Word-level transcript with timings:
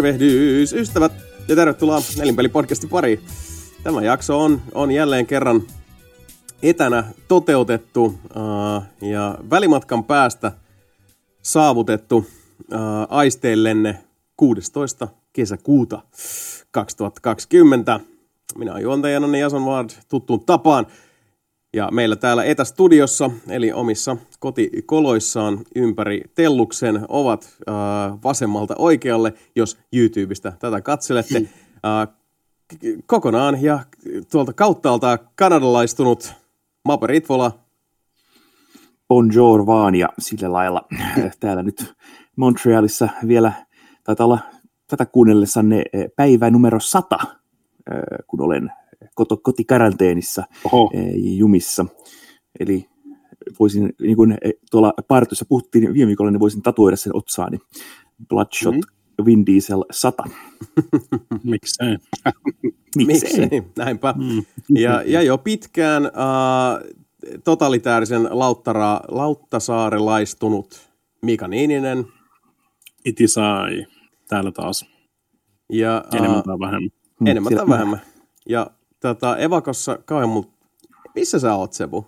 Tervehdys, 0.00 0.72
ystävät, 0.72 1.12
ja 1.48 1.56
tervetuloa 1.56 1.98
Nelinpeli-podcastin 1.98 2.88
pariin. 2.90 3.20
Tämä 3.82 4.02
jakso 4.02 4.40
on, 4.40 4.62
on 4.74 4.90
jälleen 4.90 5.26
kerran 5.26 5.62
etänä 6.62 7.04
toteutettu 7.28 8.04
uh, 8.04 8.82
ja 9.08 9.38
välimatkan 9.50 10.04
päästä 10.04 10.52
saavutettu 11.42 12.16
uh, 12.16 12.26
aisteillenne 13.08 13.98
16. 14.36 15.08
kesäkuuta 15.32 16.02
2020. 16.70 18.00
Minä 18.58 18.72
olen 18.72 18.82
juontajana 18.82 19.38
Jason 19.38 19.64
Ward 19.64 19.90
tuttuun 20.08 20.44
tapaan. 20.44 20.86
Ja 21.72 21.88
meillä 21.92 22.16
täällä 22.16 22.44
etästudiossa, 22.44 23.30
eli 23.48 23.72
omissa 23.72 24.16
kotikoloissaan 24.38 25.58
ympäri 25.76 26.22
Telluksen, 26.34 27.06
ovat 27.08 27.48
äh, 27.68 27.74
vasemmalta 28.24 28.74
oikealle, 28.78 29.34
jos 29.56 29.78
YouTubesta 29.92 30.52
tätä 30.58 30.80
katselette. 30.80 31.36
Äh, 31.38 32.08
kokonaan 33.06 33.62
ja 33.62 33.78
tuolta 34.30 34.52
kauttaalta 34.52 35.18
kanadalaistunut 35.34 36.32
Mape 36.84 37.06
Ritvola. 37.06 37.52
Bonjour 39.08 39.66
vaan 39.66 39.94
ja 39.94 40.08
sillä 40.18 40.52
lailla 40.52 40.82
täällä 41.40 41.62
nyt 41.62 41.94
Montrealissa 42.36 43.08
vielä 43.26 43.52
taitaa 44.04 44.26
olla 44.26 44.38
tätä 44.86 45.06
kuunnellessanne 45.06 45.82
päivä 46.16 46.50
numero 46.50 46.80
sata, 46.80 47.18
kun 48.26 48.40
olen 48.40 48.72
kotikaranteenissa 49.42 50.42
Oho. 50.64 50.90
jumissa. 51.16 51.86
Eli 52.60 52.88
voisin, 53.60 53.92
niin 54.00 54.16
kuin 54.16 54.38
tuolla 54.70 54.92
partoissa 55.08 55.44
puhuttiin 55.44 55.94
viime 55.94 56.06
viikolla, 56.06 56.30
niin 56.30 56.40
voisin 56.40 56.62
tatuoida 56.62 56.96
sen 56.96 57.16
otsaani. 57.16 57.58
Bloodshot 58.28 58.74
mm. 58.74 59.24
Vin 59.24 59.46
Diesel 59.46 59.84
100. 59.90 60.22
Miksei? 61.44 61.96
Miksei, 62.96 63.62
näinpä. 63.76 64.14
Mm. 64.18 64.42
Ja, 64.78 65.02
ja 65.06 65.22
jo 65.22 65.38
pitkään 65.38 66.02
uh, 66.04 67.00
totalitäärisen 67.44 68.28
lauttara, 68.30 69.00
lauttasaarelaistunut 69.08 70.90
Mika 71.22 71.48
Niininen. 71.48 72.06
Itisai, 73.04 73.86
täällä 74.28 74.52
taas. 74.52 74.86
Ja, 75.72 76.04
uh, 76.12 76.18
enemmän 76.18 76.42
tai 76.42 76.58
vähemmän. 76.58 76.90
Enemmän 77.26 77.54
tai 77.54 77.68
vähemmän. 77.68 78.00
Ja 78.48 78.70
tota, 79.00 79.36
Evakossa 79.36 79.98
kauhean 80.04 80.28
mut... 80.28 80.50
Missä 81.14 81.38
sä 81.38 81.54
oot, 81.54 81.72
Sebu? 81.72 82.06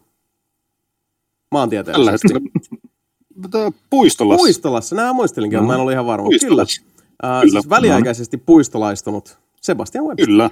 Maantieteellisesti. 1.51 2.29
Tällä 2.29 2.43
hetkellä 2.43 3.73
Puistolassa. 3.91 4.39
Puistolassa, 4.39 4.97
näin 4.97 5.17
muistelinkin, 5.17 5.59
no. 5.59 5.67
mä 5.67 5.75
en 5.75 5.81
ollut 5.81 5.93
ihan 5.93 6.07
varma. 6.07 6.29
Kyllä. 6.29 6.41
Kyllä. 6.41 7.51
Siis 7.51 7.71
väliaikaisesti 7.71 8.37
puistolaistunut 8.37 9.39
Sebastian 9.61 10.05
Webster. 10.05 10.27
Kyllä. 10.27 10.51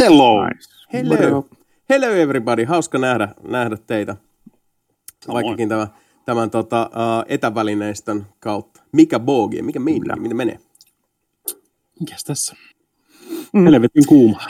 Hello. 0.00 0.48
Nice. 0.48 0.68
Hello. 0.92 1.48
Hello 1.90 2.06
everybody, 2.06 2.64
hauska 2.64 2.98
nähdä, 2.98 3.28
nähdä 3.48 3.76
teitä. 3.76 4.16
Samoin. 5.24 5.44
Vaikkakin 5.44 5.68
tämä, 5.68 5.88
tämän 6.24 6.50
tota, 6.50 6.90
uh, 6.92 7.24
etävälineistön 7.28 8.26
kautta. 8.40 8.82
Mikä 8.92 9.18
boogi, 9.18 9.62
mikä 9.62 9.80
meininki, 9.80 10.20
miten 10.20 10.36
menee? 10.36 10.60
Mikäs 12.00 12.24
tässä? 12.24 12.56
Mm. 13.52 13.64
Helvetin 13.64 14.06
kuuma. 14.06 14.40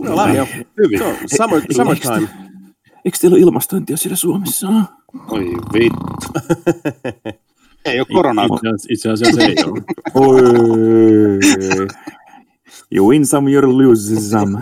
No 0.00 0.16
lämmin 0.16 0.36
jo. 0.36 0.46
Hyvin. 0.78 0.98
So, 0.98 1.36
summer, 1.36 1.62
summertime. 1.76 2.28
Eikö 3.04 3.18
teillä 3.20 3.34
ole 3.34 3.42
ilmastointia 3.42 3.96
siellä 3.96 4.16
Suomessa? 4.16 4.68
Oi 5.28 5.44
vittu. 5.72 6.56
ei 7.84 8.00
ole 8.00 8.06
koronaa. 8.12 8.46
Itse 8.88 9.10
asiassa 9.10 9.42
ei 9.42 9.54
ole. 9.64 9.82
Oi. 10.14 11.38
You 12.94 13.08
win 13.08 13.26
some, 13.26 13.52
you 13.52 13.78
lose 13.78 14.20
some. 14.20 14.58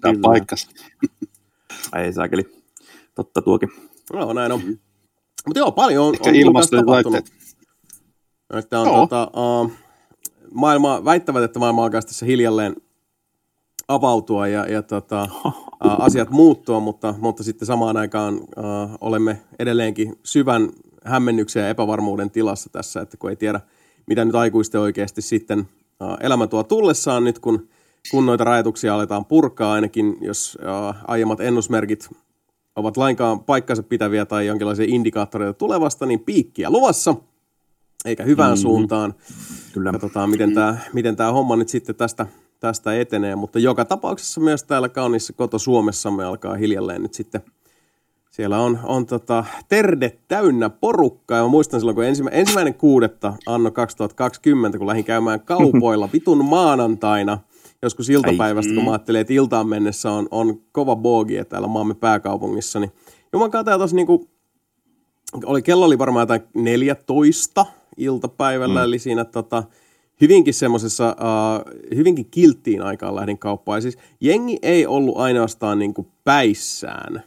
Tämä 0.00 0.14
paikkas. 0.22 0.68
Ei 1.96 2.12
saakeli. 2.12 2.42
Totta 3.14 3.42
tuokin. 3.42 3.68
No 4.12 4.32
näin 4.32 4.52
on. 4.52 4.60
Mutta 5.46 5.58
joo, 5.58 5.72
paljon 5.72 6.06
on, 6.06 6.14
on 6.20 6.34
ilmastointilaitteet. 6.34 7.32
Että 8.54 8.80
on, 8.80 9.08
tota, 9.08 9.30
uh, 9.36 9.72
maailma, 10.50 11.04
väittävät, 11.04 11.42
että 11.42 11.58
maailma 11.58 11.84
alkaa 11.84 12.02
tässä 12.02 12.26
hiljalleen 12.26 12.76
avautua 13.88 14.48
ja, 14.48 14.66
ja 14.66 14.82
tota, 14.82 15.28
asiat 15.80 16.30
muuttua, 16.30 16.80
mutta, 16.80 17.14
mutta 17.18 17.42
sitten 17.42 17.66
samaan 17.66 17.96
aikaan 17.96 18.34
äh, 18.34 18.96
olemme 19.00 19.40
edelleenkin 19.58 20.18
syvän 20.24 20.70
hämmennyksen 21.04 21.62
ja 21.62 21.68
epävarmuuden 21.68 22.30
tilassa 22.30 22.70
tässä, 22.70 23.00
että 23.00 23.16
kun 23.16 23.30
ei 23.30 23.36
tiedä, 23.36 23.60
mitä 24.06 24.24
nyt 24.24 24.34
aikuisten 24.34 24.80
oikeasti 24.80 25.22
sitten 25.22 25.58
äh, 26.02 26.16
elämä 26.20 26.46
tuo 26.46 26.62
tullessaan 26.62 27.24
nyt, 27.24 27.38
kun, 27.38 27.68
kun 28.10 28.26
noita 28.26 28.44
rajoituksia 28.44 28.94
aletaan 28.94 29.24
purkaa, 29.24 29.72
ainakin 29.72 30.16
jos 30.20 30.58
äh, 30.66 30.96
aiemmat 31.06 31.40
ennusmerkit 31.40 32.08
ovat 32.76 32.96
lainkaan 32.96 33.40
paikkansa 33.40 33.82
pitäviä 33.82 34.26
tai 34.26 34.46
jonkinlaisia 34.46 34.86
indikaattoreita 34.88 35.52
tulevasta, 35.52 36.06
niin 36.06 36.20
piikkiä 36.20 36.70
luvassa, 36.70 37.14
eikä 38.04 38.22
hyvään 38.22 38.50
mm-hmm. 38.50 38.62
suuntaan. 38.62 39.14
Kyllä. 39.72 39.92
Katsotaan, 39.92 40.30
miten 40.30 40.54
tämä 40.54 40.78
miten 40.92 41.16
homma 41.32 41.56
nyt 41.56 41.68
sitten 41.68 41.94
tästä 41.94 42.26
tästä 42.60 43.00
etenee, 43.00 43.36
mutta 43.36 43.58
joka 43.58 43.84
tapauksessa 43.84 44.40
myös 44.40 44.64
täällä 44.64 44.88
kauniissa 44.88 45.32
koto 45.32 45.58
Suomessamme 45.58 46.24
alkaa 46.24 46.54
hiljalleen 46.54 47.02
nyt 47.02 47.14
sitten 47.14 47.42
siellä 48.36 48.58
on, 48.58 48.78
on 48.84 49.06
tota, 49.06 49.44
terde 49.68 50.18
täynnä 50.28 50.70
porukkaa. 50.70 51.38
Ja 51.38 51.42
mä 51.44 51.48
muistan 51.48 51.80
silloin, 51.80 51.94
kun 51.94 52.04
ensimmä, 52.04 52.30
ensimmäinen 52.30 52.74
kuudetta 52.74 53.34
anno 53.46 53.70
2020, 53.70 54.78
kun 54.78 54.86
lähdin 54.86 55.04
käymään 55.04 55.40
kaupoilla 55.40 56.08
vitun 56.12 56.44
maanantaina, 56.44 57.38
joskus 57.82 58.10
iltapäivästä, 58.10 58.74
kun 58.74 58.84
mä 58.84 58.90
ajattelin, 58.90 59.20
että 59.20 59.32
iltaan 59.32 59.68
mennessä 59.68 60.10
on, 60.10 60.28
on 60.30 60.60
kova 60.72 60.96
boogi 60.96 61.44
täällä 61.44 61.68
maamme 61.68 61.94
pääkaupungissa, 61.94 62.80
niin 62.80 62.92
Juman 63.32 63.50
kautta 63.50 63.78
tuossa 63.78 63.96
niinku, 63.96 64.28
oli, 65.44 65.62
kello 65.62 65.86
oli 65.86 65.98
varmaan 65.98 66.22
jotain 66.22 66.42
14 66.54 67.66
iltapäivällä, 67.96 68.80
mm. 68.80 68.84
eli 68.84 68.98
siinä 68.98 69.24
tota, 69.24 69.62
hyvinkin 70.20 70.54
semmoisessa, 70.54 71.16
uh, 71.20 71.96
hyvinkin 71.96 72.26
kilttiin 72.30 72.82
aikaan 72.82 73.16
lähdin 73.16 73.38
kauppaan. 73.38 73.76
Ja 73.76 73.80
siis 73.80 73.98
jengi 74.20 74.58
ei 74.62 74.86
ollut 74.86 75.16
ainoastaan 75.16 75.78
niin 75.78 75.94
kuin 75.94 76.08
päissään, 76.24 77.22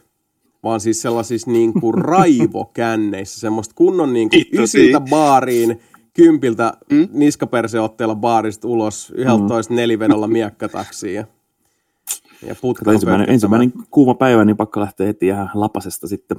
vaan 0.62 0.80
siis 0.80 1.02
sellaisissa 1.02 1.50
niin 1.50 1.72
kuin 1.80 1.94
raivokänneissä, 2.04 3.40
semmoista 3.40 3.74
kunnon 3.74 4.12
niin 4.12 4.30
kuin 4.30 4.44
ysiltä 4.52 5.00
baariin, 5.00 5.80
kympiltä 6.14 6.72
mm? 6.90 7.08
niskaperseotteella 7.12 8.14
baarista 8.14 8.68
ulos, 8.68 9.12
yhdeltä 9.16 9.42
mm. 9.42 9.48
toista 9.48 9.74
nelivedolla 9.74 10.28
miekkataksiin 10.28 11.14
ja, 11.14 11.24
ja 12.46 12.54
ensimmäinen, 12.92 13.30
ensimmäinen 13.30 13.72
kuuma 13.90 14.14
päivä, 14.14 14.44
niin 14.44 14.56
pakko 14.56 14.80
lähteä 14.80 15.06
heti 15.06 15.26
ihan 15.26 15.50
lapasesta 15.54 16.08
sitten 16.08 16.36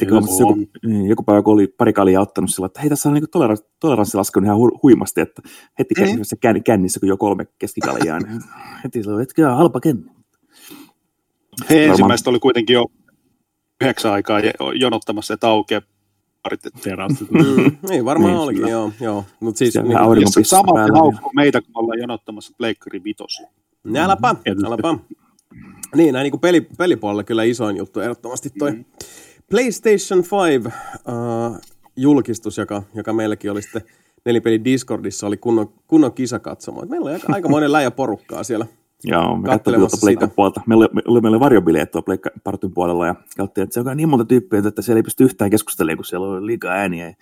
joku, 0.00 0.54
niin, 0.86 1.06
joku 1.06 1.22
päivä, 1.22 1.42
kun 1.42 1.54
oli 1.54 1.66
pari 1.66 1.92
kalia 1.92 2.20
ottanut 2.20 2.50
sillä, 2.50 2.66
että 2.66 2.80
hei, 2.80 2.90
tässä 2.90 3.08
on 3.08 3.14
niin 3.14 3.30
toleranssi, 3.30 3.66
toleranssi 3.80 4.16
laskenut 4.16 4.46
ihan 4.46 4.58
hu- 4.58 4.78
huimasti, 4.82 5.20
että 5.20 5.42
heti 5.78 5.94
käsi 5.94 6.18
se 6.22 6.36
känn, 6.36 6.62
kännissä, 6.62 7.00
kun 7.00 7.08
jo 7.08 7.16
kolme 7.16 7.46
keskikaljaa, 7.58 8.18
niin 8.18 8.40
heti 8.84 9.02
se 9.02 9.10
oli, 9.10 9.22
että 9.22 9.54
halpa 9.54 9.80
känni. 9.80 10.02
Hei, 11.70 11.78
Varmaan... 11.78 11.90
ensimmäistä 11.90 12.30
oli 12.30 12.38
kuitenkin 12.38 12.74
jo 12.74 12.86
yhdeksän 13.80 14.12
aikaa 14.12 14.40
jonottamassa, 14.74 15.34
että 15.34 15.48
aukeaa 15.48 15.82
parit 16.42 16.60
terassit. 16.82 17.30
Mm, 17.30 17.76
niin, 17.88 18.04
varmaan 18.04 18.32
niin, 18.32 18.40
olikin, 18.40 18.68
joo. 18.68 18.92
joo. 19.00 19.24
Mut 19.40 19.56
siis, 19.56 19.74
niin, 19.74 19.92
ja 19.92 20.44
sama 20.44 20.98
haukku 20.98 21.30
meitä, 21.34 21.60
kun 21.60 21.70
ollaan 21.74 22.00
jonottamassa 22.00 22.52
Pleikkari 22.58 23.04
vitosia. 23.04 23.46
Äläpä, 23.96 24.34
äläpä. 24.66 24.98
Niin, 25.96 26.12
näin 26.12 26.24
niin 26.24 26.30
kuin 26.30 26.40
peli, 26.40 26.60
pelipuolella 26.60 27.24
kyllä 27.24 27.42
isoin 27.42 27.76
juttu 27.76 28.00
ehdottomasti 28.00 28.50
toi 28.58 28.72
mm. 28.72 28.84
PlayStation 29.52 30.24
5 30.24 30.66
uh, 30.66 30.72
äh, 31.54 31.60
julkistus, 31.96 32.58
joka, 32.58 32.82
joka 32.94 33.12
meilläkin 33.12 33.50
oli 33.50 33.62
sitten 33.62 33.82
nelipeli 34.24 34.64
Discordissa, 34.64 35.26
oli 35.26 35.36
kunnon, 35.36 35.72
kunnon 35.86 36.12
kisakatsomo. 36.12 36.82
Meillä 36.88 37.04
oli 37.04 37.12
aika, 37.12 37.32
aika 37.32 37.48
monen 37.48 37.72
läjä 37.72 37.90
porukkaa 37.90 38.42
siellä 38.42 38.66
Joo, 39.04 39.36
me 39.36 39.48
katsoin 39.48 39.78
tuolta 39.78 39.96
Pleikkan 40.00 40.30
puolelta. 40.30 40.60
Meillä 40.66 40.88
oli, 40.92 41.02
oli 41.08 41.20
meillä 41.20 41.40
varjobileet 41.40 41.90
tuolla 41.90 42.04
Pleikkapartin 42.04 42.72
puolella 42.74 43.06
ja 43.06 43.14
katsottiin, 43.14 43.62
että 43.62 43.74
se 43.74 43.80
on 43.80 43.96
niin 43.96 44.08
monta 44.08 44.24
tyyppiä, 44.24 44.62
että 44.68 44.82
siellä 44.82 44.98
ei 44.98 45.02
pysty 45.02 45.24
yhtään 45.24 45.50
keskustelemaan, 45.50 45.96
kun 45.96 46.04
siellä 46.04 46.26
oli 46.26 46.46
liikaa 46.46 46.72
ääniä. 46.72 47.14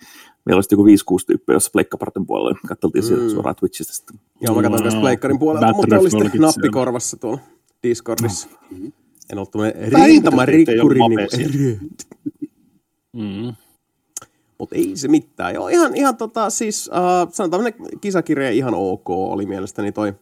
Meillä 0.45 0.59
oli 0.59 0.93
joku 0.93 1.17
5-6 1.21 1.25
tyyppiä 1.27 1.55
jossa 1.55 1.71
Pleikkapartin 1.73 2.25
puolella. 2.25 2.59
Katteltiin 2.67 3.03
mm. 3.03 3.29
suoraan 3.29 3.55
Twitchistä 3.55 3.93
sitten. 3.93 4.19
Joo, 4.41 4.55
mä 4.55 4.61
katsoin 4.61 4.83
myös 4.83 4.95
Pleikkarin 4.95 5.39
puolelta, 5.39 5.73
mutta 5.73 5.99
oli 5.99 6.09
sitten 6.09 6.41
nappikorvassa 6.41 7.17
tuolla 7.17 7.39
Discordissa. 7.83 8.47
Mm. 8.71 8.91
En 9.31 9.37
ollut 9.37 9.51
tämmöinen 9.51 9.73
rintamarikkuri. 10.03 10.99
Niin 10.99 11.79
Mm. 13.13 13.53
Mutta 14.57 14.75
ei 14.75 14.91
se 14.95 15.07
mitään. 15.07 15.53
Joo, 15.53 15.67
ihan, 15.67 15.95
ihan 15.95 16.17
tota, 16.17 16.49
siis 16.49 16.89
uh, 16.93 17.33
sanotaan 17.33 17.73
kisakirja 18.01 18.51
ihan 18.51 18.73
ok 18.73 19.09
oli 19.09 19.45
mielestäni 19.45 19.91
toi 19.91 20.13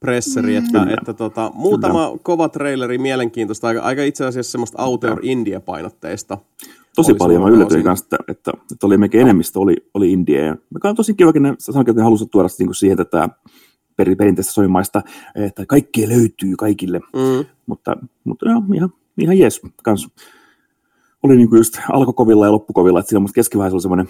presseri, 0.00 0.60
mm. 0.60 0.66
että, 0.66 0.86
että 0.98 1.12
tota, 1.12 1.50
muutama 1.54 2.06
Kyllä. 2.06 2.18
kova 2.22 2.48
traileri 2.48 2.98
mielenkiintoista, 2.98 3.68
aika, 3.68 3.80
aika 3.80 4.02
itse 4.02 4.26
asiassa 4.26 4.52
semmoista 4.52 4.82
Outer 4.82 5.18
India-painotteista 5.22 6.38
tosi 6.96 7.14
paljon. 7.14 7.42
Mä 7.42 7.48
yllätyin 7.48 7.84
kanssa, 7.84 8.04
että, 8.04 8.16
että, 8.28 8.52
että, 8.72 8.86
oli 8.86 8.96
mekin 8.96 9.20
enemmistö 9.20 9.60
oli, 9.60 9.76
oli 9.94 10.12
India. 10.12 10.56
Mikä 10.74 10.88
on 10.88 10.96
tosi 10.96 11.14
kiva, 11.14 11.30
että 11.30 11.54
sanoin, 11.58 11.90
että 11.90 12.00
ne 12.00 12.04
halusivat 12.04 12.30
tuoda 12.30 12.48
niin 12.58 12.74
siihen 12.74 12.96
tätä 12.96 13.28
perinteistä 13.96 14.52
soimaista, 14.52 15.02
että 15.34 15.66
kaikkea 15.66 16.08
löytyy 16.08 16.56
kaikille. 16.58 16.98
Mm. 16.98 17.44
Mutta, 17.66 17.96
mutta 18.24 18.48
joo, 18.48 18.62
ihan, 18.74 18.92
ihan 19.18 19.38
jees 19.38 19.60
kans. 19.82 20.08
Oli 21.22 21.36
niin 21.36 21.48
kuin 21.48 21.58
just 21.58 21.78
alkokovilla 21.92 22.46
ja 22.46 22.52
loppukovilla, 22.52 23.00
että 23.00 23.10
siinä 23.10 23.26
keskivaiheessa 23.34 23.74
oli 23.74 23.82
semmoinen 23.82 24.08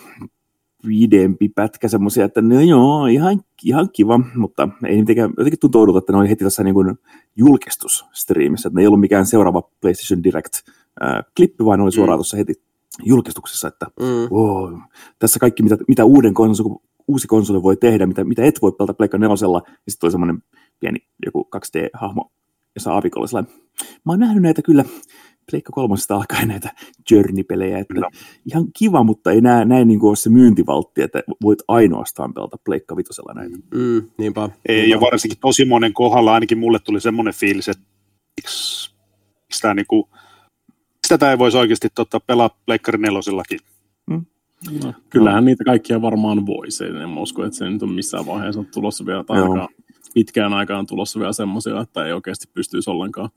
pidempi 0.86 1.48
pätkä 1.48 1.88
semmoisia, 1.88 2.24
että 2.24 2.42
no 2.42 2.60
joo, 2.60 3.06
ihan, 3.06 3.40
ihan 3.64 3.88
kiva, 3.92 4.20
mutta 4.34 4.68
ei 4.86 5.00
mitenkään, 5.00 5.30
jotenkin 5.38 5.58
tuntuu 5.58 5.80
oudolta, 5.80 5.98
että 5.98 6.12
ne 6.12 6.18
oli 6.18 6.28
heti 6.28 6.44
tässä 6.44 6.64
niin 6.64 6.74
kuin 6.74 6.98
julkistusstriimissä, 7.36 8.68
että 8.68 8.76
ne 8.76 8.82
ei 8.82 8.86
ollut 8.86 9.00
mikään 9.00 9.26
seuraava 9.26 9.62
PlayStation 9.80 10.24
Direct-klippi, 10.24 11.64
vaan 11.64 11.78
ne 11.78 11.82
oli 11.82 11.92
suoraan 11.92 12.16
mm. 12.16 12.18
tuossa 12.18 12.36
heti 12.36 12.54
julkistuksessa, 13.04 13.68
että 13.68 13.86
mm. 14.00 14.36
wow, 14.36 14.78
tässä 15.18 15.38
kaikki, 15.38 15.62
mitä, 15.62 15.76
mitä 15.88 16.04
uuden 16.04 16.34
uusi 17.08 17.26
konsoli 17.26 17.62
voi 17.62 17.76
tehdä, 17.76 18.06
mitä, 18.06 18.24
mitä 18.24 18.44
et 18.44 18.62
voi 18.62 18.72
pelata 18.72 18.94
Pleikka 18.94 19.18
nelosella, 19.18 19.62
ja 19.66 19.92
sitten 19.92 20.06
oli 20.06 20.12
semmoinen 20.12 20.42
pieni 20.80 20.98
joku 21.26 21.48
2D-hahmo, 21.56 22.32
ja 22.74 22.80
saa 22.80 22.94
aavikolla 22.94 23.26
sellainen, 23.26 23.52
mä 24.04 24.12
oon 24.12 24.20
nähnyt 24.20 24.42
näitä 24.42 24.62
kyllä 24.62 24.84
Pleikka 25.50 25.72
kolmosesta 25.72 26.16
alkaen 26.16 26.48
näitä 26.48 26.70
Journey-pelejä, 27.10 27.78
että 27.78 27.94
Kyllä. 27.94 28.10
ihan 28.46 28.66
kiva, 28.78 29.02
mutta 29.02 29.32
ei 29.32 29.40
näe, 29.40 29.64
näin 29.64 29.88
niin 29.88 30.00
kuin 30.00 30.08
ole 30.08 30.16
se 30.16 30.30
myyntivaltti, 30.30 31.02
että 31.02 31.22
voit 31.42 31.58
ainoastaan 31.68 32.34
pelata 32.34 32.56
Pleikka 32.64 32.96
vitosella 32.96 33.32
näitä. 33.34 33.56
Mm, 33.74 34.10
niinpä. 34.18 34.48
Ei, 34.68 34.76
niinpä. 34.76 34.94
ja 34.94 35.00
varsinkin 35.00 35.38
tosi 35.40 35.64
monen 35.64 35.92
kohdalla 35.92 36.34
ainakin 36.34 36.58
mulle 36.58 36.78
tuli 36.78 37.00
semmoinen 37.00 37.34
fiilis, 37.34 37.68
että 37.68 37.82
miksi 38.36 38.94
sitä 39.52 39.74
niin 39.74 39.86
kuin, 39.88 40.04
tätä 41.08 41.30
ei 41.30 41.38
voisi 41.38 41.58
oikeasti 41.58 41.88
tota, 41.94 42.20
pelaa 42.20 42.50
Pleikkari 42.66 42.98
nelosellakin. 42.98 43.58
Mm. 44.70 44.86
No, 44.86 44.92
kyllähän 45.10 45.44
no. 45.44 45.46
niitä 45.46 45.64
kaikkia 45.64 46.02
varmaan 46.02 46.46
voisi, 46.46 46.84
en 46.84 47.18
usko, 47.18 47.44
että 47.44 47.58
se 47.58 47.70
nyt 47.70 47.82
on 47.82 47.92
missään 47.92 48.26
vaiheessa 48.26 48.60
on 48.60 48.66
tulossa 48.66 49.06
vielä, 49.06 49.24
tai 49.24 49.42
ainakaan 49.42 49.68
pitkään 50.14 50.52
aikaan 50.52 50.86
tulossa 50.86 51.20
vielä 51.20 51.32
semmoisia, 51.32 51.80
että 51.80 52.04
ei 52.04 52.12
oikeasti 52.12 52.46
pystyisi 52.54 52.90
ollenkaan 52.90 53.30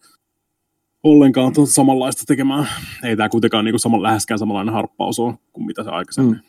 ollenkaan 1.06 1.54
tuota 1.54 1.72
samanlaista 1.72 2.24
tekemään. 2.28 2.68
Ei 3.04 3.18
tämä 3.18 3.30
kuitenkaan 3.30 3.66
niin 3.66 3.80
sama, 3.80 4.04
läheskään 4.04 4.40
samanlainen 4.40 4.74
harppaus 4.74 5.20
ole 5.20 5.34
kuin 5.54 5.66
mitä 5.66 5.84
se 5.84 5.90
aikaisemmin. 5.90 6.36
Mm. 6.36 6.42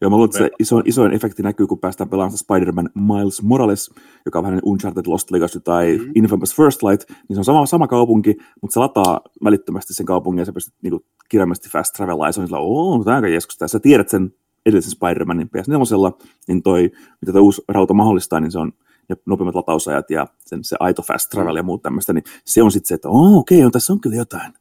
Joo, 0.00 0.10
mä 0.10 0.16
luulen, 0.16 0.28
että 0.28 0.38
se 0.38 0.50
iso, 0.58 0.82
isoin 0.84 1.12
efekti 1.12 1.42
näkyy, 1.42 1.66
kun 1.66 1.78
päästään 1.78 2.10
pelaamaan 2.10 2.38
Spider-Man 2.38 2.90
Miles 2.94 3.42
Morales, 3.42 3.90
joka 4.24 4.38
on 4.38 4.44
vähän 4.44 4.60
Uncharted 4.64 5.06
Lost 5.06 5.30
Legacy 5.30 5.60
tai 5.60 5.98
mm. 5.98 6.12
Infamous 6.14 6.54
First 6.54 6.82
Light, 6.82 7.10
niin 7.10 7.36
se 7.36 7.40
on 7.40 7.44
sama, 7.44 7.66
sama 7.66 7.86
kaupunki, 7.86 8.36
mutta 8.62 8.74
se 8.74 8.80
lataa 8.80 9.20
välittömästi 9.44 9.94
sen 9.94 10.06
kaupungin 10.06 10.38
ja 10.38 10.44
sä 10.44 10.52
pystyt 10.52 10.74
niinku, 10.82 11.04
kirjaimellisesti 11.32 11.68
fast 11.68 11.94
travelaa, 11.94 12.28
ja 12.28 12.32
se 12.32 12.40
on 12.40 12.46
sillä, 12.46 12.58
oo, 12.58 13.04
tämä 13.04 13.16
on 13.16 13.24
aika 13.24 13.34
jeskus. 13.34 13.56
Sä 13.66 13.80
tiedät 13.80 14.08
sen 14.08 14.34
edellisen 14.66 14.92
Spider-Manin 14.92 15.46
PS4, 15.46 16.26
niin 16.48 16.62
toi, 16.62 16.90
mitä 17.20 17.32
tuo 17.32 17.40
uusi 17.40 17.62
rauta 17.68 17.94
mahdollistaa, 17.94 18.40
niin 18.40 18.52
se 18.52 18.58
on 18.58 18.72
ja 19.08 19.16
nopeammat 19.26 19.54
latausajat 19.54 20.10
ja 20.10 20.26
sen, 20.38 20.64
se 20.64 20.76
aito 20.80 21.02
fast 21.02 21.30
travel 21.30 21.56
ja 21.56 21.62
muut 21.62 21.82
tämmöistä, 21.82 22.12
niin 22.12 22.24
se 22.44 22.62
on 22.62 22.72
sitten 22.72 22.88
se, 22.88 22.94
että 22.94 23.08
oh, 23.08 23.38
okei, 23.38 23.58
okay, 23.58 23.70
tässä 23.70 23.92
on 23.92 24.00
kyllä 24.00 24.16
jotain. 24.16 24.52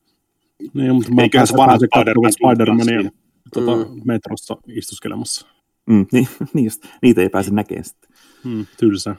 Niin, 0.73 0.95
mutta 0.95 1.12
mä 1.12 1.21
Eiköhän 1.21 1.47
se 1.47 1.57
vanha 1.57 1.77
Spider-Man, 1.77 2.31
Spider-Mania 2.31 3.12
tuota, 3.53 3.89
mm. 3.89 4.01
metrossa 4.06 4.57
istuskelemassa. 4.67 5.47
Mm, 5.85 6.06
niin, 6.12 6.27
niin 6.53 6.65
just, 6.65 6.85
niitä 7.01 7.21
ei 7.21 7.29
pääse 7.29 7.51
näkemään 7.51 7.85
sitten. 7.85 8.09
Mm, 8.44 8.65
tylsä. 8.77 9.15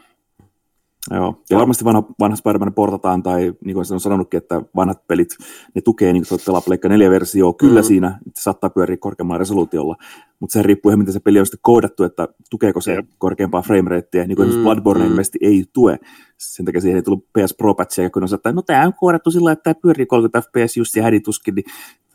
Joo, 1.10 1.42
ja 1.50 1.58
varmasti 1.58 1.84
vanha, 1.84 2.04
vanha 2.20 2.36
Spider-Man 2.36 2.74
portataan, 2.74 3.22
tai 3.22 3.52
niin 3.64 3.74
kuin 3.74 3.86
on 3.92 4.00
sanonutkin, 4.00 4.38
että 4.38 4.62
vanhat 4.76 5.06
pelit, 5.06 5.36
ne 5.74 5.80
tukee 5.80 6.12
niin 6.12 6.24
kuin 6.28 6.40
pelaa 6.46 6.60
Pleikka 6.60 6.88
4-versio, 6.88 7.52
kyllä 7.52 7.80
mm. 7.80 7.84
siinä, 7.84 8.18
että 8.26 8.40
se 8.40 8.42
saattaa 8.42 8.70
pyöriä 8.70 8.96
korkeammalla 8.96 9.38
resoluutiolla, 9.38 9.96
mutta 10.40 10.52
se 10.52 10.62
riippuu 10.62 10.90
ihan, 10.90 10.98
miten 10.98 11.12
se 11.12 11.20
peli 11.20 11.40
on 11.40 11.46
sitten 11.46 11.60
koodattu, 11.62 12.04
että 12.04 12.28
tukeeko 12.50 12.80
se 12.80 12.94
Jep. 12.94 13.06
korkeampaa 13.18 13.62
frameratea, 13.62 14.26
niin 14.26 14.36
kuin 14.36 14.54
mm. 14.54 14.62
Bloodborne 14.62 15.04
mm. 15.04 15.10
ilmeisesti 15.10 15.38
ei 15.42 15.64
tue, 15.72 15.98
sen 16.38 16.66
takia 16.66 16.80
siihen 16.80 16.96
ei 16.96 17.02
tullut 17.02 17.26
PS 17.38 17.54
Pro 17.58 17.74
patchia, 17.74 18.10
kun 18.10 18.22
on 18.22 18.28
sanottu, 18.28 18.48
että 18.48 18.56
no 18.56 18.62
tämä 18.62 18.86
on 18.86 18.94
koodattu 18.94 19.30
sillä 19.30 19.52
että 19.52 19.62
tämä 19.62 19.80
pyörii 19.82 20.06
30 20.06 20.42
fps 20.42 20.76
just 20.76 20.96
ja 20.96 21.02
hädituskin, 21.02 21.54
niin 21.54 21.64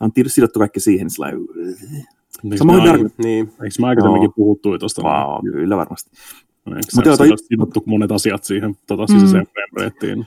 on 0.00 0.10
sidottu 0.26 0.58
kaikki 0.58 0.80
siihen, 0.80 1.10
sillä 1.10 1.32
niin, 2.42 2.58
Samoin 2.58 2.84
Dark... 2.84 3.00
niin. 3.18 3.52
Eikö 3.62 3.74
me 3.80 3.88
aikaisemminkin 3.88 4.28
no. 4.28 4.34
puhuttu 4.36 4.78
tuosta? 4.78 5.02
Wow, 5.02 5.52
kyllä 5.52 5.76
varmasti. 5.76 6.10
Mutta 6.94 7.16
toi... 7.16 7.28
sidottu 7.38 7.82
monet 7.86 8.12
asiat 8.12 8.44
siihen 8.44 8.76
tota, 8.86 9.06
sisäiseen 9.06 9.46
mm. 10.16 10.24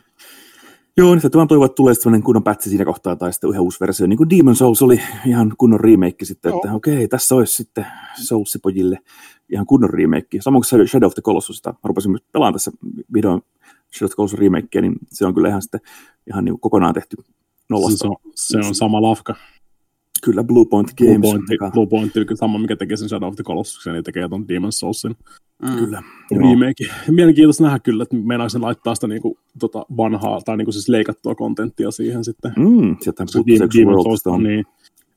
Joo, 0.97 1.15
niin 1.15 1.21
vaan 1.33 1.47
toivon, 1.47 1.65
että 1.65 1.75
tulee 1.75 1.93
sellainen 1.93 2.23
kunnon 2.23 2.43
pätsi 2.43 2.69
siinä 2.69 2.85
kohtaa 2.85 3.15
tai 3.15 3.33
sitten 3.33 3.49
ihan 3.49 3.63
uusi 3.63 3.79
versio. 3.79 4.07
Niin 4.07 4.17
kuin 4.17 4.29
Demon 4.29 4.55
Souls 4.55 4.81
oli 4.81 5.01
ihan 5.25 5.53
kunnon 5.57 5.79
remake 5.79 6.25
sitten, 6.25 6.49
Joo. 6.49 6.57
että 6.57 6.73
okei, 6.73 6.93
okay, 6.93 7.07
tässä 7.07 7.35
olisi 7.35 7.53
sitten 7.53 7.85
Soulsipojille 8.23 8.99
ihan 9.49 9.65
kunnon 9.65 9.89
remake. 9.89 10.41
Samoin 10.41 10.63
kuin 10.69 10.87
Shadow 10.87 11.07
of 11.07 11.13
the 11.13 11.21
Colossus, 11.21 11.57
sitä 11.57 11.73
rupesin 11.83 12.19
pelaamaan 12.31 12.53
tässä 12.53 12.71
videon 13.13 13.41
Shadow 13.93 14.05
of 14.05 14.11
the 14.11 14.15
Colossus 14.15 14.39
remake, 14.39 14.81
niin 14.81 14.95
se 15.09 15.25
on 15.25 15.33
kyllä 15.33 15.47
ihan 15.47 15.61
sitten 15.61 15.81
ihan 16.27 16.45
niin 16.45 16.53
kuin 16.53 16.61
kokonaan 16.61 16.93
tehty 16.93 17.17
nollasta. 17.69 17.97
Se 17.97 18.07
on, 18.07 18.15
se 18.35 18.57
on 18.57 18.75
sama 18.75 19.01
lafka. 19.01 19.35
Kyllä, 20.21 20.43
Blue 20.43 20.65
Point 20.65 20.93
Games. 20.97 21.19
Blue 21.19 21.31
Point, 21.31 21.49
mikä... 21.49 21.71
Blue 21.73 21.87
Point 21.87 22.13
sama, 22.33 22.57
mikä 22.57 22.75
tekee 22.75 22.97
sen 22.97 23.09
Shadow 23.09 23.27
of 23.27 23.35
the 23.35 23.43
Colossusen, 23.43 23.93
niin 23.93 24.03
tekee 24.03 24.29
tuon 24.29 24.43
Demon's 24.43 24.71
Soulsin. 24.71 25.15
Mm. 25.61 25.75
Kyllä. 25.75 26.03
Remake. 26.31 26.85
Mielenkiintoista 27.11 27.63
nähdä 27.63 27.79
kyllä, 27.79 28.03
että 28.03 28.15
meinaisin 28.15 28.61
laittaa 28.61 28.95
sitä 28.95 29.07
niinku, 29.07 29.37
tota 29.59 29.85
vanhaa, 29.97 30.41
tai 30.41 30.57
niinku 30.57 30.71
siis 30.71 30.89
leikattua 30.89 31.35
kontenttia 31.35 31.91
siihen 31.91 32.23
sitten. 32.23 32.53
Mm, 32.57 32.97
sieltä 33.01 33.25
Demon 33.77 34.03
Soulsta 34.03 34.29
on, 34.29 34.43
niin, 34.43 34.65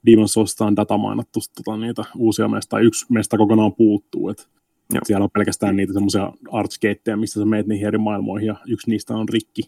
Demon 0.06 0.28
Soulsta 0.28 0.66
on 0.66 0.76
datamainattu 0.76 1.40
tota, 1.56 1.76
niitä 1.76 2.04
uusia 2.16 2.48
meistä, 2.48 2.78
yksi 2.78 3.06
meistä 3.08 3.36
kokonaan 3.36 3.74
puuttuu, 3.74 4.28
että 4.28 4.44
Joo. 4.92 5.00
Siellä 5.04 5.24
on 5.24 5.30
pelkästään 5.30 5.76
niitä 5.76 5.92
semmoisia 5.92 6.32
artskeitteja, 6.52 7.16
missä 7.16 7.40
sä 7.40 7.46
meet 7.46 7.66
niihin 7.66 7.86
eri 7.86 7.98
maailmoihin, 7.98 8.46
ja 8.46 8.56
yksi 8.66 8.90
niistä 8.90 9.14
on 9.14 9.28
rikki, 9.28 9.62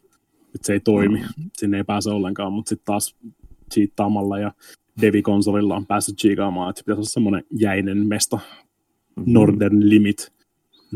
että 0.55 0.67
se 0.67 0.73
ei 0.73 0.81
toimi, 0.81 1.19
mm. 1.19 1.51
sinne 1.53 1.77
ei 1.77 1.85
pääse 1.85 2.11
ollenkaan, 2.11 2.53
mutta 2.53 2.69
sitten 2.69 2.87
taas 2.87 3.17
cheattaamalla 3.75 4.39
ja 4.39 4.53
Devi-konsolilla 5.01 5.77
on 5.77 5.87
päässyt 5.87 6.19
chiikaamaan, 6.19 6.71
että 6.71 6.81
pitäisi 6.81 6.99
olla 6.99 7.09
semmoinen 7.09 7.45
jäinen 7.59 8.07
mesta, 8.09 8.37
mm-hmm. 8.37 9.33
Northern 9.33 9.91
Limit. 9.91 10.33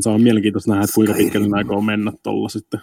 Se 0.01 0.09
on 0.09 0.23
mielenkiintoista 0.23 0.71
nähdä, 0.71 0.85
että 0.85 0.95
kuinka 0.95 1.15
pitkälle 1.15 1.49
ne 1.49 1.57
aikoo 1.57 1.81
mennä 1.81 2.13
tuolla 2.23 2.49
sitten. 2.49 2.81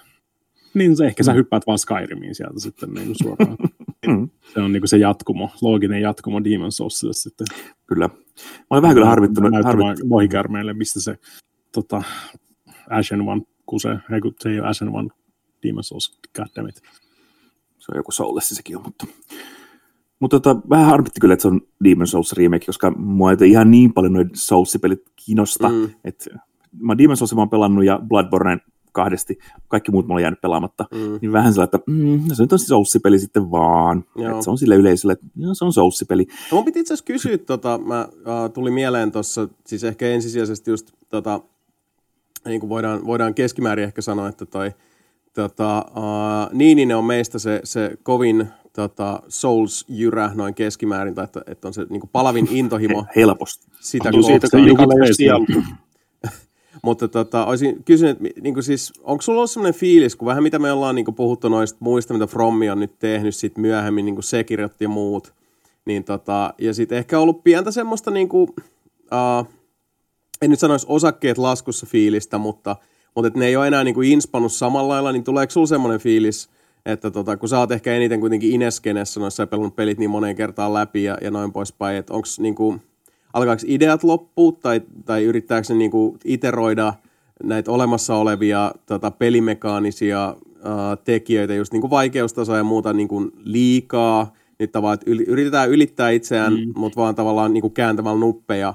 Niin 0.74 0.98
se 0.98 1.06
ehkä 1.06 1.24
sä 1.24 1.32
mm. 1.32 1.38
hyppäät 1.38 1.68
vaan 1.68 1.80
Skyrimiin 1.80 2.36
sieltä 2.36 2.60
sitten 2.60 2.94
niin 2.94 3.16
suoraan. 3.24 3.58
Mm. 4.08 4.30
Se 4.54 4.60
on 4.60 4.72
niin 4.72 4.82
kuin 4.82 4.90
se 4.90 4.98
jatkumo, 4.98 5.50
looginen 5.62 6.02
jatkumo 6.02 6.44
Demon 6.44 6.72
Soulsille 6.72 7.14
sitten. 7.14 7.48
Kyllä. 7.88 8.08
Mä 8.08 8.16
olen 8.70 8.82
vähän 8.82 8.96
kyllä 8.96 9.08
harvittunut. 9.08 9.54
Harvittunut. 9.64 10.12
Lohikärmeille, 10.12 10.74
mistä 10.74 11.02
se 11.02 11.18
tota, 11.72 12.04
Ashen 12.90 13.22
One 13.22 13.42
kusee. 13.66 14.00
Ei 14.14 14.22
kun 14.22 14.34
se 14.40 14.50
ei 14.50 14.60
ole 14.60 14.68
Ashen 14.68 14.90
One 14.90 15.10
Demon 15.64 15.84
Souls, 15.84 16.20
goddammit. 16.36 16.76
Se 17.78 17.92
on 17.92 17.98
joku 17.98 18.12
Soulless 18.12 18.50
sekin 18.50 18.78
on, 18.78 18.84
mutta 18.84 19.08
mutta 20.20 20.40
tota, 20.40 20.62
vähän 20.70 20.86
harmitti 20.86 21.20
kyllä, 21.20 21.34
että 21.34 21.42
se 21.42 21.48
on 21.48 21.62
Demon's 21.84 22.06
Souls 22.06 22.34
remake, 22.34 22.66
koska 22.66 22.92
mua 22.92 23.32
ei 23.32 23.38
ihan 23.50 23.72
niin 23.72 23.94
paljon 23.94 24.14
noin 24.14 24.30
Souls-pelit 24.34 25.04
kiinnosta. 25.16 25.70
Mm. 25.70 25.90
Et, 26.04 26.30
mä 26.80 26.94
Demon's 26.94 27.16
Souls 27.16 27.36
mä 27.36 27.42
oon 27.42 27.50
pelannut 27.50 27.86
ja 27.86 28.00
Bloodborne 28.08 28.58
kahdesti, 28.92 29.38
kaikki 29.68 29.92
muut 29.92 30.08
mä 30.08 30.14
olen 30.14 30.22
jäänyt 30.22 30.42
pelaamatta, 30.42 30.86
mm. 30.92 31.20
niin 31.22 31.32
vähän 31.32 31.54
sellainen, 31.54 31.76
että 31.76 31.92
mm, 31.92 32.30
no 32.30 32.36
se 32.36 32.44
nyt 32.44 32.54
on 32.54 32.60
siis 32.60 32.70
Souls-peli 32.70 33.20
sitten 33.20 33.52
vaan. 33.52 34.04
Että 34.16 34.42
se 34.42 34.50
on 34.50 34.58
sille 34.58 34.76
yleisölle, 34.76 35.14
että 35.14 35.26
joo, 35.36 35.54
se 35.54 35.66
on 35.66 35.74
Souls-peli. 35.74 36.26
No, 36.52 36.56
mun 36.56 36.66
piti 36.66 36.80
itse 36.80 36.94
asiassa 36.94 37.06
kysyä, 37.06 37.38
tota, 37.38 37.78
mä, 37.78 38.08
uh, 38.12 38.52
tuli 38.54 38.72
mieleen 38.72 39.12
tuossa, 39.12 39.48
siis 39.66 39.84
ehkä 39.84 40.08
ensisijaisesti 40.08 40.72
just, 40.72 40.92
tota, 41.10 41.42
niin 42.46 42.60
kuin 42.60 42.70
voidaan, 42.70 43.06
voidaan 43.06 43.34
keskimäärin 43.34 43.86
ehkä 43.86 44.02
sanoa, 44.02 44.28
että 44.28 44.46
toi 44.46 44.72
tota, 45.34 45.86
uh, 45.90 46.58
Niininen 46.58 46.98
on 46.98 47.06
meistä 47.06 47.40
se, 47.40 47.62
se 47.64 47.98
kovin 48.04 48.48
tota, 48.78 49.20
Souls-jyrä 49.28 50.32
noin 50.36 50.54
keskimäärin, 50.54 51.16
tai 51.16 51.24
että, 51.24 51.42
että 51.48 51.68
on 51.68 51.74
se 51.74 51.86
niin 51.90 52.10
palavin 52.12 52.48
intohimo. 52.60 53.06
Helposti. 53.16 53.68
Sitä 53.80 54.12
kohtaa. 54.78 56.32
Mutta 56.84 57.08
tota, 57.08 57.46
olisin 57.46 57.84
kysynyt, 57.84 58.18
niin 58.42 58.54
kuin 58.54 58.64
siis, 58.64 58.94
onko 59.04 59.22
sulla 59.22 59.40
ollut 59.40 59.52
sellainen 59.52 59.80
fiilis, 59.80 60.16
kun 60.16 60.26
vähän 60.26 60.44
mitä 60.44 60.60
me 60.60 60.72
ollaan 60.72 60.96
niin 60.96 61.16
puhuttu 61.16 61.50
noista 61.50 61.78
muista, 61.80 62.14
mitä 62.14 62.28
Frommi 62.28 62.70
on 62.70 62.80
nyt 62.80 63.00
tehnyt 63.00 63.36
sit 63.36 63.58
myöhemmin, 63.58 64.06
niin 64.06 64.16
kuin 64.16 64.24
Sekirat 64.24 64.82
ja 64.82 64.90
muut, 64.90 65.34
niin 65.86 66.04
tota, 66.04 66.54
ja 66.58 66.74
sitten 66.74 66.98
ehkä 66.98 67.20
ollut 67.20 67.44
pientä 67.44 67.72
semmoista, 67.72 68.12
niin 68.12 68.30
kuin, 68.30 68.50
uh, 69.00 69.48
en 70.42 70.50
nyt 70.50 70.60
sanoisi 70.60 70.86
osakkeet 70.90 71.38
laskussa 71.38 71.86
fiilistä, 71.86 72.38
mutta, 72.38 72.76
mutta 73.16 73.28
että 73.28 73.40
ne 73.40 73.46
ei 73.46 73.56
ole 73.56 73.68
enää 73.68 73.84
niin 73.84 73.96
kuin 73.96 74.12
inspannut 74.12 74.52
samalla 74.52 74.94
lailla, 74.94 75.12
niin 75.12 75.24
tuleeko 75.24 75.52
sulla 75.52 75.68
semmoinen 75.68 76.00
fiilis, 76.00 76.50
että 76.88 77.12
tota, 77.12 77.38
kun 77.38 77.50
sä 77.50 77.60
oot 77.60 77.72
ehkä 77.72 77.94
eniten 77.94 78.20
kuitenkin 78.20 78.52
Ineskenessä 78.52 79.20
noissa 79.20 79.48
pelannut 79.48 79.76
pelit 79.76 79.98
niin 79.98 80.10
moneen 80.10 80.36
kertaan 80.36 80.74
läpi 80.74 81.04
ja, 81.04 81.18
ja 81.22 81.32
noin 81.32 81.54
poispäin, 81.54 81.98
että 81.98 82.14
onko 82.14 82.28
niinku, 82.40 82.76
alkaako 83.34 83.62
ideat 83.66 84.04
loppua 84.04 84.52
tai, 84.52 84.82
tai 85.06 85.24
yrittääkö 85.24 85.68
ne 85.70 85.76
niinku 85.76 86.18
iteroida 86.26 86.94
näitä 87.44 87.72
olemassa 87.72 88.16
olevia 88.16 88.72
tota, 88.86 89.12
pelimekaanisia 89.12 90.36
ää, 90.64 90.96
tekijöitä, 90.96 91.54
just 91.54 91.74
niinku 91.74 91.90
vaikeustasoa 91.90 92.58
ja 92.58 92.64
muuta 92.64 92.94
niinku 92.94 93.32
liikaa, 93.44 94.34
niin 94.60 94.70
tavallaan, 94.70 94.94
että 94.94 95.24
yritetään 95.32 95.70
ylittää 95.70 96.10
itseään, 96.10 96.54
mm. 96.54 96.74
mutta 96.76 97.02
vaan 97.02 97.16
tavallaan 97.16 97.54
niin 97.54 97.62
kuin 97.62 97.74
kääntämällä 97.74 98.20
nuppeja 98.20 98.74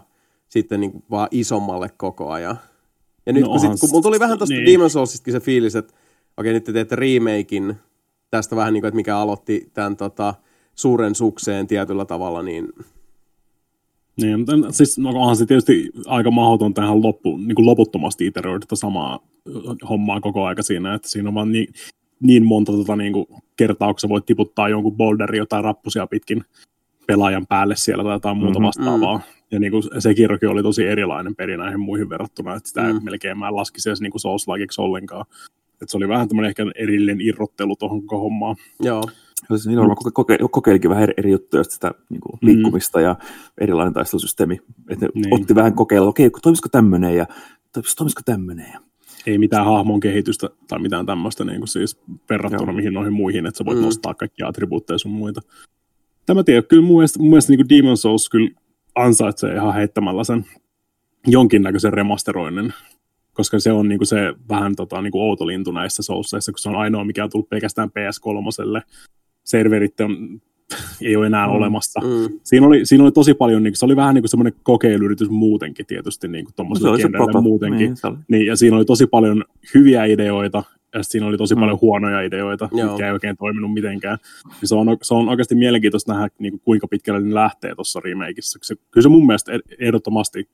sitten 0.49 0.81
niin 0.81 0.92
kuin 0.92 1.04
vaan 1.11 1.28
isommalle 1.31 1.90
koko 1.97 2.31
ajan. 2.31 2.57
Ja 3.26 3.33
nyt 3.33 3.42
no, 3.42 3.49
kun, 3.49 3.61
sit, 3.61 3.71
kun 3.81 3.90
mulla 3.90 4.02
tuli 4.02 4.21
vähän 4.21 4.38
tuosta 4.38 4.54
niin. 4.54 4.81
Demon's 4.81 4.88
Soulsistakin 4.88 5.33
se 5.33 5.40
fiilis, 5.40 5.76
että 5.76 5.95
okei, 6.37 6.52
nyt 6.52 6.64
te 6.64 6.73
teette 6.73 6.97
remakein 6.97 7.76
tästä 8.32 8.56
vähän 8.56 8.72
niin 8.72 8.82
kuin, 8.82 8.88
että 8.88 8.96
mikä 8.96 9.18
aloitti 9.18 9.70
tämän 9.74 9.96
tota, 9.96 10.34
suuren 10.74 11.14
sukseen 11.14 11.66
tietyllä 11.66 12.04
tavalla, 12.04 12.42
niin 12.42 12.68
niin, 14.16 14.46
siis 14.70 14.98
no 14.98 15.08
onhan 15.10 15.36
se 15.36 15.46
tietysti 15.46 15.90
aika 16.06 16.30
mahdoton 16.30 16.74
tähän 16.74 17.02
loppu, 17.02 17.36
niin 17.36 17.54
kuin 17.54 17.66
loputtomasti 17.66 18.26
iteroida 18.26 18.60
tätä 18.60 18.76
samaa 18.76 19.20
hommaa 19.88 20.20
koko 20.20 20.44
aika 20.44 20.62
siinä, 20.62 20.94
että 20.94 21.08
siinä 21.08 21.28
on 21.28 21.34
vaan 21.34 21.52
niin, 21.52 21.74
niin 22.22 22.44
monta 22.44 22.72
tota, 22.72 22.96
niin 22.96 23.12
kuin 23.12 23.26
kertaa, 23.56 23.92
kun 23.92 24.00
sä 24.00 24.08
voit 24.08 24.26
tiputtaa 24.26 24.68
jonkun 24.68 24.96
boulderin 24.96 25.38
jotain 25.38 25.64
rappusia 25.64 26.06
pitkin 26.06 26.44
pelaajan 27.06 27.46
päälle 27.46 27.76
siellä 27.76 28.04
tai 28.04 28.14
jotain 28.14 28.36
muuta 28.36 28.58
mm-hmm, 28.58 28.66
vastaavaa. 28.66 29.20
Ja 29.50 29.60
niin 29.60 29.72
kuin 29.72 29.82
se 29.98 30.14
kirjokin 30.14 30.48
oli 30.48 30.62
tosi 30.62 30.86
erilainen 30.86 31.36
peri 31.36 31.56
näihin 31.56 31.80
muihin 31.80 32.08
verrattuna, 32.08 32.54
että 32.54 32.68
sitä 32.68 32.92
mm. 32.92 33.04
melkein 33.04 33.38
mä 33.38 33.48
en 33.48 33.56
laskisi 33.56 33.88
edes 33.88 34.00
niin 34.00 34.12
souls 34.16 34.46
ollenkaan. 34.78 35.24
Että 35.82 35.90
se 35.90 35.96
oli 35.96 36.08
vähän 36.08 36.28
tämmöinen 36.28 36.48
ehkä 36.48 36.66
erillinen 36.74 37.20
irrottelu 37.20 37.76
tuohon 37.76 38.00
koko 38.00 38.22
hommaan. 38.22 38.56
Joo. 38.80 39.02
Siis 39.48 39.66
niin 39.66 39.78
varmaan 39.78 39.96
koke, 40.14 40.38
kokeilikin 40.50 40.90
vähän 40.90 41.02
eri, 41.02 41.14
eri 41.16 41.30
juttuja, 41.30 41.64
sitä 41.64 41.94
niin 42.08 42.20
kuin 42.20 42.38
mm. 42.42 42.48
liikkumista 42.48 42.98
mm. 42.98 43.04
ja 43.04 43.16
erilainen 43.60 43.94
taistelusysteemi. 43.94 44.60
Että 44.90 45.06
ne 45.06 45.10
niin. 45.14 45.34
otti 45.34 45.54
vähän 45.54 45.74
kokeilla, 45.74 46.08
okei, 46.08 46.26
okay, 46.26 46.40
toimisiko 46.40 46.68
tämmöinen 46.68 47.16
ja 47.16 47.26
toimisiko 47.96 48.20
tämmöinen. 48.24 48.66
Ja... 48.72 48.80
Ei 49.26 49.38
mitään 49.38 49.64
hahmon 49.64 50.00
kehitystä 50.00 50.48
tai 50.68 50.78
mitään 50.78 51.06
tämmöistä 51.06 51.44
niin 51.44 51.58
kuin 51.58 51.68
siis 51.68 52.00
verrattuna 52.30 52.72
Joo. 52.72 52.76
mihin 52.76 52.94
noihin 52.94 53.12
muihin, 53.12 53.46
että 53.46 53.58
sä 53.58 53.64
voit 53.64 53.78
mm. 53.78 53.84
nostaa 53.84 54.14
kaikkia 54.14 54.48
attribuutteja 54.48 54.98
sun 54.98 55.12
muita. 55.12 55.40
Tämä 56.26 56.44
tiedä, 56.44 56.62
kyllä 56.62 56.82
mun 56.82 56.96
mielestä, 56.96 57.18
mun 57.18 57.28
mielestä 57.30 57.52
niin 57.52 57.66
kuin 57.66 57.82
Demon's 57.82 57.96
Souls 57.96 58.28
kyllä 58.28 58.50
ansaitsee 58.94 59.54
ihan 59.54 59.74
heittämällä 59.74 60.24
sen 60.24 60.44
jonkinnäköisen 61.26 61.92
remasteroinnin, 61.92 62.72
koska 63.32 63.58
se 63.58 63.72
on 63.72 63.88
niinku 63.88 64.04
se 64.04 64.34
vähän 64.48 64.76
tota, 64.76 65.02
niinku 65.02 65.20
outo 65.20 65.46
lintu 65.46 65.72
näissä 65.72 66.02
sousseissa, 66.02 66.52
kun 66.52 66.58
se 66.58 66.68
on 66.68 66.76
ainoa, 66.76 67.04
mikä 67.04 67.24
on 67.24 67.30
tullut 67.30 67.48
pelkästään 67.48 67.88
PS3 67.88 68.82
serverit 69.44 70.00
on, 70.00 70.40
ei 71.02 71.16
ole 71.16 71.26
enää 71.26 71.46
mm. 71.46 71.52
olemassa. 71.52 72.00
Mm. 72.00 72.40
Siinä, 72.44 72.66
oli, 72.66 72.86
siinä 72.86 73.04
oli 73.04 73.12
tosi 73.12 73.34
paljon, 73.34 73.62
niin 73.62 73.76
se 73.76 73.84
oli 73.84 73.96
vähän 73.96 74.14
niin 74.14 74.22
kuin 74.22 74.30
semmoinen 74.30 74.54
kokeiluyritys 74.62 75.30
muutenkin 75.30 75.86
tietysti, 75.86 76.28
niin 76.28 76.44
kuin 76.44 76.54
tuommoiselle 76.54 77.40
muutenkin. 77.42 77.94
Niin, 78.04 78.18
niin, 78.28 78.46
ja 78.46 78.56
siinä 78.56 78.76
oli 78.76 78.84
tosi 78.84 79.06
paljon 79.06 79.44
hyviä 79.74 80.04
ideoita, 80.04 80.62
ja 80.94 81.02
siinä 81.02 81.26
oli 81.26 81.36
tosi 81.36 81.54
mm. 81.54 81.60
paljon 81.60 81.78
huonoja 81.80 82.20
ideoita, 82.20 82.68
Joo. 82.72 82.88
mitkä 82.88 83.06
ei 83.06 83.12
oikein 83.12 83.36
toiminut 83.36 83.72
mitenkään. 83.72 84.18
Niin 84.44 84.68
se, 84.68 84.74
on, 84.74 84.96
se 85.02 85.14
on 85.14 85.28
oikeasti 85.28 85.54
mielenkiintoista 85.54 86.12
nähdä, 86.12 86.28
niin 86.38 86.52
kuin, 86.52 86.60
kuinka 86.64 86.88
pitkälle 86.88 87.20
ne 87.20 87.34
lähtee 87.34 87.74
tuossa 87.74 88.00
remakeissa. 88.04 88.58
Se, 88.62 88.74
kyllä 88.90 89.02
se 89.02 89.08
mun 89.08 89.26
mielestä 89.26 89.52
ehdottomasti, 89.78 90.48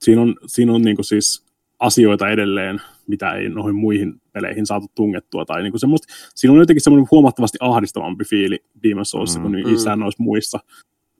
siinä 0.00 0.22
on, 0.22 0.34
siinä 0.46 0.72
on 0.72 0.82
niin 0.82 0.96
kuin 0.96 1.04
siis 1.04 1.45
asioita 1.78 2.28
edelleen, 2.28 2.80
mitä 3.06 3.32
ei 3.32 3.48
noihin 3.48 3.74
muihin 3.74 4.20
peleihin 4.32 4.66
saatu 4.66 4.86
tungettua. 4.94 5.44
Tai 5.44 5.62
niin 5.62 5.72
kuin 5.72 5.80
semmoista, 5.80 6.14
siinä 6.34 6.52
on 6.52 6.58
jotenkin 6.58 6.80
semmoinen 6.80 7.08
huomattavasti 7.10 7.58
ahdistavampi 7.60 8.24
fiili 8.24 8.64
Demon's 8.78 9.04
Soulsissa 9.04 9.40
mm, 9.40 9.42
kuin 9.42 9.64
mm. 9.64 9.70
missään 9.70 9.98
noissa 9.98 10.22
muissa 10.22 10.58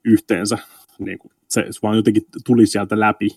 yhteensä. 0.05 0.57
Niin 0.99 1.19
kuin 1.19 1.31
se, 1.47 1.65
se 1.69 1.79
vaan 1.83 1.95
jotenkin 1.95 2.23
tuli 2.45 2.65
sieltä 2.65 2.99
läpi. 2.99 3.29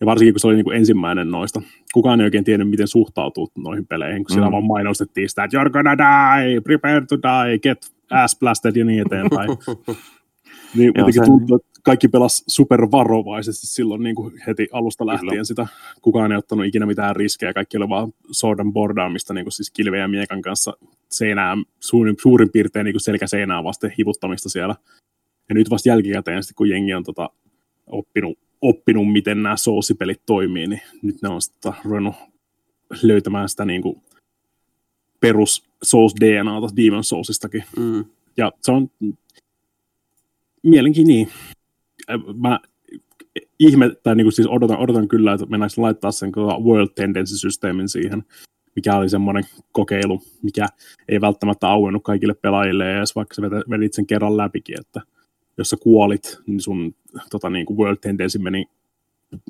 Ja 0.00 0.06
varsinkin, 0.06 0.34
kun 0.34 0.40
se 0.40 0.46
oli 0.46 0.54
niin 0.54 0.64
kuin 0.64 0.76
ensimmäinen 0.76 1.30
noista. 1.30 1.62
Kukaan 1.94 2.20
ei 2.20 2.24
oikein 2.24 2.44
tiennyt, 2.44 2.68
miten 2.68 2.88
suhtautuu 2.88 3.50
noihin 3.58 3.86
peleihin, 3.86 4.24
kun 4.24 4.30
mm. 4.30 4.34
siellä 4.34 4.50
vaan 4.50 4.64
mainostettiin 4.64 5.28
sitä, 5.28 5.44
että 5.44 5.62
you're 5.62 5.70
gonna 5.70 5.98
die, 5.98 6.60
prepare 6.60 7.06
to 7.06 7.16
die, 7.16 7.58
get 7.58 7.92
ass 8.10 8.38
blasted 8.38 8.76
ja 8.76 8.84
niin 8.84 9.02
eteenpäin. 9.06 9.48
niin 10.74 10.92
jotenkin 10.96 11.24
tuntuu, 11.24 11.56
että 11.56 11.80
kaikki 11.82 12.08
pelas 12.08 12.44
supervarovaisesti 12.46 13.66
silloin 13.66 14.02
niin 14.02 14.14
kuin 14.14 14.34
heti 14.46 14.68
alusta 14.72 15.06
lähtien 15.06 15.30
Kyllä. 15.30 15.44
sitä. 15.44 15.66
Kukaan 16.02 16.32
ei 16.32 16.38
ottanut 16.38 16.66
ikinä 16.66 16.86
mitään 16.86 17.16
riskejä, 17.16 17.52
kaikki 17.52 17.76
oli 17.76 17.88
vaan 17.88 18.14
sodan 18.30 18.72
bordaamista 18.72 19.34
niin 19.34 19.44
kuin 19.44 19.52
siis 19.52 19.70
kilven 19.70 20.00
ja 20.00 20.08
miekan 20.08 20.42
kanssa 20.42 20.76
seinää, 21.10 21.56
suurin, 21.80 22.16
suurin 22.22 22.50
piirtein 22.52 22.84
niin 22.84 22.94
kuin 22.94 23.00
selkäseinää 23.00 23.64
vasten 23.64 23.92
hivuttamista 23.98 24.48
siellä. 24.48 24.74
Ja 25.48 25.54
nyt 25.54 25.70
vasta 25.70 25.88
jälkikäteen, 25.88 26.42
sitten 26.42 26.54
kun 26.54 26.68
jengi 26.68 26.94
on 26.94 27.04
tota, 27.04 27.30
oppinut, 27.86 28.38
oppinut, 28.60 29.12
miten 29.12 29.42
nämä 29.42 29.56
soosipelit 29.56 30.22
toimii, 30.26 30.66
niin 30.66 30.80
nyt 31.02 31.22
ne 31.22 31.28
on 31.28 31.42
sitten 31.42 31.72
ruvennut 31.84 32.14
löytämään 33.02 33.48
sitä 33.48 33.64
niin 33.64 33.82
kuin 33.82 34.02
perus 35.20 35.64
Souls 35.82 36.14
DNAta 36.20 36.76
Demon 36.76 37.04
Soulsistakin. 37.04 37.64
Mm. 37.76 38.04
Ja 38.36 38.52
se 38.60 38.72
on 38.72 38.90
mielenkiin 40.62 41.06
niin 41.06 41.28
mä 42.34 42.60
ihme, 43.58 43.90
tai 44.02 44.16
niin 44.16 44.24
kuin 44.24 44.32
siis 44.32 44.48
odotan, 44.48 44.78
odotan 44.78 45.08
kyllä, 45.08 45.32
että 45.32 45.46
mennäänkö 45.46 45.82
laittaa 45.82 46.12
sen 46.12 46.32
World 46.36 46.88
Tendency-systeemin 46.94 47.88
siihen, 47.88 48.24
mikä 48.76 48.96
oli 48.96 49.08
semmoinen 49.08 49.44
kokeilu, 49.72 50.22
mikä 50.42 50.66
ei 51.08 51.20
välttämättä 51.20 51.68
auennut 51.68 52.02
kaikille 52.04 52.34
pelaajille, 52.34 52.90
ja 52.90 53.04
vaikka 53.16 53.34
sä 53.34 53.42
vedit 53.42 53.94
sen 53.94 54.06
kerran 54.06 54.36
läpikin, 54.36 54.80
että 54.80 55.00
jos 55.58 55.70
sä 55.70 55.76
kuolit, 55.76 56.38
niin 56.46 56.60
sun 56.60 56.94
tota, 57.30 57.50
niin 57.50 57.66
kuin 57.66 57.78
World 57.78 57.98
Tendency 58.00 58.38
meni 58.38 58.66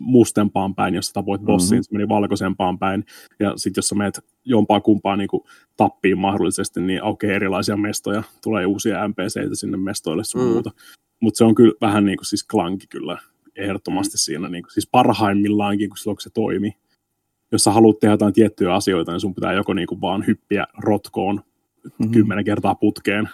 mustempaan 0.00 0.74
päin, 0.74 0.94
jos 0.94 1.06
sä 1.06 1.12
tapoit 1.12 1.42
bossiin, 1.42 1.76
mm-hmm. 1.76 1.82
se 1.82 1.92
meni 1.92 2.08
valkoisempaan 2.08 2.78
päin, 2.78 3.04
ja 3.40 3.52
sitten 3.56 3.78
jos 3.78 3.88
sä 3.88 3.94
meet 3.94 4.20
jompaa 4.44 4.80
kumpaa 4.80 5.16
niin 5.16 5.28
kuin 5.28 5.42
tappiin 5.76 6.18
mahdollisesti, 6.18 6.80
niin 6.80 7.02
aukeaa 7.02 7.34
erilaisia 7.34 7.76
mestoja, 7.76 8.22
tulee 8.42 8.66
uusia 8.66 9.08
NPCitä 9.08 9.54
sinne 9.54 9.76
mestoille 9.76 10.24
sun 10.24 10.40
mm. 10.40 10.46
muuta. 10.46 10.70
Mutta 11.20 11.38
se 11.38 11.44
on 11.44 11.54
kyllä 11.54 11.72
vähän 11.80 12.04
niin 12.04 12.18
kuin 12.18 12.26
siis 12.26 12.44
klanki 12.44 12.86
kyllä 12.86 13.18
ehdottomasti 13.56 14.14
mm. 14.14 14.18
siinä, 14.18 14.48
niin 14.48 14.62
kuin, 14.62 14.72
siis 14.72 14.88
parhaimmillaankin, 14.90 15.88
kun 15.88 15.98
silloin 15.98 16.16
kun 16.16 16.22
se 16.22 16.30
toimi. 16.30 16.76
Jos 17.52 17.64
sä 17.64 17.70
haluat 17.70 17.98
tehdä 18.00 18.12
jotain 18.12 18.32
tiettyjä 18.32 18.74
asioita, 18.74 19.12
niin 19.12 19.20
sun 19.20 19.34
pitää 19.34 19.52
joko 19.52 19.74
niin 19.74 19.86
kuin 19.86 20.00
vaan 20.00 20.26
hyppiä 20.26 20.66
rotkoon 20.78 21.36
mm-hmm. 21.36 22.10
kymmenen 22.10 22.44
kertaa 22.44 22.74
putkeen, 22.74 23.28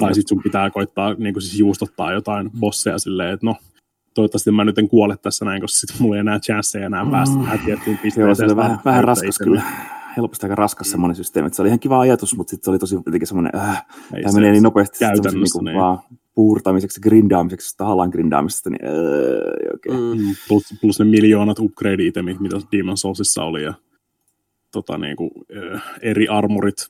tai 0.00 0.14
sitten 0.14 0.28
sun 0.28 0.42
pitää 0.42 0.70
koittaa 0.70 1.14
niin 1.14 1.34
kuin 1.34 1.42
siis 1.42 1.58
juustottaa 1.58 2.12
jotain 2.12 2.50
bosseja 2.60 2.98
silleen, 2.98 3.34
että 3.34 3.46
no, 3.46 3.56
toivottavasti 4.14 4.50
mä 4.50 4.64
nyt 4.64 4.78
en 4.78 4.88
kuole 4.88 5.16
tässä 5.16 5.44
näin, 5.44 5.60
koska 5.60 5.78
sitten 5.78 5.96
mulla 6.02 6.16
ei 6.16 6.20
enää 6.20 6.40
chanceja 6.40 6.86
enää 6.86 7.06
päästä 7.10 7.36
mm. 7.36 7.42
tähän 7.42 7.60
tiettyyn 7.64 7.98
pisteeseen. 7.98 8.26
Joo, 8.26 8.34
se 8.34 8.44
oli 8.44 8.56
vähän, 8.56 8.78
vähän 8.84 9.04
raskas 9.04 9.38
kyllä 9.38 9.62
helposti 10.16 10.46
aika 10.46 10.54
raskas 10.54 10.86
mm. 10.86 10.90
semmoinen 10.90 11.16
systeemi. 11.16 11.50
Se 11.50 11.62
oli 11.62 11.68
ihan 11.68 11.78
kiva 11.78 12.00
ajatus, 12.00 12.36
mutta 12.36 12.50
sitten 12.50 12.64
se 12.64 12.70
oli 12.70 12.78
tosi 12.78 12.94
jotenkin 12.94 13.26
semmoinen, 13.26 13.52
äh, 13.56 13.86
tämä 14.22 14.32
menee 14.34 14.52
niin 14.52 14.62
nopeasti 14.62 14.98
käytännössä, 14.98 15.58
niin, 15.58 15.64
niin. 15.64 15.76
vaan 15.76 15.98
puurtamiseksi, 16.34 17.00
grindaamiseksi, 17.00 17.76
tahallaan 17.76 18.10
grindaamisesta, 18.10 18.70
niin 18.70 18.84
äh, 18.84 19.74
okay. 19.74 20.16
mm. 20.16 20.34
plus, 20.48 20.74
plus, 20.80 20.98
ne 20.98 21.04
miljoonat 21.04 21.58
upgrade-itemit, 21.58 22.40
mitä 22.40 22.56
Demon 22.72 22.96
Soulsissa 22.96 23.44
oli, 23.44 23.62
ja 23.62 23.74
tota, 24.72 24.98
niin 24.98 25.16
kuin, 25.16 25.30
äh, 25.74 25.82
eri 26.02 26.28
armorit, 26.28 26.88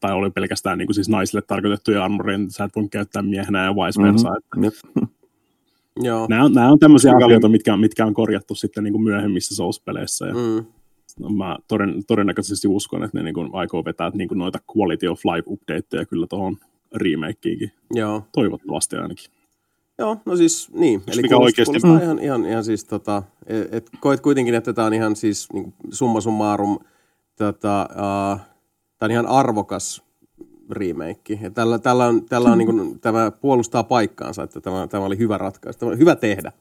tai 0.00 0.12
oli 0.12 0.30
pelkästään 0.30 0.78
niin 0.78 0.86
kuin, 0.86 0.94
siis 0.94 1.08
naisille 1.08 1.42
tarkoitettuja 1.42 2.04
armoreja, 2.04 2.38
sä 2.48 2.64
et 2.64 2.76
voi 2.76 2.88
käyttää 2.88 3.22
miehenä 3.22 3.64
ja 3.64 3.74
vice 3.74 4.02
versa. 4.02 4.28
Mm-hmm. 4.28 4.64
Että, 4.64 5.21
Joo. 5.96 6.26
Nämä, 6.28 6.44
on, 6.44 6.52
nämä 6.52 6.72
on 6.72 6.78
tämmöisiä 6.78 7.12
asioita, 7.24 7.48
mitkä, 7.48 7.76
mitkä 7.76 8.06
on 8.06 8.14
korjattu 8.14 8.54
sitten 8.54 8.84
niin 8.84 8.92
kuin 8.92 9.04
myöhemmissä 9.04 9.54
Souls-peleissä. 9.54 10.26
Ja 10.26 10.34
mm 10.34 10.66
mä 11.20 11.58
toden, 11.68 12.04
todennäköisesti 12.06 12.68
uskon, 12.68 13.04
että 13.04 13.18
ne 13.18 13.24
niin 13.24 13.34
kuin 13.34 13.50
aikoo 13.52 13.84
vetää 13.84 14.10
niin 14.14 14.28
kuin 14.28 14.38
noita 14.38 14.58
quality 14.76 15.06
of 15.06 15.20
life 15.24 15.44
updateja 15.46 16.04
kyllä 16.06 16.26
tuohon 16.26 16.56
remakeinkin. 16.94 17.72
Joo. 17.90 18.22
Toivottavasti 18.32 18.96
ainakin. 18.96 19.24
Joo, 19.98 20.16
no 20.24 20.36
siis 20.36 20.70
niin. 20.74 21.02
Eli 21.12 21.22
mikä 21.22 21.36
oikeasti... 21.36 21.78
Mm. 21.78 22.00
ihan, 22.02 22.18
ihan, 22.18 22.44
ihan 22.44 22.64
siis 22.64 22.84
tota, 22.84 23.22
et, 23.46 23.74
et 23.74 23.90
koet 24.00 24.20
kuitenkin, 24.20 24.54
että 24.54 24.72
tämä 24.72 24.86
on 24.86 24.94
ihan 24.94 25.16
siis 25.16 25.48
niin 25.52 25.74
summa 25.90 26.20
summarum, 26.20 26.78
tota, 27.38 27.88
uh, 27.90 28.40
tämä 28.98 29.06
on 29.06 29.10
ihan 29.10 29.26
arvokas 29.26 30.02
remake. 30.72 31.38
Ja 31.42 31.50
tällä, 31.50 31.78
tällä 31.78 32.06
on, 32.06 32.24
tällä 32.24 32.48
on 32.52 32.58
niin 32.58 32.66
kuin, 32.66 33.00
tämä 33.00 33.30
puolustaa 33.30 33.82
paikkaansa, 33.82 34.42
että 34.42 34.60
tämä, 34.60 34.86
tämä 34.86 35.04
oli 35.04 35.18
hyvä 35.18 35.38
ratkaisu. 35.38 35.78
Tämä 35.78 35.90
oli 35.90 35.98
hyvä 35.98 36.16
tehdä. 36.16 36.52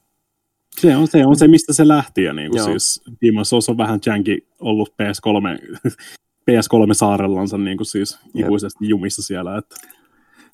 Se 0.77 0.95
on 0.95 1.07
se, 1.07 1.25
on 1.25 1.35
se 1.35 1.47
mistä 1.47 1.73
se 1.73 1.87
lähti. 1.87 2.23
Ja 2.23 2.33
niin 2.33 2.51
kuin 2.51 2.63
siis 2.63 3.01
Demon's 3.11 3.43
Souls 3.43 3.69
on 3.69 3.77
vähän 3.77 3.99
janky 4.05 4.47
ollut 4.59 4.89
PS3, 4.89 5.79
PS3-saarellansa 6.51 7.57
niin 7.57 7.77
kuin 7.77 7.87
siis 7.87 8.19
ikuisesti 8.35 8.89
jumissa 8.89 9.21
siellä. 9.21 9.57
Että 9.57 9.75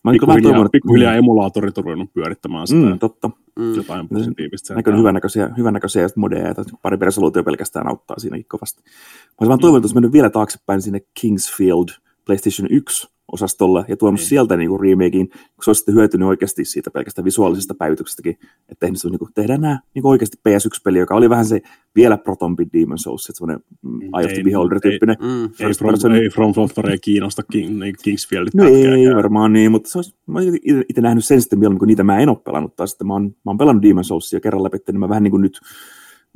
Mä 0.04 0.12
pikkuhiljaa, 0.12 0.52
toivon, 0.52 0.70
pikkuhiljaa 0.72 1.12
mm. 1.12 1.18
emulaattorit 1.18 1.78
on 1.78 1.84
ruvennut 1.84 2.14
pyörittämään 2.14 2.68
sitä. 2.68 2.90
Mm, 2.90 3.00
totta. 3.00 3.30
Jotain 3.76 4.06
mm. 4.06 4.10
positiivista. 4.18 4.74
Näkyy 4.74 4.98
hyvännäköisiä, 4.98 5.50
hyvännäköisiä 5.58 6.08
modeja, 6.16 6.50
että 6.50 6.64
pari 6.82 6.98
resoluutio 7.02 7.44
pelkästään 7.44 7.90
auttaa 7.90 8.20
siinäkin 8.20 8.46
kovasti. 8.48 8.82
Mä 8.86 8.92
olisin 9.40 9.50
vaan 9.50 9.60
toivonut, 9.60 9.86
että 9.86 9.96
mennyt 9.96 10.12
vielä 10.12 10.30
taaksepäin 10.30 10.82
sinne 10.82 11.02
Kingsfield 11.22 11.88
PlayStation 12.26 12.68
1 12.72 13.08
osastolle 13.32 13.86
ja 13.88 13.98
tuonut 13.98 14.20
niin. 14.20 14.28
sieltä 14.28 14.58
niin 14.58 14.70
kuin 14.70 14.80
remakein, 14.80 15.30
kun 15.30 15.64
se 15.64 15.70
olisi 15.70 15.80
sitten 15.80 15.96
hyötynyt 15.96 16.28
oikeasti 16.28 16.66
siitä 16.66 16.92
pelkästään 16.92 17.26
visuaalisesta 17.26 17.74
päivityksestäkin, 17.74 18.38
että 18.70 18.80
tehnyt, 18.80 19.04
niin 19.04 19.20
kuin, 19.20 19.34
tehdään 19.36 19.62
nämä 19.62 19.80
niin 19.94 20.02
kuin 20.02 20.10
oikeasti 20.10 20.38
PS1-peli, 20.50 20.98
joka 20.98 21.16
oli 21.16 21.30
vähän 21.30 21.46
se 21.46 21.62
vielä 21.96 22.18
protompi 22.18 22.64
Demon's 22.64 22.98
Souls, 22.98 23.30
että 23.30 23.38
semmoinen 23.38 23.64
mm, 23.82 24.02
Eye 24.02 24.26
of 24.26 24.34
the 24.34 24.44
Beholder-tyyppinen. 24.44 25.18
Ei, 25.22 25.28
mm, 25.28 25.68
ei, 25.68 25.74
from, 25.74 26.14
ei 26.14 26.30
From 26.30 26.54
Software 26.54 26.92
ei 26.92 27.00
kiinnosta 27.00 27.44
King, 27.52 27.80
niin 27.80 27.96
Kingsfieldit. 28.04 28.54
No 28.54 28.64
ei 28.64 29.16
varmaan 29.16 29.54
niin, 29.54 29.72
mutta 29.72 29.90
se 29.90 29.98
olisi, 29.98 30.16
mä 30.26 30.40
olen 30.40 30.60
itse 30.90 31.02
nähnyt 31.02 31.26
sen 31.26 31.42
sitten 31.42 31.60
mieluummin, 31.60 31.80
kun 31.80 31.88
niitä 31.88 32.04
mä 32.04 32.20
en 32.20 32.30
ole 32.30 32.38
pelannut, 32.46 32.76
tai 32.76 32.88
sitten 32.88 33.08
mä 33.08 33.14
oon, 33.14 33.24
mä 33.24 33.52
oon 33.52 33.58
pelannut 33.58 33.84
Demon's 33.84 34.04
Soulsia 34.04 34.40
kerran 34.40 34.64
läpi, 34.64 34.78
niin 34.88 35.00
mä 35.00 35.10
vähän 35.10 35.24
niin 35.24 35.32
kuin 35.32 35.42
nyt 35.42 35.60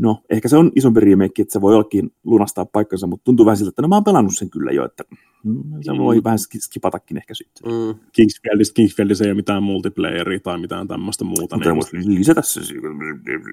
no, 0.02 0.24
ehkä 0.30 0.48
se 0.48 0.58
on 0.58 0.72
isompi 0.76 1.00
remake, 1.00 1.42
että 1.42 1.54
se 1.54 1.62
voi 1.62 1.74
ollakin 1.76 2.14
lunastaa 2.24 2.66
paikkansa, 2.66 3.08
mutta 3.08 3.24
tuntuu 3.24 3.46
vähän 3.46 3.58
siltä, 3.58 3.70
että 3.70 3.82
no 3.82 3.88
mä 3.88 3.96
oon 3.96 4.04
pelannut 4.04 4.34
sen 4.36 4.50
kyllä 4.50 4.72
jo, 4.72 4.86
että 4.86 5.04
mm, 5.44 5.64
se 5.82 5.92
voi 5.98 6.16
mm. 6.16 6.24
vähän 6.24 6.40
skipatakin 6.40 7.18
ehkä 7.18 7.34
sitten. 7.34 7.72
Mm. 7.72 8.00
Kingsfieldissa, 8.12 8.74
Kingsfieldissa 8.74 9.24
ei 9.24 9.30
ole 9.30 9.36
mitään 9.36 9.64
multiplayeria 9.64 10.40
tai 10.40 10.58
mitään 10.58 10.88
tämmöistä 10.88 11.24
muuta. 11.24 11.58
Mutta 11.76 11.98
niin 11.98 12.16
lisätä 12.20 12.42
se, 12.42 12.62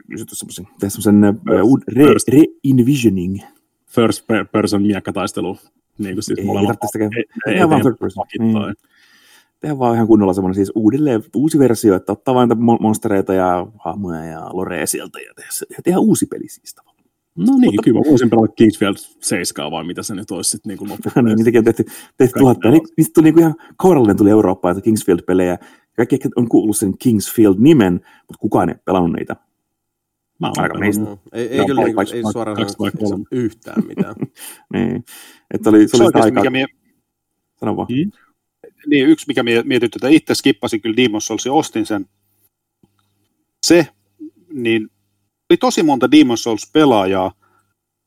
lisätä 0.09 0.35
semmoisen, 0.35 0.67
tehdä 0.81 0.91
semmoisen 0.91 1.41
re, 1.89 2.05
re-envisioning. 2.29 3.41
First 3.87 4.25
person 4.53 4.83
miekkataistelu. 4.83 5.59
Niin 5.99 6.15
kuin 6.15 6.23
siis 6.23 6.39
ei 6.39 6.47
tarvitse 6.47 6.87
sitä 6.87 6.99
käydä. 6.99 7.17
Ei, 7.47 7.55
ei, 7.55 7.69
vaan 7.69 7.83
first 7.83 7.99
person. 7.99 8.27
Niin 8.39 8.75
tehdä 9.61 9.79
vaan 9.79 9.95
ihan 9.95 10.07
kunnolla 10.07 10.33
semmoinen 10.33 10.55
siis 10.55 10.73
uudelleen, 10.75 11.23
uusi 11.37 11.59
versio, 11.59 11.95
että 11.95 12.13
ottaa 12.13 12.35
vain 12.35 12.49
monstereita 12.81 13.35
ja 13.35 13.67
hahmoja 13.79 14.25
ja 14.25 14.49
lorea 14.53 14.87
sieltä 14.87 15.21
ja 15.21 15.33
tehdä, 15.37 15.51
tehdä 15.85 15.99
uusi 15.99 16.27
peli 16.27 16.49
siis 16.49 16.75
tavallaan. 16.75 16.99
No 17.37 17.45
niin, 17.45 17.65
Mutta, 17.65 17.83
kyllä 17.83 18.01
voisin 18.11 18.31
pelata 18.31 18.53
Kingsfield 18.53 18.97
7 19.21 19.71
vai 19.71 19.85
mitä 19.85 20.03
se 20.03 20.15
nyt 20.15 20.31
olisi 20.31 20.51
sitten 20.51 20.71
niin 20.71 20.89
loppupeleissä. 20.91 21.23
niin, 21.23 21.37
niitäkin 21.37 21.59
on 21.59 21.65
tehty, 21.65 21.85
tehty 22.17 22.39
tuhatta. 22.39 22.71
Niin, 22.71 22.83
niistä 22.97 23.13
tuli 23.15 23.31
niin 23.31 23.39
ihan 23.39 23.55
kourallinen 23.77 24.17
tuli 24.17 24.31
Eurooppaan, 24.31 24.73
että 24.73 24.85
Kingsfield-pelejä. 24.85 25.59
Kaikki 25.97 26.17
ehkä 26.17 26.29
on 26.37 26.49
kuullut 26.49 26.77
sen 26.77 26.99
Kingsfield-nimen, 26.99 27.93
mutta 27.95 28.39
kukaan 28.41 28.69
ei 28.69 28.75
pelannut 28.85 29.13
niitä. 29.13 29.37
Mä 30.41 30.53
Aika 30.57 30.79
meistä. 30.79 31.05
No, 31.05 31.19
ei, 31.33 31.49
ei, 31.49 31.67
kyllä, 31.67 31.85
niin, 31.85 31.97
ei 32.15 32.23
suoraan 32.33 32.57
yhtään 33.33 33.87
mitään. 33.87 34.15
niin. 34.75 35.05
Että 35.55 35.71
oli, 35.71 35.89
se, 35.89 35.97
se 35.97 36.03
oli 36.03 36.09
sitä 36.09 36.23
aikaa... 36.23 36.43
Mikä 36.43 36.51
mie... 36.51 36.67
Sano 37.61 37.77
vaan. 37.77 37.89
Hmm? 37.89 38.11
Niin 38.87 39.09
yksi, 39.09 39.25
mikä 39.29 39.43
mietityttää, 39.43 40.09
että 40.09 40.17
itse 40.17 40.35
skippasin 40.35 40.81
kyllä 40.81 40.97
Demon's 40.97 41.21
Soulsin, 41.21 41.53
ostin 41.53 41.87
sen. 41.87 42.07
Se, 43.67 43.89
niin 44.53 44.91
oli 45.51 45.57
tosi 45.57 45.83
monta 45.83 46.07
Demon's 46.07 46.43
Souls-pelaajaa, 46.43 47.33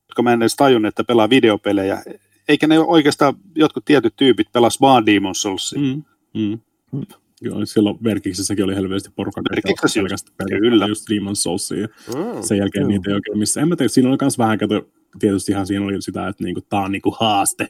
jotka 0.10 0.22
mä 0.24 0.34
en 0.34 0.42
edes 0.42 0.56
tajunnut, 0.56 0.90
että 0.90 1.04
pelaa 1.04 1.30
videopelejä. 1.30 2.04
Eikä 2.48 2.68
ne 2.68 2.80
oikeastaan 2.80 3.34
jotkut 3.56 3.86
tietyt 3.86 4.16
tyypit 4.16 4.52
pelas 4.52 4.82
vaan 4.82 5.04
Demon's 5.04 5.34
Soulsia. 5.34 5.80
Mm, 5.80 6.04
mm. 6.34 6.60
Mm. 6.92 7.06
Joo, 7.42 7.66
silloin 7.66 7.98
Verkiksessäkin 8.04 8.64
oli 8.64 8.76
helveästi 8.76 9.10
porukka. 9.16 9.42
Verkiksessä 9.52 10.00
just, 10.00 10.30
kyllä. 10.60 10.88
just 10.88 11.10
Demon's 11.10 11.36
Soulsia. 11.36 11.88
Mm, 11.88 12.44
sen 12.44 12.58
jälkeen 12.58 12.86
kyllä. 12.86 12.88
niitä 12.88 13.10
ei 13.10 13.16
oikein 13.16 13.38
missä. 13.38 13.62
En 13.62 13.68
mä 13.68 13.76
tiedä, 13.76 13.90
siinä 13.90 14.10
oli 14.10 14.18
myös 14.22 14.38
vähän, 14.38 14.58
kato, 14.58 14.88
tietysti 15.20 15.52
ihan 15.52 15.68
siinä 15.68 15.86
oli 15.86 16.02
sitä, 16.02 16.28
että 16.28 16.44
niinku, 16.44 16.62
tämä 16.62 16.84
on 16.84 16.92
niinku 16.92 17.16
haaste. 17.20 17.70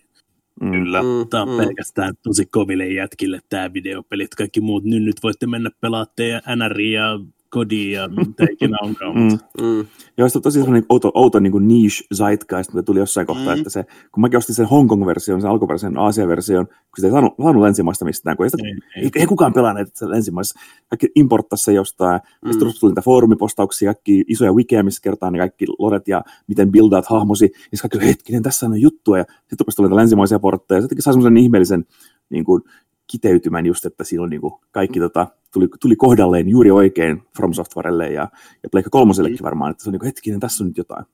Kyllä. 0.60 1.02
Mm, 1.02 1.30
tämä 1.30 1.44
on 1.44 1.50
mm. 1.50 1.58
pelkästään 1.58 2.14
tosi 2.24 2.46
koville 2.46 2.88
jätkille 2.88 3.40
tämä 3.50 3.74
videopeli. 3.74 4.28
Kaikki 4.38 4.62
muut 4.62 4.84
nyt, 4.84 5.04
nyt 5.04 5.16
voitte 5.24 5.48
mennä 5.48 5.70
pelaamaan 5.82 6.14
teidän 6.16 6.42
NR 6.58 6.82
ja 6.82 7.20
kodi 7.52 7.92
ja 7.92 8.08
mitä 8.08 8.46
ikinä 8.52 8.78
onkaan. 8.82 9.16
Mm. 9.16 9.40
Mm. 9.62 9.86
Joo, 10.18 10.30
se 10.30 10.38
on 10.38 10.42
tosi 10.42 10.60
sellainen 10.60 10.86
outo, 10.90 11.12
outo 11.14 11.40
niin 11.40 11.52
kuin 11.52 11.68
niche 11.68 12.04
zeitgeist, 12.16 12.74
mitä 12.74 12.84
tuli 12.84 13.00
jossain 13.00 13.28
kohtaa, 13.28 13.56
mm. 13.56 13.60
että 13.60 13.70
se, 13.70 13.86
kun 14.12 14.22
mäkin 14.22 14.38
ostin 14.38 14.56
sen 14.56 14.66
Hongkong-version, 14.66 15.42
sen 15.42 15.50
alkuperäisen 15.50 15.98
Aasia-version, 15.98 16.66
kun 16.66 16.76
sitä 16.96 17.08
ei 17.08 17.12
saanut, 17.12 17.34
saanut 17.44 17.64
länsimaista 17.64 18.06
mistään, 18.06 18.38
kun 18.38 18.46
ei, 18.46 18.50
sitä, 18.50 18.64
ei, 18.66 18.74
ei, 18.96 19.04
ei, 19.04 19.12
ei 19.16 19.26
kukaan 19.26 19.54
pelaa 19.54 19.74
näitä 19.74 20.10
länsimaissa. 20.10 20.60
Kaikki 20.90 21.08
importtasi 21.16 21.64
se 21.64 21.74
jostain, 21.74 22.22
mm. 22.42 22.48
ja 22.48 22.54
sitten 22.54 22.74
tuli 22.80 22.92
niitä 22.92 23.02
foorumipostauksia, 23.02 23.94
kaikki 23.94 24.24
isoja 24.28 24.54
wikeä, 24.54 24.84
missä 24.84 25.02
kertaa 25.02 25.32
ne 25.32 25.38
kaikki 25.38 25.66
loret 25.80 26.08
ja 26.08 26.24
miten 26.48 26.72
buildaat 26.72 27.06
hahmosi, 27.06 27.46
ja 27.46 27.78
sitten 27.78 27.90
kaikki 27.90 28.08
hetkinen, 28.08 28.44
tässä 28.44 28.66
on 28.66 28.82
juttua, 28.82 29.18
ja 29.18 29.26
sitten 29.40 29.60
rupesi 29.60 29.76
tulla 29.76 29.96
länsimaisia 29.96 30.40
portteja, 30.40 30.78
ja 30.78 30.82
sitten 30.82 31.02
sai 31.02 31.14
semmoisen 31.14 31.38
ihmeellisen 31.38 31.86
niin 32.30 32.46
kuin, 32.46 32.64
kiteytymän 33.12 33.66
just, 33.66 33.86
että 33.86 34.04
siinä 34.04 34.24
on 34.24 34.30
niin 34.30 34.42
kuin 34.42 34.54
kaikki 34.72 35.00
tota, 35.00 35.28
tuli, 35.54 35.68
tuli 35.80 35.96
kohdalleen 35.96 36.50
juuri 36.50 36.72
oikein 36.72 37.24
From 37.38 37.54
Softwarelle 37.54 38.10
ja, 38.10 38.30
ja 38.64 38.70
Pleikka 38.72 38.90
kolmosellekin 38.90 39.40
mm. 39.40 39.44
varmaan, 39.44 39.72
että 39.72 39.84
se 39.84 39.90
on 39.90 39.92
niin 39.92 40.00
kuin, 40.00 40.08
hetkinen, 40.08 40.40
tässä 40.40 40.64
on 40.64 40.68
nyt 40.68 40.78
jotain. 40.78 41.06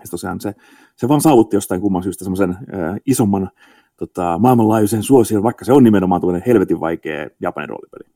Ja 0.00 0.04
tosiaan 0.10 0.40
se, 0.40 0.54
se 0.96 1.08
vaan 1.08 1.20
saavutti 1.20 1.56
jostain 1.56 1.80
kumman 1.80 2.02
syystä 2.02 2.24
semmoisen 2.24 2.50
äh, 2.50 2.96
isomman 3.06 3.50
tota, 3.96 4.38
maailmanlaajuisen 4.38 5.02
suosion, 5.02 5.42
vaikka 5.42 5.64
se 5.64 5.72
on 5.72 5.84
nimenomaan 5.84 6.20
tuollainen 6.20 6.46
helvetin 6.46 6.80
vaikea 6.80 7.28
Japanin 7.40 7.68
roolipeli. 7.68 8.14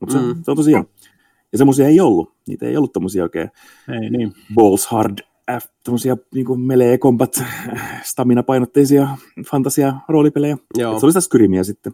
Mutta 0.00 0.18
mm. 0.18 0.34
se, 0.34 0.42
se 0.42 0.50
on 0.50 0.56
tosiaan. 0.56 0.84
Ja 1.52 1.58
semmoisia 1.58 1.88
ei 1.88 2.00
ollut. 2.00 2.34
Niitä 2.48 2.66
ei 2.66 2.76
ollut 2.76 2.92
tämmöisiä 2.92 3.22
oikein 3.22 3.50
ei, 3.88 4.10
niin. 4.10 4.32
balls 4.54 4.86
hard 4.86 5.18
F, 5.60 5.64
tämmöisiä 5.84 6.16
niin 6.34 6.60
melee 6.60 6.98
combat 6.98 7.42
stamina-painotteisia 8.02 9.08
fantasia 9.50 9.94
roolipelejä. 10.08 10.58
Joo. 10.76 11.00
se 11.00 11.06
oli 11.06 11.12
sitä 11.12 11.20
Skyrimiä 11.20 11.64
sitten. 11.64 11.92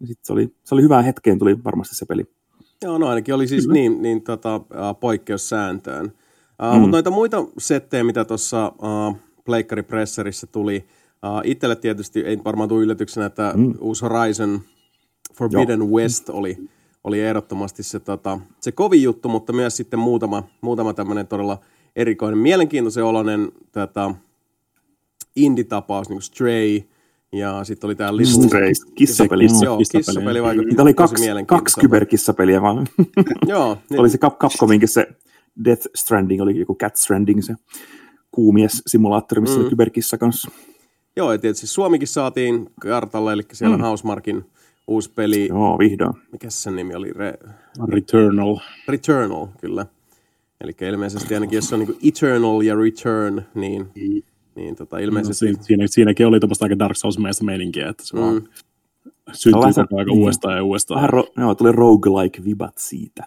Ja 0.00 0.06
sitten 0.06 0.26
se 0.26 0.32
oli, 0.32 0.54
se 0.64 0.74
oli 0.74 0.82
hyvää 0.82 1.02
hetkeen, 1.02 1.38
tuli 1.38 1.64
varmasti 1.64 1.94
se 1.94 2.06
peli. 2.06 2.24
Joo, 2.82 2.98
no 2.98 3.08
ainakin 3.08 3.34
oli 3.34 3.48
siis 3.48 3.62
Kyllä. 3.62 3.74
niin, 3.74 4.02
niin 4.02 4.22
tota, 4.22 4.60
poikkeussääntöön. 5.00 6.04
Uh, 6.62 6.74
mm. 6.74 6.80
Mutta 6.80 6.96
noita 6.96 7.10
muita 7.10 7.44
settejä, 7.58 8.04
mitä 8.04 8.24
tuossa 8.24 8.68
uh, 8.68 9.16
Pleikkari 9.44 9.82
Presserissa 9.82 10.46
tuli, 10.46 10.86
uh, 11.12 11.40
itselle 11.44 11.76
tietysti 11.76 12.20
ei 12.20 12.38
varmaan 12.44 12.68
tule 12.68 12.82
yllätyksenä, 12.82 13.26
että 13.26 13.52
mm. 13.56 13.74
uusi 13.80 14.04
Horizon 14.04 14.60
Forbidden 15.34 15.80
Joo. 15.80 15.88
West 15.88 16.28
oli, 16.28 16.68
oli 17.04 17.20
ehdottomasti 17.20 17.82
se, 17.82 18.00
tota, 18.00 18.40
se 18.60 18.72
kovin 18.72 19.02
juttu, 19.02 19.28
mutta 19.28 19.52
myös 19.52 19.76
sitten 19.76 19.98
muutama, 19.98 20.42
muutama 20.60 20.94
tämmöinen 20.94 21.26
todella 21.26 21.58
erikoinen, 21.96 22.38
mielenkiintoisen 22.38 23.04
oloinen 23.04 23.52
tätä 23.72 24.10
indie-tapaus, 25.36 26.08
niin 26.08 26.16
kuin 26.16 26.22
Stray, 26.22 26.80
ja 27.32 27.64
sitten 27.64 27.88
oli 27.88 27.94
tämä 27.94 28.16
Little... 28.16 28.46
Stray, 28.46 28.72
kissapeli. 28.94 29.44
Kissa, 29.48 29.64
joo, 29.64 29.78
kissapeli 29.92 30.42
vaikutti 30.42 30.68
Niitä 30.68 30.82
oli 30.82 30.94
kaksi, 30.94 31.24
kaksi 31.46 31.80
kyberkissapeliä 31.80 32.62
vaan. 32.62 32.86
joo. 33.46 33.78
Niin. 33.90 34.00
oli 34.00 34.10
se 34.10 34.18
Capcominkin 34.18 34.88
se 34.88 35.08
Death 35.64 35.86
Stranding, 35.94 36.42
oli 36.42 36.58
joku 36.58 36.76
Cat 36.76 36.96
Stranding, 36.96 37.42
se 37.42 37.54
kuumies-simulaattori, 38.30 39.40
missä 39.40 39.56
mm. 39.56 39.62
oli 39.62 39.70
kyberkissa 39.70 40.18
kanssa. 40.18 40.50
Joo, 41.16 41.32
ja 41.32 41.38
tietysti 41.38 41.66
Suomikin 41.66 42.08
saatiin 42.08 42.70
kartalle, 42.80 43.32
eli 43.32 43.42
siellä 43.52 43.76
mm. 43.76 43.82
Housemarkin 43.82 44.44
uusi 44.86 45.10
peli. 45.14 45.48
Joo, 45.48 45.78
vihdoin. 45.78 46.14
Mikä 46.32 46.50
sen 46.50 46.76
nimi 46.76 46.94
oli? 46.94 47.12
Re... 47.12 47.34
Returnal. 47.88 48.56
Returnal, 48.88 49.46
kyllä. 49.60 49.86
Eli 50.60 50.72
ilmeisesti 50.88 51.34
ainakin, 51.34 51.56
jos 51.56 51.68
se 51.68 51.74
on 51.74 51.80
niin 51.80 51.98
Eternal 52.08 52.60
ja 52.60 52.74
Return, 52.74 53.42
niin, 53.54 53.82
mm. 53.82 54.22
niin 54.54 54.76
tota, 54.76 54.98
ilmeisesti... 54.98 55.52
No, 55.52 55.58
siinä, 55.62 55.84
siinäkin 55.86 56.26
oli 56.26 56.40
tämmöistä 56.40 56.64
aika 56.64 56.78
Dark 56.78 56.96
Souls-meistä 56.96 57.44
meininkiä, 57.44 57.88
että 57.88 58.06
se 58.06 58.16
mm. 58.16 58.22
vaan 58.22 58.48
syntyy 59.32 59.60
no, 59.60 59.72
koko 59.74 59.96
ajan 59.96 60.06
niin. 60.06 60.18
uudestaan 60.18 60.56
ja 60.56 60.64
uudestaan. 60.64 60.96
Vähän 60.96 61.10
ro, 61.10 61.24
joo, 61.36 61.54
tuli 61.54 61.72
roguelike-vibat 61.72 62.78
siitä. 62.78 63.24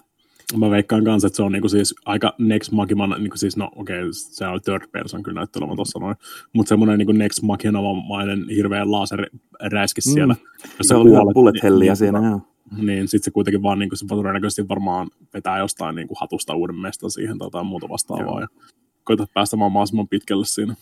Mä 0.57 0.69
veikkaan 0.69 1.03
kanssa, 1.03 1.27
että 1.27 1.35
se 1.35 1.43
on 1.43 1.51
niinku 1.51 1.69
siis 1.69 1.95
aika 2.05 2.33
Next 2.37 2.71
Makiman, 2.71 3.09
niinku 3.09 3.37
siis, 3.37 3.57
no 3.57 3.69
okei, 3.75 3.99
okay, 3.99 4.09
se 4.13 4.47
on 4.47 4.61
third 4.61 4.87
person 4.91 5.23
kyllä 5.23 5.39
näyttää 5.39 5.59
olevan 5.59 5.75
tuossa 5.75 5.99
noin, 5.99 6.15
mutta 6.53 6.69
semmoinen 6.69 6.97
niinku 6.97 7.11
Next 7.11 7.41
Makinamainen 7.41 8.45
hirveä 8.49 8.91
laserräiski 8.91 10.01
mm. 10.07 10.13
siellä. 10.13 10.35
Se 10.81 10.95
oli 10.95 11.33
bullet 11.33 11.63
helliä 11.63 11.91
niin, 11.91 11.97
siinä, 11.97 12.19
joo 12.29 12.50
niin 12.77 13.07
sitten 13.07 13.25
se 13.25 13.31
kuitenkin 13.31 13.63
vaan 13.63 13.79
niin 13.79 13.89
kuin, 13.89 13.97
se 13.97 14.05
todennäköisesti 14.07 14.67
varmaan 14.67 15.07
vetää 15.33 15.59
jostain 15.59 15.95
niin 15.95 16.07
kuin, 16.07 16.17
hatusta 16.21 16.55
uuden 16.55 16.75
mestan 16.75 17.11
siihen 17.11 17.37
tai 17.37 17.45
jotain 17.45 17.65
muuta 17.65 17.89
vastaavaa 17.89 18.25
Joo. 18.25 18.39
ja 18.39 18.47
koita 19.03 19.27
päästä 19.33 19.55
mahdollisimman 19.55 20.07
pitkälle 20.07 20.45
siinä. 20.45 20.75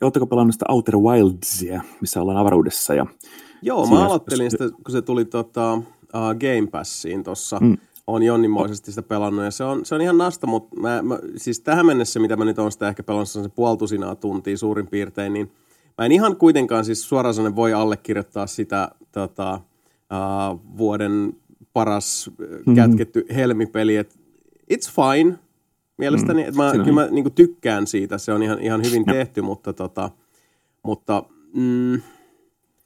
Ja 0.00 0.04
oletteko 0.04 0.26
pelannut 0.26 0.54
sitä 0.54 0.64
Outer 0.68 0.96
Wildsia, 0.96 1.82
missä 2.00 2.22
ollaan 2.22 2.38
avaruudessa? 2.38 2.94
Ja 2.94 3.06
Joo, 3.62 3.86
mä 3.86 4.06
aloittelin 4.06 4.50
sitä, 4.50 4.64
kun 4.68 4.92
se 4.92 5.02
tuli 5.02 5.24
tota, 5.24 5.74
uh, 5.74 5.82
Game 6.12 6.66
Passiin 6.70 7.24
tuossa. 7.24 7.58
Mm. 7.60 7.76
on 8.06 8.22
jonninmoisesti 8.22 8.92
sitä 8.92 9.02
pelannut 9.02 9.44
ja 9.44 9.50
se 9.50 9.64
on, 9.64 9.84
se 9.84 9.94
on 9.94 10.00
ihan 10.00 10.18
nasta, 10.18 10.46
mutta 10.46 10.80
mä, 10.80 11.02
mä, 11.02 11.18
siis 11.36 11.60
tähän 11.60 11.86
mennessä, 11.86 12.20
mitä 12.20 12.36
mä 12.36 12.44
nyt 12.44 12.58
on 12.58 12.72
sitä 12.72 12.88
ehkä 12.88 13.02
pelannut 13.02 13.28
se 13.28 13.48
puoltusinaa 13.48 14.14
tuntia 14.14 14.58
suurin 14.58 14.86
piirtein, 14.86 15.32
niin 15.32 15.52
mä 15.98 16.04
en 16.04 16.12
ihan 16.12 16.36
kuitenkaan 16.36 16.84
siis 16.84 17.08
suoraan 17.08 17.56
voi 17.56 17.72
allekirjoittaa 17.72 18.46
sitä 18.46 18.90
tota, 19.12 19.60
uh, 20.12 20.60
vuoden 20.78 21.32
paras 21.72 22.30
mm. 22.66 22.74
kätketty 22.74 23.26
helmipeli. 23.34 23.96
Et 23.96 24.18
it's 24.72 24.90
fine 24.92 25.38
mielestäni. 25.98 26.42
Mm. 26.42 26.48
Et 26.48 26.54
mä, 26.54 26.72
kyllä 26.72 26.92
mä 26.92 27.08
niin 27.10 27.32
tykkään 27.32 27.86
siitä, 27.86 28.18
se 28.18 28.32
on 28.32 28.42
ihan, 28.42 28.60
ihan 28.60 28.82
hyvin 28.84 29.04
tehty, 29.04 29.42
mutta, 29.42 29.72
tota, 29.72 30.10
mutta 30.82 31.22
mm, 31.54 31.92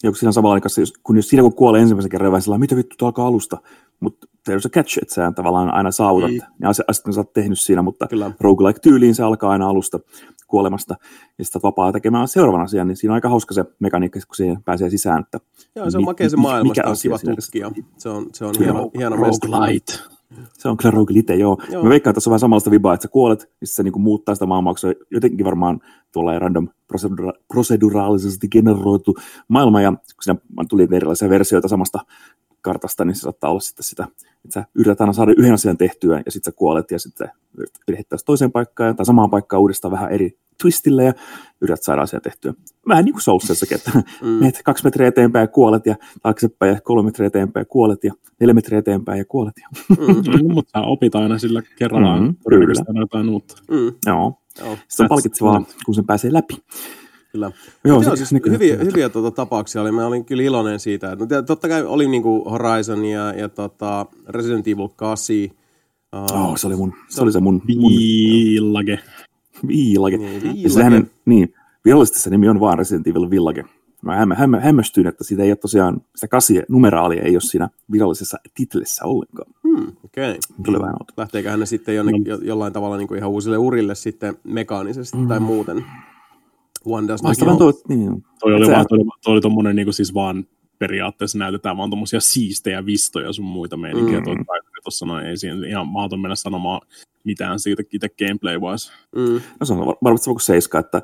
Ja 0.02 0.12
siinä 0.12 0.32
samalla 0.32 0.54
aikaa, 0.54 0.70
kun 1.02 1.16
jos 1.16 1.28
siinä 1.28 1.42
kun 1.42 1.54
kuolee 1.54 1.80
ensimmäisen 1.80 2.10
kerran, 2.10 2.32
vähän 2.32 2.60
mitä 2.60 2.76
vittu, 2.76 3.06
alkaa 3.06 3.26
alusta. 3.26 3.58
Mutta 4.00 4.26
there's 4.50 4.66
a 4.66 4.68
catch, 4.68 4.98
että 5.02 5.14
sä 5.14 5.32
tavallaan 5.34 5.74
aina 5.74 5.90
saavutat, 5.90 6.30
mm. 6.30 6.38
ja 6.60 6.72
sitten 6.92 7.12
sä 7.12 7.20
oot 7.20 7.32
tehnyt 7.32 7.60
siinä, 7.60 7.82
mutta 7.82 8.06
Kyllä. 8.06 8.30
roguelike-tyyliin 8.40 9.14
se 9.14 9.22
alkaa 9.22 9.50
aina 9.50 9.68
alusta 9.68 10.00
kuolemasta, 10.46 10.94
ja 11.38 11.44
sitten 11.44 11.62
vapaa 11.62 11.92
tekemään 11.92 12.28
seuraavan 12.28 12.60
asian, 12.60 12.88
niin 12.88 12.96
siinä 12.96 13.12
on 13.12 13.14
aika 13.14 13.28
hauska 13.28 13.54
se 13.54 13.64
mekaniikka, 13.78 14.20
kun 14.26 14.36
siihen 14.36 14.62
pääsee 14.62 14.90
sisään. 14.90 15.22
Että 15.22 15.40
Joo, 15.76 15.90
se 15.90 15.98
on 15.98 16.04
makea 16.04 16.28
se 16.28 16.36
maailma, 16.36 16.68
mikä 16.68 16.82
on 16.86 16.96
kiva 17.02 17.18
tutkia. 17.18 17.70
Se 17.98 18.08
on, 18.08 18.26
se 18.32 18.44
on 18.44 18.54
hieno, 18.58 18.90
hieno 18.98 19.16
roguelite. 19.16 19.92
Se 20.52 20.68
on 20.68 20.76
kyllä 20.76 20.90
roguelite, 20.90 21.34
joo. 21.34 21.62
joo. 21.70 21.82
Mä 21.82 21.88
veikkaan, 21.88 22.10
että 22.10 22.16
tässä 22.16 22.30
on 22.30 22.32
vähän 22.32 22.40
samanlaista 22.40 22.70
vibaa, 22.70 22.94
että 22.94 23.02
sä 23.02 23.08
kuolet, 23.08 23.50
niin 23.60 23.68
se 23.68 23.82
niinku 23.82 23.98
muuttaa 23.98 24.34
sitä 24.34 24.46
maailmaa, 24.46 24.76
se 24.76 24.94
jotenkin 25.10 25.46
varmaan 25.46 25.80
tuolla 26.12 26.38
random 26.38 26.68
prosedura- 26.68 27.40
proseduraalisesti 27.48 28.48
generoitu 28.48 29.16
maailma, 29.48 29.80
ja 29.80 29.90
kun 29.92 30.22
siinä 30.22 30.40
tuli 30.68 30.88
erilaisia 30.92 31.30
versioita 31.30 31.68
samasta 31.68 31.98
kartasta, 32.60 33.04
niin 33.04 33.14
se 33.14 33.20
saattaa 33.20 33.50
olla 33.50 33.60
sitten 33.60 33.84
sitä, 33.84 34.06
että 34.44 34.54
sä 34.54 34.64
yrität 34.74 35.00
aina 35.00 35.12
saada 35.12 35.32
yhden 35.36 35.54
asian 35.54 35.78
tehtyä 35.78 36.22
ja 36.26 36.32
sitten 36.32 36.52
sä 36.52 36.56
kuolet 36.56 36.90
ja 36.90 36.98
sitten 36.98 37.28
yrität 37.88 38.20
toiseen 38.26 38.52
paikkaan 38.52 38.96
tai 38.96 39.06
samaan 39.06 39.30
paikkaan 39.30 39.60
uudestaan 39.60 39.92
vähän 39.92 40.10
eri 40.10 40.38
twistille 40.62 41.04
ja 41.04 41.12
yrität 41.60 41.82
saada 41.82 42.02
asiaa 42.02 42.20
tehtyä. 42.20 42.54
Vähän 42.88 43.04
niin 43.04 43.12
kuin 43.12 43.22
Soulsessakin, 43.22 43.76
että 43.76 43.90
mm. 44.22 44.28
menet 44.28 44.60
kaksi 44.64 44.84
metriä 44.84 45.08
eteenpäin 45.08 45.42
ja 45.42 45.48
kuolet 45.48 45.86
ja 45.86 45.96
taaksepäin 46.22 46.74
ja 46.74 46.80
kolme 46.80 47.06
metriä 47.06 47.26
eteenpäin 47.26 47.62
ja 47.62 47.68
kuolet 47.68 48.04
ja 48.04 48.12
neljä 48.40 48.54
metriä 48.54 48.78
eteenpäin 48.78 49.18
ja 49.18 49.24
kuolet. 49.24 49.54
Ja... 49.60 49.96
Mm. 49.96 50.52
Mutta 50.54 50.80
sä 50.80 50.86
opit 50.86 51.14
aina 51.14 51.38
sillä 51.38 51.62
kerrallaan 51.78 52.24
mm, 52.24 52.36
jotain 53.00 53.28
uutta. 53.28 53.54
Mm. 53.70 53.92
Joo. 54.06 54.40
Joo. 54.58 54.78
Se 54.88 55.02
on 55.02 55.08
palkitsevaa, 55.08 55.62
kun 55.86 55.94
sen 55.94 56.06
pääsee 56.06 56.32
läpi. 56.32 56.54
Kyllä. 57.32 57.52
Joo, 57.84 58.02
Joo 58.02 58.16
siis 58.16 58.32
hyviä, 58.32 58.76
hyviä 58.76 59.08
tuota, 59.08 59.30
tapauksia 59.30 59.82
oli. 59.82 59.92
Mä 59.92 60.06
olin 60.06 60.24
kyllä 60.24 60.42
iloinen 60.42 60.80
siitä. 60.80 61.12
Että, 61.12 61.42
totta 61.42 61.68
kai 61.68 61.84
oli 61.84 62.08
niin 62.08 62.22
kuin 62.22 62.44
Horizon 62.44 63.04
ja, 63.04 63.32
ja 63.32 63.48
tota 63.48 64.06
Resident 64.28 64.68
Evil 64.68 64.88
8. 64.96 65.36
Uh, 66.16 66.50
oh, 66.50 66.58
se 66.58 66.66
oli, 66.66 66.76
mun, 66.76 66.94
se 67.08 67.22
oli 67.22 67.32
se 67.32 67.40
mun... 67.40 67.62
Village. 67.66 68.98
Village. 69.68 70.16
Niin. 70.16 70.40
Siis 70.40 70.76
hänen, 70.76 71.10
niin, 71.24 71.54
virallisesti 71.84 72.20
se 72.20 72.30
nimi 72.30 72.48
on 72.48 72.60
vaan 72.60 72.78
Resident 72.78 73.06
Evil 73.06 73.30
Village. 73.30 73.64
Mä 74.02 74.16
hämmä, 74.16 74.34
hämmä, 74.34 74.60
hämmästyin, 74.60 75.06
että 75.06 75.24
siitä 75.24 75.42
ei 75.42 75.50
ole 75.50 75.56
tosiaan, 75.56 76.00
sitä 76.16 76.28
kasi 76.28 76.62
numeraalia 76.68 77.22
ei 77.22 77.34
ole 77.34 77.40
siinä 77.40 77.68
virallisessa 77.92 78.38
titlessä 78.54 79.04
ollenkaan. 79.04 79.52
Hmm, 79.62 79.92
okei. 80.04 80.38
Okay. 80.60 80.80
vähän 80.80 80.96
Lähteeköhän 81.16 81.60
ne 81.60 81.66
sitten 81.66 81.96
jonnekin, 81.96 82.24
no. 82.24 82.38
jollain 82.42 82.72
tavalla 82.72 82.96
niin 82.96 83.08
kuin 83.08 83.18
ihan 83.18 83.30
uusille 83.30 83.58
urille 83.58 83.94
sitten 83.94 84.36
mekaanisesti 84.44 85.16
mm. 85.16 85.28
tai 85.28 85.40
muuten? 85.40 85.84
One 86.84 87.08
does 87.08 87.22
not 87.22 87.36
know. 87.36 87.72
niin. 87.88 88.24
Toi 88.40 88.54
oli, 88.54 88.66
vaan, 88.66 88.86
toi, 88.88 88.98
toi 89.24 89.32
oli 89.32 89.40
tommonen 89.40 89.76
niin 89.76 89.92
siis 89.92 90.14
vaan 90.14 90.44
periaatteessa 90.78 91.38
näytetään 91.38 91.76
vaan 91.76 91.90
tommosia 91.90 92.20
siistejä 92.20 92.86
vistoja 92.86 93.32
sun 93.32 93.44
muita 93.44 93.76
meininkiä. 93.76 94.20
Mm. 94.20 94.44
Tuossa 94.82 95.06
noin 95.06 95.26
ei 95.26 95.36
siinä 95.36 95.66
ihan 95.66 95.88
mahdoton 95.88 96.20
mennä 96.20 96.34
sanomaan 96.34 96.80
mitään 97.24 97.60
siitä 97.60 97.82
itse 97.92 98.08
gameplay-wise. 98.08 98.92
Mm. 99.16 99.40
No 99.60 99.66
se 99.66 99.72
on 99.72 99.96
varmasti 100.04 100.24
sama 100.24 100.34
kuin 100.34 100.40
Seiska, 100.40 100.78
että 100.78 101.02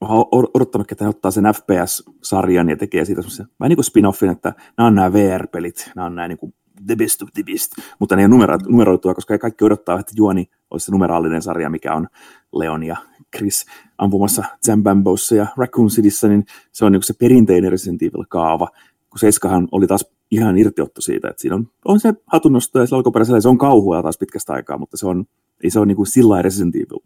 mä 0.00 0.08
oon 0.08 0.48
odottanut, 0.54 0.92
että 0.92 1.04
he 1.04 1.08
ottaa 1.08 1.30
sen 1.30 1.44
FPS-sarjan 1.44 2.68
ja 2.68 2.76
tekee 2.76 3.04
siitä 3.04 3.22
semmoisen, 3.22 3.46
vähän 3.60 3.68
niin 3.68 3.76
kuin 3.76 3.84
spin-offin, 3.84 4.32
että 4.32 4.52
nämä 4.76 4.86
on 4.86 4.94
nämä 4.94 5.12
VR-pelit, 5.12 5.90
nämä 5.96 6.06
on 6.06 6.14
nämä 6.14 6.28
niin 6.28 6.38
kuin 6.38 6.54
the 6.86 6.96
best 6.96 7.22
of 7.22 7.28
the 7.34 7.42
best, 7.42 7.72
mutta 7.98 8.16
ne 8.16 8.22
ei 8.22 8.26
ole 8.26 8.58
numeroitua, 8.68 9.14
koska 9.14 9.38
kaikki 9.38 9.64
odottaa, 9.64 10.00
että 10.00 10.12
Juoni 10.16 10.50
olisi 10.70 10.86
se 10.86 10.92
numeraalinen 10.92 11.42
sarja, 11.42 11.70
mikä 11.70 11.94
on 11.94 12.08
Leon 12.52 12.82
ja 12.82 12.96
Chris 13.36 13.66
ampumassa 13.98 14.44
Zambambossa 14.66 15.34
ja 15.34 15.46
Raccoon 15.56 15.88
Cityssä, 15.88 16.28
niin 16.28 16.44
se 16.72 16.84
on 16.84 16.92
niin 16.92 17.02
se 17.02 17.14
perinteinen 17.14 17.70
Resident 17.70 18.02
Evil-kaava, 18.02 18.68
kun 19.10 19.18
Seiskahan 19.18 19.68
oli 19.72 19.86
taas 19.86 20.06
ihan 20.30 20.58
irtiotto 20.58 21.00
siitä, 21.00 21.28
että 21.28 21.42
siinä 21.42 21.54
on, 21.54 21.68
on 21.84 22.00
se 22.00 22.14
hatunnosto 22.26 22.78
ja 22.78 22.86
alkuperäisellä 22.92 23.40
se 23.40 23.48
on 23.48 23.58
kauhua 23.58 24.02
taas 24.02 24.18
pitkästä 24.18 24.52
aikaa, 24.52 24.78
mutta 24.78 24.96
se 24.96 25.06
on, 25.06 25.24
ei 25.64 25.70
se 25.70 25.78
ole 25.78 25.86
niin 25.86 25.96
kuin 25.96 26.06
sillä 26.06 26.42
Resident 26.42 26.76
Evil. 26.76 26.98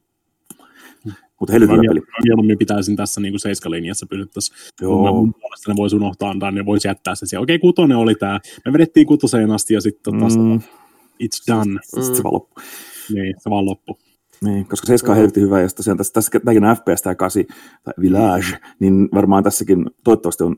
Mutta 1.41 1.53
helvetin 1.53 1.81
peli. 1.89 2.01
Mieluummin 2.25 2.59
pitäisin 2.59 2.97
tässä 2.97 3.21
niin 3.21 3.41
seiskalinjassa 3.41 4.07
pysyttäisiin. 4.07 4.59
Mun 4.83 5.35
puolesta 5.41 5.73
ne 5.73 5.77
voisi 5.77 5.97
unohtaa 5.97 6.31
antaa, 6.31 6.51
ne 6.51 6.67
voisi 6.67 6.89
jättää 6.89 7.15
se 7.15 7.27
siellä. 7.27 7.43
Okei, 7.43 7.59
kutonen 7.59 7.97
oli 7.97 8.15
tämä. 8.15 8.41
Me 8.65 8.73
vedettiin 8.73 9.07
kutoseen 9.07 9.51
asti 9.51 9.75
ja 9.75 9.81
sitten 9.81 10.21
taas 10.21 10.37
mm. 10.37 10.61
it's 11.23 11.55
done. 11.55 11.81
Sitten 11.83 12.17
se 12.17 12.23
vaan 12.23 12.35
loppu. 12.35 12.61
Niin, 13.15 13.35
se 13.39 13.51
vaan 13.51 13.67
loppu. 13.67 13.99
Niin, 14.41 14.67
koska 14.67 14.87
7 14.87 15.11
on 15.13 15.17
helvetin 15.17 15.43
hyvä, 15.43 15.61
ja 15.61 15.69
tosiaan 15.69 15.97
tässä, 15.97 16.13
tässä 16.13 16.41
tämäkin 16.45 16.65
on 16.65 16.77
FPS 16.77 17.03
tämä 17.03 17.15
8, 17.15 17.45
tai 17.85 17.95
Village, 18.01 18.47
niin 18.79 19.09
varmaan 19.15 19.45
tässäkin 19.45 19.87
toivottavasti 20.05 20.45
on, 20.45 20.57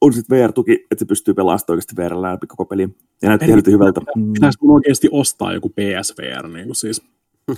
on 0.00 0.12
sitten 0.12 0.38
VR-tuki, 0.38 0.72
että 0.72 0.96
se 0.98 1.04
pystyy 1.04 1.34
pelaamaan 1.34 1.58
sitä 1.58 1.72
oikeasti 1.72 1.96
VR 1.96 2.22
läpi 2.22 2.46
koko 2.46 2.64
peli. 2.64 2.88
Ja 3.22 3.28
näytti 3.28 3.46
helvetin 3.46 3.72
hyvältä. 3.74 4.00
Pitäisi 4.32 4.58
mun 4.62 4.74
oikeasti 4.74 5.08
ostaa 5.12 5.54
joku 5.54 5.68
PSVR, 5.68 6.48
niin 6.48 6.66
kuin 6.66 6.76
siis 6.76 7.02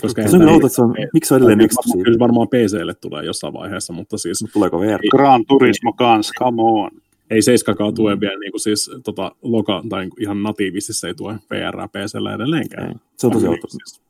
koska 0.01 0.29
se 0.29 0.37
on 0.37 0.49
outo, 0.49 0.67
että 0.67 0.77
se 0.77 0.83
on, 0.83 0.95
miksi 1.13 1.29
se 1.29 1.35
on 1.35 1.39
edelleen 1.39 1.61
eksklusiivi? 1.61 2.05
Kyllä 2.05 2.19
varmaan 2.19 2.49
PClle 2.49 2.95
tulee 2.95 3.25
jossain 3.25 3.53
vaiheessa, 3.53 3.93
mutta 3.93 4.19
siis... 4.19 4.43
Mutta 4.43 4.53
tuleeko 4.53 4.81
VR? 4.81 5.01
Gran 5.11 5.45
Turismo 5.49 5.93
kans, 5.93 6.31
come 6.39 6.63
on. 6.63 6.91
Ei 7.31 7.43
7 7.43 7.95
tue 7.95 8.21
vielä 8.21 8.39
niin 8.39 8.53
kuin 8.53 8.61
siis 8.61 8.91
tota, 9.05 9.33
loka, 9.43 9.83
tai 9.89 10.09
ihan 10.21 10.43
natiivisesti 10.43 10.93
se 11.01 11.07
ei 11.07 11.15
tue 11.15 11.35
VR 11.51 11.89
PClle 11.89 12.35
edelleenkään. 12.35 12.89
Ei. 12.89 12.95
Se 13.17 13.27
on 13.27 13.33
tosi 13.33 13.49
outo. 13.49 13.69
Siis, 13.69 14.01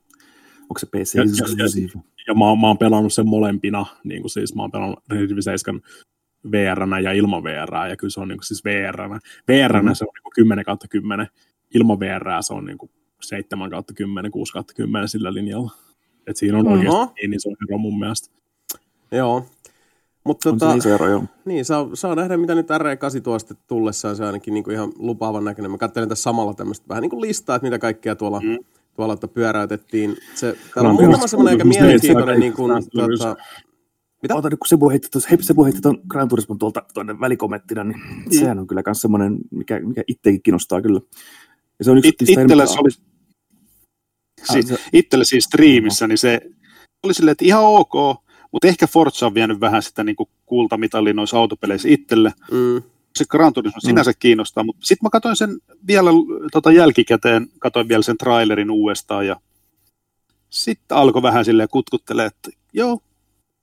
Onko 0.73 0.79
se 0.79 0.87
PC 0.87 1.15
ja, 1.15 1.23
ja, 1.23 1.29
ja, 1.59 2.03
ja 2.27 2.35
mä, 2.35 2.61
mä 2.61 2.67
oon 2.67 2.79
pelannut 2.79 3.13
sen 3.13 3.29
molempina, 3.29 3.87
niin 4.05 4.23
kuin 4.23 4.31
siis 4.31 4.55
mä 4.55 4.63
oon 4.63 4.71
pelannut 4.71 4.99
Resident 5.11 5.31
Evil 5.31 5.43
7 5.43 5.81
vr 6.53 7.01
ja 7.03 7.13
ilman 7.13 7.45
VR, 7.45 7.75
ja 7.89 7.97
kyllä 7.97 8.11
se 8.11 8.21
on 8.21 8.29
niin 8.29 8.39
kuin 8.39 8.47
siis 8.47 8.65
VR. 8.65 9.21
VR 9.49 9.83
mm. 9.83 9.95
se 9.95 10.05
on 10.05 10.13
niin 10.15 10.23
kuin 10.23 10.33
10 10.37 10.65
kautta 10.65 10.89
10, 10.89 11.27
ilman 11.75 12.01
VR 12.01 12.27
se 12.41 12.55
on 12.55 12.65
niin 12.65 12.79
kuin 12.79 12.91
7 13.21 13.71
kautta 13.71 13.95
10, 13.95 14.31
6 14.31 14.53
kautta 14.53 14.75
10 14.75 15.09
sillä 15.09 15.35
linjalla. 15.35 15.71
Et 16.27 16.37
siinä 16.37 16.59
on 16.59 16.69
oikeasti 16.69 16.97
uh-huh. 16.97 17.13
niin 17.15 17.35
iso 17.35 17.51
ero 17.69 17.79
mun 17.79 17.99
mielestä. 17.99 18.35
Joo. 19.13 19.47
Mutta 20.25 20.51
tota, 20.51 20.81
se 20.81 20.95
ero, 20.95 21.09
joo. 21.09 21.25
Niin, 21.45 21.65
saa, 21.65 21.89
saa 21.95 22.15
nähdä, 22.15 22.37
mitä 22.37 22.55
nyt 22.55 22.71
R8 22.71 23.21
tuo 23.23 23.39
sitten 23.39 23.57
tullessaan. 23.67 24.17
Se 24.17 24.23
on 24.23 24.27
ainakin 24.27 24.55
niin 24.55 24.65
kuin 24.65 24.75
ihan 24.75 24.93
lupaavan 24.99 25.45
näköinen. 25.45 25.71
Mä 25.71 25.79
katselen 25.79 26.09
tässä 26.09 26.23
samalla 26.23 26.55
tämmöistä 26.55 26.89
vähän 26.89 27.03
niin 27.03 27.11
kuin 27.11 27.21
listaa, 27.21 27.57
että 27.57 27.67
mitä 27.67 27.79
kaikkea 27.79 28.17
tuolla 28.17 28.41
mm 28.41 28.59
tuolla, 28.96 29.14
että 29.14 29.28
pyöräytettiin. 29.28 30.16
Se, 30.35 30.57
täällä 30.74 30.90
on 30.90 30.96
muutama 30.96 31.26
semmoinen 31.26 31.55
aika 31.55 31.64
mielenkiintoinen 31.64 32.40
niin 32.40 32.52
kuin, 32.52 32.72
tuota, 32.90 33.37
mitä? 34.22 34.35
Ota 34.35 34.50
nyt, 34.50 34.59
kun 34.59 34.68
Sebu 34.68 34.90
heitti, 34.90 35.09
tuossa, 35.12 35.28
hei, 35.31 35.42
Sebu 35.42 35.64
heitti 35.64 35.81
tuon 35.81 36.00
Gran 36.09 36.28
Turismon 36.28 36.59
tuolta 36.59 36.83
tuonne 36.94 37.20
välikommenttina, 37.20 37.85
niin 37.85 38.00
mm. 38.00 38.38
sehän 38.38 38.59
on 38.59 38.66
kyllä 38.66 38.83
myös 38.87 39.00
semmoinen, 39.00 39.38
mikä, 39.50 39.81
mikä 39.81 40.02
itsekin 40.09 40.42
kiinnostaa 40.42 40.83
kyllä. 40.83 41.00
Ja 41.78 41.85
se 41.85 41.90
on 41.90 41.98
yksi 41.98 42.09
It, 42.09 42.22
itselle, 42.22 42.66
se 42.66 42.78
oli, 42.78 42.90
si, 44.52 44.62
se... 44.62 44.78
itselle 44.92 45.24
siis 45.24 45.44
striimissä, 45.44 46.07
niin 46.07 46.18
se 46.18 46.40
oli 47.02 47.14
silleen, 47.14 47.33
että 47.33 47.44
ihan 47.44 47.64
ok, 47.64 47.94
mutta 48.52 48.68
ehkä 48.68 48.87
Forza 48.87 49.26
on 49.26 49.35
vienyt 49.35 49.61
vähän 49.61 49.83
sitä 49.83 50.05
niin 50.05 50.16
kultamitallia 50.46 51.14
noissa 51.14 51.38
autopeleissä 51.38 51.88
itselle. 51.88 52.33
Mm 52.50 52.83
se 53.16 53.25
Gran 53.29 53.53
Turismo 53.53 53.79
mm. 53.83 53.87
sinänsä 53.87 54.12
kiinnostaa, 54.18 54.64
mutta 54.64 54.87
sitten 54.87 55.07
mä 55.07 55.11
katsoin 55.11 55.37
sen 55.37 55.59
vielä 55.87 56.11
tota 56.53 56.72
jälkikäteen, 56.72 57.46
katsoin 57.59 57.88
vielä 57.88 58.03
sen 58.03 58.18
trailerin 58.18 58.70
uudestaan 58.70 59.27
ja 59.27 59.37
sitten 60.51 60.98
alkoi 60.98 61.22
vähän 61.22 61.44
silleen 61.44 61.68
kutkuttelee, 61.68 62.27
että 62.27 62.51
joo, 62.72 62.98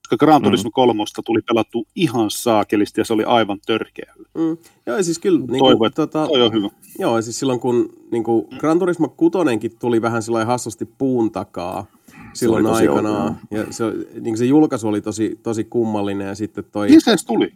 koska 0.10 0.26
Gran 0.26 0.42
mm. 0.42 0.44
Turismo 0.44 0.72
kolmosta 0.74 1.22
tuli 1.26 1.42
pelattu 1.42 1.88
ihan 1.96 2.32
saakelisti 2.32 3.02
ja 3.02 3.06
se 3.06 3.14
oli 3.14 3.24
aivan 3.24 3.60
törkeä. 3.66 4.14
Mm. 4.18 4.58
Joo, 4.86 5.04
siis 5.04 5.20
kyllä... 5.20 5.40
Niin 5.40 5.60
Toivo, 5.60 5.78
kuin, 5.78 5.94
tota, 5.94 6.28
toi 6.28 6.42
on 6.42 6.54
hyvä. 6.54 6.70
Joo, 7.00 7.22
siis 7.22 7.40
silloin 7.40 7.60
kun 7.60 7.94
niin 8.12 8.24
kuin 8.24 8.48
Gran 8.58 8.80
Turismo 8.80 9.10
kutonenkin 9.10 9.78
tuli 9.80 10.02
vähän 10.02 10.24
sillä 10.24 10.46
hassusti 10.46 10.86
puun 10.86 11.32
takaa, 11.32 11.86
silloin 12.34 12.66
aikanaan. 12.66 13.38
Ja 13.52 13.66
se, 13.70 13.84
niin 14.22 14.38
se 14.38 14.46
julkaisu 14.46 14.88
oli 14.88 15.02
tosi, 15.02 15.40
tosi 15.44 15.64
kummallinen 15.64 16.28
ja 16.28 16.36
sitten 16.36 16.64
toi... 16.72 16.88
Niin 16.88 17.02
se 17.02 17.16
tuli. 17.28 17.54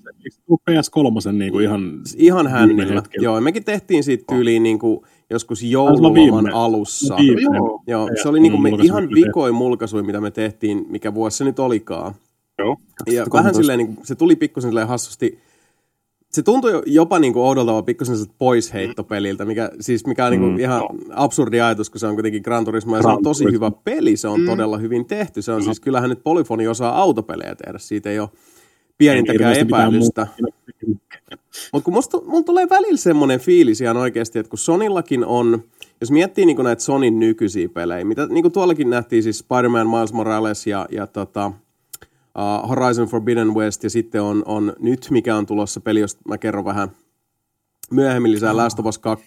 PS3 0.72 1.32
niin 1.32 1.52
kuin 1.52 1.64
ihan... 1.64 2.02
Ihan 2.18 2.48
hännillä. 2.48 3.04
Joo, 3.18 3.42
mekin 3.42 3.64
tehtiin 3.64 4.04
siitä 4.04 4.24
tyyliin 4.30 4.64
niin 4.64 4.80
kuin 4.80 5.00
joskus 5.30 5.64
joululoman 5.64 6.54
alussa. 6.54 7.16
Viime. 7.18 7.42
Joo. 7.42 7.84
Joo, 7.88 8.10
se 8.22 8.30
oli 8.30 8.40
niin 8.40 8.52
kuin 8.52 8.62
me 8.62 8.70
ihan 8.84 9.10
vikoin 9.10 9.56
mulkaisui, 9.56 10.04
mitä 10.04 10.22
me 10.22 10.32
tehtiin, 10.32 10.86
mikä 10.90 11.14
vuosi 11.14 11.38
se 11.38 11.44
nyt 11.44 11.60
olikaan. 11.60 12.14
Joo. 12.60 12.78
Ja 13.12 13.26
vähän 13.34 13.56
silleen, 13.56 13.78
niin 13.78 13.96
kuin, 13.96 14.08
se 14.08 14.16
tuli 14.16 14.36
pikkusen 14.36 14.72
silleen 14.72 14.88
hassusti 14.88 15.40
se 16.34 16.44
tuntui 16.44 16.82
jopa 16.86 17.20
niin 17.20 17.34
kuin 17.34 17.44
oudolta 17.44 17.84
pikkusen 17.84 18.16
poisheittopeliltä, 18.38 19.46
mikä, 19.46 19.70
siis 19.80 20.06
mikä 20.06 20.26
on 20.26 20.32
niin 20.32 20.42
kuin 20.42 20.52
mm, 20.52 20.60
ihan 20.60 20.80
no. 20.80 20.90
absurdi 21.10 21.62
ajatus, 21.62 21.90
kun 21.90 22.00
se 22.00 22.08
on 22.08 22.14
kuitenkin 22.14 22.42
Gran 22.42 22.66
Turismo, 22.66 22.96
ja 22.96 23.02
Gran 23.02 23.14
se 23.14 23.18
on 23.18 23.24
tosi 23.24 23.46
hyvä 23.46 23.72
peli, 23.84 24.18
se 24.18 24.28
on 24.28 24.40
mm. 24.40 24.46
todella 24.46 24.78
hyvin 24.78 25.06
tehty. 25.06 25.42
Se 25.42 25.52
on 25.52 25.62
mm. 25.62 25.66
siis, 25.66 25.80
kyllähän 25.80 26.10
nyt 26.10 26.24
Polyfoni 26.24 26.68
osaa 26.68 27.02
autopelejä 27.02 27.56
tehdä, 27.56 27.78
siitä 27.78 28.10
ei 28.10 28.20
ole 28.20 28.30
pienintäkään 28.98 29.54
epäilystä. 29.54 30.28
Mutta 31.74 31.86
kun 31.86 31.94
musta, 31.94 32.22
mulla 32.26 32.44
tulee 32.44 32.70
välillä 32.70 32.98
semmoinen 32.98 33.40
fiilis 33.40 33.82
ihan 33.82 33.98
oikeasti, 33.98 34.40
että 34.40 34.50
kun 34.50 34.60
Sonillakin 34.60 35.26
on, 35.26 35.64
jos 36.02 36.12
miettii 36.12 36.46
niin 36.46 36.64
näitä 36.64 36.84
Sonin 36.84 37.20
nykyisiä 37.20 37.70
pelejä, 37.70 38.06
mitä 38.06 38.26
niin 38.26 38.42
kuin 38.44 38.52
tuollakin 38.52 38.90
nähtiin 38.90 39.24
siis 39.24 39.40
Spider-Man, 39.40 39.90
Miles 39.90 40.14
Morales 40.14 40.68
ja, 40.68 40.88
ja 40.92 41.08
tota, 41.08 41.52
uh, 42.38 42.70
Horizon 42.70 43.08
Forbidden 43.08 43.54
West 43.54 43.84
ja 43.84 43.90
sitten 43.90 44.22
on, 44.22 44.44
on 44.46 44.74
nyt, 44.80 45.08
mikä 45.12 45.36
on 45.36 45.46
tulossa 45.46 45.80
peli, 45.80 46.00
josta 46.00 46.22
mä 46.28 46.38
kerron 46.38 46.66
vähän 46.66 46.90
myöhemmin 47.92 48.32
lisää, 48.32 48.52
oh. 48.52 48.58
Last 48.58 48.80
of 48.80 48.86
Us 48.86 48.98
2 48.98 49.26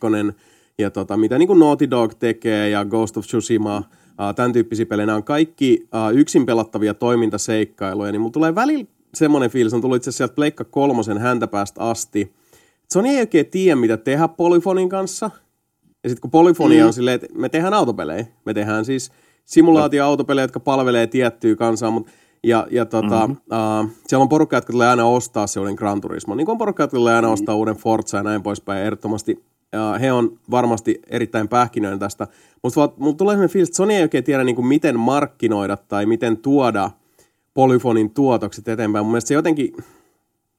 ja 0.79 0.91
tota, 0.91 1.17
mitä 1.17 1.39
niin 1.39 1.47
kuin 1.47 1.59
Naughty 1.59 1.91
Dog 1.91 2.15
tekee 2.19 2.71
ja 2.71 2.85
Ghost 2.85 3.17
of 3.17 3.25
Tsushima, 3.25 3.77
uh, 3.79 4.35
tämän 4.37 4.53
tyyppisiä 4.53 4.87
pelejä, 4.87 5.07
nämä 5.07 5.17
on 5.17 5.25
kaikki 5.25 5.83
uh, 5.83 6.19
yksin 6.19 6.47
pelattavia 6.47 6.95
toimintaseikkailuja, 6.95 8.13
niin 8.13 8.21
mulla 8.21 8.33
tulee 8.33 8.55
välillä 8.55 8.85
semmoinen 9.15 9.51
fiilis, 9.51 9.75
on 9.75 9.81
tullut 9.81 9.97
itse 9.97 10.09
asiassa 10.11 10.17
sieltä 10.27 10.35
Pleikka 10.35 10.65
kolmosen 10.65 11.19
häntäpäästä 11.19 11.81
asti, 11.81 12.33
Sony 12.93 13.09
ei 13.09 13.21
oikein 13.21 13.47
tiedä, 13.47 13.77
mitä 13.77 13.97
tehdä 13.97 14.29
Polyfonin 14.29 14.89
kanssa. 14.89 15.31
Ja 16.05 16.11
sitten 16.11 16.21
kun 16.21 16.31
Polyfonia 16.31 16.83
mm. 16.83 16.87
on 16.87 16.93
silleen, 16.93 17.15
että 17.15 17.27
me 17.35 17.49
tehdään 17.49 17.75
autopelejä, 17.75 18.27
me 18.45 18.55
tehdään 18.55 18.85
siis 18.85 19.11
simulaatio-autopelejä, 19.45 20.45
jotka 20.45 20.61
palvelee 20.61 21.07
tiettyä 21.07 21.57
kansaa, 21.57 21.91
mutta 21.91 22.13
ja, 22.45 22.67
ja 22.71 22.85
tota, 22.87 23.27
mm-hmm. 23.27 23.87
uh, 23.87 23.91
siellä 24.07 24.23
on 24.23 24.29
porukka, 24.29 24.57
jotka 24.57 24.73
tulee 24.73 24.89
aina 24.89 25.07
ostaa 25.07 25.47
se 25.47 25.61
uuden 25.61 25.75
Gran 25.75 26.01
Turismo. 26.01 26.35
Niin 26.35 26.45
kuin 26.47 26.55
on 26.55 26.59
porukka, 26.59 26.83
jotka 26.83 26.97
tulee 26.97 27.15
aina 27.15 27.29
mm-hmm. 27.29 27.33
ostaa 27.33 27.55
uuden 27.55 27.77
Forza 27.77 28.17
ja 28.17 28.23
näin 28.23 28.43
poispäin. 28.43 28.85
Ehdottomasti 28.85 29.45
uh, 29.75 30.01
he 30.01 30.13
on 30.13 30.39
varmasti 30.51 31.01
erittäin 31.07 31.49
pähkinöinen 31.49 31.99
tästä. 31.99 32.27
Mutta 32.63 32.89
mulla 32.97 33.17
tulee 33.17 33.33
sellainen 33.33 33.53
fiilis, 33.53 33.69
että 33.69 33.77
Sony 33.77 33.93
ei 33.93 34.03
oikein 34.03 34.25
tiedä, 34.25 34.45
niin 34.45 34.57
kuin 34.57 34.67
miten 34.67 34.99
markkinoida 34.99 35.77
tai 35.77 36.07
miten 36.07 36.37
tuoda 36.37 36.91
Polyfonin 37.55 38.11
tuotokset 38.11 38.69
eteenpäin. 38.69 39.05
Mun 39.05 39.13
mielestä 39.13 39.29
se 39.29 39.35
jotenkin, 39.35 39.73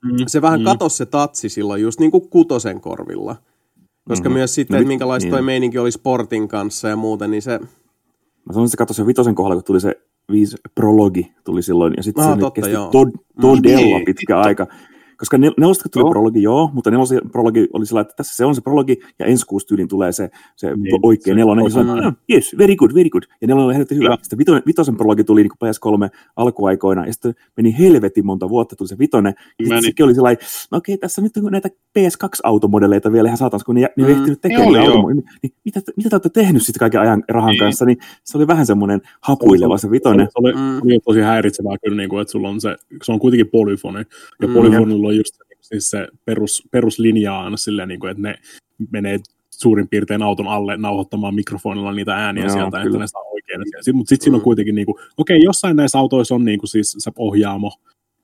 mm, 0.03 0.17
se 0.27 0.41
vähän 0.41 0.59
mm. 0.59 0.65
katosi 0.65 0.97
se 0.97 1.05
tatsi 1.05 1.49
silloin 1.49 1.81
just 1.81 1.99
niin 1.99 2.11
kuin 2.11 2.29
kutosen 2.29 2.81
korvilla. 2.81 3.35
Koska 4.07 4.29
mm-hmm. 4.29 4.37
myös 4.37 4.55
sitten, 4.55 4.75
no, 4.75 4.81
että 4.81 4.87
minkälaista 4.87 5.25
niin. 5.25 5.31
toi 5.31 5.41
meininki 5.41 5.77
oli 5.77 5.91
sportin 5.91 6.47
kanssa 6.47 6.87
ja 6.87 6.95
muuten, 6.95 7.31
niin 7.31 7.41
se... 7.41 7.59
Mä 7.59 8.53
sanoin, 8.53 8.65
että 8.65 8.71
se 8.71 8.77
katosi 8.77 9.05
vitosen 9.05 9.35
kohdalla, 9.35 9.55
kun 9.55 9.63
tuli 9.63 9.81
se 9.81 10.01
viisi 10.31 10.57
prologi 10.75 11.31
tuli 11.43 11.61
silloin, 11.61 11.93
ja 11.97 12.03
sitten 12.03 12.23
ah, 12.23 12.33
se 12.33 12.39
totta, 12.39 12.61
kesti 12.61 12.75
tod- 12.75 13.25
todella 13.41 13.99
pitkä 14.05 14.39
aika. 14.39 14.67
Koska 15.17 15.37
nel- 15.37 15.53
nelosta 15.57 15.89
tuli 15.89 16.03
joo. 16.03 16.11
prologi, 16.11 16.41
joo, 16.41 16.69
mutta 16.73 16.91
nelosen 16.91 17.19
prologi 17.31 17.67
oli 17.73 17.85
sillä, 17.85 18.01
että 18.01 18.13
tässä 18.17 18.35
se 18.35 18.45
on 18.45 18.55
se 18.55 18.61
prologi, 18.61 18.99
ja 19.19 19.25
ensi 19.25 19.45
kuusi 19.45 19.67
tyyliin 19.67 19.87
tulee 19.87 20.11
se, 20.11 20.29
se 20.55 20.75
niin, 20.75 20.99
oikea 21.03 21.35
nelonen, 21.35 21.63
ja 21.63 21.69
sanoin, 21.69 22.03
no, 22.03 22.13
yes, 22.31 22.55
very 22.57 22.75
good, 22.75 22.93
very 22.93 23.09
good. 23.09 23.23
Ja 23.41 23.47
nelonen 23.47 23.65
oli 23.65 23.73
helvetin 23.73 23.97
hyvä. 23.97 24.17
Sitten 24.21 24.39
vitonen, 24.39 24.63
vitosen 24.67 24.97
prologi 24.97 25.23
tuli 25.23 25.43
niin 25.43 25.51
PS3 25.51 26.17
alkuaikoina, 26.35 27.05
ja 27.05 27.13
sitten 27.13 27.35
meni 27.57 27.75
helvetin 27.79 28.25
monta 28.25 28.49
vuotta, 28.49 28.75
tuli 28.75 28.87
se 28.87 28.97
vitonen. 28.97 29.33
Ja 29.59 29.81
sekin 29.81 30.05
oli 30.05 30.15
sellainen, 30.15 30.45
no 30.71 30.77
okei, 30.77 30.95
okay, 30.95 30.99
tässä 31.01 31.21
nyt 31.21 31.37
on 31.37 31.51
näitä 31.51 31.69
PS2-automodeleita 31.99 33.11
vielä 33.11 33.27
ihan 33.27 33.37
saatans, 33.37 33.63
kun 33.63 33.75
ne, 33.75 33.81
ne 33.81 34.03
mm. 34.03 34.09
ehtinyt 34.09 34.41
tekemään 34.41 34.73
ne 34.73 34.79
niin, 34.79 35.23
niin, 35.43 35.53
mitä, 35.65 35.81
mitä 35.97 36.09
te 36.09 36.15
olette 36.15 36.29
tehnyt 36.29 36.63
sitten 36.63 36.79
kaiken 36.79 37.01
ajan 37.01 37.23
rahan 37.29 37.49
niin. 37.49 37.59
kanssa, 37.59 37.85
niin 37.85 37.97
se 38.23 38.37
oli 38.37 38.47
vähän 38.47 38.65
semmoinen 38.65 39.01
hapuileva 39.21 39.77
se 39.77 39.91
vitonen. 39.91 40.25
Se 40.25 40.33
oli, 40.35 40.53
mm. 40.53 40.77
oli 40.77 40.99
tosi 40.99 41.19
häiritsevää 41.19 41.75
kyllä, 41.83 41.97
niin 41.97 42.09
kuin, 42.09 42.21
että 42.21 42.31
sulla 42.31 42.49
on 42.49 42.61
se, 42.61 42.75
se 43.03 43.11
on 43.11 43.19
kuitenkin 43.19 43.47
polyfoni, 43.47 43.99
ja 44.41 44.47
mm. 44.47 44.53
polyfonilla 44.53 45.06
on 45.07 45.17
just 45.17 45.35
siis 45.61 45.89
se 45.89 46.07
perus, 46.25 46.63
peruslinja 46.71 47.39
aina 47.39 47.57
silleen, 47.57 47.87
niin 47.87 47.99
kuin, 47.99 48.11
että 48.11 48.23
ne 48.23 48.35
menee 48.91 49.19
suurin 49.49 49.87
piirtein 49.87 50.21
auton 50.21 50.47
alle 50.47 50.77
nauhoittamaan 50.77 51.35
mikrofonilla 51.35 51.93
niitä 51.93 52.15
ääniä 52.15 52.43
Joo, 52.43 52.53
sieltä, 52.53 52.77
kyllä. 52.77 52.85
että 52.85 52.99
ne 52.99 53.07
saa 53.07 53.21
oikein. 53.21 53.59
Mutta 53.59 53.83
sitten 53.83 54.07
sit 54.07 54.21
siinä 54.21 54.37
on 54.37 54.43
kuitenkin, 54.43 54.75
niin 54.75 54.85
kuin, 54.85 54.95
okei, 55.17 55.37
okay, 55.37 55.45
jossain 55.45 55.75
näissä 55.75 55.99
autoissa 55.99 56.35
on 56.35 56.45
niin 56.45 56.59
kuin, 56.59 56.69
siis 56.69 56.95
se 56.99 57.11
ohjaamo, 57.17 57.71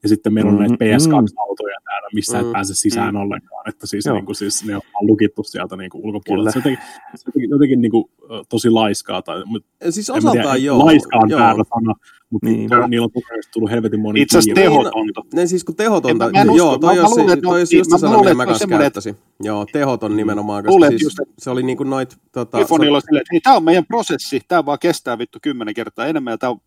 ja 0.03 0.09
sitten 0.09 0.33
meillä 0.33 0.51
on 0.51 0.59
näitä 0.59 0.73
mm-hmm. 0.73 0.97
PS2-autoja 0.97 1.77
täällä, 1.83 2.07
missä 2.13 2.37
mm, 2.37 2.45
et 2.45 2.51
pääse 2.51 2.75
sisään 2.75 3.13
mm. 3.13 3.21
ollenkaan, 3.21 3.69
että 3.69 3.87
siis, 3.87 4.05
niin 4.05 4.25
kuin, 4.25 4.35
siis 4.35 4.65
ne 4.65 4.75
on 4.75 4.81
lukittu 5.01 5.43
sieltä 5.43 5.77
niin 5.77 5.89
kuin 5.89 6.05
ulkopuolelta. 6.05 6.51
Se 6.51 6.59
jotenkin, 6.59 6.85
se 7.15 7.23
jotenkin, 7.25 7.49
jotenkin 7.49 7.81
niin 7.81 7.91
kuin, 7.91 8.05
tosi 8.49 8.69
laiskaa. 8.69 9.21
Tai, 9.21 9.43
mutta 9.45 9.69
siis 9.89 10.09
osaltaan 10.09 10.33
tiedä, 10.33 10.55
joo. 10.55 10.85
Laiskaa 10.85 11.19
on 11.23 11.29
väärä 11.29 11.63
sana, 11.69 11.93
mutta 12.29 12.49
niin. 12.49 12.69
niillä 12.89 13.05
on 13.05 13.11
tullut 13.53 13.71
helvetin 13.71 13.99
moni 13.99 14.21
Itse 14.21 14.37
asiassa 14.37 14.61
tehotonta. 14.61 15.21
Ne 15.33 15.47
siis 15.47 15.63
kun 15.63 15.75
tehotonta, 15.75 16.31
mä, 16.31 16.43
mä 16.43 16.53
joo, 16.55 16.77
toi 16.77 16.97
jos, 16.97 17.11
toi, 17.15 17.41
toi 17.41 17.59
jos 17.59 17.73
just 17.73 17.91
se 17.91 17.97
sana, 17.97 18.19
mitä 18.19 18.33
mä 18.33 18.45
kanssa 18.45 18.67
käyttäisin. 18.67 19.15
Joo, 19.43 19.65
tehoton 19.73 20.17
nimenomaan, 20.17 20.63
koska 20.63 20.89
siis 20.89 21.01
just, 21.01 21.17
se 21.39 21.49
oli 21.49 21.63
niin 21.63 21.77
kuin 21.77 21.89
noit... 21.89 22.17
Tota, 22.31 22.59
iPhoneilla 22.59 22.97
on 22.97 23.01
silleen, 23.01 23.23
että 23.31 23.43
tämä 23.43 23.55
on 23.55 23.63
meidän 23.63 23.85
prosessi, 23.85 24.41
tämä 24.47 24.65
vaan 24.65 24.79
kestää 24.79 25.17
vittu 25.17 25.39
kymmenen 25.41 25.73
kertaa 25.73 26.05
enemmän, 26.05 26.31
ja 26.31 26.37
tämä 26.37 26.51
on 26.51 26.59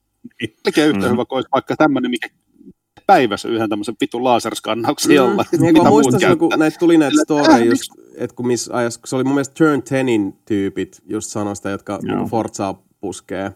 melkein 0.65 0.89
yhtä 0.89 1.07
mm. 1.07 1.13
hyvä 1.13 1.25
kuin 1.25 1.45
vaikka 1.53 1.77
tämmöinen, 1.77 2.11
mikä 2.11 2.29
päivässä 3.07 3.49
yhden 3.49 3.69
tämmöisen 3.69 3.97
vitun 4.01 4.25
laserskannauksen 4.25 5.11
mm. 5.11 5.15
jolla. 5.15 5.45
Niin, 5.59 5.83
mä 5.83 5.89
muistan 5.89 6.21
silloin, 6.21 6.39
kun 6.39 6.53
näitä 6.57 6.79
tuli 6.79 6.99
näitä 6.99 7.17
storeja, 7.23 7.65
just, 7.65 7.93
että 8.15 8.37
kun 8.37 8.47
missä 8.47 8.77
ajassa, 8.77 9.01
se 9.05 9.17
oli 9.17 9.25
mun 9.25 9.35
mielestä 9.35 9.55
Turn 9.55 9.83
10in 9.83 10.33
tyypit 10.45 11.03
just 11.07 11.31
sanoista, 11.31 11.71
jotka 11.71 11.99
no. 12.03 12.27
Forzaa 12.27 12.83
puskee. 13.01 13.53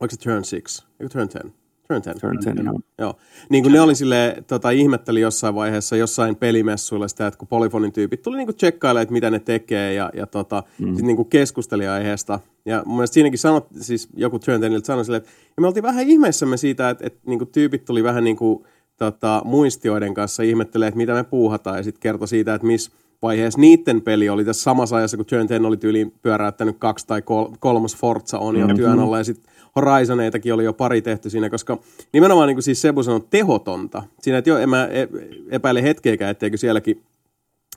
Oliko 0.00 0.10
se 0.10 0.16
Turn 0.16 0.42
6? 0.62 0.84
Eikö 1.00 1.08
Turn 1.08 1.28
10? 1.28 1.59
Turn 1.90 2.02
10. 2.02 2.20
Turn 2.20 2.38
10, 2.44 2.64
joo. 2.64 2.80
joo. 2.98 3.14
Niin 3.48 3.62
kuin 3.64 3.72
ne 3.72 3.80
oli 3.80 3.94
sille, 3.94 4.36
tota, 4.46 4.70
ihmetteli 4.70 5.20
jossain 5.20 5.54
vaiheessa 5.54 5.96
jossain 5.96 6.36
pelimessuilla 6.36 7.08
sitä, 7.08 7.26
että 7.26 7.38
kun 7.38 7.48
Polyfonin 7.48 7.92
tyypit 7.92 8.22
tuli 8.22 8.36
niin 8.36 8.54
tsekkailemaan, 8.56 9.02
että 9.02 9.12
mitä 9.12 9.30
ne 9.30 9.38
tekee 9.38 9.94
ja, 9.94 10.10
ja 10.14 10.26
tota, 10.26 10.62
mm. 10.78 10.86
sitten 10.86 11.06
niin 11.06 11.26
keskusteli 11.26 11.86
aiheesta. 11.86 12.40
Ja 12.64 12.82
mun 12.86 12.96
mielestä 12.96 13.14
siinäkin 13.14 13.38
sanot, 13.38 13.66
siis 13.80 14.08
joku 14.16 14.38
Turn 14.38 14.60
10 14.60 14.84
sanoi 14.84 15.04
sille, 15.04 15.16
että 15.16 15.30
ja 15.56 15.60
me 15.60 15.66
oltiin 15.66 15.82
vähän 15.82 16.08
ihmeissämme 16.08 16.56
siitä, 16.56 16.90
että, 16.90 17.06
että 17.06 17.20
niin 17.26 17.38
kuin 17.38 17.52
tyypit 17.52 17.84
tuli 17.84 18.04
vähän 18.04 18.24
niin 18.24 18.36
kuin, 18.36 18.64
tota, 18.96 19.42
muistioiden 19.44 20.14
kanssa 20.14 20.42
ihmettelee, 20.42 20.88
että 20.88 20.98
mitä 20.98 21.14
me 21.14 21.24
puuhataan 21.24 21.76
ja 21.76 21.82
sitten 21.82 22.00
kertoi 22.00 22.28
siitä, 22.28 22.54
että 22.54 22.66
missä 22.66 22.90
vaiheessa 23.22 23.60
niiden 23.60 24.02
peli 24.02 24.28
oli 24.28 24.44
tässä 24.44 24.62
samassa 24.62 24.96
ajassa, 24.96 25.16
kun 25.16 25.26
Turn 25.26 25.46
10 25.46 25.66
oli 25.66 25.76
tyyliin 25.76 26.12
pyöräyttänyt 26.22 26.76
kaksi 26.78 27.06
tai 27.06 27.22
kol- 27.22 27.48
kolmas 27.60 27.96
Forza 27.96 28.38
on 28.38 28.56
jo 28.56 28.66
mm-hmm. 28.66 28.76
työn 28.76 28.98
alla 28.98 29.18
ja 29.18 29.24
sitten 29.24 29.50
Horizoneitakin 29.76 30.54
oli 30.54 30.64
jo 30.64 30.72
pari 30.72 31.02
tehty 31.02 31.30
siinä, 31.30 31.50
koska 31.50 31.78
nimenomaan 32.12 32.46
niin 32.46 32.56
kuin 32.56 32.62
siis 32.62 32.82
Sebu 32.82 33.02
sanoi, 33.02 33.20
tehotonta. 33.30 34.02
Siinä, 34.20 34.38
että 34.38 34.50
jo, 34.50 34.58
en 34.58 34.68
mä 34.68 34.84
e- 34.84 35.08
epäile 35.50 35.82
hetkeäkään, 35.82 36.30
etteikö 36.30 36.56
sielläkin 36.56 37.02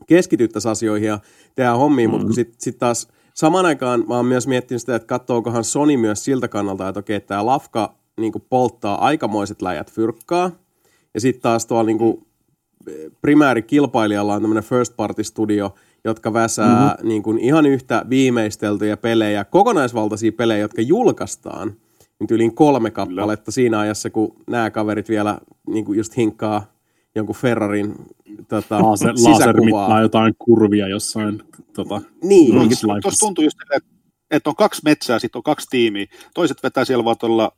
keskityttäisi 0.07 0.69
asioihin 0.69 1.07
ja 1.07 1.19
tehdä 1.55 1.71
hommiin, 1.71 2.09
mm-hmm. 2.09 2.21
mutta 2.21 2.35
sitten 2.35 2.55
sit 2.59 2.77
taas 2.77 3.07
samaan 3.33 3.65
aikaan 3.65 4.03
mä 4.07 4.15
oon 4.15 4.25
myös 4.25 4.47
miettinyt 4.47 4.81
sitä, 4.81 4.95
että 4.95 5.07
katsookohan 5.07 5.63
Sony 5.63 5.97
myös 5.97 6.25
siltä 6.25 6.47
kannalta, 6.47 6.89
että 6.89 6.99
okei, 6.99 7.19
tämä 7.19 7.45
lafka 7.45 7.93
niin 8.17 8.31
kuin 8.31 8.43
polttaa 8.49 9.05
aikamoiset 9.05 9.61
läjät 9.61 9.91
fyrkkaa, 9.91 10.51
ja 11.13 11.21
sitten 11.21 11.41
taas 11.41 11.65
tuolla 11.65 11.83
niin 11.83 11.97
kuin 11.97 12.25
primäärikilpailijalla 13.21 14.33
on 14.33 14.41
tämmöinen 14.41 14.63
first 14.63 14.95
party 14.95 15.23
studio, 15.23 15.75
jotka 16.03 16.33
väsää 16.33 16.93
mm-hmm. 16.93 17.07
niin 17.09 17.23
kuin 17.23 17.39
ihan 17.39 17.65
yhtä 17.65 18.05
viimeisteltyjä 18.09 18.97
pelejä, 18.97 19.43
kokonaisvaltaisia 19.43 20.31
pelejä, 20.31 20.59
jotka 20.59 20.81
julkaistaan 20.81 21.75
niin 22.19 22.27
yli 22.31 22.49
kolme 22.49 22.91
kappaletta 22.91 23.43
Kyllä. 23.43 23.53
siinä 23.53 23.79
ajassa, 23.79 24.09
kun 24.09 24.35
nämä 24.47 24.71
kaverit 24.71 25.09
vielä 25.09 25.39
niin 25.67 25.85
kuin 25.85 25.97
just 25.97 26.17
hinkkaa 26.17 26.73
jonkun 27.15 27.35
Ferrarin 27.35 27.95
tota, 28.47 28.83
Laser, 28.83 29.17
sisäkuvaa. 29.17 30.01
jotain 30.01 30.33
kurvia 30.39 30.87
jossain. 30.87 31.43
Tota, 31.73 32.01
niin. 32.23 32.53
Tuossa 33.01 33.25
tuntuu 33.25 33.43
just, 33.43 33.57
että, 33.61 33.89
että 34.31 34.49
on 34.49 34.55
kaksi 34.55 34.81
metsää, 34.85 35.19
sitten 35.19 35.39
on 35.39 35.43
kaksi 35.43 35.67
tiimiä. 35.69 36.05
Toiset 36.33 36.63
vetää 36.63 36.85
siellä 36.85 37.05
vaan 37.05 37.17
tuolla 37.17 37.51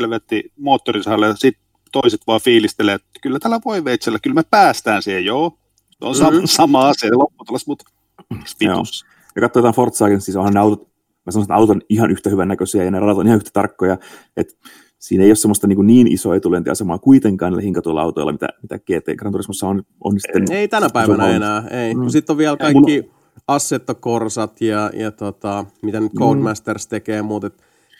helvetti 0.00 0.52
moottorisahalle, 0.58 1.26
ja 1.26 1.34
sitten 1.36 1.65
toiset 1.92 2.20
vaan 2.26 2.40
fiilistelee, 2.40 2.94
että 2.94 3.08
kyllä 3.22 3.38
tällä 3.38 3.60
voi 3.64 3.84
veitsellä, 3.84 4.18
kyllä 4.22 4.34
me 4.34 4.42
päästään 4.50 5.02
siihen, 5.02 5.24
joo. 5.24 5.58
Se 6.12 6.24
on 6.24 6.32
mm-hmm. 6.32 6.46
sama 6.46 6.88
asia, 6.88 7.18
lopputulos, 7.18 7.66
mutta 7.66 7.84
vitus. 8.60 9.06
Ja 9.36 9.42
katsotaan 9.42 9.74
Forzaakin, 9.74 10.20
siis 10.20 10.36
onhan 10.36 10.54
ne 10.54 10.60
autot, 10.60 10.88
mä 11.26 11.32
sanoisin, 11.32 11.42
että 11.42 11.54
auton 11.54 11.80
ihan 11.88 12.10
yhtä 12.10 12.30
hyvän 12.30 12.48
näköisiä 12.48 12.84
ja 12.84 12.90
ne 12.90 13.00
radat 13.00 13.18
on 13.18 13.26
ihan 13.26 13.36
yhtä 13.36 13.50
tarkkoja, 13.52 13.98
että 14.36 14.54
siinä 14.98 15.24
ei 15.24 15.30
ole 15.30 15.36
semmoista 15.36 15.66
niin, 15.66 15.86
niin 15.86 16.12
isoa 16.12 16.36
etulentiasemaa 16.36 16.98
kuitenkaan 16.98 17.52
niillä 17.52 17.62
hinkatuilla 17.62 18.02
autoilla, 18.02 18.32
mitä, 18.32 18.48
mitä 18.62 18.78
GT 18.78 19.16
Gran 19.18 19.32
Turismossa 19.32 19.66
on, 19.66 19.82
on 20.04 20.20
sitten. 20.20 20.52
Ei 20.52 20.68
tänä 20.68 20.88
päivänä 20.92 21.28
enää, 21.28 21.64
ei. 21.70 21.94
Mm. 21.94 22.08
Sitten 22.08 22.34
on 22.34 22.38
vielä 22.38 22.56
kaikki. 22.56 23.16
Assetto 23.48 23.94
Corsat 23.94 24.60
ja, 24.60 24.90
ja 24.94 25.10
tota, 25.10 25.64
mitä 25.82 26.00
nyt 26.00 26.12
Codemasters 26.18 26.86
mm. 26.86 26.90
tekee, 26.90 27.22
mutta 27.22 27.50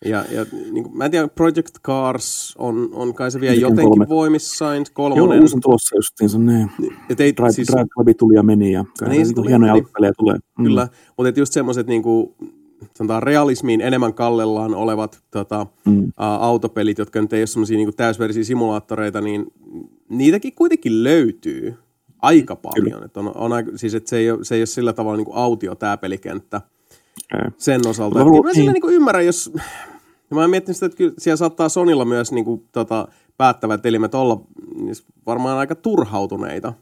ja, 0.05 0.25
ja 0.31 0.47
niin 0.73 0.85
kuin, 0.85 0.97
mä 0.97 1.05
en 1.05 1.11
tiedä, 1.11 1.29
Project 1.29 1.79
Cars 1.85 2.55
on, 2.59 2.89
on 2.93 3.15
kai 3.15 3.31
se 3.31 3.41
vielä 3.41 3.55
Miten 3.55 3.63
jotenkin 3.71 3.91
kolme. 3.91 4.09
voimissaan, 4.09 4.85
kolmonen. 4.93 5.35
Joo, 5.37 5.43
uusi 5.43 5.57
on 5.57 5.61
tulossa 5.61 5.97
justiinsa, 5.97 6.39
niin. 6.39 6.71
Et 7.11 7.21
ei, 7.21 7.37
Drive, 7.37 7.53
siis, 7.53 7.69
Drive 7.69 7.89
Club 7.95 8.09
tuli 8.19 8.35
ja 8.35 8.43
meni, 8.43 8.73
ja 8.73 8.85
niin, 9.09 9.35
tuli, 9.35 9.49
hienoja 9.49 9.73
niin, 9.73 9.87
tulee. 10.19 10.39
Mm. 10.59 10.65
Kyllä, 10.65 10.89
mutta 11.17 11.41
just 11.41 11.53
semmoiset 11.53 11.87
niin 11.87 12.03
kuin, 12.03 12.35
sanotaan 12.95 13.23
realismiin 13.23 13.81
enemmän 13.81 14.15
kallellaan 14.15 14.75
olevat 14.75 15.23
tota, 15.31 15.67
mm. 15.87 16.03
ä, 16.07 16.25
autopelit, 16.27 16.99
jotka 16.99 17.21
nyt 17.21 17.33
ei 17.33 17.41
ole 17.41 17.47
semmoisia 17.47 17.77
niin 17.77 17.97
täysversiä 17.97 18.45
simulaattoreita, 18.45 19.21
niin 19.21 19.47
niitäkin 20.09 20.55
kuitenkin 20.55 21.05
löytyy 21.05 21.75
aika 22.23 22.57
paljon. 22.57 23.05
Että 23.05 23.21
on, 23.21 23.33
on, 23.37 23.53
siis, 23.77 23.95
että 23.95 24.11
se, 24.11 24.17
ei 24.17 24.31
ole, 24.31 24.45
se 24.45 24.55
ei 24.55 24.61
ole 24.61 24.67
sillä 24.67 24.93
tavalla 24.93 25.17
niin 25.17 25.25
kuin 25.25 25.37
autio 25.37 25.75
tämä 25.75 25.97
pelikenttä 25.97 26.61
sen 27.59 27.81
osalta. 27.87 28.19
Mä, 28.19 28.25
mä 28.25 28.55
sillä 28.55 28.73
niin 28.73 28.93
ymmärrän, 28.93 29.27
jos... 29.27 29.53
Mä 30.31 30.41
oon 30.41 30.51
miettinyt 30.51 30.77
sitä, 30.77 30.87
että 30.87 30.97
kyllä 30.97 31.15
siellä 31.19 31.37
saattaa 31.37 31.69
Sonilla 31.69 32.05
myös 32.05 32.33
niin 32.33 32.45
kuin, 32.45 32.69
tota, 32.73 33.09
päättävät 33.39 33.87
elimet 33.87 34.15
olla 34.15 34.41
niin 34.75 34.95
varmaan 35.27 35.59
aika 35.59 35.75
turhautuneita. 35.75 36.73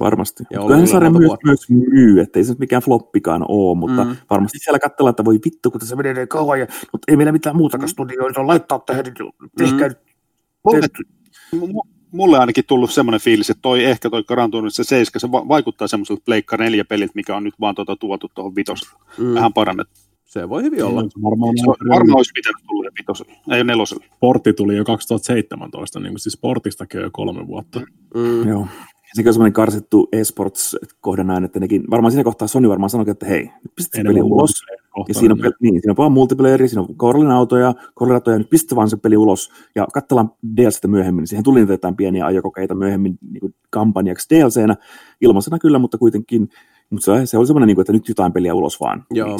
Varmasti. 0.00 0.44
Ja 0.50 0.60
Kyllähän 0.60 0.86
sarja 0.86 1.10
myös, 1.10 1.32
myös 1.44 1.70
myy, 1.70 2.20
ettei 2.20 2.44
se 2.44 2.54
mikään 2.58 2.82
floppikaan 2.82 3.44
ole, 3.48 3.78
mutta 3.78 4.04
mm. 4.04 4.16
varmasti 4.30 4.58
siellä 4.58 4.78
katsellaan, 4.78 5.10
että 5.10 5.24
voi 5.24 5.38
vittu, 5.44 5.70
kun 5.70 5.80
se 5.80 5.96
menee 5.96 6.14
niin 6.14 6.28
kauan, 6.28 6.60
ja, 6.60 6.66
mutta 6.92 7.04
ei 7.08 7.16
meillä 7.16 7.32
mitään 7.32 7.56
muuta 7.56 7.78
mm. 7.78 7.86
studioita 7.86 8.46
laittaa 8.46 8.78
tähän, 8.78 9.04
niin 9.04 9.32
tehkää 9.58 9.88
mm. 9.88 9.94
Mulle 12.12 12.38
ainakin 12.38 12.64
tullut 12.66 12.90
semmoinen 12.90 13.20
fiilis, 13.20 13.50
että 13.50 13.62
toi 13.62 13.84
ehkä 13.84 14.10
toi 14.10 14.24
Gran 14.24 14.50
se 14.68 14.84
7, 14.84 15.20
se 15.20 15.32
va- 15.32 15.48
vaikuttaa 15.48 15.88
semmoiselta 15.88 16.22
Pleikka 16.24 16.56
4 16.56 16.84
pelit, 16.84 17.14
mikä 17.14 17.36
on 17.36 17.44
nyt 17.44 17.54
vaan 17.60 17.74
tuota 17.74 17.96
tuotu 17.96 18.30
tuohon 18.34 18.56
vitoselle. 18.56 18.98
Mm. 19.18 19.34
Vähän 19.34 19.52
parannettu. 19.52 20.00
Se 20.24 20.48
voi 20.48 20.62
hyvin 20.62 20.84
olla. 20.84 21.02
Varmaan, 21.22 21.54
varmaan 21.88 22.16
olisi 22.16 22.30
pitänyt 22.34 22.62
tulla 22.68 22.90
vitoselle, 22.98 23.32
ei 23.52 23.64
neloselle. 23.64 24.04
Portti 24.20 24.52
tuli 24.52 24.76
jo 24.76 24.84
2017, 24.84 26.00
niin 26.00 26.12
kuin 26.12 26.20
siis 26.20 26.38
Portistakin 26.40 27.00
jo 27.00 27.10
kolme 27.12 27.46
vuotta. 27.46 27.80
Mm. 28.14 28.48
Joo. 28.48 28.66
Sekin 29.14 29.28
on 29.28 29.34
semmoinen 29.34 29.52
karsittu 29.52 30.08
esports-kohde 30.12 31.24
näin, 31.24 31.44
että 31.44 31.60
nekin, 31.60 31.84
varmaan 31.90 32.12
siinä 32.12 32.24
kohtaa 32.24 32.48
Sony 32.48 32.68
varmaan 32.68 32.90
sanoi, 32.90 33.10
että 33.10 33.26
hei, 33.26 33.42
nyt 33.42 33.74
pistet 33.76 34.02
peli 34.02 34.22
ulos. 34.22 34.50
Ja 35.08 35.14
siinä 35.14 35.34
on, 35.34 35.52
niin, 35.60 35.80
siinä 35.80 35.92
on 35.92 35.96
vaan 35.96 36.12
multiplayer, 36.12 36.68
siinä 36.68 36.82
on 36.82 36.96
Corolin 36.96 37.30
autoja, 37.30 37.74
Corolin 37.98 38.38
nyt 38.38 38.50
pistet 38.50 38.76
vaan 38.76 38.90
se 38.90 38.96
peli 38.96 39.16
ulos 39.16 39.50
ja 39.74 39.86
katsellaan 39.94 40.32
DLCtä 40.56 40.88
myöhemmin. 40.88 41.26
Siihen 41.26 41.44
tuli 41.44 41.60
niitä 41.60 41.72
jotain 41.72 41.96
pieniä 41.96 42.26
ajokokeita 42.26 42.74
myöhemmin 42.74 43.18
niin 43.30 43.40
kuin 43.40 43.54
kampanjaksi 43.70 44.28
DLCnä, 44.30 44.76
ilmaisena 45.20 45.58
kyllä, 45.58 45.78
mutta 45.78 45.98
kuitenkin 45.98 46.48
mutta 46.90 47.18
se, 47.18 47.26
se 47.26 47.38
oli 47.38 47.46
semmoinen, 47.46 47.66
niin 47.66 47.80
että 47.80 47.92
nyt 47.92 48.08
jotain 48.08 48.32
peliä 48.32 48.54
ulos 48.54 48.80
vaan. 48.80 49.06
Joo. 49.10 49.36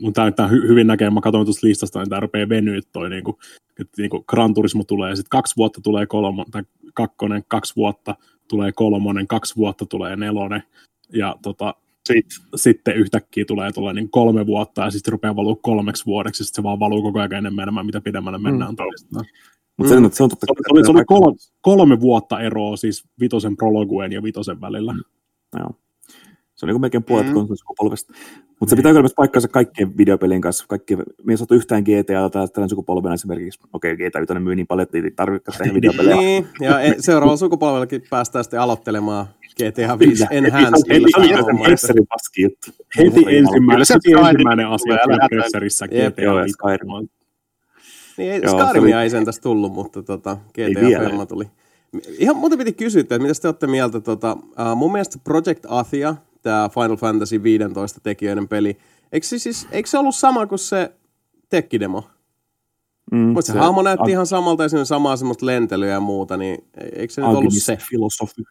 Mutta 0.00 0.30
tämä 0.30 0.48
hy, 0.48 0.68
hyvin 0.68 0.86
näkee, 0.86 1.10
mä 1.10 1.20
katsoin 1.20 1.46
tuosta 1.46 1.66
listasta, 1.66 1.98
niin 1.98 2.08
tämä 2.08 2.20
rupeaa 2.20 2.48
venyä 2.48 2.80
toi, 2.92 3.10
niin 3.10 3.24
kuin, 3.24 3.36
että 3.80 4.02
niin 4.02 4.10
kuin 4.10 4.24
Gran 4.28 4.54
Turismo 4.54 4.84
tulee, 4.84 5.16
sitten 5.16 5.30
kaksi 5.30 5.56
vuotta 5.56 5.80
tulee 5.80 6.06
kolmo, 6.06 6.44
tai 6.50 6.62
kakkonen, 6.94 7.44
kaksi 7.48 7.76
vuotta 7.76 8.16
tulee 8.48 8.72
kolmonen, 8.72 9.26
kaksi 9.26 9.56
vuotta 9.56 9.86
tulee 9.86 10.16
nelonen, 10.16 10.62
ja 11.12 11.36
tota, 11.42 11.74
sit, 12.08 12.26
sitten 12.56 12.96
yhtäkkiä 12.96 13.44
tulee, 13.44 13.72
tulee 13.72 13.94
niin 13.94 14.10
kolme 14.10 14.46
vuotta, 14.46 14.82
ja 14.82 14.90
sitten 14.90 15.12
rupeaa 15.12 15.36
valuu 15.36 15.56
kolmeksi 15.56 16.06
vuodeksi, 16.06 16.44
sitten 16.44 16.62
se 16.62 16.62
vaan 16.62 16.80
valuu 16.80 17.02
koko 17.02 17.18
ajan 17.18 17.32
enemmän 17.32 17.62
enemmän, 17.62 17.86
mitä 17.86 18.00
pidemmälle 18.00 18.38
mennään 18.38 18.72
mm. 18.72 18.76
toistaan. 18.76 19.24
Mutta 19.76 19.94
se, 19.94 20.00
mm. 20.00 20.10
se, 20.12 20.22
on 20.22 20.28
totta, 20.28 20.46
se, 20.46 20.72
oli, 20.72 20.84
se 20.84 20.90
oli 20.90 21.04
kolme, 21.04 21.36
kolme 21.60 22.00
vuotta 22.00 22.40
eroa 22.40 22.76
siis 22.76 23.04
vitosen 23.20 23.56
prologuen 23.56 24.12
ja 24.12 24.22
vitosen 24.22 24.60
välillä. 24.60 24.92
Mm. 24.92 25.00
Joo. 25.58 25.70
Se 26.54 26.66
on 26.66 26.68
niin 26.68 26.80
melkein 26.80 27.04
puolet 27.04 27.26
mm. 27.26 27.34
konsolisukupolvesta. 27.34 28.12
Mutta 28.60 28.70
se 28.70 28.76
pitää 28.76 28.92
kyllä 28.92 29.02
myös 29.02 29.14
paikkansa 29.16 29.48
kaikkien 29.48 29.96
videopelien 29.96 30.40
kanssa. 30.40 30.64
Kaikki, 30.68 30.96
me 30.96 31.04
ei 31.30 31.36
saatu 31.36 31.54
yhtään 31.54 31.82
GTA 31.82 32.48
tällä 32.48 32.68
sukupolvena 32.68 33.14
esimerkiksi. 33.14 33.60
Okei, 33.72 33.92
okay, 33.92 34.08
GTA 34.10 34.18
5 34.18 34.44
myy 34.44 34.56
niin 34.56 34.66
paljon, 34.66 34.82
että 34.82 34.98
ei 34.98 35.10
tarvitse 35.10 35.52
tehdä 35.58 35.74
videopelejä. 35.80 36.16
niin, 36.16 36.48
ja 36.60 36.80
e- 36.80 36.94
seuraavalla 36.98 37.36
sukupolvellakin 37.36 38.02
päästään 38.10 38.44
sitten 38.44 38.60
aloittelemaan 38.60 39.26
GTA 39.58 39.98
5 39.98 40.24
Enhanced. 40.30 40.94
Heti 40.94 42.06
paski 42.08 42.42
juttu. 42.42 42.70
Heti 42.98 43.24
ensimmäinen, 43.36 43.86
ensimmäinen 44.28 44.68
asia 44.68 44.96
Presserissa 45.30 45.86
GTA 45.88 46.34
5. 46.34 47.08
Niin, 48.18 48.32
ei, 48.32 48.40
Skyrimia 48.40 49.02
ei 49.02 49.10
sen 49.10 49.24
tästä 49.24 49.42
tullut, 49.42 49.72
mutta 49.72 50.02
tota, 50.02 50.36
GTA-firma 50.48 51.26
tuli. 51.26 51.44
Ihan 52.18 52.36
muuten 52.36 52.58
piti 52.58 52.72
kysyä, 52.72 53.00
että 53.00 53.18
mitä 53.18 53.34
te 53.42 53.48
olette 53.48 53.66
mieltä, 53.66 54.00
tota, 54.00 54.32
uh, 54.32 54.76
mun 54.76 54.92
mielestä 54.92 55.18
Project 55.24 55.66
Athia, 55.68 56.14
tämä 56.42 56.68
Final 56.74 56.96
Fantasy 56.96 57.42
15 57.42 58.00
tekijöiden 58.00 58.48
peli, 58.48 58.76
eikö 59.12 59.26
se, 59.26 59.38
siis, 59.38 59.66
eikö 59.70 59.88
se 59.88 59.98
ollut 59.98 60.14
sama 60.14 60.46
kuin 60.46 60.58
se 60.58 60.92
tekkidemo? 61.48 62.04
Mm, 63.12 63.18
Mutta 63.18 63.46
se, 63.46 63.52
se 63.52 63.58
hahmo 63.58 63.82
näytti 63.82 64.04
ag- 64.06 64.10
ihan 64.10 64.26
samalta 64.26 64.62
ja 64.62 64.68
siinä 64.68 64.84
samaa 64.84 65.16
semmoista 65.16 65.46
lentelyä 65.46 65.88
ja 65.88 66.00
muuta, 66.00 66.36
niin 66.36 66.64
eikö 66.96 67.14
se 67.14 67.20
nyt 67.20 67.30
ollut 67.30 67.54
se? 67.54 67.78
filosofi. 67.90 68.42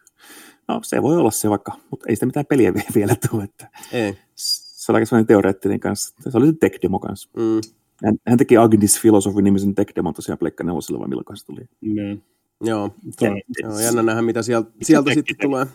No 0.68 0.80
se 0.82 1.02
voi 1.02 1.16
olla 1.16 1.30
se 1.30 1.50
vaikka, 1.50 1.72
mutta 1.90 2.06
ei 2.08 2.16
sitä 2.16 2.26
mitään 2.26 2.46
peliä 2.46 2.72
vielä 2.94 3.14
tule. 3.30 3.44
Että 3.44 3.68
ei. 3.92 4.18
Se 4.34 4.92
oli 4.92 4.96
aika 4.96 5.06
sellainen 5.06 5.26
teoreettinen 5.26 5.80
kanssa. 5.80 6.14
Se 6.30 6.38
oli 6.38 6.46
se 6.46 6.52
tech 6.60 6.78
demo 6.82 6.98
kanssa. 6.98 7.30
Mm. 7.36 7.60
Hän, 8.04 8.16
hän 8.28 8.38
teki 8.38 8.56
Agnes 8.56 9.00
Philosophy 9.00 9.42
nimisen 9.42 9.74
tech 9.74 9.92
demo 9.96 10.12
tosiaan 10.12 10.38
Pleikka 10.38 10.64
4 10.64 10.98
vai 10.98 11.08
milloin 11.08 11.36
se 11.36 11.46
tuli. 11.46 11.60
Mm. 11.80 12.20
Joo, 12.64 12.94
joo 13.22 13.80
jännä 13.80 14.02
nähdä 14.02 14.22
mitä 14.22 14.42
sieltä, 14.42 14.70
sieltä 14.82 15.14
sitten 15.14 15.36
tulee. 15.42 15.66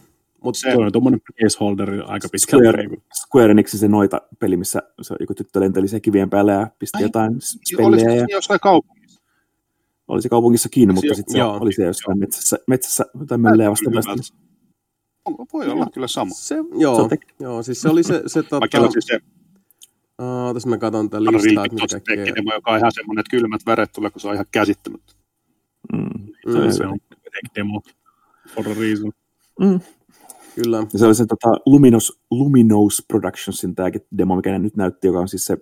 Mutta 0.44 0.60
se 0.60 0.76
on 0.76 0.92
tuommoinen 0.92 1.22
placeholder 1.22 2.04
aika 2.06 2.28
pitkälti. 2.32 2.66
Square, 2.66 2.90
Square 3.28 3.52
Enixin 3.52 3.80
se 3.80 3.88
noita 3.88 4.22
peli, 4.40 4.58
missä 4.58 4.82
se 5.02 5.16
joku 5.20 5.34
tyttö 5.34 5.60
lenteli 5.60 5.88
se 5.88 6.00
kivien 6.00 6.30
päälle 6.30 6.52
ja 6.52 6.68
pisti 6.80 6.98
Ai, 6.98 7.04
jotain 7.04 7.36
spellejä. 7.40 7.88
Oli 7.88 8.00
se 8.00 8.16
ja... 8.16 8.26
jossain 8.30 8.60
kaupungissa? 8.60 9.22
Oli 10.08 10.22
se 10.22 10.30
kaupungissa 10.30 10.70
kiinni, 10.70 10.94
mutta 10.94 11.14
sitten 11.14 11.34
se 11.34 11.44
oli 11.44 11.74
se 11.74 11.84
jossain 11.84 12.20
metsässä, 12.20 12.58
metsässä 12.68 13.06
tai 13.28 13.38
möllejä 13.38 13.70
vasta 13.70 13.90
Voi 15.54 15.68
olla 15.68 15.88
kyllä 15.94 16.08
sama. 16.08 16.32
Se, 16.34 16.56
joo, 16.78 16.96
se 16.96 17.02
on 17.02 17.10
joo, 17.40 17.64
siis 17.64 17.82
se 17.82 17.90
oli 17.90 18.04
se... 18.04 18.24
se 18.28 18.44
tota... 18.44 18.68
siis 18.92 19.06
se 19.08 19.20
Uh, 20.22 20.54
tässä 20.54 20.70
mä 20.70 20.78
katson 20.78 21.10
tätä 21.10 21.24
listaa, 21.24 21.66
että 21.66 21.76
mitä 21.76 22.00
kaikkea... 22.00 22.54
joka 22.54 22.72
on 22.72 22.78
ihan 22.78 22.92
semmoinen, 22.92 23.20
että 23.20 23.32
kylmät 23.32 23.62
väret 23.66 23.92
tulee, 23.92 24.10
kun 24.10 24.22
se 24.22 24.28
on 24.28 24.34
ihan 24.34 24.46
käsittämättä. 24.52 25.14
Mm. 25.94 26.00
Mm. 26.46 26.72
Se 26.72 26.88
on 26.88 27.00
demo 27.56 27.82
for 28.56 28.70
a 28.70 28.74
reason. 28.80 29.12
Mm. 29.60 29.80
Kyllä. 30.56 30.78
Ja 30.94 31.00
se 31.00 31.06
oli 31.06 31.16
se 31.16 31.26
tota, 31.26 31.58
Luminos, 31.66 32.22
Luminous 32.32 33.06
Productionsin 33.08 33.76
tämä 33.76 33.90
demo, 34.18 34.36
mikä 34.36 34.60
nyt 34.60 34.78
näytti, 34.78 35.08
joka 35.08 35.20
on 35.20 35.28
siis 35.28 35.46
se 35.46 35.58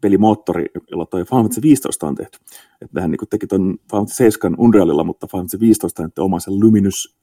pelimoottori, 0.00 0.66
jolla 0.90 1.06
toi 1.06 1.24
Final 1.24 1.42
Fantasy 1.42 1.62
15 1.62 2.06
on 2.06 2.14
tehty. 2.14 2.38
Että 2.82 3.00
hän 3.00 3.10
niin 3.10 3.28
teki 3.30 3.46
tuon 3.46 3.60
Final 3.62 3.78
Fantasy 3.90 4.16
7 4.16 4.54
Unrealilla, 4.58 5.04
mutta 5.04 5.26
Final 5.26 5.40
Fantasy 5.40 5.60
15 5.60 6.02
on 6.02 6.10
oma 6.18 6.40
se 6.40 6.50
Luminous, 6.50 7.16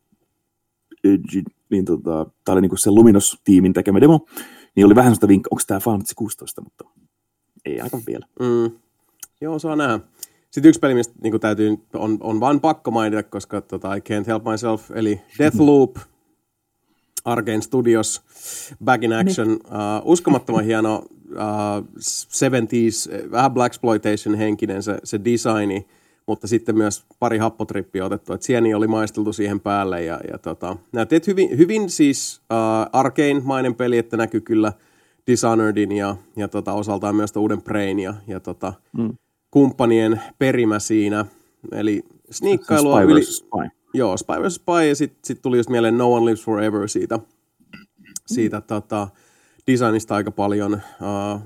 niin 1.69 1.85
tota, 1.85 2.25
tämä 2.45 2.53
oli 2.53 2.61
niin 2.61 2.77
se 2.77 2.89
Luminous-tiimin 2.89 3.73
tekemä 3.73 4.01
demo, 4.01 4.25
niin 4.75 4.85
oli 4.85 4.95
vähän 4.95 5.09
sellaista 5.09 5.27
vinkkaa, 5.27 5.49
onko 5.51 5.63
tämä 5.67 5.79
Final 5.79 5.93
Fantasy 5.93 6.15
16, 6.15 6.61
mutta 6.61 6.85
ei 7.65 7.79
ainakaan 7.79 8.03
vielä. 8.07 8.25
Mm. 8.39 8.71
Joo, 9.41 9.59
saa 9.59 9.75
nähdä. 9.75 9.99
Sitten 10.51 10.69
yksi 10.69 10.79
peli, 10.79 10.93
mistä 10.93 11.13
niin 11.23 11.39
täytyy, 11.39 11.77
on, 11.93 12.17
on 12.19 12.39
vain 12.39 12.59
pakko 12.59 12.91
mainita, 12.91 13.23
koska 13.23 13.61
tota, 13.61 13.95
I 13.95 13.99
can't 13.99 14.27
help 14.27 14.43
myself, 14.43 14.91
eli 14.91 15.21
Deathloop, 15.39 15.95
Arkane 17.25 17.61
Studios, 17.61 18.21
Back 18.83 19.03
in 19.03 19.13
Action, 19.13 19.47
niin. 19.47 19.59
uh, 19.59 20.11
uskomattoman 20.11 20.63
hieno 20.63 20.95
uh, 21.31 21.85
70s, 21.97 23.31
vähän 23.31 23.51
Black 23.51 23.73
Exploitation 23.73 24.35
henkinen 24.35 24.83
se, 24.83 24.97
se 25.03 25.19
designi, 25.25 25.87
mutta 26.31 26.47
sitten 26.47 26.77
myös 26.77 27.03
pari 27.19 27.37
happotrippiä 27.37 28.05
otettu, 28.05 28.33
että 28.33 28.45
sieni 28.45 28.73
oli 28.73 28.87
maisteltu 28.87 29.33
siihen 29.33 29.59
päälle 29.59 30.03
ja, 30.03 30.19
ja 30.31 30.37
tota, 30.37 30.77
näytti, 30.91 31.21
hyvin, 31.27 31.57
hyvin 31.57 31.89
siis 31.89 32.41
uh, 32.51 32.89
Arkane-mainen 32.93 33.75
peli, 33.75 33.97
että 33.97 34.17
näkyy 34.17 34.41
kyllä 34.41 34.73
Dishonoredin 35.27 35.91
ja, 35.91 36.15
ja 36.35 36.47
tota, 36.47 36.73
osaltaan 36.73 37.15
myös 37.15 37.35
uuden 37.35 37.61
Brain 37.61 37.99
ja, 37.99 38.13
ja 38.27 38.39
tota, 38.39 38.73
mm. 38.97 39.13
kumppanien 39.51 40.21
perimä 40.39 40.79
siinä, 40.79 41.25
eli 41.71 42.03
sniikkailua 42.29 43.01
yli... 43.01 43.23
Spy. 43.23 43.69
Joo, 43.93 44.17
Spy 44.17 44.33
vs. 44.33 44.55
Spy, 44.55 44.87
ja 44.89 44.95
sitten 44.95 45.19
sit 45.23 45.41
tuli 45.41 45.57
just 45.57 45.69
mieleen 45.69 45.97
No 45.97 46.13
One 46.13 46.25
Lives 46.25 46.43
Forever 46.43 46.89
siitä, 46.89 47.19
siitä 48.27 48.57
mm. 48.57 48.63
tota, 48.63 49.07
designista 49.67 50.15
aika 50.15 50.31
paljon. 50.31 50.73
Uh, 50.73 51.41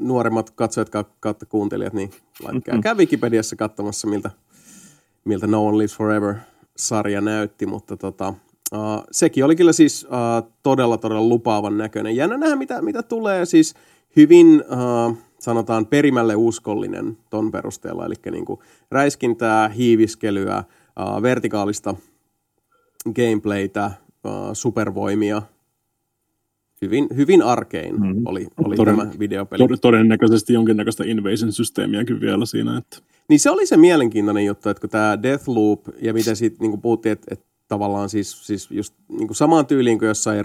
nuoremmat 0.00 0.50
katsojat 0.50 0.90
kautta 1.20 1.46
kuuntelijat, 1.46 1.92
niin 1.92 2.10
laittakaa 2.42 2.74
mm-hmm. 2.74 2.98
Wikipediassa 2.98 3.56
katsomassa, 3.56 4.08
miltä, 4.08 4.30
miltä 5.24 5.46
No 5.46 5.66
One 5.66 5.78
Lives 5.78 5.96
Forever-sarja 5.96 7.20
näytti, 7.20 7.66
mutta 7.66 7.96
tota, 7.96 8.34
uh, 8.72 9.04
sekin 9.10 9.44
oli 9.44 9.56
kyllä 9.56 9.72
siis 9.72 10.04
uh, 10.04 10.52
todella, 10.62 10.98
todella 10.98 11.28
lupaavan 11.28 11.78
näköinen. 11.78 12.16
Jännä 12.16 12.36
nähdä, 12.36 12.56
mitä, 12.56 12.82
mitä 12.82 13.02
tulee, 13.02 13.46
siis 13.46 13.74
hyvin, 14.16 14.64
uh, 14.70 15.16
sanotaan, 15.38 15.86
perimälle 15.86 16.36
uskollinen 16.36 17.18
ton 17.30 17.52
perusteella, 17.52 18.06
eli 18.06 18.14
niin 18.30 18.44
kuin 18.44 18.60
räiskintää, 18.90 19.68
hiiviskelyä, 19.68 20.64
uh, 21.00 21.22
vertikaalista 21.22 21.94
gameplaytä, 23.14 23.90
uh, 24.24 24.32
supervoimia. 24.52 25.42
Hyvin, 26.82 27.06
hyvin 27.16 27.42
arkein 27.42 28.00
mm-hmm. 28.00 28.22
oli, 28.26 28.46
oli 28.64 28.76
Toden, 28.76 28.96
tämä 28.96 29.10
videopeli. 29.18 29.76
Todennäköisesti 29.80 30.52
jonkinnäköistä 30.52 31.04
invasion-systeemiäkin 31.04 32.20
vielä 32.20 32.46
siinä. 32.46 32.78
Että... 32.78 32.98
Niin 33.28 33.40
se 33.40 33.50
oli 33.50 33.66
se 33.66 33.76
mielenkiintoinen 33.76 34.44
juttu, 34.44 34.68
että 34.68 34.80
kun 34.80 34.90
tämä 34.90 35.22
Deathloop 35.22 35.80
ja 36.02 36.12
miten 36.12 36.36
siitä 36.36 36.56
niin 36.60 36.80
puhuttiin, 36.80 37.12
että, 37.12 37.26
että 37.30 37.46
tavallaan 37.68 38.08
siis, 38.08 38.46
siis 38.46 38.70
just 38.70 38.94
niin 39.08 39.28
kuin 39.28 39.36
samaan 39.36 39.66
tyyliin 39.66 39.98
kuin 39.98 40.08
jossain 40.08 40.44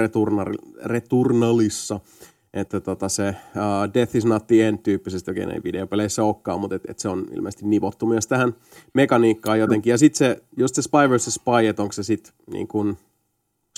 Returnalissa– 0.85 1.99
että 2.53 2.79
tota 2.79 3.09
se 3.09 3.29
uh, 3.29 3.93
Death 3.93 4.15
is 4.15 4.25
not 4.25 4.47
the 4.47 4.67
end 4.67 4.77
tyyppisesti, 4.83 5.31
okei 5.31 5.43
ei 5.43 5.63
videopeleissä 5.63 6.23
olekaan, 6.23 6.59
mutta 6.59 6.75
et, 6.75 6.89
et 6.89 6.99
se 6.99 7.09
on 7.09 7.25
ilmeisesti 7.35 7.65
nivottu 7.65 8.05
myös 8.05 8.27
tähän 8.27 8.55
mekaniikkaan 8.93 9.59
jotenkin. 9.59 9.91
Ja 9.91 9.97
sitten 9.97 10.17
se, 10.17 10.43
just 10.57 10.75
se 10.75 10.81
Spy 10.81 11.09
vs. 11.09 11.25
Spy, 11.25 11.67
että 11.69 11.81
onko 11.81 11.91
se 11.91 12.03
sitten 12.03 12.33
niin 12.51 12.67
kuin, 12.67 12.97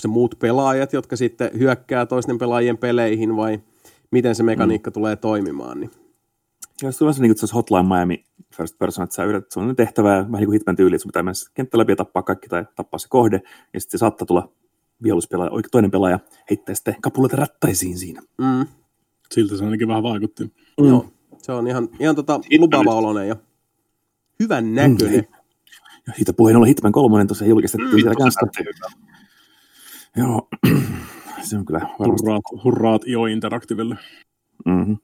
se 0.02 0.08
muut 0.08 0.34
pelaajat, 0.38 0.92
jotka 0.92 1.16
sitten 1.16 1.50
hyökkää 1.58 2.06
toisten 2.06 2.38
pelaajien 2.38 2.78
peleihin 2.78 3.36
vai 3.36 3.60
miten 4.10 4.34
se 4.34 4.42
mekaniikka 4.42 4.90
mm. 4.90 4.92
tulee 4.92 5.16
toimimaan. 5.16 5.80
Niin. 5.80 5.90
Ja 6.82 6.92
se 6.92 7.04
on 7.04 7.14
se, 7.14 7.22
niin 7.22 7.30
kuin, 7.30 7.48
se 7.48 7.54
Hotline 7.54 7.82
Miami 7.82 8.24
first 8.56 8.78
person, 8.78 9.04
että 9.04 9.16
sä 9.16 9.24
yrität, 9.24 9.50
se 9.50 9.60
on 9.60 9.76
tehtävä 9.76 10.10
vähän 10.10 10.32
niin 10.32 10.44
kuin 10.44 10.52
Hitman 10.52 10.76
tyyli, 10.76 10.94
että 10.94 11.02
sun 11.02 11.08
pitää 11.08 11.22
mennä 11.22 11.50
kenttä 11.54 11.78
läpi 11.78 11.92
ja 11.92 11.96
tappaa 11.96 12.22
kaikki 12.22 12.48
tai 12.48 12.64
tappaa 12.76 12.98
se 12.98 13.08
kohde, 13.08 13.42
ja 13.74 13.80
sitten 13.80 13.98
se 13.98 14.00
saattaa 14.00 14.26
tulla 14.26 14.52
vihollispelaaja, 15.02 15.50
oikein 15.50 15.70
toinen 15.70 15.90
pelaaja 15.90 16.18
heittää 16.50 16.74
sitten 16.74 16.96
kapuloita 17.00 17.36
rattaisiin 17.36 17.98
siinä. 17.98 18.22
Mm. 18.38 18.66
Siltä 19.32 19.56
se 19.56 19.64
ainakin 19.64 19.88
vähän 19.88 20.02
vaikutti. 20.02 20.44
Mm. 20.44 20.88
Joo, 20.88 21.06
se 21.42 21.52
on 21.52 21.66
ihan, 21.66 21.88
ihan 22.00 22.16
tota 22.16 22.40
lupaava 22.58 22.94
oloinen 22.94 23.28
ja 23.28 23.36
hyvän 24.40 24.74
näköinen. 24.74 25.20
Mm. 25.20 25.44
Ja 26.06 26.12
siitä 26.16 26.32
puheen 26.32 26.56
olla 26.56 26.66
Hitman 26.66 26.92
3 26.92 27.24
tosiaan 27.24 27.48
julkistettiin 27.48 27.90
mm, 27.90 28.00
siellä 28.00 28.14
kanssa. 28.14 28.46
Joo, 30.16 30.48
se 31.48 31.56
on 31.56 31.64
kyllä 31.64 31.80
varmasti. 31.98 32.26
Hurraat, 32.26 32.64
hurraat 32.64 33.02
IO 33.06 33.26
Interactivelle. 33.26 33.96
Mm-hmm. 34.64 34.96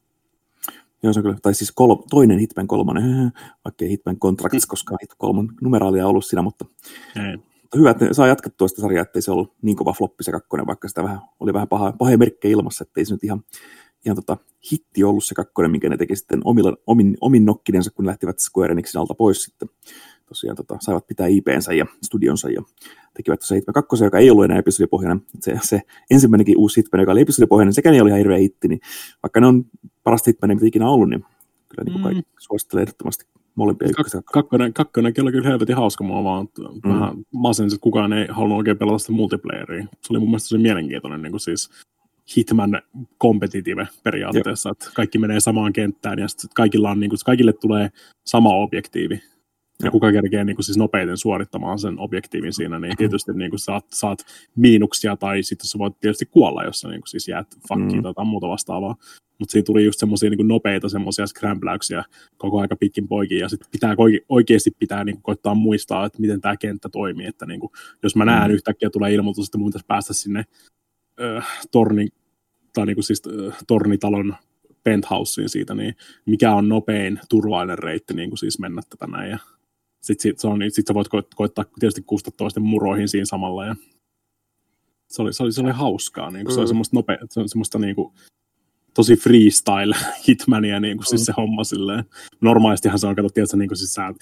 Joo, 1.03 1.13
se 1.13 1.21
on 1.21 1.25
kyllä, 1.25 1.37
tai 1.43 1.55
siis 1.55 1.73
kol, 1.73 1.95
toinen 1.95 2.39
Hitman 2.39 2.67
kolmonen, 2.67 3.05
vaikka 3.65 3.85
ei 3.85 3.91
Hitman 3.91 4.19
Contracts, 4.19 4.67
koska 4.67 4.97
Hitman 5.03 5.17
kolmon 5.19 5.53
numeraalia 5.61 6.07
ollut 6.07 6.25
siinä, 6.25 6.43
mutta 6.43 6.65
ei. 7.17 7.39
hyvä, 7.77 7.91
että 7.91 8.15
saa 8.15 8.27
jatkettua 8.27 8.69
sitä 8.69 8.81
sarjaa, 8.81 9.03
ettei 9.03 9.23
se 9.23 9.31
ollut 9.31 9.55
niin 9.63 9.77
kova 9.77 9.93
floppi 9.93 10.25
se 10.25 10.33
kakkonen, 10.33 10.67
vaikka 10.67 10.89
sitä 10.89 11.03
vähän, 11.03 11.21
oli 11.41 11.53
vähän 11.53 11.69
paha, 11.69 11.93
paha 11.93 12.17
merkkejä 12.17 12.53
ilmassa, 12.53 12.85
ettei 12.89 13.05
se 13.05 13.15
nyt 13.15 13.25
ihan, 13.25 13.45
ihan 14.07 14.17
tota, 14.17 14.37
hitti 14.73 15.05
ollut 15.05 15.25
se 15.25 15.35
kakkonen, 15.35 15.71
minkä 15.71 15.89
ne 15.89 15.97
teki 15.97 16.17
sitten 16.17 16.41
omilla, 16.45 16.77
omin, 16.87 17.17
omin 17.21 17.45
nokkinensa, 17.45 17.91
kun 17.91 18.07
lähtivät 18.07 18.39
Square 18.39 18.73
Enixin 18.73 19.01
alta 19.01 19.15
pois 19.15 19.43
sitten. 19.43 19.69
Tosiaan 20.31 20.57
tota, 20.57 20.77
saivat 20.81 21.07
pitää 21.07 21.27
IPnsä 21.27 21.73
ja 21.73 21.87
studionsa 22.03 22.51
ja 22.51 22.63
tekivät 23.15 23.41
tuossa 23.41 23.55
Hitman 23.55 23.75
2, 23.75 24.05
joka 24.05 24.19
ei 24.19 24.31
ollut 24.31 24.45
enää 24.45 24.59
episodipohjainen. 24.59 25.23
Se, 25.41 25.59
se 25.63 25.83
ensimmäinenkin 26.11 26.59
uusi 26.59 26.81
Hitman, 26.81 27.01
joka 27.01 27.13
oli 27.13 27.21
episodipohjainen, 27.21 27.75
sekään 27.75 27.95
ei 27.95 28.01
oli 28.01 28.11
ihan 28.11 28.19
hirveä 28.19 28.39
hitti, 28.39 28.69
niin 28.69 28.81
vaikka 29.23 29.41
ne 29.41 29.47
on 29.47 29.65
parasta 30.05 30.31
Hitmania, 30.31 30.55
mitä 30.55 30.67
ikinä 30.67 30.91
ollut, 30.91 31.09
niin 31.09 31.25
kyllä 31.69 31.85
niin 31.85 31.93
kuin 31.93 32.03
kaikki 32.03 32.23
mm. 32.23 32.27
suosittelen 32.39 32.83
ehdottomasti 32.83 33.25
molempia 33.55 33.89
Kak- 33.89 34.23
kakkonen, 34.33 34.73
kakkonen 34.73 35.15
oli 35.23 35.33
kyllä 35.33 35.49
helvetin 35.49 35.77
hauska 35.77 36.05
mua 36.05 36.25
vaan 36.25 36.49
mm. 36.59 36.91
vähän 36.91 37.15
masensin, 37.33 37.77
että 37.77 37.83
kukaan 37.83 38.13
ei 38.13 38.27
halunnut 38.31 38.59
oikein 38.59 38.79
pelata 38.79 38.99
sitä 38.99 39.13
multiplayeria. 39.13 39.83
Se 39.83 40.13
oli 40.13 40.19
mun 40.19 40.29
mielestä 40.29 40.49
se 40.49 40.59
mielenkiintoinen 40.59 41.23
niin 41.23 41.33
kuin 41.33 41.41
siis 41.41 41.71
Hitman 42.37 42.83
competitive 43.23 43.89
periaatteessa, 44.03 44.69
Jep. 44.69 44.73
että 44.73 44.91
kaikki 44.95 45.19
menee 45.19 45.41
samaan 45.41 45.73
kenttään 45.73 46.19
ja 46.19 46.29
sitten 46.29 46.51
kaikilla 46.55 46.91
on, 46.91 47.01
niin 47.01 47.11
kuin, 47.11 47.19
kaikille 47.27 47.53
tulee 47.53 47.91
sama 48.25 48.55
objektiivi 48.55 49.23
ja 49.83 49.91
kuka 49.91 50.13
kerkee 50.13 50.45
niin 50.45 50.57
kuin 50.57 50.65
siis 50.65 50.79
nopeiten 50.79 51.17
suorittamaan 51.17 51.79
sen 51.79 51.99
objektiivin 51.99 52.53
siinä, 52.53 52.79
niin 52.79 52.97
tietysti 52.97 53.33
niin 53.33 53.51
kuin 53.51 53.61
saat, 53.61 53.87
saat 53.93 54.19
miinuksia 54.57 55.17
tai 55.17 55.43
sitten 55.43 55.67
sä 55.67 55.79
voit 55.79 56.01
tietysti 56.01 56.27
kuolla, 56.27 56.65
jos 56.65 56.81
sä 56.81 56.89
niin 56.89 57.01
kuin 57.01 57.09
siis 57.09 57.29
jäät 57.29 57.47
fakkiin 57.69 58.03
mm. 58.05 58.15
tai 58.15 58.25
muuta 58.25 58.49
vastaavaa. 58.49 58.97
Mutta 59.39 59.53
siinä 59.53 59.65
tuli 59.65 59.85
just 59.85 60.01
semmoisia 60.01 60.31
niin 60.31 60.49
nopeita 60.49 60.89
semmoisia 60.89 61.27
scrambläyksiä 61.27 62.05
koko 62.37 62.61
aika 62.61 62.77
pitkin 62.77 63.09
poikin 63.09 63.39
ja 63.39 63.49
sitten 63.49 63.71
pitää 63.71 63.95
oikeasti 64.29 64.71
pitää 64.79 65.05
niin 65.05 65.15
kuin 65.15 65.23
koittaa 65.23 65.55
muistaa, 65.55 66.07
että 66.07 66.21
miten 66.21 66.41
tämä 66.41 66.57
kenttä 66.57 66.89
toimii, 66.89 67.27
että 67.27 67.47
niin 67.47 67.61
kuin, 67.61 67.71
jos 68.03 68.17
mä 68.17 68.25
näen 68.25 68.51
mm. 68.51 68.55
yhtäkkiä 68.55 68.91
tulee 68.91 69.15
ilmoitus, 69.15 69.47
että 69.47 69.59
mun 69.59 69.69
pitäisi 69.69 69.87
päästä 69.87 70.15
sinne 70.15 70.45
äh, 71.21 71.47
tornin, 71.71 72.09
tai 72.73 72.87
niin 72.87 72.97
kuin 72.97 73.05
siis, 73.05 73.23
äh, 73.27 73.57
tornitalon 73.67 74.35
penthouseen 74.85 75.49
siitä, 75.49 75.75
niin 75.75 75.95
mikä 76.27 76.55
on 76.55 76.69
nopein 76.69 77.21
turvallinen 77.29 77.79
reitti 77.79 78.15
niin 78.15 78.31
kuin 78.31 78.39
siis 78.39 78.59
mennä 78.59 78.83
tätä 78.91 79.07
näin. 79.07 79.31
Ja 79.31 79.39
sitten 80.01 80.23
sit, 80.23 80.45
on, 80.45 80.61
sit 80.69 80.87
sä 80.87 80.95
voit 80.95 81.09
ko- 81.09 81.29
koittaa 81.35 81.65
tietysti 81.81 82.03
kustaa 82.03 82.33
toisten 82.37 82.63
muroihin 82.63 83.09
siinä 83.09 83.25
samalla. 83.25 83.67
Ja 83.67 83.77
se, 85.09 85.23
oli, 85.23 85.33
se, 85.33 85.43
oli, 85.43 85.53
se 85.53 85.61
oli 85.61 85.71
hauskaa. 85.71 86.31
Niin 86.31 86.45
kuin, 86.45 86.53
mm. 86.53 86.55
Se 86.55 86.61
oli 86.61 86.69
semmoista, 86.69 86.97
nopea, 86.97 87.19
se 87.31 87.41
oli 87.41 87.49
semmoista 87.49 87.79
niin 87.79 87.95
kuin, 87.95 88.13
tosi 88.95 89.17
freestyle 89.17 89.97
hitmania 90.29 90.81
niin 90.81 90.97
kuin, 90.97 91.07
siis 91.07 91.13
mm. 91.13 91.19
siis 91.19 91.27
se 91.27 91.33
homma 91.37 91.65
silleen. 91.65 92.05
Normaalistihan 92.41 92.99
se 92.99 93.07
on, 93.07 93.17
katsot, 93.17 93.35
tiedätkö, 93.35 93.57
niin 93.57 93.69
kuin, 93.69 93.79
siis 93.79 93.95
sä 93.95 94.15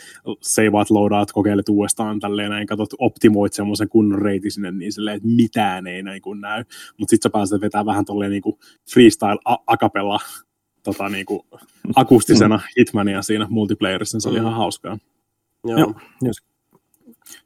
seivaat, 0.43 0.91
loadaat, 0.91 1.33
kokeilet 1.33 1.69
uudestaan 1.69 2.21
tälleen 2.21 2.51
näin, 2.51 2.67
katsot, 2.67 2.91
optimoit 2.99 3.53
semmoisen 3.53 3.89
kunnon 3.89 4.23
reitin 4.23 4.51
sinne 4.51 4.71
niin 4.71 4.93
silleen, 4.93 5.17
että 5.17 5.29
mitään 5.29 5.87
ei 5.87 6.03
näin 6.03 6.23
kuin 6.23 6.41
näy. 6.41 6.65
Mutta 6.99 7.11
sitten 7.11 7.31
sä 7.31 7.33
pääset 7.33 7.61
vetämään 7.61 7.87
vähän 7.87 8.05
tolleen 8.05 8.31
niin 8.31 8.43
kuin 8.43 8.59
freestyle 8.93 9.39
a- 9.45 9.63
akapella 9.67 10.21
tota, 10.83 11.09
niin 11.09 11.27
kuin, 11.27 11.41
akustisena 11.97 12.57
mm. 12.57 12.63
hitmania 12.79 13.23
siinä 13.23 13.47
multiplayerissa, 13.51 14.17
niin 14.17 14.23
se 14.23 14.29
oli 14.29 14.39
mm. 14.39 14.43
ihan 14.43 14.57
hauskaa. 14.57 14.99
Joo. 15.69 15.79
Joo. 15.79 15.95
Jos, 16.23 16.37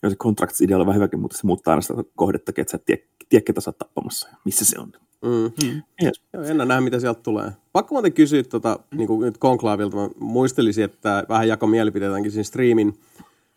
jos 0.03 0.13
se 0.13 0.17
contracts-idea 0.17 0.79
on 0.79 0.87
vähän 0.87 0.95
hyväkin, 0.95 1.21
mutta 1.21 1.37
se 1.37 1.47
muuttaa 1.47 1.73
aina 1.73 1.81
sitä 1.81 1.95
kohdetta, 2.17 2.53
että 2.57 2.71
sä 2.71 2.77
et 2.77 2.85
tiedä, 2.85 3.03
tiedä 3.29 3.45
ketä 3.45 3.61
sä 3.61 3.71
oot 3.71 3.79
tappamassa 3.79 4.29
ja 4.29 4.37
missä 4.45 4.65
se 4.65 4.79
on. 4.79 4.93
Mm. 5.23 5.69
Mm. 5.69 5.83
Yes. 6.03 6.23
Joo, 6.33 6.43
ennä 6.43 6.65
nähdä, 6.65 6.81
mitä 6.81 7.01
sieltä 7.01 7.21
tulee. 7.23 7.53
Pakko 7.73 7.95
muuten 7.95 8.13
kysyä 8.13 8.43
tota, 8.43 8.79
niin 8.95 9.07
kuin 9.07 9.21
nyt 9.21 9.39
Konklaavilta. 9.39 9.97
Mä 9.97 10.09
muistelisin, 10.21 10.85
että 10.85 11.25
vähän 11.29 11.49
jako 11.49 11.67
mielipiteitäänkin 11.67 12.33
siinä 12.33 12.45
streamin, 12.45 12.99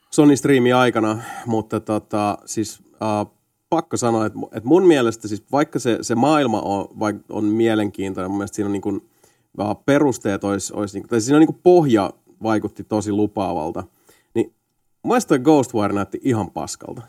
Sony 0.10 0.36
streamin 0.36 0.76
aikana, 0.76 1.20
mutta 1.46 1.80
tota, 1.80 2.38
siis 2.46 2.80
uh, 2.80 3.32
pakko 3.70 3.98
sanoa, 3.98 4.26
että, 4.26 4.40
että 4.52 4.70
mun 4.70 4.88
mielestä 4.88 5.28
siis 5.28 5.44
vaikka 5.52 5.80
se, 5.80 5.98
se 6.02 6.16
maailma 6.16 6.62
on, 6.62 6.88
vaikka 7.00 7.24
on 7.30 7.46
mielenkiintoinen, 7.46 8.32
mun 8.32 8.38
mielestä 8.38 8.56
siinä 8.56 8.68
on 8.68 8.74
niin 8.74 8.82
kuin, 8.82 9.02
uh, 9.62 9.86
perusteet 9.86 10.44
olisi, 10.44 10.74
olisi 10.74 10.96
niin 10.96 11.04
kuin, 11.04 11.10
tai 11.10 11.22
siinä 11.22 11.36
on 11.38 11.40
niin 11.40 11.54
kuin 11.54 11.62
pohja 11.64 12.14
vaikutti 12.44 12.84
tosi 12.84 13.12
lupaavalta– 13.12 13.84
Toi 15.28 15.40
Ghostwire 15.40 15.94
näytti 15.94 16.20
ihan 16.24 16.52
paskalta. 16.52 17.02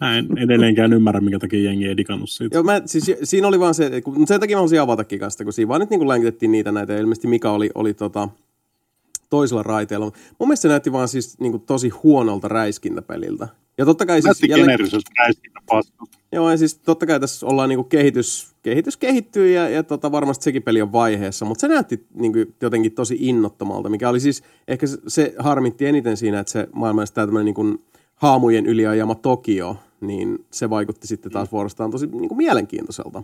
Mä 0.00 0.18
en 0.18 0.38
edelleenkään 0.38 0.92
ymmärrä, 0.92 1.20
minkä 1.20 1.38
takia 1.38 1.62
jengi 1.62 1.86
ei 1.86 1.96
digannut 1.96 2.30
siitä. 2.30 2.56
Joo, 2.56 2.62
mä, 2.62 2.82
siis, 2.86 3.10
siinä 3.24 3.48
oli 3.48 3.60
vaan 3.60 3.74
se, 3.74 4.00
kun, 4.00 4.26
sen 4.26 4.40
takia 4.40 4.56
mä 4.56 4.58
haluaisin 4.58 4.80
avatakin 4.80 5.18
kanssa, 5.18 5.44
kun 5.44 5.52
siinä 5.52 5.68
vaan 5.68 5.80
nyt 5.80 5.90
niin 5.90 6.08
länkitettiin 6.08 6.52
niitä 6.52 6.72
näitä, 6.72 6.92
ja 6.92 6.98
ilmeisesti 6.98 7.28
Mika 7.28 7.50
oli, 7.50 7.70
oli 7.74 7.94
tota, 7.94 8.28
toisella 9.30 9.62
raiteella. 9.62 10.12
Mun 10.38 10.48
mielestä 10.48 10.62
se 10.62 10.68
näytti 10.68 10.92
vaan 10.92 11.08
siis 11.08 11.40
niin 11.40 11.52
kuin 11.52 11.62
tosi 11.62 11.88
huonolta 11.88 12.48
räiskintäpeliltä. 12.48 13.48
Ja 13.78 13.84
totta 13.84 14.06
kai 14.06 14.22
siis... 14.22 14.24
Näytti 14.24 14.48
jälleen... 14.48 14.78
räiskintäpaskalta. 15.18 16.17
Joo, 16.32 16.50
ja 16.50 16.56
siis 16.56 16.74
totta 16.74 17.06
kai 17.06 17.20
tässä 17.20 17.46
ollaan 17.46 17.68
niin 17.68 17.84
kehitys, 17.84 18.54
kehitys 18.62 18.96
kehittyy, 18.96 19.52
ja, 19.52 19.68
ja 19.68 19.82
tota, 19.82 20.12
varmasti 20.12 20.44
sekin 20.44 20.62
peli 20.62 20.82
on 20.82 20.92
vaiheessa, 20.92 21.44
mutta 21.44 21.60
se 21.60 21.68
näytti 21.68 22.06
niin 22.14 22.32
kuin 22.32 22.54
jotenkin 22.60 22.92
tosi 22.92 23.16
innottomalta, 23.20 23.88
mikä 23.88 24.08
oli 24.08 24.20
siis, 24.20 24.42
ehkä 24.68 24.86
se, 24.86 24.98
se 25.06 25.34
harmitti 25.38 25.86
eniten 25.86 26.16
siinä, 26.16 26.40
että 26.40 26.52
se 26.52 26.68
maailman 26.72 27.06
tämmöinen 27.14 27.44
niin 27.44 27.54
kuin 27.54 27.84
haamujen 28.14 28.66
yliajama 28.66 29.14
Tokio, 29.14 29.76
niin 30.00 30.44
se 30.50 30.70
vaikutti 30.70 31.06
sitten 31.06 31.32
taas 31.32 31.52
vuorostaan 31.52 31.90
tosi 31.90 32.06
niin 32.06 32.28
kuin 32.28 32.38
mielenkiintoiselta. 32.38 33.22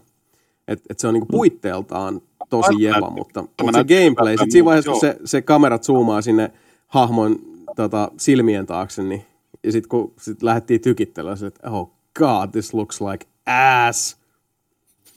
Et, 0.68 0.82
et 0.90 0.98
se 0.98 1.09
on 1.09 1.14
niinku 1.14 1.28
puitteeltaan 1.30 2.20
tosi 2.50 2.82
jepa, 2.82 3.11
mutta, 3.11 3.44
mutta 3.62 3.78
se 3.78 3.84
gameplay, 3.84 4.32
sitten 4.32 4.50
siinä 4.50 4.64
vaiheessa, 4.64 4.90
kun 4.90 5.00
se, 5.00 5.16
se 5.24 5.42
kamera 5.42 5.78
zoomaa 5.78 6.22
sinne 6.22 6.50
hahmon 6.86 7.38
tota, 7.76 8.11
silmien 8.16 8.66
taakse, 8.66 9.02
niin, 9.02 9.24
ja 9.64 9.72
sitten 9.72 9.88
kun 9.88 10.12
sit 10.20 10.42
lähdettiin 10.42 10.80
tykittelemään, 10.80 11.44
että 11.44 11.70
oh 11.70 11.94
god, 12.18 12.50
this 12.50 12.74
looks 12.74 13.00
like 13.00 13.26
ass. 13.46 14.16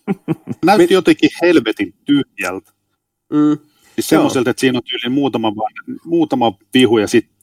Näytti 0.66 0.94
jotenkin 0.94 1.30
helvetin 1.42 1.94
tyhjältä. 2.06 2.72
Mm. 3.30 3.58
Siis 3.96 4.10
semmoiselta, 4.10 4.50
että 4.50 4.60
siinä 4.60 4.78
on 4.78 4.84
tyyli 4.84 5.16
muutama, 5.16 5.54
muutama 6.06 6.54
vihu 6.74 6.98
ja 6.98 7.08
sitten 7.08 7.38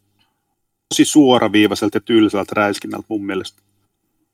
tosi 0.89 1.05
suoraviivaiselta 1.05 1.97
ja 1.97 2.01
tylsältä 2.01 2.53
räiskinnältä 2.57 3.07
mun 3.09 3.27
mielestä. 3.27 3.63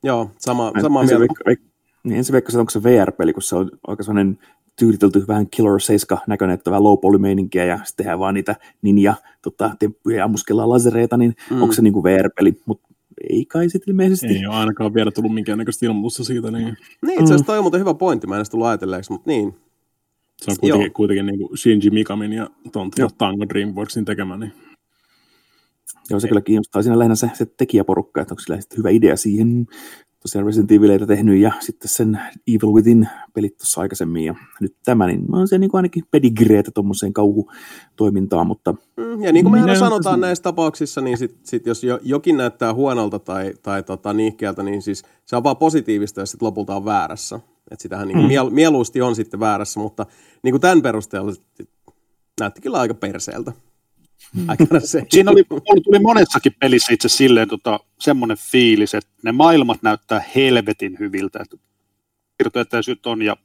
Joo, 0.02 0.30
sama, 0.38 0.72
sama 0.80 1.02
mieltä. 1.02 1.24
Niin 2.04 2.16
ensin 2.16 2.32
veikkasin, 2.32 2.60
onko 2.60 2.70
se 2.70 2.82
VR-peli, 2.82 3.32
kun 3.32 3.42
se 3.42 3.56
on 3.56 3.70
aika 3.86 4.02
sellainen 4.02 4.38
tyylitelty 4.78 5.24
vähän 5.28 5.50
Killer 5.50 5.80
7 5.80 6.22
näköinen, 6.26 6.54
että 6.54 6.70
vähän 6.70 6.84
low 6.84 7.20
meininkiä 7.20 7.64
ja 7.64 7.76
sitten 7.76 7.96
tehdään 7.96 8.18
vaan 8.18 8.34
niitä 8.34 8.56
ninja 8.82 9.14
tota, 9.42 9.70
temppuja 9.78 10.16
ja 10.16 10.24
ammuskellaan 10.24 10.68
lasereita, 10.68 11.16
niin 11.16 11.36
mm. 11.50 11.62
onko 11.62 11.74
se 11.74 11.82
niin 11.82 11.92
kuin 11.92 12.04
VR-peli, 12.04 12.60
mutta 12.66 12.88
ei 13.30 13.44
kai 13.44 13.70
sitten 13.70 13.92
ilmeisesti. 13.92 14.26
Ei 14.26 14.46
ole 14.46 14.56
ainakaan 14.56 14.94
vielä 14.94 15.10
tullut 15.10 15.34
minkäännäköistä 15.34 15.86
ilmoitusta 15.86 16.24
siitä. 16.24 16.50
Niin, 16.50 16.76
niin 17.06 17.20
itse 17.20 17.24
asiassa 17.24 17.46
toi 17.46 17.58
on 17.58 17.64
muuten 17.64 17.80
hyvä 17.80 17.94
pointti, 17.94 18.26
mä 18.26 18.34
en 18.34 18.38
edes 18.38 18.50
tullut 18.50 18.66
ajatelleeksi, 18.66 19.12
mutta 19.12 19.30
niin. 19.30 19.54
Se 20.42 20.50
on 20.50 20.56
kuitenkin, 20.60 20.86
Joo. 20.86 20.94
kuitenkin 20.94 21.26
niin 21.26 21.38
kuin 21.38 21.58
Shinji 21.58 21.90
Mikamin 21.90 22.32
ja 22.32 22.50
ton, 22.72 22.90
ton 22.90 23.10
Tango 23.18 23.48
Dreamworksin 23.48 24.04
tekemä. 24.04 24.36
Niin. 24.36 24.52
Joo, 26.10 26.20
se 26.20 26.28
kyllä 26.28 26.40
kiinnostaa 26.40 26.82
siinä 26.82 26.98
lähinnä 26.98 27.14
se, 27.14 27.30
se 27.34 27.46
tekijäporukka, 27.46 28.20
että 28.20 28.32
onko 28.32 28.40
sillä 28.40 28.58
hyvä 28.76 28.90
idea 28.90 29.16
siihen 29.16 29.66
tosiaan 30.22 30.46
Resident 30.46 30.72
Evileitä 30.72 31.06
tehnyt 31.06 31.40
ja 31.40 31.52
sitten 31.60 31.88
sen 31.88 32.20
Evil 32.48 32.72
Within 32.74 33.08
pelit 33.34 33.56
tuossa 33.56 33.80
aikaisemmin 33.80 34.24
ja 34.24 34.34
nyt 34.60 34.76
tämä, 34.84 35.06
niin 35.06 35.34
on 35.34 35.48
se 35.48 35.58
niin 35.58 35.70
kuin 35.70 35.78
ainakin 35.78 36.04
pedigreetä 36.10 36.70
tuommoiseen 36.74 37.12
kauhutoimintaan, 37.12 38.46
mutta... 38.46 38.74
Mm, 38.96 39.22
ja 39.22 39.32
niin 39.32 39.44
kuin 39.44 39.52
me 39.52 39.60
aina 39.60 39.74
sanotaan 39.74 40.14
on... 40.14 40.20
näissä 40.20 40.42
tapauksissa, 40.42 41.00
niin 41.00 41.18
sit, 41.18 41.36
sit 41.44 41.66
jos 41.66 41.84
jo, 41.84 41.98
jokin 42.02 42.36
näyttää 42.36 42.74
huonolta 42.74 43.18
tai, 43.18 43.54
tai 43.62 43.82
tota, 43.82 44.12
niihkeältä, 44.12 44.62
niin 44.62 44.82
siis 44.82 45.02
se 45.24 45.36
on 45.36 45.44
vaan 45.44 45.56
positiivista, 45.56 46.20
jos 46.20 46.30
sitten 46.30 46.46
lopulta 46.46 46.76
on 46.76 46.84
väärässä. 46.84 47.40
Että 47.70 47.82
sitähän 47.82 48.08
niin 48.08 48.16
kuin 48.16 48.24
mm. 48.24 48.28
miel, 48.28 48.50
mieluusti 48.50 49.02
on 49.02 49.16
sitten 49.16 49.40
väärässä, 49.40 49.80
mutta 49.80 50.06
niin 50.42 50.52
kuin 50.52 50.60
tämän 50.60 50.82
perusteella 50.82 51.32
näytti 52.40 52.60
kyllä 52.60 52.78
aika 52.78 52.94
perseeltä. 52.94 53.52
Mm. 54.34 54.46
Siinä 55.10 55.30
oli, 55.30 55.44
tuli 55.84 55.98
monessakin 55.98 56.52
pelissä 56.60 56.92
itse 56.92 57.08
silleen 57.08 57.48
tota, 57.48 57.80
semmoinen 57.98 58.36
fiilis, 58.36 58.94
että 58.94 59.10
ne 59.22 59.32
maailmat 59.32 59.82
näyttää 59.82 60.24
helvetin 60.36 60.96
hyviltä. 60.98 61.38
Että 61.42 61.56
virtuetäisyyt 62.38 63.06
on 63.06 63.22
ja 63.22 63.36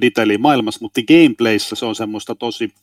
detaili 0.00 0.38
maailmassa, 0.38 0.80
mutta 0.82 1.00
gameplayssä 1.02 1.76
se 1.76 1.86
on 1.86 1.94
semmoista 1.94 2.34
tosi 2.34 2.74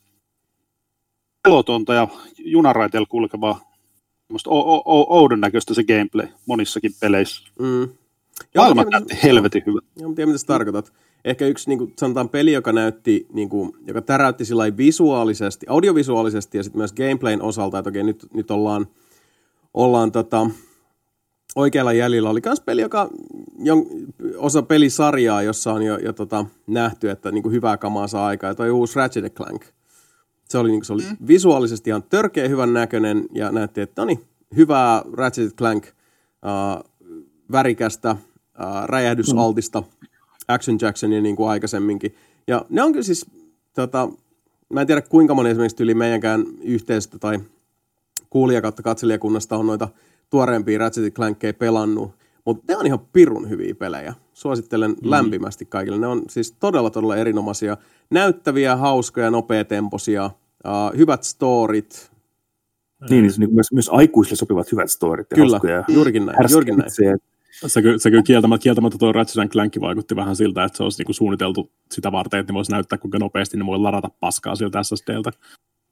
pelotonta 1.44 1.94
ja 1.94 2.08
junaraiteella 2.38 3.08
kulkevaa 3.10 3.72
semmoista 4.28 4.50
oudon 5.10 5.42
näköistä 5.42 5.74
se 5.74 5.84
gameplay 5.84 6.28
monissakin 6.46 6.92
peleissä. 7.00 7.42
Mm. 7.60 7.90
Maailmat 8.56 8.88
näytti 8.92 9.18
helvetin 9.24 9.64
hyvä. 9.66 9.80
Joo, 10.00 10.14
tiedän, 10.14 10.30
mitä 10.30 10.38
sä 10.38 10.48
tarkoitat 10.48 10.94
ehkä 11.26 11.48
yksi 11.48 11.70
niin 11.70 11.78
kuin, 11.78 11.94
sanotaan 12.00 12.30
peli, 12.30 12.52
joka 12.52 12.72
näytti, 12.72 13.28
niin 13.34 13.50
kuin, 13.50 13.72
joka 13.88 14.02
täräytti 14.02 14.46
sillä 14.46 14.78
visuaalisesti, 14.78 15.66
audiovisuaalisesti 15.70 16.58
ja 16.58 16.64
sitten 16.64 16.80
myös 16.80 16.94
gameplayn 16.94 17.42
osalta, 17.42 17.80
että 17.80 17.90
okei, 17.90 18.04
nyt, 18.04 18.28
nyt 18.34 18.52
ollaan, 18.52 18.88
ollaan 19.74 20.12
tota, 20.12 20.50
oikealla 21.56 21.94
jäljellä. 21.94 22.30
Oli 22.30 22.42
myös 22.46 22.60
peli, 22.60 22.82
joka 22.82 23.10
jon, 23.60 23.86
osa 24.38 24.62
pelisarjaa, 24.62 25.42
jossa 25.42 25.74
on 25.74 25.84
jo, 25.84 25.98
jo 25.98 26.14
tota, 26.14 26.46
nähty, 26.68 27.10
että 27.10 27.32
niin 27.32 27.44
kuin 27.44 27.54
hyvää 27.54 27.78
kamaa 27.78 28.08
saa 28.08 28.28
aikaa. 28.28 28.50
Ja 28.50 28.56
toi 28.56 28.72
uusi 28.72 28.96
Ratchet 28.96 29.34
Clank. 29.34 29.66
Se 30.50 30.58
oli, 30.58 30.70
niin 30.70 30.80
kuin, 30.80 30.86
se 30.86 30.94
oli 30.94 31.04
mm. 31.04 31.28
visuaalisesti 31.28 31.90
ihan 31.90 32.04
törkeä 32.04 32.48
hyvän 32.48 32.74
näköinen 32.74 33.26
ja 33.34 33.52
näytti, 33.52 33.82
että 33.82 34.02
no 34.02 34.06
niin, 34.06 34.20
hyvää 34.56 35.02
Ratchet 35.14 35.56
Clank, 35.56 35.86
äh, 35.86 36.84
värikästä, 37.52 38.10
äh, 38.10 38.18
räjähdysaltista 38.86 39.82
mm. 39.82 40.08
Action 40.48 40.78
Jacksonia 40.82 41.22
niin 41.22 41.36
kuin 41.36 41.50
aikaisemminkin. 41.50 42.16
Ja 42.48 42.66
ne 42.70 42.84
on 42.84 42.92
kyllä 42.92 43.04
siis, 43.04 43.26
tota, 43.74 44.10
mä 44.74 44.82
en 44.82 44.88
tiedä 44.88 45.02
kuinka 45.02 45.34
moni 45.34 45.50
esimerkiksi 45.50 45.84
yli 45.84 45.94
meidänkään 45.94 46.46
yhteisöstä 46.64 47.20
tai 47.20 47.40
kuulija 48.30 48.62
kautta 48.62 48.84
katselijakunnasta 48.84 49.58
on 49.58 49.68
noita 49.68 49.88
tuoreempia 50.30 50.80
Ratchet 50.80 51.14
Clankkeja 51.14 51.54
pelannut, 51.54 52.12
mutta 52.46 52.64
ne 52.68 52.78
on 52.78 52.86
ihan 52.86 53.00
pirun 53.14 53.50
hyviä 53.50 53.76
pelejä. 53.76 54.14
Suosittelen 54.34 54.92
mm. 54.92 55.10
lämpimästi 55.10 55.66
kaikille. 55.66 55.98
Ne 55.98 56.08
on 56.08 56.22
siis 56.30 56.52
todella, 56.52 56.90
todella 56.90 57.16
erinomaisia, 57.16 57.78
näyttäviä, 58.10 58.76
hauskoja, 58.76 59.32
nopeatempoisia, 59.32 60.26
uh, 60.26 60.98
hyvät 60.98 61.24
storit. 61.24 62.12
Niin, 63.10 63.28
niin, 63.28 63.34
niin 63.38 63.54
myös, 63.54 63.72
myös 63.72 63.90
aikuisille 63.90 64.36
sopivat 64.36 64.72
hyvät 64.72 64.92
storit 64.92 65.28
ja 65.32 65.36
Kyllä, 65.36 65.52
hauskoja. 65.52 65.84
juurikin 65.88 66.26
näin. 66.26 66.38
Juurikin 66.52 66.78
näin. 66.78 67.20
Se, 67.68 67.82
kyllä, 67.82 67.98
se 67.98 68.10
kyllä 68.10 68.24
kieltämättä, 68.24 68.64
kieltämättä 68.64 68.98
tuo 68.98 69.12
Ratchet 69.12 69.52
Clank 69.52 69.74
vaikutti 69.82 70.16
vähän 70.16 70.36
siltä, 70.36 70.64
että 70.64 70.78
se 70.78 70.84
olisi 70.84 71.00
niinku 71.00 71.14
suunniteltu 71.14 71.72
sitä 71.92 72.12
varten, 72.12 72.40
että 72.40 72.54
ne 72.54 72.56
voisi 72.56 72.72
näyttää, 72.72 72.98
kuinka 72.98 73.20
nopeasti 73.20 73.58
ne 73.58 73.66
voi 73.66 73.80
ladata 73.80 74.10
paskaa 74.20 74.56
sieltä 74.56 74.84
SSDltä. 74.84 75.32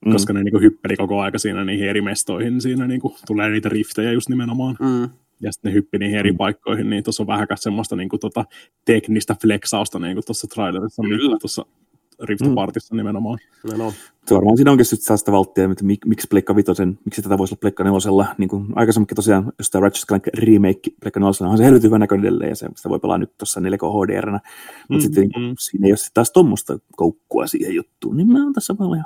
Mm. 0.05 0.11
Koska 0.11 0.34
ne 0.34 0.43
niinku 0.43 0.59
hyppeli 0.59 0.95
koko 0.95 1.22
aika 1.22 1.38
siinä 1.38 1.64
niihin 1.64 1.89
eri 1.89 2.01
mestoihin, 2.01 2.61
siinä 2.61 2.88
niinku 2.88 3.16
tulee 3.28 3.49
niitä 3.49 3.70
riftejä 3.70 4.11
just 4.11 4.30
nimenomaan. 4.30 4.76
Mm. 4.80 5.09
Ja 5.41 5.51
sitten 5.51 5.70
ne 5.70 5.74
hyppi 5.74 5.97
niihin 5.97 6.18
eri 6.18 6.32
mm. 6.32 6.38
paikkoihin, 6.38 6.89
niin 6.89 7.03
tuossa 7.03 7.24
on 7.24 7.28
vähän 7.28 7.47
semmoista 7.55 7.95
niinku 7.95 8.18
tota 8.18 8.45
teknistä 8.86 9.36
flexausta 9.41 9.99
niinku 9.99 10.22
tuossa 10.26 10.47
trailerissa, 10.47 11.01
niin 11.01 11.39
tuossa 11.39 11.66
Rift 12.20 12.55
Partissa 12.55 12.95
mm. 12.95 12.97
nimenomaan. 12.97 13.39
No. 13.78 13.93
Se 14.26 14.36
varmaan 14.36 14.57
siinä 14.57 14.72
onkin 14.72 14.86
sitten 14.86 15.18
sitä 15.18 15.32
valttia, 15.32 15.72
että 15.72 15.84
mik, 15.84 16.05
miksi 16.05 16.28
Pleikka 16.28 16.55
Vitosen, 16.55 16.99
miksi 17.05 17.22
tätä 17.22 17.38
voisi 17.38 17.53
olla 17.53 17.59
Pleikka 17.59 17.84
Nelosella, 17.84 18.26
niin 18.38 18.49
kuin 18.49 18.68
aikaisemminkin 18.76 19.16
tosiaan, 19.16 19.51
jos 19.57 19.70
tämä 19.70 19.82
Ratchet 19.82 20.07
Clank 20.07 20.28
remake 20.28 20.91
Pleikka 20.99 21.20
Nelosella 21.20 21.51
on 21.51 21.57
se 21.57 21.64
helvetin 21.64 21.88
hyvä 21.88 21.99
näköinen 21.99 22.26
edelleen, 22.26 22.49
ja 22.49 22.55
se, 22.55 22.68
sitä 22.76 22.89
voi 22.89 22.99
pelaa 22.99 23.18
nyt 23.18 23.38
tuossa 23.38 23.59
4K 23.59 23.64
HDR, 23.64 24.32
mutta 24.32 24.43
mm, 24.89 24.99
sitten 24.99 25.24
mm. 25.24 25.55
siinä 25.59 25.88
ei 25.88 25.91
ole 25.91 25.97
taas 26.14 26.32
tuommoista 26.32 26.80
koukkua 26.95 27.47
siihen 27.47 27.76
juttuun, 27.76 28.18
niin 28.18 28.32
mä 28.32 28.43
oon 28.43 28.53
tässä 28.53 28.76
paljon 28.76 29.03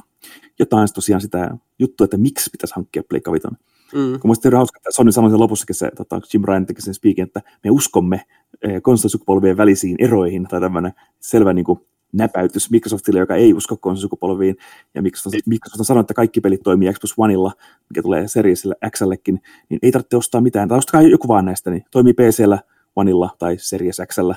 jotain 0.59 0.87
tosiaan 0.93 1.21
sitä 1.21 1.57
juttua, 1.79 2.05
että 2.05 2.17
miksi 2.17 2.49
pitäisi 2.49 2.75
hankkia 2.75 3.03
Pleikka 3.09 3.31
Vitonen. 3.31 3.59
Mm. 3.93 4.19
Kun 4.19 4.29
musta 4.29 4.57
hauska, 4.57 4.77
että 4.77 4.91
Sony 4.91 5.11
sanoi 5.11 5.31
sen 5.31 5.39
lopussakin 5.39 5.75
se, 5.75 5.91
tota, 5.95 6.21
Jim 6.33 6.43
Ryan 6.47 6.65
teki 6.65 6.81
sen 6.81 6.93
speakin, 6.93 7.23
että 7.23 7.41
me 7.63 7.69
uskomme 7.69 8.25
eh, 8.61 8.81
konsolisukupolvien 8.81 9.57
välisiin 9.57 9.95
eroihin, 9.99 10.47
tai 10.47 10.61
tämmöinen 10.61 10.93
selvä 11.19 11.53
niin 11.53 11.65
kuin, 11.65 11.79
näpäytys 12.13 12.71
Microsoftille, 12.71 13.19
joka 13.19 13.35
ei 13.35 13.53
usko 13.53 13.77
konsolisukupolviin, 13.77 14.57
ja 14.95 15.01
Microsoft, 15.01 15.35
Microsoft 15.45 15.79
on 15.79 15.85
sanonut, 15.85 16.03
että 16.03 16.13
kaikki 16.13 16.41
pelit 16.41 16.63
toimii 16.63 16.93
Xbox 16.93 17.13
Oneilla, 17.17 17.51
mikä 17.89 18.01
tulee 18.01 18.27
Seriesille 18.27 18.75
Xllekin, 18.97 19.41
niin 19.69 19.79
ei 19.83 19.91
tarvitse 19.91 20.17
ostaa 20.17 20.41
mitään, 20.41 20.69
tai 20.69 20.77
ostakaa 20.77 21.01
joku 21.01 21.27
vaan 21.27 21.45
näistä, 21.45 21.71
niin 21.71 21.85
toimii 21.91 22.13
PCllä, 22.13 22.59
Oneilla 22.95 23.29
tai 23.39 23.57
Series 23.59 24.01
Xllä, 24.13 24.35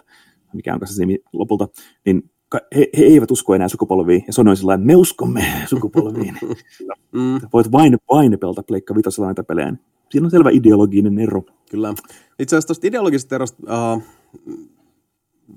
mikä 0.53 0.75
on 0.75 0.81
se 0.85 1.03
nimi 1.03 1.19
lopulta, 1.33 1.69
niin 2.07 2.31
he, 2.77 2.89
he 2.99 3.05
eivät 3.05 3.31
usko 3.31 3.55
enää 3.55 3.69
sukupolviin, 3.69 4.25
ja 4.27 4.33
Sony 4.33 4.51
on 4.51 4.57
sillä 4.57 4.77
me 4.77 4.97
uskomme 4.97 5.45
sukupolviin. 5.71 6.35
mm. 7.13 7.41
Voit 7.53 7.73
vain, 7.73 7.99
vain 8.11 8.39
pelata 8.39 8.63
Pleikka 8.63 8.95
Vitosella 8.95 9.27
näitä 9.27 9.43
pelejä. 9.43 9.75
Siinä 10.11 10.25
on 10.25 10.31
selvä 10.31 10.51
ideologinen 10.53 11.19
ero. 11.19 11.43
Kyllä. 11.71 11.95
Itse 12.39 12.57
asiassa 12.57 12.67
tuosta 12.67 12.87
ideologisesta 12.87 13.35
erosta 13.35 13.93
uh, 13.95 14.03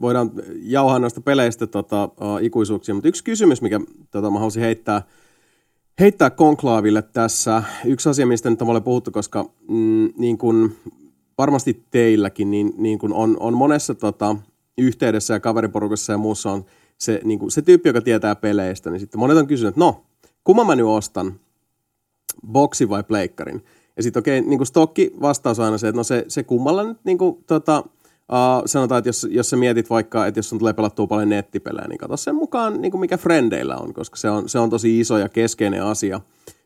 voidaan 0.02 0.32
jauhaa 0.62 1.00
noista 1.00 1.22
peleistä 1.22 1.68
tota, 1.68 2.04
uh, 2.04 2.12
ikuisuuksia, 2.42 2.96
mutta 2.96 3.08
yksi 3.08 3.24
kysymys, 3.24 3.62
mikä 3.62 3.80
tota, 4.12 4.30
mä 4.30 4.40
haluaisin 4.40 4.64
heittää, 4.64 5.02
heittää 6.00 6.30
konklaaville 6.30 7.02
tässä. 7.02 7.64
Yksi 7.86 8.10
asia, 8.10 8.26
mistä 8.26 8.50
nyt 8.50 8.62
olen 8.62 8.84
puhuttu, 8.84 9.12
koska 9.12 9.50
mm, 9.70 10.10
niin 10.18 10.38
kuin 10.38 10.76
varmasti 11.38 11.84
teilläkin, 11.92 12.52
niin, 12.52 12.74
niin 12.78 13.00
kuin 13.00 13.14
on, 13.14 13.38
on 13.40 13.54
monessa 13.54 13.96
tota, 13.96 14.36
yhteydessä 14.78 15.34
ja 15.34 15.40
kaveriporukassa 15.40 16.14
ja 16.14 16.18
muussa 16.18 16.52
on 16.52 16.66
se, 16.98 17.22
niin 17.24 17.40
kuin, 17.40 17.52
se 17.52 17.62
tyyppi, 17.62 17.90
joka 17.90 18.02
tietää 18.02 18.36
peleistä, 18.36 18.90
niin 18.90 19.00
sitten 19.00 19.20
monet 19.20 19.38
on 19.38 19.48
kysynyt, 19.48 19.70
että 19.70 19.80
no, 19.80 20.04
kumman 20.44 20.68
mä 20.68 20.76
nyt 20.76 20.86
ostan, 20.86 21.40
boksi 22.48 22.90
vai 22.90 23.04
pleikkarin? 23.04 23.64
Ja 23.98 24.04
sitten 24.04 24.20
okei, 24.20 24.40
okay, 24.40 24.50
niin 24.50 24.66
stokki 24.66 25.14
vastaus 25.22 25.60
on 25.60 25.66
aina 25.66 25.78
se, 25.78 25.88
että 25.88 25.98
no 25.98 26.04
se, 26.04 26.26
se 26.28 26.44
kummalla 26.44 26.84
nyt 26.84 26.98
niin 27.04 27.18
kuin, 27.18 27.44
tota, 27.48 27.84
Uh, 28.32 28.64
sanotaan, 28.66 29.00
että 29.00 29.10
jos, 29.10 29.28
jos 29.30 29.50
sä 29.50 29.58
mietit 29.58 29.90
vaikka, 29.90 30.28
että 30.28 30.38
jos 30.38 30.54
on 30.54 30.60
tulee 30.60 30.74
pelattua 30.74 31.08
paljon 31.08 31.30
nettipelejä, 31.30 31.88
niin 31.88 31.98
katso 31.98 32.18
sen 32.18 32.36
mukaan, 32.36 32.82
niin 32.82 32.92
kuin 32.92 33.02
mikä 33.02 33.18
frendeillä 33.18 33.78
on, 33.78 33.94
koska 33.94 34.16
se 34.16 34.30
on, 34.30 34.50
se 34.50 34.60
on 34.60 34.70
tosi 34.70 35.00
iso 35.00 35.18
ja 35.18 35.30
keskeinen 35.30 35.84
asia 35.84 36.22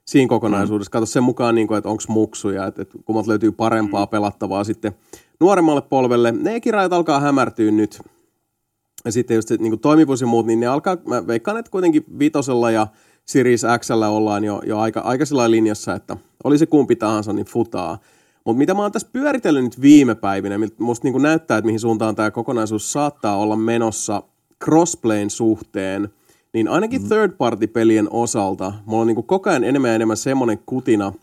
siinä 0.06 0.30
kokonaisuudessa. 0.30 0.90
Mm. 0.90 0.92
Katso 0.92 1.06
sen 1.06 1.24
mukaan, 1.24 1.56
niin 1.56 1.68
kuin, 1.68 1.78
että 1.78 1.90
onko 1.90 2.04
muksuja, 2.08 2.66
että, 2.66 2.82
että 2.82 2.98
kummat 3.06 3.28
löytyy 3.28 3.52
parempaa 3.52 4.06
mm. 4.06 4.10
pelattavaa 4.10 4.64
sitten 4.64 4.96
nuoremmalle 5.40 5.82
polvelle. 5.82 6.32
Ne 6.32 6.60
kirjat 6.60 6.94
alkaa 6.94 7.20
hämärtyä 7.20 7.72
nyt. 7.72 8.02
Ja 9.06 9.12
sitten 9.12 9.36
just 9.36 9.48
se 9.48 9.58
niin 9.58 9.72
kuin 9.72 9.80
toimivuus 9.80 10.22
ja 10.22 10.28
muut, 10.28 10.46
niin 10.46 10.60
ne 10.60 10.68
alkaa, 10.68 10.98
mä 11.08 11.28
veikkaan, 11.28 11.58
että 11.58 11.72
kuitenkin 11.72 12.06
vitosella 12.20 12.72
ja 12.72 12.88
Series 13.26 13.66
X 13.80 13.92
ollaan 13.92 14.44
jo, 14.44 14.62
jo 14.66 14.80
aika, 14.80 15.00
aika 15.00 15.26
linjassa, 15.48 15.94
että 15.94 16.18
oli 16.44 16.58
se 16.58 16.66
kumpi 16.66 16.96
tahansa, 16.96 17.34
niin 17.34 17.46
futaa. 17.46 17.98
Mutta 18.48 18.58
mitä 18.58 18.74
mä 18.74 18.82
oon 18.82 18.92
tässä 18.92 19.10
pyöritellyt 19.14 19.64
nyt 19.64 19.82
viime 19.82 20.16
päivinä, 20.16 20.56
musta 20.80 21.08
niin 21.08 21.22
näyttää, 21.22 21.58
että 21.58 21.66
mihin 21.66 21.80
suuntaan 21.80 22.16
tämä 22.16 22.32
kokonaisuus 22.32 22.92
saattaa 22.92 23.38
olla 23.38 23.56
menossa 23.56 24.24
crossplayn 24.64 25.30
suhteen, 25.30 26.10
niin 26.54 26.68
ainakin 26.68 27.02
mm-hmm. 27.02 27.16
third-party-pelien 27.16 28.08
osalta 28.12 28.74
mulla 28.86 29.02
on 29.02 29.08
niin 29.08 29.26
koko 29.26 29.50
ajan 29.50 29.64
enemmän 29.64 29.90
ja 29.90 29.96
enemmän 29.96 30.18
semmoinen 30.18 30.60
kutina, 30.66 31.14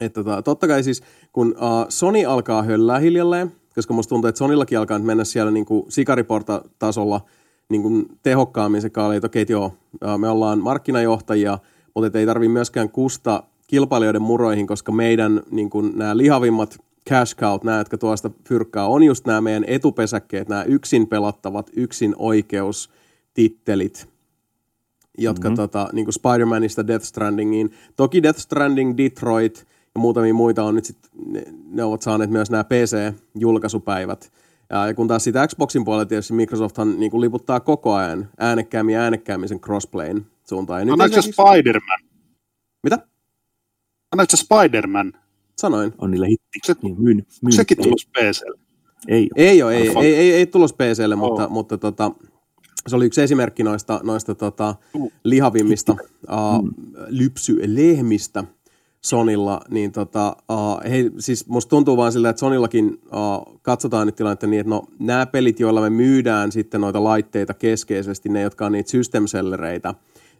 että 0.00 0.24
tota, 0.24 0.42
totta 0.42 0.68
kai 0.68 0.82
siis 0.82 1.02
kun 1.32 1.54
uh, 1.56 1.86
Sony 1.88 2.24
alkaa 2.24 2.62
höllää 2.62 2.98
hiljalleen, 2.98 3.52
koska 3.74 3.94
musta 3.94 4.08
tuntuu, 4.08 4.28
että 4.28 4.38
Sonillakin 4.38 4.78
alkaa 4.78 4.98
mennä 4.98 5.24
siellä 5.24 5.50
niin 5.50 5.66
kuin 5.66 5.84
sikariporta-tasolla 5.88 7.20
niin 7.68 7.82
kuin 7.82 8.06
tehokkaammin 8.22 8.82
se 8.82 8.90
kaali, 8.90 9.16
että 9.16 9.26
okei, 9.26 9.42
okay, 9.42 9.52
joo, 9.52 9.66
uh, 9.66 10.18
me 10.18 10.28
ollaan 10.28 10.58
markkinajohtajia, 10.58 11.58
mutta 11.94 12.18
ei 12.18 12.26
tarvitse 12.26 12.52
myöskään 12.52 12.90
kusta 12.90 13.42
kilpailijoiden 13.66 14.22
muroihin, 14.22 14.66
koska 14.66 14.92
meidän 14.92 15.42
niin 15.50 15.70
kuin, 15.70 15.92
nämä 15.98 16.16
lihavimmat 16.16 16.78
cash 17.08 17.36
cout, 17.36 17.64
nämä, 17.64 17.78
jotka 17.78 17.98
tuosta 17.98 18.30
fyrkkää, 18.48 18.86
on 18.86 19.02
just 19.02 19.26
nämä 19.26 19.40
meidän 19.40 19.64
etupesäkkeet, 19.66 20.48
nämä 20.48 20.62
yksin 20.62 21.06
pelattavat, 21.06 21.70
yksin 21.76 22.14
oikeustittelit, 22.18 24.08
jotka 25.18 25.48
mm-hmm. 25.48 25.56
tota, 25.56 25.88
niin 25.92 26.04
kuin 26.04 26.14
Spider-Manista 26.14 26.86
Death 26.86 27.04
Strandingiin. 27.04 27.72
Toki 27.96 28.22
Death 28.22 28.38
Stranding, 28.38 28.96
Detroit 28.96 29.66
ja 29.94 30.00
muutamia 30.00 30.34
muita 30.34 30.62
on 30.62 30.74
nyt 30.74 30.84
sit, 30.84 30.98
ne, 31.26 31.44
ne 31.70 31.84
ovat 31.84 32.02
saaneet 32.02 32.30
myös 32.30 32.50
nämä 32.50 32.64
PC-julkaisupäivät. 32.64 34.32
Ja 34.70 34.94
kun 34.94 35.08
taas 35.08 35.24
siitä 35.24 35.46
Xboxin 35.46 35.84
puolella 35.84 36.06
tietysti 36.06 36.32
Microsofthan 36.32 37.00
niin 37.00 37.10
kuin 37.10 37.20
liputtaa 37.20 37.60
koko 37.60 37.94
ajan 37.94 38.28
äänekkäämmin 38.38 38.94
ja 38.94 39.00
äänekkäämmin 39.00 39.48
sen 39.48 39.60
crossplayn 39.60 40.26
suuntaan. 40.44 40.88
Ja 40.88 40.96
nyt 40.96 41.12
se 41.12 41.22
Spider-Man? 41.22 42.00
Mitä? 42.82 42.98
Sanoit 44.14 44.30
se 44.30 44.36
Spider-Man? 44.36 45.12
Sanoin. 45.58 45.92
On 45.98 46.10
niillä 46.10 46.26
hitti. 46.26 46.58
Se, 46.64 46.74
niin, 46.82 47.02
myyn, 47.02 47.26
myyn. 47.42 47.52
Sekin 47.52 47.78
tulos 47.82 48.06
PClle? 48.06 48.58
Ei 49.08 49.28
ole. 49.34 49.44
Ei 49.46 49.62
ole, 49.62 49.76
ei, 49.76 49.88
ei, 50.00 50.14
ei, 50.14 50.32
ei 50.32 50.46
tulos 50.46 50.72
PClle, 50.72 51.14
oh. 51.14 51.18
mutta, 51.20 51.48
mutta 51.48 51.78
tota, 51.78 52.10
se 52.86 52.96
oli 52.96 53.06
yksi 53.06 53.22
esimerkki 53.22 53.62
noista, 53.62 54.00
noista 54.02 54.34
tota, 54.34 54.74
lihavimmista 55.24 55.92
uh, 55.92 56.68
lypsylehmistä 57.08 58.44
Sonilla, 59.00 59.60
niin 59.68 59.92
tota, 59.92 60.36
uh, 60.50 60.90
hei, 60.90 61.10
siis 61.18 61.48
musta 61.48 61.70
tuntuu 61.70 61.96
vaan 61.96 62.12
siltä, 62.12 62.28
että 62.28 62.40
Sonillakin 62.40 62.86
uh, 62.86 63.60
katsotaan 63.62 64.06
nyt 64.06 64.16
tilannetta 64.16 64.46
niin, 64.46 64.60
että 64.60 64.70
no 64.70 64.82
nämä 64.98 65.26
pelit, 65.26 65.60
joilla 65.60 65.80
me 65.80 65.90
myydään 65.90 66.52
sitten 66.52 66.80
noita 66.80 67.04
laitteita 67.04 67.54
keskeisesti, 67.54 68.28
ne 68.28 68.40
jotka 68.40 68.66
on 68.66 68.72
niitä 68.72 68.90
system 68.90 69.26
sellereitä, 69.26 69.94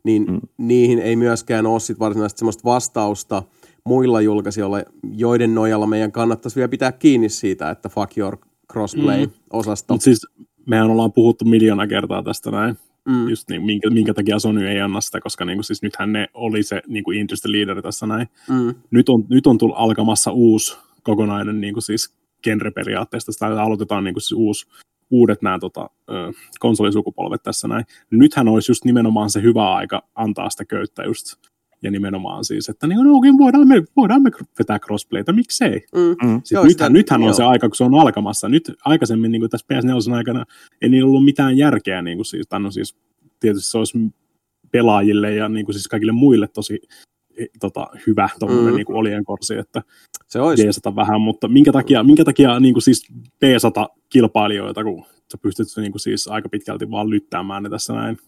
niin 0.06 0.24
mm. 0.24 0.40
niihin 0.58 0.98
ei 0.98 1.16
myöskään 1.16 1.66
ole 1.66 1.80
sit 1.80 1.98
varsinaisesti 1.98 2.38
sellaista 2.38 2.64
vastausta 2.64 3.42
muilla 3.84 4.20
julkaisijoilla, 4.20 4.82
joiden 5.12 5.54
nojalla 5.54 5.86
meidän 5.86 6.12
kannattaisi 6.12 6.56
vielä 6.56 6.68
pitää 6.68 6.92
kiinni 6.92 7.28
siitä, 7.28 7.70
että 7.70 7.88
fuck 7.88 8.18
your 8.18 8.36
crossplay-osasto. 8.72 9.94
Mm. 9.94 10.00
siis 10.00 10.26
mehän 10.66 10.90
ollaan 10.90 11.12
puhuttu 11.12 11.44
miljoona 11.44 11.86
kertaa 11.86 12.22
tästä 12.22 12.50
näin, 12.50 12.76
mm. 13.08 13.28
just 13.28 13.50
niin, 13.50 13.62
minkä, 13.62 13.90
minkä 13.90 14.14
takia 14.14 14.38
Sony 14.38 14.68
ei 14.68 14.80
anna 14.80 15.00
sitä, 15.00 15.20
koska 15.20 15.44
niin 15.44 15.56
kuin, 15.56 15.64
siis 15.64 15.82
nythän 15.82 16.12
ne 16.12 16.28
oli 16.34 16.62
se 16.62 16.82
niin 16.86 17.04
kuin 17.04 17.18
industry 17.18 17.52
leader 17.52 17.82
tässä 17.82 18.06
näin. 18.06 18.28
Mm. 18.48 18.74
Nyt 18.90 19.08
on, 19.08 19.24
nyt 19.28 19.46
on 19.46 19.58
tullut 19.58 19.76
alkamassa 19.78 20.30
uusi 20.30 20.76
kokonainen 21.02 21.60
niin 21.60 21.74
kuin 21.74 21.82
siis 21.82 22.14
genre 22.42 22.70
periaatteesta, 22.70 23.32
sitä 23.32 23.46
aloitetaan 23.46 24.04
niin 24.04 24.14
kuin 24.14 24.22
siis 24.22 24.38
uusi 24.38 24.66
uudet 25.10 25.42
nämä 25.42 25.58
tota, 25.58 25.90
konsolisukupolvet 26.60 27.42
tässä 27.42 27.68
näin. 27.68 27.84
Nythän 28.10 28.48
olisi 28.48 28.70
just 28.70 28.84
nimenomaan 28.84 29.30
se 29.30 29.42
hyvä 29.42 29.74
aika 29.74 30.02
antaa 30.14 30.50
sitä 30.50 30.64
köyttä 30.64 31.04
just 31.04 31.26
Ja 31.82 31.90
nimenomaan 31.90 32.44
siis, 32.44 32.68
että 32.68 32.86
niin, 32.86 32.98
no, 33.04 33.16
okay, 33.16 33.32
voidaan, 33.38 33.68
me, 33.68 33.82
voidaan 33.96 34.22
me 34.22 34.30
vetää 34.58 34.78
crossplayta, 34.78 35.32
miksei. 35.32 35.86
Mm. 35.94 36.28
Mm. 36.28 36.40
Siis 36.44 36.52
joo, 36.52 36.64
nythän, 36.64 36.70
sitä, 36.70 36.88
nythän 36.88 37.22
on 37.22 37.26
joo. 37.26 37.34
se 37.34 37.44
aika, 37.44 37.68
kun 37.68 37.76
se 37.76 37.84
on 37.84 37.94
alkamassa. 37.94 38.48
Nyt 38.48 38.72
aikaisemmin 38.84 39.32
niin 39.32 39.42
kuin 39.42 39.50
tässä 39.50 39.66
PS4 39.72 40.14
aikana 40.16 40.44
ei 40.82 40.88
niin 40.88 41.04
ollut 41.04 41.24
mitään 41.24 41.56
järkeä. 41.56 42.02
Niin 42.02 42.18
kuin 42.18 42.26
siis, 42.26 42.46
no 42.58 42.70
siis, 42.70 42.96
tietysti 43.40 43.70
se 43.70 43.78
olisi 43.78 43.98
pelaajille 44.70 45.34
ja 45.34 45.48
niin 45.48 45.66
kuin 45.66 45.74
siis 45.74 45.88
kaikille 45.88 46.12
muille 46.12 46.48
tosi 46.48 46.80
tota, 47.60 47.86
hyvä 48.06 48.28
tuommoinen 48.38 48.72
mm. 48.72 48.76
niin 48.76 48.86
olien 48.88 49.24
korsi, 49.24 49.54
että 49.54 49.82
se 50.26 50.40
olisi. 50.40 50.68
D100 50.68 50.96
vähän, 50.96 51.20
mutta 51.20 51.48
minkä 51.48 51.72
takia, 51.72 52.02
minkä 52.02 52.24
takia 52.24 52.60
niin 52.60 52.74
kuin 52.74 52.82
siis 52.82 53.08
B100-kilpailijoita, 53.44 54.84
kun 54.84 55.04
sä 55.32 55.38
pystyt 55.42 55.66
niin 55.76 55.92
kuin 55.92 56.00
siis 56.00 56.28
aika 56.28 56.48
pitkälti 56.48 56.90
vaan 56.90 57.10
lyttäämään 57.10 57.62
ne 57.62 57.70
tässä 57.70 57.92
näin 57.92 58.18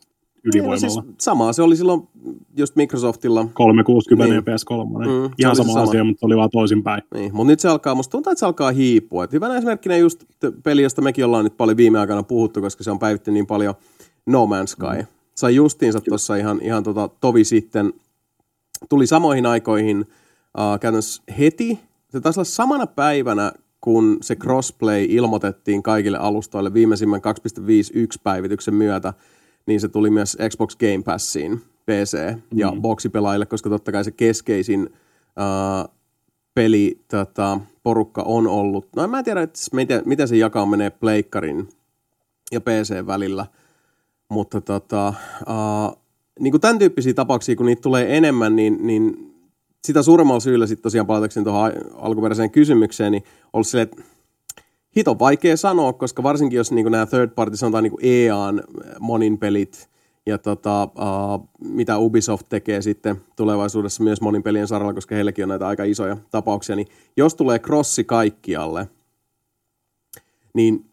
ylivoimalla. 0.44 0.80
Niin, 0.80 0.96
no 0.96 1.02
siis 1.02 1.16
samaa 1.18 1.52
se 1.52 1.62
oli 1.62 1.76
silloin 1.76 2.08
just 2.56 2.76
Microsoftilla. 2.76 3.48
360 3.54 4.34
niin. 4.34 4.34
ja 4.34 4.56
PS3. 4.56 4.98
Mm, 4.98 5.34
Ihan 5.38 5.56
sama, 5.56 5.72
sama 5.72 5.82
asia, 5.82 6.04
mutta 6.04 6.26
oli 6.26 6.36
vaan 6.36 6.50
toisinpäin. 6.52 7.02
Niin, 7.14 7.34
mutta 7.34 7.50
nyt 7.50 7.60
se 7.60 7.68
alkaa, 7.68 7.94
musta 7.94 8.10
tuntuu, 8.10 8.30
että 8.32 8.40
se 8.40 8.46
alkaa 8.46 8.70
hiipua. 8.70 9.24
Et 9.24 9.32
hyvänä 9.32 9.56
esimerkkinä 9.56 9.96
just 9.96 10.24
peli, 10.62 10.82
josta 10.82 11.02
mekin 11.02 11.24
ollaan 11.24 11.44
nyt 11.44 11.56
paljon 11.56 11.76
viime 11.76 11.98
aikana 11.98 12.22
puhuttu, 12.22 12.60
koska 12.60 12.84
se 12.84 12.90
on 12.90 12.98
päivitty 12.98 13.30
niin 13.30 13.46
paljon 13.46 13.74
No 14.26 14.46
Man's 14.46 14.66
Sky. 14.66 15.02
Mm. 15.02 15.06
Sai 15.34 15.54
justiinsa 15.54 16.00
tuossa 16.00 16.36
ihan, 16.36 16.60
ihan 16.62 16.82
tota, 16.82 17.08
tovi 17.20 17.44
sitten. 17.44 17.92
Tuli 18.88 19.06
samoihin 19.06 19.46
aikoihin 19.46 20.00
uh, 20.00 20.80
käytännössä 20.80 21.22
heti. 21.38 21.78
Se 22.08 22.20
taisi 22.20 22.40
olla 22.40 22.44
samana 22.44 22.86
päivänä, 22.86 23.52
kun 23.80 24.18
se 24.20 24.36
crossplay 24.36 25.06
ilmoitettiin 25.08 25.82
kaikille 25.82 26.18
alustoille 26.18 26.74
viimeisimmän 26.74 27.20
2.51 27.20 28.20
päivityksen 28.22 28.74
myötä– 28.74 29.14
niin 29.68 29.80
se 29.80 29.88
tuli 29.88 30.10
myös 30.10 30.36
Xbox 30.48 30.76
Game 30.76 31.02
Passiin 31.04 31.60
PC- 31.90 32.38
ja 32.54 32.70
mm. 32.70 32.82
boksipelaajille, 32.82 33.46
koska 33.46 33.70
totta 33.70 33.92
kai 33.92 34.04
se 34.04 34.10
keskeisin 34.10 34.82
uh, 34.82 35.94
peli 36.54 37.00
tota, 37.10 37.60
porukka 37.82 38.22
on 38.22 38.46
ollut, 38.46 38.88
no 38.96 39.08
mä 39.08 39.18
en 39.18 39.24
tiedä, 39.24 39.42
että 39.42 39.60
miten, 39.72 40.02
miten 40.04 40.28
se 40.28 40.36
jakaa 40.36 40.66
menee 40.66 40.90
pleikkarin 40.90 41.68
ja 42.52 42.60
PC 42.60 43.06
välillä, 43.06 43.46
mutta 44.28 44.60
tota, 44.60 45.14
uh, 45.40 46.02
niin 46.38 46.50
kuin 46.50 46.60
tämän 46.60 46.78
tyyppisiä 46.78 47.14
tapauksia, 47.14 47.56
kun 47.56 47.66
niitä 47.66 47.82
tulee 47.82 48.16
enemmän, 48.16 48.56
niin, 48.56 48.78
niin 48.80 49.34
sitä 49.84 50.02
suuremmalla 50.02 50.40
syyllä 50.40 50.66
sitten 50.66 50.82
tosiaan 50.82 51.06
palatakseni 51.06 51.44
tuohon 51.44 51.72
alkuperäiseen 51.94 52.50
kysymykseen, 52.50 53.12
niin 53.12 53.24
ollut 53.52 53.66
silleen, 53.66 53.88
että 53.92 54.02
hito 54.96 55.18
vaikea 55.18 55.56
sanoa, 55.56 55.92
koska 55.92 56.22
varsinkin 56.22 56.56
jos 56.56 56.72
niin 56.72 56.92
nämä 56.92 57.06
third 57.06 57.30
party, 57.30 57.56
sanotaan 57.56 57.84
niin 57.84 58.26
EAN 58.26 58.62
monin 59.00 59.38
pelit 59.38 59.88
ja 60.26 60.38
tota, 60.38 60.84
uh, 60.84 61.48
mitä 61.60 61.98
Ubisoft 61.98 62.46
tekee 62.48 62.82
sitten 62.82 63.20
tulevaisuudessa 63.36 64.02
myös 64.02 64.20
monin 64.20 64.42
pelien 64.42 64.68
saralla, 64.68 64.94
koska 64.94 65.14
heilläkin 65.14 65.44
on 65.44 65.48
näitä 65.48 65.66
aika 65.66 65.84
isoja 65.84 66.16
tapauksia, 66.30 66.76
niin 66.76 66.88
jos 67.16 67.34
tulee 67.34 67.58
crossi 67.58 68.04
kaikkialle, 68.04 68.88
niin 70.54 70.90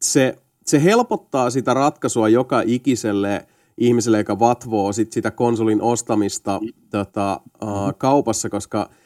se, 0.00 0.38
se 0.66 0.84
helpottaa 0.84 1.50
sitä 1.50 1.74
ratkaisua 1.74 2.28
joka 2.28 2.62
ikiselle 2.66 3.46
ihmiselle, 3.78 4.18
joka 4.18 4.38
vatvoo 4.38 4.92
sit 4.92 5.12
sitä 5.12 5.30
konsolin 5.30 5.82
ostamista 5.82 6.60
tota, 6.90 7.40
uh, 7.62 7.94
kaupassa, 7.98 8.50
koska– 8.50 8.88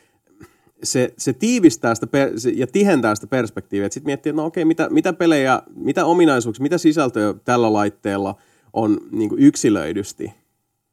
se, 0.82 1.14
se 1.18 1.32
tiivistää 1.32 1.94
sitä 1.94 2.06
per, 2.06 2.40
se, 2.40 2.50
ja 2.50 2.66
tihentää 2.66 3.14
sitä 3.14 3.26
perspektiiviä. 3.26 3.88
Sitten 3.90 4.08
miettii, 4.08 4.30
että 4.30 4.42
no 4.42 4.46
okei, 4.46 4.64
mitä, 4.64 4.88
mitä 4.90 5.12
pelejä, 5.12 5.62
mitä 5.74 6.04
ominaisuuksia, 6.04 6.62
mitä 6.62 6.78
sisältöä 6.78 7.34
tällä 7.44 7.72
laitteella 7.72 8.34
on 8.72 9.00
niin 9.10 9.28
kuin 9.28 9.42
yksilöidysti. 9.42 10.32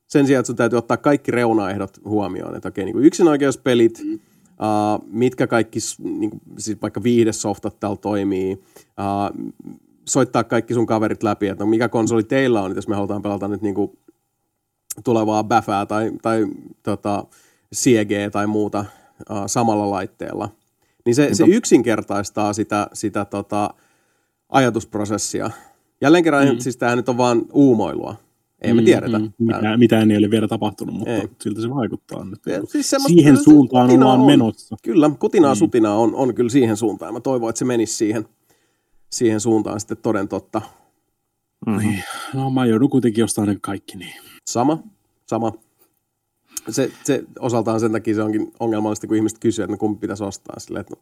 Sen 0.08 0.28
sijaan, 0.28 0.40
että 0.40 0.48
sun 0.48 0.56
täytyy 0.56 0.78
ottaa 0.78 0.98
kaikki 0.98 1.32
reunaehdot 1.32 2.00
huomioon. 2.06 2.56
Että 2.56 2.70
okei, 2.70 2.86
niin 2.86 2.94
kuin 2.94 3.06
yksinoikeuspelit, 3.06 4.02
mm. 4.04 4.14
uh, 4.14 4.20
mitkä 5.08 5.48
kaikki, 5.48 5.80
niin 6.04 6.30
kuin, 6.30 6.42
siis 6.58 6.82
vaikka 6.82 7.04
viihdesoftat 7.04 7.80
täällä 7.80 7.98
toimii, 7.98 8.54
uh, 8.54 9.54
soittaa 10.06 10.44
kaikki 10.44 10.74
sun 10.74 10.86
kaverit 10.86 11.24
läpi, 11.24 11.48
että 11.48 11.64
no 11.64 11.70
mikä 11.70 11.90
konsoli 11.90 12.24
teillä 12.24 12.62
on, 12.62 12.76
jos 12.76 12.88
me 12.88 12.96
halutaan 12.96 13.22
pelata 13.22 13.48
nyt 13.48 13.62
niin 13.62 13.76
kuin 13.76 13.92
tulevaa 15.04 15.44
Bäfää 15.44 15.86
tai, 15.86 16.12
tai 16.22 16.48
tota, 16.84 17.26
CG 17.76 18.32
tai 18.32 18.48
muuta 18.48 18.86
uh, 19.30 19.38
samalla 19.46 19.90
laitteella. 19.90 20.50
Niin 21.06 21.16
se, 21.16 21.30
se 21.34 21.44
yksinkertaistaa 21.44 22.54
sitä, 22.54 22.88
sitä 22.94 23.26
tota, 23.26 23.70
ajatusprosessia. 24.50 25.52
Jälleen 26.02 26.24
kerran, 26.24 26.48
mm. 26.48 26.60
siis 26.60 26.78
tämähän 26.78 26.98
nyt 26.98 27.10
on 27.10 27.18
vaan 27.18 27.42
uumoilua. 27.54 28.16
Ei 28.62 28.74
mm, 28.74 28.76
me 28.76 28.84
tiedetä. 28.84 29.20
Mm, 29.20 29.32
mitä, 29.38 29.78
mitään 29.78 30.12
ei 30.12 30.18
ole 30.18 30.32
vielä 30.32 30.48
tapahtunut, 30.48 30.96
mutta 30.96 31.12
ei. 31.12 31.30
siltä 31.42 31.62
se 31.62 31.70
vaikuttaa 31.70 32.26
nyt. 32.26 32.40
Ja, 32.46 32.62
siis 32.66 32.96
siihen 33.08 33.44
suuntaan 33.44 33.90
on 33.90 34.00
vaan 34.00 34.26
menossa. 34.26 34.76
Kyllä, 34.84 35.12
kutinaa 35.20 35.54
mm. 35.54 35.58
sutinaa 35.58 35.98
on, 35.98 36.16
on 36.16 36.36
kyllä 36.36 36.50
siihen 36.50 36.78
suuntaan. 36.78 37.14
Mä 37.14 37.20
toivon, 37.20 37.50
että 37.50 37.60
se 37.60 37.66
menisi 37.66 37.94
siihen, 37.94 38.26
siihen 39.14 39.40
suuntaan 39.40 39.80
sitten 39.80 39.98
toden 39.98 40.28
totta. 40.28 40.62
Mm-hmm. 41.68 41.94
No 42.34 42.50
mä 42.50 42.66
joudun 42.66 42.90
kuitenkin 42.90 43.24
ostamaan 43.24 43.50
ne 43.50 43.60
kaikki 43.62 43.98
niin. 43.98 44.16
Sama, 44.46 44.84
sama 45.26 45.52
se, 46.70 46.92
se 47.04 47.24
osaltaan 47.40 47.80
sen 47.80 47.92
takia 47.92 48.16
se 48.16 48.24
onkin 48.24 48.52
ongelmallista, 48.60 49.08
kun 49.08 49.18
ihmiset 49.18 49.40
kysyvät, 49.40 49.66
että 49.66 49.74
no 49.74 49.78
kumpi 49.78 50.00
pitäisi 50.00 50.24
ostaa. 50.24 50.60
Silleen, 50.60 50.82
että 50.82 50.96
no, 50.96 51.02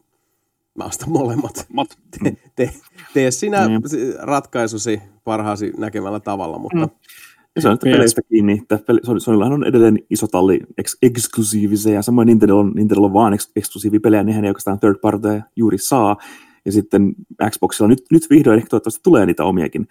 mä 0.77 0.83
ostan 0.83 1.09
molemmat. 1.09 1.67
Te, 2.23 2.37
te, 2.55 2.73
tee 3.13 3.31
sinä 3.31 3.67
mm. 3.67 3.81
ratkaisusi 4.19 5.01
parhaasi 5.23 5.73
näkemällä 5.77 6.19
tavalla, 6.19 6.57
mutta... 6.57 6.77
Mm. 6.77 6.89
Ja 7.55 7.61
se 7.61 7.69
on 7.69 7.77
peleistä 7.83 8.21
kiinni, 8.21 8.61
että 8.61 8.79
Sonyllahan 9.17 9.53
on 9.53 9.63
edelleen 9.63 9.99
iso 10.09 10.27
talli 10.27 10.59
eks- 10.81 10.97
eksklusiivisia, 11.01 11.93
ja 11.93 12.01
samoin 12.01 12.25
Nintendo 12.25 12.57
on, 12.57 12.71
Nintendo 12.75 13.01
on 13.03 13.13
vaan 13.13 13.33
eks- 13.33 13.51
eksklusiivipelejä, 13.55 14.23
nehän 14.23 14.45
ei 14.45 14.49
oikeastaan 14.49 14.79
third 14.79 14.99
party 15.01 15.27
juuri 15.55 15.77
saa, 15.77 16.17
sitten 16.69 17.15
Xboxilla 17.49 17.87
nyt, 17.87 18.03
nyt 18.11 18.29
vihdoin 18.29 18.57
ehkä 18.57 18.69
toivottavasti 18.69 18.99
tulee 19.03 19.25
niitä 19.25 19.43
omiakin 19.43 19.87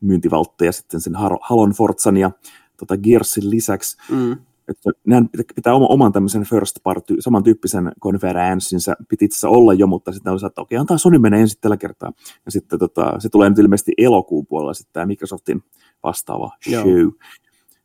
myyntivaltteja 0.00 0.72
sitten 0.72 1.00
sen 1.00 1.12
Halon 1.40 1.70
Forzan 1.70 2.16
ja 2.16 2.30
tota 2.76 2.96
Gearsin 2.96 3.50
lisäksi. 3.50 3.96
Mm 4.10 4.36
että 4.68 4.90
nehän 5.06 5.28
pitää 5.54 5.74
oma, 5.74 5.86
oman 5.86 6.12
tämmöisen 6.12 6.44
first 6.44 6.76
party, 6.82 7.16
samantyyppisen 7.20 7.92
konferenssinsä 8.00 8.96
piti 9.08 9.24
itse 9.24 9.46
olla 9.46 9.74
jo, 9.74 9.86
mutta 9.86 10.12
sitten 10.12 10.32
oli 10.32 10.46
että 10.46 10.60
okei, 10.60 10.78
antaa 10.78 10.98
Sony 10.98 11.18
mennä 11.18 11.38
ensin 11.38 11.58
tällä 11.60 11.76
kertaa. 11.76 12.12
Ja 12.44 12.50
sitten 12.50 12.78
tota, 12.78 13.14
se 13.18 13.28
tulee 13.28 13.48
nyt 13.48 13.58
ilmeisesti 13.58 13.92
elokuun 13.98 14.46
puolella 14.46 14.74
sitten 14.74 14.92
tämä 14.92 15.06
Microsoftin 15.06 15.62
vastaava 16.02 16.50
Joo. 16.66 16.82
show. 16.82 17.00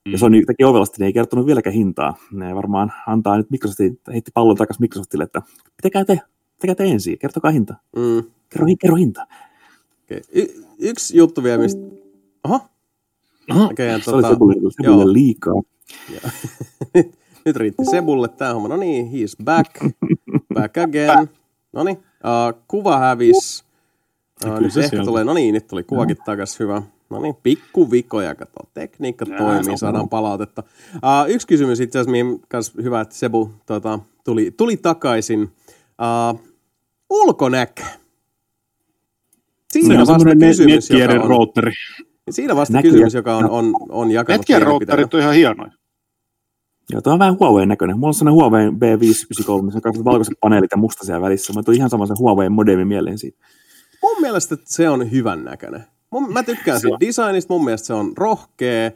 Mm. 0.06 0.12
Ja 0.12 0.18
Sony 0.18 0.46
teki 0.46 0.64
ovelasti, 0.64 0.98
ne 1.00 1.06
ei 1.06 1.14
kertonut 1.14 1.46
vieläkään 1.46 1.74
hintaa. 1.74 2.18
Ne 2.32 2.56
varmaan 2.56 2.94
antaa 3.08 3.38
nyt 3.38 3.50
Microsoftin, 3.50 4.00
heitti 4.14 4.32
pallon 4.34 4.56
takaisin 4.56 4.84
Microsoftille, 4.84 5.24
että 5.24 5.42
pitäkää 5.78 6.06
te, 6.06 6.22
te 6.60 6.84
ensin, 6.84 7.18
kertokaa 7.18 7.52
hinta. 7.52 7.76
Mm. 7.96 8.24
Kerro, 8.50 8.68
kerro 8.80 8.96
hinta. 8.96 9.28
Okay. 10.04 10.22
Y- 10.32 10.64
yksi 10.80 11.18
juttu 11.18 11.44
vielä, 11.44 11.58
mistä... 11.58 11.82
Oho. 12.44 12.62
Oho. 13.52 13.66
Okay, 13.66 14.00
se 14.00 14.06
tota... 14.06 14.18
oli 14.18 14.34
Sebulle, 14.34 14.56
Sebulle 14.82 15.14
liikaa. 15.14 15.62
Nyt, 16.94 17.16
nyt 17.46 17.56
riitti 17.56 17.86
Sebulle 17.86 18.28
tämä 18.28 18.54
homma. 18.54 18.68
No 18.68 18.78
niin, 18.78 19.12
he's 19.12 19.44
back. 19.44 19.72
Back 20.54 20.78
again. 20.78 21.30
No 21.74 21.84
niin, 21.84 21.98
uh, 21.98 22.62
kuva 22.68 22.98
hävis. 22.98 23.64
Uh, 24.46 24.60
nyt 24.60 24.78
ehkä 24.78 25.04
tulee, 25.04 25.24
no 25.24 25.34
niin, 25.34 25.54
nyt 25.54 25.68
tuli 25.68 25.84
kuvakin 25.84 26.18
no. 26.18 26.24
takaisin, 26.26 26.60
hyvä. 26.60 26.82
No 27.10 27.22
niin, 27.22 27.36
pikkuvikoja, 27.44 28.36
kato, 28.36 28.60
tekniikka 28.74 29.26
ja, 29.30 29.38
toimii, 29.38 29.78
saadaan 29.78 30.10
palautetta. 30.10 30.64
Uh, 30.96 31.30
yksi 31.30 31.48
kysymys 31.48 31.80
itse 31.80 32.00
asiassa, 32.00 32.12
mihin 32.12 32.42
hyvä, 32.84 33.02
että 33.02 33.16
Sebu 33.16 33.50
tota, 33.66 34.00
tuli, 34.24 34.52
tuli 34.52 34.78
takaisin. 34.78 35.42
Uh, 35.44 36.47
ulkonäkö. 37.10 37.84
Siinä 39.72 40.02
on 40.02 40.08
vasta 40.08 40.36
kysymys, 40.40 40.90
joka 40.90 41.14
on, 41.14 41.30
routeri. 41.30 41.72
Siinä 42.30 42.56
vasta 42.56 42.82
kysymys, 42.82 43.14
joka 43.14 43.38
on, 43.38 43.50
on, 43.50 43.74
on 43.90 44.12
jakanut 44.12 44.40
Netkien 44.40 44.62
routterit 44.62 45.14
on 45.14 45.20
ihan 45.20 45.34
hienoja. 45.34 45.72
Joo, 46.90 47.02
tuo 47.02 47.14
on 47.14 47.20
vähän 47.20 47.40
Huawei 47.40 47.66
näköinen. 47.66 47.98
Mulla 47.98 48.08
on 48.08 48.14
sellainen 48.14 48.34
Huawei 48.34 48.70
B593, 48.70 49.62
missä 49.62 49.78
on 49.78 49.82
kaikki 49.82 50.04
valkoiset 50.06 50.34
paneelit 50.42 50.72
ja 50.72 50.78
musta 50.78 51.06
siellä 51.06 51.22
välissä. 51.22 51.54
Mä 51.54 51.64
tulin 51.64 51.78
ihan 51.78 51.90
sama 51.90 52.06
sen 52.06 52.20
Huawei 52.20 52.50
modemi 52.50 52.86
mieleen 52.86 53.18
siitä. 53.18 53.38
Mun 54.02 54.22
mielestä 54.22 54.58
se 54.66 54.90
on 54.90 55.12
hyvän 55.12 55.44
näköinen. 55.44 55.84
Mun, 56.10 56.34
mä 56.34 56.44
tykkään 56.44 56.80
siitä 56.80 56.98
designista, 57.00 57.54
mun 57.54 57.66
mielestä 57.66 57.88
se 57.88 57.94
on 57.94 58.14
rohkea. 58.18 58.92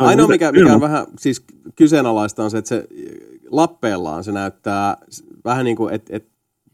Uh, 0.00 0.06
ainoa, 0.06 0.28
mikä, 0.28 0.52
mikä 0.52 0.74
on 0.74 0.80
vähän 0.80 1.06
siis 1.18 1.44
kyseenalaista 1.74 2.44
on 2.44 2.50
se, 2.50 2.58
että 2.58 2.68
se 2.68 2.86
lappeellaan 3.50 4.24
se 4.24 4.32
näyttää 4.32 4.96
vähän 5.44 5.64
niin 5.64 5.76
kuin, 5.76 5.94
että 5.94 6.16
et, 6.16 6.29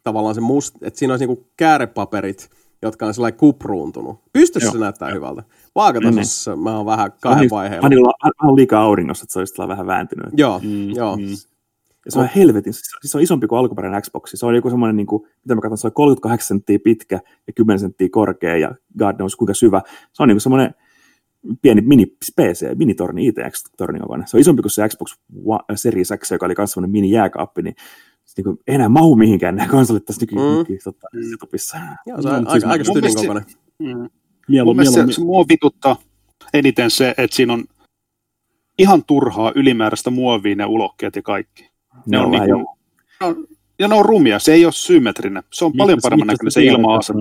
tavallaan 0.07 0.35
se 0.35 0.41
must, 0.41 0.75
että 0.83 0.99
siinä 0.99 1.13
olisi 1.13 1.27
niin 1.27 1.37
kuin 1.37 1.49
käärepaperit, 1.57 2.51
jotka 2.83 3.07
on 3.07 3.15
sellainen 3.15 3.39
kupruuntunut. 3.39 4.21
Pystyssä 4.33 4.71
se 4.71 4.79
näyttää 4.79 5.11
hyvältä. 5.11 5.43
Vaakatasossa 5.75 6.55
niin. 6.55 6.63
mä 6.63 6.77
oon 6.77 6.87
vähän 6.87 7.13
kahden 7.21 7.51
vaiheella. 7.51 7.83
Panilla 7.83 8.13
on 8.43 8.57
liikaa 8.57 8.83
auringossa, 8.83 9.25
että 9.25 9.33
se 9.33 9.39
olisi 9.39 9.69
vähän 9.69 9.87
vääntynyt. 9.87 10.27
Joo, 10.37 10.61
mm, 10.63 10.91
joo. 10.91 11.17
Mm. 11.17 11.31
Ja 12.05 12.11
se 12.11 12.19
on 12.19 12.29
helvetin, 12.37 12.73
siis 12.73 12.91
se 13.05 13.19
on 13.19 13.23
isompi 13.23 13.47
kuin 13.47 13.59
alkuperäinen 13.59 14.03
Xbox. 14.03 14.31
Se 14.35 14.47
on 14.47 14.55
joku 14.55 14.71
semmoinen, 14.71 14.97
niin 14.97 15.07
kuin, 15.07 15.23
mitä 15.45 15.55
mä 15.55 15.61
katson, 15.61 15.79
se 15.79 15.87
on 15.87 15.93
38 15.93 16.49
senttiä 16.49 16.79
pitkä 16.85 17.21
ja 17.47 17.53
10 17.53 17.81
senttiä 17.81 18.09
korkea 18.11 18.57
ja 18.57 18.75
God 18.99 19.17
knows 19.17 19.37
kuinka 19.37 19.55
syvä. 19.55 19.83
Se 20.13 20.23
on 20.23 20.29
niin 20.29 20.35
kuin 20.35 20.41
semmoinen 20.41 20.75
pieni 21.63 21.81
mini 21.81 22.07
PC, 22.07 22.77
mini-torni, 22.77 23.27
ITX-torni 23.29 24.01
kokoinen. 24.01 24.29
Se 24.29 24.37
on 24.37 24.41
isompi 24.41 24.63
kuin 24.63 24.71
se 24.71 24.89
Xbox 24.89 25.15
Series 25.75 26.09
X, 26.19 26.31
joka 26.31 26.47
oli 26.47 26.55
myös 26.59 26.73
semmoinen 26.73 26.91
mini-jääkaappi, 26.91 27.63
niin 27.63 27.75
niin 27.75 27.77
kuin, 28.45 28.59
ei 28.66 28.74
enää 28.74 28.89
mahu 28.89 29.16
mihinkään 29.16 29.57
nämä 29.57 29.68
konsolit 29.68 30.05
tässä 30.05 30.22
nyky- 30.22 30.35
mm. 30.35 30.59
nyky- 30.59 30.79
tota, 30.85 31.09
setupissa. 31.31 31.77
Joo, 32.07 32.22
se 32.22 32.29
on 32.29 32.45
no, 32.45 32.51
aika, 32.51 32.68
aika 32.68 32.85
stydin 32.85 33.14
kokoinen. 33.14 33.45
Mm. 33.79 34.11
Mielu, 34.49 34.74
Mun 34.74 34.77
mielu, 34.77 34.93
se, 34.93 35.12
se 35.12 35.20
mua 35.20 35.45
vituttaa 35.49 35.97
eniten 36.55 36.91
se, 36.91 37.14
että 37.18 37.37
siinä 37.37 37.53
on 37.53 37.64
ihan 38.79 39.05
turhaa 39.05 39.53
ylimääräistä 39.55 40.11
muovia 40.11 40.57
ne 40.57 40.64
ulokkeet 40.66 41.16
ja 41.16 41.22
kaikki. 41.22 41.62
Ne, 41.62 42.01
ne 42.07 42.18
on, 42.18 42.24
on 42.24 42.31
niin 42.31 42.45
kuin, 42.45 42.66
no, 43.20 43.37
ja 43.79 43.89
ne 43.89 43.95
on 43.95 44.05
rumia, 44.05 44.39
se 44.39 44.53
ei 44.53 44.64
ole 44.64 44.72
symmetrinen. 44.72 45.43
Se 45.53 45.64
on 45.64 45.72
paljon 45.77 45.99
paremman 46.03 46.27
näköinen 46.27 46.53
se 46.53 46.64
ilma-asa. 46.64 47.14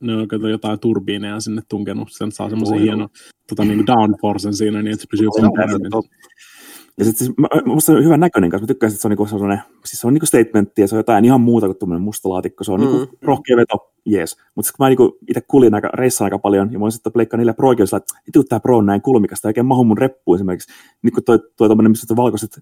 Ne 0.00 0.16
on 0.16 0.28
kato 0.28 0.48
jotain 0.48 0.80
turbiineja 0.80 1.40
sinne 1.40 1.62
tunkenut, 1.68 2.08
sen 2.12 2.32
saa 2.32 2.50
semmoisen 2.50 2.78
hienon 2.78 3.08
tota, 3.48 3.64
niin 3.64 3.86
downforcen 3.86 4.54
siinä, 4.54 4.82
niin 4.82 4.92
että 4.92 5.02
se 5.02 5.08
pysyy 5.10 5.28
paremmin. 5.56 5.90
Ja 7.00 7.04
sitten 7.04 7.26
siis, 7.26 7.36
musta 7.64 7.92
on 7.92 8.04
hyvän 8.04 8.20
näköinen 8.20 8.50
kanssa. 8.50 8.62
Mä 8.62 8.66
tykkään, 8.66 8.92
että 8.92 9.02
se 9.02 9.08
on, 9.08 9.10
niinku 9.10 9.26
sellainen, 9.26 9.62
siis 9.84 10.00
se 10.00 10.06
on 10.06 10.14
niinku 10.14 10.26
statementti 10.26 10.82
ja 10.82 10.88
se 10.88 10.94
on 10.94 10.98
jotain 10.98 11.24
ihan 11.24 11.40
muuta 11.40 11.66
kuin 11.66 11.78
tuommoinen 11.78 12.02
musta 12.02 12.28
laatikko. 12.28 12.64
Se 12.64 12.72
on 12.72 12.80
niinku 12.80 12.96
mm. 12.96 13.00
niinku 13.00 13.16
rohkea 13.22 13.56
veto, 13.56 13.92
jees. 14.06 14.36
Mutta 14.54 14.72
kun 14.76 14.84
mä 14.84 14.88
niinku 14.88 15.18
itse 15.28 15.40
kuljin 15.40 15.74
aika, 15.74 15.90
reissaan 15.94 16.26
aika 16.26 16.38
paljon 16.38 16.72
ja 16.72 16.78
mä 16.78 16.84
oon 16.84 16.92
sitten 16.92 17.12
pleikkaa 17.12 17.38
niille 17.38 17.52
pro 17.52 17.72
että 17.72 18.14
vittu 18.26 18.44
tää 18.44 18.60
pro 18.60 18.76
on 18.76 18.86
näin 18.86 19.02
kulmikasta, 19.02 19.48
oikein 19.48 19.66
mahu 19.66 19.84
mun 19.84 19.98
reppuun 19.98 20.36
esimerkiksi. 20.36 20.72
Niin 21.02 21.12
kuin 21.12 21.24
toi, 21.24 21.38
toi 21.56 21.68
tommonen, 21.68 21.90
missä 21.90 22.06
on 22.10 22.16
valkoiset 22.16 22.58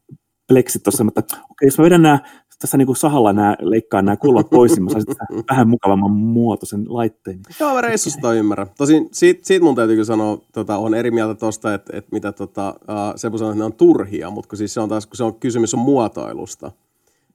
pleksit 0.48 0.82
tuossa, 0.82 1.04
mutta 1.04 1.20
okei, 1.20 1.38
okay, 1.50 1.66
jos 1.66 1.78
mä 1.78 1.84
vedän 1.84 2.02
nämä 2.02 2.18
tässä 2.58 2.76
niin 2.76 2.86
kuin 2.86 2.96
sahalla 2.96 3.32
nämä, 3.32 3.56
leikkaan 3.60 4.04
nämä 4.04 4.16
kulmat 4.16 4.50
pois, 4.50 4.72
niin 4.72 4.84
mä 4.84 4.90
saisin 4.90 5.14
vähän 5.50 5.68
mukavamman 5.68 6.10
muotoisen 6.10 6.84
laitteen. 6.88 7.40
Joo, 7.60 7.74
mä 7.74 7.80
reissusta 7.80 8.34
ymmärrän. 8.34 8.66
Tosin 8.78 9.08
siitä, 9.12 9.40
siitä 9.44 9.64
mun 9.64 9.74
täytyy 9.74 10.04
sanoa, 10.04 10.38
tota, 10.52 10.78
on 10.78 10.94
eri 10.94 11.10
mieltä 11.10 11.34
tuosta, 11.34 11.74
että, 11.74 11.96
että 11.96 12.08
mitä 12.12 12.32
tota, 12.32 12.74
uh, 12.80 13.12
Sepu 13.16 13.38
sanoi, 13.38 13.52
että 13.52 13.58
ne 13.58 13.64
on 13.64 13.72
turhia, 13.72 14.30
mutta 14.30 14.48
kun 14.48 14.58
siis 14.58 14.74
se 14.74 14.80
on 14.80 14.88
taas, 14.88 15.06
kun 15.06 15.16
se 15.16 15.24
on 15.24 15.34
kysymys 15.34 15.74
on 15.74 15.80
muotoilusta, 15.80 16.72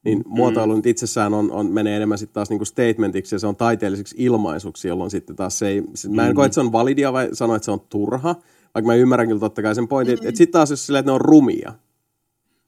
niin 0.03 0.17
mm. 0.17 0.24
muotoilu 0.28 0.76
nyt 0.76 0.86
itsessään 0.86 1.34
on, 1.34 1.51
on, 1.51 1.71
menee 1.71 1.95
enemmän 1.95 2.17
sitten 2.17 2.34
taas 2.34 2.49
niinku 2.49 2.65
statementiksi 2.65 3.36
ja 3.36 3.39
se 3.39 3.47
on 3.47 3.55
taiteelliseksi 3.55 4.15
ilmaisuksi, 4.17 4.88
jolloin 4.88 5.11
sitten 5.11 5.36
taas 5.36 5.59
se 5.59 5.67
ei, 5.67 5.84
sit 5.93 6.11
mä 6.11 6.26
en 6.26 6.32
mm. 6.32 6.36
koe, 6.36 6.45
että 6.45 6.53
se 6.53 6.61
on 6.61 6.71
validia 6.71 7.13
vai 7.13 7.30
sanoa, 7.34 7.55
että 7.55 7.65
se 7.65 7.71
on 7.71 7.80
turha, 7.80 8.36
vaikka 8.74 8.88
mä 8.88 8.95
ymmärrän 8.95 9.28
kyllä 9.28 9.39
totta 9.39 9.61
kai 9.61 9.76
sen 9.76 9.88
pointin, 9.88 10.13
että, 10.13 10.28
että 10.30 10.38
sitten 10.38 10.53
taas 10.53 10.69
jos 10.69 10.86
silleen, 10.86 10.99
että 10.99 11.09
ne 11.09 11.15
on 11.15 11.21
rumia, 11.21 11.74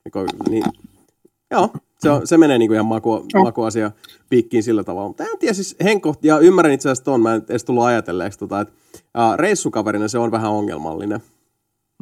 niin, 0.06 0.28
niin 0.50 0.64
joo, 1.52 1.70
se, 2.00 2.10
on, 2.10 2.28
se 2.28 2.38
menee 2.38 2.58
niin 2.58 2.70
kuin 2.70 2.76
ihan 2.76 2.86
maku, 2.86 3.12
oh. 3.12 3.26
makuasia 3.44 3.92
piikkiin 4.30 4.64
sillä 4.64 4.84
tavalla. 4.84 5.08
Mutta 5.08 5.24
en 5.24 5.40
tiedä 5.40 5.54
siis 5.54 5.76
Henko, 5.84 6.16
ja 6.24 6.40
ymmärrän 6.40 6.74
itse 6.74 6.90
asiassa 6.90 7.04
ton, 7.04 7.22
mä 7.22 7.36
en 7.36 7.46
edes 7.50 7.64
tullut 7.64 7.84
ajatelleeksi, 7.84 8.40
tota, 8.40 8.62
että 8.62 8.74
uh, 8.96 9.38
reissukaverina 9.38 10.08
se 10.08 10.18
on 10.18 10.32
vähän 10.32 10.52
ongelmallinen. 10.52 11.20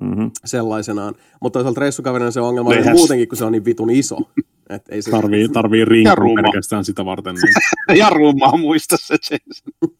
Mm-hmm. 0.01 0.31
sellaisenaan. 0.45 1.15
Mutta 1.41 1.59
toisaalta 1.59 1.81
reissukaverina 1.81 2.31
se 2.31 2.39
on 2.39 2.47
ongelmallinen 2.47 2.85
Leihäs. 2.85 2.97
muutenkin, 2.97 3.27
kun 3.27 3.37
se 3.37 3.45
on 3.45 3.51
niin 3.51 3.65
vitun 3.65 3.89
iso. 3.89 4.17
Et 4.69 4.81
ei 4.89 5.01
se... 5.01 5.11
Tarvii, 5.11 5.49
tarvii 5.49 5.85
rinkun 5.85 6.35
pelkästään 6.35 6.85
sitä 6.85 7.05
varten. 7.05 7.35
Niin. 7.35 7.97
ja 7.99 8.09
rummaa 8.09 8.57
muista 8.57 8.97
se 8.99 9.13
Jason. 9.13 9.93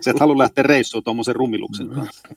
se 0.00 0.10
et 0.10 0.20
halua 0.20 0.38
lähteä 0.38 0.62
reissuun 0.62 1.04
tuommoisen 1.04 1.36
rumiluksen 1.36 1.88
kanssa. 1.88 2.28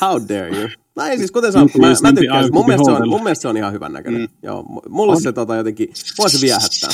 How 0.00 0.22
dare 0.28 0.48
you? 0.48 0.68
No 0.96 1.04
ei 1.04 1.18
siis, 1.18 1.30
kuten 1.30 1.52
sanottu, 1.52 1.78
mä, 1.78 1.86
mä 2.02 2.12
tykkään. 2.12 2.48
Mun 2.52 2.66
mielestä, 2.66 2.84
se 2.84 3.02
on, 3.02 3.08
mun 3.08 3.22
mielestä 3.22 3.42
se 3.42 3.48
on 3.48 3.56
ihan 3.56 3.72
hyvän 3.72 3.92
näköinen. 3.92 4.20
Mm. 4.20 4.28
Joo, 4.42 4.62
mulle 4.88 5.12
on. 5.12 5.22
se 5.22 5.32
tota, 5.32 5.56
jotenkin, 5.56 5.88
mua 6.18 6.28
se 6.28 6.40
viehättää. 6.40 6.90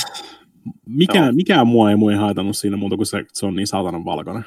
Mikä, 0.86 1.32
mikä 1.32 1.64
mua 1.64 1.90
ei, 1.90 1.96
mua 1.96 2.12
ei 2.12 2.18
haitannut 2.18 2.56
siinä 2.56 2.76
muuta 2.76 2.96
kuin 2.96 3.06
se, 3.06 3.18
että 3.18 3.38
se 3.38 3.46
on 3.46 3.56
niin 3.56 3.66
saatanan 3.66 4.04
valkoinen. 4.04 4.44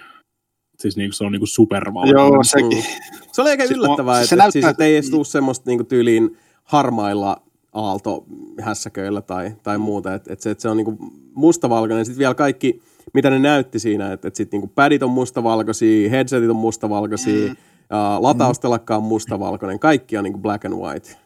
Siis 0.79 0.97
niin, 0.97 1.13
se 1.13 1.23
on 1.23 1.31
niin 1.31 1.47
supervalkoinen. 1.47 2.21
Joo, 2.21 2.43
sekin. 2.43 2.77
Mm. 2.77 3.23
Se 3.31 3.41
oli 3.41 3.49
aika 3.49 3.67
siis 3.67 3.77
yllättävää, 3.77 4.13
mua, 4.13 4.21
että, 4.21 4.29
se 4.29 4.35
että, 4.35 4.51
siis, 4.51 4.65
että 4.65 4.83
ei 4.83 4.95
edes 4.95 5.09
tule 5.09 5.25
semmoista 5.25 5.69
niin 5.69 5.85
tyyliin 5.85 6.37
harmailla 6.63 7.41
aaltohässäköillä 7.73 9.21
tai, 9.21 9.51
tai 9.63 9.77
muuta. 9.77 10.13
Että 10.13 10.33
et 10.33 10.41
se, 10.41 10.51
et 10.51 10.59
se 10.59 10.69
on 10.69 10.77
niinku 10.77 10.97
mustavalkoinen. 11.35 12.05
Sitten 12.05 12.19
vielä 12.19 12.35
kaikki, 12.35 12.81
mitä 13.13 13.29
ne 13.29 13.39
näytti 13.39 13.79
siinä, 13.79 14.13
että 14.13 14.27
et 14.27 14.35
sitten 14.35 14.57
niinku 14.57 14.73
padit 14.75 15.03
on 15.03 15.09
mustavalkoisia, 15.09 16.09
headsetit 16.09 16.49
on 16.49 16.55
mustavalkoisia, 16.55 17.47
mm. 17.47 17.51
uh, 17.51 18.21
lataustelakka 18.21 18.95
on 18.95 19.03
mustavalkoinen, 19.03 19.79
kaikki 19.79 20.17
on 20.17 20.23
niinku 20.23 20.39
black 20.39 20.65
and 20.65 20.73
white. 20.73 21.17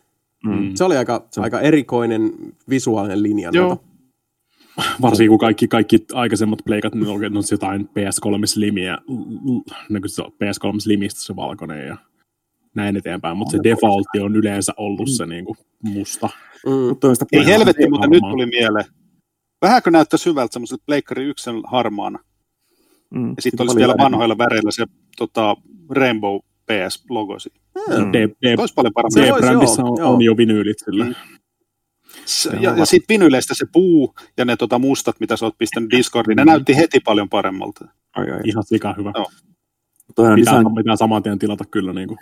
Mm. 0.46 0.72
Se 0.76 0.84
oli 0.84 0.98
aika, 0.98 1.26
se... 1.32 1.42
aika 1.42 1.60
erikoinen 1.60 2.32
visuaalinen 2.70 3.24
linja. 3.24 3.50
Joo. 3.54 3.84
Varsinkin 5.02 5.30
kun 5.30 5.40
kaikki, 5.40 5.68
kaikki 5.68 6.06
aikaisemmat 6.14 6.60
pleikat, 6.66 6.96
niin 6.96 7.08
on 7.08 7.44
jotain 7.52 7.90
PS3 7.90 8.46
Slimiä, 8.46 8.98
niin 9.90 10.04
PS3 10.28 10.80
Slimistä 10.80 11.22
se 11.22 11.36
valkoinen 11.36 11.88
ja 11.88 11.98
näin 12.76 12.98
eteenpäin, 12.98 13.38
mutta 13.38 13.52
se 13.52 13.60
defaultti 13.64 14.20
on 14.20 14.36
yleensä 14.36 14.74
ollut 14.78 15.10
se 15.10 15.26
niin 15.26 15.46
kuin 15.46 15.58
musta. 15.82 16.30
Mm. 16.66 16.96
Ei 17.32 17.46
helvetti, 17.46 17.90
mutta 17.90 18.08
nyt 18.08 18.24
tuli 18.32 18.46
mieleen. 18.46 18.86
Vähänkö 19.62 19.92
näyttää 19.92 20.20
hyvältä 20.26 20.54
semmoiselta 20.54 20.84
Pleikkari 20.86 21.26
1 21.26 21.50
harmaana? 21.68 22.20
Mm. 23.10 23.30
Ja 23.30 23.42
sitten 23.42 23.64
olisi 23.64 23.76
vielä 23.78 23.96
vanhoilla 23.98 24.38
väreillä 24.38 24.72
se 24.72 24.86
tota, 25.18 25.56
Rainbow 25.90 26.40
PS-logo 26.66 27.40
siinä. 27.40 27.60
Mm. 27.76 28.12
D- 28.14 28.60
olisi 28.60 28.74
paljon 28.74 28.94
paremmin. 28.94 29.24
D-brändissä 29.24 29.84
on, 29.84 30.02
on 30.02 30.22
jo 30.22 30.38
vinyylit 30.38 30.80
sillä. 30.86 31.06
Mm. 31.06 31.14
ja, 32.62 32.78
ja 32.78 32.86
sitten 32.86 33.14
vinyleistä 33.14 33.54
se 33.54 33.66
puu 33.72 34.16
ja 34.38 34.46
ne 34.46 34.56
tota 34.56 34.80
mustat, 34.80 35.20
mitä 35.20 35.38
sä 35.38 35.46
oot 35.46 35.58
pistänyt 35.58 35.92
Discordiin, 35.92 36.36
ne 36.36 36.44
mm. 36.44 36.50
näytti 36.50 36.76
heti 36.76 37.00
paljon 37.00 37.30
paremmalta. 37.30 37.86
Ai, 38.16 38.32
ai. 38.32 38.40
Ihan 38.44 38.64
sika 38.64 38.94
hyvä. 38.98 39.12
Joo. 39.16 39.32
Pitää, 40.08 40.38
design... 40.38 40.76
pitää 40.76 40.96
saman 40.96 41.24
tien 41.24 41.40
tilata 41.40 41.66
kyllä. 41.72 41.94
Niin 41.94 42.08
kuin. 42.08 42.18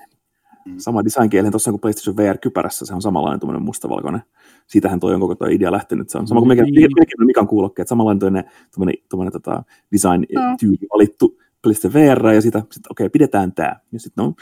Mm. 0.66 0.74
Sama 0.78 1.04
design 1.04 1.52
tuossa 1.52 1.72
kuin 1.72 1.82
PlayStation 1.82 2.18
VR-kypärässä, 2.18 2.86
se 2.86 2.94
on 2.94 3.02
samanlainen 3.02 3.40
tuommoinen 3.40 3.66
mustavalkoinen. 3.66 4.22
Siitähän 4.68 5.00
toi 5.00 5.14
on 5.14 5.20
koko 5.20 5.36
tuo 5.36 5.48
idea 5.48 5.72
lähtenyt. 5.72 6.10
Se 6.10 6.18
on 6.18 6.28
sama 6.28 6.42
kuin 6.42 6.48
mekin, 6.48 6.74
mekin 6.74 7.26
Mikan 7.26 7.48
kuulokkeet, 7.48 7.88
samanlainen 7.88 8.20
tuommoinen, 8.20 8.52
tuommoinen, 8.76 9.04
tuommoinen 9.10 9.34
tota 9.34 9.64
design-tyyli 9.92 10.88
valittu 10.94 11.38
PlayStation 11.62 11.94
VR, 11.94 12.28
ja 12.28 12.42
sitä, 12.42 12.64
sit, 12.72 12.86
okei, 12.90 13.06
okay, 13.06 13.10
pidetään 13.10 13.54
tämä. 13.54 13.76
Ja, 13.92 14.00
sit, 14.00 14.14
no, 14.16 14.34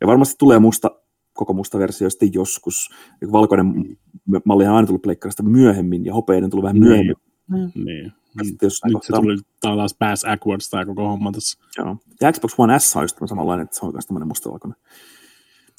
ja 0.00 0.06
varmasti 0.06 0.34
tulee 0.38 0.58
musta, 0.58 0.90
koko 1.32 1.52
musta 1.52 1.78
versio 1.78 2.10
sitten 2.10 2.34
joskus. 2.34 2.90
Ja 3.20 3.32
valkoinen 3.32 3.66
mm. 3.66 3.96
malli 4.44 4.66
on 4.66 4.74
aina 4.74 4.86
tullut 4.86 5.02
pleikkarista 5.02 5.42
myöhemmin, 5.42 6.04
ja 6.04 6.14
hopeinen 6.14 6.50
tullut 6.50 6.62
vähän 6.62 6.74
niin. 6.74 6.88
myöhemmin. 6.88 7.16
Mm. 7.46 7.84
Niin. 7.84 8.12
Sitten 8.42 8.66
jos 8.66 8.80
nyt 8.84 9.02
se 9.02 9.12
tuli 9.12 9.38
taas 9.60 9.94
pass 9.98 10.24
backwards 10.24 10.70
tämä 10.70 10.86
koko 10.86 11.08
homma 11.08 11.32
tässä. 11.32 11.58
Joo. 11.78 11.96
Ja 12.20 12.32
Xbox 12.32 12.54
One 12.58 12.78
S 12.78 12.96
on 12.96 13.04
just 13.04 13.18
samanlainen, 13.26 13.64
että 13.64 13.76
se 13.76 13.86
on 13.86 13.92
myös 13.92 14.06
tämmöinen 14.06 14.28
mustavalkoinen. 14.28 14.78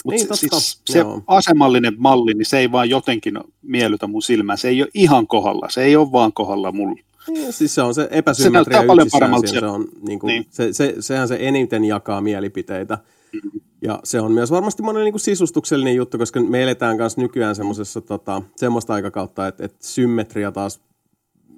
Mutta 0.05 0.25
niin, 0.25 0.37
siis 0.37 0.81
se 0.85 0.99
Joo. 0.99 1.21
asemallinen 1.27 1.95
malli, 1.97 2.33
niin 2.33 2.45
se 2.45 2.57
ei 2.57 2.71
vaan 2.71 2.89
jotenkin 2.89 3.39
miellytä 3.61 4.07
mun 4.07 4.21
silmään. 4.21 4.57
Se 4.57 4.67
ei 4.67 4.81
ole 4.81 4.89
ihan 4.93 5.27
kohdalla, 5.27 5.67
se 5.69 5.83
ei 5.83 5.95
ole 5.95 6.11
vaan 6.11 6.33
kohdalla 6.33 6.71
mulla. 6.71 7.01
Niin, 7.27 7.53
siis 7.53 7.75
se 7.75 7.81
on 7.81 7.93
se 7.93 8.07
epäsymmetria 8.11 8.81
se 8.81 8.87
paljon 8.87 9.07
paremmalta. 9.11 9.47
Se 9.47 9.65
on, 9.65 9.87
niin 10.07 10.19
kuin, 10.19 10.27
niin. 10.27 10.45
se, 10.49 10.73
se, 10.73 10.95
sehän 10.99 11.27
se 11.27 11.37
eniten 11.39 11.85
jakaa 11.85 12.21
mielipiteitä. 12.21 12.97
Mm-hmm. 13.33 13.61
Ja 13.81 13.99
se 14.03 14.21
on 14.21 14.31
myös 14.31 14.51
varmasti 14.51 14.83
monen 14.83 15.03
niin 15.03 15.13
kuin 15.13 15.21
sisustuksellinen 15.21 15.95
juttu, 15.95 16.17
koska 16.17 16.39
me 16.39 16.63
eletään 16.63 16.97
myös 16.97 17.17
nykyään 17.17 17.55
semmoisessa 17.55 18.01
tota, 18.01 18.41
semmoista 18.55 18.93
aikakautta, 18.93 19.47
että, 19.47 19.65
että 19.65 19.77
symmetria 19.81 20.51
taas 20.51 20.81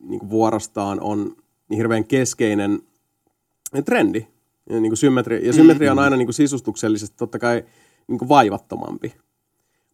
niin 0.03 0.19
kuin 0.19 0.29
vuorostaan 0.29 0.99
on 1.01 1.35
niin 1.69 1.77
hirveän 1.77 2.05
keskeinen 2.05 2.79
trendi. 3.85 4.27
Ja, 4.69 4.79
niin 4.79 4.89
kuin 4.89 4.97
symmetria, 4.97 5.45
ja 5.45 5.53
symmetria 5.53 5.91
on 5.91 5.97
mm-hmm. 5.97 6.03
aina 6.03 6.17
niin 6.17 6.27
kuin 6.27 6.33
sisustuksellisesti 6.33 7.15
totta 7.17 7.39
kai– 7.39 7.63
niin 8.07 8.19
kuin 8.19 8.29
vaivattomampi. 8.29 9.15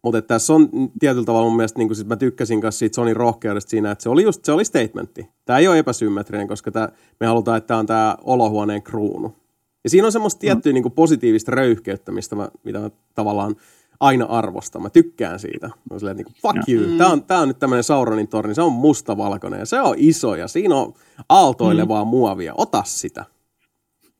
Mutta 0.02 0.22
tässä 0.22 0.54
on 0.54 0.68
tietyllä 0.98 1.24
tavalla 1.24 1.48
mun 1.48 1.56
mielestä, 1.56 1.78
niin 1.78 1.88
kuin, 1.88 2.08
mä 2.08 2.16
tykkäsin 2.16 2.60
kanssa 2.60 2.78
siitä 2.78 2.94
Sonin 2.94 3.16
rohkeudesta 3.16 3.70
siinä, 3.70 3.90
että 3.90 4.02
se 4.02 4.08
oli 4.08 4.22
just, 4.22 4.44
se 4.44 4.52
oli 4.52 4.64
statementti. 4.64 5.28
Tämä 5.44 5.58
ei 5.58 5.68
ole 5.68 5.78
epäsymmetrinen, 5.78 6.48
koska 6.48 6.70
tää, 6.70 6.92
me 7.20 7.26
halutaan, 7.26 7.58
että 7.58 7.68
tämä 7.68 7.80
on 7.80 7.86
tämä 7.86 8.16
olohuoneen 8.24 8.82
kruunu. 8.82 9.36
Ja 9.84 9.90
siinä 9.90 10.06
on 10.06 10.12
semmoista 10.12 10.38
tiettyä 10.38 10.72
mm. 10.72 10.74
niin 10.74 10.82
kuin 10.82 10.92
positiivista 10.92 11.50
röyhkeyttä, 11.50 12.12
mistä 12.12 12.36
mä, 12.36 12.48
mitä 12.64 12.78
mä 12.78 12.90
tavallaan 13.14 13.56
aina 14.00 14.24
arvostan. 14.24 14.82
Mä 14.82 14.90
tykkään 14.90 15.38
siitä. 15.38 15.70
Mä 15.90 15.98
silleen, 15.98 16.16
niin 16.16 16.24
kuin, 16.24 16.34
fuck 16.42 16.68
you. 16.68 16.86
Mm. 16.86 16.98
Tämä 16.98 17.10
on, 17.10 17.24
tää 17.24 17.40
on 17.40 17.48
nyt 17.48 17.58
tämmöinen 17.58 17.84
Sauronin 17.84 18.28
torni. 18.28 18.54
Se 18.54 18.62
on 18.62 18.72
mustavalkoinen 18.72 19.60
ja 19.60 19.66
se 19.66 19.80
on 19.80 19.94
iso 19.98 20.34
ja 20.34 20.48
siinä 20.48 20.74
on 20.74 20.94
aaltoilevaa 21.28 22.04
mm. 22.04 22.08
muovia. 22.08 22.54
Ota 22.56 22.82
sitä 22.86 23.24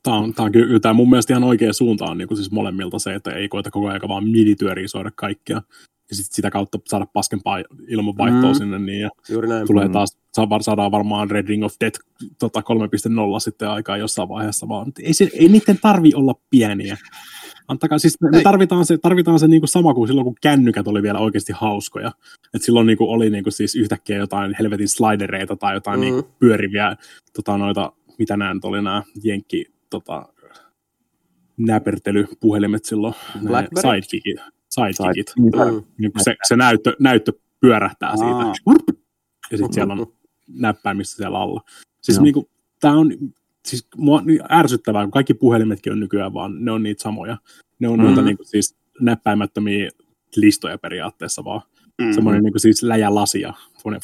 tämä 0.03 0.17
on, 0.17 0.35
tämä 0.35 0.45
on 0.45 0.53
kyllä 0.53 0.81
tämä 0.81 0.95
mun 0.95 1.11
mielestä 1.11 1.33
ihan 1.33 1.45
oikea 1.45 1.73
suunta 1.73 2.05
on 2.05 2.19
niin 2.19 2.29
kuin 2.29 2.39
siis 2.39 2.51
molemmilta 2.51 2.99
se, 2.99 3.15
että 3.15 3.31
ei 3.31 3.49
koeta 3.49 3.71
koko 3.71 3.89
ajan 3.89 4.01
vaan 4.09 4.29
minityöriisoida 4.29 5.11
kaikkea. 5.15 5.63
Ja 6.11 6.17
sitten 6.17 6.35
sitä 6.35 6.51
kautta 6.51 6.79
saada 6.87 7.07
paskempaa 7.07 7.63
ilmanvaihtoa 7.89 8.53
mm. 8.53 8.55
sinne. 8.55 8.79
Niin, 8.79 9.01
ja 9.01 9.11
Juuri 9.29 9.49
näin. 9.49 9.67
Tulee 9.67 9.87
mm. 9.87 9.93
taas, 9.93 10.19
saadaan 10.61 10.91
varmaan 10.91 11.31
Red 11.31 11.47
Ring 11.47 11.65
of 11.65 11.75
Death 11.81 12.01
tota 12.39 12.61
3.0 12.61 13.41
sitten 13.41 13.71
aikaa 13.71 13.97
jossain 13.97 14.29
vaiheessa, 14.29 14.69
vaan 14.69 14.93
ei, 15.03 15.13
se, 15.13 15.29
ei 15.33 15.49
niiden 15.49 15.79
tarvi 15.83 16.15
olla 16.15 16.35
pieniä. 16.51 16.97
Antakaa, 17.69 17.99
siis 17.99 18.21
me, 18.21 18.31
me 18.31 18.43
tarvitaan 18.43 18.87
se, 18.87 18.99
tarvitaan 18.99 19.39
se 19.39 19.49
niin 19.49 19.61
kuin 19.61 19.69
sama 19.69 19.95
kuin 19.95 20.09
silloin, 20.09 20.25
kun 20.25 20.35
kännykät 20.43 20.89
oli 20.89 21.03
vielä 21.03 21.19
oikeasti 21.19 21.53
hauskoja. 21.57 22.13
Et 22.55 22.63
silloin 22.63 22.87
niin 22.87 22.99
kuin 22.99 23.11
oli 23.11 23.31
niin 23.31 23.45
kuin 23.45 23.53
siis 23.53 23.77
yhtäkkiä 23.77 24.17
jotain 24.17 24.55
helvetin 24.59 24.89
slidereita 24.89 25.57
tai 25.57 25.75
jotain 25.75 26.01
mm. 26.01 26.05
niin 26.05 26.15
kuin 26.15 26.27
pyöriviä, 26.39 26.97
tota, 27.33 27.59
noita, 27.59 27.93
mitä 28.19 28.37
nämä 28.37 28.55
nyt 28.55 28.65
oli 28.65 28.83
nämä 28.83 29.03
jenkki 29.25 29.67
tota, 29.91 30.29
näpertelypuhelimet 31.57 32.85
silloin, 32.85 33.15
sidekickit. 33.81 34.41
sidekickit. 34.71 35.33
Mm. 35.39 35.85
Niin 35.99 36.13
se, 36.19 36.37
se 36.49 36.57
näyttö, 36.57 36.97
näyttö 36.99 37.33
pyörähtää 37.61 38.09
Aa. 38.09 38.17
siitä. 38.17 38.75
Ja 39.51 39.59
sitten 39.59 39.73
siellä 39.73 39.93
on 39.93 40.07
näppäimistä 40.49 41.17
siellä 41.17 41.39
alla. 41.39 41.61
Siis 42.01 42.21
niin 42.21 42.35
kuin, 42.35 42.47
tämä 42.81 42.95
on 42.97 43.13
siis 43.67 43.87
mua 43.97 44.23
niin 44.25 44.41
ärsyttävää, 44.51 45.05
kun 45.05 45.11
kaikki 45.11 45.35
puhelimetkin 45.35 45.93
on 45.93 46.01
nykyään 46.01 46.35
vaan, 46.35 46.65
ne 46.65 46.71
on 46.71 46.83
niitä 46.83 47.03
samoja. 47.03 47.37
Ne 47.79 47.89
on 47.89 47.99
mm. 47.99 48.05
noita 48.05 48.23
niin 48.23 48.37
kuin, 48.37 48.47
siis 48.47 48.77
näppäimättömiä 49.01 49.91
listoja 50.37 50.79
periaatteessa 50.79 51.45
vaan. 51.45 51.63
Mm. 52.03 52.13
Semmoinen 52.13 52.43
niin 52.43 52.53
kuin, 52.53 52.61
siis 52.61 52.83
läjälasia. 52.83 53.53
Semmoinen, 53.77 54.01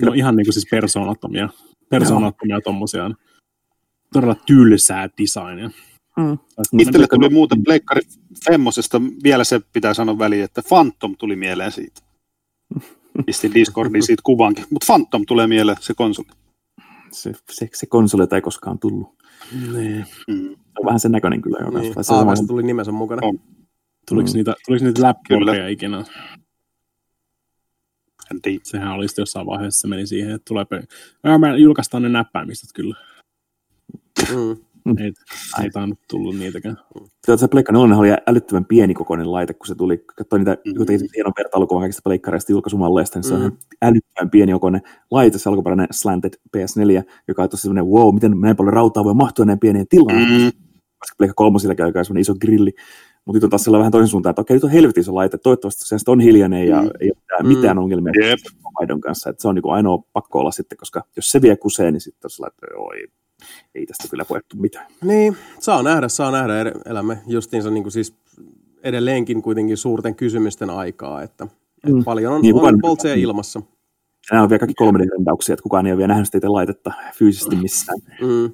ne 0.00 0.10
on 0.10 0.16
ihan 0.16 0.36
niin 0.36 0.46
kuin, 0.46 0.54
siis 0.54 0.66
persoonattomia, 0.70 1.48
persoonattomia 1.88 2.60
tommosia. 2.60 3.10
Todella 4.16 4.36
tylsää 4.46 5.08
designia. 5.18 5.70
Mm. 6.16 6.38
Itselle 6.78 7.06
tuli 7.06 7.28
muuten 7.28 7.64
Pleikkari 7.64 8.00
Femmosesta, 8.44 9.02
vielä 9.22 9.44
se 9.44 9.60
pitää 9.72 9.94
sanoa 9.94 10.18
väliin, 10.18 10.44
että 10.44 10.62
Phantom 10.68 11.16
tuli 11.18 11.36
mieleen 11.36 11.72
siitä. 11.72 12.00
Pistin 13.26 13.54
Discordiin 13.54 14.02
siitä 14.02 14.22
kuvankin, 14.24 14.64
mutta 14.70 14.86
Phantom 14.86 15.26
tulee 15.26 15.46
mieleen, 15.46 15.76
se 15.80 15.94
konsoli. 15.94 16.28
Se, 17.12 17.32
se, 17.50 17.68
se 17.74 17.86
konsoli 17.86 18.26
ei 18.34 18.40
koskaan 18.40 18.78
tullut. 18.78 19.14
Niin. 19.72 20.06
Mm. 20.28 20.56
On 20.78 20.86
vähän 20.86 21.00
sen 21.00 21.12
näköinen 21.12 21.42
kyllä 21.42 21.58
jo. 21.60 21.70
Niin. 21.70 21.94
Aavasta 22.10 22.46
tuli 22.46 22.62
nimensä 22.62 22.92
mukana. 22.92 23.26
On. 23.26 23.40
Tuliko, 24.08 24.28
mm. 24.28 24.34
niitä, 24.34 24.54
tuliko 24.66 24.84
niitä 24.84 25.02
läppiä 25.02 25.68
ikinä? 25.68 26.04
Sehän 28.62 28.92
olisi 28.92 29.20
jossain 29.20 29.46
vaiheessa 29.46 29.80
se 29.80 29.88
meni 29.88 30.06
siihen, 30.06 30.30
että 30.30 30.44
tulee... 30.48 30.66
Mä 31.38 31.56
julkaistaan 31.56 32.02
ne 32.02 32.08
näppäimistöt 32.08 32.70
kyllä. 32.74 32.96
Mm. 34.30 34.56
Mm. 34.86 34.98
Ei, 34.98 35.12
ei 35.62 35.70
tainnut 35.70 35.98
tullut 36.10 36.38
niitäkään. 36.38 36.76
Tätä 37.26 37.36
se 37.36 37.48
Pleikka 37.48 37.72
4 37.72 37.96
oli 37.96 38.08
älyttömän 38.26 38.64
pienikokoinen 38.64 39.32
laite, 39.32 39.54
kun 39.54 39.66
se 39.66 39.74
tuli, 39.74 40.04
katsoin 40.16 40.40
niitä 40.40 40.56
mm. 40.66 40.72
jotenkin 40.78 41.08
hienon 41.14 41.32
vertailukuvan 41.38 41.82
kaikista 41.82 42.02
pleikkareista 42.04 42.52
julkaisumalleista, 42.52 43.18
niin 43.18 43.28
se 43.28 43.36
mm. 43.36 43.44
on 43.44 43.58
älyttömän 43.82 44.30
pienikokoinen 44.30 44.80
laite, 45.10 45.38
se 45.38 45.48
alkuperäinen 45.48 45.86
slanted 45.90 46.34
PS4, 46.56 47.02
joka 47.28 47.42
on 47.42 47.48
tosi 47.48 47.62
semmoinen, 47.62 47.86
wow, 47.86 48.14
miten 48.14 48.40
näin 48.40 48.56
paljon 48.56 48.72
rautaa 48.72 49.04
voi 49.04 49.14
mahtua 49.14 49.44
näin 49.44 49.58
pieneen 49.58 49.88
tilaan. 49.88 50.18
Mm. 50.18 50.52
Koska 50.98 51.14
Pleikka 51.18 51.34
kolmosilla 51.34 51.74
käy 51.74 51.92
semmoinen 51.92 52.20
iso 52.20 52.34
grilli. 52.34 52.72
Mutta 53.24 53.36
nyt 53.36 53.44
on 53.44 53.50
taas 53.50 53.64
sellainen 53.64 53.80
vähän 53.80 53.92
toisen 53.92 54.08
suuntaan, 54.08 54.30
että 54.30 54.42
okei, 54.42 54.56
nyt 54.56 54.64
on 54.64 54.70
helvetin 54.70 55.00
iso 55.00 55.14
laite, 55.14 55.38
toivottavasti 55.38 55.84
se 55.98 56.10
on 56.10 56.20
hiljainen 56.20 56.68
ja 56.68 56.82
mm. 56.82 56.90
ei 57.00 57.10
ole 57.10 57.18
mitään, 57.20 57.46
mm. 57.46 57.48
mitään 57.48 57.78
ongelmia 57.78 58.12
yep. 58.16 58.38
maidon 58.80 59.00
kanssa. 59.00 59.30
Että 59.30 59.42
se 59.42 59.48
on 59.48 59.54
niin 59.54 59.72
ainoa 59.72 60.02
pakko 60.12 60.38
olla 60.38 60.50
sitten, 60.50 60.78
koska 60.78 61.02
jos 61.16 61.30
se 61.30 61.42
vie 61.42 61.56
kuseen, 61.56 61.92
niin 61.92 62.00
sitten 62.00 62.26
on 62.26 62.30
sellainen, 62.30 62.54
että 62.54 62.78
oi, 62.78 63.06
ei 63.74 63.86
tästä 63.86 64.08
kyllä 64.10 64.24
koettu 64.24 64.56
mitään. 64.56 64.86
Niin, 65.04 65.36
saa 65.60 65.82
nähdä, 65.82 66.08
saa 66.08 66.30
nähdä. 66.30 66.52
Elämme 66.86 67.18
justiinsa 67.26 67.70
niin 67.70 67.84
kuin 67.84 67.92
siis 67.92 68.14
edelleenkin 68.82 69.42
kuitenkin 69.42 69.76
suurten 69.76 70.14
kysymysten 70.14 70.70
aikaa, 70.70 71.22
että, 71.22 71.46
mm. 71.86 72.04
paljon 72.04 72.32
on, 72.34 72.42
niin, 72.42 72.54
on 72.54 72.78
poltseja 72.82 73.14
ilmassa. 73.14 73.62
Nämä 74.30 74.42
on 74.42 74.48
vielä 74.48 74.58
kaikki 74.58 74.84
3D-rendauksia, 74.84 75.52
että 75.52 75.62
kukaan 75.62 75.86
ei 75.86 75.92
ole 75.92 75.98
vielä 75.98 76.08
nähnyt 76.08 76.28
sitä 76.32 76.52
laitetta 76.52 76.92
fyysisesti 77.14 77.56
missään. 77.56 77.98
Mm. 78.20 78.50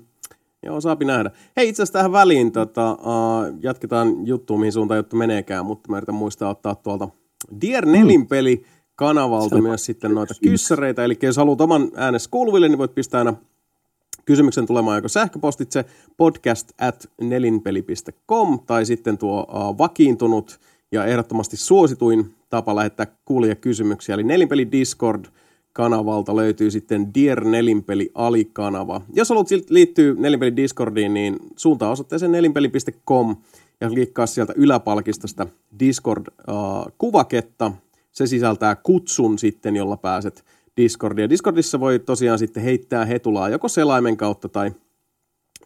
Joo, 0.63 0.81
saapi 0.81 1.05
nähdä. 1.05 1.31
Hei, 1.57 1.69
itse 1.69 1.83
asiassa 1.83 1.99
tähän 1.99 2.13
väliin 2.13 2.53
tota, 2.53 2.93
uh, 2.93 3.59
jatketaan 3.63 4.27
juttuun, 4.27 4.61
mihin 4.61 4.73
suuntaan 4.73 4.99
juttu 4.99 5.17
meneekään, 5.17 5.67
mutta 5.67 5.91
mä 5.91 5.97
yritän 5.97 6.15
muistaa 6.15 6.51
ottaa 6.51 6.75
tuolta 6.75 7.09
Dier 7.61 7.87
peli 8.29 8.65
kanavalta 8.95 9.57
mm. 9.57 9.63
myös 9.63 9.85
sitten 9.85 10.15
noita 10.15 10.35
kyssäreitä. 10.43 11.05
Eli 11.05 11.19
jos 11.23 11.37
haluat 11.37 11.61
oman 11.61 11.91
äänes 11.95 12.29
kuuluville, 12.29 12.69
niin 12.69 12.79
voit 12.79 12.95
pistää 12.95 13.19
aina 13.19 13.35
kysymyksen 14.25 14.67
tulemaan 14.67 14.99
joko 14.99 15.09
sähköpostitse 15.09 15.85
podcast 16.17 16.73
at 16.81 17.11
nelinpeli.com 17.21 18.61
tai 18.67 18.87
sitten 18.87 19.19
tuo 19.19 19.41
uh, 19.41 19.79
vakiintunut 19.79 20.61
ja 20.93 21.05
ehdottomasti 21.05 21.57
suosituin 21.57 22.35
tapa 22.51 22.77
lähettää 22.77 23.07
kysymyksiä, 23.61 24.15
eli 24.15 24.25
nelinpeli 24.25 24.73
Discord 24.73 25.25
kanavalta 25.73 26.37
löytyy 26.37 26.71
sitten 26.71 27.15
Dear 27.15 27.45
Nelinpeli 27.45 28.11
alikanava. 28.15 29.01
Jos 29.13 29.29
haluat 29.29 29.49
liittyä 29.71 30.15
Nelinpeli 30.19 30.57
Discordiin, 30.57 31.15
niin 31.15 31.37
suuntaa 31.57 31.91
osoitteeseen 31.91 32.33
nelinpeli.com 32.33 33.37
ja 33.81 33.89
klikkaa 33.89 34.27
sieltä 34.27 34.53
yläpalkistosta 34.57 35.47
Discord-kuvaketta. 35.79 37.73
Se 38.13 38.27
sisältää 38.27 38.75
kutsun 38.75 39.39
sitten, 39.39 39.77
jolla 39.77 39.97
pääset 39.97 40.45
Discordia. 40.77 41.29
Discordissa 41.29 41.81
voi 41.81 41.99
tosiaan 41.99 42.39
sitten 42.39 42.63
heittää 42.63 43.05
hetulaa 43.05 43.49
joko 43.49 43.69
selaimen 43.69 44.17
kautta 44.17 44.49
tai 44.49 44.71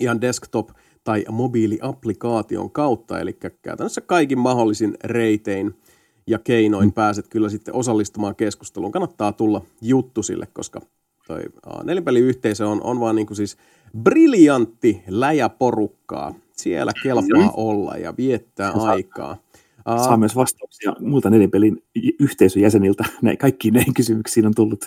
ihan 0.00 0.20
desktop- 0.20 0.74
tai 1.04 1.24
mobiiliaplikaation 1.30 2.70
kautta, 2.70 3.20
eli 3.20 3.36
käytännössä 3.62 4.00
kaikin 4.00 4.38
mahdollisin 4.38 4.96
reitein 5.04 5.74
ja 6.26 6.38
keinoin 6.38 6.88
mm. 6.88 6.92
pääset 6.92 7.28
kyllä 7.28 7.48
sitten 7.48 7.74
osallistumaan 7.74 8.36
keskusteluun. 8.36 8.92
Kannattaa 8.92 9.32
tulla 9.32 9.62
juttu 9.82 10.22
sille, 10.22 10.46
koska 10.52 10.80
toi 11.26 11.40
nelipeliyhteisö 11.84 12.68
on, 12.68 12.82
on 12.82 13.00
vaan 13.00 13.16
niin 13.16 13.26
kuin 13.26 13.36
siis 13.36 13.57
briljantti 14.02 15.02
läjäporukkaa. 15.09 16.34
Siellä 16.52 16.92
kelpaa 17.02 17.50
olla 17.57 17.96
ja 17.96 18.14
viettää 18.16 18.72
saa, 18.72 18.96
aikaa. 19.87 20.05
Saa 20.05 20.16
myös 20.16 20.37
vastauksia 20.37 20.93
muuta 21.01 21.30
nelipelin 21.30 21.82
yhteisön 22.20 22.62
jäseniltä. 22.62 23.05
Näin, 23.22 23.39
kaikkiin 23.39 23.74
näihin 23.74 23.95
kysymyksiin 23.95 24.47
on 24.47 24.55
tullut 24.55 24.84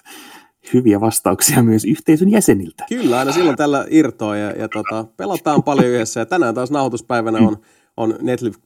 hyviä 0.74 1.02
vastauksia 1.02 1.64
myös 1.64 1.86
yhteisön 1.86 2.32
jäseniltä. 2.32 2.86
Kyllä, 2.90 3.20
aina 3.20 3.32
silloin 3.32 3.58
tällä 3.58 3.86
irtoa 3.90 4.38
ja, 4.38 4.52
ja 4.52 4.70
tota, 4.70 5.06
pelataan 5.18 5.64
paljon 5.64 5.88
yhdessä. 5.88 6.20
Ja 6.20 6.26
tänään 6.26 6.56
taas 6.56 6.72
nauhoituspäivänä 6.72 7.38
on, 7.48 7.58
on 7.98 8.16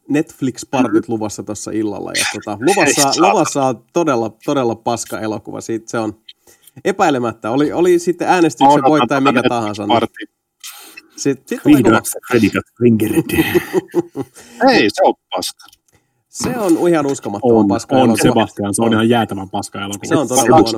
Netflix-partit 0.10 1.10
luvassa 1.10 1.44
tuossa 1.44 1.72
illalla. 1.72 2.12
Ja 2.12 2.26
tota, 2.34 2.58
luvassa, 2.62 3.22
luvassa 3.22 3.66
on 3.66 3.84
todella, 3.94 4.38
todella 4.46 4.76
paska 4.76 5.20
elokuva. 5.20 5.62
Siitä 5.62 5.92
se 5.92 6.00
on 6.00 6.14
epäilemättä. 6.86 7.52
Oli, 7.52 7.72
oli 7.72 8.00
sitten 8.00 8.28
äänestyksen 8.28 8.84
voittaja 8.84 9.22
mikä 9.22 9.44
tahansa. 9.50 9.88
Niin. 9.88 10.00
Sitten, 11.16 11.58
sit 11.58 11.64
tulee 11.64 12.02
Ei, 14.70 14.90
se 14.90 15.02
on 15.04 15.14
paska. 15.36 15.83
Se 16.34 16.58
on 16.58 16.90
ihan 16.90 17.06
uskomattoman 17.06 17.58
on, 17.58 17.68
paska 17.68 17.96
on 17.96 18.02
elokuva. 18.02 18.34
Sebastian, 18.34 18.74
se 18.74 18.82
on, 18.82 18.88
on 18.88 18.94
ihan 18.94 19.10
jäätävän 19.10 19.50
paska 19.50 19.80
elokuva. 19.82 20.06
Se 20.06 20.16
on 20.16 20.28
todella 20.28 20.58
huono. 20.58 20.78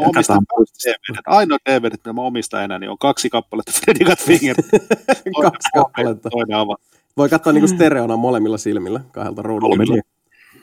Mä 0.00 0.06
omistan 0.06 0.42
DVD. 0.84 1.18
Ainoa 1.26 1.58
DVD, 1.70 1.90
mitä 1.90 2.12
mä 2.12 2.22
omistan 2.22 2.64
enää, 2.64 2.78
niin 2.78 2.90
on 2.90 2.98
kaksi 2.98 3.30
kappaletta 3.30 3.72
Freddy 3.84 4.04
Got 4.04 4.18
Finger. 4.18 4.56
kaksi 5.42 5.68
kappaletta. 5.74 6.30
Toinen 6.30 6.56
ava. 6.56 6.76
Voi 7.16 7.28
katsoa 7.28 7.52
niinku 7.52 7.68
stereona 7.68 8.16
molemmilla 8.16 8.58
silmillä 8.58 9.00
kahdelta 9.12 9.42
ruudulta. 9.42 9.82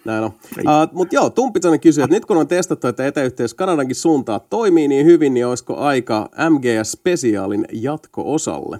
Näin 0.05 0.23
on. 0.23 0.31
Uh, 0.57 0.93
Mutta 0.93 1.15
joo, 1.15 1.29
Tumpitsonen 1.29 1.79
kysyy, 1.79 2.03
että 2.03 2.15
nyt 2.15 2.25
kun 2.25 2.37
on 2.37 2.47
testattu, 2.47 2.87
että 2.87 3.07
etäyhteys 3.07 3.53
Kanadankin 3.53 3.95
suuntaan 3.95 4.41
toimii 4.49 4.87
niin 4.87 5.05
hyvin, 5.05 5.33
niin 5.33 5.45
olisiko 5.45 5.77
aika 5.77 6.29
MGS-spesiaalin 6.49 7.65
jatko-osalle? 7.71 8.79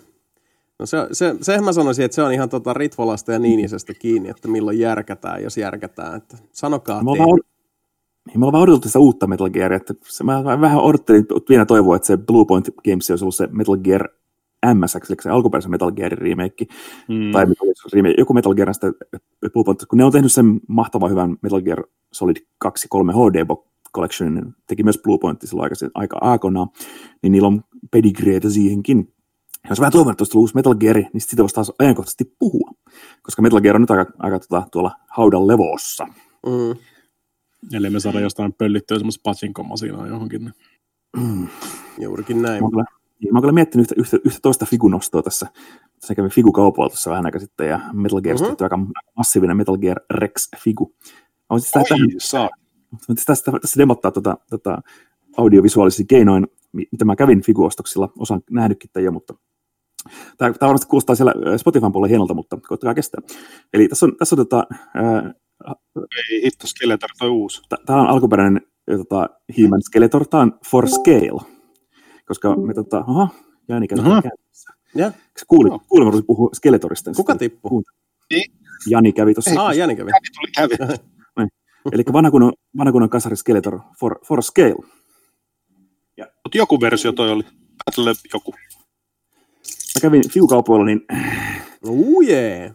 No 0.80 0.86
se, 0.86 1.08
se, 1.12 1.36
sehän 1.42 1.64
mä 1.64 1.74
sanoisin, 1.74 2.06
että 2.06 2.16
se 2.16 2.24
on 2.24 2.34
ihan 2.34 2.50
tota 2.50 2.74
Ritvolasta 2.74 3.32
ja 3.32 3.40
Niinisestä 3.40 3.94
kiinni, 3.94 4.30
että 4.30 4.48
milloin 4.48 4.80
järkätään, 4.80 5.44
jos 5.44 5.58
järkätään. 5.58 6.16
Että 6.16 6.38
sanokaa 6.52 7.04
mä 7.04 7.12
vaan, 7.12 7.40
niin, 8.28 8.40
mä 8.40 8.46
olen 8.46 8.52
vaan 8.52 8.64
odotellut 8.64 8.84
sitä 8.84 9.00
uutta 9.00 9.28
Metal 9.28 9.50
Gearia. 9.50 9.76
Että 9.76 9.94
se, 10.04 10.24
mä 10.24 10.44
vähän 10.44 10.80
odottelin, 10.80 11.26
vielä 11.50 11.66
toivoa, 11.66 11.96
että 11.96 12.08
se 12.08 12.18
Blue 12.18 12.46
Point 12.46 12.70
Games 12.86 13.10
olisi 13.10 13.24
ollut 13.24 13.36
se 13.36 13.48
Metal 13.52 13.78
Gear 13.78 14.08
MSX, 14.74 15.10
eli 15.10 15.18
se 15.22 15.30
alkuperäisen 15.30 15.72
Metal 15.72 15.92
Gearin 15.92 16.18
remake, 16.18 16.66
mm. 17.08 17.32
tai 17.32 17.46
remake, 17.94 18.16
joku 18.18 18.34
Metal 18.34 18.54
Gear, 18.54 18.74
sitä 18.74 18.92
Blue 19.54 19.64
Point, 19.64 19.86
kun 19.90 19.98
ne 19.98 20.04
on 20.04 20.12
tehnyt 20.12 20.32
sen 20.32 20.60
mahtavan 20.68 21.12
hyvän 21.12 21.38
Metal 21.42 21.62
Gear 21.62 21.84
Solid 22.14 22.38
2 22.58 22.88
3 22.90 23.14
HD 23.14 23.46
Collection, 23.96 24.54
teki 24.68 24.84
myös 24.84 25.00
Blue 25.04 25.18
Point 25.18 25.42
silloin 25.42 25.64
aika, 25.64 25.76
aika 25.94 26.18
aakonaan, 26.22 26.68
niin 27.22 27.32
niillä 27.32 27.48
on 27.48 27.62
pedigreitä 27.92 28.50
siihenkin 28.50 29.14
jos 29.70 29.80
vähän 29.80 29.92
toivon, 29.92 30.12
että 30.12 30.22
olisi 30.22 30.38
uusi 30.38 30.56
Metal 30.56 30.76
Gear, 30.76 30.96
niin 30.96 31.22
siitä 31.22 31.44
voisi 31.44 31.56
taas 31.56 31.72
ajankohtaisesti 31.80 32.36
puhua. 32.40 32.72
Koska 33.22 33.42
Metal 33.42 33.62
Gear 33.62 33.76
on 33.76 33.82
nyt 33.82 33.92
aika, 33.92 34.12
aika 34.20 34.40
tuota, 34.40 34.68
tuolla 34.72 34.92
haudan 35.08 35.48
levossa. 35.48 36.06
Mm. 36.46 36.80
Eli 37.74 37.90
me 37.90 38.00
saadaan 38.00 38.24
jostain 38.24 38.54
pöllittyä 38.54 38.98
semmoista 38.98 39.22
patsinkomasinaa 39.24 40.08
johonkin. 40.08 40.54
Mm. 41.18 41.48
Juurikin 42.00 42.42
näin. 42.42 42.64
Mä 42.64 42.70
oon 42.74 42.86
niin, 43.24 43.34
mä 43.34 43.42
kyllä 43.42 43.54
miettinyt 43.54 43.92
yhtä, 43.98 44.02
yhtä, 44.02 44.18
yhtä 44.26 44.40
toista 44.42 44.66
figunostoa 44.66 45.24
tässä. 45.24 45.48
Se 46.00 46.16
kävi 46.16 46.30
Figu-kaupalla 46.30 46.90
tuossa 46.90 47.10
vähän 47.10 47.26
aikaa 47.26 47.42
sitten, 47.42 47.70
ja 47.70 47.80
Metal 47.94 48.22
Gear 48.22 48.38
mm-hmm. 48.38 48.56
aika 48.60 48.80
massiivinen 49.18 49.58
Metal 49.58 49.78
Gear 49.78 49.98
Rex-figu. 50.14 50.94
Mä 51.00 51.46
voisin 51.50 51.72
tästä, 51.72 51.96
tästä, 53.08 53.26
tästä, 53.26 53.52
tästä 53.52 53.78
demottaa 53.78 54.12
tuota, 54.12 54.38
tuota 54.50 54.82
audiovisuaalisia 55.38 56.06
keinoin, 56.10 56.48
mitä 56.72 57.06
mä 57.06 57.16
kävin 57.16 57.42
Figu-ostoksilla, 57.42 58.10
osaan 58.20 58.42
nähnytkin 58.52 59.04
jo, 59.04 59.12
mutta 59.12 59.34
Tämä, 60.38 60.54
tämä 60.54 60.68
varmasti 60.68 60.88
kuulostaa 60.88 61.16
siellä 61.16 61.58
Spotifyn 61.58 61.92
puolella 61.92 62.10
hienolta, 62.10 62.34
mutta 62.34 62.58
koittakaa 62.68 62.94
kestää. 62.94 63.22
Eli 63.74 63.88
tässä 63.88 64.06
on, 64.06 64.16
tässä 64.18 64.36
on 64.36 64.38
tota, 64.38 64.68
ää, 64.96 65.34
Ei 66.30 66.44
hitto, 66.44 66.68
Skeletor 66.68 67.10
toi 67.20 67.30
uusi. 67.30 67.62
Tämä 67.86 68.02
on 68.02 68.08
alkuperäinen 68.08 68.62
tota, 68.98 69.30
He-Man 69.58 69.82
Skeletor, 69.82 70.28
tämä 70.28 70.44
on 70.44 70.60
for 70.72 70.88
scale. 70.88 71.42
Koska 72.28 72.56
me 72.56 72.74
tota, 72.74 72.98
aha, 72.98 73.28
Jääni 73.70 73.88
kääntäessä. 73.88 74.74
Ja? 74.96 75.12
Kuulin, 75.48 75.72
no. 75.72 75.80
kuulin, 75.88 76.26
puhua 76.26 76.50
Skeletorista. 76.54 77.12
Kuka 77.16 77.36
tippui? 77.36 77.82
Niin. 78.32 78.52
Jani 78.88 79.12
kävi 79.12 79.34
tuossa. 79.34 79.66
Ah, 79.66 79.78
Jani 79.78 79.96
kävi. 79.96 80.10
Jani 80.10 80.56
tuli 80.58 80.78
kävi. 80.78 80.96
Eli 81.92 82.04
vanha 82.14 82.32
kunnon, 82.32 82.54
vanha 82.78 82.92
kunnon 82.92 83.10
kasari 83.10 83.36
Skeletor 83.36 83.80
for, 84.00 84.20
for 84.26 84.44
scale. 84.44 85.00
Mutta 86.18 86.58
joku 86.58 86.82
versio 86.82 87.12
toi 87.12 87.32
oli. 87.32 87.44
Battle 87.86 88.14
joku. 88.34 88.54
Mä 89.96 90.02
kävin 90.02 90.30
Fiukaupoilla, 90.30 90.86
niin... 90.86 91.06
Oh 91.88 92.24
yeah. 92.28 92.74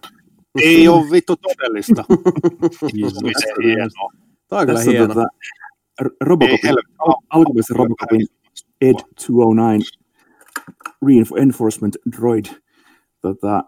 Ei 0.63 0.89
ole 0.89 1.11
vittu 1.11 1.37
todellista. 1.37 2.05
hienoa. 3.65 4.13
Tämä 4.49 4.61
on 4.61 4.67
kyllä 4.67 4.79
Tässä 4.79 4.91
hieno. 4.91 5.07
Tota, 5.07 5.27
Robocopin, 6.21 6.71
al- 6.99 7.23
alkuperäisen 7.31 7.77
Robocopin 7.77 8.27
Ed 8.81 8.95
209 8.95 9.81
Reinforcement 11.07 11.97
Droid 12.17 12.47
tota, 13.21 13.65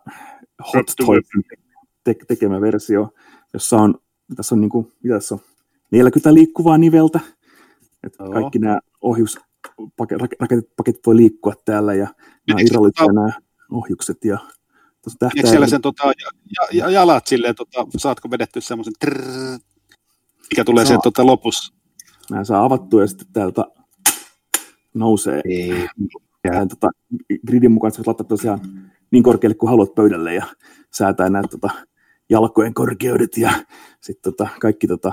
Hot 0.75 0.87
Toy 0.97 1.21
te- 2.05 2.15
tekemä 2.29 2.61
versio, 2.61 3.15
jossa 3.53 3.77
on, 3.77 3.95
tässä 4.37 4.55
on, 4.55 4.61
niinku, 4.61 4.93
mitä 5.03 5.15
tässä 5.15 5.35
on, 5.35 5.41
40 5.91 6.35
liikkuvaa 6.35 6.79
niveltä, 6.79 7.21
että 8.05 8.25
kaikki 8.33 8.59
nämä 8.59 8.79
ohjus, 9.01 9.39
raketit, 10.41 10.77
paketit 10.77 11.07
voi 11.07 11.17
liikkua 11.17 11.55
täällä 11.65 11.95
ja 11.95 12.09
nämä 12.49 12.61
irrallisia 12.61 13.13
nämä 13.13 13.33
ohjukset 13.71 14.25
ja 14.25 14.39
Eikö 15.37 15.49
siellä 15.49 15.67
sen 15.67 15.83
tota, 15.83 16.05
ja, 16.07 16.69
ja, 16.73 16.91
jalat 16.91 17.27
silleen, 17.27 17.55
tota, 17.55 17.87
saatko 17.97 18.31
vedetty 18.31 18.61
semmoisen 18.61 18.95
mikä 20.51 20.65
tulee 20.65 20.85
saa. 20.85 20.95
sen 20.95 21.01
tota, 21.03 21.27
lopussa? 21.27 21.75
Mä 22.31 22.45
saa 22.45 22.65
avattua 22.65 23.01
ja 23.01 23.07
sitten 23.07 23.27
täältä 23.33 23.65
nousee. 24.95 25.41
Ei. 25.45 25.89
Ja 26.45 26.67
tota, 26.67 26.91
gridin 27.47 27.73
mukaan 27.73 27.93
sä 27.93 28.03
laittaa 28.07 28.27
tosiaan 28.27 28.61
niin 29.11 29.23
korkealle 29.23 29.55
kuin 29.55 29.71
haluat 29.71 29.95
pöydälle 29.95 30.35
ja 30.35 30.47
säätää 30.95 31.31
näitä 31.31 31.49
tota, 31.49 31.71
jalkojen 32.29 32.75
korkeudet 32.75 33.37
ja 33.37 33.53
sitten 34.01 34.33
tota, 34.33 34.49
kaikki 34.61 34.87
tota, 34.87 35.13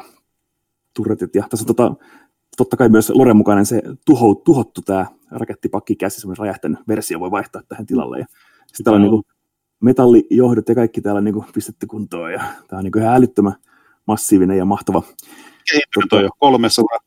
turretit. 0.94 1.36
Ja 1.36 1.48
tässä 1.50 1.64
on 1.64 1.76
tota, 1.76 1.96
totta 2.58 2.78
kai 2.78 2.90
myös 2.90 3.10
Loren 3.10 3.38
mukainen 3.38 3.66
se 3.66 3.82
tuho, 4.06 4.36
tuhottu 4.36 4.82
tämä 4.82 5.06
rakettipakki 5.32 5.96
käsi, 5.96 6.22
semmoinen 6.22 6.40
räjähtänyt 6.40 6.80
versio 6.88 7.20
voi 7.20 7.32
vaihtaa 7.32 7.62
tähän 7.70 7.86
tilalle. 7.86 8.20
Ja 8.20 8.26
sitten 8.68 8.84
täällä 8.84 9.06
on 9.06 9.12
niin 9.12 9.24
metallijohdot 9.80 10.70
ja 10.70 10.76
kaikki 10.76 11.02
täällä 11.02 11.22
niin 11.22 11.34
kuin 11.34 11.46
pistetty 11.54 11.88
kuntoon 11.88 12.34
ja 12.34 12.44
tämä 12.68 12.78
on 12.78 12.84
niin 12.84 12.98
ihan 12.98 13.16
älyttömän 13.16 13.56
massiivinen 14.08 14.58
ja 14.58 14.66
mahtava. 14.66 15.04
Tota, 15.96 16.08
toi 16.10 16.24
jo 16.24 16.30
300. 16.40 17.00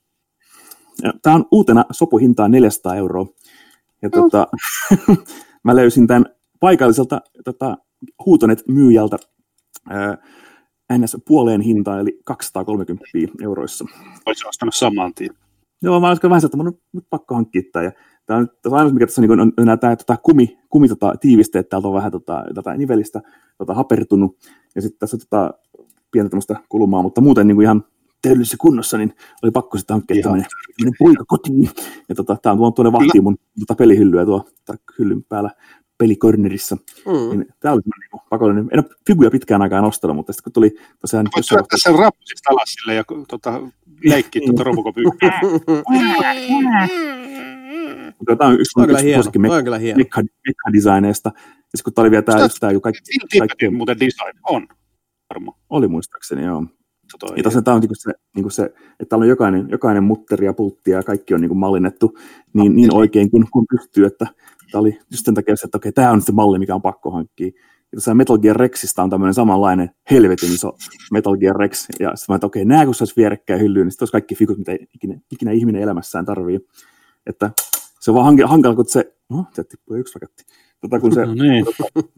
Tämä 1.22 1.36
on 1.36 1.44
uutena 1.50 1.84
sopuhintaan 1.90 2.50
400 2.50 2.94
euroa. 2.94 3.26
Ja 4.02 4.08
no. 4.14 4.22
tota, 4.22 4.48
mä 5.64 5.76
löysin 5.76 6.06
tämän 6.06 6.26
paikalliselta 6.60 7.20
tota, 7.44 7.76
Huutonet-myyjältä 8.26 9.16
ää, 9.90 10.18
ns. 10.98 11.16
puoleen 11.26 11.60
hintaan, 11.60 12.00
eli 12.00 12.20
230 12.24 13.04
euroissa. 13.42 13.84
Olisi 14.26 14.48
ostanut 14.48 14.74
saman 14.74 15.14
tien. 15.14 15.30
Joo, 15.82 16.00
mä 16.00 16.08
olisin 16.08 16.30
vähän 16.30 16.44
että 16.44 16.56
mun 16.56 16.66
on 16.66 16.78
nyt 16.92 17.06
pakko 17.10 17.34
hankkia 17.34 17.62
tämä. 17.72 17.84
Ja 17.84 17.92
tämä 18.26 18.38
on, 18.38 18.48
tämä 18.62 18.72
on 18.74 18.78
ainut, 18.78 18.94
mikä 18.94 19.06
tässä 19.06 19.22
on, 19.22 19.28
niin 19.28 19.40
on, 19.40 19.52
on 19.70 19.78
tämä 19.78 19.96
tota, 19.96 20.16
kumi, 20.22 20.58
kumi 20.70 20.88
tota, 20.88 21.14
tiivisteet, 21.20 21.68
täältä 21.68 21.88
on 21.88 21.94
vähän 21.94 22.12
tota, 22.12 22.44
tota, 22.54 22.74
nivelistä 22.74 23.22
tota, 23.58 23.74
hapertunut, 23.74 24.36
ja 24.74 24.82
sitten 24.82 24.98
tässä 24.98 25.16
on 25.16 25.20
tota, 25.20 25.54
pientä 26.10 26.30
tämmöistä 26.30 26.56
kulmaa, 26.68 27.02
mutta 27.02 27.20
muuten 27.20 27.46
niin 27.46 27.56
kuin 27.56 27.64
ihan 27.64 27.84
täydellisessä 28.22 28.56
kunnossa, 28.60 28.98
niin 28.98 29.14
oli 29.42 29.50
pakko 29.50 29.78
sitten 29.78 29.94
hankkia 29.94 30.22
tämmöinen, 30.22 30.46
tämmöinen 30.78 30.96
poika 30.98 31.24
kotiin. 31.26 31.70
Ja 32.08 32.14
tota, 32.14 32.36
tämä 32.42 32.52
on 32.52 32.58
tuonne 32.58 32.74
tuonne 32.74 32.92
vahtiin 32.92 33.24
mun 33.24 33.36
tota, 33.60 33.74
pelihyllyä 33.74 34.24
tuo 34.24 34.44
hyllyn 34.98 35.24
päällä 35.24 35.50
pelikornerissa. 35.98 36.76
Mm. 36.76 37.38
Niin, 37.38 37.46
tämä 37.60 37.74
oli 37.74 37.82
niin 37.84 38.20
pakollinen. 38.30 38.68
En 38.72 38.78
ole 38.78 38.90
figuja 39.06 39.30
pitkään 39.30 39.62
aikaan 39.62 39.84
nostanut, 39.84 40.16
mutta 40.16 40.32
sitten 40.32 40.44
kun 40.44 40.52
tuli 40.52 40.74
tosiaan... 41.00 41.28
Voit 41.36 41.46
syöttää 41.46 41.78
sen 41.82 41.94
rappusista 41.94 42.50
alas 42.50 42.68
sille 42.68 42.94
ja 42.94 43.04
tota, 43.28 43.60
leikkiä 44.04 44.42
tuota 44.46 44.64
Robocop 44.64 44.94
Tämä 48.38 48.50
on 48.50 48.60
yksi 48.60 48.80
mun 48.80 48.88
suosikki 49.14 49.38
mekka-designeista. 49.38 51.32
Ja 51.72 51.82
kun 51.84 51.92
tämä 51.94 52.02
oli 52.02 52.10
vielä 52.10 52.22
tämä, 52.22 52.40
just 52.40 52.56
tämä 52.60 52.80
kaikki... 52.80 53.38
kaikki 53.38 53.70
muuten 53.70 54.00
design 54.00 54.38
on, 54.48 54.68
varmaan. 55.34 55.58
Oli 55.70 55.88
muistaakseni, 55.88 56.44
joo. 56.44 56.66
Ja 57.36 57.42
tosiaan 57.42 57.64
tämä 57.64 57.74
on 57.74 57.80
niin 57.80 57.90
se, 57.92 58.12
niin 58.36 58.50
se, 58.50 58.64
että 58.64 59.04
täällä 59.08 59.22
on 59.22 59.28
jokainen, 59.28 59.68
jokainen 59.70 60.04
mutteri 60.04 60.46
ja 60.46 60.52
pultti 60.52 60.90
ja 60.90 61.02
kaikki 61.02 61.34
on 61.34 61.40
niin 61.40 61.58
mallinnettu 61.58 62.18
niin, 62.52 62.76
niin 62.76 62.94
oikein 62.94 63.30
kuin, 63.30 63.44
kuin 63.52 63.66
pystyy, 63.70 64.06
että 64.06 64.26
tämä 64.72 64.80
oli 64.80 64.98
just 65.10 65.24
sen 65.24 65.34
takia 65.34 65.54
että 65.64 65.78
okei, 65.78 65.92
tämä 65.92 66.10
on 66.10 66.22
se 66.22 66.32
malli, 66.32 66.58
mikä 66.58 66.74
on 66.74 66.82
pakko 66.82 67.10
hankkia. 67.10 67.50
Ja 67.92 67.96
tässä 67.96 68.14
Metal 68.14 68.38
Gear 68.38 68.56
Rexista 68.56 69.02
on 69.02 69.10
tämmöinen 69.10 69.34
samanlainen 69.34 69.90
helvetin 70.10 70.54
iso 70.54 70.76
Metal 71.12 71.36
Gear 71.36 71.56
Rex, 71.56 71.86
ja 72.00 72.16
sitten 72.16 72.32
mä 72.32 72.34
että 72.34 72.46
okei, 72.46 72.64
nämä 72.64 72.84
kun 72.84 72.94
se 72.94 73.04
olisi 73.04 73.16
vierekkäin 73.16 73.60
hyllyyn, 73.60 73.86
niin 73.86 73.92
sitten 73.92 74.04
olisi 74.04 74.12
kaikki 74.12 74.34
fikut, 74.34 74.58
mitä 74.58 74.72
ikinä, 74.94 75.20
ikinä 75.32 75.50
ihminen 75.50 75.82
elämässään 75.82 76.24
tarvii. 76.24 76.60
Että 77.26 77.50
se 78.00 78.10
on 78.10 78.14
vaan 78.14 78.38
hankala, 78.48 78.74
kun 78.74 78.88
se, 78.88 79.12
no, 79.30 79.44
se 79.52 79.64
tippui 79.64 79.98
yksi 79.98 80.14
raketti. 80.14 80.44
Tota, 80.80 81.00
kun 81.00 81.14
se, 81.14 81.26
no 81.26 81.34
niin. 81.34 81.64
tota, 81.64 82.08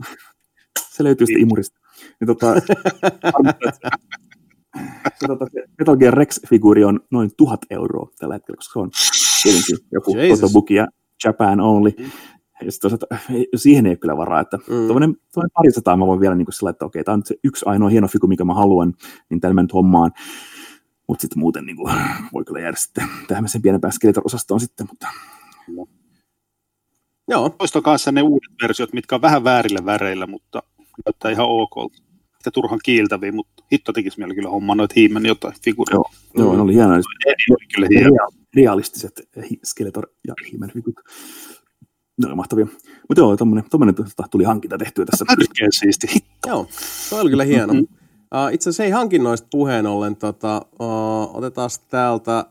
se 0.95 1.05
löytyy 1.05 1.27
sitten 1.27 1.43
imurista. 1.43 1.81
Niin, 2.21 2.27
tota, 2.27 2.55
se, 5.21 5.27
tota, 5.27 5.47
se 5.53 5.65
Metal 5.79 5.97
Gear 5.97 6.15
Rex-figuuri 6.15 6.85
on 6.85 7.01
noin 7.11 7.31
tuhat 7.37 7.61
euroa 7.71 8.11
tällä 8.19 8.35
hetkellä, 8.35 8.57
koska 8.57 8.73
se 8.73 8.79
on 8.79 8.91
tietenkin 9.43 9.77
joku 9.93 10.17
fotobook 10.29 10.71
ja 10.71 10.87
Japan 11.25 11.61
only. 11.61 11.91
Mm. 11.99 12.11
Ja 12.65 12.73
sitten 12.73 12.91
siihen 13.57 13.87
ei 13.87 13.91
ole 13.91 13.97
kyllä 13.97 14.17
varaa, 14.17 14.41
että 14.41 14.57
mm. 14.57 14.65
tuommoinen 14.65 15.17
parisataa 15.55 15.97
mä 15.97 16.07
voin 16.07 16.21
vielä 16.21 16.35
niin 16.35 16.47
sillä, 16.51 16.71
että 16.71 16.85
okei, 16.85 17.05
tämä 17.05 17.15
on 17.15 17.23
se 17.25 17.35
yksi 17.45 17.65
ainoa 17.69 17.89
hieno 17.89 18.09
figu, 18.09 18.27
mikä 18.27 18.45
mä 18.45 18.55
haluan, 18.55 18.95
niin 19.31 19.41
tällä 19.41 19.63
nyt 19.63 19.73
hommaan. 19.73 20.13
Mutta 21.09 21.23
sitten 21.23 21.39
muuten 21.39 21.67
niin 21.67 21.77
kuin, 21.77 21.95
voi 22.35 22.45
kyllä 22.45 22.61
jäädä 22.61 22.77
sitten 22.77 23.09
tähän 23.29 23.49
sen 23.49 23.63
pienempään 23.63 23.93
Skeletor-osastoon 23.93 24.61
sitten, 24.61 24.87
mutta 24.91 25.09
Joo. 27.29 27.49
Toista 27.49 27.83
kanssa 27.83 28.13
ne 28.13 28.23
uudet 28.23 28.53
versiot, 28.63 28.93
mitkä 28.93 29.15
on 29.15 29.23
vähän 29.23 29.45
väärillä 29.45 29.85
väreillä, 29.85 30.27
mutta 30.27 30.63
näyttää 31.07 31.31
ihan 31.31 31.47
ok. 31.49 31.93
Ja 32.47 32.53
turhan 32.53 32.79
kiiltäviä, 32.85 33.33
mutta 33.33 33.65
hitto 33.73 33.93
tekisi 33.93 34.19
meillä 34.19 34.35
kyllä 34.35 34.49
homma 34.49 34.75
noita 34.75 34.95
hiimen 34.97 35.27
jotain 35.27 35.55
figuuria. 35.65 35.95
Joo, 35.95 36.11
Joo 36.37 36.57
ne 36.57 36.63
oli 36.63 36.75
hienoja. 36.75 36.99
Ne 36.99 37.35
oli 37.51 37.67
kyllä 37.75 37.87
hieno. 37.91 38.29
Realistiset 38.57 39.29
Skeletor 39.65 40.07
ja 40.27 40.35
hiimen 40.51 40.71
figuurit. 40.73 40.97
Ne 42.23 42.27
oli 42.27 42.35
mahtavia. 42.35 42.67
Mutta 43.09 43.21
joo, 43.21 43.37
tommonen, 43.37 43.65
tommonen 43.71 43.95
tuli 44.31 44.45
hankinta 44.45 44.79
tehtyä 44.79 45.05
tässä. 45.05 45.25
Tärkeä 45.25 45.69
siisti. 45.71 46.07
Hitto. 46.15 46.49
Joo, 46.49 46.67
se 46.71 47.15
oli 47.15 47.31
kyllä 47.31 47.45
hieno. 47.45 47.73
Mm-hmm. 47.73 47.99
Uh, 48.35 48.55
itse 48.55 48.71
asiassa 48.71 48.85
ei 48.85 48.91
hankinnoista 48.91 49.49
puheen 49.51 49.87
ollen, 49.87 50.17
tota, 50.17 50.67
uh, 50.81 51.37
otetaan 51.37 51.71
täältä 51.91 52.45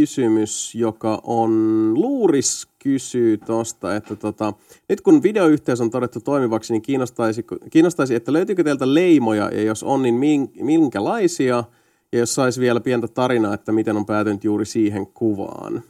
kysymys, 0.00 0.74
joka 0.74 1.20
on, 1.22 1.50
Luuris 1.94 2.68
kysyy 2.78 3.38
tuosta, 3.38 3.96
että 3.96 4.16
tota, 4.16 4.52
nyt 4.88 5.00
kun 5.00 5.22
videoyhteys 5.22 5.80
on 5.80 5.90
todettu 5.90 6.20
toimivaksi, 6.20 6.72
niin 6.72 6.82
kiinnostaisi, 6.82 7.46
kiinnostaisi, 7.70 8.14
että 8.14 8.32
löytyykö 8.32 8.64
teiltä 8.64 8.94
leimoja, 8.94 9.50
ja 9.52 9.62
jos 9.62 9.82
on, 9.82 10.02
niin 10.02 10.14
minkälaisia, 10.60 11.64
ja 12.12 12.18
jos 12.18 12.34
saisi 12.34 12.60
vielä 12.60 12.80
pientä 12.80 13.08
tarinaa, 13.08 13.54
että 13.54 13.72
miten 13.72 13.96
on 13.96 14.06
päätynyt 14.06 14.44
juuri 14.44 14.66
siihen 14.66 15.06
kuvaan. 15.06 15.82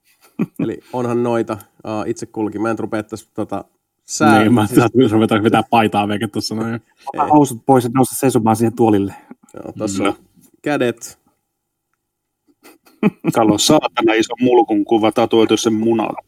Eli 0.62 0.80
onhan 0.92 1.22
noita 1.22 1.52
uh, 1.52 2.08
itse 2.08 2.26
kulki. 2.26 2.58
Mä 2.58 2.70
en 2.70 2.78
rupea 2.78 3.02
tässä 3.02 3.26
tota, 3.34 3.64
sää. 4.04 4.38
Niin, 4.38 4.54
mä 4.54 4.66
siis... 4.66 5.12
ruvetaan 5.12 5.42
vetää 5.42 5.62
paitaa 5.70 6.08
veke 6.08 6.28
tuossa 6.28 6.54
noin. 6.54 6.80
Housut 7.30 7.62
pois 7.66 7.84
ja 7.84 7.90
nousta 7.94 8.14
seisomaan 8.14 8.56
siihen 8.56 8.76
tuolille. 8.76 9.14
Joo, 9.54 9.72
tuossa 9.72 10.02
no. 10.02 10.08
on 10.08 10.16
kädet, 10.62 11.19
Täällä 13.32 13.52
on 13.52 13.58
saatana 13.58 14.14
iso 14.14 14.34
mulkun 14.40 14.84
kuva 14.84 15.12
tatuoitu 15.12 15.56
sen 15.56 15.74
munalla. 15.74 16.18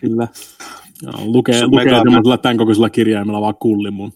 Kyllä. 0.00 0.28
Joo, 1.02 1.24
lukee, 1.24 1.66
lukee 1.66 1.84
semmoisella 1.84 2.38
tämän 2.38 2.56
kokoisella 2.56 2.90
kirjaimella 2.90 3.40
vaan 3.40 3.54
kulli 3.54 3.90
mun 3.90 4.12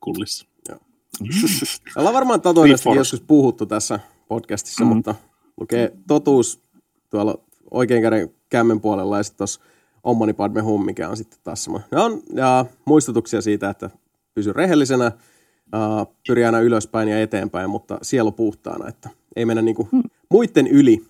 kullissa. 0.00 0.46
Joo. 0.68 0.78
Ollaan 1.96 2.14
varmaan 2.14 2.40
tatuoinnista 2.40 2.94
joskus 2.94 3.20
puhuttu 3.20 3.66
tässä 3.66 4.00
podcastissa, 4.28 4.84
mm. 4.84 4.88
mutta 4.88 5.14
lukee 5.60 5.92
totuus 6.06 6.62
tuolla 7.10 7.38
oikein 7.70 8.02
käden 8.02 8.30
kämmen 8.48 8.80
puolella 8.80 9.16
ja 9.16 9.22
sitten 9.22 9.38
tuossa 9.38 9.60
Ommani 10.04 10.32
Padme 10.32 10.60
Hum, 10.60 10.84
mikä 10.84 11.08
on 11.08 11.16
sitten 11.16 11.38
taas 11.44 11.64
semmoinen. 11.64 11.88
Ne 11.92 12.00
on 12.00 12.22
ja 12.34 12.66
muistutuksia 12.84 13.40
siitä, 13.40 13.70
että 13.70 13.90
pysy 14.34 14.52
rehellisenä, 14.52 15.12
uh, 15.74 16.14
pyri 16.26 16.44
aina 16.44 16.60
ylöspäin 16.60 17.08
ja 17.08 17.20
eteenpäin, 17.20 17.70
mutta 17.70 17.98
sielu 18.02 18.32
puhtaana, 18.32 18.88
että 18.88 19.10
ei 19.36 19.44
mennä 19.44 19.62
niinku 19.62 19.88
hmm. 19.92 20.02
muiden 20.30 20.66
yli 20.66 21.04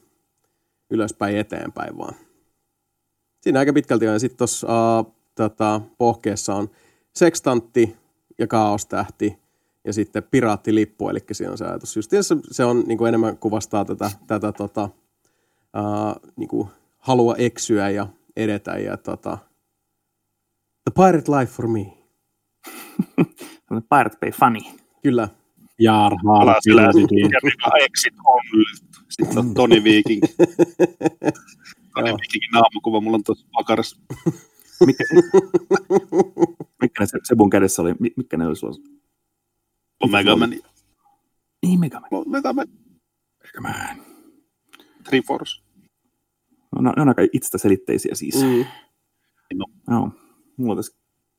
ylöspäin 0.91 1.37
eteenpäin 1.37 1.99
vaan. 1.99 2.15
Siinä 3.41 3.59
aika 3.59 3.73
pitkälti 3.73 4.09
on. 4.09 4.13
Ja 4.13 4.19
sitten 4.19 4.39
tuossa 4.39 4.67
uh, 5.01 5.15
tota, 5.35 5.81
pohkeessa 5.99 6.55
on 6.55 6.71
sekstantti 7.15 7.97
ja 8.39 8.47
kaostähti 8.47 9.39
ja 9.85 9.93
sitten 9.93 10.23
piraattilippu, 10.23 11.09
eli 11.09 11.19
siinä 11.33 11.53
on 11.53 11.59
se 11.59 11.65
ajatus. 11.65 11.97
Just 11.97 12.11
se, 12.11 12.37
se 12.51 12.65
on 12.65 12.85
niin 12.87 12.99
kuin 12.99 13.09
enemmän 13.09 13.39
kuvastaa 13.39 13.85
tätä, 13.85 14.11
tätä 14.27 14.53
tota, 14.53 14.85
uh, 14.85 16.31
niin 16.37 16.49
kuin 16.49 16.69
halua 16.99 17.35
eksyä 17.37 17.91
ja 17.91 18.07
edetä 18.37 18.71
ja 18.71 18.97
tota, 18.97 19.39
pirate 20.95 21.33
life 21.33 21.53
for 21.53 21.69
me. 21.69 21.93
pirate 23.91 24.17
Bay 24.21 24.31
funny. 24.31 24.61
Kyllä. 25.03 25.29
Jaar. 25.79 26.13
Ja 26.47 27.85
Exit 27.85 28.15
on. 28.25 28.41
Sitten 29.11 29.39
on 29.39 29.55
Toni 29.55 29.85
Viking. 29.85 30.23
Toni 31.95 32.11
Vikingin 32.13 32.51
naamakuva 32.53 33.01
mulla 33.01 33.15
on 33.15 33.25
tuossa 33.25 33.47
pakarassa. 33.53 33.97
Mikä, 34.87 35.05
mikä 36.83 37.07
se 37.07 37.19
Sebun 37.25 37.51
kädessä 37.51 37.83
oli? 37.83 37.95
Mikä 38.17 38.37
ne 38.37 38.47
oli 38.47 38.57
sulla? 38.57 38.75
Omega 40.01 40.37
Man. 40.37 40.51
Niin, 41.63 41.81
Mega 41.81 42.01
Man. 42.01 42.25
Mega 42.27 42.53
Man. 42.53 42.69
Mega 43.45 43.61
Man. 43.61 44.05
Triforce. 45.05 45.63
No, 46.81 46.93
ne 46.97 47.03
on 47.03 47.09
aika 47.09 47.23
itsestäselitteisiä 47.33 48.15
siis. 48.15 48.43
Mm. 48.43 48.65
No. 49.55 49.65
no. 49.87 50.11
Mulla 50.57 50.73
on 50.73 50.79
tässä 50.79 50.99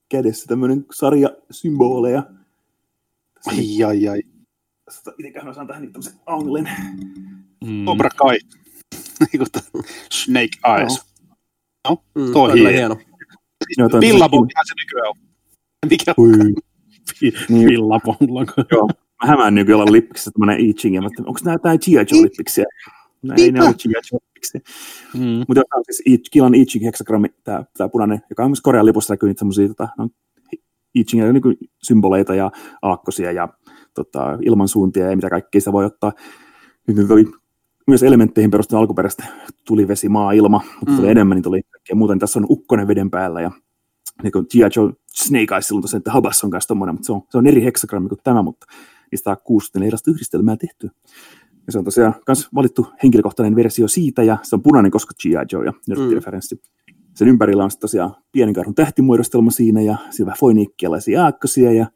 kädessä 0.09 0.45
tämmöinen 0.47 0.85
sarja 0.91 1.29
symboleja. 1.51 2.23
Ai, 3.47 3.83
ai, 3.83 4.07
ai. 4.07 4.21
Mitenköhän 5.17 5.47
mä 5.47 5.53
saan 5.53 5.67
tähän 5.67 5.81
niitä 5.81 5.93
tämmöisen 5.93 6.19
anglen. 6.25 6.69
Mm. 7.65 7.85
Cobra 7.85 8.09
Kai. 8.09 8.37
Niin 9.33 9.45
Snake 10.11 10.79
Eyes. 10.79 11.01
No, 11.89 11.89
no 11.89 12.03
mm, 12.15 12.33
toi 12.33 12.51
on 12.51 12.57
hieno. 12.57 12.69
hieno. 12.69 12.95
No, 13.77 13.99
Pillabonkihan 13.99 14.65
se 14.67 14.73
nykyään 14.83 15.09
on. 15.09 15.15
Mikä 15.89 16.13
on? 16.17 16.29
Niin. 17.49 17.67
Pillabonlako. 17.67 18.53
Joo. 18.71 18.87
Mä 19.23 19.27
hämään 19.27 19.55
nykyään 19.55 19.81
olla 19.81 19.91
lippiksessä 19.91 20.31
tämmönen 20.31 20.59
I 20.59 20.73
Ching, 20.73 21.01
mutta 21.01 21.23
onko 21.25 21.39
nämä 21.43 21.55
jotain 21.55 21.79
G.I. 21.85 21.93
Joe-lippiksiä? 21.93 22.65
No, 23.21 23.33
ei 23.37 23.51
ne 23.51 23.61
ole 23.61 23.73
G.I. 23.73 23.91
Joe-lippiksiä. 23.91 24.61
Mm. 25.13 25.45
Mutta 25.47 25.61
on 25.75 25.83
siis 25.91 26.29
Kilan 26.31 26.55
I 26.55 26.65
Ching 26.65 26.85
heksagrammi, 26.85 27.27
tämä, 27.43 27.63
tämä 27.77 27.89
punainen, 27.89 28.21
joka 28.29 28.43
on 28.43 28.49
myös 28.51 28.61
Korean 28.61 28.85
lipussa 28.85 29.13
näkyy 29.13 29.29
niitä 29.29 29.39
semmoisia 29.39 29.67
tota, 29.67 29.87
no, 29.97 30.09
I 30.95 31.03
Ching, 31.03 31.31
niin 31.31 31.57
symboleita 31.83 32.35
ja 32.35 32.51
aakkosia 32.81 33.31
ja 33.31 33.49
tota, 33.93 34.37
ilmansuuntia 34.41 35.09
ja 35.09 35.15
mitä 35.15 35.29
kaikkea 35.29 35.61
sitä 35.61 35.71
voi 35.71 35.85
ottaa. 35.85 36.11
Nyt 36.87 37.11
oli 37.11 37.25
myös 37.87 38.03
elementteihin 38.03 38.51
perustuen 38.51 38.79
alkuperäistä 38.79 39.23
tuli 39.67 39.87
vesi, 39.87 40.09
maa, 40.09 40.31
ilma, 40.31 40.61
mutta 40.79 40.91
mm. 40.91 40.95
tuli 40.95 41.09
enemmän, 41.09 41.35
niin 41.35 41.43
tuli 41.43 41.61
kaikkea 41.63 41.95
muuten. 41.95 42.19
Tässä 42.19 42.39
on 42.39 42.45
ukkonen 42.49 42.87
veden 42.87 43.09
päällä 43.09 43.41
ja 43.41 43.51
niin 44.23 44.31
kuin 44.31 44.45
G.I. 44.51 44.59
Joe 44.75 44.93
Snake 45.07 45.55
Eyes 45.55 45.67
silloin 45.67 45.81
tosiaan, 45.81 45.99
että 45.99 46.11
Habas 46.11 46.43
on 46.43 46.49
kanssa 46.49 46.67
tommoinen, 46.67 46.95
mutta 46.95 47.05
se 47.05 47.11
on, 47.11 47.21
se 47.29 47.37
on 47.37 47.47
eri 47.47 47.63
heksagrammi 47.63 48.09
kuin 48.09 48.19
tämä, 48.23 48.41
mutta 48.41 48.65
niistä 49.11 49.31
on 49.31 49.37
kuusi 49.43 49.71
erilaista 49.75 50.11
yhdistelmää 50.11 50.57
tehty. 50.57 50.89
Ja 51.65 51.71
se 51.71 51.77
on 51.77 51.85
tosiaan 51.85 52.15
myös 52.27 52.47
valittu 52.55 52.87
henkilökohtainen 53.03 53.55
versio 53.55 53.87
siitä, 53.87 54.23
ja 54.23 54.37
se 54.43 54.55
on 54.55 54.61
punainen, 54.63 54.91
koska 54.91 55.13
G.I. 55.23 55.31
Joe 55.51 55.65
ja 55.65 55.73
nörttireferenssi. 55.87 56.55
Mm. 56.55 56.92
Sen 57.13 57.27
ympärillä 57.27 57.63
on 57.63 57.69
tosiaan 57.79 58.15
pienen 58.31 58.53
karhun 58.53 58.75
tähtimuodostelma 58.75 59.51
siinä, 59.51 59.81
ja 59.81 59.97
siinä 60.09 60.25
vähän 60.25 60.39
foiniikkialaisia 60.39 61.23
aakkosia, 61.23 61.73
ja 61.73 61.87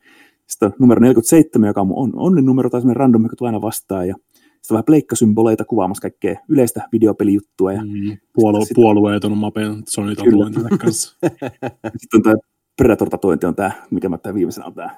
sitten 0.47 0.67
on 0.67 0.73
numero 0.79 0.99
47, 0.99 1.67
joka 1.67 1.81
on 1.81 1.87
mun 1.87 2.13
onnen 2.15 2.45
numero 2.45 2.69
tai 2.69 2.81
semmoinen 2.81 2.99
random, 2.99 3.23
joka 3.23 3.35
tulee 3.35 3.49
aina 3.49 3.61
vastaan, 3.61 4.07
ja 4.07 4.15
sitten 4.33 4.71
on 4.71 4.75
vähän 4.75 4.83
pleikkasymboleita 4.85 5.65
kuvaamassa 5.65 6.01
kaikkea 6.01 6.39
yleistä 6.49 6.89
videopelijuttua. 6.91 7.73
Ja 7.73 7.81
mm, 7.81 8.17
puolue, 8.33 8.59
sitten, 8.65 8.75
puolueeton 8.75 9.37
mapen 9.37 9.83
Sony 9.87 10.15
kanssa. 10.79 11.17
sitten 11.97 12.17
on 12.17 12.23
tämä 12.23 12.35
Predator-tatuointi 12.77 13.45
on 13.45 13.55
tämä, 13.55 13.71
mikä 13.91 14.09
mä 14.09 14.17
tämä 14.17 14.33
viimeisenä 14.33 14.65
on 14.65 14.73
tämä. 14.73 14.95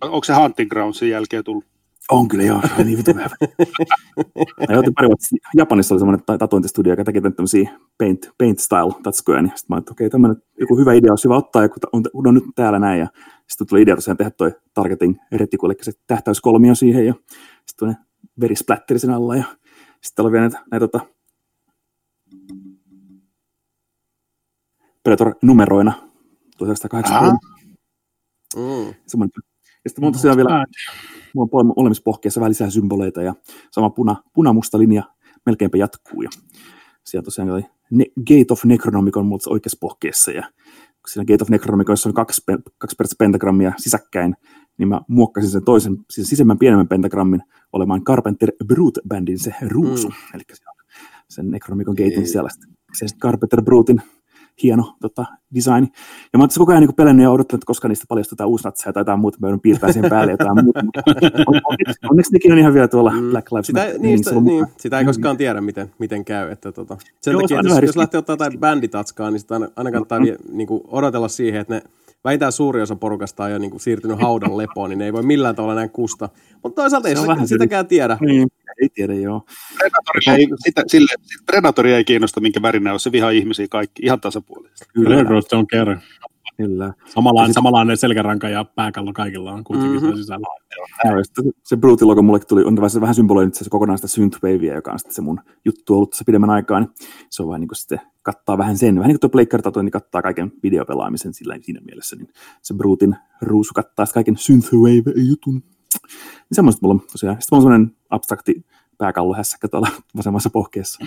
Onko 0.00 0.24
se 0.24 0.34
Hunting 0.34 0.70
Groundsin 0.70 1.10
jälkeen 1.10 1.44
tullut? 1.44 1.69
On 2.10 2.28
kyllä 2.28 2.44
joo, 2.44 2.60
niin 2.84 2.98
vitu 2.98 3.10
hyvä. 3.10 3.22
Mä 4.68 4.78
otin 4.78 4.94
pari 4.94 5.08
vuotta, 5.08 5.26
Japanissa 5.56 5.94
oli 5.94 6.00
semmoinen 6.00 6.24
tatuointistudio, 6.38 6.92
joka 6.92 7.04
teki 7.04 7.20
tämmöisiä 7.20 7.70
paint, 7.98 8.30
paint 8.38 8.58
style 8.58 9.02
tatskoja, 9.02 9.42
niin 9.42 9.52
sitten 9.56 9.74
mä 9.74 9.78
että 9.78 9.92
okei, 9.92 10.06
okay, 10.06 10.10
tämmöinen 10.10 10.42
joku 10.60 10.78
hyvä 10.78 10.92
idea 10.92 11.12
olisi 11.12 11.24
hyvä 11.24 11.36
ottaa, 11.36 11.68
kun 11.68 11.78
on, 11.92 12.26
on, 12.26 12.34
nyt 12.34 12.44
täällä 12.54 12.78
näin, 12.78 13.00
ja 13.00 13.08
sitten 13.48 13.66
tuli 13.66 13.82
idea 13.82 13.94
tosiaan 13.94 14.16
tehdä 14.16 14.30
toi 14.30 14.52
targeting 14.74 15.16
retikuli, 15.32 15.72
eli 15.72 15.84
se 15.84 15.92
tähtäyskolmio 16.06 16.74
siihen, 16.74 17.06
ja 17.06 17.14
sitten 17.66 17.78
tuonne 17.78 17.96
verisplatteri 18.40 18.98
sen 18.98 19.10
alla, 19.10 19.36
ja 19.36 19.44
sitten 20.00 20.24
oli 20.24 20.32
vielä 20.32 20.42
näitä, 20.42 20.60
näitä 20.70 20.88
tota, 20.88 21.06
Predator-numeroina 25.02 25.92
1983. 26.58 27.38
Mm. 28.56 28.94
Semmoinen 29.06 29.32
ja 29.84 29.90
sitten 29.90 30.04
on 30.04 30.12
tosiaan 30.12 30.36
vielä 30.36 30.64
mulla 31.34 31.48
on 31.52 31.72
molemmissa 31.76 32.02
pohkeissa 32.02 32.40
vähän 32.40 32.50
lisää 32.50 32.70
symboleita 32.70 33.22
ja 33.22 33.34
sama 33.70 33.90
puna, 33.90 34.16
punamusta 34.34 34.78
linja 34.78 35.02
melkeinpä 35.46 35.78
jatkuu. 35.78 36.22
Ja 36.22 36.30
siellä 37.04 37.24
tosiaan 37.24 37.50
oli 37.50 37.64
ne, 37.90 38.04
Gate 38.16 38.52
of 38.52 38.64
Necronomicon 38.64 39.26
mulla 39.26 39.52
oikeassa 39.52 39.78
pohkeessa 39.80 40.30
ja 40.30 40.42
siinä 41.08 41.24
Gate 41.24 41.42
of 41.42 41.48
Necronomiconissa 41.48 42.08
on 42.08 42.14
kaksi, 42.14 42.42
kaksi 42.78 42.96
pentagrammia 43.18 43.72
sisäkkäin, 43.76 44.36
niin 44.78 44.88
mä 44.88 45.00
muokkasin 45.08 45.50
sen 45.50 45.64
toisen, 45.64 45.98
siis 46.10 46.28
sisemmän 46.28 46.58
pienemmän 46.58 46.88
pentagrammin 46.88 47.42
olemaan 47.72 48.04
Carpenter 48.04 48.52
Brute 48.64 49.00
Bandin 49.08 49.38
se 49.38 49.54
ruusu, 49.68 50.08
mm. 50.08 50.14
eli 50.34 50.42
sen 51.28 51.50
Necronomicon 51.50 51.94
Gatein 51.94 52.28
siellä 52.28 52.50
se 52.92 53.06
Carpenter 53.22 53.62
Brutin 53.62 54.02
hieno 54.62 54.96
tota, 55.00 55.26
design. 55.54 55.86
Ja 56.32 56.38
mä 56.38 56.42
oon 56.42 56.50
koko 56.58 56.72
ajan 56.72 56.82
niin 56.82 56.94
pelännyt 56.94 57.24
ja 57.24 57.30
odottanut, 57.30 57.58
että 57.58 57.66
koska 57.66 57.88
niistä 57.88 58.04
paljastetaan 58.08 58.48
uusnatseja 58.48 58.92
tai 58.92 59.00
jotain 59.00 59.20
muuta, 59.20 59.38
mä 59.40 59.46
joudun 59.46 59.60
piirtämään 59.60 59.92
siihen 59.92 60.10
päälle 60.10 60.32
jotain 60.32 60.64
muuta. 60.64 60.80
onneksi, 61.70 61.98
onneksi 62.10 62.32
nekin 62.32 62.52
on 62.52 62.58
ihan 62.58 62.74
vielä 62.74 62.88
tuolla 62.88 63.10
mm. 63.10 63.30
Black 63.30 63.52
Lives 63.52 63.66
sitä, 63.66 63.80
Matter. 63.80 63.98
Niistä, 63.98 64.30
niin, 64.30 64.44
niin, 64.44 64.66
sitä 64.76 64.98
ei 64.98 65.04
koskaan 65.04 65.36
tiedä, 65.36 65.60
miten, 65.60 65.90
miten 65.98 66.24
käy. 66.24 66.50
Että, 66.50 66.72
tota, 66.72 66.96
sen 67.20 67.32
Joo, 67.32 67.40
takia, 67.40 67.60
että 67.60 67.72
jos, 67.72 67.82
jos 67.82 67.96
lähtee 67.96 68.18
ottaa 68.18 68.32
jotain 68.32 68.58
bänditatskaa, 68.58 69.30
niin 69.30 69.40
sitä 69.40 69.54
aina, 69.54 69.68
aina 69.76 69.90
kannattaa 69.90 70.20
mm-hmm. 70.20 70.56
niin 70.56 70.66
kuin, 70.66 70.82
odotella 70.88 71.28
siihen, 71.28 71.60
että 71.60 71.74
ne 71.74 71.82
vähintään 72.24 72.52
suuri 72.52 72.82
osa 72.82 72.96
porukasta 72.96 73.44
on 73.44 73.50
jo 73.50 73.58
niin 73.58 73.70
kuin, 73.70 73.80
siirtynyt 73.80 74.20
haudan 74.20 74.58
lepoon, 74.58 74.90
niin 74.90 74.98
ne 74.98 75.04
ei 75.04 75.12
voi 75.12 75.22
millään 75.22 75.56
tavalla 75.56 75.74
näin 75.74 75.90
kusta. 75.90 76.28
Mutta 76.62 76.82
toisaalta 76.82 77.08
ei 77.08 77.16
sitä, 77.16 77.46
sitäkään 77.46 77.86
tiedä. 77.86 78.18
Niin, 78.20 78.48
ei 78.82 78.88
tiedä, 78.88 79.14
joo. 79.14 79.44
Predatori 79.78 80.40
ei, 80.40 80.48
sitä, 80.56 80.82
sille, 80.86 81.14
Predatori 81.46 81.92
ei 81.92 82.04
kiinnosta, 82.04 82.40
minkä 82.40 82.62
värinä 82.62 82.92
on. 82.92 83.00
Se 83.00 83.12
vihaa 83.12 83.30
ihmisiä 83.30 83.66
kaikki 83.70 84.02
ihan 84.04 84.20
tasapuolisesti. 84.20 84.84
Kyllä. 84.94 85.14
Railroad 85.14 85.42
on 85.52 85.66
kerran. 85.66 86.02
Kyllä. 86.60 86.92
Samanlainen, 87.06 87.54
samanlainen 87.54 87.96
selkäranka 87.96 88.48
ja 88.48 88.64
pääkallo 88.64 89.12
kaikilla 89.12 89.52
on 89.52 89.64
kuitenkin 89.64 90.02
mm-hmm. 90.02 90.16
sisällä. 90.16 90.46
Ja, 91.04 91.10
se 91.64 91.76
Brute 91.76 92.04
logo 92.04 92.22
mulle 92.22 92.40
tuli, 92.40 92.64
on 92.64 92.76
vähän, 92.76 93.00
vähän 93.00 93.14
symboloi 93.14 93.44
nyt 93.44 93.54
se 93.54 93.70
kokonaan 93.70 93.98
sitä 93.98 94.08
synthwavea, 94.08 94.74
joka 94.74 94.92
on 94.92 94.98
sitten 94.98 95.14
se 95.14 95.22
mun 95.22 95.40
juttu 95.64 95.94
ollut 95.94 96.10
tässä 96.10 96.24
pidemmän 96.24 96.50
aikaa, 96.50 96.80
niin 96.80 96.90
se 97.30 97.42
on 97.42 97.48
vähän 97.48 97.60
niin 97.60 97.68
kuin 97.68 97.76
sitten 97.76 98.00
kattaa 98.22 98.58
vähän 98.58 98.78
sen, 98.78 98.94
vähän 98.94 99.08
niin 99.08 99.18
kuin 99.20 99.72
tuo 99.72 99.82
niin 99.82 99.90
kattaa 99.90 100.22
kaiken 100.22 100.52
videopelaamisen 100.62 101.34
sillä, 101.34 101.58
siinä 101.60 101.80
mielessä, 101.84 102.16
niin 102.16 102.28
se 102.62 102.74
Brutin 102.74 103.16
ruusu 103.42 103.74
kattaa 103.74 104.06
sitten 104.06 104.20
kaiken 104.20 104.36
synthwave-jutun. 104.36 105.54
Niin 105.54 105.62
semmoista 106.52 106.78
mulla 106.82 106.94
on 106.94 107.06
tosiaan. 107.12 107.36
Sitten 107.40 107.56
mulla 107.56 107.66
on 107.66 107.72
semmoinen 107.72 107.96
abstrakti 108.10 108.66
pääkallohässäkkä 108.98 109.68
tuolla 109.68 109.88
vasemmassa 110.16 110.50
pohkeessa. 110.50 111.04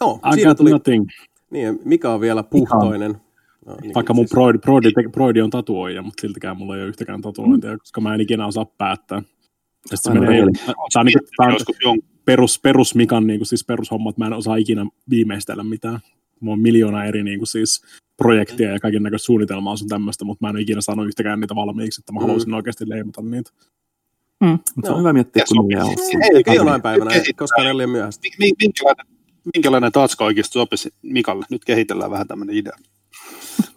Joo, 0.00 0.20
siinä 0.34 0.54
tuli... 0.54 0.70
Nothing. 0.70 1.06
Niin, 1.50 1.80
mikä 1.84 2.10
on 2.10 2.20
vielä 2.20 2.42
puhtoinen. 2.42 3.20
Niin 3.82 3.94
Vaikka 3.94 4.14
mun 4.14 4.24
siis... 4.24 4.30
Broidi, 4.30 4.58
Broidi, 4.58 4.90
Broidi 5.12 5.40
on 5.40 5.50
tatuoija, 5.50 6.02
mutta 6.02 6.20
siltikään 6.20 6.56
mulla 6.56 6.76
ei 6.76 6.82
ole 6.82 6.88
yhtäkään 6.88 7.20
tatuointia, 7.20 7.72
mm. 7.72 7.78
koska 7.78 8.00
mä 8.00 8.14
en 8.14 8.20
ikinä 8.20 8.46
osaa 8.46 8.64
päättää. 8.64 9.22
Ja 9.90 9.96
se 9.96 10.10
menee, 10.10 10.42
tämä 10.66 10.74
on, 10.96 11.06
niin 11.06 11.18
tämä 11.36 11.56
on 11.86 11.98
perus, 12.24 12.58
perus 12.58 12.94
Mikan 12.94 13.26
niin 13.26 13.38
kuin, 13.38 13.46
siis 13.46 13.64
perushomma, 13.64 14.10
että 14.10 14.20
mä 14.20 14.26
en 14.26 14.32
osaa 14.32 14.56
ikinä 14.56 14.86
viimeistellä 15.10 15.64
mitään. 15.64 15.98
Mulla 16.40 16.52
on 16.52 16.60
miljoona 16.60 17.04
eri 17.04 17.22
niin 17.22 17.38
kuin, 17.38 17.46
siis 17.46 17.82
projektia 18.16 18.72
ja 18.72 18.80
kaiken 18.80 19.02
näköistä 19.02 19.26
suunnitelmaa 19.26 19.76
sun 19.76 19.88
tämmöistä, 19.88 20.24
mutta 20.24 20.44
mä 20.44 20.50
en 20.50 20.56
ole 20.56 20.62
ikinä 20.62 20.80
saanut 20.80 21.06
yhtäkään 21.06 21.40
niitä 21.40 21.54
valmiiksi, 21.54 22.00
että 22.00 22.12
mä 22.12 22.18
mm. 22.20 22.22
haluaisin 22.22 22.54
oikeasti 22.54 22.88
leimata 22.88 23.22
niitä. 23.22 23.50
Mm. 24.40 24.58
Se 24.84 24.90
on 24.90 24.98
hyvä 24.98 25.12
miettiä, 25.12 25.44
kun 25.48 25.68
niillä 25.68 25.84
on. 25.84 25.94
Ei 26.46 26.56
jonain 26.56 26.82
päivänä, 26.82 27.10
koska 27.36 27.62
ne 27.62 27.70
oli 27.70 27.86
myöhäistä. 27.86 28.28
Minkälainen, 28.38 29.06
minkälainen 29.54 29.92
tatska 29.92 30.24
oikeasti 30.24 30.52
sopisi 30.52 30.90
Mikalle? 31.02 31.46
Nyt 31.50 31.64
kehitellään 31.64 32.10
vähän 32.10 32.28
tämmöinen 32.28 32.56
idea. 32.56 32.76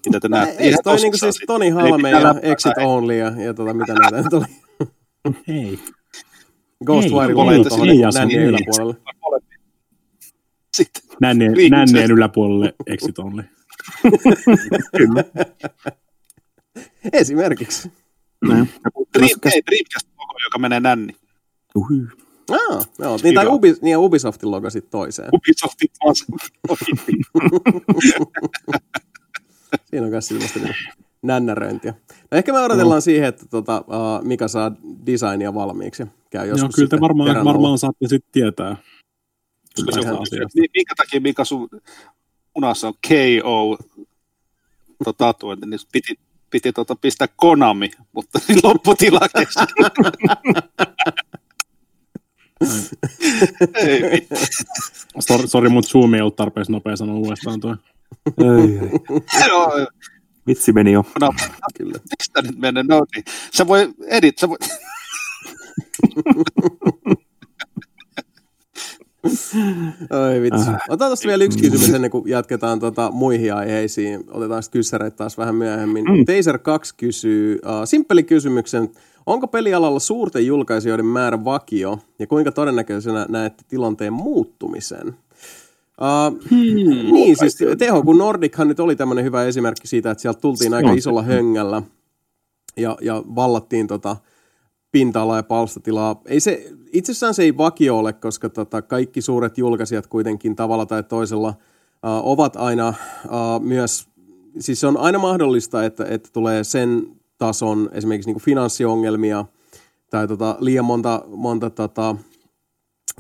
Mitä 0.05 0.19
te 0.19 0.27
näette? 0.27 0.63
Ei, 0.63 0.73
toi 0.83 0.95
niinku 0.95 1.17
siis 1.17 1.39
Toni 1.47 1.69
Halme 1.69 2.11
ja 2.11 2.35
Exit 2.41 2.77
Only 2.77 3.17
ja, 3.17 3.41
ja 3.41 3.53
tota, 3.53 3.73
mitä 3.73 3.93
näitä 3.93 4.21
nyt 4.21 4.33
oli. 4.33 4.45
Hei. 5.47 5.79
Ghostwire 6.85 7.33
tulee 7.33 7.63
tuohon 7.63 7.87
nännien 8.13 8.43
yläpuolelle. 8.43 8.95
Sitten. 10.77 11.03
Nännien 11.21 12.11
yläpuolelle 12.11 12.73
Exit 12.87 13.19
Only. 13.19 13.43
Kyllä. 14.97 15.23
Esimerkiksi. 17.13 17.91
Mm. 18.41 18.67
Dreamcast 19.13 20.07
logo, 20.17 20.33
joka 20.45 20.59
menee 20.59 20.79
nänni. 20.79 21.15
Uhuh. 21.75 22.07
Ah, 22.51 22.87
joo, 22.99 23.17
niin, 23.23 23.35
tai 23.35 23.47
Ubi, 23.47 23.75
niin 23.81 23.97
Ubisoftin 23.97 24.51
logo 24.51 24.69
sitten 24.69 24.91
toiseen. 24.91 25.29
Ubisoftin 25.33 25.89
taas. 25.99 26.25
Siinä 29.89 30.05
on 30.05 30.11
myös 30.11 30.27
sellaista 30.27 30.59
niin 30.59 30.75
nännäröintiä. 31.21 31.93
No 32.31 32.37
ehkä 32.37 32.53
me 32.53 32.59
odotellaan 32.59 32.97
no. 32.97 33.01
siihen, 33.01 33.27
että 33.27 33.45
tota, 33.45 33.77
uh, 33.87 34.23
Mika 34.23 34.47
saa 34.47 34.71
designia 35.05 35.53
valmiiksi 35.53 36.03
käy 36.29 36.47
joskus 36.47 36.61
Joo, 36.61 36.69
kyllä 36.75 36.89
te 36.89 37.01
varmaan, 37.01 37.45
varmaan 37.45 37.77
saatte 37.77 38.07
sitten 38.07 38.31
tietää. 38.31 38.77
Minkä 40.73 40.93
takia 40.97 41.21
Mika 41.21 41.45
sun 41.45 41.69
munassa 42.55 42.87
on 42.87 42.93
KO 43.07 43.77
tatuointi, 45.17 45.67
niin 45.67 45.79
piti, 45.91 46.19
piti 46.49 46.73
tota 46.73 46.95
pistää 46.95 47.27
Konami, 47.35 47.91
mutta 48.11 48.39
niin 48.47 48.59
lopputila 48.63 49.19
kesken. 49.19 49.67
ei 53.75 54.27
Sori, 55.19 55.47
sori 55.47 55.69
mutta 55.69 55.89
Zoom 55.89 56.13
ei 56.13 56.21
ollut 56.21 56.35
tarpeeksi 56.35 56.71
nopea 56.71 56.95
sanoa 56.95 57.15
uudestaan 57.15 57.59
toi. 57.59 57.75
Ei, 58.37 58.79
ei. 58.79 59.19
No, 59.49 59.87
Vitsi 60.47 60.73
meni 60.73 60.91
jo. 60.91 61.05
No, 61.21 61.33
Kyllä. 61.77 61.99
Mistä 62.19 62.41
nyt 62.41 62.59
menee? 62.59 62.83
No 62.83 63.05
niin. 63.15 63.25
Sä 63.53 63.67
voi 63.67 63.93
edit, 64.07 64.37
sä 64.37 64.49
voi... 64.49 64.57
Oi 70.09 70.41
vitsi. 70.41 70.69
Äh. 70.69 70.75
Otetaan 70.89 71.09
tuosta 71.09 71.27
vielä 71.27 71.43
yksi 71.43 71.59
kysymys 71.59 71.89
ennen 71.89 72.11
kuin 72.11 72.27
jatketaan 72.27 72.79
tota 72.79 73.11
muihin 73.11 73.53
aiheisiin. 73.53 74.23
Otetaan 74.31 74.63
sitten 74.63 74.79
kyssäreitä 74.79 75.17
taas 75.17 75.37
vähän 75.37 75.55
myöhemmin. 75.55 76.05
Mm. 76.05 76.25
Taser 76.25 76.57
2 76.57 76.93
kysyy, 76.97 77.53
uh, 77.55 77.85
simppeli 77.85 78.23
kysymyksen. 78.23 78.89
Onko 79.25 79.47
pelialalla 79.47 79.99
suurten 79.99 80.47
julkaisijoiden 80.47 81.05
määrä 81.05 81.43
vakio 81.43 81.99
ja 82.19 82.27
kuinka 82.27 82.51
todennäköisenä 82.51 83.25
näette 83.29 83.63
tilanteen 83.67 84.13
muuttumisen? 84.13 85.15
Uh, 86.01 86.49
hmm, 86.49 87.13
niin, 87.13 87.35
siis 87.39 87.57
teho, 87.77 88.03
kun 88.03 88.17
Nordichan 88.17 88.67
nyt 88.67 88.79
oli 88.79 88.95
tämmöinen 88.95 89.25
hyvä 89.25 89.43
esimerkki 89.43 89.87
siitä, 89.87 90.11
että 90.11 90.21
sieltä 90.21 90.39
tultiin 90.39 90.73
aika 90.73 90.93
isolla 90.93 91.21
höngällä 91.21 91.81
ja, 92.77 92.97
ja 93.01 93.23
vallattiin 93.35 93.87
tota 93.87 94.17
pinta-alaa 94.91 95.37
ja 95.37 95.43
palstatilaa. 95.43 96.21
Ei 96.25 96.39
se, 96.39 96.71
itsessään 96.93 97.33
se 97.33 97.43
ei 97.43 97.57
vakio 97.57 97.97
ole, 97.97 98.13
koska 98.13 98.49
tota, 98.49 98.81
kaikki 98.81 99.21
suuret 99.21 99.57
julkaisijat 99.57 100.07
kuitenkin 100.07 100.55
tavalla 100.55 100.85
tai 100.85 101.03
toisella 101.03 101.49
uh, 101.49 101.53
ovat 102.03 102.55
aina 102.55 102.89
uh, 103.25 103.61
myös, 103.61 104.07
siis 104.59 104.79
se 104.79 104.87
on 104.87 104.97
aina 104.97 105.19
mahdollista, 105.19 105.85
että, 105.85 106.05
että 106.05 106.29
tulee 106.33 106.63
sen 106.63 107.07
tason 107.37 107.89
esimerkiksi 107.93 108.29
niin 108.29 108.35
kuin 108.35 108.43
finanssiongelmia 108.43 109.45
tai 110.09 110.27
tota, 110.27 110.57
liian 110.59 110.85
monta, 110.85 111.23
monta 111.27 111.69
tota, 111.69 112.15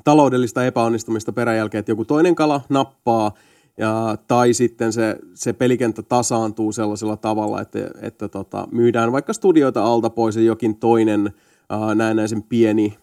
taloudellista 0.03 0.65
epäonnistumista 0.65 1.31
peräjälkeen, 1.31 1.79
että 1.79 1.91
joku 1.91 2.05
toinen 2.05 2.35
kala 2.35 2.61
nappaa, 2.69 3.31
ja, 3.77 4.17
tai 4.27 4.53
sitten 4.53 4.93
se, 4.93 5.17
se 5.33 5.53
pelikenttä 5.53 6.01
tasaantuu 6.01 6.71
sellaisella 6.71 7.17
tavalla, 7.17 7.61
että, 7.61 7.79
että 8.01 8.27
tota, 8.27 8.67
myydään 8.71 9.11
vaikka 9.11 9.33
studioita 9.33 9.83
alta 9.83 10.09
pois 10.09 10.35
ja 10.35 10.41
jokin 10.41 10.75
toinen 10.75 11.33
uh, 11.73 11.95
näennäisen 11.95 12.43
pieni 12.43 12.97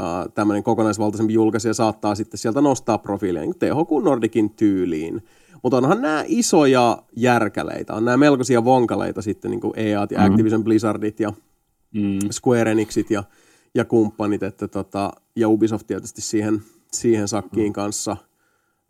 uh, 0.00 0.32
tämmöinen 0.34 0.62
kokonaisvaltaisempi 0.62 1.32
julkaisija 1.32 1.74
saattaa 1.74 2.14
sitten 2.14 2.38
sieltä 2.38 2.60
nostaa 2.60 2.98
profiilia, 2.98 3.42
niin 3.42 3.58
THQ 3.58 4.04
Nordicin 4.04 4.50
tyyliin. 4.50 5.22
Mutta 5.62 5.76
onhan 5.76 6.02
nämä 6.02 6.24
isoja 6.26 7.02
järkäleitä, 7.16 7.94
on 7.94 8.04
nämä 8.04 8.16
melkoisia 8.16 8.64
vonkaleita 8.64 9.22
sitten, 9.22 9.50
niin 9.50 9.60
kuin 9.60 9.72
EA 9.76 10.06
ja 10.10 10.18
mm. 10.18 10.24
Activision 10.26 10.64
Blizzardit 10.64 11.20
ja 11.20 11.32
mm. 11.94 12.18
Square 12.30 12.70
Enixit 12.70 13.10
ja 13.10 13.24
ja 13.76 13.84
kumppanit, 13.84 14.42
että 14.42 14.68
tota, 14.68 15.12
ja 15.36 15.48
Ubisoft 15.48 15.86
tietysti 15.86 16.22
siihen, 16.22 16.62
siihen 16.92 17.28
sakkiin 17.28 17.70
mm. 17.70 17.72
kanssa. 17.72 18.16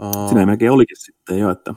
Uh, 0.02 0.28
Siinä 0.28 0.46
melkein 0.46 0.70
olikin 0.70 0.96
sitten 0.96 1.38
jo, 1.38 1.50
että 1.50 1.74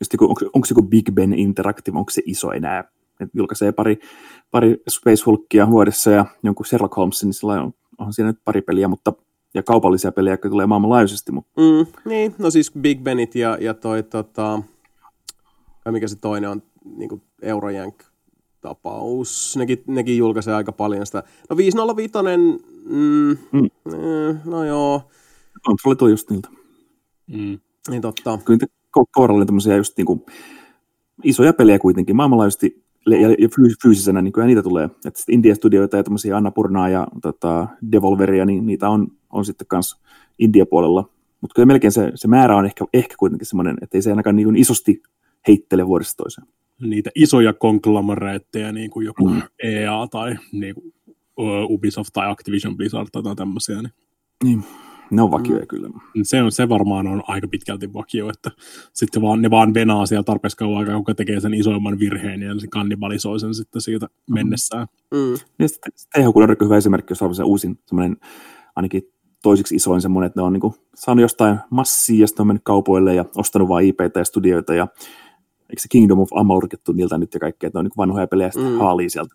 just 0.00 0.14
onko, 0.20 0.40
onko 0.52 0.66
se 0.66 0.72
joku 0.72 0.82
Big 0.82 1.10
Ben 1.12 1.32
Interactive, 1.32 1.98
onko 1.98 2.10
se 2.10 2.22
iso 2.26 2.52
enää, 2.52 2.78
että 3.20 3.38
julkaisee 3.38 3.72
pari, 3.72 3.98
pari 4.50 4.82
Space 4.88 5.22
Hulkia 5.26 5.70
vuodessa 5.70 6.10
ja 6.10 6.26
jonkun 6.42 6.66
Sherlock 6.66 6.96
Holmesin, 6.96 7.26
niin 7.26 7.34
sillä 7.34 7.62
on, 7.62 7.74
onhan 7.98 8.12
siinä 8.12 8.30
nyt 8.30 8.38
pari 8.44 8.62
peliä, 8.62 8.88
mutta 8.88 9.12
ja 9.54 9.62
kaupallisia 9.62 10.12
pelejä, 10.12 10.32
jotka 10.32 10.48
tulee 10.48 10.66
maailmanlaajuisesti. 10.66 11.32
Mutta... 11.32 11.60
Mm, 11.60 12.10
niin, 12.10 12.34
no 12.38 12.50
siis 12.50 12.72
Big 12.80 13.00
Benit 13.00 13.34
ja, 13.34 13.58
ja 13.60 13.74
toi, 13.74 14.02
tota, 14.02 14.62
mikä 15.90 16.08
se 16.08 16.16
toinen 16.16 16.50
on, 16.50 16.62
niin 16.96 17.08
kuin 17.08 17.22
Eurojänk, 17.42 18.02
tapaus. 18.62 19.56
Nekin, 19.56 19.84
nekin 19.86 20.18
julkaisee 20.18 20.54
aika 20.54 20.72
paljon 20.72 21.06
sitä. 21.06 21.22
No 21.50 21.56
505, 21.56 22.12
mm, 22.84 23.36
mm. 23.52 23.64
Eh, 23.64 24.36
no 24.44 24.64
joo. 24.64 25.02
Kontrolli 25.62 25.96
tuo 25.96 26.08
just 26.08 26.30
niiltä. 26.30 26.48
Mm. 27.26 27.58
Niin 27.90 28.02
totta. 28.02 28.38
Kyllä 28.44 28.66
kohdalla 29.10 29.46
tämmöisiä 29.46 29.76
just 29.76 29.96
niinku 29.96 30.26
isoja 31.24 31.52
pelejä 31.52 31.78
kuitenkin 31.78 32.16
maailmanlaajuisesti 32.16 32.84
ja, 33.06 33.30
ja 33.30 33.48
fyysisenä, 33.82 34.22
niin 34.22 34.32
kyllä 34.32 34.46
niitä 34.46 34.62
tulee. 34.62 34.84
Että 34.84 35.22
India-studioita 35.28 35.96
ja 35.96 36.04
tämmöisiä 36.04 36.36
Anna 36.36 36.50
Purnaa 36.50 36.88
ja 36.88 37.06
tota, 37.22 37.68
Devolveria, 37.92 38.44
niin 38.44 38.66
niitä 38.66 38.88
on, 38.88 39.08
on 39.30 39.44
sitten 39.44 39.66
kanssa 39.66 39.98
India-puolella. 40.38 41.08
Mutta 41.40 41.54
kyllä 41.54 41.66
melkein 41.66 41.92
se, 41.92 42.12
se 42.14 42.28
määrä 42.28 42.56
on 42.56 42.66
ehkä, 42.66 42.84
ehkä 42.92 43.14
kuitenkin 43.18 43.46
semmoinen, 43.46 43.76
että 43.82 43.98
ei 43.98 44.02
se 44.02 44.10
ainakaan 44.10 44.36
niin 44.36 44.56
isosti 44.56 45.02
heittele 45.48 45.86
vuodesta 45.86 46.16
toiseen 46.16 46.46
niitä 46.80 47.10
isoja 47.14 47.52
konglomeraatteja, 47.52 48.72
niin 48.72 48.90
kuin 48.90 49.06
joku 49.06 49.28
mm. 49.28 49.42
EA 49.62 50.06
tai 50.10 50.36
niin 50.52 50.74
kuin 50.74 50.92
Ubisoft 51.70 52.10
tai 52.12 52.30
Activision 52.30 52.76
Blizzard 52.76 53.08
tai 53.12 53.36
tämmöisiä. 53.36 53.82
Niin. 53.82 53.92
niin. 54.44 54.64
Ne 55.10 55.22
on 55.22 55.30
vakioja 55.30 55.62
mm. 55.62 55.66
kyllä. 55.66 55.88
Se, 56.22 56.42
on, 56.42 56.52
se 56.52 56.68
varmaan 56.68 57.06
on 57.06 57.22
aika 57.28 57.48
pitkälti 57.48 57.92
vakio, 57.92 58.30
että 58.30 58.50
sitten 58.92 59.22
vaan, 59.22 59.42
ne 59.42 59.50
vaan 59.50 59.74
venaa 59.74 60.06
siellä 60.06 60.22
tarpeeksi 60.22 60.56
kauan 60.56 60.78
aikaa, 60.78 60.96
kuka 60.96 61.14
tekee 61.14 61.40
sen 61.40 61.54
isoimman 61.54 61.98
virheen 61.98 62.42
ja 62.42 62.58
se 62.58 62.66
kannibalisoi 62.66 63.40
sen 63.40 63.54
sitten 63.54 63.82
siitä 63.82 64.06
mm. 64.06 64.34
mennessään. 64.34 64.86
Mm. 65.14 65.32
Ja 65.58 65.68
sitten 65.68 65.92
THQ 66.14 66.36
on 66.36 66.56
hyvä 66.64 66.76
esimerkki, 66.76 67.12
jos 67.12 67.22
on 67.22 67.34
se 67.34 67.42
uusin 67.42 67.78
semmoinen 67.86 68.16
ainakin 68.76 69.02
toisiksi 69.42 69.74
isoin 69.74 70.00
semmoinen, 70.00 70.26
että 70.26 70.40
ne 70.40 70.44
on 70.44 70.52
niin 70.52 70.60
kuin, 70.60 70.74
saanut 70.94 71.22
jostain 71.22 71.58
massia 71.70 72.20
ja 72.20 72.26
sitten 72.26 72.42
on 72.42 72.46
mennyt 72.46 72.64
kaupoille 72.64 73.14
ja 73.14 73.24
ostanut 73.36 73.68
vain 73.68 73.86
IPtä 73.86 74.20
ja 74.20 74.24
studioita 74.24 74.74
ja 74.74 74.88
eikö 75.72 75.82
se 75.82 75.88
Kingdom 75.88 76.18
of 76.18 76.28
Amalurkettu 76.34 76.92
niiltä 76.92 77.18
nyt 77.18 77.34
ja 77.34 77.40
kaikkea, 77.40 77.66
että 77.66 77.78
on 77.78 77.84
niin 77.84 77.92
vanhoja 77.96 78.26
pelejä 78.26 78.50
mm. 78.56 78.78
haalii 78.78 79.10
sieltä 79.10 79.34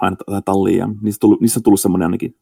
aina 0.00 0.16
talliin 0.44 0.78
ja 0.78 0.88
niissä, 1.02 1.18
tullut, 1.20 1.40
niissä 1.40 1.58
on 1.58 1.62
tullut 1.62 1.80
semmoinen 1.80 2.06
ainakin 2.06 2.36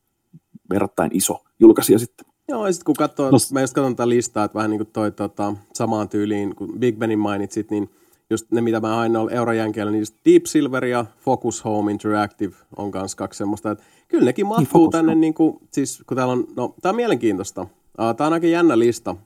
verrattain 0.71 1.11
iso 1.15 1.45
julkaisija 1.61 1.99
sitten. 1.99 2.27
Joo, 2.49 2.67
ja 2.67 2.73
sitten 2.73 2.85
kun 2.85 2.95
katsoo, 2.95 3.31
Tos... 3.31 3.53
mä 3.53 3.61
just 3.61 3.75
katson 3.75 3.97
tätä 3.97 4.09
listaa, 4.09 4.45
että 4.45 4.55
vähän 4.55 4.71
niin 4.71 4.79
kuin 4.79 4.91
toi 4.93 5.13
tota, 5.13 5.55
samaan 5.75 6.09
tyyliin, 6.09 6.55
kun 6.55 6.79
Big 6.79 6.99
Benin 6.99 7.19
mainitsit, 7.19 7.71
niin 7.71 7.91
just 8.31 8.51
ne, 8.51 8.61
mitä 8.61 8.81
mä 8.81 8.95
hain 8.95 9.13
noilla 9.13 9.31
eurojänkeillä, 9.31 9.93
niin 9.93 10.05
Deep 10.25 10.47
Silver 10.47 10.85
ja 10.85 11.07
Focus 11.19 11.65
Home 11.65 11.93
Interactive 11.93 12.57
on 12.77 12.91
kanssa 12.91 13.17
kaksi 13.17 13.39
semmoista, 13.39 13.71
että 13.71 13.85
kyllä 14.09 14.25
nekin 14.25 14.43
niin, 14.43 14.49
mahtuu 14.49 14.85
niin, 14.85 14.91
tänne, 14.91 15.15
niin 15.15 15.35
kuin, 15.35 15.59
siis 15.73 16.03
kun 16.07 16.17
täällä 16.17 16.33
on, 16.33 16.45
no, 16.57 16.75
tää 16.83 16.91
on 16.91 16.97
mielenkiintoista. 16.97 17.63
Uh, 17.63 18.17
tää 18.17 18.27
on 18.27 18.33
aika 18.33 18.47
jännä 18.47 18.79
lista. 18.79 19.17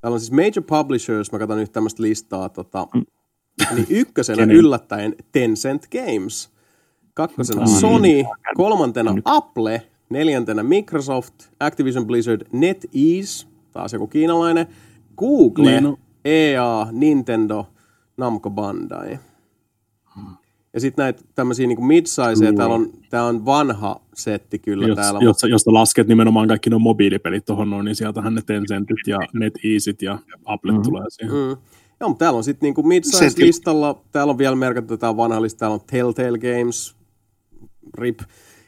Täällä 0.00 0.14
on 0.14 0.20
siis 0.20 0.32
Major 0.32 0.62
Publishers, 0.66 1.32
mä 1.32 1.38
katson 1.38 1.58
nyt 1.58 1.72
tämmöistä 1.72 2.02
listaa, 2.02 2.48
tota, 2.48 2.88
mm. 2.94 3.04
Niin 3.74 3.86
ykkösenä 4.00 4.52
yllättäen 4.52 5.14
Tencent 5.32 5.86
Games, 5.92 6.50
kakkosena 7.14 7.60
mm. 7.60 7.66
Sony, 7.66 8.24
kolmantena 8.54 9.14
Apple, 9.24 9.82
neljäntenä 10.10 10.62
Microsoft, 10.62 11.34
Activision 11.60 12.06
Blizzard, 12.06 12.42
NetEase, 12.52 13.46
taas 13.72 13.92
joku 13.92 14.06
kiinalainen, 14.06 14.66
Google, 15.16 15.70
niin, 15.70 15.82
no. 15.82 15.98
EA, 16.24 16.86
Nintendo, 16.92 17.66
Namco 18.16 18.50
Bandai. 18.50 19.18
Ja 20.74 20.80
sitten 20.80 21.02
näitä 21.02 21.22
tämmöisiä 21.34 21.66
niin 21.66 21.84
mid-sizeja, 21.84 22.52
täällä 22.52 22.74
on, 22.74 22.90
tää 23.10 23.24
on 23.24 23.44
vanha 23.44 24.00
setti 24.14 24.58
kyllä 24.58 24.86
jos, 24.86 24.96
täällä. 24.96 25.20
Jos, 25.22 25.36
jos 25.42 25.66
lasket 25.66 26.08
nimenomaan 26.08 26.48
kaikki 26.48 26.70
nuo 26.70 26.78
mobiilipelit 26.78 27.44
tuohon 27.44 27.70
noin, 27.70 27.84
niin 27.84 27.94
sieltähän 27.94 28.34
ne 28.34 28.42
Tencentit 28.46 28.98
ja 29.06 29.18
NetEasit 29.32 30.02
ja 30.02 30.18
Apple 30.44 30.72
mm. 30.72 30.82
tulee 30.82 31.04
siihen. 31.08 31.34
Mm. 31.34 31.56
Joo, 32.00 32.08
mutta 32.08 32.24
täällä 32.24 32.36
on 32.36 32.44
sitten 32.44 32.66
niinku 32.66 32.82
mid-size-listalla, 32.82 34.02
täällä 34.12 34.30
on 34.30 34.38
vielä 34.38 34.56
merkattu 34.56 34.96
tämä 34.96 35.16
vanha 35.16 35.42
lista, 35.42 35.58
täällä 35.58 35.74
on 35.74 35.80
Telltale 35.86 36.38
Games, 36.38 36.96
RIP, 37.94 38.20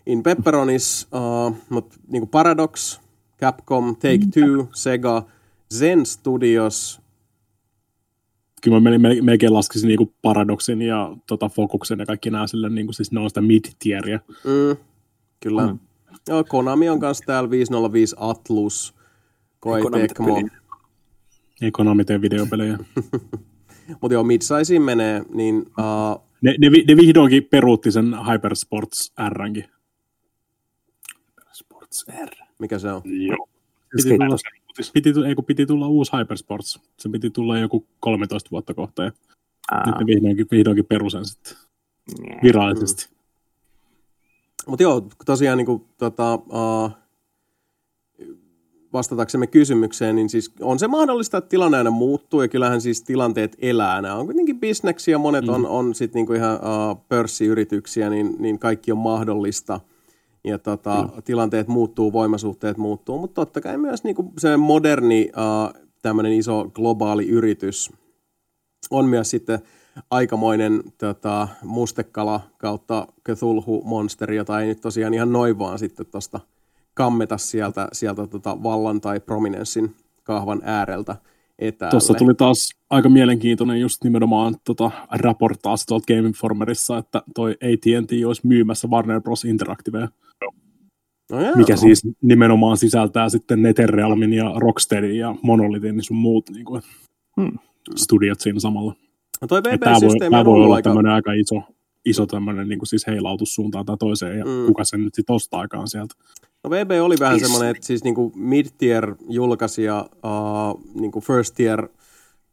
In 0.06 0.22
Pepperonis, 0.22 1.08
uh, 1.12 1.56
mutta 1.68 1.96
niinku 2.08 2.26
Paradox, 2.26 3.00
Capcom, 3.40 3.96
Take-Two, 3.96 4.68
Sega, 4.74 5.22
Zen 5.74 6.06
Studios. 6.06 7.00
Kyllä 8.62 8.80
mä 8.80 8.90
melkein 9.22 9.54
laskisin 9.54 9.88
niinku 9.88 10.12
Paradoxin 10.22 10.82
ja 10.82 11.16
tota 11.26 11.48
Focuksen 11.48 11.98
ja 11.98 12.06
kaikki 12.06 12.30
nämä 12.30 12.46
sille, 12.46 12.68
niinku, 12.70 12.92
siis 12.92 13.12
ne 13.12 13.20
on 13.20 13.30
sitä 13.30 13.40
mid-tieria. 13.40 14.20
Mm, 14.44 14.76
kyllä. 15.40 15.66
Mm. 15.66 15.78
Joo, 16.28 16.44
Konami 16.44 16.88
on 16.88 17.00
kanssa 17.00 17.24
täällä 17.26 17.50
505 17.50 18.16
Atlus, 18.18 18.94
Koei 19.60 19.82
Tecmo. 19.92 20.40
Ei 21.60 21.70
Konami 21.70 22.04
tee 22.04 22.20
videopelejä. 22.20 22.78
Mutta 24.00 24.12
joo, 24.12 24.24
Midsizeen 24.24 24.82
menee, 24.82 25.22
niin... 25.34 25.56
Uh... 25.58 26.22
Ne, 26.42 26.54
ne, 26.58 26.70
ne, 26.88 26.96
vihdoinkin 26.96 27.44
peruutti 27.44 27.92
sen 27.92 28.16
Hypersports 28.32 29.12
R-nkin. 29.28 29.64
Hypersports 31.38 32.06
R. 32.24 32.30
Mikä 32.58 32.78
se 32.78 32.92
on? 32.92 33.02
Joo. 33.04 33.48
Piti 33.96 34.08
tulla, 34.08 34.36
piti, 34.92 35.12
ei, 35.26 35.34
kun 35.34 35.44
piti 35.44 35.66
tulla 35.66 35.88
uusi 35.88 36.12
Hypersports. 36.16 36.80
Se 36.98 37.08
piti 37.08 37.30
tulla 37.30 37.58
joku 37.58 37.86
13 38.00 38.50
vuotta 38.50 38.74
kohta 38.74 39.04
ja 39.04 39.12
Aa. 39.70 39.86
nyt 39.86 39.98
ne 39.98 40.06
vihdoinkin, 40.06 40.46
vihdoinkin 40.50 40.86
perusen 40.86 41.24
sitten 41.24 41.56
virallisesti. 42.42 43.06
Mm. 43.10 43.16
Mutta 44.66 44.82
joo, 44.82 45.08
tosiaan 45.26 45.58
niin 45.58 45.66
kuin, 45.66 45.84
tota, 45.98 46.34
uh, 46.34 46.90
vastataksemme 48.92 49.46
kysymykseen, 49.46 50.16
niin 50.16 50.28
siis 50.28 50.52
on 50.60 50.78
se 50.78 50.88
mahdollista, 50.88 51.38
että 51.38 51.48
tilanne 51.48 51.78
aina 51.78 51.90
muuttuu, 51.90 52.42
ja 52.42 52.48
kyllähän 52.48 52.80
siis 52.80 53.02
tilanteet 53.02 53.56
elää. 53.60 54.02
Nämä 54.02 54.14
on 54.14 54.26
kuitenkin 54.26 54.60
bisneksiä, 54.60 55.18
monet 55.18 55.44
mm. 55.44 55.54
on, 55.54 55.66
on 55.66 55.94
sitten 55.94 56.18
niinku 56.18 56.32
ihan 56.32 56.54
uh, 56.54 57.06
pörssiyrityksiä, 57.08 58.10
niin, 58.10 58.36
niin 58.38 58.58
kaikki 58.58 58.92
on 58.92 58.98
mahdollista. 58.98 59.80
Ja 60.44 60.58
tota, 60.58 61.02
mm. 61.02 61.22
tilanteet 61.22 61.68
muuttuu, 61.68 62.12
voimasuhteet 62.12 62.76
muuttuu, 62.76 63.18
mutta 63.18 63.34
totta 63.34 63.60
kai 63.60 63.78
myös 63.78 64.04
niinku 64.04 64.32
se 64.38 64.56
moderni 64.56 65.30
uh, 65.36 65.82
tämmöinen 66.02 66.32
iso 66.32 66.70
globaali 66.74 67.28
yritys 67.28 67.92
on 68.90 69.04
myös 69.04 69.30
sitten 69.30 69.58
aikamoinen 70.10 70.82
tota, 70.98 71.48
mustekala 71.62 72.40
kautta 72.58 73.06
Cthulhu-monsteri, 73.28 74.36
jota 74.36 74.60
ei 74.60 74.66
nyt 74.66 74.80
tosiaan 74.80 75.14
ihan 75.14 75.32
noin 75.32 75.58
vaan 75.58 75.78
sitten 75.78 76.06
tuosta 76.06 76.40
kammeta 77.00 77.38
sieltä, 77.38 77.88
sieltä 77.92 78.26
tota 78.26 78.62
vallan 78.62 79.00
tai 79.00 79.20
prominenssin 79.20 79.94
kahvan 80.22 80.60
ääreltä 80.64 81.16
etäälle. 81.58 81.90
Tuossa 81.90 82.14
tuli 82.14 82.34
taas 82.34 82.70
aika 82.90 83.08
mielenkiintoinen 83.08 83.80
just 83.80 84.04
nimenomaan 84.04 84.56
tota, 84.64 84.90
raportaasi 85.10 85.86
tuolta 85.86 86.06
Game 86.06 86.28
Informerissa, 86.28 86.98
että 86.98 87.22
toi 87.34 87.50
AT&T 87.50 88.26
olisi 88.26 88.46
myymässä 88.46 88.88
Warner 88.88 89.20
Bros. 89.20 89.44
Interactivea. 89.44 90.08
No 91.30 91.38
mikä 91.56 91.76
siis 91.76 92.02
nimenomaan 92.22 92.76
sisältää 92.76 93.28
sitten 93.28 93.62
Netherrealmin 93.62 94.32
ja 94.32 94.52
Rocksteadin 94.56 95.16
ja 95.16 95.34
Monolithin 95.42 95.96
niin 95.96 96.04
sun 96.04 96.16
muut 96.16 96.50
niin 96.50 96.64
kuin, 96.64 96.82
hmm. 97.40 97.58
studiot 97.96 98.40
siinä 98.40 98.60
samalla. 98.60 98.94
No 99.40 99.48
toi 99.48 99.62
tämä 99.62 99.96
voi, 100.00 100.18
tämä 100.18 100.44
voi 100.44 100.64
olla 100.64 100.74
aika... 100.74 100.90
tämmöinen 100.90 101.12
aika 101.12 101.32
iso, 101.32 101.62
iso 102.04 102.26
tämmöinen 102.26 102.68
niin 102.68 102.78
kuin 102.78 102.86
siis 102.86 103.06
heilautus 103.06 103.54
suuntaan 103.54 103.86
tai 103.86 103.96
toiseen, 103.98 104.38
ja 104.38 104.44
mm. 104.44 104.66
kuka 104.66 104.84
sen 104.84 105.04
nyt 105.04 105.14
sitten 105.14 105.34
ostaakaan 105.34 105.88
sieltä. 105.88 106.14
No 106.64 106.70
VB 106.70 106.90
oli 107.02 107.14
vähän 107.20 107.36
Is. 107.36 107.42
semmoinen, 107.42 107.70
että 107.70 107.86
siis 107.86 108.04
niinku 108.04 108.32
mid-tier 108.36 109.14
julkaisija 109.28 110.08
uh, 110.12 110.84
niinku 110.94 111.20
first 111.20 111.54
tier 111.54 111.88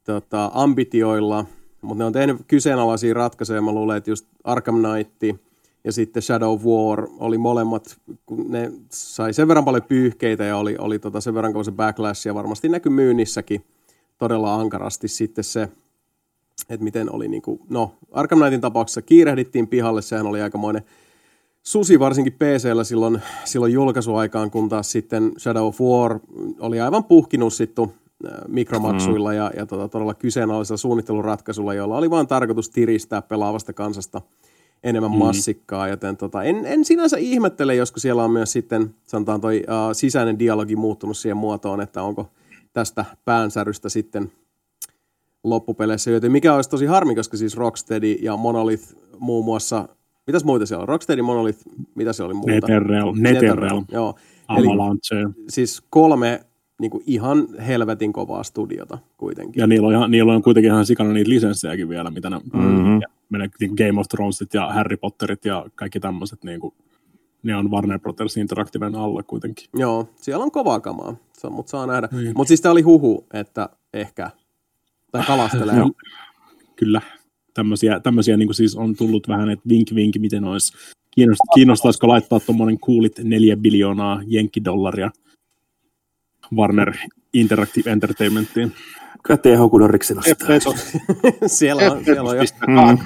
tota, 0.04 0.52
ambitioilla, 0.54 1.46
mutta 1.82 1.98
ne 1.98 2.06
on 2.06 2.14
tehnyt 2.14 2.38
kyseenalaisia 2.48 3.14
ratkaisuja. 3.14 3.62
Mä 3.62 3.72
luulen, 3.72 3.98
että 3.98 4.12
just 4.12 4.26
Arkham 4.44 4.76
Knight 4.76 5.40
ja 5.84 5.92
sitten 5.92 6.24
Shadow 6.24 6.54
of 6.54 6.66
War 6.66 7.08
oli 7.20 7.38
molemmat, 7.38 7.98
kun 8.26 8.46
ne 8.52 8.72
sai 8.92 9.34
sen 9.34 9.48
verran 9.48 9.66
paljon 9.66 9.84
pyyhkeitä 9.84 10.44
ja 10.44 10.58
oli, 10.58 10.76
oli 10.80 11.00
tota 11.00 11.22
sen 11.22 11.34
verran 11.34 11.66
se 11.66 11.72
backlash 11.72 12.28
ja 12.28 12.36
varmasti 12.36 12.70
näkyi 12.70 12.90
myynnissäkin 12.90 13.66
todella 14.18 14.56
ankarasti 14.56 15.08
sitten 15.08 15.44
se, 15.44 15.70
että 16.70 16.84
miten 16.84 17.12
oli 17.12 17.28
niin 17.28 17.42
kuin, 17.42 17.60
no 17.70 17.92
Arkham 18.12 18.40
Knightin 18.40 18.62
tapauksessa 18.62 19.02
kiirehdittiin 19.02 19.68
pihalle, 19.68 20.02
sehän 20.02 20.28
oli 20.28 20.42
aikamoinen 20.42 20.84
susi 21.68 22.00
varsinkin 22.00 22.34
PCllä 22.34 22.84
silloin, 22.84 23.22
silloin 23.46 23.74
julkaisuaikaan, 23.74 24.52
kun 24.52 24.70
taas 24.70 24.92
sitten 24.92 25.32
Shadow 25.40 25.68
of 25.68 25.82
War 25.82 26.20
oli 26.60 26.82
aivan 26.82 27.04
puhkinut 27.04 27.54
sitten 27.54 27.94
mikromaksuilla 28.48 29.30
mm. 29.30 29.36
ja, 29.36 29.52
ja 29.58 29.66
tota, 29.66 29.88
todella 29.88 30.14
kyseenalaisella 30.14 30.78
suunnitteluratkaisulla, 30.78 31.74
jolla 31.74 31.98
oli 31.98 32.10
vain 32.10 32.28
tarkoitus 32.28 32.70
tiristää 32.70 33.22
pelaavasta 33.22 33.74
kansasta 33.74 34.22
enemmän 34.84 35.12
mm. 35.12 35.18
massikkaa, 35.18 35.88
joten 35.88 36.18
tota, 36.18 36.44
en, 36.44 36.66
en 36.66 36.86
sinänsä 36.86 37.18
ihmettele, 37.18 37.76
josko 37.76 38.00
siellä 38.00 38.24
on 38.24 38.32
myös 38.32 38.52
sitten, 38.52 38.96
sanotaan 39.06 39.42
toi 39.42 39.64
uh, 39.68 39.94
sisäinen 39.94 40.40
dialogi 40.40 40.76
muuttunut 40.76 41.18
siihen 41.18 41.38
muotoon, 41.38 41.82
että 41.82 42.04
onko 42.04 42.30
tästä 42.74 43.06
päänsärystä 43.26 43.90
sitten 43.90 44.32
loppupeleissä, 45.44 46.12
joten 46.12 46.32
mikä 46.32 46.56
olisi 46.56 46.70
tosi 46.70 46.86
harmi, 46.86 47.16
koska 47.16 47.38
siis 47.38 47.58
Rocksteady 47.58 48.12
ja 48.12 48.38
Monolith 48.38 48.96
muun 49.20 49.46
muassa 49.46 49.90
Mitäs 50.28 50.44
muita 50.44 50.66
siellä 50.66 50.82
on? 50.82 50.88
Rocksteady, 50.88 51.22
Monolith, 51.22 51.60
mitä 51.96 52.14
siellä 52.14 52.28
oli 52.28 52.34
muuta? 52.34 52.52
Netherrealm. 52.52 53.22
Netherrealm. 53.22 53.86
Joo. 53.92 54.16
Avalanche. 54.48 55.16
Eli, 55.16 55.34
siis 55.50 55.84
kolme 55.90 56.46
niin 56.80 56.92
kuin 56.92 57.04
ihan 57.08 57.48
helvetin 57.68 58.14
kovaa 58.14 58.44
studiota 58.44 58.98
kuitenkin. 59.18 59.62
Ja 59.62 59.68
niillä 59.68 59.88
on, 59.88 59.94
ihan, 59.94 60.12
niillä 60.12 60.34
on 60.34 60.42
kuitenkin 60.42 60.72
ihan 60.72 60.86
sikana 60.86 61.14
niitä 61.14 61.30
lisenssejäkin 61.30 61.90
vielä, 61.90 62.10
mitä 62.10 62.30
ne 62.30 62.38
mm-hmm. 62.54 63.02
menee, 63.30 63.50
niin 63.60 63.70
kuin 63.70 63.88
Game 63.88 64.00
of 64.00 64.08
Thronesit 64.08 64.54
ja 64.54 64.68
Harry 64.74 64.98
Potterit 64.98 65.46
ja 65.46 65.66
kaikki 65.76 66.00
tämmöiset, 66.00 66.44
niin 66.44 66.60
kuin, 66.60 66.74
ne 67.44 67.56
on 67.56 67.72
Warner 67.72 68.00
Brothers 68.00 68.38
Interactiven 68.38 68.96
alla 68.96 69.24
kuitenkin. 69.24 69.68
Joo, 69.74 70.10
siellä 70.16 70.44
on 70.44 70.52
kovaa 70.52 70.80
kamaa, 70.80 71.16
mutta 71.50 71.70
saa 71.70 71.88
nähdä. 71.88 72.10
Niin. 72.12 72.34
Mutta 72.36 72.48
siis 72.48 72.62
tämä 72.62 72.72
oli 72.72 72.82
huhu, 72.82 73.26
että 73.34 73.70
ehkä, 73.94 74.30
tai 75.12 75.24
kalastelee. 75.28 75.76
Kyllä 76.76 77.02
tämmöisiä, 77.58 78.00
tämmöisiä 78.00 78.38
niin 78.38 78.48
kuin 78.48 78.56
siis 78.56 78.76
on 78.76 78.96
tullut 78.96 79.28
vähän, 79.28 79.50
että 79.50 79.70
vink 79.70 79.88
vink, 79.96 80.16
miten 80.20 80.44
olisi, 80.44 80.74
kiinnostaisiko 81.56 82.08
laittaa 82.08 82.40
tuommoinen 82.40 82.80
kuulit 82.80 83.20
neljä 83.24 83.58
biljoonaa 83.58 84.22
jenkkidollaria 84.28 85.12
Warner 86.56 86.94
Interactive 87.34 87.92
Entertainmentiin. 87.92 88.72
Kyllä 89.24 89.38
TH 89.38 89.72
Kudoriksi 89.72 90.14
siellä 91.48 91.92
on, 91.92 92.06
siellä 92.06 92.30
on 92.30 92.38
jo, 92.38 92.44
mm. 92.68 92.98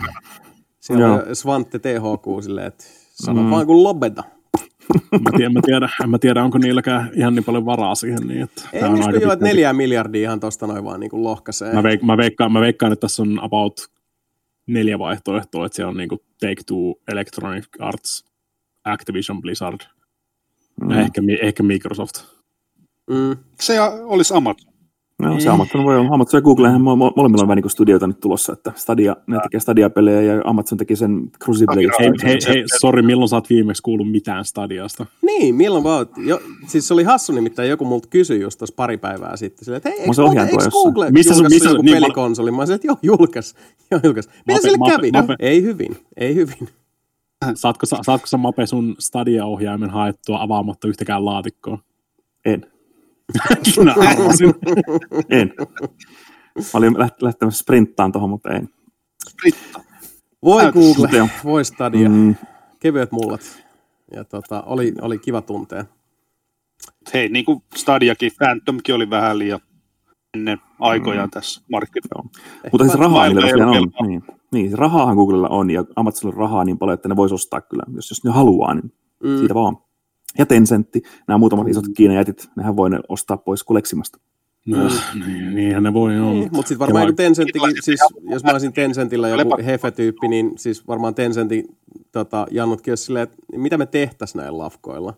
siellä 0.80 1.14
on 1.14 1.36
Svante 1.36 1.80
THQ 1.80 2.44
silleen, 2.44 2.68
että 2.68 2.84
sano 3.14 3.44
mm. 3.44 3.50
vaan 3.50 3.66
kuin 3.66 3.84
lobeta. 3.84 4.24
mä, 5.12 5.30
tiedän, 5.38 5.54
mä, 5.54 5.62
tiedän, 5.66 5.90
mä 6.08 6.20
tiedä, 6.20 6.44
onko 6.44 6.58
niilläkään 6.58 7.12
ihan 7.16 7.36
niin 7.36 7.44
paljon 7.44 7.66
varaa 7.66 7.96
siihen. 7.96 8.28
Niin, 8.28 8.42
että 8.42 8.62
en 8.74 8.94
usko 8.94 9.12
jo, 9.12 9.32
että 9.32 9.46
neljä 9.46 9.74
miljardia 9.74 10.22
ihan 10.22 10.40
tuosta 10.40 10.68
noin 10.68 10.84
vaan 10.84 11.00
niin 11.00 11.12
lohkaisee. 11.14 11.74
Mä, 11.74 11.84
veik, 11.84 12.02
mä, 12.02 12.18
veikkaan, 12.18 12.52
mä 12.52 12.62
veikkaan, 12.62 12.94
että 12.94 13.02
tässä 13.02 13.22
on 13.22 13.44
about 13.44 13.92
neljä 14.74 15.00
vaihtoehtoa, 15.00 15.66
että 15.66 15.76
siellä 15.76 15.90
on 15.90 15.98
niinku 15.98 16.24
Take-Two, 16.46 17.02
Electronic 17.08 17.68
Arts, 17.80 18.26
Activision 18.84 19.42
Blizzard 19.42 19.80
mm. 20.82 20.92
ja 20.92 21.00
ehkä, 21.02 21.22
ehkä 21.42 21.64
Microsoft. 21.64 22.16
Mm. 23.10 23.38
Se 23.60 23.82
olisi 23.82 24.34
Amazon. 24.34 24.71
No, 25.22 25.40
se 25.40 25.50
Amazon 25.50 25.84
voi 25.84 25.98
olla. 25.98 26.14
Amazon 26.14 26.38
ja 26.38 26.42
Google, 26.42 26.68
mo- 26.68 26.74
mo- 26.74 27.14
molemmilla 27.16 27.42
on 27.44 27.48
vähän 27.48 27.62
niin 27.62 27.70
studioita 27.70 28.08
nyt 28.08 28.20
tulossa, 28.20 28.54
että 28.54 28.72
Stadia, 28.76 29.16
ne 29.28 29.40
tekee 29.44 29.60
Stadia-pelejä 29.60 30.22
ja 30.22 30.42
Amazon 30.46 30.78
teki 30.78 30.96
sen 30.96 31.32
Crucible. 31.44 31.82
Hei, 32.00 32.12
hei, 32.24 32.38
hei, 32.48 32.64
sori, 32.80 33.02
milloin 33.02 33.30
sä 33.30 33.36
oot 33.36 33.50
viimeksi 33.50 33.82
kuullut 33.82 34.12
mitään 34.12 34.46
Stadiasta? 34.46 35.06
Niin, 35.22 35.56
milloin 35.56 35.84
vaan. 35.84 36.06
Jo, 36.18 36.42
siis 36.68 36.88
se 36.88 36.94
oli 36.94 37.04
hassu 37.04 37.34
nimittäin, 37.34 37.70
joku 37.70 37.86
multa 37.86 38.08
kysyi 38.08 38.42
just 38.42 38.58
tuossa 38.58 38.76
pari 38.76 38.98
päivää 38.98 39.38
sitten, 39.38 39.66
sille, 39.66 39.78
että 39.78 39.90
hei, 39.90 40.00
eikö, 40.00 40.12
eikö 40.52 40.70
Google 40.72 41.12
missä, 41.12 41.34
julkaisi 41.34 41.56
missä, 41.56 41.70
joku 41.70 41.82
niin, 41.82 41.96
pelikonsoli? 41.96 42.52
Mä 42.52 42.66
sanoin, 42.66 42.76
että 42.76 42.88
joo, 42.88 42.98
julkaisi. 43.04 43.56
Joo, 43.92 44.02
julkaisi. 44.04 44.30
Mitä 44.30 44.52
mape, 44.52 44.62
sille 44.62 44.78
mape, 44.78 44.92
kävi? 44.92 45.12
Mape. 45.12 45.36
Ei 45.40 45.64
hyvin, 45.64 45.98
ei 46.18 46.36
hyvin. 46.36 46.70
Saatko, 47.54 47.86
saatko 47.86 48.28
sä 48.28 48.38
Mape 48.38 48.66
sun 48.66 48.96
Stadia-ohjaimen 49.00 49.90
haettua 49.90 50.42
avaamatta 50.42 50.88
yhtäkään 50.88 51.26
laatikkoa? 51.26 51.78
En. 52.46 52.66
Mä 53.84 53.96
arvasin. 54.10 54.54
en. 55.30 55.54
Mä 56.56 56.64
olin 56.74 56.96
lähtemässä 57.22 57.60
sprinttaan 57.60 58.12
tuohon, 58.12 58.30
mutta 58.30 58.50
en. 58.50 58.70
Sprintta. 59.30 59.82
Voi 60.46 60.64
Äätä. 60.66 60.72
Google, 60.72 61.30
voi 61.44 61.66
Stadia. 61.66 62.10
Mm. 62.10 62.36
Kevyet 62.80 63.12
mullat. 63.12 63.42
Ja 64.16 64.24
tota, 64.24 64.62
oli, 64.62 64.94
oli 65.02 65.18
kiva 65.18 65.42
tuntea. 65.42 65.86
Hei, 67.14 67.30
niin 67.30 67.46
kuin 67.46 67.64
Stadiakin, 67.76 68.32
Phantomkin 68.38 68.96
oli 68.96 69.10
vähän 69.10 69.40
liian 69.40 69.60
ennen 70.34 70.58
aikoja 70.80 71.26
mm. 71.26 71.32
tässä 71.32 71.62
markkinoilla. 71.72 72.30
Mutta 72.72 72.88
siis 72.88 73.00
rahaa 73.00 73.28
niillä 73.28 73.68
on. 73.68 74.08
Niin. 74.08 74.24
niin, 74.52 74.78
rahaahan 74.78 75.16
Googlella 75.16 75.48
on 75.48 75.70
ja 75.70 75.86
Amazonilla 75.96 76.42
rahaa 76.42 76.64
niin 76.64 76.78
paljon, 76.78 76.94
että 76.94 77.10
ne 77.10 77.16
voisi 77.16 77.36
ostaa 77.36 77.62
kyllä. 77.62 77.84
Jos, 77.96 78.10
jos 78.10 78.24
ne 78.24 78.32
haluaa, 78.32 78.74
niin 78.74 78.94
mm. 79.24 79.38
siitä 79.38 79.54
vaan 79.54 79.78
ja 80.38 80.46
Tencentti, 80.46 81.02
nämä 81.28 81.38
muutamat 81.38 81.68
isot 81.68 81.86
Kiinan 81.98 82.18
jätit, 82.18 82.50
nehän 82.56 82.76
voi 82.76 82.90
ne 82.90 83.00
ostaa 83.10 83.38
pois 83.38 83.64
koleksimasta. 83.64 84.20
No, 84.66 84.78
niin, 85.28 85.56
niinhän 85.56 85.84
ne 85.84 85.94
voi 85.94 86.20
olla. 86.20 86.32
Niin, 86.32 86.50
mutta 86.52 86.68
sitten 86.70 86.80
varmaan 86.80 87.04
joku 87.04 87.16
Tencenttikin, 87.16 87.74
siis 87.80 88.00
jos 88.30 88.44
mä 88.44 88.52
olisin 88.52 88.74
Tencentillä 88.74 89.30
joku 89.30 89.58
hefe-tyyppi, 89.66 90.28
niin 90.28 90.52
siis 90.58 90.88
varmaan 90.88 91.16
Tencentin 91.16 91.78
tota, 92.12 92.48
jannutkin 92.52 92.92
olisi 92.92 93.04
silleen, 93.04 93.24
että 93.24 93.38
mitä 93.56 93.78
me 93.78 93.86
tehtäisiin 93.86 94.40
näillä 94.40 94.58
lafkoilla. 94.58 95.14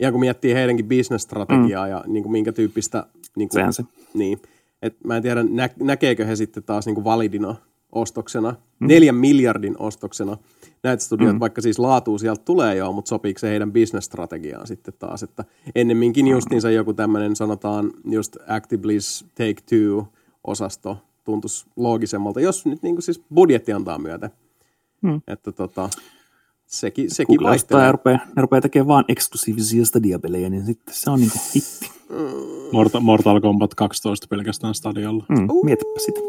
Ihan 0.00 0.12
kun 0.12 0.20
miettii 0.20 0.54
heidänkin 0.54 0.86
bisnesstrategiaa 0.86 1.86
mm. 1.86 1.90
ja 1.90 2.04
niin 2.06 2.22
kuin 2.22 2.32
minkä 2.32 2.52
tyyppistä... 2.52 3.06
Niin 3.36 3.48
kuin, 3.48 3.60
Sehän 3.60 3.72
se. 3.72 3.84
Niin. 4.14 4.38
Et 4.82 4.96
mä 5.04 5.16
en 5.16 5.22
tiedä, 5.22 5.42
nä, 5.42 5.70
näkeekö 5.80 6.24
he 6.24 6.36
sitten 6.36 6.62
taas 6.62 6.86
niin 6.86 6.94
kuin 6.94 7.04
validina 7.04 7.54
ostoksena, 7.92 8.54
mm. 8.80 8.88
neljän 8.88 9.14
miljardin 9.14 9.76
ostoksena 9.78 10.36
näitä 10.86 11.02
studioita, 11.02 11.32
mm. 11.32 11.40
vaikka 11.40 11.60
siis 11.60 11.78
laatu 11.78 12.18
sieltä 12.18 12.42
tulee 12.44 12.76
jo, 12.76 12.92
mutta 12.92 13.08
sopiiko 13.08 13.38
se 13.38 13.48
heidän 13.48 13.72
bisnesstrategiaan 13.72 14.66
sitten 14.66 14.94
taas, 14.98 15.22
että 15.22 15.44
ennemminkin 15.74 16.26
justiinsa 16.26 16.70
joku 16.70 16.94
tämmöinen 16.94 17.36
sanotaan 17.36 17.90
just 18.04 18.36
Actibliss 18.48 19.24
Take 19.34 19.56
Two-osasto 19.70 20.96
tuntuisi 21.24 21.66
loogisemmalta, 21.76 22.40
jos 22.40 22.66
nyt 22.66 22.82
niin 22.82 22.94
kuin 22.94 23.02
siis 23.02 23.22
budjetti 23.34 23.72
antaa 23.72 23.98
myöten. 23.98 24.30
Mm. 25.02 25.20
Että 25.26 25.52
tota, 25.52 25.88
sekin, 26.66 27.10
sekin 27.10 27.36
Google 27.36 27.48
vaihtelee. 27.48 27.84
Ja 27.84 27.92
rupeaa, 27.92 28.18
ne 28.36 28.42
rupeaa 28.42 28.60
tekemään 28.60 28.88
vaan 28.88 29.04
eksklusiivisia 29.08 29.84
Stadia-pelejä, 29.84 30.48
niin 30.48 30.66
sitten 30.66 30.94
se 30.94 31.10
on 31.10 31.20
niin 31.20 31.30
kuin 31.30 31.42
hitti. 31.54 31.90
Mm. 32.10 32.16
Mortal, 32.72 33.00
Mortal 33.00 33.40
Kombat 33.40 33.74
12 33.74 34.26
pelkästään 34.30 34.74
Stadialla. 34.74 35.24
Mm, 35.28 35.48
mietipä 35.64 35.90
sitä. 35.98 36.20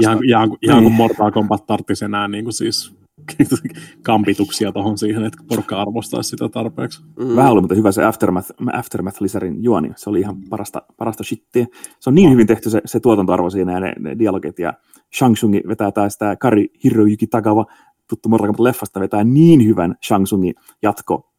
Ihan, 0.00 0.24
ihan, 0.24 0.50
ihan 0.62 0.82
kun 0.82 0.92
Mortal 0.92 1.30
Kombat 1.30 1.66
tarttisi 1.66 2.04
enää 2.04 2.28
niin 2.28 2.44
kuin 2.44 2.54
siis 2.54 3.00
kampituksia 4.02 4.72
tuohon 4.72 4.98
siihen, 4.98 5.24
että 5.24 5.38
porukka 5.48 5.80
arvostaa 5.80 6.22
sitä 6.22 6.48
tarpeeksi. 6.48 7.02
Mm. 7.18 7.36
Vähän 7.36 7.52
oli 7.52 7.60
mutta 7.60 7.74
hyvä 7.74 7.92
se 7.92 8.04
Aftermath, 8.04 8.50
Aftermath-lisärin 8.72 9.56
juoni. 9.64 9.90
Se 9.96 10.10
oli 10.10 10.20
ihan 10.20 10.36
parasta, 10.50 10.82
parasta 10.96 11.24
shittiä. 11.24 11.66
Se 12.00 12.10
on 12.10 12.14
niin 12.14 12.30
hyvin 12.30 12.46
tehty 12.46 12.70
se, 12.70 12.80
se 12.84 13.00
tuotantoarvo 13.00 13.50
siinä 13.50 13.72
ja 13.72 13.80
ne, 13.80 13.92
ne 13.98 14.18
dialogit 14.18 14.58
ja 14.58 14.74
Shang 15.18 15.34
Tsungin 15.34 15.62
vetää 15.68 15.92
taas 15.92 16.12
sitä 16.12 16.36
Kari 16.36 16.68
Hiroyuki 16.84 17.26
Tagawa 17.26 17.66
tuttu 18.08 18.28
Mortal 18.28 18.54
leffasta 18.58 19.00
vetää 19.00 19.24
niin 19.24 19.66
hyvän 19.66 19.94
Shang 20.06 20.24
Tsungin 20.24 20.54
jatko 20.82 21.30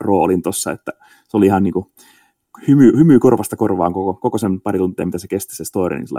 roolin 0.00 0.42
tuossa, 0.42 0.72
että 0.72 0.92
se 1.28 1.36
oli 1.36 1.46
ihan 1.46 1.62
niin 1.62 1.72
kuin, 1.72 1.86
hymy, 2.68 2.92
hymy 2.96 3.18
korvasta 3.18 3.56
korvaan 3.56 3.92
koko, 3.92 4.14
koko 4.14 4.38
sen 4.38 4.60
pari 4.60 4.78
tuntia, 4.78 5.06
mitä 5.06 5.18
se 5.18 5.28
kesti 5.28 5.56
se 5.56 5.64
story, 5.64 5.96
niin 5.98 6.08
se 6.08 6.14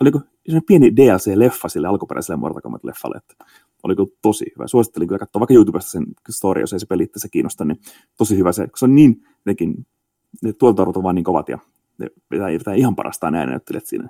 oli 0.00 0.10
kuin 0.10 0.24
pieni 0.66 0.90
DLC-leffa 0.90 1.68
sille 1.68 1.88
alkuperäiselle 1.88 2.40
Mortal 2.40 2.60
Kombat-leffalle, 2.60 3.16
että 3.16 3.44
oli 3.82 3.96
kyllä 3.96 4.08
tosi 4.22 4.44
hyvä. 4.56 4.66
Suosittelin 4.66 5.08
kyllä 5.08 5.18
katsoa 5.18 5.40
vaikka 5.40 5.54
YouTubesta 5.54 5.90
sen 5.90 6.06
story, 6.30 6.60
jos 6.60 6.72
ei 6.72 6.80
se 6.80 6.86
peli 6.86 7.02
itse 7.02 7.28
kiinnosta, 7.28 7.64
niin 7.64 7.80
tosi 8.18 8.36
hyvä 8.36 8.52
se, 8.52 8.68
se 8.76 8.84
on 8.84 8.94
niin, 8.94 9.22
nekin, 9.44 9.86
ne 10.42 10.52
tuotantoarvot 10.52 10.96
on 10.96 11.02
vaan 11.02 11.14
niin 11.14 11.24
kovat 11.24 11.48
ja 11.48 11.58
ne 11.98 12.06
vetää, 12.30 12.48
vetää 12.48 12.74
ihan 12.74 12.96
parastaan 12.96 13.34
äänenäyttelijät 13.34 13.86
siinä. 13.86 14.08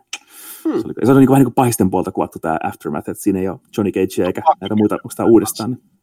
Hmm. 0.65 0.73
Se 0.73 0.82
oli, 0.85 0.94
se 1.05 1.12
oli 1.12 1.20
niin 1.20 1.27
kuin, 1.27 1.28
vähän 1.28 1.40
niin 1.40 1.44
kuin 1.44 1.55
pahisten 1.55 1.90
puolta 1.90 2.12
kuvattu 2.12 2.39
tämä 2.39 2.59
Aftermath, 2.62 3.11
että 3.11 3.23
siinä 3.23 3.39
ei 3.39 3.48
ole 3.48 3.61
Johnny 3.77 3.93
Cage 3.93 4.27
eikä 4.27 4.43
näitä 4.61 4.77
muita 4.77 5.24
uudestaan. 5.24 5.70
Niin 5.70 6.00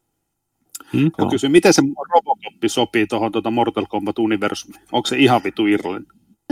Hmm? 0.92 1.10
Mä 1.18 1.30
kysyn, 1.30 1.52
miten 1.52 1.72
se 1.72 1.82
Robocop 2.14 2.54
sopii 2.66 3.06
tuohon 3.06 3.32
tuota 3.32 3.50
Mortal 3.50 3.84
Kombat-universumiin? 3.84 4.80
Onko 4.92 5.06
se 5.06 5.16
ihan 5.16 5.40
vitu 5.44 5.66
Irlin? 5.66 6.06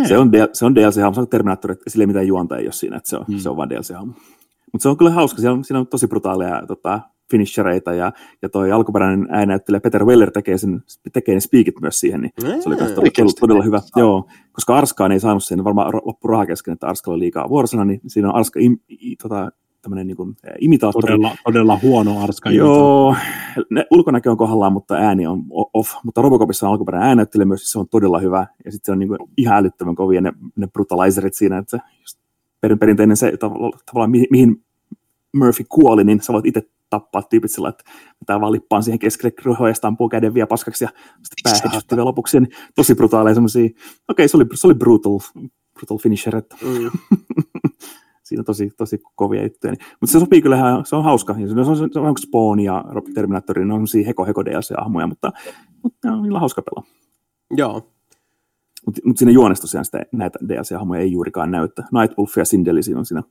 Se 0.08 0.18
on, 0.18 0.30
se 0.52 0.64
on 0.64 0.74
DLC-hahmo, 0.74 1.14
se 1.14 1.20
on 1.20 1.28
Terminator, 1.28 1.70
että 1.70 1.90
sille 1.90 2.06
mitään 2.06 2.26
juonta 2.26 2.56
ei 2.56 2.66
ole 2.66 2.72
siinä, 2.72 2.96
että 2.96 3.10
se 3.10 3.16
on, 3.16 3.24
hmm. 3.26 3.38
se 3.38 3.48
on 3.48 3.56
vaan 3.56 3.70
DLC-hahmo. 3.70 4.12
Mutta 4.72 4.82
se 4.82 4.88
on 4.88 4.96
kyllä 4.96 5.10
hauska, 5.10 5.40
siellä 5.40 5.56
on, 5.56 5.64
siinä 5.64 5.80
on 5.80 5.86
tosi 5.86 6.06
brutaaleja 6.06 6.62
tota, 6.68 7.00
finishereita 7.30 7.94
ja, 7.94 8.12
ja 8.42 8.48
toi 8.48 8.72
alkuperäinen 8.72 9.26
äänäyttelijä 9.30 9.80
Peter 9.80 10.04
Weller 10.04 10.30
tekee, 10.30 10.58
sen, 10.58 10.82
tekee 11.12 11.34
ne 11.34 11.40
speakit 11.40 11.80
myös 11.80 12.00
siihen, 12.00 12.20
niin 12.20 12.32
se 12.40 12.68
oli 12.68 12.76
todella, 12.76 12.94
todella, 12.94 13.32
todella 13.40 13.62
hyvä. 13.62 13.80
Joo, 13.96 14.28
koska 14.52 14.76
Arskaan 14.76 15.12
ei 15.12 15.20
saanut 15.20 15.44
sen 15.44 15.64
varmaan 15.64 15.94
loppu 16.04 16.28
raha 16.28 16.46
kesken, 16.46 16.74
että 16.74 16.86
Arskalla 16.86 17.14
oli 17.14 17.22
liikaa 17.22 17.48
vuorosana, 17.48 17.84
niin 17.84 18.00
siinä 18.06 18.28
on 18.28 18.34
Arska 18.34 18.60
im, 18.60 18.78
i, 18.90 19.16
tota, 19.16 19.50
tämmöinen 19.86 20.06
niin 20.06 20.16
kuin, 20.16 20.36
imitaattori. 20.60 21.12
Todella, 21.12 21.36
todella 21.44 21.78
huono 21.82 22.22
arska. 22.22 22.50
Joo, 22.50 23.16
ne, 23.70 23.86
ulkonäkö 23.90 24.30
on 24.30 24.36
kohdallaan, 24.36 24.72
mutta 24.72 24.94
ääni 24.94 25.26
on 25.26 25.44
off. 25.74 25.94
Mutta 26.04 26.22
Robocopissa 26.22 26.66
on 26.66 26.72
alkuperäinen 26.72 27.08
äänäyttely 27.08 27.44
myös, 27.44 27.70
se 27.70 27.78
on 27.78 27.88
todella 27.88 28.18
hyvä. 28.18 28.46
Ja 28.64 28.72
sitten 28.72 28.86
se 28.86 28.92
on 28.92 28.98
niin 28.98 29.08
kuin 29.08 29.18
ihan 29.36 29.56
älyttömän 29.56 29.94
kovia 29.94 30.20
ne, 30.20 30.32
ne 30.56 30.66
brutalizerit 30.66 31.34
siinä, 31.34 31.58
että 31.58 31.78
se 32.04 32.18
perin, 32.60 32.78
perinteinen 32.78 33.16
se 33.16 33.32
tavallaan 33.86 34.10
mihin, 34.10 34.26
mihin 34.30 34.64
Murphy 35.36 35.64
kuoli, 35.68 36.04
niin 36.04 36.22
sä 36.22 36.32
voit 36.32 36.46
itse 36.46 36.62
tappaa 36.90 37.22
tyypit 37.22 37.50
sillä, 37.50 37.68
että 37.68 37.84
pitää 38.18 38.40
vaan 38.40 38.52
lippaan 38.52 38.82
siihen 38.82 38.98
keskelle 38.98 39.34
ruhoista, 39.44 39.88
ampuu 39.88 40.08
käden 40.08 40.34
vielä 40.34 40.46
paskaksi 40.46 40.84
ja 40.84 40.90
sitten 41.22 41.96
pää 41.96 42.04
lopuksi. 42.04 42.40
Niin 42.40 42.50
tosi 42.74 42.94
brutaaleja 42.94 43.34
semmoisia. 43.34 43.64
Okei, 43.64 43.80
okay, 44.08 44.28
se 44.28 44.36
oli, 44.36 44.44
se 44.54 44.66
oli 44.66 44.74
brutal, 44.74 45.18
brutal 45.74 45.98
finisher. 45.98 46.36
Että. 46.36 46.56
Mm. 46.62 46.90
Siinä 48.26 48.40
on 48.40 48.44
tosi, 48.44 48.70
tosi 48.76 49.02
kovia 49.14 49.42
juttuja. 49.42 49.72
Niin. 49.72 49.86
Mutta 50.00 50.12
se 50.12 50.20
sopii 50.20 50.42
kyllä, 50.42 50.82
se 50.84 50.96
on 50.96 51.04
hauska. 51.04 51.34
Ja 51.38 51.48
se 51.48 51.70
on, 51.70 51.76
se 51.92 52.00
on 52.00 52.14
Spawn 52.18 52.60
ja 52.60 52.84
Terminator, 53.14 53.58
ne 53.58 53.64
on 53.64 53.70
semmoisia 53.70 54.06
heko 54.06 54.24
heko 54.24 54.44
DLC-ahmoja, 54.44 55.06
mutta, 55.06 55.32
mutta 55.82 56.12
on 56.12 56.40
hauska 56.40 56.62
pelaa. 56.62 56.90
Joo. 57.50 57.92
Mutta 58.86 59.00
mut 59.04 59.16
siinä 59.16 59.32
juonessa 59.32 59.62
tosiaan 59.62 59.84
sitä, 59.84 60.02
näitä 60.12 60.38
DLC-hahmoja 60.48 61.00
ei 61.00 61.12
juurikaan 61.12 61.50
näy. 61.50 61.68
Nightwolf 61.92 62.36
ja 62.36 62.44
Sindeli 62.44 62.82
siinä 62.82 62.98
on 62.98 63.06
siinä, 63.06 63.22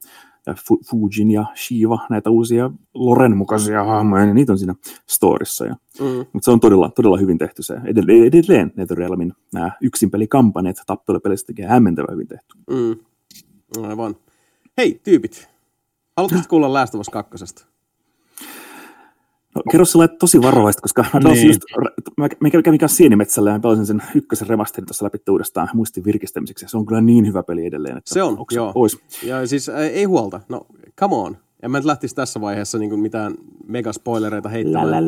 ja 0.45 0.55
Fujin 0.89 1.31
ja 1.31 1.45
Shiva, 1.55 1.99
näitä 2.09 2.29
uusia 2.29 2.71
Loren 2.93 3.37
mukaisia 3.37 3.83
hahmoja, 3.83 4.25
niin 4.25 4.35
niitä 4.35 4.51
on 4.51 4.57
siinä 4.57 4.75
storissa. 5.09 5.65
Ja, 5.65 5.75
mm. 5.99 6.25
Mutta 6.33 6.45
se 6.45 6.51
on 6.51 6.59
todella, 6.59 6.89
todella 6.95 7.17
hyvin 7.17 7.37
tehty 7.37 7.63
se. 7.63 7.77
Edelleen, 7.85 8.23
edelleen 8.23 8.73
NetherRealmin 8.75 9.33
nämä 9.53 9.71
yksin 9.81 10.11
pelikampanjat 10.11 10.75
tappelupelistä 10.85 11.47
tekee 11.47 11.65
hämmentävän 11.65 12.13
hyvin 12.13 12.27
tehty. 12.27 12.53
Mm. 12.69 12.95
Aivan. 13.83 14.15
Hei, 14.77 14.99
tyypit. 15.03 15.47
Haluatko 16.17 16.39
kuulla 16.49 16.73
Last 16.73 16.95
of 16.95 16.99
Us 17.01 17.09
2? 17.09 17.65
No, 19.55 19.61
kerro 19.71 19.85
sillä 19.85 20.07
tosi 20.07 20.41
varovaista, 20.41 20.81
koska 20.81 21.05
mä, 21.13 21.19
niin. 21.19 21.47
just, 21.47 21.61
mä, 22.17 22.27
mä 22.39 22.49
kävin 22.63 22.79
kanssa 22.79 22.95
Sienimetsällä 22.95 23.51
ja 23.51 23.59
pelasin 23.59 23.85
sen 23.85 24.03
ykkösen 24.15 24.47
remasterin 24.47 24.85
tuossa 24.85 25.05
läpi 25.05 25.17
uudestaan 25.29 25.69
muistin 25.73 26.05
virkistämiseksi. 26.05 26.65
Se 26.67 26.77
on 26.77 26.85
kyllä 26.85 27.01
niin 27.01 27.27
hyvä 27.27 27.43
peli 27.43 27.65
edelleen. 27.65 27.97
Että 27.97 28.13
se 28.13 28.23
on, 28.23 28.45
joo. 28.51 28.73
Pois? 28.73 28.99
Ja 29.23 29.47
siis 29.47 29.69
ei 29.69 30.03
huolta. 30.03 30.41
No, 30.49 30.67
come 30.99 31.15
on. 31.15 31.37
En 31.63 31.71
mä 31.71 31.77
nyt 31.77 31.85
lähtisi 31.85 32.15
tässä 32.15 32.41
vaiheessa 32.41 32.77
niin 32.77 32.99
mitään 32.99 33.35
megaspoilereita 33.67 34.49
heittämään 34.49 35.03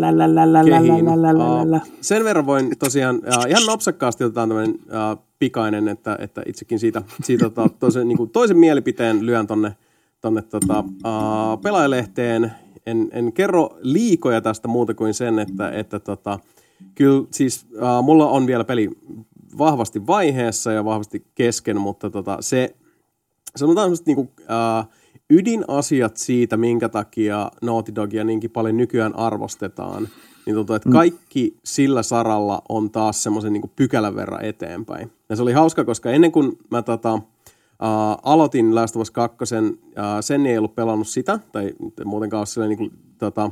kehiin. 0.66 1.06
Sen 2.02 2.24
verran 2.24 2.46
voin 2.46 2.72
tosiaan, 2.80 3.16
uh, 3.16 3.50
ihan 3.50 3.66
nopsakkaasti 3.66 4.24
otetaan 4.24 4.50
tämmöinen 4.50 4.76
uh, 4.76 5.24
pikainen, 5.40 5.88
että, 5.88 6.18
että 6.20 6.42
itsekin 6.46 6.80
siitä, 6.80 7.02
siitä 7.24 7.50
tota, 7.50 7.70
toisen, 7.80 8.08
niin 8.08 8.18
kuin 8.18 8.30
toisen 8.30 8.58
mielipiteen 8.58 9.26
lyön 9.26 9.48
tonne, 9.48 9.76
tonne 10.22 10.42
tota, 10.42 10.80
uh, 10.80 11.62
pelaajalehteen. 11.62 12.52
En, 12.86 13.10
en 13.12 13.34
kerro 13.34 13.78
liikoja 13.82 14.42
tästä 14.42 14.68
muuta 14.68 14.94
kuin 14.94 15.14
sen, 15.14 15.40
että, 15.40 15.72
että 15.72 16.00
tota, 16.00 16.40
kyllä 16.96 17.28
siis 17.32 17.66
uh, 17.74 18.04
mulla 18.04 18.30
on 18.30 18.48
vielä 18.48 18.64
peli 18.64 18.90
vahvasti 19.58 20.08
vaiheessa 20.08 20.72
ja 20.72 20.86
vahvasti 20.86 21.26
kesken, 21.36 21.82
mutta 21.82 22.10
tota, 22.10 22.38
se 22.40 22.76
sanotaan 23.56 23.86
semmoista 23.86 24.04
niinku, 24.08 24.22
uh, 24.22 24.92
ydinasiat 25.30 26.18
siitä, 26.18 26.58
minkä 26.58 26.90
takia 26.90 27.52
Naughty 27.62 27.96
Dogia 27.96 28.24
niinkin 28.24 28.50
paljon 28.50 28.78
nykyään 28.78 29.16
arvostetaan, 29.16 30.08
niin 30.46 30.56
tuntuu, 30.56 30.76
että 30.76 30.90
mm. 30.90 30.94
kaikki 30.94 31.58
sillä 31.64 32.04
saralla 32.04 32.62
on 32.70 32.92
taas 32.92 33.24
semmoisen 33.24 33.54
niin 33.54 33.72
pykälän 33.76 34.16
verran 34.16 34.46
eteenpäin. 34.46 35.12
Ja 35.30 35.36
se 35.36 35.42
oli 35.42 35.54
hauska, 35.54 35.86
koska 35.86 36.12
ennen 36.12 36.32
kuin 36.32 36.58
mä 36.72 36.82
tota, 36.82 37.14
uh, 37.14 37.22
aloitin 38.24 38.76
Last 38.76 38.96
of 38.96 39.02
Us 39.02 39.12
2, 39.12 39.38
uh, 39.56 39.72
sen 40.22 40.46
ei 40.46 40.58
ollut 40.58 40.76
pelannut 40.76 41.08
sitä, 41.08 41.40
tai 41.52 41.74
muutenkaan 42.06 42.46
ole 42.58 42.68
niin 42.68 42.78
kuin, 42.78 42.92
tota, 43.18 43.52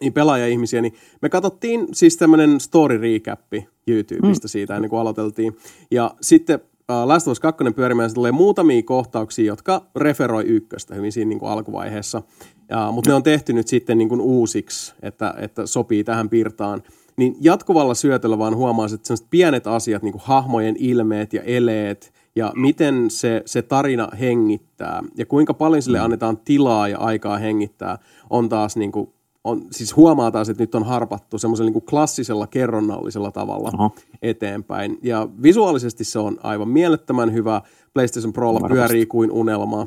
niin 0.00 0.12
pelaaja-ihmisiä, 0.12 0.80
niin 0.82 0.94
me 1.22 1.28
katsottiin 1.28 1.88
siis 1.92 2.16
tämmöinen 2.16 2.60
story 2.60 2.98
recap 2.98 3.52
YouTubesta 3.86 4.46
mm. 4.46 4.50
siitä 4.50 4.76
ennen 4.76 4.90
kuin 4.90 5.00
aloiteltiin. 5.00 5.56
Ja 5.90 6.14
sitten 6.20 6.60
Last 7.04 7.28
of 7.28 7.32
Us 7.32 7.40
2 7.40 7.64
pyörimään, 7.76 8.14
tulee 8.14 8.32
muutamia 8.32 8.82
kohtauksia, 8.82 9.44
jotka 9.44 9.86
referoi 9.96 10.44
ykköstä 10.44 10.94
hyvin 10.94 11.12
siinä 11.12 11.28
niin 11.28 11.38
kuin 11.38 11.52
alkuvaiheessa. 11.52 12.22
Ja, 12.68 12.92
mutta 12.92 13.10
ne 13.10 13.14
on 13.14 13.22
tehty 13.22 13.52
nyt 13.52 13.68
sitten 13.68 13.98
niin 13.98 14.08
kuin 14.08 14.20
uusiksi, 14.20 14.94
että, 15.02 15.34
että 15.38 15.66
sopii 15.66 16.04
tähän 16.04 16.28
pirtaan. 16.28 16.82
Niin 17.16 17.36
jatkuvalla 17.40 17.94
syötöllä 17.94 18.38
vaan 18.38 18.56
huomaa, 18.56 18.86
että 18.86 19.06
sellaiset 19.06 19.30
pienet 19.30 19.66
asiat, 19.66 20.02
niin 20.02 20.12
kuin 20.12 20.22
hahmojen 20.24 20.76
ilmeet 20.78 21.32
ja 21.32 21.42
eleet, 21.42 22.12
ja 22.36 22.52
miten 22.56 23.10
se, 23.10 23.42
se 23.46 23.62
tarina 23.62 24.08
hengittää, 24.20 25.02
ja 25.16 25.26
kuinka 25.26 25.54
paljon 25.54 25.82
sille 25.82 25.98
mm. 25.98 26.04
annetaan 26.04 26.36
tilaa 26.36 26.88
ja 26.88 26.98
aikaa 26.98 27.38
hengittää, 27.38 27.98
on 28.30 28.48
taas 28.48 28.76
niin 28.76 28.92
kuin 28.92 29.12
on, 29.44 29.66
siis 29.70 29.96
huomaa 29.96 30.30
taas, 30.30 30.48
että 30.48 30.62
nyt 30.62 30.74
on 30.74 30.86
harpattu 30.86 31.38
semmoisella 31.38 31.70
niin 31.70 31.82
klassisella 31.82 32.46
kerronnallisella 32.46 33.30
tavalla 33.30 33.70
Aha. 33.74 33.90
eteenpäin. 34.22 34.98
Ja 35.02 35.28
visuaalisesti 35.42 36.04
se 36.04 36.18
on 36.18 36.38
aivan 36.42 36.68
mielettömän 36.68 37.32
hyvä. 37.32 37.62
PlayStation 37.94 38.32
Prolla 38.32 38.68
pyörii 38.68 39.06
kuin 39.06 39.30
unelma. 39.30 39.86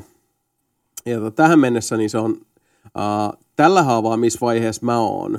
Ja 1.06 1.20
to, 1.20 1.30
tähän 1.30 1.58
mennessä 1.58 1.96
niin 1.96 2.10
se 2.10 2.18
on 2.18 2.30
uh, 2.32 3.38
tällä 3.56 3.82
haavaa, 3.82 4.16
missä 4.16 4.38
vaiheessa 4.40 4.86
mä 4.86 4.98
oon. 4.98 5.38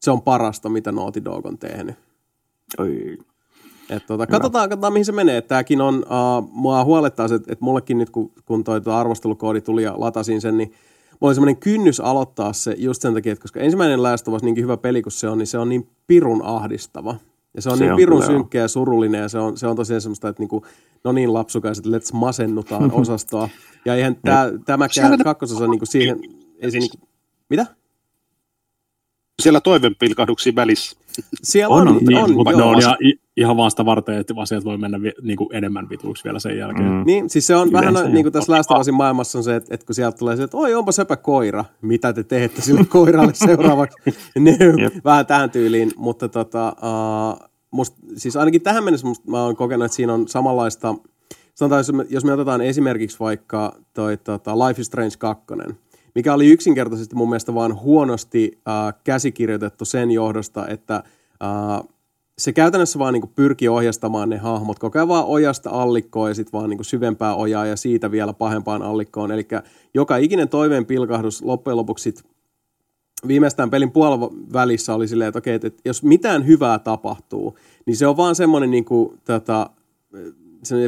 Se 0.00 0.10
on 0.10 0.22
parasta, 0.22 0.68
mitä 0.68 0.92
Naughty 0.92 1.24
Dog 1.24 1.46
on 1.46 1.58
tehnyt. 1.58 1.96
Oi. 2.78 3.18
Et 3.90 4.06
tota, 4.06 4.26
katsotaan, 4.26 4.68
katsotaan, 4.68 4.92
mihin 4.92 5.04
se 5.04 5.12
menee. 5.12 5.42
Tämäkin 5.42 5.80
on, 5.80 5.94
uh, 5.98 6.50
mua 6.52 6.84
huolettaa 6.84 7.28
se, 7.28 7.34
että, 7.34 7.52
että 7.52 7.64
mullekin 7.64 7.98
nyt, 7.98 8.10
kun, 8.10 8.32
kun 8.44 8.64
toi 8.64 8.80
arvostelukoodi 8.92 9.60
tuli 9.60 9.82
ja 9.82 9.94
latasin 9.96 10.40
sen, 10.40 10.58
niin 10.58 10.72
mulla 11.20 11.28
oli 11.30 11.34
semmoinen 11.34 11.56
kynnys 11.56 12.00
aloittaa 12.00 12.52
se 12.52 12.74
just 12.78 13.02
sen 13.02 13.14
takia, 13.14 13.32
että 13.32 13.42
koska 13.42 13.60
ensimmäinen 13.60 14.02
Last 14.02 14.28
of 14.28 14.34
Us, 14.34 14.42
niinkin 14.42 14.64
hyvä 14.64 14.76
peli 14.76 15.02
kuin 15.02 15.12
se 15.12 15.28
on, 15.28 15.38
niin 15.38 15.46
se 15.46 15.58
on 15.58 15.68
niin 15.68 15.88
pirun 16.06 16.42
ahdistava. 16.44 17.16
Ja 17.54 17.62
se 17.62 17.70
on 17.70 17.78
se 17.78 17.84
niin 17.84 17.92
on 17.92 17.96
pirun 17.96 18.22
synkkä 18.26 18.58
ja 18.58 18.68
surullinen 18.68 19.20
ja 19.20 19.28
se 19.28 19.38
on, 19.38 19.56
se 19.56 19.66
on 19.66 19.76
tosiaan 19.76 20.00
semmoista, 20.00 20.28
että 20.28 20.42
niinku, 20.42 20.66
no 21.04 21.12
niin 21.12 21.34
lapsukaiset, 21.34 21.86
let's 21.86 22.12
masennutaan 22.12 22.92
osastoa. 23.00 23.48
Ja 23.84 23.94
eihän 23.94 24.16
tämä, 24.16 24.50
tämäkään 24.64 25.18
kakkososa 25.18 25.66
niinku 25.66 25.86
siihen, 25.86 26.20
ei 26.60 26.70
se 26.70 26.78
niinku, 26.78 26.96
mitä? 27.50 27.66
Siellä 29.42 29.60
toivenpilkahduksia 29.60 30.52
välissä. 30.54 30.96
Siellä 31.42 31.74
on, 31.74 31.88
on, 31.88 31.96
on, 31.96 32.04
niin, 32.04 32.18
on 32.18 32.32
mutta 32.32 32.50
joo. 32.50 32.60
ne 32.60 32.66
on 32.66 32.80
ihan, 32.80 32.96
ihan 33.40 33.56
vaan 33.56 33.70
sitä 33.70 33.84
varten, 33.84 34.18
että 34.18 34.34
asiat 34.36 34.64
voi 34.64 34.78
mennä 34.78 35.02
vi, 35.02 35.12
niin 35.22 35.36
kuin 35.36 35.56
enemmän 35.56 35.88
vituiksi 35.88 36.24
vielä 36.24 36.38
sen 36.38 36.58
jälkeen. 36.58 36.90
Mm. 36.90 37.02
Niin, 37.06 37.30
siis 37.30 37.46
se 37.46 37.56
on 37.56 37.68
Yleensä 37.68 37.92
vähän 37.92 38.12
niin 38.12 38.24
kuin 38.24 38.32
tässä 38.32 38.52
of 38.58 38.86
maailmassa 38.92 39.38
on 39.38 39.44
se, 39.44 39.56
että, 39.56 39.74
että 39.74 39.86
kun 39.86 39.94
sieltä 39.94 40.18
tulee 40.18 40.36
se, 40.36 40.42
että 40.42 40.56
oi, 40.56 40.74
onpa 40.74 40.92
sepä 40.92 41.16
koira, 41.16 41.64
mitä 41.82 42.12
te 42.12 42.24
teette 42.24 42.62
sille 42.62 42.84
koiralle 42.84 43.34
seuraavaksi. 43.46 43.98
ne, 44.38 44.58
vähän 45.04 45.26
tähän 45.26 45.50
tyyliin, 45.50 45.92
mutta 45.96 46.28
tota, 46.28 46.76
uh, 46.82 47.48
must, 47.70 47.94
siis 48.16 48.36
ainakin 48.36 48.62
tähän 48.62 48.84
mennessä 48.84 49.06
musta, 49.06 49.30
mä 49.30 49.44
oon 49.44 49.56
kokenut, 49.56 49.84
että 49.84 49.96
siinä 49.96 50.14
on 50.14 50.28
samanlaista, 50.28 50.94
sanotaan, 51.54 51.78
jos 51.78 51.92
me, 51.92 52.06
jos 52.10 52.24
me 52.24 52.32
otetaan 52.32 52.60
esimerkiksi 52.60 53.20
vaikka 53.20 53.76
toi 53.94 54.16
tota, 54.16 54.58
Life 54.58 54.80
is 54.80 54.86
Strange 54.86 55.16
2, 55.18 55.44
mikä 56.14 56.34
oli 56.34 56.48
yksinkertaisesti 56.48 57.16
mun 57.16 57.28
mielestä 57.28 57.54
vaan 57.54 57.80
huonosti 57.80 58.60
äh, 58.68 58.94
käsikirjoitettu 59.04 59.84
sen 59.84 60.10
johdosta, 60.10 60.66
että 60.66 60.94
äh, 60.94 61.88
se 62.40 62.52
käytännössä 62.52 62.98
vaan 62.98 63.14
niin 63.14 63.32
pyrki 63.34 63.68
ohjastamaan 63.68 64.28
ne 64.28 64.36
hahmot 64.36 64.78
koko 64.78 64.98
ajan 64.98 65.08
vaan 65.08 65.24
ojasta 65.24 65.70
allikkoon 65.70 66.30
ja 66.30 66.34
sitten 66.34 66.52
vaan 66.52 66.70
niin 66.70 66.84
syvempää 66.84 67.34
ojaa 67.34 67.66
ja 67.66 67.76
siitä 67.76 68.10
vielä 68.10 68.32
pahempaan 68.32 68.82
allikkoon. 68.82 69.32
Eli 69.32 69.48
joka 69.94 70.16
ikinen 70.16 70.48
toiveen 70.48 70.86
pilkahdus 70.86 71.42
loppujen 71.42 71.76
lopuksi 71.76 72.02
sit 72.02 72.24
viimeistään 73.28 73.70
pelin 73.70 73.90
puolella 73.90 74.30
välissä 74.52 74.94
oli 74.94 75.08
silleen, 75.08 75.28
että 75.28 75.38
okei, 75.38 75.54
että 75.54 75.70
jos 75.84 76.02
mitään 76.02 76.46
hyvää 76.46 76.78
tapahtuu, 76.78 77.58
niin 77.86 77.96
se 77.96 78.06
on 78.06 78.16
vaan 78.16 78.34
semmoinen 78.34 78.70
niin 78.70 78.84
kuin, 78.84 79.18
tota, 79.24 79.70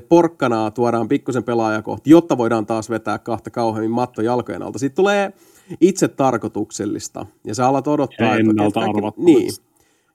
porkkanaa 0.09 0.70
tuodaan 0.70 1.09
pikkusen 1.09 1.45
pelaaja 1.45 1.83
kohti, 1.83 2.11
jotta 2.11 2.39
voidaan 2.39 2.66
taas 2.66 2.91
vetää 2.91 3.19
kahta 3.19 3.51
kauheammin 3.51 3.91
matto 3.91 4.23
jalkojen 4.23 4.62
alta. 4.62 4.79
Siitä 4.79 4.95
tulee 4.95 5.33
itse 5.81 6.09
tarkoituksellista. 6.09 7.27
Ja 7.45 7.55
sä 7.55 7.69
alat 7.69 7.89
odottaa, 7.89 8.27
ja 8.27 8.35
että, 8.35 8.81
kaikki, 8.81 9.01
niin, 9.16 9.51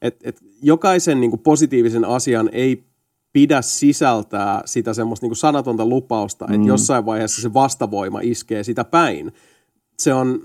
et, 0.02 0.16
et 0.24 0.42
jokaisen 0.62 1.22
niin 1.22 1.30
kuin 1.30 1.40
positiivisen 1.40 2.06
asian 2.06 2.50
ei 2.52 2.84
pidä 3.34 3.62
sisältää 3.62 4.62
sitä 4.66 4.94
semmoista 4.94 5.24
niin 5.24 5.30
kuin 5.30 5.38
sanatonta 5.38 5.86
lupausta, 5.86 6.46
että 6.46 6.58
mm. 6.58 6.68
jossain 6.68 7.06
vaiheessa 7.06 7.42
se 7.42 7.54
vastavoima 7.54 8.20
iskee 8.24 8.64
sitä 8.64 8.84
päin. 8.84 9.34
Se 10.00 10.14
on, 10.14 10.42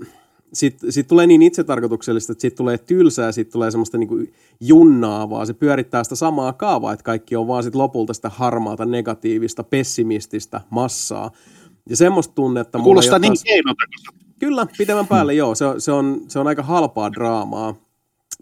sitten 0.53 0.91
sit 0.91 1.07
tulee 1.07 1.27
niin 1.27 1.41
itsetarkoituksellista, 1.41 2.31
että 2.31 2.41
siitä 2.41 2.55
tulee 2.55 2.77
tylsää, 2.77 3.31
siitä 3.31 3.51
tulee 3.51 3.71
semmoista 3.71 3.97
niin 3.97 4.07
kuin 4.07 4.33
junnaavaa, 4.59 5.45
se 5.45 5.53
pyörittää 5.53 6.03
sitä 6.03 6.15
samaa 6.15 6.53
kaavaa, 6.53 6.93
että 6.93 7.03
kaikki 7.03 7.35
on 7.35 7.47
vaan 7.47 7.63
sit 7.63 7.75
lopulta 7.75 8.13
sitä 8.13 8.29
harmaata, 8.29 8.85
negatiivista, 8.85 9.63
pessimististä 9.63 10.61
massaa. 10.69 11.31
Ja 11.89 11.95
semmoista 11.95 12.33
tunnetta... 12.33 12.79
Kuulostaa 12.79 13.19
niin 13.19 13.33
keinotekoista. 13.43 14.13
Kyllä, 14.39 14.67
pitemmän 14.77 15.07
päälle 15.07 15.33
joo, 15.33 15.55
se 15.55 15.65
se, 15.77 15.91
on, 15.91 16.21
se 16.27 16.39
on 16.39 16.47
aika 16.47 16.63
halpaa 16.63 17.11
draamaa 17.11 17.75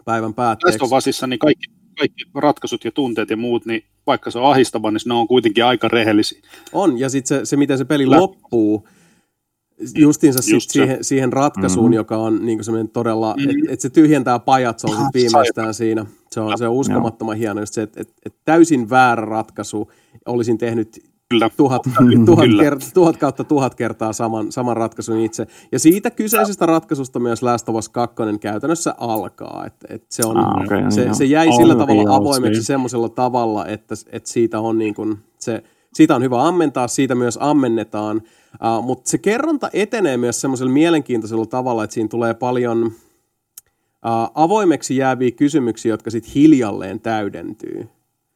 päivän 0.04 0.34
päätteeksi. 0.34 0.90
Vasissa 0.90 1.26
niin 1.26 1.38
kaikki, 1.38 1.66
kaikki 1.98 2.24
ratkaisut 2.34 2.84
ja 2.84 2.92
tunteet 2.92 3.30
ja 3.30 3.36
muut, 3.36 3.66
niin 3.66 3.84
vaikka 4.06 4.30
se 4.30 4.38
on 4.38 4.50
ahistava, 4.50 4.90
niin 4.90 5.00
ne 5.06 5.14
on 5.14 5.28
kuitenkin 5.28 5.64
aika 5.64 5.88
rehellisiä. 5.88 6.40
On, 6.72 6.98
ja 6.98 7.08
sitten 7.08 7.38
se, 7.38 7.44
se, 7.46 7.56
miten 7.56 7.78
se 7.78 7.84
peli 7.84 8.10
Lä- 8.10 8.20
loppuu, 8.20 8.88
justiinsa 9.94 10.42
sit 10.42 10.70
siihen, 10.70 11.04
siihen 11.04 11.32
ratkaisuun, 11.32 11.84
mm-hmm. 11.84 11.96
joka 11.96 12.16
on 12.16 12.46
niin 12.46 12.64
semmoinen 12.64 12.88
todella, 12.88 13.34
mm-hmm. 13.36 13.50
että 13.50 13.72
et 13.72 13.80
se 13.80 13.90
tyhjentää 13.90 14.38
pajat, 14.38 14.78
se 14.78 14.86
on 14.86 14.96
sit 14.96 15.14
viimeistään 15.14 15.74
siinä. 15.74 16.06
Se 16.30 16.40
on, 16.40 16.58
se 16.58 16.68
on 16.68 16.74
uskomattoman 16.74 17.36
hieno, 17.36 17.60
just 17.60 17.74
se, 17.74 17.82
että 17.82 18.00
et, 18.00 18.12
et 18.26 18.34
täysin 18.44 18.90
väärä 18.90 19.24
ratkaisu 19.24 19.92
olisin 20.26 20.58
tehnyt 20.58 21.11
Kyllä. 21.32 21.50
Tuhat, 21.56 21.82
tuhat, 22.26 22.44
Kyllä. 22.44 22.62
Kert, 22.62 22.90
tuhat 22.94 23.16
kautta 23.16 23.44
tuhat 23.44 23.74
kertaa 23.74 24.12
saman, 24.12 24.52
saman 24.52 24.76
ratkaisun 24.76 25.18
itse. 25.18 25.46
Ja 25.72 25.78
siitä 25.78 26.10
kyseisestä 26.10 26.66
ratkaisusta 26.66 27.18
myös 27.18 27.42
Last 27.42 27.68
of 27.68 27.76
Us 27.76 27.88
2 27.88 28.16
käytännössä 28.40 28.94
alkaa. 28.98 29.64
Et, 29.66 29.74
et 29.88 30.04
se, 30.08 30.26
on, 30.26 30.36
ah, 30.36 30.64
okay, 30.64 30.90
se, 30.90 31.08
se 31.12 31.24
jäi 31.24 31.48
All 31.48 31.56
sillä 31.56 31.74
tavalla 31.74 32.16
avoimeksi 32.16 32.62
semmoisella 32.62 33.08
tavalla, 33.08 33.66
että, 33.66 33.94
että 34.12 34.30
siitä, 34.30 34.60
on 34.60 34.78
niin 34.78 34.94
kuin, 34.94 35.18
se, 35.38 35.62
siitä 35.94 36.16
on 36.16 36.22
hyvä 36.22 36.48
ammentaa, 36.48 36.88
siitä 36.88 37.14
myös 37.14 37.38
ammennetaan. 37.40 38.16
Uh, 38.52 38.84
mutta 38.84 39.10
se 39.10 39.18
kerronta 39.18 39.70
etenee 39.72 40.16
myös 40.16 40.40
semmoisella 40.40 40.72
mielenkiintoisella 40.72 41.46
tavalla, 41.46 41.84
että 41.84 41.94
siinä 41.94 42.08
tulee 42.08 42.34
paljon 42.34 42.86
uh, 42.86 42.92
avoimeksi 44.34 44.96
jääviä 44.96 45.30
kysymyksiä, 45.30 45.92
jotka 45.92 46.10
sitten 46.10 46.32
hiljalleen 46.32 47.00
täydentyy. 47.00 47.88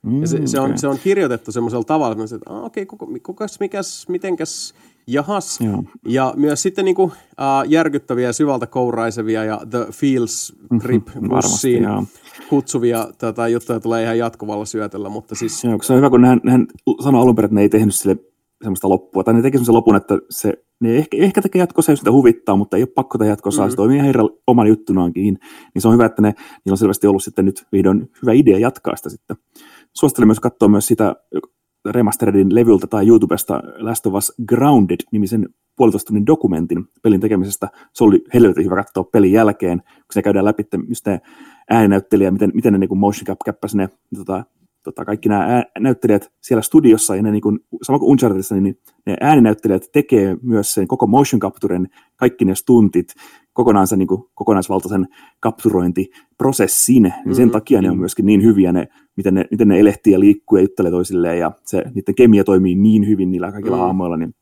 Mm, 0.06 0.20
ja 0.20 0.26
se, 0.26 0.46
se, 0.46 0.60
on, 0.60 0.66
okay. 0.66 0.78
se 0.78 0.88
on 0.88 0.98
kirjoitettu 0.98 1.52
semmoisella 1.52 1.84
tavalla, 1.84 2.24
että 2.24 2.50
ah, 2.54 2.64
okei, 2.64 2.86
okay, 2.92 3.18
kukas, 3.22 3.60
mikäs, 3.60 4.08
mitenkäs, 4.08 4.74
jahas. 5.06 5.60
Joo. 5.60 5.82
Ja 6.08 6.34
myös 6.36 6.62
sitten 6.62 6.84
niin 6.84 6.94
kuin, 6.94 7.12
uh, 7.12 7.68
järkyttäviä, 7.68 8.32
syvältä 8.32 8.66
kouraisevia 8.66 9.44
ja 9.44 9.60
The 9.70 9.86
Feels 9.92 10.54
mhm, 10.70 10.80
Trip-bussiin 10.80 11.82
mm 11.82 12.06
kutsuvia 12.48 13.08
tota, 13.18 13.48
juttuja 13.48 13.80
tulee 13.80 14.02
ihan 14.02 14.18
jatkuvalla 14.18 14.64
syötellä, 14.64 15.08
mutta 15.08 15.34
siis... 15.34 15.64
Joo, 15.64 15.78
se 15.82 15.92
on 15.92 15.96
hyvä, 15.96 16.10
kun 16.10 16.24
hän, 16.24 16.40
hän 16.48 16.66
sanoi 17.04 17.22
alun 17.22 17.34
perin, 17.34 17.46
että 17.46 17.54
ne 17.54 17.60
ei 17.60 17.68
tehnyt 17.68 17.94
sille 17.94 18.16
semmoista 18.62 18.88
loppua, 18.88 19.24
tai 19.24 19.34
ne 19.34 19.42
teki 19.42 19.56
semmoisen 19.56 19.74
lopun, 19.74 19.96
että 19.96 20.18
se, 20.30 20.52
ne 20.80 20.96
ehkä, 20.96 21.16
ehkä 21.16 21.42
tekee 21.42 21.60
jatkossa, 21.60 21.92
jos 21.92 21.98
sitä 21.98 22.12
huvittaa, 22.12 22.56
mutta 22.56 22.76
ei 22.76 22.82
ole 22.82 22.92
pakko 22.94 23.18
tehdä 23.18 23.32
jatkossa, 23.32 23.62
mm-hmm. 23.62 23.70
se 23.70 23.76
toimii 23.76 23.98
ihan 23.98 24.14
oman 24.46 24.66
juttunaankin, 24.66 25.38
niin 25.74 25.82
se 25.82 25.88
on 25.88 25.94
hyvä, 25.94 26.06
että 26.06 26.22
ne, 26.22 26.28
niillä 26.28 26.74
on 26.74 26.78
selvästi 26.78 27.06
ollut 27.06 27.22
sitten 27.22 27.44
nyt 27.44 27.66
vihdoin 27.72 28.10
hyvä 28.22 28.32
idea 28.32 28.58
jatkaa 28.58 28.96
sitä 28.96 29.08
sitten 29.08 29.36
suosittelen 29.96 30.28
myös 30.28 30.40
katsoa 30.40 30.68
myös 30.68 30.86
sitä 30.86 31.16
remasteredin 31.90 32.54
levyltä 32.54 32.86
tai 32.86 33.08
YouTubesta 33.08 33.62
Last 33.78 34.06
of 34.06 34.14
Us 34.14 34.32
Grounded-nimisen 34.48 35.48
puolitoista 35.76 36.06
tunnin 36.06 36.26
dokumentin 36.26 36.84
pelin 37.02 37.20
tekemisestä. 37.20 37.68
Se 37.92 38.04
oli 38.04 38.24
helvetin 38.34 38.64
hyvä 38.64 38.76
katsoa 38.76 39.04
pelin 39.04 39.32
jälkeen, 39.32 39.78
kun 39.78 40.12
se 40.12 40.22
käydään 40.22 40.44
läpi 40.44 40.62
just 40.88 41.06
ne 41.06 41.20
ääninäyttelijä, 41.70 42.30
miten, 42.30 42.50
miten 42.54 42.72
ne 42.72 42.78
niin 42.78 42.98
motion 42.98 43.26
cap 43.26 43.38
käppäsi 43.44 43.76
ne 43.76 43.88
tota, 44.16 44.44
tota, 44.82 45.04
kaikki 45.04 45.28
nämä 45.28 45.40
ää, 45.40 45.64
näyttelijät 45.78 46.32
siellä 46.42 46.62
studiossa, 46.62 47.16
ja 47.16 47.22
ne 47.22 47.30
niin 47.30 47.42
kuin, 47.42 47.60
sama 47.82 47.98
kuin 47.98 48.10
Unchartedissa, 48.10 48.54
niin 48.54 48.78
ne 49.06 49.16
ääninäyttelijät 49.20 49.82
tekee 49.92 50.36
myös 50.42 50.74
sen 50.74 50.88
koko 50.88 51.06
motion 51.06 51.40
capturen, 51.40 51.88
kaikki 52.16 52.44
ne 52.44 52.54
stuntit, 52.54 53.14
kokonaan 53.52 53.86
niin 53.96 54.08
kuin, 54.08 54.22
kokonaisvaltaisen 54.34 55.08
kapturointiprosessin, 55.40 57.02
niin 57.02 57.12
mm-hmm. 57.12 57.34
sen 57.34 57.50
takia 57.50 57.82
ne 57.82 57.90
on 57.90 57.98
myöskin 57.98 58.26
niin 58.26 58.42
hyviä, 58.42 58.72
ne, 58.72 58.88
miten, 59.16 59.34
ne, 59.34 59.44
miten 59.50 59.68
ne 59.68 59.80
elehtii 59.80 60.12
ja 60.12 60.20
liikkuu 60.20 60.58
ja 60.58 60.62
juttelee 60.62 60.90
toisilleen, 60.90 61.38
ja 61.38 61.52
se, 61.64 61.84
niiden 61.94 62.14
kemia 62.14 62.44
toimii 62.44 62.74
niin 62.74 63.06
hyvin 63.06 63.30
niillä 63.30 63.52
kaikilla 63.52 63.76
mm. 63.76 63.82
hahmoilla, 63.82 64.16
niin 64.16 64.34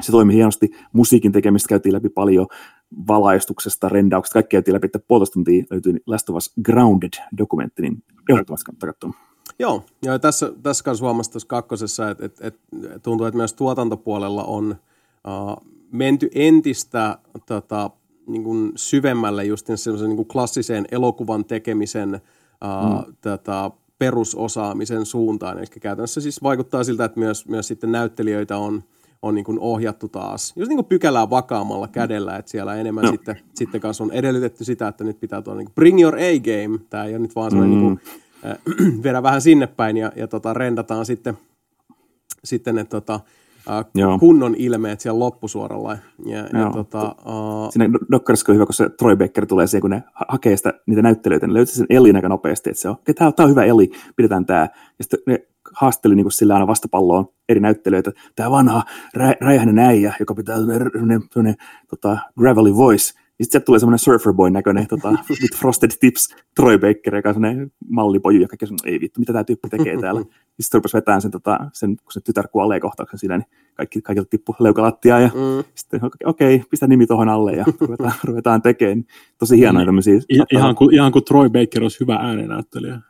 se 0.00 0.12
toimii 0.12 0.36
hienosti. 0.36 0.70
Musiikin 0.92 1.32
tekemistä 1.32 1.68
käytiin 1.68 1.92
läpi 1.92 2.08
paljon, 2.08 2.46
valaistuksesta, 3.08 3.88
rendauksesta, 3.88 4.34
kaikki 4.34 4.56
käytiin 4.56 4.74
läpi, 4.74 4.86
että 4.86 4.98
puolitoista 4.98 5.34
tuntia 5.34 5.64
löytyy 5.70 6.02
Last 6.06 6.30
of 6.30 6.36
Us 6.36 6.52
Grounded-dokumentti, 6.62 7.82
niin 7.82 8.02
ehdottomasti 8.28 8.64
kannattaa 8.64 8.92
katsoa. 8.92 9.32
Joo, 9.58 9.84
ja 10.04 10.18
tässä, 10.18 10.52
tässä 10.62 10.84
kanssa 10.84 11.04
huomasi 11.04 11.30
tuossa 11.30 11.48
kakkosessa, 11.48 12.10
että, 12.10 12.26
että, 12.26 12.46
että 12.46 12.60
tuntuu, 13.02 13.26
että 13.26 13.36
myös 13.36 13.52
tuotantopuolella 13.52 14.44
on 14.44 14.76
uh, 15.28 15.66
menty 15.92 16.30
entistä 16.34 17.18
tota, 17.46 17.90
niin 18.26 18.44
kuin 18.44 18.72
syvemmälle 18.76 19.44
just 19.44 19.66
sellaisen 19.74 20.08
niin 20.08 20.16
kuin 20.16 20.28
klassiseen 20.28 20.84
elokuvan 20.90 21.44
tekemisen 21.44 22.14
uh, 22.14 23.06
mm. 23.06 23.14
tota, 23.20 23.70
perusosaamisen 24.02 25.06
suuntaan. 25.06 25.58
Eli 25.58 25.66
käytännössä 25.80 26.20
siis 26.20 26.42
vaikuttaa 26.42 26.84
siltä, 26.84 27.04
että 27.04 27.20
myös, 27.20 27.48
myös 27.48 27.68
sitten 27.68 27.92
näyttelijöitä 27.92 28.56
on, 28.56 28.82
on 29.22 29.34
niin 29.34 29.44
kuin 29.44 29.58
ohjattu 29.60 30.08
taas, 30.08 30.52
just 30.56 30.68
niin 30.68 30.76
kuin 30.76 30.86
pykälää 30.86 31.30
vakaamalla 31.30 31.88
kädellä, 31.88 32.36
että 32.36 32.50
siellä 32.50 32.74
enemmän 32.74 33.04
no. 33.04 33.10
sitten, 33.10 33.36
sitten 33.54 33.80
kanssa 33.80 34.04
on 34.04 34.12
edellytetty 34.12 34.64
sitä, 34.64 34.88
että 34.88 35.04
nyt 35.04 35.20
pitää 35.20 35.42
tuolla 35.42 35.58
niin 35.58 35.66
kuin 35.66 35.74
bring 35.74 36.00
your 36.00 36.14
A-game, 36.16 36.78
tämä 36.90 37.04
ei 37.04 37.12
ole 37.12 37.18
nyt 37.18 37.36
vaan 37.36 37.50
sellainen 37.50 37.78
mm. 37.78 37.84
niin 37.84 37.98
kuin, 37.98 38.50
äh, 38.50 39.02
viedä 39.02 39.22
vähän 39.22 39.40
sinne 39.40 39.66
päin 39.66 39.96
ja, 39.96 40.12
ja 40.16 40.26
tota, 40.28 40.54
rendataan 40.54 41.06
sitten, 41.06 41.38
sitten 42.44 42.74
ne 42.74 42.84
tota, 42.84 43.20
äh, 43.70 44.18
kunnon 44.20 44.54
ilmeet 44.58 45.00
siellä 45.00 45.18
loppusuoralla. 45.18 45.98
Ja, 46.26 46.38
ja 46.38 46.70
tota, 46.72 47.14
uh... 47.26 47.72
Siinä 47.72 47.90
Dokkarissa 48.10 48.52
on 48.52 48.56
hyvä, 48.56 48.66
kun 48.66 48.74
se 48.74 48.88
Troy 48.88 49.16
Baker 49.16 49.46
tulee 49.46 49.66
siihen, 49.66 49.80
kun 49.80 49.90
ne 49.90 50.02
hakee 50.28 50.56
sitä, 50.56 50.74
niitä 50.86 51.02
näyttelyitä, 51.02 51.46
ne 51.46 51.52
löytää 51.52 51.74
sen 51.74 51.86
Ellin 51.90 52.16
aika 52.16 52.28
nopeasti, 52.28 52.70
että 52.70 52.82
se 52.82 52.88
on, 52.88 52.94
okay, 52.94 53.14
tämä 53.14 53.32
on 53.38 53.50
hyvä 53.50 53.64
Eli, 53.64 53.90
pidetään 54.16 54.46
tämä. 54.46 54.60
Ja 54.98 55.04
sitten 55.04 55.20
ne 55.26 55.46
haasteli 55.72 56.14
niin 56.14 56.30
sillä 56.30 56.54
aina 56.54 56.66
vastapalloon 56.66 57.28
eri 57.48 57.60
näyttelijöitä. 57.60 58.10
Tämä 58.36 58.50
vanha 58.50 58.82
rä, 59.14 59.34
räjähden 59.40 59.78
äijä, 59.78 60.14
joka 60.20 60.34
pitää 60.34 60.56
sellainen 60.56 61.56
tota, 61.90 62.18
gravelly 62.38 62.76
voice, 62.76 63.21
niin 63.42 63.46
sitten 63.46 63.62
tulee 63.62 63.78
semmoinen 63.78 63.98
surferboy 63.98 64.50
näköinen 64.50 64.86
tota, 64.86 65.08
with 65.42 65.58
frosted 65.58 65.90
tips 66.00 66.28
Troy 66.56 66.78
Baker, 66.78 67.16
joka 67.16 67.28
on 67.28 67.34
semmoinen 67.34 67.72
mallipoju, 67.88 68.40
joka 68.40 68.56
ei 68.84 69.00
vittu, 69.00 69.20
mitä 69.20 69.32
tämä 69.32 69.44
tyyppi 69.44 69.68
tekee 69.68 70.00
täällä. 70.00 70.22
Ja 70.58 70.64
sitten 70.64 70.78
rupesi 70.78 70.96
vetämään 70.96 71.22
sen, 71.22 71.30
tota, 71.30 71.58
sen, 71.72 71.96
kun 71.96 72.12
se 72.12 72.20
tytär 72.20 72.48
kuolee 72.48 72.80
kohtauksen 72.80 73.18
siinä, 73.18 73.38
niin 73.38 73.46
kaikki, 73.74 74.02
kaikilta 74.02 74.30
tippui 74.30 74.54
leukalattia 74.58 75.20
ja 75.20 75.28
mm. 75.28 75.64
sitten 75.74 76.00
okei, 76.24 76.54
okay, 76.54 76.68
pistä 76.70 76.86
nimi 76.86 77.06
tuohon 77.06 77.28
alle 77.28 77.52
ja 77.52 77.64
ruvetaan, 77.80 78.12
ruvetaan 78.24 78.62
tekemään. 78.62 79.04
Tosi 79.38 79.56
hienoja 79.56 79.78
niin, 79.78 79.88
tämmöisiä. 79.88 80.20
Ihan 80.52 80.74
kuin, 80.74 80.94
ihan 80.94 81.12
kuin 81.12 81.24
Troy 81.24 81.48
Baker 81.48 81.82
olisi 81.82 82.00
hyvä 82.00 82.16
äänenäyttelijä. 82.16 83.00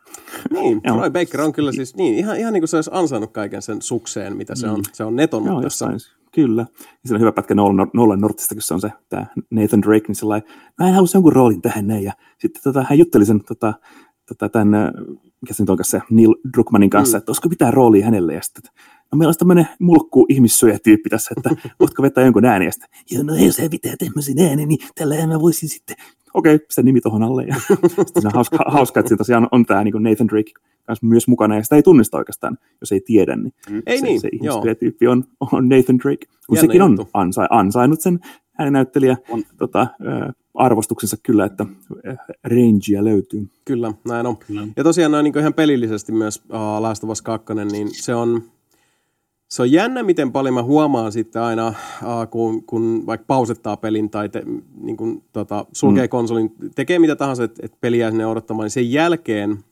Niin, 0.50 0.82
Troy 0.82 1.10
Baker 1.10 1.40
on 1.40 1.52
kyllä 1.52 1.72
siis 1.72 1.96
niin, 1.96 2.14
ihan, 2.14 2.36
ihan 2.36 2.52
niin 2.52 2.60
kuin 2.60 2.68
se 2.68 2.76
olisi 2.76 2.90
ansainnut 2.92 3.32
kaiken 3.32 3.62
sen 3.62 3.82
sukseen, 3.82 4.36
mitä 4.36 4.54
se 4.54 4.68
on, 4.68 4.78
mm. 4.78 4.84
se 4.92 5.04
on 5.04 5.16
netonnut 5.16 5.52
Joo, 5.52 5.62
tässä. 5.62 5.86
Jossain, 5.92 6.21
kyllä. 6.34 6.66
Ja 6.78 7.08
se 7.08 7.14
on 7.14 7.20
hyvä 7.20 7.32
pätkä 7.32 7.54
Nolan, 7.54 8.20
Nortista, 8.20 8.54
kun 8.54 8.62
se 8.62 8.74
on 8.74 8.80
se 8.80 8.92
tämä 9.08 9.26
Nathan 9.50 9.82
Drake, 9.82 10.08
niin 10.08 10.16
sellainen, 10.16 10.50
mä 10.78 10.88
en 10.88 10.94
halusi 10.94 11.16
jonkun 11.16 11.32
roolin 11.32 11.62
tähän 11.62 11.86
näin. 11.86 12.04
Ja 12.04 12.12
sitten 12.38 12.62
tota, 12.62 12.86
hän 12.88 12.98
jutteli 12.98 13.26
sen 13.26 13.44
tota, 13.44 13.74
tota, 14.28 14.48
tämän, 14.48 14.92
mikä 15.40 15.54
se 15.54 15.62
nyt 15.62 15.70
onkaan 15.70 15.84
se, 15.84 16.00
Neil 16.10 16.34
Druckmannin 16.54 16.90
kanssa, 16.90 17.16
mm. 17.16 17.18
että 17.18 17.30
olisiko 17.30 17.48
mitään 17.48 17.74
roolia 17.74 18.04
hänelle. 18.04 18.34
Ja 18.34 18.42
sitten, 18.42 18.62
no 19.12 19.18
meillä 19.18 19.28
olisi 19.28 19.38
tämmöinen 19.38 19.68
mulkku 19.78 20.26
ihmissyöjä-tyyppi 20.28 21.10
tässä, 21.10 21.34
että 21.36 21.70
voitko 21.80 22.02
vetää 22.02 22.24
jonkun 22.24 22.44
ääni, 22.44 22.64
ja 22.64 22.72
sitten, 22.72 22.88
joo, 23.10 23.22
no 23.22 23.34
jos 23.34 23.58
he 23.58 23.68
pitää 23.68 23.94
tämmöisen 23.98 24.38
ääni, 24.38 24.66
niin 24.66 24.78
tällä 24.94 25.26
mä 25.26 25.40
voisin 25.40 25.68
sitten, 25.68 25.96
okei, 26.34 26.54
okay, 26.54 26.66
sitä 26.70 26.82
nimi 26.82 27.00
tuohon 27.00 27.22
alle. 27.22 27.44
Ja 27.44 27.54
sitten 28.06 28.22
se 28.22 28.28
on 28.28 28.34
hauska, 28.34 28.58
hauska 28.66 29.00
että 29.00 29.08
siinä 29.08 29.18
tosiaan 29.18 29.42
on, 29.42 29.48
on 29.52 29.66
tämä 29.66 29.84
niin 29.84 30.02
Nathan 30.02 30.28
Drake 30.28 30.52
kanssa 30.86 31.06
myös 31.06 31.28
mukana, 31.28 31.56
ja 31.56 31.62
sitä 31.62 31.76
ei 31.76 31.82
tunnista 31.82 32.18
oikeastaan, 32.18 32.58
jos 32.80 32.92
ei 32.92 33.00
tiedä, 33.00 33.36
niin, 33.36 33.54
mm. 33.70 33.82
ei 33.86 33.98
se, 33.98 34.06
niin, 34.06 34.20
se 34.20 34.28
ihmissyöjä-tyyppi 34.32 35.06
on, 35.06 35.24
on 35.40 35.68
Nathan 35.68 35.98
Drake, 35.98 36.26
kun 36.46 36.58
sekin 36.58 36.80
juttu. 36.80 37.02
on 37.02 37.08
ansa, 37.14 37.46
ansainnut 37.50 38.00
sen 38.00 38.20
ääninäyttelijä 38.58 39.16
on. 39.28 39.42
Tota, 39.56 39.86
arvostuksensa 40.54 41.16
kyllä, 41.22 41.44
että 41.44 41.66
rangea 42.44 43.04
löytyy. 43.04 43.48
Kyllä, 43.64 43.92
näin 44.08 44.26
on. 44.26 44.36
Kyllä. 44.36 44.66
Ja 44.76 44.84
tosiaan 44.84 45.12
noin 45.12 45.24
niin 45.24 45.38
ihan 45.38 45.54
pelillisesti 45.54 46.12
myös 46.12 46.42
uh, 46.48 46.80
Last 46.80 47.04
of 47.04 47.10
Us 47.10 47.22
2, 47.22 47.54
niin 47.72 47.88
se 47.94 48.14
on, 48.14 48.42
se 49.52 49.62
on 49.62 49.72
jännä, 49.72 50.02
miten 50.02 50.32
paljon 50.32 50.54
mä 50.54 50.62
huomaan 50.62 51.12
sitten 51.12 51.42
aina, 51.42 51.74
kun, 52.30 52.64
kun 52.64 53.02
vaikka 53.06 53.24
pausettaa 53.26 53.76
pelin 53.76 54.10
tai 54.10 54.28
te, 54.28 54.42
niin 54.80 54.96
kun, 54.96 55.22
tota, 55.32 55.66
sulkee 55.72 56.06
mm. 56.06 56.08
konsolin, 56.08 56.52
tekee 56.74 56.98
mitä 56.98 57.16
tahansa, 57.16 57.44
että 57.44 57.60
et 57.64 57.80
peli 57.80 57.98
jää 57.98 58.10
sinne 58.10 58.26
odottamaan, 58.26 58.64
niin 58.64 58.70
sen 58.70 58.92
jälkeen 58.92 59.64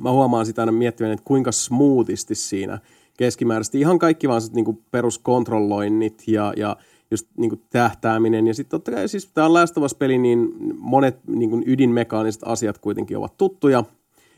mä 0.00 0.10
huomaan 0.10 0.46
sitä 0.46 0.62
aina 0.62 0.72
miettivän, 0.72 1.12
että 1.12 1.24
kuinka 1.24 1.52
smoothisti 1.52 2.34
siinä 2.34 2.78
keskimääräisesti 3.16 3.80
ihan 3.80 3.98
kaikki 3.98 4.28
vaan 4.28 4.42
niin 4.52 4.84
peruskontrolloinnit 4.90 6.22
ja, 6.26 6.52
ja 6.56 6.76
just 7.10 7.26
niin 7.36 7.48
kuin 7.48 7.62
tähtääminen. 7.70 8.46
Ja 8.46 8.54
sitten 8.54 8.70
totta 8.70 8.90
kai 8.90 9.08
siis 9.08 9.30
tämä 9.34 9.46
on 9.46 9.54
Last 9.54 9.78
Us-peli, 9.78 10.18
niin 10.18 10.48
monet 10.78 11.18
niin 11.26 11.50
kuin 11.50 11.64
ydinmekaaniset 11.66 12.42
asiat 12.44 12.78
kuitenkin 12.78 13.18
ovat 13.18 13.36
tuttuja– 13.36 13.84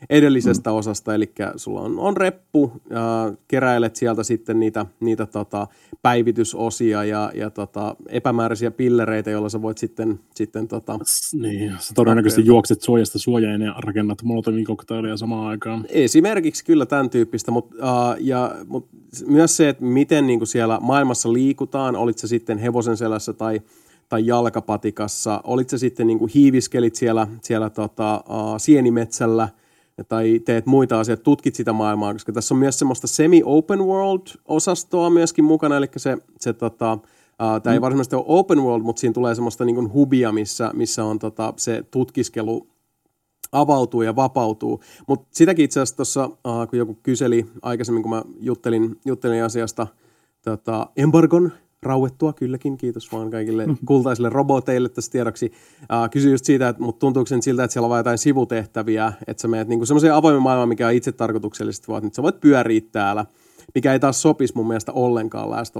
edellisestä 0.09 0.69
mm. 0.69 0.75
osasta, 0.75 1.15
eli 1.15 1.31
sulla 1.55 1.81
on, 1.81 1.99
on 1.99 2.17
reppu, 2.17 2.71
ja 2.89 3.33
keräilet 3.47 3.95
sieltä 3.95 4.23
sitten 4.23 4.59
niitä, 4.59 4.85
niitä 4.99 5.25
tota, 5.25 5.67
päivitysosia 6.01 7.03
ja, 7.03 7.31
ja 7.35 7.49
tota, 7.49 7.95
epämääräisiä 8.09 8.71
pillereitä, 8.71 9.29
joilla 9.29 9.49
sä 9.49 9.61
voit 9.61 9.77
sitten... 9.77 10.19
sitten 10.35 10.67
tota, 10.67 10.99
niin, 11.33 11.73
sä 11.79 11.93
todennäköisesti 11.93 12.41
hakea. 12.41 12.47
juokset 12.47 12.81
suojasta 12.81 13.19
suojaan 13.19 13.61
ja 13.61 13.75
rakennat 13.77 14.23
molotovin 14.23 14.65
koktailia 14.65 15.17
samaan 15.17 15.47
aikaan. 15.47 15.85
Esimerkiksi 15.89 16.65
kyllä 16.65 16.85
tämän 16.85 17.09
tyyppistä, 17.09 17.51
mutta 17.51 17.75
uh, 17.75 18.15
ja, 18.19 18.55
mut 18.67 18.87
myös 19.27 19.57
se, 19.57 19.69
että 19.69 19.83
miten 19.83 20.27
niin 20.27 20.39
kuin 20.39 20.47
siellä 20.47 20.79
maailmassa 20.81 21.33
liikutaan, 21.33 21.95
olit 21.95 22.17
se 22.17 22.27
sitten 22.27 22.57
hevosen 22.57 22.97
selässä 22.97 23.33
tai 23.33 23.61
tai 24.09 24.25
jalkapatikassa, 24.25 25.41
olit 25.43 25.69
se 25.69 25.77
sitten 25.77 26.07
niin 26.07 26.19
kuin 26.19 26.31
hiiviskelit 26.35 26.95
siellä, 26.95 27.27
siellä 27.41 27.69
tota, 27.69 28.23
uh, 28.29 28.55
sienimetsällä– 28.57 29.49
tai 30.03 30.39
teet 30.45 30.65
muita 30.65 30.99
asioita, 30.99 31.23
tutkit 31.23 31.55
sitä 31.55 31.73
maailmaa, 31.73 32.13
koska 32.13 32.31
tässä 32.31 32.53
on 32.53 32.59
myös 32.59 32.79
semmoista 32.79 33.07
semi-open 33.07 33.79
world-osastoa 33.79 35.09
myöskin 35.09 35.45
mukana, 35.45 35.77
eli 35.77 35.87
se, 35.97 36.17
se 36.39 36.53
tota, 36.53 36.93
uh, 36.93 37.61
tämä 37.63 37.73
ei 37.73 37.79
mm. 37.79 37.81
varsinaisesti 37.81 38.15
ole 38.15 38.25
open 38.27 38.63
world, 38.63 38.83
mutta 38.83 38.99
siinä 38.99 39.13
tulee 39.13 39.35
semmoista 39.35 39.65
niin 39.65 39.75
kuin 39.75 39.93
hubia, 39.93 40.31
missä, 40.31 40.71
missä 40.73 41.05
on 41.05 41.19
tota, 41.19 41.53
se 41.57 41.83
tutkiskelu 41.91 42.67
avautuu 43.51 44.01
ja 44.01 44.15
vapautuu. 44.15 44.81
Mutta 45.07 45.27
sitäkin 45.31 45.65
itse 45.65 45.79
asiassa 45.79 45.95
tuossa, 45.95 46.25
uh, 46.25 46.69
kun 46.69 46.79
joku 46.79 46.97
kyseli 47.03 47.45
aikaisemmin, 47.61 48.03
kun 48.03 48.09
mä 48.09 48.23
juttelin, 48.39 48.99
juttelin 49.05 49.43
asiasta 49.43 49.87
tota, 50.41 50.89
embargon 50.97 51.51
rauettua 51.83 52.33
kylläkin, 52.33 52.77
kiitos 52.77 53.11
vaan 53.11 53.31
kaikille 53.31 53.65
kultaisille 53.85 54.29
roboteille 54.29 54.89
tässä 54.89 55.11
tiedoksi. 55.11 55.51
Uh, 55.81 56.09
kysyin 56.11 56.31
just 56.31 56.45
siitä, 56.45 56.69
että 56.69 56.83
mutta 56.83 56.99
tuntuuko 56.99 57.27
sen 57.27 57.41
siltä, 57.41 57.63
että 57.63 57.73
siellä 57.73 57.85
on 57.85 57.89
vain 57.89 57.99
jotain 57.99 58.17
sivutehtäviä, 58.17 59.13
että 59.27 59.41
sä 59.41 59.47
menet 59.47 59.67
niinku 59.67 59.85
semmoiseen 59.85 60.13
avoimen 60.13 60.41
maailmaan, 60.41 60.69
mikä 60.69 60.87
on 60.87 60.93
itse 60.93 61.11
tarkoituksellisesti, 61.11 61.87
vaan 61.87 62.05
että 62.05 62.15
sä 62.15 62.23
voit 62.23 62.39
pyöriä 62.39 62.81
täällä, 62.91 63.25
mikä 63.75 63.93
ei 63.93 63.99
taas 63.99 64.21
sopisi 64.21 64.53
mun 64.55 64.67
mielestä 64.67 64.91
ollenkaan 64.91 65.49
Last 65.49 65.75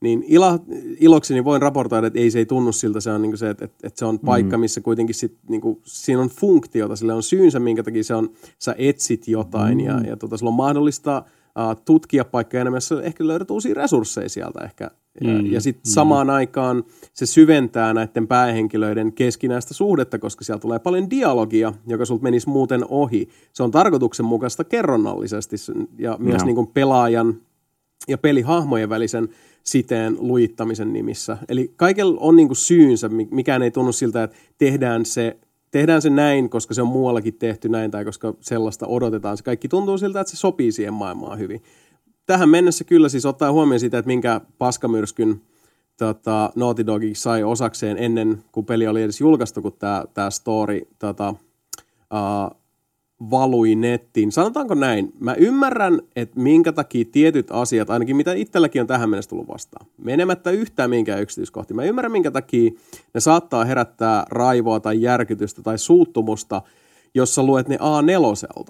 Niin 0.00 0.24
ilo, 0.28 0.58
ilokseni 1.00 1.44
voin 1.44 1.62
raportoida, 1.62 2.06
että 2.06 2.18
ei 2.18 2.30
se 2.30 2.38
ei 2.38 2.46
tunnu 2.46 2.72
siltä, 2.72 3.00
se 3.00 3.10
on 3.10 3.22
niinku 3.22 3.36
se, 3.36 3.50
että, 3.50 3.64
että, 3.64 3.86
että 3.86 3.98
se 3.98 4.04
on 4.04 4.18
paikka, 4.18 4.56
mm. 4.56 4.60
missä 4.60 4.80
kuitenkin 4.80 5.14
sit, 5.14 5.38
niinku, 5.48 5.80
siinä 5.84 6.22
on 6.22 6.28
funktiota, 6.28 6.96
sillä 6.96 7.14
on 7.14 7.22
syynsä, 7.22 7.60
minkä 7.60 7.82
takia 7.82 8.04
se 8.04 8.14
on, 8.14 8.30
sä 8.58 8.74
etsit 8.78 9.28
jotain 9.28 9.78
mm. 9.78 9.84
ja, 9.84 10.00
ja 10.00 10.16
tota, 10.16 10.36
sulla 10.36 10.50
on 10.50 10.56
mahdollista 10.56 11.24
uh, 11.58 11.82
tutkia 11.84 12.24
paikkoja 12.24 12.60
enemmän, 12.60 12.76
jos 12.76 12.92
ehkä 12.92 13.26
löydät 13.26 13.50
uusia 13.50 13.74
resursseja 13.74 14.28
sieltä 14.28 14.64
ehkä 14.64 14.90
mm, 15.24 15.52
ja 15.52 15.60
sitten 15.60 15.90
mm. 15.90 15.92
samaan 15.92 16.30
aikaan 16.30 16.84
se 17.12 17.26
syventää 17.26 17.94
näiden 17.94 18.26
päähenkilöiden 18.26 19.12
keskinäistä 19.12 19.74
suhdetta, 19.74 20.18
koska 20.18 20.44
siellä 20.44 20.60
tulee 20.60 20.78
paljon 20.78 21.10
dialogia, 21.10 21.72
joka 21.86 22.04
sulta 22.04 22.22
menisi 22.22 22.48
muuten 22.48 22.84
ohi. 22.88 23.28
Se 23.52 23.62
on 23.62 23.70
tarkoituksenmukaista 23.70 24.64
kerronnallisesti 24.64 25.56
ja 25.98 26.16
myös 26.20 26.40
no. 26.40 26.46
niin 26.46 26.56
kuin 26.56 26.66
pelaajan 26.66 27.40
ja 28.08 28.18
pelihahmojen 28.18 28.88
välisen 28.88 29.28
siteen 29.64 30.16
lujittamisen 30.18 30.92
nimissä. 30.92 31.38
Eli 31.48 31.72
kaikella 31.76 32.16
on 32.20 32.36
niin 32.36 32.48
kuin 32.48 32.56
syynsä, 32.56 33.10
mikään 33.30 33.62
ei 33.62 33.70
tunnu 33.70 33.92
siltä, 33.92 34.22
että 34.22 34.36
tehdään 34.58 35.04
se, 35.04 35.36
tehdään 35.70 36.02
se 36.02 36.10
näin, 36.10 36.50
koska 36.50 36.74
se 36.74 36.82
on 36.82 36.88
muuallakin 36.88 37.34
tehty 37.34 37.68
näin 37.68 37.90
tai 37.90 38.04
koska 38.04 38.34
sellaista 38.40 38.86
odotetaan. 38.86 39.36
Se 39.36 39.44
kaikki 39.44 39.68
tuntuu 39.68 39.98
siltä, 39.98 40.20
että 40.20 40.30
se 40.30 40.36
sopii 40.36 40.72
siihen 40.72 40.94
maailmaan 40.94 41.38
hyvin 41.38 41.62
tähän 42.26 42.48
mennessä 42.48 42.84
kyllä 42.84 43.08
siis 43.08 43.26
ottaa 43.26 43.52
huomioon 43.52 43.80
sitä, 43.80 43.98
että 43.98 44.06
minkä 44.06 44.40
paskamyrskyn 44.58 45.40
tota, 45.96 46.52
Naughty 46.54 46.86
Dog 46.86 47.02
sai 47.12 47.42
osakseen 47.42 47.98
ennen 47.98 48.44
kuin 48.52 48.66
peli 48.66 48.86
oli 48.86 49.02
edes 49.02 49.20
julkaistu, 49.20 49.62
kun 49.62 49.72
tämä, 49.78 50.04
tämä 50.14 50.30
story 50.30 50.80
tota, 50.98 51.30
uh, 51.30 52.56
valui 53.30 53.74
nettiin. 53.74 54.32
Sanotaanko 54.32 54.74
näin? 54.74 55.12
Mä 55.20 55.34
ymmärrän, 55.34 56.00
että 56.16 56.40
minkä 56.40 56.72
takia 56.72 57.04
tietyt 57.12 57.46
asiat, 57.50 57.90
ainakin 57.90 58.16
mitä 58.16 58.32
itselläkin 58.32 58.80
on 58.80 58.86
tähän 58.86 59.10
mennessä 59.10 59.28
tullut 59.28 59.48
vastaan, 59.48 59.86
menemättä 59.98 60.50
yhtään 60.50 60.90
minkään 60.90 61.22
yksityiskohtiin. 61.22 61.76
Mä 61.76 61.84
ymmärrän, 61.84 62.12
minkä 62.12 62.30
takia 62.30 62.70
ne 63.14 63.20
saattaa 63.20 63.64
herättää 63.64 64.24
raivoa 64.30 64.80
tai 64.80 65.02
järkytystä 65.02 65.62
tai 65.62 65.78
suuttumusta, 65.78 66.62
jos 67.14 67.34
sä 67.34 67.42
luet 67.42 67.68
ne 67.68 67.76
A4 67.76 68.66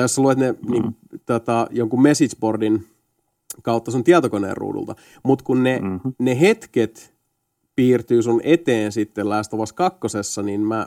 tai 0.00 0.04
jos 0.04 0.14
sä 0.14 0.22
luet 0.22 0.38
ne 0.38 0.52
mm. 0.52 0.72
niin, 0.72 0.96
tota, 1.26 1.66
jonkun 1.70 2.02
messageboardin 2.02 2.86
kautta 3.62 3.90
sun 3.90 4.04
tietokoneen 4.04 4.56
ruudulta, 4.56 4.94
mutta 5.22 5.44
kun 5.44 5.62
ne, 5.62 5.78
mm-hmm. 5.78 6.14
ne 6.18 6.40
hetket 6.40 7.14
piirtyy 7.76 8.22
sun 8.22 8.40
eteen 8.44 8.92
sitten 8.92 9.28
Last 9.28 9.54
of 9.54 9.60
Us 9.60 9.72
2, 9.72 9.98
niin 10.42 10.60
mä 10.60 10.86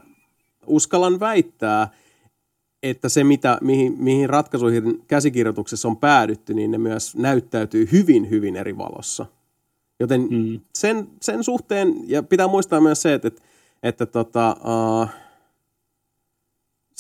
uskallan 0.68 1.20
väittää, 1.20 1.88
että 2.84 3.10
se, 3.10 3.24
mitä, 3.24 3.58
mihin, 3.62 3.96
mihin 3.98 4.30
ratkaisuihin 4.30 5.04
käsikirjoituksessa 5.08 5.88
on 5.88 5.98
päädytty, 5.98 6.54
niin 6.54 6.72
ne 6.72 6.78
myös 6.78 7.16
näyttäytyy 7.16 7.90
hyvin, 7.92 8.30
hyvin 8.30 8.56
eri 8.56 8.78
valossa. 8.78 9.26
Joten 10.00 10.28
mm. 10.30 10.60
sen, 10.76 11.08
sen 11.22 11.44
suhteen, 11.44 11.96
ja 12.08 12.24
pitää 12.24 12.48
muistaa 12.48 12.82
myös 12.82 13.02
se, 13.02 13.14
että, 13.14 13.28
että, 13.28 13.42
että 13.84 14.06
tota, 14.06 14.58
uh, 15.02 15.10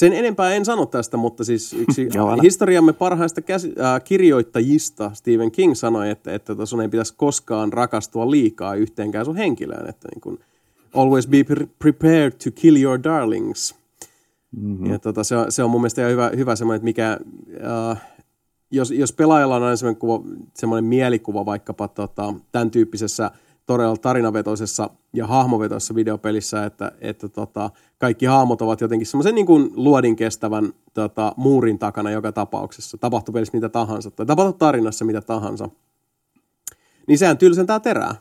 sen 0.03 0.13
enempää 0.13 0.53
en 0.53 0.65
sano 0.65 0.85
tästä, 0.85 1.17
mutta 1.17 1.43
siis 1.43 1.73
yksi 1.73 2.07
historiamme 2.43 2.93
parhaista 2.93 3.41
käsi, 3.41 3.73
äh, 3.79 4.03
kirjoittajista 4.03 5.11
Stephen 5.13 5.51
King 5.51 5.75
sanoi, 5.75 6.09
että, 6.09 6.33
että 6.33 6.45
tota 6.45 6.65
sun 6.65 6.81
ei 6.81 6.89
pitäisi 6.89 7.13
koskaan 7.17 7.73
rakastua 7.73 8.31
liikaa 8.31 8.75
yhteenkään 8.75 9.25
sun 9.25 9.35
henkilöön. 9.35 9.89
Että 9.89 10.07
niin 10.13 10.21
kun, 10.21 10.39
always 10.93 11.27
be 11.27 11.43
prepared 11.79 12.31
to 12.31 12.51
kill 12.55 12.77
your 12.77 12.99
darlings. 13.03 13.75
Mm-hmm. 14.51 14.91
Ja 14.91 14.99
tota, 14.99 15.23
se, 15.23 15.35
on, 15.35 15.51
se 15.51 15.63
on 15.63 15.69
mun 15.69 15.81
mielestä 15.81 16.07
hyvä, 16.07 16.31
hyvä 16.35 16.55
semmoinen, 16.55 16.75
että 16.75 16.85
mikä, 16.85 17.19
äh, 17.91 18.01
jos, 18.71 18.91
jos 18.91 19.13
pelaajalla 19.13 19.55
on 19.55 19.63
aina 19.63 19.75
semmoinen, 19.75 19.99
kuva, 19.99 20.21
semmoinen 20.53 20.85
mielikuva 20.85 21.45
vaikkapa 21.45 21.87
tota, 21.87 22.33
tämän 22.51 22.71
tyyppisessä– 22.71 23.31
todella 23.65 23.97
tarinavetoisessa 23.97 24.89
ja 25.13 25.27
hahmovetoisessa 25.27 25.95
videopelissä, 25.95 26.65
että, 26.65 26.91
että 27.01 27.29
tota, 27.29 27.69
kaikki 27.97 28.25
hahmot 28.25 28.61
ovat 28.61 28.81
jotenkin 28.81 29.07
semmoisen 29.07 29.35
niin 29.35 29.45
kuin 29.45 29.71
luodin 29.75 30.15
kestävän 30.15 30.73
tota, 30.93 31.33
muurin 31.37 31.79
takana 31.79 32.11
joka 32.11 32.31
tapauksessa. 32.31 32.97
Tapahtuu 32.97 33.33
pelissä 33.33 33.57
mitä 33.57 33.69
tahansa 33.69 34.11
tai 34.11 34.25
tapahtuu 34.25 34.57
tarinassa 34.57 35.05
mitä 35.05 35.21
tahansa. 35.21 35.69
Niin 37.07 37.17
sehän 37.17 37.37
tylsentää 37.37 37.79
terää. 37.79 38.15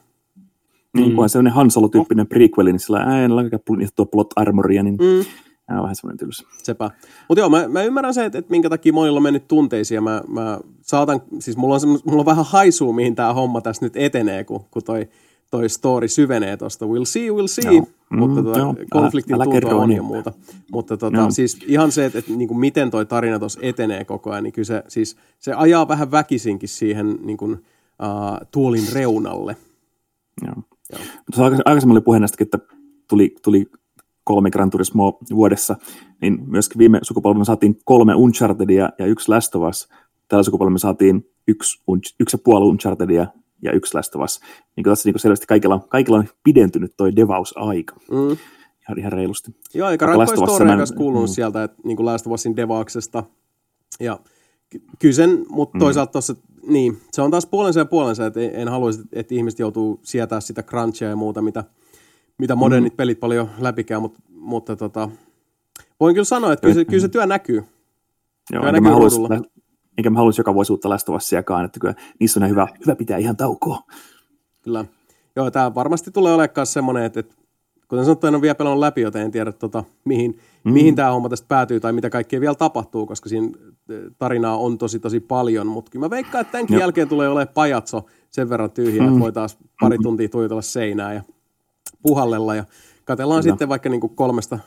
Niin, 0.94 1.08
mm. 1.08 1.14
kun 1.14 1.22
on 1.22 1.28
sellainen 1.28 1.52
Han 1.52 1.70
Solo-tyyppinen 1.70 2.26
prequel, 2.26 2.66
niin 2.66 2.78
sillä 2.78 3.20
ei 3.20 3.26
ole 3.26 3.88
tuo 3.96 4.06
plot 4.06 4.32
armoria, 4.36 4.82
niin 4.82 4.94
mm. 4.94 5.24
Tämä 5.66 5.80
on 5.80 5.82
vähän 5.82 5.96
semmoinen 5.96 6.18
tylsä. 6.18 6.44
Sepä. 6.62 6.90
Mutta 7.28 7.40
joo, 7.40 7.48
mä, 7.48 7.68
mä, 7.68 7.82
ymmärrän 7.82 8.14
se, 8.14 8.24
että, 8.24 8.38
että 8.38 8.50
minkä 8.50 8.70
takia 8.70 8.92
monilla 8.92 9.16
on 9.16 9.22
mennyt 9.22 9.48
tunteisia. 9.48 10.00
Mä, 10.00 10.22
mä 10.28 10.60
saatan, 10.82 11.22
siis 11.38 11.56
mulla 11.56 11.74
on, 11.74 11.80
mulla 12.04 12.20
on 12.20 12.26
vähän 12.26 12.44
haisua, 12.44 12.92
mihin 12.92 13.14
tämä 13.14 13.32
homma 13.32 13.60
tässä 13.60 13.86
nyt 13.86 13.96
etenee, 13.96 14.44
kun, 14.44 14.64
kun 14.70 14.82
toi 14.82 15.08
toi 15.52 15.68
story 15.68 16.08
syvenee 16.08 16.56
tuosta. 16.56 16.86
We'll 16.86 17.04
see, 17.04 17.28
we'll 17.28 17.46
see. 17.46 17.74
Joo. 17.74 17.86
Mm, 18.10 18.18
mutta 18.18 18.42
tota, 18.42 18.58
joo. 18.58 18.74
konfliktin 18.90 19.34
älä, 19.34 19.44
älä 19.44 19.74
on 19.74 19.92
ja 19.92 20.02
muuta. 20.02 20.32
Mutta 20.72 20.96
tota, 20.96 21.30
siis 21.30 21.58
ihan 21.66 21.92
se, 21.92 22.04
että, 22.04 22.18
että 22.18 22.32
niin 22.32 22.48
kuin 22.48 22.58
miten 22.58 22.90
toi 22.90 23.06
tarina 23.06 23.38
tuossa 23.38 23.60
etenee 23.62 24.04
koko 24.04 24.30
ajan, 24.30 24.44
niin 24.44 24.52
kyllä 24.52 24.66
se, 24.66 24.82
siis, 24.88 25.16
se 25.38 25.52
ajaa 25.52 25.88
vähän 25.88 26.10
väkisinkin 26.10 26.68
siihen 26.68 27.18
niin 27.22 27.36
kuin, 27.36 27.52
uh, 27.52 28.46
tuolin 28.50 28.84
reunalle. 28.92 29.56
Joo. 30.46 30.54
Joo. 30.92 31.00
Mutta 31.26 31.42
aikaisemmin 31.64 31.96
oli 31.96 32.00
puhe 32.00 32.18
näistä, 32.18 32.44
että 32.44 32.58
tuli, 33.08 33.36
tuli 33.42 33.66
kolme 34.24 34.50
Gran 34.50 34.70
Turismo 34.70 35.18
vuodessa, 35.34 35.76
niin 36.20 36.38
myöskin 36.46 36.78
viime 36.78 36.98
sukupolvella 37.02 37.44
saatiin 37.44 37.78
kolme 37.84 38.14
Unchartedia 38.14 38.88
ja 38.98 39.06
yksi 39.06 39.28
Last 39.28 39.54
of 39.54 39.68
Us. 39.68 39.88
Tällä 40.28 40.42
sukupolvella 40.42 40.78
saatiin 40.78 41.26
yksi, 41.48 41.82
yksi 42.20 42.36
ja 42.36 42.38
puoli 42.44 42.64
Unchartedia 42.64 43.26
ja 43.62 43.72
yksi 43.72 43.94
Last 43.94 44.16
of 44.16 44.22
Us. 44.22 44.40
Niin 44.76 44.84
tässä 44.84 45.08
niin 45.08 45.20
selvästi 45.20 45.46
kaikilla, 45.46 45.86
kaikilla 45.88 46.18
on 46.18 46.28
pidentynyt 46.44 46.92
toi 46.96 47.16
devausaika. 47.16 47.94
Mm. 48.10 48.36
Ihan, 48.82 48.98
ihan 48.98 49.12
reilusti. 49.12 49.56
Joo, 49.74 49.90
eikä 49.90 50.06
rankkoja 50.06 50.46
storeja 50.46 50.76
myös 50.76 50.92
kuulunut 50.92 51.30
mm. 51.30 51.34
sieltä, 51.34 51.64
että 51.64 51.76
niin 51.84 51.96
kuin 51.96 52.06
Last 52.06 52.26
of 52.26 52.32
Usin 52.32 52.56
devauksesta. 52.56 53.24
Ja 54.00 54.18
kyllä 54.98 55.14
sen, 55.14 55.46
mutta 55.48 55.78
mm. 55.78 55.80
toisaalta 55.80 56.12
tuossa 56.12 56.34
niin, 56.66 57.00
se 57.12 57.22
on 57.22 57.30
taas 57.30 57.46
puolensa 57.46 57.80
ja 57.80 57.84
puolensa, 57.84 58.26
että 58.26 58.40
en 58.40 58.68
haluaisi, 58.68 59.02
että 59.12 59.34
ihmiset 59.34 59.58
joutuu 59.58 60.00
sietää 60.02 60.40
sitä 60.40 60.62
crunchia 60.62 61.08
ja 61.08 61.16
muuta, 61.16 61.42
mitä, 61.42 61.64
mitä 62.38 62.54
modernit 62.54 62.92
mm. 62.92 62.96
pelit 62.96 63.20
paljon 63.20 63.50
läpikään, 63.58 64.02
mutta, 64.02 64.20
mutta 64.28 64.76
tota, 64.76 65.08
voin 66.00 66.14
kyllä 66.14 66.24
sanoa, 66.24 66.52
että 66.52 66.62
kyllä 66.62 66.74
se, 66.74 66.84
kyllä 66.84 67.00
se 67.00 67.08
työ 67.08 67.26
näkyy. 67.26 67.64
Joo, 68.52 68.66
enkä, 68.66 68.80
mä 68.80 68.90
haluaisi, 68.90 69.20
enkä 69.98 70.10
mä 70.10 70.16
haluaisi 70.16 70.40
joka 70.40 70.54
vuosi 70.54 70.72
uutta 70.72 70.90
lästövassiakaan, 70.90 71.64
että 71.64 71.80
kyllä 71.80 71.94
niissä 72.18 72.40
on 72.40 72.48
hyvä, 72.48 72.68
hyvä 72.86 72.96
pitää 72.96 73.18
ihan 73.18 73.36
taukoa. 73.36 73.78
Kyllä. 74.62 74.84
Joo, 75.36 75.50
tämä 75.50 75.74
varmasti 75.74 76.10
tulee 76.10 76.34
olemaan 76.34 76.66
semmoinen, 76.66 77.04
että, 77.04 77.20
että 77.20 77.34
kuten 77.88 78.04
sanottu, 78.04 78.26
en 78.26 78.34
ole 78.34 78.42
vielä 78.42 78.54
pelannut 78.54 78.80
läpi, 78.80 79.00
joten 79.00 79.22
en 79.22 79.30
tiedä, 79.30 79.52
tota, 79.52 79.84
mihin, 80.04 80.38
mm. 80.64 80.72
mihin 80.72 80.94
tämä 80.94 81.10
homma 81.10 81.28
tästä 81.28 81.46
päätyy 81.48 81.80
tai 81.80 81.92
mitä 81.92 82.10
kaikkea 82.10 82.40
vielä 82.40 82.54
tapahtuu, 82.54 83.06
koska 83.06 83.28
siinä 83.28 83.48
eh, 83.88 84.00
tarinaa 84.18 84.56
on 84.56 84.78
tosi 84.78 84.98
tosi 84.98 85.20
paljon, 85.20 85.66
mutta 85.66 85.90
kyllä 85.90 86.04
mä 86.06 86.10
veikkaan, 86.10 86.42
että 86.42 86.52
tämänkin 86.52 86.74
Jop. 86.74 86.80
jälkeen 86.80 87.08
tulee 87.08 87.28
olemaan 87.28 87.54
pajatso 87.54 88.06
sen 88.30 88.48
verran 88.48 88.70
tyhjä, 88.70 89.02
mm. 89.02 89.08
että 89.08 89.20
voi 89.20 89.32
taas 89.32 89.58
pari 89.80 89.98
tuntia 89.98 90.28
tuijotella 90.28 90.62
seinää 90.62 91.14
ja 91.14 91.22
puhallella 92.02 92.54
ja 92.54 92.64
katsellaan 93.04 93.42
kyllä. 93.42 93.52
sitten 93.52 93.68
vaikka 93.68 93.88
niin 93.88 94.00
kuin 94.00 94.16
kolmesta, 94.16 94.58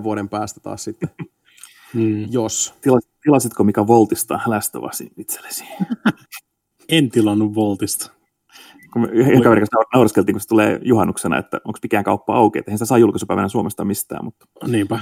3-5 0.00 0.02
vuoden 0.02 0.28
päästä 0.28 0.60
taas 0.60 0.84
sitten, 0.84 1.08
mm. 1.94 2.32
jos. 2.32 2.74
Tilas, 2.80 3.08
tilasitko 3.22 3.64
mikä 3.64 3.86
Voltista 3.86 4.40
lästövasi 4.46 5.12
itsellesi? 5.16 5.64
en 6.88 7.10
tilannut 7.10 7.54
Voltista 7.54 8.10
kun 8.92 9.02
me 9.02 9.08
yhden 9.12 9.42
kaverin 9.42 9.62
kanssa 9.62 9.88
nauraskeltiin, 9.94 10.34
kun 10.34 10.40
se 10.40 10.48
tulee 10.48 10.80
juhannuksena, 10.82 11.38
että 11.38 11.60
onko 11.64 11.78
mikään 11.82 12.04
kauppa 12.04 12.34
auki, 12.34 12.58
että 12.58 12.70
eihän 12.70 12.78
sitä 12.78 12.86
saa 12.86 12.98
julkaisupäivänä 12.98 13.48
Suomesta 13.48 13.84
mistään. 13.84 14.24
Mutta... 14.24 14.46
Niinpä. 14.66 15.00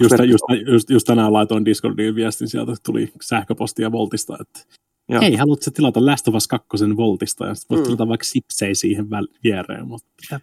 Just, 0.00 0.14
just, 0.26 0.44
just, 0.66 0.90
just, 0.90 1.06
tänään 1.06 1.32
laitoin 1.32 1.64
Discordiin 1.64 2.14
viestin, 2.14 2.48
sieltä 2.48 2.72
tuli 2.82 3.12
sähköpostia 3.22 3.92
Voltista, 3.92 4.36
että 4.40 4.60
Joo. 5.08 5.20
hei, 5.20 5.36
haluatko 5.36 5.70
tilata 5.70 6.06
Last 6.06 6.28
of 6.28 6.34
Us 6.34 6.48
2 6.48 6.68
Voltista, 6.96 7.46
ja 7.46 7.54
sitten 7.54 7.76
voit 7.76 7.86
mm. 7.86 7.86
tilata 7.86 8.08
vaikka 8.08 8.24
sipsei 8.24 8.74
siihen 8.74 9.06
viereen, 9.44 9.88
mutta 9.88 10.08
mitä 10.22 10.40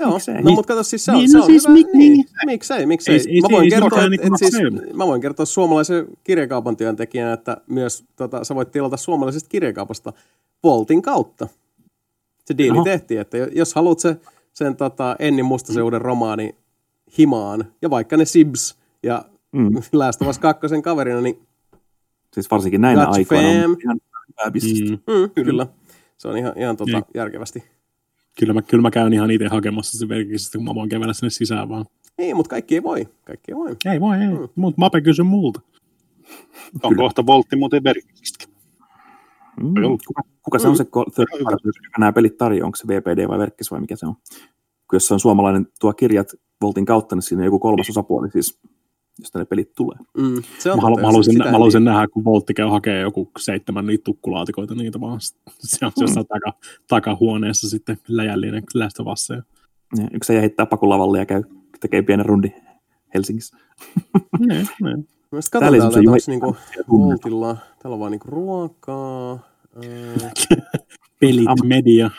Joo, 0.00 0.12
miksei? 0.12 0.42
no 0.42 0.50
mutta 0.50 0.68
kato 0.68 0.82
siis 0.82 1.04
se 1.04 1.12
on, 1.12 1.18
niin, 1.18 1.30
se 1.30 1.36
no 1.36 1.44
on 1.44 1.50
siis 1.50 1.64
hyvä. 1.64 1.74
Mik, 1.74 1.86
niin. 1.92 2.24
Miksei, 2.46 2.86
miksei. 2.86 3.14
Ei, 3.14 3.20
ei, 3.28 3.40
mä, 3.40 3.48
voin 3.50 3.64
ei, 3.64 3.70
kertoa, 3.70 4.04
et, 4.04 4.12
et 4.12 4.32
siis, 4.36 4.52
mä 4.94 5.06
voin 5.06 5.20
kertoa 5.20 5.46
suomalaisen 5.46 6.06
kirjakaupan 6.24 6.76
työntekijänä, 6.76 7.32
että 7.32 7.56
myös 7.66 8.04
tota, 8.16 8.44
sä 8.44 8.54
voit 8.54 8.70
tilata 8.70 8.96
suomalaisesta 8.96 9.48
kirjakaupasta 9.48 10.12
Voltin 10.64 11.02
kautta. 11.02 11.48
Se 12.44 12.58
diili 12.58 12.76
Oho. 12.76 12.84
tehtiin, 12.84 13.20
että 13.20 13.36
jos 13.38 13.74
haluat 13.74 13.98
se, 13.98 14.16
sen 14.52 14.76
tota, 14.76 15.16
Enni 15.18 15.42
Mustasen 15.42 15.84
uuden 15.84 16.00
romaani 16.00 16.54
himaan, 17.18 17.64
ja 17.82 17.90
vaikka 17.90 18.16
ne 18.16 18.24
Sibs 18.24 18.78
ja 19.02 19.24
mm. 19.52 19.82
Last 19.92 20.22
of 20.22 20.28
Us 20.28 20.38
2 20.38 20.66
kaverina, 20.82 21.20
niin 21.20 21.38
Siis 22.34 22.50
varsinkin 22.50 22.80
näinä 22.80 23.06
aikoina 23.06 23.48
on 23.48 23.54
ihan 23.54 23.96
mm. 24.36 25.14
Mm, 25.14 25.30
kyllä. 25.44 25.66
Se 26.16 26.28
on 26.28 26.36
ihan, 26.36 26.52
ihan 26.56 26.76
tota, 26.76 27.02
järkevästi. 27.14 27.64
Kyllä 28.38 28.52
mä, 28.52 28.62
kyllä 28.62 28.82
mä 28.82 28.90
käyn 28.90 29.12
ihan 29.12 29.30
itse 29.30 29.48
hakemassa 29.48 29.98
se 29.98 30.06
merkiksi, 30.06 30.58
kun 30.58 30.64
mä 30.64 30.74
voin 30.74 30.88
kävellä 30.88 31.12
sinne 31.12 31.30
sisään 31.30 31.68
vaan. 31.68 31.84
Ei, 32.18 32.34
mutta 32.34 32.50
kaikki 32.50 32.74
ei 32.74 32.82
voi. 32.82 33.08
Kaikki 33.24 33.52
ei 33.52 33.56
voi. 33.56 33.76
Ei 33.92 34.00
voi, 34.00 34.16
ei. 34.16 34.28
Mm. 34.28 34.48
Mutta 34.56 34.80
Mape 34.80 35.00
kysy 35.00 35.22
multa. 35.22 35.60
On 36.82 36.96
kohta 36.96 37.26
voltti 37.26 37.56
muuten 37.56 37.82
merkiksi. 37.82 38.48
Mm. 39.62 39.74
Kuka, 40.06 40.22
kuka 40.42 40.58
se 40.58 40.68
on 40.68 40.76
se 40.76 40.84
third 40.84 41.44
party, 41.44 41.68
joka 41.68 41.98
nämä 41.98 42.12
pelit 42.12 42.38
tarjoaa? 42.38 42.66
Onko 42.66 42.76
se 42.76 42.88
VPD 42.88 43.28
vai 43.28 43.38
Verkkis 43.38 43.70
vai 43.70 43.80
mikä 43.80 43.96
se 43.96 44.06
on? 44.06 44.14
Kun 44.90 44.96
jos 44.96 45.06
se 45.06 45.14
on 45.14 45.20
suomalainen 45.20 45.66
tuo 45.80 45.92
kirjat 45.92 46.28
Voltin 46.62 46.84
kautta, 46.84 47.16
niin 47.16 47.22
siinä 47.22 47.40
on 47.40 47.44
joku 47.44 47.58
kolmas 47.58 47.90
osapuoli 47.90 48.30
siis 48.30 48.60
josta 49.20 49.38
ne 49.38 49.44
pelit 49.44 49.74
tulee. 49.74 49.98
Mm, 50.18 50.42
se 50.58 50.70
on 50.72 50.78
mä, 50.78 50.82
halu, 50.82 50.96
mä, 50.96 51.06
haluaisin, 51.06 51.38
mä 51.38 51.50
haluaisin 51.50 51.84
nähdä, 51.84 52.08
kun 52.08 52.24
Voltti 52.24 52.54
käy 52.54 52.68
hakee 52.68 53.00
joku 53.00 53.30
seitsemän 53.38 53.86
niitä 53.86 54.04
tukkulaatikoita, 54.04 54.74
niitä 54.74 55.00
vaan 55.00 55.20
se 55.58 55.86
on 55.86 55.92
mm. 55.96 56.02
jossain 56.02 56.26
taka, 56.26 56.52
takahuoneessa 56.88 57.68
sitten 57.68 57.98
läjällinen 58.08 58.62
lähtövassa. 58.74 59.34
Ja 59.34 59.42
yksi 60.12 60.26
se 60.26 60.40
heittää 60.40 60.66
pakulavalle 60.66 61.18
ja 61.18 61.26
käy, 61.26 61.42
tekee 61.80 62.02
pienen 62.02 62.26
rundi 62.26 62.52
Helsingissä. 63.14 63.56
ne, 64.38 64.54
ne. 64.82 64.98
Mielestäni 65.32 65.64
katsotaan, 65.64 65.74
että 65.74 66.10
onko 66.10 66.16
niinku 66.26 66.56
Voltilla, 66.98 67.56
täällä 67.82 67.94
on 67.94 68.00
vaan 68.00 68.10
niinku 68.10 68.28
ruokaa. 68.28 69.38
Pelit, 71.20 71.48
Am- 71.48 71.68
media. 71.68 72.10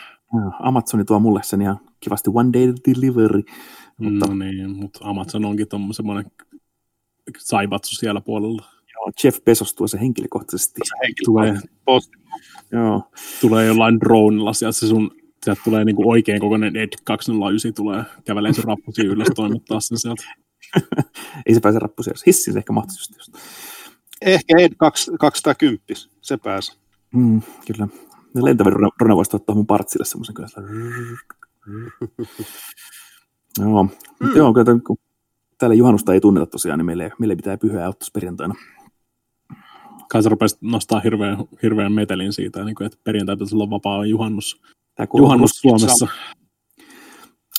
Amazoni 0.59 1.05
tuo 1.05 1.19
mulle 1.19 1.39
sen 1.43 1.61
ihan 1.61 1.79
kivasti 1.99 2.29
one 2.33 2.49
day 2.53 2.73
delivery. 2.87 3.43
Mutta... 3.97 4.27
No 4.27 4.35
niin, 4.35 4.69
mutta 4.69 4.99
Amazon 5.01 5.45
onkin 5.45 5.67
semmoinen 5.91 6.31
saivatsu 7.37 7.95
siellä 7.95 8.21
puolella. 8.21 8.65
Joo, 8.93 9.11
Jeff 9.23 9.43
Bezos 9.43 9.73
tuo 9.73 9.87
se 9.87 9.99
henkilökohtaisesti. 9.99 10.81
Se 10.83 10.95
henkilökohtaisesti. 11.07 11.75
Tulee, 12.71 12.81
Joo. 12.83 13.03
tulee 13.41 13.65
jollain 13.65 13.99
dronella, 13.99 14.53
sieltä 14.53 14.79
se 14.79 14.87
sun 14.87 15.11
sieltä 15.45 15.61
tulee 15.63 15.85
niinku 15.85 16.09
oikein 16.09 16.39
kokoinen 16.39 16.75
Ed 16.75 16.89
209 17.03 17.73
tulee 17.73 18.03
kävelee 18.25 18.53
sen 18.53 18.63
rappusi 18.63 19.01
ylös 19.01 19.27
toimittaa 19.35 19.79
sen 19.79 19.97
sieltä. 19.97 20.23
Ei 21.45 21.53
se 21.53 21.59
pääse 21.59 21.79
rappusi 21.79 22.09
jos 22.09 22.25
hissiin, 22.25 22.53
se 22.53 22.59
ehkä 22.59 22.73
mahtaisi 22.73 23.13
just. 23.17 23.35
Ehkä 24.21 24.57
Ed 24.57 24.73
210, 25.19 25.79
se 26.21 26.37
pääsee. 26.37 26.75
Mm, 27.13 27.41
kyllä. 27.67 27.87
Lentävä 28.35 28.69
Rona 28.99 29.15
voisi 29.15 29.35
ottaa 29.35 29.55
mun 29.55 29.67
partsille 29.67 30.05
semmoisen 30.05 30.35
kyllä. 30.35 30.49
Joo, 33.59 33.83
mm. 33.83 34.35
joo, 34.35 34.53
kyllä 34.53 34.79
täällä 35.61 35.75
juhannusta 35.75 36.13
ei 36.13 36.21
tunneta 36.21 36.45
tosiaan, 36.45 36.79
niin 36.79 36.85
meille, 36.85 37.11
meille 37.19 37.35
pitää 37.35 37.57
pyhää 37.57 37.89
ottaa 37.89 38.07
perjantaina. 38.13 38.55
Kansa 40.09 40.29
rupesi 40.29 40.57
nostaa 40.61 40.99
hirveän, 40.99 41.37
hirveän 41.63 41.91
metelin 41.91 42.33
siitä, 42.33 42.65
niin 42.65 42.75
kuin, 42.75 42.85
että 42.85 42.97
perjantai 43.03 43.35
pitäisi 43.35 43.55
olla 43.55 43.69
vapaa 43.69 44.05
juhannus, 44.05 44.61
juhannus 45.17 45.51
Suomessa. 45.51 46.07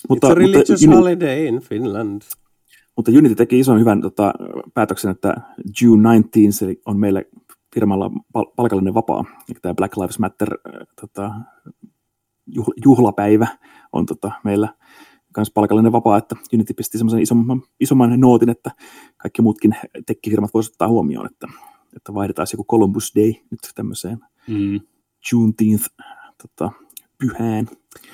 Mutta, 0.08 0.28
It's 0.28 0.30
a 0.30 0.34
religious 0.34 0.86
mutta, 0.86 0.96
holiday 0.96 1.46
in 1.46 1.60
Finland. 1.60 2.22
Mutta 2.96 3.10
Unity 3.10 3.34
teki 3.34 3.60
ison 3.60 3.80
hyvän 3.80 4.00
tota, 4.00 4.32
päätöksen, 4.74 5.10
että 5.10 5.34
June 5.80 6.16
19 6.16 6.66
on 6.86 7.00
meille 7.00 7.26
firmalla 7.74 8.10
pal- 8.32 8.52
palkallinen 8.56 8.94
vapaa. 8.94 9.24
Tämä 9.62 9.74
Black 9.74 9.96
Lives 9.96 10.18
Matter 10.18 10.48
äh, 10.52 10.86
tota, 11.00 11.30
juhlapäivä 12.84 13.46
on 13.92 14.06
tota, 14.06 14.32
meillä 14.44 14.68
myös 15.36 15.50
palkallinen 15.50 15.92
vapaa, 15.92 16.18
että 16.18 16.36
Unity 16.54 16.74
pisti 16.74 16.98
semmoisen 16.98 17.22
isomman, 17.22 17.62
isomman 17.80 18.20
nootin, 18.20 18.48
että 18.48 18.70
kaikki 19.16 19.42
muutkin 19.42 19.76
tekkifirmat 20.06 20.54
voisivat 20.54 20.74
ottaa 20.74 20.88
huomioon, 20.88 21.26
että, 21.26 21.48
että 21.96 22.14
vaihdetaan 22.14 22.46
joku 22.52 22.64
Columbus 22.64 23.12
Day 23.16 23.32
nyt 23.50 23.60
tämmöiseen 23.74 24.18
mm. 24.48 24.80
Juneteenth 25.32 25.88
tota, 26.42 26.72
pyhään. 27.18 27.68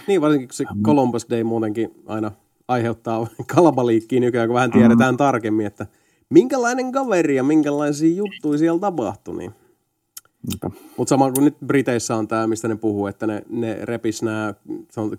Niin, 0.07 0.21
varsinkin 0.21 0.49
se 0.53 0.65
Columbus 0.83 1.27
Day 1.31 1.45
muutenkin 1.45 1.91
aina 2.07 2.31
aiheuttaa 2.69 3.27
kalabaliikkiin 3.55 4.21
nykyään, 4.21 4.49
kun 4.49 4.55
vähän 4.55 4.71
tiedetään 4.71 5.15
mm. 5.15 5.19
tarkemmin, 5.19 5.67
että 5.67 5.87
minkälainen 6.31 6.93
kaveri 6.93 7.37
ja 7.37 7.43
minkälaisia 7.43 8.17
juttuja 8.17 8.59
siellä 8.59 8.81
tapahtui. 8.81 9.39
Niin. 9.39 9.53
Mutta 10.97 11.09
sama 11.09 11.33
kuin 11.33 11.45
nyt 11.45 11.57
Briteissä 11.67 12.17
on 12.17 12.29
tämä, 12.29 12.47
mistä 12.47 12.69
ne 12.69 12.77
puhuu, 12.77 13.07
että 13.07 13.27
ne, 13.27 13.43
ne 13.51 13.79
repis 13.83 14.23
nämä 14.23 14.55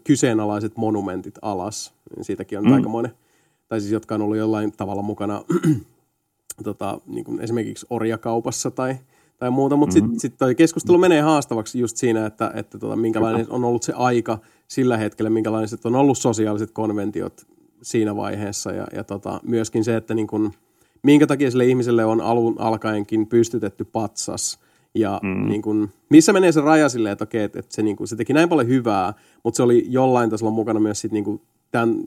kyseenalaiset 0.03 0.77
monumentit 0.77 1.35
alas. 1.41 1.93
Niin 2.15 2.25
siitäkin 2.25 2.57
on 2.57 2.65
mm. 2.65 2.73
aikamoinen, 2.73 3.11
tai 3.67 3.79
siis 3.81 3.91
jotka 3.91 4.15
on 4.15 4.21
ollut 4.21 4.37
jollain 4.37 4.71
tavalla 4.71 5.01
mukana 5.01 5.43
tota, 6.63 7.01
niin 7.05 7.25
kuin 7.25 7.39
esimerkiksi 7.39 7.85
orjakaupassa 7.89 8.71
tai, 8.71 8.95
tai 9.37 9.49
muuta. 9.49 9.75
Mutta 9.75 9.95
mm-hmm. 9.95 10.19
sitten 10.19 10.49
sit 10.49 10.57
keskustelu 10.57 10.97
menee 10.97 11.21
haastavaksi 11.21 11.79
just 11.79 11.97
siinä, 11.97 12.25
että, 12.25 12.51
että 12.55 12.77
tota, 12.77 12.95
minkälainen 12.95 13.45
on 13.49 13.65
ollut 13.65 13.83
se 13.83 13.93
aika 13.95 14.37
sillä 14.67 14.97
hetkellä, 14.97 15.29
minkälaiset 15.29 15.85
on 15.85 15.95
ollut 15.95 16.17
sosiaaliset 16.17 16.71
konventiot 16.71 17.47
siinä 17.81 18.15
vaiheessa. 18.15 18.71
Ja, 18.71 18.87
ja 18.95 19.03
tota, 19.03 19.39
myöskin 19.43 19.83
se, 19.83 19.95
että 19.95 20.13
niin 20.13 20.27
kun, 20.27 20.53
minkä 21.03 21.27
takia 21.27 21.51
sille 21.51 21.65
ihmiselle 21.65 22.05
on 22.05 22.21
alun 22.21 22.55
alkaenkin 22.59 23.27
pystytetty 23.27 23.85
patsas– 23.85 24.59
ja 24.95 25.19
mm. 25.23 25.49
niin 25.49 25.61
kun, 25.61 25.89
missä 26.09 26.33
menee 26.33 26.51
se 26.51 26.61
raja 26.61 26.89
silleen, 26.89 27.13
että 27.13 27.23
okei, 27.23 27.43
että, 27.43 27.59
että 27.59 27.75
se, 27.75 27.81
niin 27.81 27.95
kun, 27.95 28.07
se 28.07 28.15
teki 28.15 28.33
näin 28.33 28.49
paljon 28.49 28.67
hyvää, 28.67 29.13
mutta 29.43 29.57
se 29.57 29.63
oli 29.63 29.85
jollain 29.87 30.29
tasolla 30.29 30.51
mukana 30.51 30.79
myös 30.79 31.01
sit, 31.01 31.11
niin 31.11 31.23
kun, 31.23 31.41
tämän, 31.71 32.03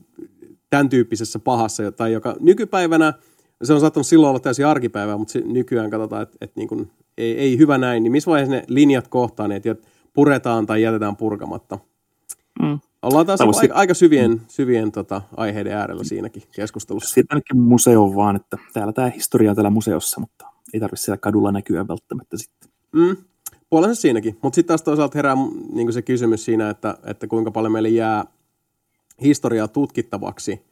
tämän 0.71 0.89
tyyppisessä 0.89 1.39
pahassa, 1.39 1.93
tai 1.93 2.13
joka 2.13 2.37
nykypäivänä, 2.41 3.13
se 3.63 3.73
on 3.73 3.81
saattanut 3.81 4.07
silloin 4.07 4.31
olla 4.31 4.41
täysin 4.41 4.67
arkipäivää, 4.67 5.17
mutta 5.17 5.39
nykyään 5.45 5.91
katsotaan, 5.91 6.23
että, 6.23 6.37
että 6.41 6.61
niin 6.61 6.69
kun, 6.69 6.91
ei, 7.19 7.39
ei 7.39 7.59
hyvä 7.59 7.79
näin, 7.79 8.03
niin 8.03 8.13
missä 8.13 8.31
vaiheessa 8.31 8.55
ne 8.55 8.65
linjat 8.69 9.09
kohtaan, 9.09 9.51
niin 9.51 9.63
että 9.65 9.89
puretaan 10.13 10.67
tai 10.67 10.83
jätetään 10.83 11.17
purkamatta. 11.17 11.79
Mm. 12.63 12.79
Ollaan 13.03 13.27
taas 13.27 13.41
aika, 13.41 13.53
sit... 13.53 13.71
aika 13.75 13.95
syvien, 13.95 14.41
syvien 14.49 14.93
tota, 14.93 15.23
aiheiden 15.37 15.73
äärellä 15.73 16.05
siinäkin 16.05 16.43
keskustelussa. 16.55 17.15
Sitten 17.15 17.37
ainakin 17.37 17.61
museo 17.61 18.15
vaan, 18.15 18.37
että 18.37 18.59
täällä 18.73 18.93
tämä 18.93 19.09
historia 19.09 19.51
on 19.51 19.57
täällä 19.57 19.71
museossa, 19.71 20.21
mutta 20.21 20.47
ei 20.75 20.81
tarvitse 20.81 21.05
siellä 21.05 21.19
kadulla 21.19 21.53
näkyä 21.53 21.89
välttämättä 21.89 22.37
sitten. 22.37 22.72
Mm, 22.93 23.17
puolensa 23.71 24.01
siinäkin. 24.01 24.39
Mutta 24.43 24.55
sitten 24.55 24.69
taas 24.69 24.83
toisaalta 24.83 25.19
herää 25.19 25.37
niin 25.73 25.93
se 25.93 26.03
kysymys 26.03 26.45
siinä, 26.45 26.71
että, 26.71 26.99
että 27.05 27.27
kuinka 27.27 27.51
paljon 27.51 27.73
meille 27.73 27.89
jää 27.89 28.25
historiaa 29.23 29.69
tutkittavaksi, 29.69 30.63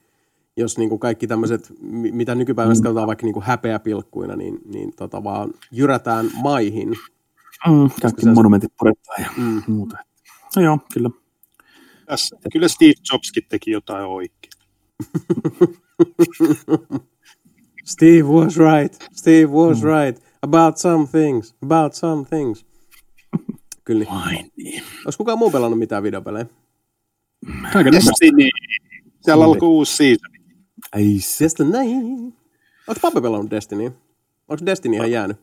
jos 0.57 0.79
niin 0.79 0.89
kuin 0.89 0.99
kaikki 0.99 1.27
tämmöiset, 1.27 1.73
mitä 2.13 2.35
nykypäivänä 2.35 2.75
mm. 2.75 2.83
katsotaan 2.83 3.07
vaikka 3.07 3.27
niin 3.27 3.35
kuin 3.35 3.45
häpeäpilkkuina, 3.45 4.37
niin, 4.37 4.59
niin 4.65 4.93
tota 4.97 5.25
vaan 5.25 5.51
jyrätään 5.73 6.31
maihin. 6.43 6.89
Mm, 7.69 7.91
kaikki 8.03 8.27
monumentit 8.27 8.73
purettaa 8.79 9.15
ja 9.19 9.31
mm. 9.37 9.63
muuta. 9.67 9.97
No 10.57 10.63
joo, 10.63 10.79
kyllä. 10.95 11.11
Tässä, 12.07 12.37
kyllä 12.53 12.69
Steve 12.69 12.93
Jobskin 13.13 13.43
teki 13.49 13.71
jotain 13.71 14.05
oikein. 14.05 14.51
Steve 17.85 18.23
was 18.23 18.57
right. 18.57 18.95
Steve 19.13 19.47
was 19.47 19.83
mm. 19.83 19.89
right. 19.89 20.30
About 20.43 20.77
some 20.77 21.07
things. 21.07 21.55
About 21.63 21.95
some 21.95 22.25
things. 22.25 22.67
Kyllä. 23.85 24.05
Vai 24.11 24.45
niin. 24.57 24.83
Olisi 25.05 25.19
kukaan 25.19 25.39
muu 25.39 25.51
pelannut 25.51 25.79
mitään 25.79 26.03
videopelejä? 26.03 26.47
Destiny. 27.93 28.49
Siellä 29.21 29.45
alkoi 29.45 29.69
uusi 29.69 29.97
season. 29.97 30.31
Ei 30.97 31.19
Destiny. 31.41 31.79
Onko 32.89 33.01
Pape 33.03 33.21
pelannut 33.21 33.51
Destiny? 33.51 33.93
Onko 34.49 34.67
Destiny 34.67 34.97
ihan 34.97 35.11
jäänyt? 35.11 35.37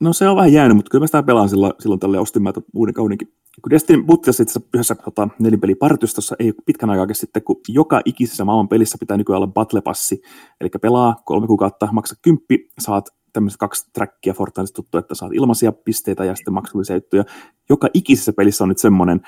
No 0.00 0.12
se 0.12 0.28
on 0.28 0.36
vähän 0.36 0.52
jäänyt, 0.52 0.76
mutta 0.76 0.90
kyllä 0.90 1.02
mä 1.02 1.06
sitä 1.06 1.22
pelaan 1.22 1.48
silloin, 1.48 1.72
silloin 1.80 2.00
tälle 2.00 2.18
ostin 2.18 2.42
mä 2.42 2.52
uuden 2.74 2.94
kaudenkin. 2.94 3.28
Kun 3.62 3.70
Destiny 3.70 4.02
putkasi 4.02 4.42
itse 4.42 4.60
yhdessä 4.74 4.94
tota, 4.94 5.28
nelinpelipartiostossa 5.38 6.36
ei 6.38 6.52
pitkän 6.66 6.90
aikaa 6.90 7.06
sitten, 7.12 7.42
kun 7.42 7.60
joka 7.68 8.00
ikisessä 8.04 8.44
maailman 8.44 8.68
pelissä 8.68 8.98
pitää 9.00 9.16
nykyään 9.16 9.36
olla 9.36 9.52
battle 9.52 9.80
passi. 9.80 10.22
Eli 10.60 10.68
pelaa 10.82 11.22
kolme 11.24 11.46
kuukautta, 11.46 11.88
maksa 11.92 12.16
kymppi, 12.22 12.70
saat 12.78 13.08
tämmöiset 13.32 13.58
kaksi 13.58 13.90
trackia 13.92 14.34
Fortnite 14.34 14.72
tuttu, 14.72 14.98
että 14.98 15.14
saat 15.14 15.32
ilmaisia 15.34 15.72
pisteitä 15.72 16.24
ja 16.24 16.34
sitten 16.34 16.54
maksullisia 16.54 16.96
juttuja. 16.96 17.24
Joka 17.68 17.88
ikisessä 17.94 18.32
pelissä 18.32 18.64
on 18.64 18.68
nyt 18.68 18.78
semmoinen, 18.78 19.20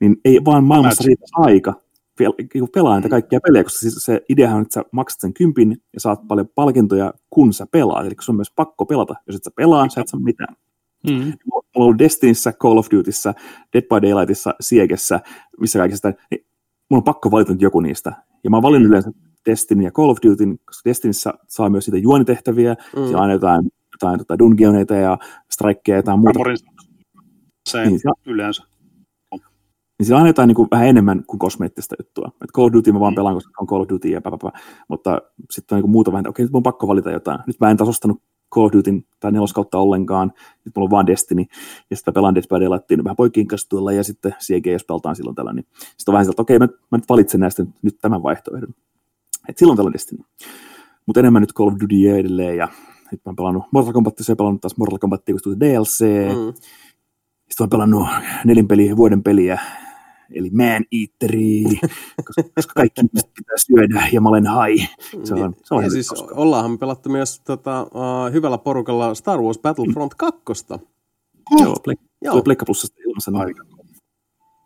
niin 0.00 0.16
ei 0.24 0.44
vaan 0.44 0.64
maailmassa 0.64 1.04
riitä 1.06 1.24
aika 1.32 1.74
pelaa 2.74 2.94
näitä 2.94 3.08
kaikkia 3.08 3.40
pelejä, 3.40 3.64
koska 3.64 3.78
siis 3.78 3.94
se 3.98 4.20
ideahan 4.28 4.56
on, 4.56 4.62
että 4.62 4.74
sä 4.74 4.84
maksat 4.92 5.20
sen 5.20 5.34
kympin 5.34 5.82
ja 5.94 6.00
saat 6.00 6.28
paljon 6.28 6.48
palkintoja, 6.54 7.14
kun 7.30 7.52
sä 7.52 7.66
pelaat. 7.70 8.06
Eli 8.06 8.14
se 8.20 8.32
on 8.32 8.36
myös 8.36 8.52
pakko 8.56 8.86
pelata. 8.86 9.14
Jos 9.26 9.36
et 9.36 9.44
sä 9.44 9.50
pelaa, 9.56 9.88
sä 9.88 10.00
et 10.00 10.08
saa 10.08 10.20
mitään. 10.20 10.56
Mm. 11.10 11.14
Mulla 11.14 11.66
on 11.74 11.82
ollut 11.82 11.98
Destinissä, 11.98 12.52
Call 12.52 12.78
of 12.78 12.86
Dutyssä, 12.90 13.34
Dead 13.72 13.82
by 13.82 14.08
Daylightissa, 14.08 14.54
Siegessä, 14.60 15.20
missä 15.60 15.78
kaikista, 15.78 16.12
niin 16.30 16.46
mulla 16.90 17.00
on 17.00 17.04
pakko 17.04 17.30
valita 17.30 17.52
joku 17.58 17.80
niistä. 17.80 18.12
Ja 18.44 18.50
mä 18.50 18.56
oon 18.56 18.62
valinnut 18.62 18.88
yleensä 18.88 19.10
Destiny 19.46 19.84
ja 19.84 19.90
Call 19.90 20.10
of 20.10 20.18
Duty, 20.26 20.44
koska 20.64 20.90
Destinissä 20.90 21.34
saa 21.48 21.70
myös 21.70 21.86
niitä 21.88 22.04
juonitehtäviä, 22.04 22.74
mm. 22.74 23.02
siellä 23.02 23.22
on 23.22 23.30
jotain, 23.30 23.70
jotain 23.92 24.18
tota 24.18 24.38
dungeoneita 24.38 24.94
ja 24.94 25.18
strikeja 25.50 25.94
ja 25.94 25.98
jotain 25.98 26.18
muuta. 26.18 26.38
Se 27.68 27.84
niin, 27.84 28.00
yleensä 28.26 28.62
niin 30.02 30.06
siinä 30.06 30.20
on 30.20 30.26
jotain 30.26 30.46
niin 30.46 30.56
kuin, 30.56 30.68
vähän 30.70 30.88
enemmän 30.88 31.24
kuin 31.26 31.38
kosmeettista 31.38 31.94
juttua. 31.98 32.32
Et 32.44 32.52
Call 32.52 32.66
of 32.66 32.72
Duty 32.72 32.92
mä 32.92 33.00
vaan 33.00 33.12
mm. 33.12 33.16
pelaan, 33.16 33.34
koska 33.34 33.52
on 33.60 33.66
Call 33.66 33.80
of 33.80 33.88
Duty 33.88 34.08
ja 34.08 34.20
päpäpä. 34.20 34.50
Mutta 34.88 35.22
sitten 35.50 35.74
on 35.74 35.76
niin 35.76 35.82
kuin 35.82 35.90
muuta 35.90 36.12
vähän, 36.12 36.28
okei, 36.28 36.44
nyt 36.44 36.52
mun 36.52 36.58
on 36.58 36.62
pakko 36.62 36.88
valita 36.88 37.10
jotain. 37.10 37.40
Nyt 37.46 37.56
mä 37.60 37.70
en 37.70 37.76
taas 37.76 37.88
ostanut 37.88 38.22
Call 38.54 38.66
of 38.66 38.72
Dutyn 38.72 39.04
tai 39.20 39.32
neloskautta 39.32 39.78
ollenkaan. 39.78 40.32
Nyt 40.64 40.76
mulla 40.76 40.86
on 40.86 40.90
vaan 40.90 41.06
Destiny. 41.06 41.44
Ja 41.90 41.96
sitten 41.96 42.14
pelaan 42.14 42.34
Dead 42.34 42.44
by 42.48 42.60
Daylightin 42.60 43.04
vähän 43.04 43.16
poikien 43.16 43.46
kanssa 43.46 43.68
tuolla 43.68 43.92
ja 43.92 44.04
sitten 44.04 44.34
CG, 44.40 44.66
jos 44.66 44.84
pelataan 44.84 45.16
silloin 45.16 45.36
tällä. 45.36 45.52
Niin 45.52 45.66
sitten 45.78 46.08
on 46.08 46.12
vähän 46.12 46.24
sieltä, 46.24 46.34
että 46.34 46.42
okei, 46.42 46.58
mä, 46.58 46.68
mä 46.90 46.98
nyt 46.98 47.08
valitsen 47.08 47.40
näistä 47.40 47.66
nyt 47.82 47.98
tämän 48.00 48.22
vaihtoehdon. 48.22 48.74
Et 49.48 49.58
silloin 49.58 49.76
tällä 49.76 49.92
Destiny. 49.92 50.22
Mutta 51.06 51.20
enemmän 51.20 51.42
nyt 51.42 51.52
Call 51.52 51.68
of 51.68 51.74
Duty 51.80 52.18
edelleen 52.18 52.56
ja 52.56 52.68
nyt 53.12 53.20
mä 53.24 53.28
oon 53.30 53.36
pelannut 53.36 53.64
Mortal 53.70 53.92
Kombatia, 53.92 54.24
se 54.24 54.34
pelannut 54.34 54.60
taas 54.60 54.76
Mortal 54.76 54.98
Kombatia, 54.98 55.34
kun 55.34 55.40
tuli 55.42 55.60
DLC. 55.60 56.00
Mm. 56.04 56.52
Sitten 56.54 57.56
mä 57.60 57.64
oon 57.64 57.70
pelannut 57.70 58.08
nelin 58.44 58.68
peli, 58.68 58.96
vuoden 58.96 59.22
peliä 59.22 59.60
eli 60.34 60.50
man 60.50 60.84
eateri, 60.92 61.64
koska, 62.24 62.42
koska 62.54 62.72
kaikki 62.74 63.02
pitää 63.36 63.56
syödä 63.56 64.08
ja 64.12 64.20
mä 64.20 64.28
olen 64.28 64.46
hai. 64.46 64.76
Se 65.24 65.34
on, 65.34 65.54
se 65.64 65.74
on 65.74 65.84
ja 65.84 65.90
siis 65.90 66.08
koska. 66.08 66.34
ollaanhan 66.34 66.70
me 66.70 66.78
pelattu 66.78 67.08
myös 67.08 67.40
tota, 67.40 67.82
uh, 67.82 68.32
hyvällä 68.32 68.58
porukalla 68.58 69.14
Star 69.14 69.40
Wars 69.40 69.58
Battlefront 69.58 70.14
2. 70.14 70.40
Oh. 70.72 70.80
Joo, 71.62 71.74
Plek- 71.74 72.08
Joo. 72.22 72.42
Pleikka 72.42 72.64
Plusasta 72.64 72.96
ilmassa 73.06 73.32
aika. 73.34 73.64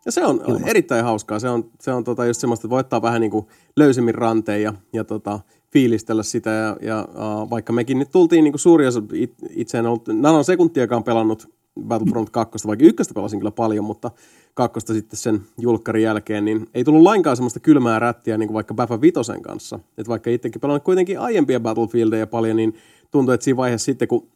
Ja 0.07 0.11
se 0.11 0.25
on 0.25 0.41
Ilmasta. 0.47 0.69
erittäin 0.69 1.03
hauskaa. 1.03 1.39
Se 1.39 1.49
on, 1.49 1.69
se 1.79 1.91
on 1.91 2.03
tota 2.03 2.25
just 2.25 2.39
semmoista, 2.39 2.65
että 2.65 2.69
voi 2.69 2.79
ottaa 2.79 3.01
vähän 3.01 3.21
niin 3.21 3.31
kuin 3.31 3.45
löysemmin 3.75 4.15
ranteen 4.15 4.61
ja, 4.61 4.73
ja 4.93 5.03
tota, 5.03 5.39
fiilistellä 5.71 6.23
sitä. 6.23 6.49
Ja, 6.49 6.77
ja 6.81 7.07
uh, 7.09 7.49
vaikka 7.49 7.73
mekin 7.73 7.99
nyt 7.99 8.11
tultiin 8.11 8.43
niin 8.43 8.51
kuin 8.51 8.59
suuri 8.59 8.87
osa, 8.87 9.01
it, 9.13 9.33
itse 9.49 9.77
en 9.77 9.85
ollut 9.85 10.07
nanosekuntiakaan 10.07 11.03
pelannut 11.03 11.49
Battlefront 11.81 12.29
2, 12.29 12.67
vaikka 12.67 12.85
ykköstä 12.85 13.13
pelasin 13.13 13.39
kyllä 13.39 13.51
paljon, 13.51 13.85
mutta 13.85 14.11
kakkosta 14.53 14.93
sitten 14.93 15.17
sen 15.17 15.41
julkkarin 15.59 16.03
jälkeen, 16.03 16.45
niin 16.45 16.67
ei 16.73 16.83
tullut 16.83 17.01
lainkaan 17.01 17.35
semmoista 17.35 17.59
kylmää 17.59 17.99
rättiä 17.99 18.37
niin 18.37 18.47
kuin 18.47 18.55
vaikka 18.55 18.73
Baffa 18.73 19.01
Vitosen 19.01 19.41
kanssa. 19.41 19.79
Että 19.97 20.09
vaikka 20.09 20.29
itsekin 20.29 20.61
pelannut 20.61 20.83
kuitenkin 20.83 21.19
aiempia 21.19 21.59
Battlefieldeja 21.59 22.27
paljon, 22.27 22.55
niin 22.55 22.75
tuntuu, 23.11 23.33
että 23.33 23.43
siinä 23.43 23.57
vaiheessa 23.57 23.85
sitten, 23.85 24.07
kun 24.07 24.27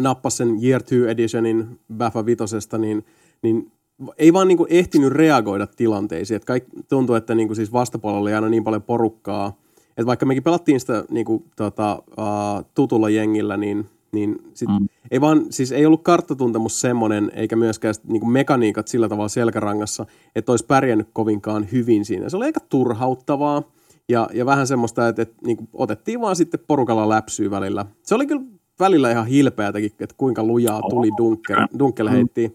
nappasi 0.00 0.36
sen 0.36 0.58
Year 0.64 0.82
2 0.82 1.08
Editionin 1.08 1.80
Baffa 1.96 2.26
Vitosesta, 2.26 2.78
niin, 2.78 3.06
niin 3.42 3.72
ei 4.18 4.32
vaan 4.32 4.48
niin 4.48 4.58
kuin 4.58 4.72
ehtinyt 4.72 5.12
reagoida 5.12 5.66
tilanteisiin. 5.66 6.36
Että 6.36 6.46
kaikki, 6.46 6.70
tuntuu, 6.88 7.14
että 7.14 7.34
niin 7.34 7.48
kuin 7.48 7.56
siis 7.56 7.72
vastapuolella 7.72 8.20
oli 8.20 8.34
aina 8.34 8.48
niin 8.48 8.64
paljon 8.64 8.82
porukkaa, 8.82 9.58
että 9.88 10.06
vaikka 10.06 10.26
mekin 10.26 10.42
pelattiin 10.42 10.80
sitä 10.80 11.04
niin 11.10 11.26
kuin, 11.26 11.44
tota, 11.56 12.02
uh, 12.18 12.64
tutulla 12.74 13.10
jengillä, 13.10 13.56
niin 13.56 13.86
niin 14.12 14.36
sit 14.54 14.68
mm. 14.68 14.88
ei 15.10 15.20
vaan, 15.20 15.46
siis 15.50 15.72
ei 15.72 15.86
ollut 15.86 16.02
karttatuntemus 16.02 16.80
semmoinen, 16.80 17.32
eikä 17.34 17.56
myöskään 17.56 17.94
niin 18.06 18.20
kuin 18.20 18.32
mekaniikat 18.32 18.88
sillä 18.88 19.08
tavalla 19.08 19.28
selkärangassa, 19.28 20.06
että 20.36 20.52
olisi 20.52 20.66
pärjännyt 20.66 21.08
kovinkaan 21.12 21.68
hyvin 21.72 22.04
siinä. 22.04 22.28
Se 22.28 22.36
oli 22.36 22.44
aika 22.44 22.60
turhauttavaa 22.68 23.62
ja, 24.08 24.28
ja 24.34 24.46
vähän 24.46 24.66
semmoista, 24.66 25.08
että, 25.08 25.22
että 25.22 25.34
niin 25.44 25.56
kuin 25.56 25.68
otettiin 25.72 26.20
vaan 26.20 26.36
sitten 26.36 26.60
porukalla 26.66 27.08
läpsyä 27.08 27.50
välillä. 27.50 27.86
Se 28.02 28.14
oli 28.14 28.26
kyllä 28.26 28.42
välillä 28.80 29.10
ihan 29.10 29.26
hilpeätäkin, 29.26 29.90
että 30.00 30.14
kuinka 30.16 30.44
lujaa 30.44 30.82
tuli 30.90 31.10
Dunkel, 31.18 31.66
Dunkel 31.78 32.08
mm. 32.08 32.50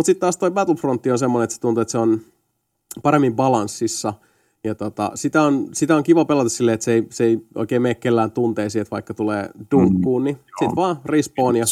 Mutta 0.00 0.06
sitten 0.06 0.20
taas 0.20 0.36
toi 0.36 0.50
Battlefront 0.50 1.06
on 1.06 1.18
semmoinen, 1.18 1.44
että 1.44 1.54
se 1.54 1.60
tuntuu, 1.60 1.80
että 1.80 1.92
se 1.92 1.98
on 1.98 2.20
paremmin 3.02 3.36
balanssissa– 3.36 4.14
ja 4.64 4.74
tota, 4.74 5.10
sitä, 5.14 5.42
on, 5.42 5.68
sitä 5.72 5.96
on 5.96 6.02
kiva 6.02 6.24
pelata 6.24 6.48
silleen, 6.48 6.74
että 6.74 6.84
se 6.84 6.92
ei, 6.92 7.06
se 7.10 7.24
ei 7.24 7.46
oikein 7.54 7.82
mene 7.82 7.94
kellään 7.94 8.30
tunteisiin, 8.30 8.82
että 8.82 8.90
vaikka 8.90 9.14
tulee 9.14 9.50
dunkkuun, 9.70 10.24
niin 10.24 10.36
mm, 10.36 10.42
sitten 10.58 10.76
vaan 10.76 10.96
respawn 11.04 11.56
ja 11.56 11.64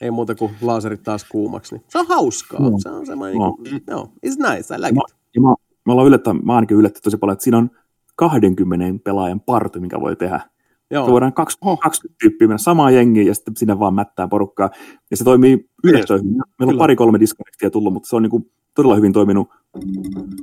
ei 0.00 0.10
muuta 0.10 0.34
kuin 0.34 0.52
laserit 0.62 1.02
taas 1.02 1.24
kuumaksi. 1.24 1.74
Niin 1.74 1.84
se 1.88 1.98
on 1.98 2.06
hauskaa. 2.06 2.60
No. 2.60 2.78
Se 2.78 2.88
on 2.88 3.06
semmoinen, 3.06 3.38
no. 3.38 3.56
niin 3.62 3.82
kuin, 3.84 3.96
no, 3.96 4.12
it's 4.26 4.50
nice, 4.50 4.74
I 4.74 4.78
like 4.78 4.94
mä, 4.94 5.00
it. 5.08 5.16
Ja 5.34 5.40
mä, 5.40 5.54
mä, 5.86 5.92
olen 5.92 6.06
yllättä, 6.06 6.34
mä 6.34 6.54
ainakin 6.54 6.76
yllätty 6.76 7.00
tosi 7.00 7.16
paljon, 7.16 7.32
että 7.32 7.44
siinä 7.44 7.58
on 7.58 7.70
20 8.16 9.04
pelaajan 9.04 9.40
party, 9.40 9.80
mikä 9.80 10.00
voi 10.00 10.16
tehdä. 10.16 10.40
Joo. 10.90 11.10
voidaan 11.10 11.32
20, 11.32 11.82
20 11.82 12.16
tyyppiä 12.20 12.48
mennä 12.48 12.58
samaan 12.58 12.94
jengiin 12.94 13.26
ja 13.26 13.34
sitten 13.34 13.56
sinne 13.56 13.78
vaan 13.78 13.94
mättää 13.94 14.28
porukkaa. 14.28 14.70
Ja 15.10 15.16
se 15.16 15.24
toimii 15.24 15.70
yhdessä. 15.84 16.14
Meillä 16.14 16.72
on 16.72 16.78
pari-kolme 16.78 17.20
disconnectia 17.20 17.70
tullut, 17.70 17.92
mutta 17.92 18.08
se 18.08 18.16
on 18.16 18.22
niin 18.22 18.30
kuin 18.30 18.50
todella 18.74 18.94
hyvin 18.94 19.12
toiminut 19.12 19.48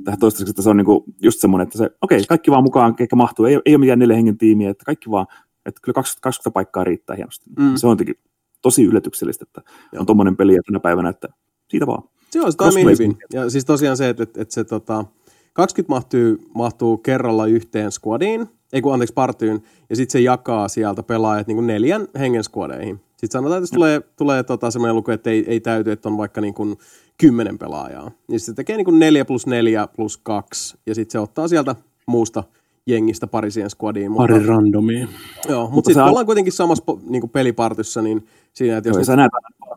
tähän 0.04 0.20
toistaiseksi, 0.20 0.50
että 0.50 0.62
se 0.62 0.70
on 0.70 0.76
niinku 0.76 1.04
just 1.22 1.40
semmoinen, 1.40 1.66
että 1.66 1.78
se, 1.78 1.84
okei, 2.00 2.16
okay, 2.16 2.26
kaikki 2.28 2.50
vaan 2.50 2.62
mukaan, 2.62 2.94
ketkä 2.94 3.16
mahtuu, 3.16 3.44
ei, 3.44 3.60
ei 3.64 3.74
ole 3.74 3.80
mitään 3.80 3.98
neljä 3.98 4.16
hengen 4.16 4.38
tiimiä, 4.38 4.70
että 4.70 4.84
kaikki 4.84 5.10
vaan, 5.10 5.26
että 5.66 5.80
kyllä 5.82 5.94
20, 5.94 6.22
20 6.22 6.54
paikkaa 6.54 6.84
riittää 6.84 7.16
hienosti. 7.16 7.50
Mm. 7.58 7.76
Se 7.76 7.86
on 7.86 7.92
jotenkin 7.92 8.14
tosi 8.62 8.84
yllätyksellistä, 8.84 9.44
että 9.48 9.70
Joo. 9.92 10.00
on 10.00 10.06
tuommoinen 10.06 10.36
peli 10.36 10.58
tänä 10.66 10.80
päivänä, 10.80 11.08
että 11.08 11.28
siitä 11.68 11.86
vaan. 11.86 12.02
Se 12.30 12.40
on, 12.40 12.52
se 12.52 12.58
toimii 12.58 12.84
hyvin. 12.84 13.16
Ja 13.32 13.50
siis 13.50 13.64
tosiaan 13.64 13.96
se, 13.96 14.08
että, 14.08 14.22
että, 14.22 14.42
että 14.42 14.54
se 14.54 14.64
tota, 14.64 15.04
20 15.52 15.90
mahtuu, 15.90 16.50
mahtuu 16.54 16.98
kerralla 16.98 17.46
yhteen 17.46 17.92
squadiin, 17.92 18.48
ei 18.74 18.82
kun 18.82 18.92
anteeksi 18.92 19.14
partyyn, 19.14 19.62
ja 19.90 19.96
sitten 19.96 20.12
se 20.12 20.20
jakaa 20.20 20.68
sieltä 20.68 21.02
pelaajat 21.02 21.46
niin 21.46 21.56
kuin 21.56 21.66
neljän 21.66 22.08
hengen 22.18 22.44
squadeihin. 22.44 23.00
Sitten 23.10 23.30
sanotaan, 23.30 23.58
että 23.58 23.62
jos 23.62 23.70
tulee, 23.70 24.00
tulee 24.16 24.42
tota 24.42 24.70
semmoinen 24.70 24.96
luku, 24.96 25.10
että 25.10 25.30
ei, 25.30 25.44
ei 25.46 25.60
täyty, 25.60 25.92
että 25.92 26.08
on 26.08 26.18
vaikka 26.18 26.40
niin 26.40 26.54
kuin 26.54 26.78
kymmenen 27.18 27.58
pelaajaa. 27.58 28.10
Niin 28.28 28.40
se 28.40 28.54
tekee 28.54 28.76
niin 28.76 28.84
kuin 28.84 28.98
4 28.98 29.24
plus 29.24 29.46
4 29.46 29.86
plus 29.96 30.16
2, 30.16 30.78
ja 30.86 30.94
sitten 30.94 31.12
se 31.12 31.18
ottaa 31.18 31.48
sieltä 31.48 31.76
muusta 32.06 32.44
jengistä 32.86 33.26
pari 33.26 33.50
siihen 33.50 33.70
squadiin. 33.70 34.14
Pari 34.14 34.34
mutta, 34.34 34.48
randomia. 34.48 35.08
Joo, 35.48 35.60
mutta, 35.60 35.74
mutta 35.74 35.88
sitten 35.88 36.04
ollaan 36.04 36.26
kuitenkin 36.26 36.52
samassa 36.52 36.84
niin 37.08 37.20
kuin 37.20 37.30
pelipartyssa, 37.30 38.02
niin 38.02 38.26
siinä, 38.52 38.76
että 38.76 38.88
jos... 38.88 38.96
Joo, 38.96 39.04
sä 39.04 39.16
näet 39.16 39.32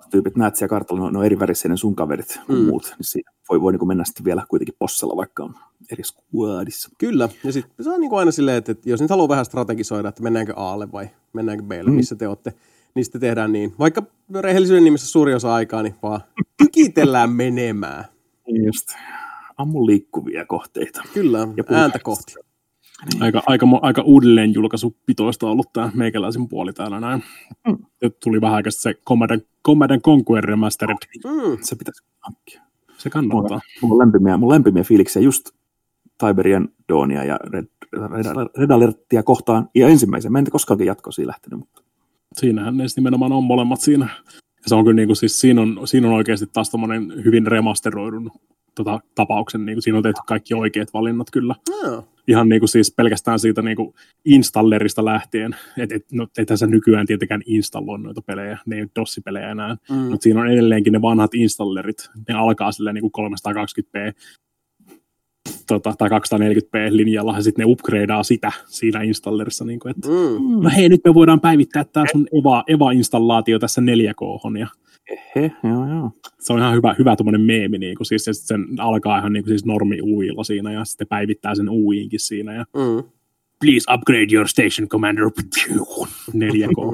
tyypit, 0.09 0.35
näet 0.35 0.55
siellä 0.55 0.69
kartalla, 0.69 1.11
ne 1.11 1.17
on 1.17 1.25
eri 1.25 1.39
värisiä 1.39 1.69
ne 1.69 1.77
sun 1.77 1.95
kaverit 1.95 2.39
kuin 2.47 2.59
mm. 2.59 2.65
muut, 2.65 2.95
niin 2.97 3.05
siinä 3.05 3.31
voi, 3.49 3.61
voi 3.61 3.71
niin 3.71 3.87
mennä 3.87 4.03
sitten 4.03 4.25
vielä 4.25 4.45
kuitenkin 4.49 4.75
possella, 4.79 5.15
vaikka 5.15 5.43
on 5.43 5.55
eri 5.91 6.03
squadissa. 6.03 6.89
Kyllä, 6.97 7.29
ja 7.43 7.53
sitten 7.53 7.83
se 7.83 7.89
on 7.89 8.01
niin 8.01 8.09
kuin 8.09 8.19
aina 8.19 8.31
silleen, 8.31 8.57
että, 8.57 8.71
että 8.71 8.89
jos 8.89 9.01
nyt 9.01 9.09
haluaa 9.09 9.29
vähän 9.29 9.45
strategisoida, 9.45 10.09
että 10.09 10.23
mennäänkö 10.23 10.53
Aalle 10.55 10.91
vai 10.91 11.09
mennäänkö 11.33 11.63
Blle, 11.63 11.83
mm. 11.83 11.95
missä 11.95 12.15
te 12.15 12.27
olette, 12.27 12.53
niin 12.95 13.05
sitten 13.05 13.21
tehdään 13.21 13.51
niin. 13.51 13.73
Vaikka 13.79 14.03
rehellisyyden 14.41 14.83
nimessä 14.83 15.07
suuri 15.07 15.33
osa 15.33 15.53
aikaa, 15.53 15.83
niin 15.83 15.95
vaan 16.03 16.21
tykitellään 16.57 17.29
menemään. 17.29 18.05
Just. 18.65 18.87
Ammu 19.57 19.85
liikkuvia 19.85 20.45
kohteita. 20.45 21.01
Kyllä, 21.13 21.47
ja 21.57 21.63
ääntä 21.71 21.99
kohti. 21.99 22.33
Niin. 23.05 23.23
Aika, 23.23 23.43
aika, 23.45 23.67
aika 23.81 24.01
uudelleen 24.01 24.53
julkaisupitoista 24.53 25.47
ollut 25.47 25.73
tämä 25.73 25.91
meikäläisen 25.93 26.47
puoli 26.47 26.73
täällä 26.73 26.99
näin. 26.99 27.23
Mm. 27.67 27.77
Tuli 28.23 28.41
vähän 28.41 28.55
aikaa 28.55 28.71
se 28.71 28.93
Command, 28.93 29.41
Command 29.65 30.01
Conquer 30.01 30.43
Remastered. 30.43 30.97
Mm. 31.25 31.57
Se 31.61 31.75
pitäisi 31.75 32.03
hankkia. 32.19 32.61
Se 32.97 33.09
kannattaa. 33.09 33.59
Mulla 33.81 33.93
on 33.93 33.99
lämpimiä, 33.99 34.37
mulla 34.37 34.53
on 34.53 34.55
lämpimiä 34.55 34.83
fiiliksiä 34.83 35.21
just 35.21 35.49
Tiberian 36.17 36.69
Dawnia 36.89 37.23
ja 37.23 37.39
Red, 37.43 37.67
Red, 37.93 38.49
Red 38.57 38.69
Alertia 38.69 39.23
kohtaan. 39.23 39.69
Ja 39.75 39.87
ensimmäisen, 39.87 40.31
mä 40.31 40.39
en 40.39 40.51
koskaan 40.51 40.85
jatkoisiin 40.85 41.27
lähtenyt, 41.27 41.59
mutta 41.59 41.81
siinähän 42.33 42.77
ne 42.77 42.83
nimenomaan 42.95 43.31
on 43.31 43.43
molemmat 43.43 43.81
siinä 43.81 44.09
se 44.67 44.75
on 44.75 44.83
kyllä 44.83 44.95
niin 44.95 45.07
kuin, 45.07 45.15
siis 45.15 45.39
siinä 45.39 45.61
on, 45.61 45.87
siinä 45.87 46.07
on 46.07 46.13
oikeasti 46.13 46.45
taas 46.53 46.71
hyvin 47.25 47.47
remasteroidun 47.47 48.31
tota, 48.77 48.99
tapauksen, 49.15 49.65
niin 49.65 49.75
kuin 49.75 49.83
siinä 49.83 49.97
on 49.97 50.03
tehty 50.03 50.21
kaikki 50.27 50.53
oikeat 50.53 50.93
valinnat 50.93 51.27
kyllä. 51.31 51.55
No. 51.83 52.07
Ihan 52.27 52.49
niin 52.49 52.61
kuin 52.61 52.69
siis 52.69 52.93
pelkästään 52.95 53.39
siitä 53.39 53.61
niin 53.61 53.77
kuin 53.77 53.93
installerista 54.25 55.05
lähtien, 55.05 55.55
että 55.77 55.95
et, 55.95 56.05
no, 56.11 56.27
et 56.37 56.47
sä 56.55 56.67
nykyään 56.67 57.07
tietenkään 57.07 57.41
installoi 57.45 57.99
noita 57.99 58.21
pelejä, 58.21 58.57
ne 58.65 58.75
ei 58.75 58.81
ole 58.81 58.89
DOS-pelejä 58.95 59.51
enää, 59.51 59.77
mm. 59.89 59.95
mutta 59.95 60.23
siinä 60.23 60.41
on 60.41 60.51
edelleenkin 60.51 60.93
ne 60.93 61.01
vanhat 61.01 61.33
installerit, 61.33 62.09
ne 62.27 62.35
alkaa 62.35 62.71
silleen 62.71 62.93
niin 62.93 63.11
kuin 63.11 63.31
320p 63.31 64.13
tota, 65.67 65.93
tai 65.97 66.09
240p-linjalla, 66.09 67.35
ja 67.35 67.43
sitten 67.43 67.63
ne 67.63 67.71
upgradeaa 67.71 68.23
sitä 68.23 68.51
siinä 68.65 69.01
installerissa. 69.01 69.65
Niin 69.65 69.79
kuin, 69.79 69.91
että, 69.91 70.07
mm. 70.07 70.63
No 70.63 70.69
hei, 70.75 70.89
nyt 70.89 71.01
me 71.05 71.13
voidaan 71.13 71.41
päivittää 71.41 71.83
tämä 71.83 72.05
sun 72.11 72.27
Eva, 72.39 72.63
Eva-installaatio 72.67 73.59
tässä 73.59 73.81
4K. 73.81 74.57
Ja 74.59 74.67
Ehe, 75.09 75.51
joo, 75.63 75.89
joo. 75.89 76.11
Se 76.39 76.53
on 76.53 76.59
ihan 76.59 76.73
hyvä, 76.73 76.95
hyvä 76.99 77.15
tuommoinen 77.15 77.41
meemi, 77.41 77.77
niin 77.77 77.95
kuin, 77.95 78.07
siis, 78.07 78.27
ja 78.27 78.33
sen 78.33 78.65
alkaa 78.77 79.19
ihan 79.19 79.33
niin 79.33 79.43
kuin, 79.43 79.51
siis 79.51 79.65
normi 79.65 80.01
uilla 80.01 80.43
siinä, 80.43 80.71
ja 80.71 80.85
sitten 80.85 81.07
päivittää 81.07 81.55
sen 81.55 81.69
uiinkin 81.69 82.19
siinä, 82.19 82.53
ja 82.53 82.65
mm. 82.73 83.09
please 83.59 83.93
upgrade 83.93 84.27
your 84.33 84.47
station 84.47 84.87
commander, 84.87 85.25
4K. 86.33 86.89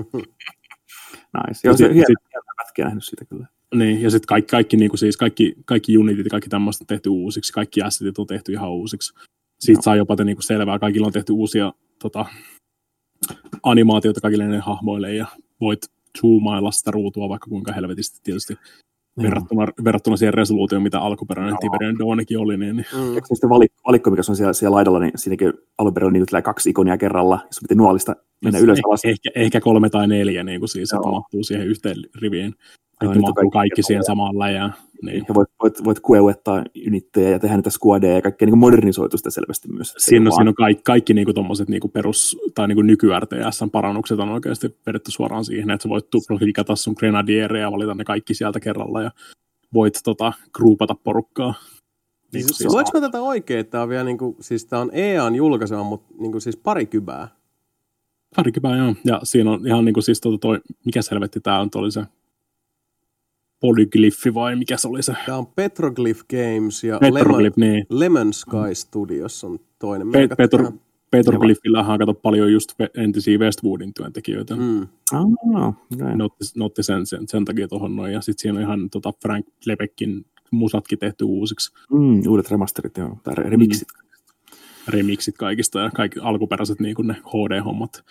nice. 1.38 1.60
Joo, 1.64 1.78
se 1.78 1.86
on 1.86 1.94
hieno 1.94 2.16
pätkiä 2.58 2.86
nähnyt 2.86 3.04
siitä 3.04 3.26
kyllä. 3.26 3.48
Niin, 3.76 4.02
ja 4.02 4.10
sitten 4.10 4.28
kaikki, 4.28 4.52
kaikki, 4.52 4.78
niin 4.78 4.90
kuin 4.90 5.00
siis 5.00 5.18
kaikki, 5.18 5.54
kaikki 5.66 5.98
unitit 5.98 6.26
ja 6.26 6.30
kaikki 6.30 6.50
tämmöistä 6.50 6.84
on 6.84 6.88
tehty 6.88 7.10
uusiksi, 7.10 7.54
kaikki 7.54 7.82
assetit 7.82 8.20
on 8.20 8.28
tehty 8.28 8.52
ihan 8.52 8.72
uusiksi. 8.72 9.14
Siitä 9.60 9.78
no. 9.78 9.82
saa 9.82 9.96
jopa 9.96 10.16
te, 10.16 10.24
niin 10.24 10.36
kuin 10.36 10.44
selvää, 10.44 10.80
kaikilla 10.80 11.08
on 11.08 11.14
tehty 11.14 11.34
uusia 11.34 11.74
tota, 12.00 12.26
animaatioita 13.64 14.22
kaikille 14.22 14.48
ne 14.48 14.60
hahmoille, 14.60 15.16
ja 15.16 15.28
voit 15.62 15.80
zoomailla 16.22 16.72
sitä 16.72 16.92
ruutua 16.92 17.30
vaikka 17.30 17.50
kuinka 17.50 17.74
helvetisti 17.74 18.20
tietysti 18.24 18.58
verrattuna, 19.22 19.68
verrattuna 19.84 20.18
siihen 20.18 20.34
resoluutioon, 20.34 20.84
mitä 20.84 21.00
alkuperäinen 21.00 21.58
Tiberian 21.62 22.00
Dawnikin 22.00 22.38
oli. 22.38 22.58
Niin, 22.58 22.76
niin. 22.76 22.86
Mm. 22.94 23.16
Eikö 23.16 23.28
se 23.34 23.50
valikko, 23.50 23.82
valikko, 23.88 24.10
mikä 24.10 24.22
on 24.30 24.36
siellä, 24.36 24.54
siellä 24.54 24.76
laidalla, 24.76 25.00
niin 25.00 25.12
siinäkin 25.16 25.54
alkuperäinen 25.78 26.26
niin 26.32 26.44
kaksi 26.44 26.70
ikonia 26.70 26.98
kerralla, 26.98 27.36
ja 27.36 27.48
sun 27.52 27.62
piti 27.62 27.76
nuolista 27.76 28.16
mennä 28.44 28.60
ylös 28.60 28.80
alas. 28.88 29.06
Ehkä, 29.06 29.30
ehkä 29.36 29.62
kolme 29.62 29.90
tai 29.90 30.08
neljä, 30.08 30.44
niin 30.44 30.62
kuin 30.62 30.70
siis, 30.70 30.94
että 30.94 31.10
mahtuu 31.10 31.44
siihen 31.44 31.68
yhteen 31.68 31.98
riviin. 32.22 32.56
Että 33.02 33.20
mahtuu 33.20 33.34
kaikki, 33.34 33.52
kaikki 33.52 33.84
siihen 33.84 34.04
samaan 34.04 34.40
läjään. 34.40 34.74
Niin. 35.04 35.26
Ja 35.28 35.36
voit, 35.36 35.50
voit, 35.64 35.84
voit 35.84 36.00
kueuettaa 36.00 36.64
unitteja 36.88 37.30
ja 37.30 37.40
tehdä 37.40 37.56
niitä 37.56 37.70
squadeja 37.70 38.14
ja 38.14 38.22
kaikkea 38.22 38.46
niin 38.46 38.58
modernisoitu 38.58 39.18
sitä 39.18 39.30
selvästi 39.30 39.68
myös. 39.68 39.96
Siinä, 39.98 40.30
on, 40.30 40.36
siinä 40.36 40.50
on 40.50 40.56
kaikki, 40.56 40.84
kaikki 40.84 41.14
niin 41.14 41.36
tommoset 41.36 41.70
niin 41.70 41.92
perus- 41.94 42.38
tai 42.56 42.68
niin 42.68 42.88
nyky 42.88 43.08
parannukset 43.72 44.20
on 44.20 44.30
oikeasti 44.30 44.78
vedetty 44.88 45.12
suoraan 45.12 45.46
siihen, 45.46 45.72
että 45.72 45.84
sä 45.84 45.90
voit 45.90 46.10
tuplikata 46.10 46.76
sun 46.76 46.96
grenadiereja 46.98 47.66
ja 47.66 47.72
valita 47.72 47.94
ne 47.94 48.04
kaikki 48.04 48.34
sieltä 48.34 48.60
kerralla 48.60 49.02
ja 49.02 49.12
voit 49.74 50.00
tota, 50.04 50.34
groupata 50.54 50.96
porukkaa. 51.04 51.54
Niin, 52.34 52.44
siis, 52.44 52.58
siis, 52.58 52.74
voiko 52.74 52.90
mä 52.94 53.02
tätä 53.02 53.22
oikein, 53.22 53.60
että 53.60 53.72
tämä 53.72 53.84
on 53.84 53.90
vielä 53.90 54.04
niin 54.04 54.18
kuin, 54.18 54.36
siis 54.40 54.66
tämä 54.66 54.82
on 54.82 54.90
EAN 54.94 55.36
julkaisema, 55.36 55.84
mutta 55.84 56.14
niin 56.20 56.32
kuin 56.32 56.42
siis 56.42 56.58
pari 56.58 56.86
kybää? 56.86 57.28
Pari 58.36 58.52
kybää, 58.52 58.78
joo. 58.78 58.96
Ja 59.06 59.20
siinä 59.24 59.52
on 59.52 59.68
ihan 59.68 59.86
niin 59.86 59.94
kuin 59.94 60.04
siis 60.04 60.22
tota 60.22 60.38
toi, 60.38 60.60
mikä 60.86 61.02
selvetti 61.02 61.40
tämä 61.40 61.60
on, 61.60 61.70
oli 61.76 61.92
se 61.92 62.04
Polyglyphi 63.64 64.34
vai 64.34 64.56
mikä 64.56 64.78
se 64.78 64.88
oli 64.88 65.04
se? 65.04 65.14
Tämä 65.26 65.38
on 65.38 65.48
Petroglyph 65.48 66.22
Games 66.30 66.84
ja 66.84 67.00
Petroglyph, 67.00 67.58
Lemon, 67.58 67.74
niin. 67.74 67.86
Lemon 67.90 68.34
Sky 68.34 68.74
Studios 68.74 69.44
on 69.44 69.60
toinen. 69.80 70.12
Pe- 70.12 70.28
Petro, 70.38 70.72
Petroglyphillä 71.12 71.80
on 71.80 72.00
kato 72.00 72.14
paljon 72.14 72.52
just 72.52 72.74
entisiä 72.98 73.38
Westwoodin 73.38 73.94
työntekijöitä. 73.94 74.56
Mm. 74.56 74.88
Oh, 75.14 75.74
okay. 75.94 76.16
ne, 76.16 76.24
otti, 76.24 76.46
ne 76.56 76.66
otti 76.66 76.84
sen, 76.84 77.06
sen, 77.06 77.28
sen 77.28 77.46
takia 77.46 77.68
tuohon 77.68 77.96
noin. 77.96 78.14
Ja 78.14 78.22
sitten 78.22 78.42
siinä 78.42 78.58
on 78.58 78.64
ihan 78.64 78.90
tota 78.90 79.14
Frank 79.22 79.46
Lebeckin 79.66 80.26
musatkin 80.52 81.00
tehty 81.00 81.24
uusiksi. 81.24 81.74
Mm, 81.92 82.22
uudet 82.28 82.52
remasterit, 82.52 82.98
joo. 82.98 83.18
Tai 83.24 83.36
remixit. 83.36 83.88
Mm. 83.98 84.24
Remixit 84.88 85.38
kaikista 85.38 85.80
ja 85.80 85.92
kaikki 85.92 86.20
alkuperäiset 86.20 86.80
niin 86.80 86.96
kuin 86.96 87.08
ne 87.08 87.14
HD-hommat. 87.14 88.04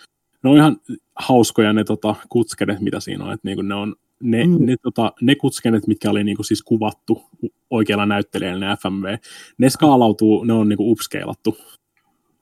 Ne 0.43 0.49
on 0.49 0.57
ihan 0.57 0.77
hauskoja 1.15 1.73
ne 1.73 1.83
tota, 1.83 2.15
kutskenet, 2.29 2.79
mitä 2.79 2.99
siinä 2.99 3.25
on. 3.25 3.33
Että 3.33 3.47
niin 3.47 3.57
kuin 3.57 3.67
ne 3.67 3.75
on 3.75 3.95
ne, 4.23 4.45
mm. 4.45 4.65
ne, 4.65 4.75
tota, 4.81 5.13
ne 5.21 5.35
kutskenet, 5.35 5.87
mitkä 5.87 6.09
oli 6.09 6.23
niinku 6.23 6.43
siis 6.43 6.63
kuvattu 6.63 7.23
oikealla 7.69 8.05
näyttelijällä, 8.05 8.69
ne 8.69 8.75
FMV, 8.75 9.17
ne 9.57 9.69
skaalautuu, 9.69 10.43
ne 10.43 10.53
on 10.53 10.69
niinku 10.69 10.91
upscalattu. 10.91 11.57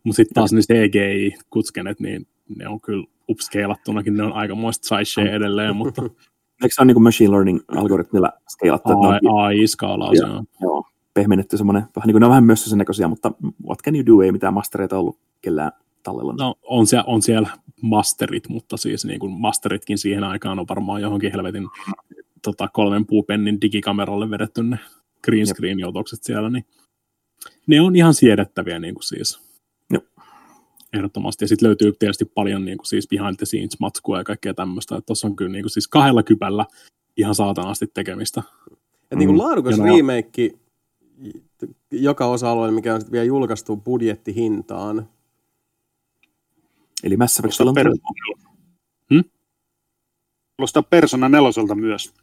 Mutta 0.04 0.16
sitten 0.16 0.34
taas 0.34 0.54
ne 0.54 0.62
CGI-kutskenet, 0.62 2.00
niin 2.00 2.28
ne 2.58 2.68
on 2.68 2.82
kyllä 2.82 3.08
upscalattunakin, 3.30 4.18
ne 4.18 4.24
on 4.24 4.34
aikamoista 4.34 5.04
sci 5.04 5.22
edelleen, 5.22 5.76
mutta... 5.76 6.02
Eikö 6.64 6.74
se 6.76 6.82
ole 6.82 6.94
niin 6.94 7.04
machine 7.04 7.32
learning-algoritmilla 7.32 8.32
skaalattu? 8.50 8.90
AI-skaalaus, 9.36 10.18
joo. 10.18 10.44
joo. 10.62 10.84
Pehmennetty 11.14 11.58
semmoinen, 11.58 11.84
vähän 11.96 12.08
niin 12.08 12.14
kuin 12.14 12.20
ne 12.20 12.26
on 12.26 12.30
vähän 12.30 12.44
myös 12.44 12.66
sen 12.66 12.78
näköisiä, 12.78 13.08
mutta 13.08 13.32
what 13.66 13.82
can 13.84 13.96
you 13.96 14.06
do, 14.06 14.22
ei 14.22 14.32
mitään 14.32 14.54
mastereita 14.54 14.98
ollut 14.98 15.20
kellään 15.42 15.72
tallella. 16.04 16.34
No 16.34 16.56
on 16.64 16.88
siellä, 16.88 17.04
on 17.08 17.22
siellä 17.22 17.50
masterit, 17.82 18.50
mutta 18.50 18.78
siis 18.78 19.06
niin 19.06 19.20
kuin 19.20 19.32
masteritkin 19.32 19.98
siihen 19.98 20.24
aikaan 20.24 20.60
on 20.60 20.66
varmaan 20.70 21.02
johonkin 21.02 21.32
helvetin 21.32 21.68
tota, 22.42 22.68
kolmen 22.74 23.06
puupennin 23.06 23.62
digikameralle 23.62 24.30
vedetty 24.30 24.64
ne 24.64 24.80
green 25.24 25.48
screen 25.48 25.80
joutokset 25.80 26.24
siellä, 26.24 26.50
niin 26.50 26.66
ne 27.68 27.82
on 27.82 27.96
ihan 27.96 28.14
siedettäviä 28.14 28.80
niin 28.80 28.94
kuin 28.94 29.04
siis. 29.04 29.52
Ehdottomasti. 30.94 31.44
Ja 31.44 31.48
sitten 31.48 31.68
löytyy 31.68 31.94
tietysti 32.00 32.26
paljon 32.26 32.66
niin 32.66 32.78
kuin 32.78 32.88
siis 32.88 33.08
behind 33.08 33.36
the 33.36 33.46
scenes 33.46 33.80
matskua 33.80 34.18
ja 34.18 34.24
kaikkea 34.24 34.54
tämmöistä. 34.54 35.02
Tuossa 35.02 35.28
on 35.28 35.36
kyllä 35.36 35.52
niin 35.52 35.64
kuin 35.64 35.72
siis 35.72 35.88
kahdella 35.88 36.24
kypällä 36.24 36.66
ihan 37.18 37.36
saatanasti 37.36 37.88
tekemistä. 37.94 38.44
Et 39.12 39.18
niin 39.18 39.28
kuin 39.28 39.36
mm. 39.36 39.42
laadukas 39.42 39.78
ja 39.78 39.84
remake 39.84 40.52
joka 41.92 42.26
osa-alueella, 42.26 42.76
mikä 42.76 42.94
on 42.94 43.02
sitten 43.02 43.12
vielä 43.12 43.26
julkaistu 43.26 43.78
budjettihintaan, 43.78 45.10
Eli 47.04 47.18
Mass 47.18 47.40
Effect 47.40 47.62
on 47.62 47.74
per... 47.74 47.88
hmm? 49.10 49.24
Kuulostaa 50.58 50.84
Persona 50.84 51.30
neloselta 51.30 51.76
myös. 51.76 52.14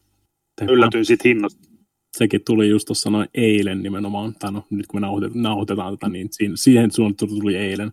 Teipä. 0.57 0.73
Yllätyin 0.73 1.05
siitä 1.05 1.29
hinnasta. 1.29 1.69
Sekin 2.17 2.41
tuli 2.47 2.69
just 2.69 2.87
tuossa 2.87 3.11
noin 3.11 3.29
eilen 3.35 3.83
nimenomaan, 3.83 4.35
tai 4.35 4.53
no 4.53 4.65
nyt 4.71 4.87
kun 4.87 5.01
me 5.01 5.01
nauhoitetaan, 5.01 5.43
nauhoitetaan 5.43 5.99
tätä, 5.99 6.09
niin 6.09 6.29
siihen, 6.33 6.57
siihen 6.57 6.91
tuli 7.17 7.57
eilen. 7.57 7.93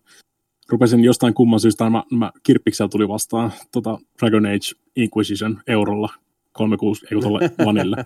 Rupesin 0.70 1.04
jostain 1.04 1.34
kumman 1.34 1.60
syystä, 1.60 1.90
mä, 1.90 2.04
mä 2.12 2.32
Kirppiksellä 2.44 2.90
tuli 2.90 3.08
vastaan 3.08 3.52
tota 3.72 3.98
Dragon 4.20 4.46
Age 4.46 4.82
Inquisition 4.96 5.62
eurolla 5.68 6.10
36, 6.52 7.06
ei 7.12 7.22
tuolle 7.22 7.40
vanille. 7.66 8.06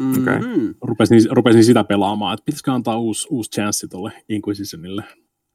Mm-hmm. 0.00 0.22
Okay. 0.22 0.40
Rupesin, 0.82 1.20
rupesin 1.30 1.64
sitä 1.64 1.84
pelaamaan, 1.84 2.34
että 2.34 2.44
pitäisikö 2.44 2.72
antaa 2.72 2.98
uusi, 2.98 3.28
uusi 3.30 3.50
chanssi 3.50 3.88
tuolle 3.88 4.12
Inquisitionille. 4.28 5.04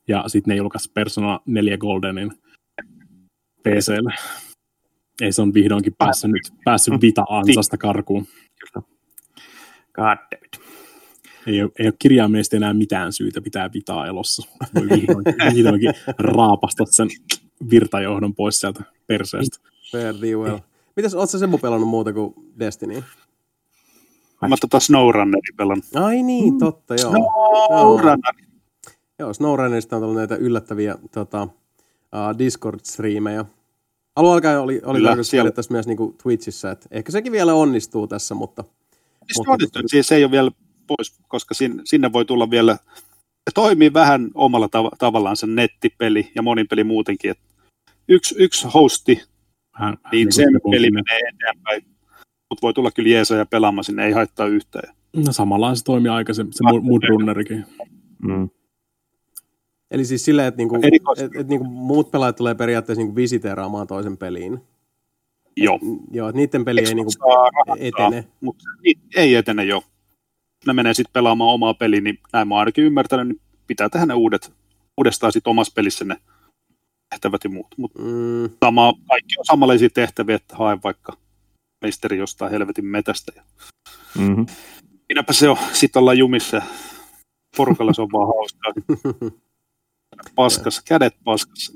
Ja 0.08 0.24
sitten 0.28 0.52
ne 0.52 0.56
julkaisi 0.56 0.92
Persona 0.94 1.40
4 1.46 1.78
Goldenin 1.78 2.32
PClle. 3.64 4.14
Ei 5.22 5.32
se 5.32 5.42
on 5.42 5.54
vihdoinkin 5.54 5.94
päässyt, 5.98 6.32
nyt, 6.32 6.54
päässyt 6.66 7.02
Vita-ansasta 7.02 7.78
karkuun. 7.78 8.26
God 9.94 10.18
damn 10.32 10.46
it. 10.46 10.60
Ei 11.48 11.62
ole, 11.62 11.72
ei 11.80 11.88
ole 11.88 11.94
kirjaimellisesti 12.00 12.56
enää 12.56 12.74
mitään 12.74 13.14
syytä 13.14 13.42
pitää 13.42 13.70
Vitaa 13.74 14.08
elossa. 14.08 14.48
Voi 14.76 14.90
vihdoinkin, 14.90 15.36
vihdoinkin 15.56 15.94
raapasta 16.18 16.86
sen 16.86 17.08
virtajohdon 17.70 18.36
pois 18.36 18.60
sieltä 18.60 18.84
perseestä. 19.08 19.60
Fair 19.92 20.14
well. 20.14 20.60
Mitäs, 20.96 21.14
ootko 21.14 21.32
sä 21.32 21.40
Semmo 21.40 21.58
pelannut 21.58 21.90
muuta 21.90 22.14
kuin 22.14 22.34
Destiny? 22.60 23.04
Mä 24.42 24.56
tota 24.62 24.80
SnowRunnerin 24.80 25.56
pelannut. 25.58 25.86
Ai 25.96 26.24
niin, 26.24 26.60
totta, 26.60 26.96
joo. 26.96 27.14
SnowRunner. 27.68 28.34
Joo, 29.20 29.34
SnowRunnerista 29.34 29.96
on 29.96 30.02
tullut 30.02 30.18
näitä 30.18 30.36
yllättäviä 30.36 30.96
tota, 31.12 31.44
uh, 31.44 32.38
Discord-striimejä. 32.38 33.46
Alun 34.16 34.34
alkaen 34.34 34.60
oli, 34.60 34.82
oli 34.84 35.02
tarkoitus 35.02 35.30
siellä... 35.30 35.52
tässä 35.52 35.72
myös 35.72 35.88
niin 35.88 35.98
kuin 35.98 36.16
Twitchissä, 36.24 36.72
että 36.72 36.88
ehkä 36.92 37.12
sekin 37.12 37.32
vielä 37.32 37.54
onnistuu 37.54 38.08
tässä, 38.08 38.36
mutta... 38.36 38.64
Siis 39.32 39.48
mutta 39.48 39.68
tota... 39.74 39.88
siis 39.88 40.08
se 40.08 40.16
ei 40.16 40.24
ole 40.24 40.32
vielä 40.32 40.52
pois, 40.88 41.20
koska 41.28 41.54
sinne, 41.54 41.82
sinne 41.86 42.14
voi 42.14 42.26
tulla 42.26 42.50
vielä... 42.50 42.78
Se 43.50 43.52
toimii 43.54 43.94
vähän 43.94 44.30
omalla 44.34 44.68
tav- 44.68 44.96
tavallaan 44.98 45.38
se 45.38 45.48
nettipeli 45.48 46.32
ja 46.36 46.42
monipeli 46.42 46.84
muutenkin. 46.84 47.32
Että 47.32 47.44
yksi, 48.08 48.36
yksi 48.38 48.68
hosti, 48.74 49.24
vähän, 49.80 49.98
niin, 50.12 50.26
niin 50.26 50.34
sen 50.34 50.60
peli 50.72 50.92
menee 50.92 51.20
eteenpäin. 51.20 51.86
Mutta 52.50 52.62
voi 52.62 52.74
tulla 52.74 52.92
kyllä 52.92 53.10
jeesa 53.10 53.36
ja 53.36 53.46
pelaamaan 53.46 53.84
sinne, 53.84 54.06
ei 54.06 54.12
haittaa 54.12 54.48
yhtään. 54.48 54.96
No 55.16 55.34
samalla 55.34 55.76
se 55.76 55.84
toimii 55.84 56.10
aikaisemmin, 56.10 56.54
se 56.54 56.64
Mudrunnerikin. 56.82 57.66
Mm. 58.22 58.50
Eli 59.92 60.06
siis 60.06 60.26
silleen, 60.26 60.48
että 60.48 60.58
niinku, 60.58 60.76
et, 60.76 61.36
et 61.40 61.48
niinku 61.48 61.66
muut 61.66 62.12
pelaajat 62.12 62.36
tulee 62.36 62.56
periaatteessa 62.56 63.02
niinku 63.02 63.16
visiteeraamaan 63.16 63.88
toisen 63.88 64.18
peliin. 64.18 64.62
Joo. 65.58 65.80
Joo, 66.12 66.30
että 66.30 66.38
niiden 66.38 66.66
peli 66.66 66.82
ei 66.88 66.96
niinku 66.96 67.12
etene. 67.80 68.28
Mutta 68.42 68.64
ei 69.16 69.36
etene 69.36 69.64
jo. 69.64 69.84
Ne 70.68 70.74
menee 70.74 70.94
sitten 70.94 71.14
pelaamaan 71.14 71.54
omaa 71.54 71.74
peliä, 71.74 72.02
niin 72.02 72.20
näin 72.34 72.48
mä 72.48 72.58
ainakin 72.58 72.84
ymmärtänyt, 72.84 73.28
niin 73.28 73.42
pitää 73.68 73.90
tehdä 73.90 74.06
ne 74.06 74.14
uudet, 74.14 74.54
uudestaan 74.98 75.32
sitten 75.32 75.52
omassa 75.52 75.74
pelissä 75.76 76.06
ne 76.06 76.18
tehtävät 77.10 77.44
ja 77.44 77.50
muut. 77.50 77.78
Mutta 77.78 78.02
mm. 78.02 78.50
sama, 78.64 78.94
kaikki 79.08 79.36
on 79.40 79.46
samanlaisia 79.46 79.90
tehtäviä, 79.90 80.36
että 80.36 80.56
hae 80.56 80.78
vaikka 80.84 81.18
meisteri 81.82 82.18
jostain 82.18 82.52
helvetin 82.52 82.86
metästä. 82.86 83.32
Mm-hmm. 84.18 84.46
Minäpä 85.10 85.34
se 85.34 85.50
on, 85.50 85.58
sit 85.74 85.96
ollaan 85.96 86.18
jumissa. 86.18 86.62
Porukalla 87.58 87.94
se 87.94 88.02
on 88.02 88.12
vaan 88.12 88.28
hauskaa. 88.28 88.74
Paskassa, 90.36 90.82
kädet 90.86 91.14
paskassa. 91.24 91.74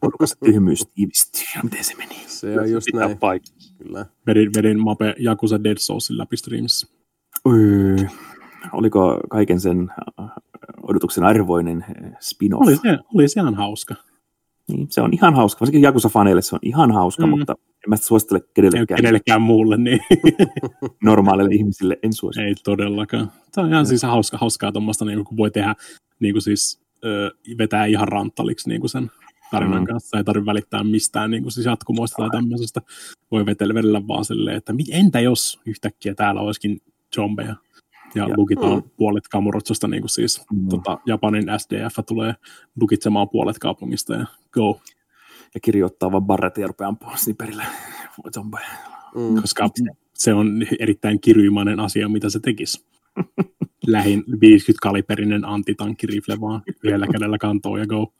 Porukassa 0.00 0.36
tyhmyys 0.44 0.86
tiivistyy. 0.94 1.62
Miten 1.62 1.84
se 1.84 1.94
meni? 1.94 2.14
Se 2.26 2.60
on 2.60 2.70
just 2.70 2.86
näin. 2.94 3.18
Paikassa. 3.18 3.74
Kyllä. 3.78 4.06
Vedin, 4.26 4.50
vedin 4.56 4.80
Mape 4.80 5.14
Jakusa 5.18 5.64
Dead 5.64 5.76
Soulsin 5.78 6.18
läpi 6.18 6.36
streamissa. 6.36 6.86
Öö, 7.48 7.96
oliko 8.72 9.20
kaiken 9.30 9.60
sen 9.60 9.90
äh, 10.20 10.30
odotuksen 10.82 11.24
arvoinen 11.24 11.82
äh, 11.82 12.12
spin-off? 12.20 12.62
Oli 12.62 12.76
se, 12.76 12.98
oli 13.14 13.28
se 13.28 13.40
ihan 13.40 13.54
hauska. 13.54 13.94
Niin, 14.68 14.86
se 14.90 15.00
on 15.00 15.12
ihan 15.12 15.34
hauska. 15.34 15.60
Varsinkin 15.60 15.82
Jakusa-faneille 15.82 16.42
se 16.42 16.54
on 16.54 16.60
ihan 16.62 16.90
hauska, 16.92 17.26
mm. 17.26 17.30
mutta 17.30 17.52
en 17.52 17.88
mä 17.88 17.96
sitä 17.96 18.06
suosittele 18.06 18.40
kenellekään. 18.54 18.96
Kenellekään 18.96 19.42
muulle, 19.42 19.76
niin. 19.76 20.00
Normaaleille 21.04 21.54
ihmisille 21.54 21.98
en 22.02 22.12
suosittele. 22.12 22.48
Ei 22.48 22.54
todellakaan. 22.64 23.32
Tämä 23.54 23.66
on 23.66 23.72
ihan 23.72 23.86
siis 23.86 24.02
hauska, 24.02 24.38
hauskaa 24.38 24.72
tuommoista, 24.72 25.04
niin 25.04 25.24
kun 25.24 25.36
voi 25.36 25.50
tehdä, 25.50 25.74
niin 26.20 26.34
kuin 26.34 26.42
siis 26.42 26.81
ö, 27.04 27.30
vetää 27.58 27.86
ihan 27.86 28.08
ranttaliksi 28.08 28.68
niin 28.68 28.80
kuin 28.80 28.90
sen 28.90 29.10
tarinan 29.50 29.82
mm. 29.82 29.86
kanssa. 29.86 30.18
Ei 30.18 30.24
tarvitse 30.24 30.46
välittää 30.46 30.84
mistään 30.84 31.30
niin 31.30 31.42
kuin 31.42 31.52
siis 31.52 31.66
jatkumoista 31.66 32.16
tai 32.16 32.30
tämmöisestä. 32.30 32.82
Voi 33.30 33.46
vetellä, 33.46 33.74
vedellä 33.74 34.08
vaan 34.08 34.24
silleen, 34.24 34.56
että 34.56 34.74
entä 34.92 35.20
jos 35.20 35.60
yhtäkkiä 35.66 36.14
täällä 36.14 36.40
olisikin 36.40 36.80
zombeja 37.14 37.56
ja, 38.14 38.28
ja 38.28 38.34
lukitaan 38.36 38.82
mm. 38.82 38.90
puolet 38.96 39.28
Kamurotsosta, 39.28 39.88
niin 39.88 40.02
kuin 40.02 40.10
siis 40.10 40.44
mm. 40.52 40.68
tota, 40.68 40.98
Japanin 41.06 41.46
SDF 41.58 42.06
tulee 42.06 42.34
lukitsemaan 42.80 43.28
puolet 43.28 43.58
kaupungista 43.58 44.14
ja 44.14 44.26
go. 44.52 44.80
Ja 45.54 45.60
kirjoittaa 45.60 46.12
vaan 46.12 46.24
barret 46.24 46.58
ja 46.58 46.66
rupeaa 46.66 46.88
ampua 46.88 47.16
sniperille 47.16 47.64
zombeja. 48.34 48.68
Mm. 49.14 49.40
Koska 49.40 49.70
se 50.14 50.34
on 50.34 50.66
erittäin 50.78 51.20
kiryimainen 51.20 51.80
asia, 51.80 52.08
mitä 52.08 52.30
se 52.30 52.40
tekisi. 52.40 52.91
Lähin 53.86 54.24
50-kaliberinen 54.28 55.44
antitankkirifle 55.44 56.40
vaan 56.40 56.62
yhdellä 56.84 57.06
kädellä 57.12 57.38
kantoon 57.38 57.80
ja 57.80 57.86
go. 57.86 58.12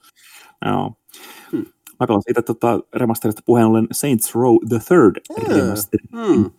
Joo. 0.66 0.94
Hmm. 1.52 1.64
Mä 2.00 2.06
pelaan 2.06 2.22
siitä 2.22 2.42
tota, 2.42 2.80
remasterista 2.94 3.42
puheen 3.46 3.66
ollen 3.66 3.88
Saints 3.92 4.34
Row 4.34 4.56
the 4.68 4.78
Third 4.88 5.20
remaster. 5.48 6.00
Hmm 6.12 6.50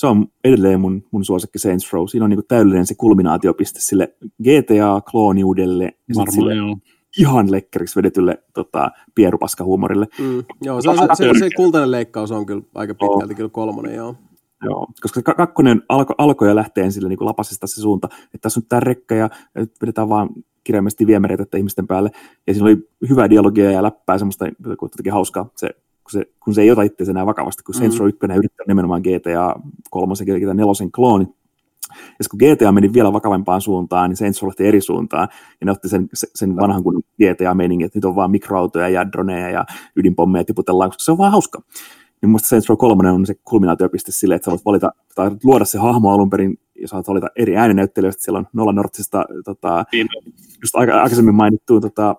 se 0.00 0.06
on 0.06 0.26
edelleen 0.44 0.80
mun, 0.80 1.04
mun 1.10 1.24
suosikki 1.24 1.58
Saints 1.58 1.92
Row. 1.92 2.06
Siinä 2.06 2.24
on 2.24 2.30
niin 2.30 2.42
täydellinen 2.48 2.86
se 2.86 2.94
kulminaatiopiste 2.94 3.80
sille 3.80 4.14
GTA-klooniudelle 4.42 5.90
Varmaan, 6.14 6.32
sille 6.32 6.54
joo. 6.54 6.76
ihan 7.18 7.50
lekkeriksi 7.50 7.96
vedetylle 7.96 8.42
tota, 8.54 8.90
pierupaskahuumorille. 9.14 10.06
Mm, 10.18 10.44
joo, 10.62 10.82
se, 10.82 10.90
on, 10.90 10.98
se, 10.98 11.24
se, 11.32 11.38
se, 11.38 11.48
kultainen 11.56 11.90
leikkaus 11.90 12.30
on 12.30 12.46
kyllä 12.46 12.62
aika 12.74 12.94
pitkälti 12.94 13.34
kyllä 13.34 13.48
kolmonen, 13.48 13.94
joo. 13.94 14.14
Joo, 14.64 14.86
koska 15.00 15.34
kakkonen 15.34 15.82
alko, 15.88 16.14
alkoi 16.18 16.48
ja 16.48 16.54
lähtee 16.54 16.90
sille 16.90 17.08
niin 17.08 17.18
lapasesta 17.20 17.66
se 17.66 17.80
suunta, 17.80 18.08
että 18.24 18.38
tässä 18.40 18.60
on 18.60 18.66
tämä 18.68 18.80
rekka 18.80 19.14
ja 19.14 19.30
vedetään 19.82 20.08
vaan 20.08 20.28
kirjaimellisesti 20.64 21.06
viemäreitä 21.06 21.56
ihmisten 21.56 21.86
päälle. 21.86 22.10
Ja 22.46 22.54
siinä 22.54 22.64
oli 22.64 22.88
hyvää 23.08 23.30
dialogia 23.30 23.70
ja 23.70 23.82
läppää, 23.82 24.18
semmoista 24.18 24.46
kuitenkin 24.78 25.12
hauskaa 25.12 25.50
se 25.56 25.70
kun 26.12 26.20
se, 26.20 26.32
kun 26.40 26.54
se 26.54 26.62
ei 26.62 26.70
ota 26.70 26.82
itseänsä 26.82 27.10
enää 27.10 27.26
vakavasti, 27.26 27.62
kun 27.62 27.74
mm. 27.74 27.78
Saints 27.78 27.98
Row 27.98 28.08
1 28.08 28.18
yrittää 28.36 28.64
nimenomaan 28.68 29.02
GTA 29.02 29.60
3 29.90 30.14
ja 30.26 30.38
GTA 30.38 30.54
4 30.54 30.90
klooni. 30.94 31.26
Ja 31.90 32.24
kun 32.30 32.38
GTA 32.38 32.72
meni 32.72 32.92
vielä 32.92 33.12
vakavempaan 33.12 33.60
suuntaan, 33.60 34.10
niin 34.10 34.16
Saints 34.16 34.42
Row 34.42 34.48
lähti 34.48 34.66
eri 34.66 34.80
suuntaan, 34.80 35.28
ja 35.60 35.64
ne 35.64 35.72
otti 35.72 35.88
sen, 35.88 36.08
sen 36.14 36.56
vanhan 36.56 36.82
kun 36.82 37.02
GTA-meiningin, 37.22 37.86
että 37.86 37.98
nyt 37.98 38.04
on 38.04 38.16
vaan 38.16 38.30
mikroautoja 38.30 38.88
ja 38.88 39.12
droneja 39.12 39.50
ja 39.50 39.64
ydinpommeja 39.96 40.44
tiputellaan, 40.44 40.90
koska 40.90 41.04
se 41.04 41.12
on 41.12 41.18
vaan 41.18 41.32
hauska. 41.32 41.62
Niin 42.22 42.30
mun 42.30 42.40
Saints 42.40 42.68
Row 42.68 42.78
3 42.78 43.10
on 43.10 43.26
se 43.26 43.34
kulminaatiopiste 43.44 44.12
sille, 44.12 44.34
että 44.34 44.44
sä 44.44 44.50
voit 44.50 44.64
valita, 44.64 44.92
tai 45.14 45.30
luoda 45.44 45.64
se 45.64 45.78
hahmo 45.78 46.12
alun 46.12 46.30
perin, 46.30 46.58
ja 46.80 46.88
saat 46.88 47.08
valita 47.08 47.28
eri 47.36 47.56
ääninäyttelijöistä. 47.56 48.22
Siellä 48.22 48.38
on 48.38 48.46
Nolan 48.52 48.74
Northista, 48.74 49.24
tota, 49.44 49.84
niin. 49.92 50.08
just 50.62 50.76
aika, 50.76 51.02
aikaisemmin 51.02 51.34
mainittu 51.34 51.80
tota, 51.80 52.16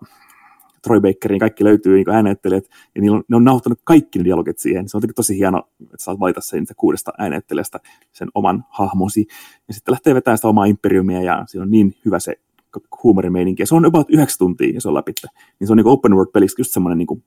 Troy 0.81 0.99
Bakerin, 0.99 1.39
kaikki 1.39 1.63
löytyy 1.63 1.95
niin 1.95 2.09
äänettelijät, 2.09 2.65
ja 2.95 3.01
niillä 3.01 3.17
on, 3.17 3.23
ne 3.27 3.35
on 3.35 3.43
nauhoittanut 3.43 3.79
kaikki 3.83 4.19
ne 4.19 4.25
dialogit 4.25 4.59
siihen. 4.59 4.89
Se 4.89 4.97
on 4.97 5.03
tosi 5.15 5.37
hieno, 5.37 5.69
että 5.81 5.95
saat 5.99 6.19
valita 6.19 6.41
sen 6.41 6.65
kuudesta 6.77 7.11
äänettelijästä 7.17 7.79
sen 8.11 8.29
oman 8.33 8.65
hahmosi, 8.69 9.27
ja 9.67 9.73
sitten 9.73 9.91
lähtee 9.91 10.15
vetämään 10.15 10.37
sitä 10.37 10.47
omaa 10.47 10.65
imperiumia, 10.65 11.21
ja 11.21 11.43
siinä 11.47 11.63
on 11.63 11.71
niin 11.71 11.95
hyvä 12.05 12.19
se 12.19 12.35
huumorimeininki, 13.03 13.61
ja 13.61 13.67
se 13.67 13.75
on 13.75 13.85
about 13.85 14.09
yhdeksän 14.09 14.37
tuntia, 14.37 14.73
ja 14.73 14.81
se 14.81 14.87
on 14.87 14.93
läpi. 14.93 15.13
Niin 15.59 15.67
se 15.67 15.73
on 15.73 15.77
niin 15.77 15.87
open 15.87 16.13
world 16.13 16.31
peliksi 16.31 16.61
just 16.61 16.71
semmoinen 16.71 16.97
niin 16.97 17.23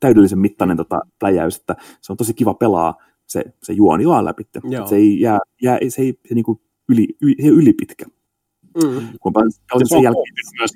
täydellisen 0.00 0.38
mittainen 0.38 0.76
tota, 0.76 1.00
pläjäys, 1.18 1.56
että 1.56 1.76
se 2.00 2.12
on 2.12 2.16
tosi 2.16 2.34
kiva 2.34 2.54
pelaa 2.54 2.94
se, 3.26 3.44
se 3.62 3.72
juoni 3.72 4.06
vaan 4.06 4.24
läpi. 4.24 4.42
Se 4.88 4.96
ei 4.96 5.20
jää, 5.20 5.38
jää 5.62 5.78
se 5.88 6.02
ei 6.02 6.18
se 6.28 6.34
niin 6.34 6.44
kuin 6.44 6.60
yli, 6.88 7.08
yli, 7.22 7.34
yli 7.38 7.72
pitkä. 7.72 8.04
Mm. 8.82 9.08
Kun 9.20 9.32
se 9.78 9.84
sen 9.84 10.02
jälkeen... 10.02 10.34
myös 10.58 10.70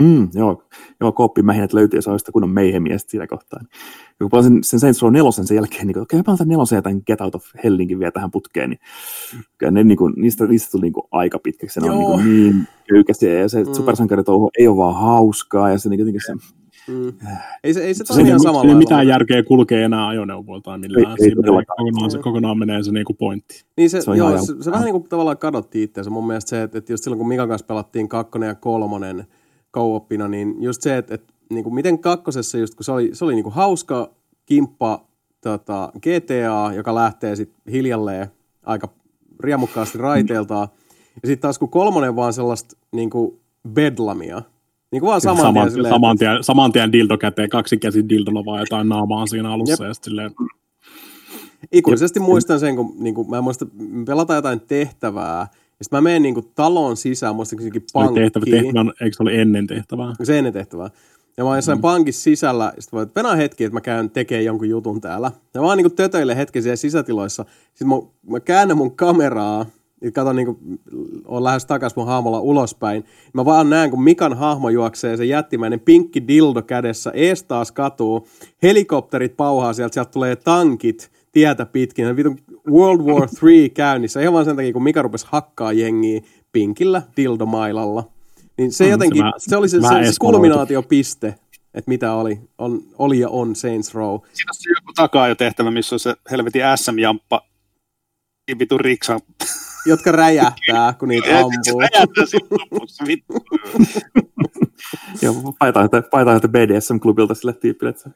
Mm, 0.00 0.28
joo, 0.34 0.62
joo 1.00 1.12
kooppimähinet 1.12 1.72
löytyy 1.72 1.98
ja 1.98 2.02
se 2.02 2.10
on 2.10 2.18
sitä 2.18 2.32
kunnon 2.32 2.50
meihemiä 2.50 2.98
siinä 2.98 3.26
kohtaa. 3.26 3.60
Ja 3.62 4.16
kun 4.18 4.30
pelasin 4.30 4.64
sen 4.64 4.80
Saints 4.80 5.02
Row 5.02 5.12
4 5.12 5.30
sen 5.30 5.56
jälkeen, 5.56 5.86
niin 5.86 5.98
okei, 5.98 6.20
okay, 6.20 6.34
mä 6.38 6.44
nelosen 6.44 6.76
ja 6.76 6.82
tämän 6.82 7.02
Get 7.06 7.20
Out 7.20 7.34
of 7.34 7.44
Hellinkin 7.64 7.98
vielä 7.98 8.12
tähän 8.12 8.30
putkeen, 8.30 8.70
niin 8.70 8.80
kyllä 9.58 9.70
ne, 9.70 9.84
niin 9.84 9.98
kuin, 9.98 10.12
niistä, 10.16 10.46
niistä 10.46 10.70
tuli 10.70 10.82
niin 10.82 10.92
kuin 10.92 11.06
aika 11.10 11.38
pitkäksi. 11.38 11.80
Ne 11.80 11.90
on 11.90 12.18
niin, 12.24 12.42
niin 12.42 12.68
köykäisiä 12.88 13.32
ja 13.32 13.48
se 13.48 13.64
mm. 13.64 13.74
supersankaritouhu 13.74 14.50
ei 14.58 14.68
ole 14.68 14.76
vaan 14.76 14.94
hauskaa 14.94 15.70
ja 15.70 15.78
se 15.78 15.88
niin 15.88 15.98
jotenkin 15.98 16.22
se, 16.26 16.32
Mm. 16.88 17.12
Ei 17.64 17.74
se, 17.74 17.80
ei 17.80 17.94
se, 17.94 18.04
se 18.04 18.22
ihan 18.22 18.40
samalla 18.40 18.70
Ei 18.70 18.74
mitään 18.74 19.08
järkeä 19.08 19.42
kulkee 19.42 19.84
enää 19.84 20.08
ajoneuvoilla 20.08 20.62
tai 20.62 20.78
millään. 20.78 21.16
Ei, 21.20 21.26
ei 21.26 21.34
kokonaan, 21.66 22.10
se, 22.10 22.18
kokonaan 22.18 22.58
menee 22.58 22.82
se 22.82 22.92
niinku 22.92 23.14
pointti. 23.14 23.64
Niin 23.76 23.90
se, 23.90 24.00
se, 24.00 24.10
joo, 24.16 24.38
se, 24.38 24.54
se 24.60 24.70
vähän 24.70 24.84
niin 24.84 24.92
kuin 24.92 25.08
tavallaan 25.08 25.38
kadotti 25.38 25.82
itseänsä. 25.82 26.10
Mun 26.10 26.26
mielestä 26.26 26.48
se, 26.48 26.62
että, 26.62 26.78
että 26.78 26.92
just 26.92 27.04
silloin 27.04 27.18
kun 27.18 27.28
Mikan 27.28 27.48
kanssa 27.48 27.66
pelattiin 27.66 28.08
kakkonen 28.08 28.46
ja 28.46 28.54
kolmonen, 28.54 29.26
co 29.74 30.06
niin 30.28 30.62
just 30.62 30.82
se, 30.82 30.96
että, 30.96 31.14
että 31.14 31.34
niin 31.50 31.64
kuin 31.64 31.74
miten 31.74 31.98
kakkosessa 31.98 32.58
just, 32.58 32.74
kun 32.74 32.84
se 32.84 32.92
oli, 32.92 33.10
se 33.12 33.24
oli 33.24 33.34
niin 33.34 33.44
kuin 33.44 33.54
hauska 33.54 34.10
kimppa 34.46 35.04
tota, 35.40 35.92
GTA, 35.96 36.74
joka 36.74 36.94
lähtee 36.94 37.36
sitten 37.36 37.72
hiljalleen 37.72 38.26
aika 38.62 38.88
riemukkaasti 39.40 39.98
raiteeltaan. 39.98 40.68
Ja 41.22 41.26
sitten 41.26 41.42
taas 41.42 41.58
kun 41.58 41.68
kolmonen 41.68 42.16
vaan 42.16 42.32
sellaista 42.32 42.76
niin 42.92 43.10
kuin 43.10 43.40
bedlamia, 43.68 44.42
niin 44.92 45.00
kuin 45.00 45.08
vaan 45.08 45.20
saman, 45.20 45.42
saman 45.42 45.62
tien, 45.62 45.72
silleen, 45.72 45.94
saman, 45.94 46.18
tien, 46.18 46.44
saman 46.44 46.72
tien 46.72 46.92
dildo 46.92 47.18
käteen, 47.18 47.48
kaksi 47.48 47.76
käsin 47.76 48.08
dildolla 48.08 48.44
vaan 48.44 48.60
jotain 48.60 48.88
naamaa 48.88 49.26
siinä 49.26 49.52
alussa 49.52 49.84
Jep. 49.84 49.88
ja 49.88 49.94
silleen... 49.94 50.30
Ikuisesti 51.72 52.20
muistan 52.20 52.60
sen, 52.60 52.76
kun 52.76 52.94
niin 52.98 53.14
kuin, 53.14 53.30
mä 53.30 53.40
muistan, 53.40 53.70
pelataan 54.06 54.36
jotain 54.36 54.60
tehtävää, 54.60 55.46
sitten 55.82 55.96
mä 55.96 56.00
menen 56.00 56.22
niinku 56.22 56.42
talon 56.54 56.96
sisään, 56.96 57.36
muistaakseni 57.36 57.80
pankkiin. 57.92 58.22
Tehtävä, 58.22 58.44
tehtävä, 58.50 58.92
eikö 59.00 59.16
se 59.16 59.22
oli 59.22 59.36
ennen 59.36 59.66
tehtävää? 59.66 60.12
Se 60.22 60.38
ennen 60.38 60.52
tehtävää. 60.52 60.90
Ja 61.36 61.44
mä 61.44 61.50
oon 61.50 61.58
jossain 61.58 61.78
mm. 61.78 61.82
pankissa 61.82 62.22
sisällä, 62.22 62.72
sitten 62.78 62.96
voin, 62.96 63.08
että 63.08 63.36
hetki, 63.36 63.64
että 63.64 63.74
mä 63.74 63.80
käyn 63.80 64.10
tekemään 64.10 64.44
jonkun 64.44 64.68
jutun 64.68 65.00
täällä. 65.00 65.30
Ja 65.54 65.60
mä 65.60 65.66
oon 65.66 65.76
niinku 65.76 65.90
tötöille 65.90 66.36
hetki 66.36 66.62
siellä 66.62 66.76
sisätiloissa. 66.76 67.44
Sitten 67.68 67.88
mä, 67.88 67.94
mä 68.30 68.40
käännän 68.40 68.76
mun 68.76 68.96
kameraa, 68.96 69.66
ja 70.06 70.12
katon 70.12 70.36
niinku, 70.36 70.58
on 71.24 71.44
lähes 71.44 71.66
takas 71.66 71.96
mun 71.96 72.06
hahmolla 72.06 72.40
ulospäin. 72.40 73.04
Mä 73.32 73.44
vaan 73.44 73.70
näen, 73.70 73.90
kun 73.90 74.02
Mikan 74.02 74.36
hahmo 74.36 74.68
juoksee 74.68 75.16
se 75.16 75.24
jättimäinen 75.24 75.80
pinkki 75.80 76.28
dildo 76.28 76.62
kädessä, 76.62 77.10
ees 77.14 77.42
taas 77.42 77.72
katuu, 77.72 78.28
helikopterit 78.62 79.36
pauhaa 79.36 79.72
sieltä, 79.72 79.94
sieltä 79.94 80.10
tulee 80.10 80.36
tankit 80.36 81.10
tietä 81.32 81.66
pitkin. 81.66 82.16
Vitun 82.16 82.38
World 82.70 83.00
War 83.00 83.28
3 83.40 83.68
käynnissä, 83.68 84.20
ihan 84.20 84.34
vaan 84.34 84.44
sen 84.44 84.56
takia, 84.56 84.72
kun 84.72 84.82
Mika 84.82 85.02
rupesi 85.02 85.26
hakkaa 85.30 85.72
jengiä 85.72 86.20
pinkillä 86.52 87.02
dildomailalla. 87.16 88.04
Niin 88.58 88.72
se 88.72 88.84
mm, 88.84 88.90
jotenkin, 88.90 89.22
se, 89.38 89.50
se 89.50 89.56
oli 89.56 89.68
se, 89.68 89.80
se, 89.80 90.12
se 90.12 90.16
kulminaatiopiste, 90.20 91.34
että 91.74 91.88
mitä 91.88 92.12
oli, 92.12 92.40
on, 92.58 92.82
oli 92.98 93.18
ja 93.18 93.28
on 93.28 93.56
Saints 93.56 93.94
Row. 93.94 94.18
Siinä 94.32 94.50
on 94.50 94.54
se 94.54 94.70
joku 94.80 94.92
takaa 94.96 95.28
jo 95.28 95.34
tehtävä, 95.34 95.70
missä 95.70 95.94
on 95.94 96.00
se 96.00 96.14
helvetin 96.30 96.62
SM-jamppa, 96.76 97.42
vitun 98.58 98.80
riksa. 98.80 99.18
Jotka 99.86 100.12
räjähtää, 100.12 100.92
kun 100.98 101.08
niitä 101.08 101.38
ampuu. 101.38 101.80
räjähtää 101.80 102.26
sitten 102.26 102.58
lopussa, 102.70 103.04
vittu. 103.06 103.34
Joo, 105.22 105.34
paitaa 105.58 105.84
että 106.36 106.48
BDSM-klubilta 106.48 107.34
sille 107.34 107.52
tyypille, 107.52 107.90
että 107.90 108.10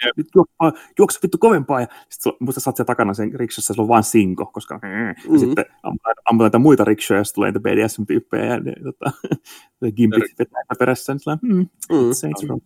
juokse 0.98 1.18
vittu 1.22 1.38
kovempaa, 1.38 1.80
ja 1.80 1.86
sitten 2.08 2.32
muista 2.40 2.60
saat 2.60 2.76
siellä 2.76 2.86
takana 2.86 3.14
sen 3.14 3.34
riksossa, 3.34 3.74
se 3.74 3.82
on 3.82 3.88
vain 3.88 4.04
sinko, 4.04 4.46
koska 4.46 4.74
mm-hmm. 4.74 5.34
ja 5.34 5.38
sitten 5.38 5.64
ammutaan 5.82 6.14
näitä 6.38 6.58
muita 6.58 6.84
riksoja, 6.84 7.20
ja 7.20 7.24
sitten 7.24 7.34
tulee 7.34 7.50
niitä 7.50 7.60
BDSM-tyyppejä, 7.60 8.44
ja 8.44 8.60
ne, 8.60 8.72
tota, 8.82 9.12
gimpit 9.96 10.38
vetää 10.38 10.62
perässä, 10.78 11.12
niin 11.12 11.38
mm, 11.42 11.58
mm. 11.58 12.48
Row. 12.48 12.58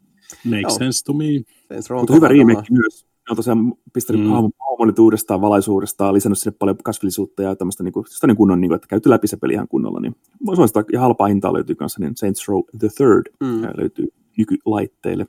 Makes 0.45 0.77
sense 0.77 1.05
to 1.05 1.13
me. 1.13 1.25
Mutta 2.01 2.15
hyvä 2.15 2.29
remake 2.29 2.67
myös. 2.71 3.14
Ne 3.29 3.31
on 3.31 3.37
tosiaan 3.37 3.75
pistänyt 3.93 4.23
mm. 4.23 4.29
hahmonit 4.31 4.99
uudestaan, 4.99 5.41
valaisuudestaan, 5.41 6.15
lisännyt 6.15 6.39
sinne 6.39 6.57
paljon 6.59 6.77
kasvillisuutta 6.77 7.43
ja 7.43 7.57
tämmöistä 7.57 7.83
niin 7.83 7.93
kuin, 7.93 8.07
niin 8.27 8.37
kunnon, 8.37 8.61
niin 8.61 8.69
kuin, 8.69 8.77
että 8.77 8.89
käyty 8.89 9.11
läpi 9.11 9.27
se 9.27 9.37
peli 9.37 9.53
ihan 9.53 9.69
kunnolla. 9.69 10.01
Niin 10.01 10.17
suosittaa, 10.55 10.83
ja 10.93 11.01
halpaa 11.01 11.27
hintaa 11.27 11.53
löytyy 11.53 11.75
kanssa, 11.75 12.01
niin 12.01 12.17
Saints 12.17 12.49
Row 12.49 12.61
the 12.79 12.89
Third 12.97 13.37
mm. 13.41 13.63
löytyy 13.77 14.09
nykylaitteille. 14.39 15.27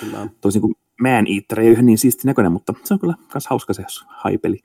Kyllä. 0.00 0.28
Toisin 0.40 0.62
kuin 0.62 0.74
Man 1.00 1.26
Eater 1.26 1.60
ei 1.60 1.70
ole 1.70 1.82
niin 1.82 1.98
siisti 1.98 2.26
näköinen, 2.26 2.52
mutta 2.52 2.74
se 2.84 2.94
on 2.94 3.00
kyllä 3.00 3.14
myös 3.34 3.46
hauska 3.46 3.72
se 3.72 3.84
haipeli. 4.06 4.58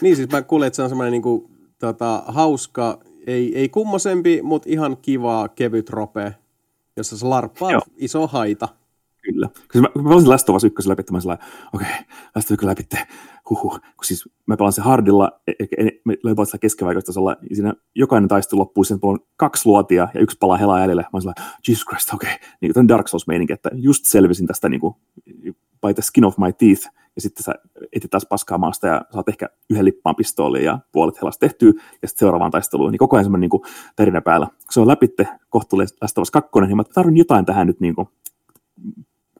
Niin 0.00 0.16
siis 0.16 0.28
mä 0.28 0.42
kuulin, 0.42 0.66
että 0.66 0.76
se 0.76 0.82
on 0.82 0.88
semmoinen 0.88 1.12
niin 1.12 1.22
kuin, 1.22 1.50
tota, 1.78 2.22
hauska, 2.26 2.98
ei, 3.26 3.56
ei 3.58 3.68
kummosempi, 3.68 4.42
mutta 4.42 4.68
ihan 4.70 4.96
kiva, 5.02 5.48
kevyt 5.48 5.90
rope, 5.90 6.34
jossa 6.96 7.18
se 7.18 7.26
larppaa 7.26 7.72
Joo. 7.72 7.82
iso 7.96 8.26
haita. 8.26 8.68
Kyllä. 9.22 9.48
Kun 9.72 9.82
mä, 9.82 9.88
mä 10.02 10.08
pelasin 10.08 10.28
Last 10.28 10.48
of 10.48 10.56
Us 10.56 10.64
1 10.64 10.88
läpi, 10.88 11.02
mä 11.10 11.18
okei, 11.18 11.38
okay, 11.72 11.88
Last 12.34 12.50
of 12.50 12.58
Us 12.58 12.62
läpi, 12.62 12.84
huhu. 13.50 13.70
Kun 13.70 14.04
siis 14.04 14.28
mä 14.46 14.56
pelaan 14.56 14.72
se 14.72 14.82
hardilla, 14.82 15.40
e, 15.46 15.52
e, 15.58 15.86
e, 15.86 15.90
me 16.04 16.16
löin 16.22 16.36
vaan 16.36 16.46
keskivaikoistasolla, 16.60 17.36
ja 17.50 17.56
siinä 17.56 17.74
jokainen 17.94 18.28
taistelu 18.28 18.60
loppuu, 18.60 18.84
siinä 18.84 18.98
on 19.02 19.18
kaksi 19.36 19.66
luotia 19.68 20.08
ja 20.14 20.20
yksi 20.20 20.36
palaa 20.40 20.56
helaa 20.56 20.80
jäljelle. 20.80 21.02
Mä 21.02 21.08
olin 21.12 21.34
Jesus 21.68 21.84
Christ, 21.84 22.14
okei. 22.14 22.34
Okay. 22.34 22.48
Niin, 22.60 22.78
on 22.78 22.88
Dark 22.88 23.08
Souls-meininki, 23.08 23.52
että 23.52 23.70
just 23.74 24.04
selvisin 24.04 24.46
tästä 24.46 24.68
niin 24.68 24.80
kuin, 24.80 24.94
by 25.86 25.94
the 25.94 26.02
skin 26.02 26.24
of 26.24 26.38
my 26.38 26.52
teeth, 26.52 26.88
ja 27.16 27.22
sitten 27.22 27.44
sä 27.44 27.54
etit 27.92 28.10
taas 28.10 28.26
paskaa 28.26 28.58
maasta 28.58 28.86
ja 28.86 29.02
saat 29.12 29.28
ehkä 29.28 29.48
yhden 29.70 29.84
lippaan 29.84 30.16
pistooliin 30.16 30.64
ja 30.64 30.78
puolet 30.92 31.20
helasta 31.20 31.40
tehtyä, 31.40 31.72
ja 32.02 32.08
sitten 32.08 32.18
seuraavaan 32.18 32.50
taisteluun, 32.50 32.92
niin 32.92 32.98
koko 32.98 33.16
ajan 33.16 33.24
semmoinen 33.24 33.50
niin 33.52 33.74
tarinä 33.96 34.20
päällä. 34.20 34.46
Kun 34.46 34.56
se 34.70 34.80
on 34.80 34.88
läpitte 34.88 35.28
kohtuullisesti 35.48 35.98
Last 36.02 36.30
2, 36.32 36.50
niin 36.66 36.76
mä 36.76 36.84
tarvin 36.84 37.16
jotain 37.16 37.44
tähän 37.44 37.66
nyt 37.66 37.80
niin 37.80 37.94
kuin, 37.94 38.08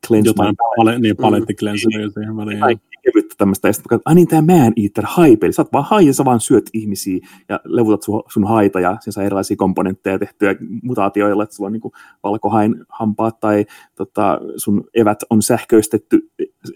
cleanse 0.08 0.28
Jotain 0.28 0.56
pale, 0.76 0.98
niin, 0.98 1.16
paletti 1.16 1.52
mm. 1.52 1.76
siihen 1.76 2.36
väliin. 2.36 2.80
kevyttä 3.02 3.34
tämmöistä, 3.38 3.68
ja 3.68 3.72
sitten 3.72 4.00
ai 4.04 4.14
niin, 4.14 4.28
tämä 4.28 4.42
Man 4.42 4.72
Eater 4.76 5.04
hype, 5.16 5.46
eli 5.46 5.52
sä 5.52 5.62
oot 5.62 5.72
vaan 5.72 5.84
hai, 5.90 6.12
sä 6.12 6.24
vaan 6.24 6.40
syöt 6.40 6.70
ihmisiä, 6.72 7.18
ja 7.48 7.60
levutat 7.64 8.02
sun, 8.02 8.22
sun 8.32 8.48
haita, 8.48 8.80
ja 8.80 8.96
siinä 9.00 9.12
saa 9.12 9.24
erilaisia 9.24 9.56
komponentteja 9.56 10.18
tehtyä 10.18 10.54
mutaatioilla, 10.82 11.42
että 11.42 11.54
sulla 11.54 11.66
on 11.66 11.72
niin 11.72 11.92
valkohain 12.22 12.84
hampaat, 12.88 13.40
tai 13.40 13.66
tota, 13.94 14.40
sun 14.56 14.84
evät 14.94 15.18
on 15.30 15.42
sähköistetty, 15.42 16.30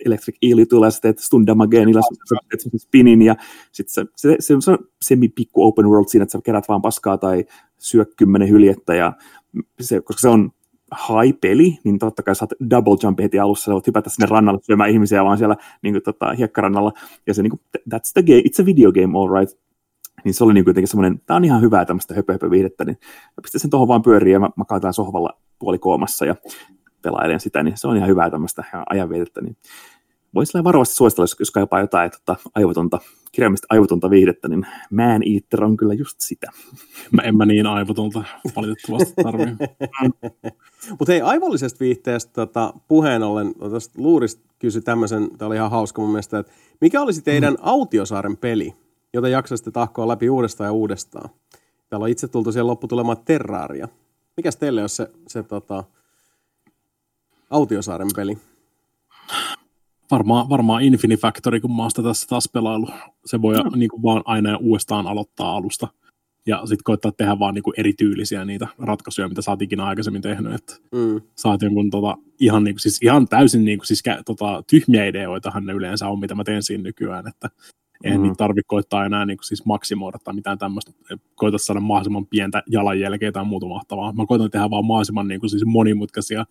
Electric 0.05 0.37
Eel 0.43 0.65
tulee, 0.69 0.91
sä 0.91 1.01
teet 1.01 1.19
stun 1.19 1.47
damageenilla, 1.47 2.01
sä 2.03 2.37
teet 2.51 2.83
spinin, 2.83 3.23
ja 3.23 3.37
sitten 3.73 3.93
se, 3.93 4.05
se, 4.17 4.37
se, 4.41 4.57
se, 4.61 4.71
on 4.71 4.79
semi-pikku 5.03 5.63
open 5.67 5.87
world 5.87 6.09
siinä, 6.09 6.23
että 6.23 6.33
sä 6.33 6.39
kerät 6.45 6.69
vaan 6.69 6.83
paskaa, 6.83 7.19
tai 7.19 7.45
syö 7.79 8.05
kymmenen 8.17 8.49
hyljettä, 8.49 8.95
ja 8.95 9.13
se, 9.81 10.01
koska 10.01 10.21
se 10.21 10.29
on 10.29 10.51
high-peli, 11.09 11.79
niin 11.85 11.99
totta 11.99 12.23
kai 12.23 12.35
saat 12.35 12.51
double 12.71 12.97
jump 13.03 13.21
heti 13.21 13.39
alussa, 13.39 13.65
sä 13.65 13.73
voit 13.73 13.87
hypätä 13.87 14.11
sinne 14.11 14.27
rannalle 14.31 14.61
syömään 14.63 14.91
ihmisiä 14.91 15.25
vaan 15.25 15.39
siellä 15.39 15.57
niin 15.83 15.95
kuin, 15.95 16.03
tota, 16.03 16.33
hiekkarannalla, 16.33 16.93
ja 17.27 17.35
se 17.35 17.43
niin 17.43 17.51
kuin, 17.51 17.61
that's 17.95 18.13
the 18.13 18.23
game, 18.23 18.41
it's 18.41 18.63
a 18.63 18.67
video 18.67 18.93
game, 18.93 19.19
all 19.19 19.41
right. 19.41 19.59
Niin 20.25 20.35
se 20.35 20.45
oli 20.45 20.55
niin 20.55 20.65
jotenkin 20.67 20.89
semmoinen, 20.89 21.21
tämä 21.27 21.37
on 21.37 21.45
ihan 21.45 21.61
hyvää 21.61 21.85
tämmöistä 21.85 22.15
höpö, 22.15 22.33
höpö 22.33 22.51
viihdettä, 22.51 22.85
niin 22.85 22.97
mä 23.27 23.43
pistän 23.43 23.61
sen 23.61 23.71
tuohon 23.71 23.89
vaan 23.89 24.03
pyöriin 24.03 24.33
ja 24.33 24.41
mä 24.41 24.51
makaataan 24.57 24.95
sohvalla 24.95 25.39
puolikoomassa 25.59 26.27
ja 26.27 26.35
pelailen 27.03 27.41
sitä, 27.41 27.63
niin 27.63 27.77
se 27.77 27.89
on 27.89 27.97
ihan 27.97 28.09
hyvää 28.09 28.31
tämmöistä 28.31 28.65
ajanvietettä, 28.91 29.41
niin 29.41 29.57
voisi 30.35 30.65
varovasti 30.65 30.95
suositella, 30.95 31.23
jos, 31.23 31.37
jos 31.39 31.51
kaipaa 31.51 31.81
jotain 31.81 32.11
tota, 32.11 32.37
aivotonta, 32.55 32.99
kirjaimista 33.33 33.67
aivotonta 33.71 34.11
viihdettä, 34.11 34.49
niin 34.49 34.67
Man 34.91 35.23
Eater 35.35 35.65
on 35.65 35.77
kyllä 35.77 35.95
just 35.95 36.21
sitä. 36.21 36.51
Mä 37.11 37.23
en 37.23 37.37
mä 37.37 37.47
niin 37.47 37.67
aivotonta 37.67 38.25
valitettavasti 38.57 39.15
tarvii. 39.23 39.57
Mutta 40.99 41.13
hei, 41.13 41.21
aivollisesta 41.21 41.81
viihteestä 41.81 42.33
tota, 42.33 42.75
puheen 42.89 43.23
ollen, 43.23 43.55
tuosta 43.55 44.03
Luurista 44.03 44.43
kysy 44.59 44.81
tämmöisen, 44.81 45.31
tämä 45.39 45.47
oli 45.47 45.57
ihan 45.57 45.71
hauska 45.71 46.03
mun 46.03 46.11
mielestä, 46.11 46.39
että 46.39 46.53
mikä 46.81 47.01
olisi 47.03 47.23
teidän 47.23 47.53
mm. 47.53 47.59
Autiosaaren 47.63 48.37
peli, 48.37 48.75
jota 49.13 49.29
jaksaisitte 49.29 49.71
tahkoa 49.71 50.09
läpi 50.09 50.31
uudestaan 50.31 50.69
ja 50.69 50.73
uudestaan? 50.73 51.31
Täällä 51.89 52.05
on 52.05 52.11
itse 52.11 52.29
tultu 52.29 52.53
siihen 52.53 52.67
lopputulemaan 52.67 53.25
Terraria. 53.25 53.89
Mikäs 54.37 54.57
teille 54.57 54.81
olisi 54.81 54.97
se, 54.97 55.11
se 55.29 55.43
tota, 55.43 55.85
Autiosaaren 57.51 58.09
peli? 58.17 58.39
Varmaan, 60.13 60.49
varmaan 60.49 60.83
Infinifactory, 60.83 61.61
kun 61.61 61.77
mä 61.77 61.83
oon 61.83 61.91
sitä 61.91 62.03
tässä 62.03 62.27
taas 62.27 62.49
pelailu. 62.53 62.89
Se 63.25 63.43
voi 63.43 63.55
no. 63.55 63.71
niin 63.77 63.89
kuin 63.89 64.03
vaan 64.03 64.23
aina 64.25 64.57
uudestaan 64.57 65.07
aloittaa 65.07 65.57
alusta. 65.57 65.89
Ja 66.47 66.59
sitten 66.59 66.85
koittaa 66.85 67.13
tehdä 67.13 67.39
vaan 67.39 67.55
niin 67.55 67.63
kuin 67.63 67.75
erityylisiä 67.77 68.45
niitä 68.45 68.67
ratkaisuja, 68.79 69.29
mitä 69.29 69.43
sä 69.43 69.51
oot 69.51 69.63
ikinä 69.63 69.85
aikaisemmin 69.85 70.23
tehnyt. 70.23 70.55
Että 70.55 70.75
mm. 70.93 71.21
Saat 71.35 71.63
jonkun 71.63 71.91
tota, 71.91 72.17
ihan, 72.41 72.65
niin 72.65 72.75
kuin, 72.75 72.81
siis 72.81 73.03
ihan 73.03 73.29
täysin 73.29 73.65
niin 73.65 73.79
kuin, 73.79 73.87
siis, 73.87 74.03
tota, 74.27 74.63
tyhmiä 74.71 75.07
ideoitahan 75.07 75.67
ne 75.67 75.73
yleensä 75.73 76.09
on, 76.09 76.21
mitä 76.21 76.35
mä 76.35 76.45
teen 76.45 76.63
siinä 76.63 76.83
nykyään. 76.83 77.29
Että 77.29 77.51
Eihän 78.05 78.21
mm. 78.21 78.23
niitä 78.23 78.35
tarvitse 78.35 78.67
koittaa 78.67 79.07
enää 79.07 79.27
niin 79.27 79.37
kuin 79.37 79.47
siis 79.47 79.65
maksimoida 79.65 80.19
tai 80.25 80.35
mitään 80.35 80.59
tämmöistä. 80.59 80.93
Koita 81.35 81.59
saada 81.59 81.81
mahdollisimman 81.81 82.27
pientä 82.27 82.63
jalanjälkeä 82.67 83.33
tai 83.33 83.45
muuta 83.45 83.67
mahtavaa. 83.67 84.13
Mä 84.13 84.27
koitan 84.27 84.51
tehdä 84.51 84.71
vaan 84.71 84.85
mahdollisimman 84.85 85.29
niin 85.29 85.41
kuin 85.41 85.51
siis 85.51 85.65
monimutkaisia 85.65 86.45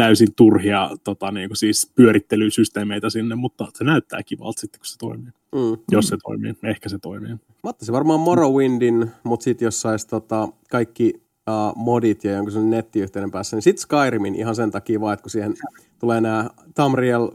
täysin 0.00 0.34
turhia 0.36 0.90
tota, 1.04 1.30
niin 1.30 1.48
kuin 1.48 1.56
siis 1.56 1.92
pyörittelysysteemeitä 1.94 3.10
sinne, 3.10 3.34
mutta 3.34 3.66
se 3.74 3.84
näyttää 3.84 4.22
kivalta 4.22 4.60
sitten, 4.60 4.78
kun 4.78 4.86
se 4.86 4.98
toimii. 4.98 5.32
Mm. 5.52 5.82
Jos 5.90 6.08
se 6.08 6.16
toimii, 6.22 6.54
ehkä 6.64 6.88
se 6.88 6.98
toimii. 6.98 7.30
Mä 7.32 7.38
ottaisin 7.70 7.92
varmaan 7.92 8.20
Morrowindin, 8.20 9.10
mutta 9.22 9.44
sitten 9.44 9.66
jos 9.66 9.80
saisi 9.80 10.08
tota, 10.08 10.48
kaikki 10.70 11.12
uh, 11.14 11.76
modit 11.76 12.24
ja 12.24 12.32
jonkun 12.32 12.52
sen 12.52 12.70
nettiyhteyden 12.70 13.30
päässä, 13.30 13.56
niin 13.56 13.62
sitten 13.62 13.82
Skyrimin 13.82 14.34
ihan 14.34 14.54
sen 14.54 14.70
takia 14.70 15.00
vaan, 15.00 15.14
että 15.14 15.22
kun 15.22 15.30
siihen 15.30 15.54
tulee 15.98 16.20
nämä 16.20 16.50
Tamriel 16.74 17.28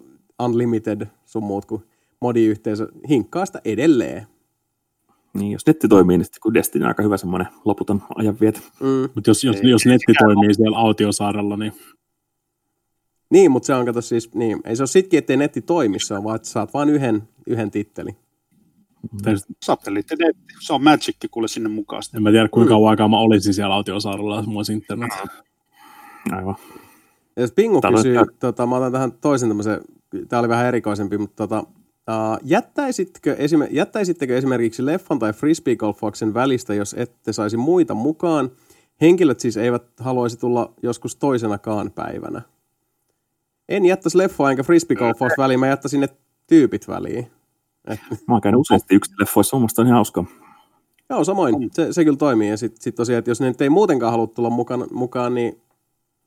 Unlimited 0.43 1.07
sun 1.25 1.43
muut, 1.43 1.65
kun 1.65 1.85
modiyhteisö 2.21 2.87
hinkkaa 3.09 3.45
sitä 3.45 3.61
edelleen. 3.65 4.27
Niin, 5.33 5.51
jos 5.51 5.67
netti 5.67 5.87
toimii, 5.87 6.17
niin 6.17 6.25
sitten 6.25 6.41
kun 6.41 6.53
Destiny 6.53 6.83
on 6.85 6.87
aika 6.87 7.03
hyvä 7.03 7.17
semmoinen 7.17 7.47
loputon 7.65 8.03
ajanviet. 8.15 8.61
Mm. 8.79 9.09
Mutta 9.15 9.29
jos, 9.29 9.43
jos, 9.43 9.57
jos 9.63 9.85
netti 9.85 10.13
toimii 10.19 10.53
siellä 10.53 10.77
autiosaarella, 10.77 11.57
niin 11.57 11.73
niin, 13.29 13.51
mutta 13.51 13.67
se 13.67 13.73
on, 13.73 13.85
kato 13.85 14.01
siis, 14.01 14.33
niin, 14.33 14.61
ei 14.65 14.75
se 14.75 14.81
ole 14.81 14.87
sitkin, 14.87 15.17
ettei 15.17 15.37
netti 15.37 15.61
toimi, 15.61 15.99
se 15.99 16.13
on 16.13 16.23
vaan, 16.23 16.35
että 16.35 16.47
saat 16.47 16.73
vain 16.73 16.89
yhden, 16.89 17.23
yhden 17.47 17.71
tittelin. 17.71 18.15
Satelliittinetti, 19.63 20.53
se 20.59 20.73
on 20.73 20.83
Magic 20.83 21.15
kuule 21.31 21.47
sinne 21.47 21.69
mukaan. 21.69 22.01
En 22.15 22.23
mä 22.23 22.31
tiedä, 22.31 22.47
kuinka 22.47 22.69
kauan 22.69 22.89
aikaa 22.89 23.07
mä 23.07 23.19
olisin 23.19 23.53
siellä 23.53 23.75
autiosaarella, 23.75 24.35
jos 24.35 24.45
mulla 24.45 24.59
olisi 24.59 24.73
internet. 24.73 25.11
Aivan. 26.31 26.55
Ja 27.35 27.41
jos 27.41 27.51
Pingu 27.51 27.81
kysyy, 27.95 28.17
tota, 28.39 28.65
mä 28.65 28.75
otan 28.75 28.91
tähän 28.91 29.11
toisen 29.11 29.49
tämmöisen, 29.49 29.81
tämä 30.27 30.39
oli 30.39 30.49
vähän 30.49 30.65
erikoisempi, 30.65 31.17
mutta 31.17 31.47
tota, 31.47 31.59
uh, 31.59 32.39
jättäisittekö, 32.43 33.35
esim- 33.35 33.67
jättäisittekö 33.71 34.37
esimerkiksi 34.37 34.85
leffan 34.85 35.19
tai 35.19 35.33
frisbeegolfauksen 35.33 36.33
välistä, 36.33 36.73
jos 36.73 36.95
ette 36.97 37.33
saisi 37.33 37.57
muita 37.57 37.93
mukaan? 37.93 38.51
Henkilöt 39.01 39.39
siis 39.39 39.57
eivät 39.57 39.83
haluaisi 39.99 40.39
tulla 40.39 40.73
joskus 40.83 41.15
toisenakaan 41.15 41.91
päivänä. 41.91 42.41
En 43.69 43.85
jättäisi 43.85 44.17
leffoa 44.17 44.51
enkä 44.51 44.63
frisbeegolfausta 44.63 45.41
väliin, 45.41 45.59
mä 45.59 45.67
jättäisin 45.67 46.01
ne 46.01 46.09
tyypit 46.47 46.87
väliin. 46.87 47.27
Mä 48.27 48.35
oon 48.35 48.41
käynyt 48.41 48.61
useasti 48.61 48.95
yksi 48.95 49.11
leffoissa, 49.19 49.59
mun 49.59 49.69
on 49.77 49.85
ihan 49.85 49.95
hauska. 49.95 50.25
Joo, 51.09 51.23
samoin. 51.23 51.69
Se, 51.71 51.93
se 51.93 52.03
kyllä 52.03 52.17
toimii. 52.17 52.49
Ja 52.49 52.57
sitten 52.57 52.81
sit 52.81 52.95
tosiaan, 52.95 53.19
että 53.19 53.31
jos 53.31 53.41
ne 53.41 53.47
nyt 53.47 53.61
ei 53.61 53.69
muutenkaan 53.69 54.11
halua 54.11 54.27
tulla 54.27 54.49
mukaan, 54.49 54.87
mukaan 54.91 55.33
niin 55.33 55.61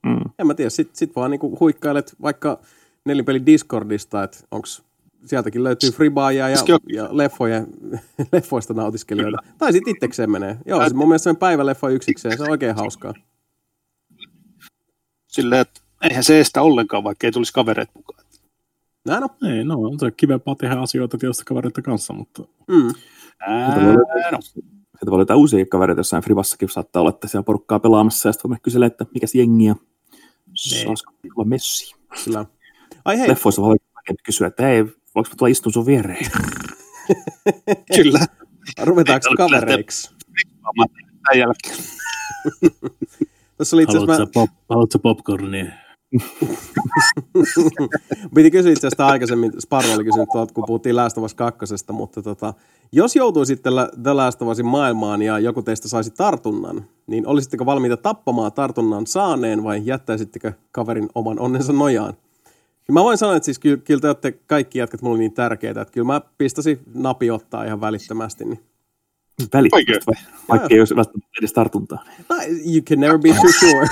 mm. 0.06 0.20
en 0.38 0.46
mä 0.46 0.54
tiedä. 0.54 0.70
Sitten 0.70 0.96
sit 0.96 1.16
vaan 1.16 1.30
niinku 1.30 1.56
huikkailet 1.60 2.16
vaikka 2.22 2.58
nelipeli 3.04 3.46
Discordista, 3.46 4.22
että 4.22 4.38
onko 4.50 4.66
sieltäkin 5.24 5.64
löytyy 5.64 5.90
fribaajia 5.90 6.48
ja, 6.48 6.58
ja 6.92 7.08
leffoja, 7.10 7.66
leffoista 8.32 8.74
nautiskelijoita. 8.74 9.38
Kyllä. 9.42 9.54
Tai 9.58 9.72
sitten 9.72 9.94
itsekseen 9.94 10.30
menee. 10.30 10.56
Joo, 10.66 10.80
siis 10.80 10.94
mun 10.94 11.08
mielestä 11.08 11.24
se 11.24 11.30
on 11.30 11.36
päiväleffa 11.36 11.88
yksikseen. 11.88 12.36
Se 12.36 12.42
on 12.42 12.50
oikein 12.50 12.76
hauskaa. 12.76 13.14
Silleen, 15.26 15.60
että 15.60 15.80
eihän 16.02 16.24
se 16.24 16.40
estä 16.40 16.62
ollenkaan, 16.62 17.04
vaikka 17.04 17.26
ei 17.26 17.32
tulisi 17.32 17.52
kavereita 17.52 17.92
mukaan. 17.94 18.24
Näin 19.04 19.22
on. 19.22 19.30
Ei, 19.50 19.64
no, 19.64 19.74
on 19.74 19.98
se 19.98 20.10
kivempaa 20.10 20.54
tehdä 20.54 20.74
asioita 20.74 21.18
tietysti 21.18 21.44
kavereiden 21.44 21.82
kanssa, 21.82 22.12
mutta... 22.12 22.42
Mm. 22.68 22.94
Sieltä 24.98 25.10
voi 25.10 25.18
löytää 25.18 25.36
uusia 25.36 25.66
kavereita 25.66 26.00
jossain 26.00 26.22
Frivassakin, 26.22 26.68
saattaa 26.68 27.00
olla, 27.00 27.10
että 27.10 27.28
siellä 27.28 27.44
porukkaa 27.44 27.80
pelaamassa, 27.80 28.28
ja 28.28 28.32
sitten 28.32 28.48
voimme 28.48 28.60
kysellä, 28.62 28.86
että 28.86 29.06
mikä 29.14 29.26
jengi 29.34 29.70
on. 29.70 29.76
Saisiko 30.54 31.12
olla 31.36 31.48
messi? 31.48 31.94
Kyllä. 32.24 32.44
Ai 33.04 33.18
hei. 33.18 33.28
Leffoissa 33.28 33.62
voi 33.62 33.76
kysyä, 34.24 34.46
että 34.46 34.62
hei, 34.62 34.84
voiko 35.14 35.30
tulla 35.36 35.50
istua 35.50 35.72
sun 35.72 35.86
viereen? 35.86 36.26
Kyllä. 37.96 38.20
Ruvetaanko 38.82 39.28
kavereiksi? 39.36 40.10
Tämän 41.24 41.38
jälkeen. 41.38 41.76
Tässä 43.56 43.76
oli 43.76 43.82
itse 43.82 43.96
asiassa... 43.96 44.12
Haluatko, 44.12 44.40
mä... 44.40 44.46
pop, 44.46 44.50
haluatko 44.68 44.98
popcornia? 44.98 45.87
Piti 48.34 48.50
kysyä 48.50 48.72
itse 48.72 48.86
asiassa 48.86 49.06
aikaisemmin, 49.06 49.52
Sparro 49.60 49.92
oli 49.92 50.04
kysynyt 50.04 50.28
tuolta, 50.32 50.54
kun 50.54 50.64
puhuttiin 50.66 50.96
Last 50.96 51.18
of 51.18 51.24
Us 51.24 51.34
2, 51.34 51.66
mutta 51.92 52.22
tota, 52.22 52.54
jos 52.92 53.16
joutuisitte 53.16 53.70
The 54.02 54.12
Last 54.12 54.42
of 54.42 54.48
Usin 54.48 54.66
maailmaan 54.66 55.22
ja 55.22 55.38
joku 55.38 55.62
teistä 55.62 55.88
saisi 55.88 56.10
tartunnan, 56.10 56.84
niin 57.06 57.26
olisitteko 57.26 57.66
valmiita 57.66 57.96
tappamaan 57.96 58.52
tartunnan 58.52 59.06
saaneen 59.06 59.64
vai 59.64 59.82
jättäisittekö 59.84 60.52
kaverin 60.72 61.08
oman 61.14 61.40
onnensa 61.40 61.72
nojaan? 61.72 62.14
Ja 62.88 62.94
mä 62.94 63.04
voin 63.04 63.18
sanoa, 63.18 63.36
että 63.36 63.44
siis 63.44 63.58
kyllä, 63.58 63.76
kyllä 63.76 64.00
te 64.00 64.06
olette 64.06 64.32
kaikki 64.32 64.78
jätkät 64.78 65.02
mulle 65.02 65.18
niin 65.18 65.32
tärkeitä, 65.32 65.80
että 65.80 65.92
kyllä 65.92 66.06
mä 66.06 66.20
pistäisin 66.38 66.80
napi 66.94 67.30
ottaa 67.30 67.64
ihan 67.64 67.80
välittömästi. 67.80 68.44
Niin 68.44 68.60
Välittömästi 69.52 70.06
vai? 70.06 70.22
Vaikka 70.48 70.68
ei 70.70 70.78
olisi 70.78 70.96
välttämättä 70.96 71.28
edes 71.40 71.52
tartuntaa. 71.52 72.04
No, 72.28 72.36
you 72.72 72.80
can 72.80 73.00
never 73.00 73.18
be 73.18 73.28
too 73.28 73.52
sure. 73.60 73.88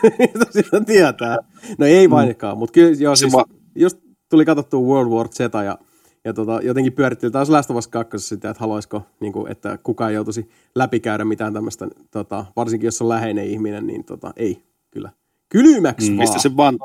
Sitä 0.50 0.80
tietää. 0.80 1.36
No 1.78 1.86
ei 1.86 2.10
vainkaan, 2.10 2.58
mutta 2.58 2.72
kyllä 2.72 2.96
joo, 2.98 3.16
siis, 3.16 3.32
just 3.74 3.98
tuli 4.28 4.44
katsottua 4.44 4.80
World 4.80 5.10
War 5.10 5.28
Z 5.28 5.38
ja, 5.38 5.78
ja 6.24 6.32
tota, 6.32 6.60
jotenkin 6.62 6.92
pyörittiin 6.92 7.32
taas 7.32 7.50
Last 7.50 7.70
of 7.70 7.76
Us 7.76 7.88
2 7.88 8.18
sitä, 8.18 8.50
että 8.50 8.60
haluaisiko, 8.60 9.02
niin 9.20 9.32
kuin, 9.32 9.52
että 9.52 9.78
kukaan 9.82 10.14
joutuisi 10.14 10.50
läpikäydä 10.74 11.24
mitään 11.24 11.52
tämmöistä, 11.52 11.88
tota, 12.10 12.44
varsinkin 12.56 12.86
jos 12.86 13.02
on 13.02 13.08
läheinen 13.08 13.46
ihminen, 13.46 13.86
niin 13.86 14.04
tota, 14.04 14.32
ei, 14.36 14.62
kyllä. 14.90 15.10
Kylmäksi 15.48 16.10
mm, 16.10 16.16
vaan. 16.16 16.28
Mistä 16.28 16.42
se 16.42 16.56
vaan 16.56 16.78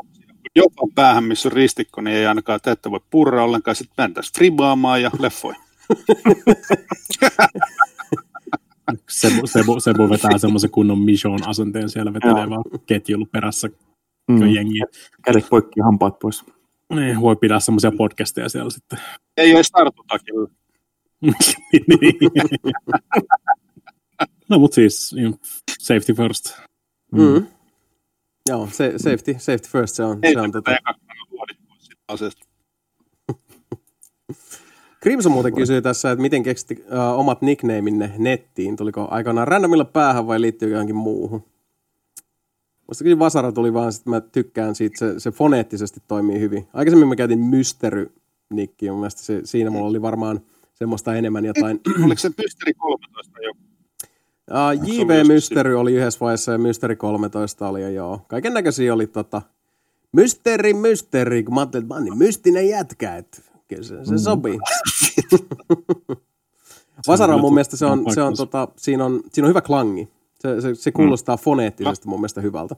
joka 0.55 0.87
päähän, 0.95 1.23
missä 1.23 1.49
on 1.49 1.53
ristikko, 1.53 2.01
niin 2.01 2.17
ei 2.17 2.25
ainakaan 2.25 2.59
ette 2.65 2.91
voi 2.91 2.99
purra 3.09 3.43
ollenkaan. 3.43 3.75
Sitten 3.75 4.03
mentäisiin 4.03 4.33
fribaamaan 4.35 5.01
ja 5.01 5.11
leffoin. 5.19 5.55
Sebu, 9.09 9.47
Sebu, 9.47 9.79
Sebu 9.79 10.09
vetää 10.09 10.37
semmoisen 10.37 10.69
kunnon 10.69 10.99
mission 10.99 11.47
asenteen 11.47 11.89
siellä, 11.89 12.13
vetelee 12.13 12.49
vaan 12.49 12.63
ketjulla 12.85 13.25
perässä 13.31 13.69
mm. 14.27 14.53
jengiä. 14.53 14.85
Kädet 15.25 15.49
poikki 15.49 15.79
hampaat 15.79 16.19
pois. 16.19 16.43
Niin, 16.95 17.21
voi 17.21 17.35
pidää 17.35 17.59
semmoisia 17.59 17.91
podcasteja 17.97 18.49
siellä 18.49 18.69
sitten. 18.69 18.99
Ei 19.37 19.51
edes 19.51 19.71
tartutakilla. 19.71 20.49
niin. 21.73 22.15
no 24.49 24.59
mutta 24.59 24.75
siis, 24.75 25.15
safety 25.79 26.13
first. 26.13 26.59
Mm. 27.11 27.21
Mm. 27.21 27.47
Joo, 28.49 28.69
se, 28.71 28.93
safety, 28.97 29.35
safety 29.37 29.69
first, 29.69 29.95
se 29.95 30.03
on. 30.03 30.19
Ei, 30.21 30.33
se 30.33 30.41
on 30.41 30.51
tota... 30.51 30.71
asiasta. 32.07 32.52
Crimson 35.03 35.31
muuten 35.31 35.55
kysyy 35.55 35.81
tässä, 35.81 36.11
että 36.11 36.21
miten 36.21 36.43
keksit 36.43 36.71
uh, 36.71 37.19
omat 37.19 37.41
nicknameinne 37.41 38.11
nettiin? 38.17 38.75
Tuliko 38.75 39.07
aikanaan 39.11 39.47
randomilla 39.47 39.85
päähän 39.85 40.27
vai 40.27 40.41
liittyykö 40.41 40.73
johonkin 40.75 40.95
muuhun? 40.95 41.43
Musta 42.87 43.03
kyllä 43.03 43.19
Vasara 43.19 43.51
tuli 43.51 43.73
vaan, 43.73 43.89
että 43.89 44.09
mä 44.09 44.21
tykkään 44.21 44.75
siitä, 44.75 44.99
se, 44.99 45.19
se 45.19 45.31
foneettisesti 45.31 45.99
toimii 46.07 46.39
hyvin. 46.39 46.67
Aikaisemmin 46.73 47.07
mä 47.07 47.15
käytin 47.15 47.39
Mystery-nikkiä, 47.39 48.91
mun 48.91 48.99
mielestä 48.99 49.21
se, 49.21 49.41
siinä 49.43 49.69
mulla 49.69 49.87
oli 49.87 50.01
varmaan 50.01 50.41
semmoista 50.73 51.15
enemmän 51.15 51.45
jotain. 51.45 51.81
Oliko 52.05 52.19
se 52.19 52.31
Mystery 52.37 52.73
13 52.77 53.41
joku? 53.41 53.59
Uh, 54.51 54.87
JV 54.87 55.27
Mystery 55.27 55.75
oli 55.75 55.93
yhdessä 55.93 56.19
vaiheessa 56.19 56.51
ja 56.51 56.57
Mystery 56.57 56.95
13 56.95 57.67
oli 57.67 57.81
jo 57.81 57.89
joo. 57.89 58.21
Kaiken 58.27 58.53
näköisiä 58.53 58.93
oli 58.93 59.07
tota, 59.07 59.41
Mystery, 60.11 60.73
Mystery, 60.73 61.43
kun 61.43 61.53
mä 61.53 61.59
ajattelin, 61.61 61.83
että 61.83 61.95
mä 61.95 62.01
niin 62.01 62.17
mystinen 62.17 62.69
jätkä, 62.69 63.15
että 63.15 63.52
kyllä 63.75 63.87
se, 63.87 64.05
se 64.05 64.17
sopii. 64.17 64.57
Vasara 67.07 67.37
mun 67.37 67.53
mielestä 67.53 67.77
se 67.77 67.85
on, 67.85 68.13
se 68.13 68.21
on, 68.21 68.35
tota, 68.37 68.67
siinä, 68.77 69.05
on, 69.05 69.21
siinä 69.31 69.45
on 69.45 69.49
hyvä 69.49 69.61
klangi. 69.61 70.09
Se, 70.39 70.61
se, 70.61 70.75
se 70.75 70.91
kuulostaa 70.91 71.35
mm. 71.35 71.39
foneettisesti 71.39 72.07
mun 72.07 72.19
mielestä 72.19 72.41
hyvältä. 72.41 72.75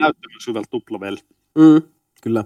Näyttää 0.00 0.28
myös 0.32 0.46
hyvältä 0.46 0.68
tuplavel. 0.70 1.16
Mm, 1.58 1.82
kyllä. 2.22 2.44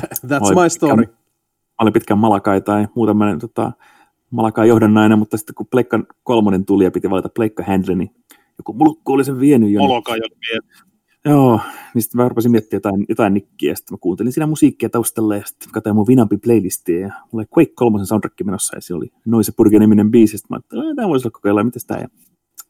That's 0.00 0.62
my 0.62 0.70
story. 0.70 0.96
Pitkän, 0.96 1.16
mä 1.16 1.82
olin 1.82 1.92
pitkään 1.92 2.18
Malakai 2.18 2.60
tai 2.60 2.88
muu 2.94 3.06
tämmöinen 3.06 3.38
tota, 3.38 3.72
Malakai 4.30 4.68
johdannainen, 4.68 5.18
mutta 5.18 5.36
sitten 5.36 5.54
kun 5.54 5.66
Pleikka 5.66 6.00
kolmonen 6.22 6.64
tuli 6.64 6.84
ja 6.84 6.90
piti 6.90 7.10
valita 7.10 7.28
Pleikka 7.28 7.62
Handle, 7.62 7.94
niin 7.94 8.14
joku 8.58 8.72
mulkku 8.72 9.12
oli 9.12 9.24
sen 9.24 9.40
vienyt 9.40 9.70
jo. 9.70 9.80
Molokai 9.80 10.18
on 10.24 10.30
vienyt. 10.48 10.89
Joo, 11.24 11.60
niin 11.94 12.02
sitten 12.02 12.20
mä 12.20 12.28
rupesin 12.28 12.50
miettimään 12.50 12.78
jotain, 12.78 13.04
jotain 13.08 13.34
nikkiä, 13.34 13.74
sitten 13.74 13.94
mä 13.94 13.98
kuuntelin 14.00 14.32
siinä 14.32 14.46
musiikkia 14.46 14.90
taustalla, 14.90 15.36
ja 15.36 15.42
sitten 15.46 15.70
katsoin 15.72 15.96
mun 15.96 16.06
Vinampi 16.06 16.36
playlistia, 16.36 17.00
ja 17.00 17.08
mulla 17.08 17.42
oli 17.42 17.46
Quake 17.58 17.72
3 17.74 18.04
soundtrack 18.04 18.34
menossa, 18.44 18.76
ja 18.76 18.80
siellä 18.80 18.98
oli 18.98 19.12
Noise 19.24 19.52
Purge-niminen 19.56 20.10
biisi, 20.10 20.34
ja 20.34 20.38
sitten 20.38 20.54
mä 20.54 20.56
ajattelin, 20.56 20.96
tämä 20.96 21.08
voisi 21.08 21.26
olla 21.26 21.32
kokeilla, 21.32 21.64
miten 21.64 21.82
tämä, 21.86 22.00
ja 22.00 22.08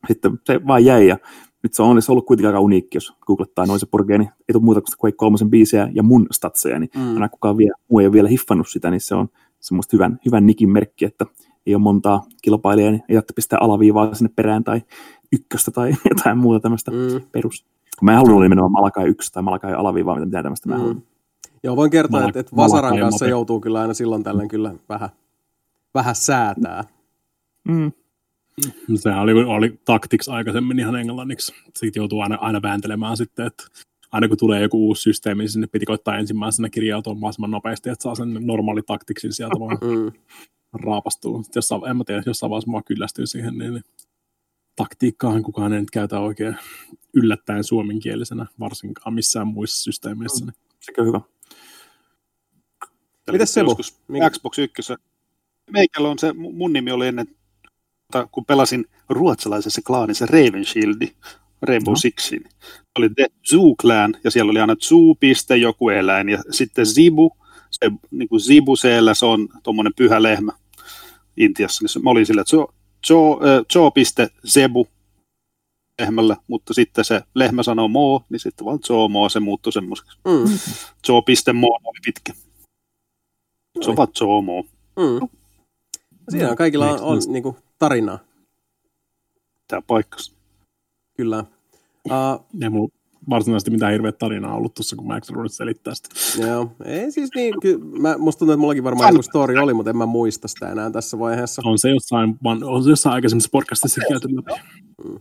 sitten 0.09 0.39
se 0.45 0.61
vaan 0.67 0.85
jäi, 0.85 1.07
ja 1.07 1.19
nyt 1.63 1.75
se 1.75 1.83
on 1.83 1.91
olisi 1.91 2.13
ollut 2.13 2.27
kuitenkin 2.27 2.47
aika 2.47 2.61
uniikki, 2.61 2.97
jos 2.97 3.13
googlettaa 3.27 3.67
Noise 3.67 3.87
Purge, 3.91 4.19
niin 4.19 4.31
ei 4.49 4.53
tule 4.53 4.65
muuta 4.65 4.81
kuin 4.81 4.97
Quake 5.05 5.17
3 5.17 5.37
biisejä 5.51 5.89
ja 5.95 6.03
mun 6.03 6.27
statseja, 6.31 6.79
niin 6.79 6.91
mm. 6.97 7.15
aina 7.15 7.29
kukaan 7.29 7.57
vielä, 7.57 7.75
muu 7.89 8.01
ei 8.01 8.07
ole 8.07 8.13
vielä 8.13 8.29
hiffannut 8.29 8.69
sitä, 8.69 8.91
niin 8.91 9.01
se 9.01 9.15
on 9.15 9.29
semmoista 9.61 9.97
hyvän, 9.97 10.19
hyvän 10.27 10.47
nikin 10.47 10.71
merkki, 10.71 11.05
että 11.05 11.27
ei 11.67 11.75
ole 11.75 11.83
montaa 11.83 12.25
kilpailijaa, 12.43 12.91
niin 12.91 13.03
ei 13.09 13.15
tarvitse 13.15 13.35
pistää 13.35 13.59
alaviivaa 13.63 14.15
sinne 14.15 14.33
perään 14.37 14.65
tai 14.65 14.83
ykköstä 15.33 15.71
tai 15.71 15.95
jotain 16.11 16.39
muuta 16.39 16.61
tämmöistä 16.61 16.91
mm. 16.91 17.21
perus 17.33 17.67
kun 18.01 18.07
mä 18.07 18.13
en 18.13 18.17
halunnut 18.17 18.43
nimenomaan 18.43 18.73
Malakai 18.73 19.09
1 19.09 19.33
tai 19.33 19.43
Malakai 19.43 19.73
alaviivaa, 19.73 20.15
mitä 20.15 20.27
mitään 20.27 20.45
tämmöistä 20.45 20.69
mm. 20.69 20.73
mä 20.73 20.79
haluan. 20.79 21.03
Joo, 21.63 21.77
voin 21.77 21.91
kertoa, 21.91 22.25
että, 22.25 22.41
että 22.41 22.57
Vasaran 22.57 22.99
kanssa 22.99 23.25
mope. 23.25 23.31
joutuu 23.31 23.61
kyllä 23.61 23.81
aina 23.81 23.95
silloin 23.95 24.23
tällöin 24.23 24.49
kyllä 24.49 24.75
vähän, 24.89 25.09
vähän 25.95 26.15
säätää. 26.15 26.85
Mm. 27.69 27.93
Sehän 28.95 29.21
oli, 29.21 29.33
oli 29.33 29.81
taktiksi 29.85 30.31
aikaisemmin 30.31 30.79
ihan 30.79 30.97
englanniksi. 30.97 31.53
Siitä 31.77 31.99
joutuu 31.99 32.21
aina, 32.21 32.35
aina 32.35 32.63
vääntelemään 32.63 33.17
sitten, 33.17 33.47
että 33.47 33.65
aina 34.13 34.29
kun 34.29 34.37
tulee 34.37 34.63
joku 34.63 34.87
uusi 34.87 35.03
systeemi, 35.03 35.43
niin 35.43 35.51
sinne 35.51 35.67
piti 35.67 35.87
koittaa 35.87 36.19
ensimmäisenä 36.19 36.69
kirjautua 36.69 37.15
mahdollisimman 37.15 37.51
nopeasti, 37.51 37.91
että 37.91 38.03
saa 38.03 38.15
sen 38.15 38.39
normaali 38.41 38.83
taktiksin 38.83 39.33
sieltä 39.33 39.61
vaan 39.61 39.79
mm. 39.81 40.13
raapastua. 40.73 41.43
Jossain, 41.55 41.87
en 41.89 41.97
mä 41.97 42.05
tiedä, 42.05 42.23
jossain 42.27 42.51
vaiheessa 42.51 42.71
mä 42.71 42.83
kyllästyin 42.83 43.27
siihen, 43.27 43.59
niin, 43.59 43.75
niin 43.75 43.85
taktiikkaahan 44.77 45.43
kukaan 45.43 45.73
ei 45.73 45.81
nyt 45.81 45.91
käytä 45.91 46.21
oikein 46.21 46.57
yllättäen 47.15 47.65
suomenkielisenä, 47.65 48.47
varsinkaan 48.61 49.15
missään 49.15 49.47
muissa 49.47 49.83
systeemeissä. 49.83 50.45
Mm. 50.45 50.53
Sekä 50.81 51.03
hyvä. 51.03 51.21
Mitäs 53.33 53.55
se 53.55 53.63
Xbox 54.31 54.59
1. 54.59 54.93
Meikällä 55.71 56.09
on 56.09 56.19
se, 56.19 56.33
mun 56.33 56.73
nimi 56.73 56.91
oli 56.91 57.07
ennen, 57.07 57.27
kun 58.33 58.45
pelasin 58.45 58.85
ruotsalaisessa 59.09 59.83
klaanissa 59.87 60.27
Raven 60.27 60.65
Shield, 60.65 61.09
Rainbow 61.63 61.93
no. 61.93 61.97
Sixin. 61.97 62.45
Oli 62.99 63.11
The 63.11 63.27
Zoo 63.51 63.75
Clan, 63.81 64.17
ja 64.25 64.31
siellä 64.31 64.51
oli 64.51 64.61
aina 64.61 64.77
Zoo, 64.81 65.15
piste, 65.21 65.57
joku 65.57 65.89
eläin, 65.89 66.29
ja 66.29 66.43
sitten 66.51 66.87
Zibu, 66.87 67.37
se, 67.71 67.91
niin 68.11 68.29
kuin 68.29 68.41
Zibu 68.41 68.77
siellä, 68.77 69.15
se 69.15 69.27
on 69.27 69.49
tuommoinen 69.63 69.93
pyhä 69.97 70.23
lehmä 70.23 70.53
Intiassa. 71.37 71.85
Niin 71.85 72.05
mä 72.05 72.11
olin 72.11 72.27
sillä, 72.27 72.41
että 72.41 72.51
se 72.51 72.57
on 72.57 72.75
Joe, 73.09 73.37
Joe 73.75 73.91
piste 73.91 74.29
Zebu 74.47 74.87
lehmällä, 76.01 76.37
mutta 76.47 76.75
sitten 76.75 77.05
se 77.05 77.23
lehmä 77.35 77.63
sanoo 77.63 77.89
moo, 77.89 78.25
niin 78.31 78.41
sitten 78.41 78.65
vaan 78.65 78.79
Joe 78.89 79.09
moo, 79.09 79.29
se 79.29 79.41
muuttui 79.41 79.73
semmoiseksi. 79.73 80.19
Mm. 80.25 80.59
Joe 81.09 81.23
piste 81.27 81.53
moo 81.53 81.79
oli 81.85 81.99
pitkä. 82.05 82.33
Se 83.81 83.91
on 83.91 83.97
vaan 83.97 84.09
Joe 84.21 84.43
moo. 84.43 84.63
Mm. 84.97 85.29
Siinä 86.29 86.51
on 86.51 86.57
kaikilla 86.57 86.91
on, 86.91 87.01
on 87.01 87.19
niin 87.29 87.43
kuin, 87.43 87.57
tarinaa. 87.79 88.19
Tämä 89.69 89.83
paikkas. 89.83 90.35
Kyllä. 91.17 91.45
Uh, 92.05 92.47
ja 92.59 92.71
mulla 92.71 93.00
varsinaisesti 93.31 93.71
mitään 93.71 93.93
hirveä 93.93 94.13
tarinaa 94.13 94.55
ollut 94.55 94.75
tuossa, 94.75 94.97
kun 94.97 95.07
Max 95.07 95.31
Ruudit 95.31 95.53
selittää 95.53 95.95
sitä. 95.95 96.47
Joo, 96.47 96.71
ei 96.85 97.13
siis 97.13 97.31
niin, 97.35 97.55
kyllä, 97.63 97.85
mä, 98.01 98.19
musta 98.19 98.39
tuntuu, 98.39 98.53
että 98.53 98.61
mullakin 98.61 98.85
varmaan 98.85 99.13
joku 99.13 99.23
story 99.23 99.59
oli, 99.59 99.75
mutta 99.75 99.91
en 99.91 99.97
mä 99.97 100.07
muista 100.07 100.49
sitä 100.49 100.69
enää 100.69 100.91
tässä 100.91 101.19
vaiheessa. 101.19 101.63
On 101.65 101.79
se 101.79 101.91
jossain, 101.91 102.39
on 102.65 102.85
se 102.85 102.91
jossain 102.91 103.15
aikaisemmassa 103.15 103.51
podcastissa 103.53 104.01
käyty 104.09 104.29
läpi. 104.37 104.61
Mm. 105.05 105.21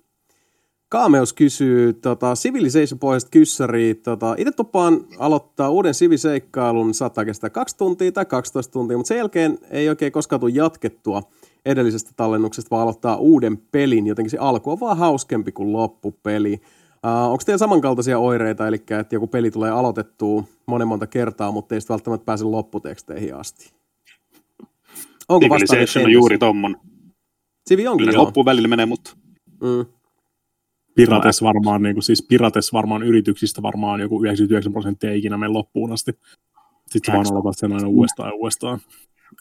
Kaameus 0.89 1.33
kysyy 1.33 1.93
tota, 1.93 2.33
Civilization-pohjasta 2.33 3.29
kyssäriä. 3.31 3.95
Tota, 3.95 4.35
itse 4.37 4.51
tupaan 4.51 5.05
aloittaa 5.19 5.69
uuden 5.69 5.93
siviseikkailun, 5.93 6.93
saattaa 6.93 7.25
kestää 7.25 7.49
kaksi 7.49 7.77
tuntia 7.77 8.11
tai 8.11 8.25
12 8.25 8.71
tuntia, 8.71 8.97
mutta 8.97 9.07
sen 9.07 9.17
jälkeen 9.17 9.57
ei 9.69 9.89
oikein 9.89 10.11
koskaan 10.11 10.39
tule 10.39 10.51
jatkettua 10.53 11.23
edellisestä 11.65 12.11
tallennuksesta, 12.15 12.69
vaan 12.71 12.81
aloittaa 12.81 13.15
uuden 13.15 13.57
pelin. 13.57 14.07
Jotenkin 14.07 14.31
se 14.31 14.37
alku 14.37 14.71
on 14.71 14.79
vaan 14.79 14.97
hauskempi 14.97 15.51
kuin 15.51 15.73
loppupeli. 15.73 16.61
Uh, 17.05 17.31
onko 17.31 17.43
teillä 17.45 17.57
samankaltaisia 17.57 18.19
oireita, 18.19 18.67
eli 18.67 18.75
että 18.75 19.15
joku 19.15 19.27
peli 19.27 19.51
tulee 19.51 19.71
aloitettua 19.71 20.43
monen 20.65 20.87
monta 20.87 21.07
kertaa, 21.07 21.51
mutta 21.51 21.75
ei 21.75 21.81
sitten 21.81 21.93
välttämättä 21.93 22.25
pääse 22.25 22.43
lopputeksteihin 22.43 23.35
asti? 23.35 23.73
Onko 25.29 25.57
Civilization 25.57 26.05
on 26.05 26.11
juuri 26.11 26.37
tommon. 26.37 26.77
Sivi 27.67 27.87
onkin, 27.87 28.07
Kyllä 28.07 28.19
loppuun 28.19 28.45
välillä 28.45 28.67
menee, 28.67 28.85
mutta... 28.85 29.11
Mm. 29.61 29.85
Pirates 30.95 31.43
varmaan, 31.43 31.81
niin 31.81 31.95
kuin, 31.95 32.03
siis 32.03 32.25
Pirates 32.29 32.73
varmaan 32.73 33.03
yrityksistä 33.03 33.61
varmaan 33.61 33.99
joku 33.99 34.23
99 34.23 34.71
prosenttia 34.71 35.13
ikinä 35.13 35.37
mene 35.37 35.51
loppuun 35.51 35.91
asti. 35.91 36.11
Sitten 36.87 37.13
vaan 37.13 37.27
aloitat 37.31 37.57
sen 37.57 37.73
aina 37.73 37.87
uudestaan 37.87 38.29
ja 38.29 38.33
uudestaan. 38.33 38.79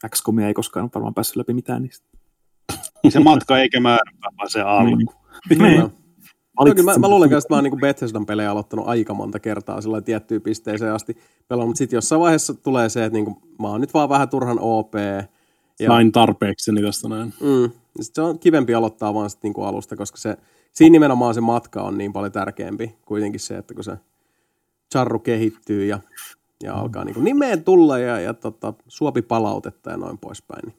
XCOMia 0.08 0.46
ei 0.46 0.54
koskaan 0.54 0.90
varmaan 0.94 1.14
päässyt 1.14 1.36
läpi 1.36 1.52
mitään 1.52 1.82
niistä. 1.82 2.06
se 3.08 3.20
matka 3.20 3.58
eikä 3.58 3.80
määrä, 3.80 4.12
vaan 4.38 4.50
se 4.50 4.60
alku. 4.60 4.96
Niin. 4.96 6.07
Niin. 6.64 6.68
Joo, 6.68 6.74
kyllä 6.74 6.92
mä, 6.92 6.98
mä 6.98 7.08
luulen 7.08 7.32
että 7.32 7.46
mä 7.50 7.56
oon 7.56 7.64
niin 7.64 7.80
Bethesdan 7.80 8.26
pelejä 8.26 8.50
aloittanut 8.50 8.88
aika 8.88 9.14
monta 9.14 9.40
kertaa 9.40 9.80
sillä 9.80 10.00
tiettyyn 10.00 10.42
pisteeseen 10.42 10.92
asti 10.92 11.16
pelannut, 11.48 11.68
mutta 11.68 11.78
sitten 11.78 11.96
jossain 11.96 12.20
vaiheessa 12.20 12.54
tulee 12.54 12.88
se, 12.88 13.04
että 13.04 13.14
niin 13.14 13.24
kuin, 13.24 13.36
mä 13.58 13.68
oon 13.68 13.80
nyt 13.80 13.94
vaan 13.94 14.08
vähän 14.08 14.28
turhan 14.28 14.58
OP. 14.60 14.94
Ja... 15.80 15.86
Sain 15.86 16.12
tarpeeksi 16.12 16.72
niin 16.72 16.84
tästä 16.84 17.08
näin. 17.08 17.34
Mm, 17.40 17.70
sit 18.00 18.14
se 18.14 18.22
on 18.22 18.38
kivempi 18.38 18.74
aloittaa 18.74 19.14
vaan 19.14 19.30
sit 19.30 19.42
niin 19.42 19.54
kuin 19.54 19.66
alusta, 19.66 19.96
koska 19.96 20.18
se, 20.18 20.36
siinä 20.72 20.92
nimenomaan 20.92 21.34
se 21.34 21.40
matka 21.40 21.82
on 21.82 21.98
niin 21.98 22.12
paljon 22.12 22.32
tärkeämpi 22.32 22.96
kuitenkin 23.04 23.40
se, 23.40 23.56
että 23.56 23.74
kun 23.74 23.84
se 23.84 23.92
charru 24.92 25.18
kehittyy 25.18 25.84
ja, 25.84 25.98
ja 26.62 26.74
alkaa 26.74 27.04
niin 27.04 27.14
kuin 27.14 27.24
nimeen 27.24 27.64
tulla 27.64 27.98
ja, 27.98 28.20
ja 28.20 28.34
tota, 28.34 28.74
suopi 28.88 29.22
palautetta 29.22 29.90
ja 29.90 29.96
noin 29.96 30.18
poispäin. 30.18 30.62
Niin 30.66 30.76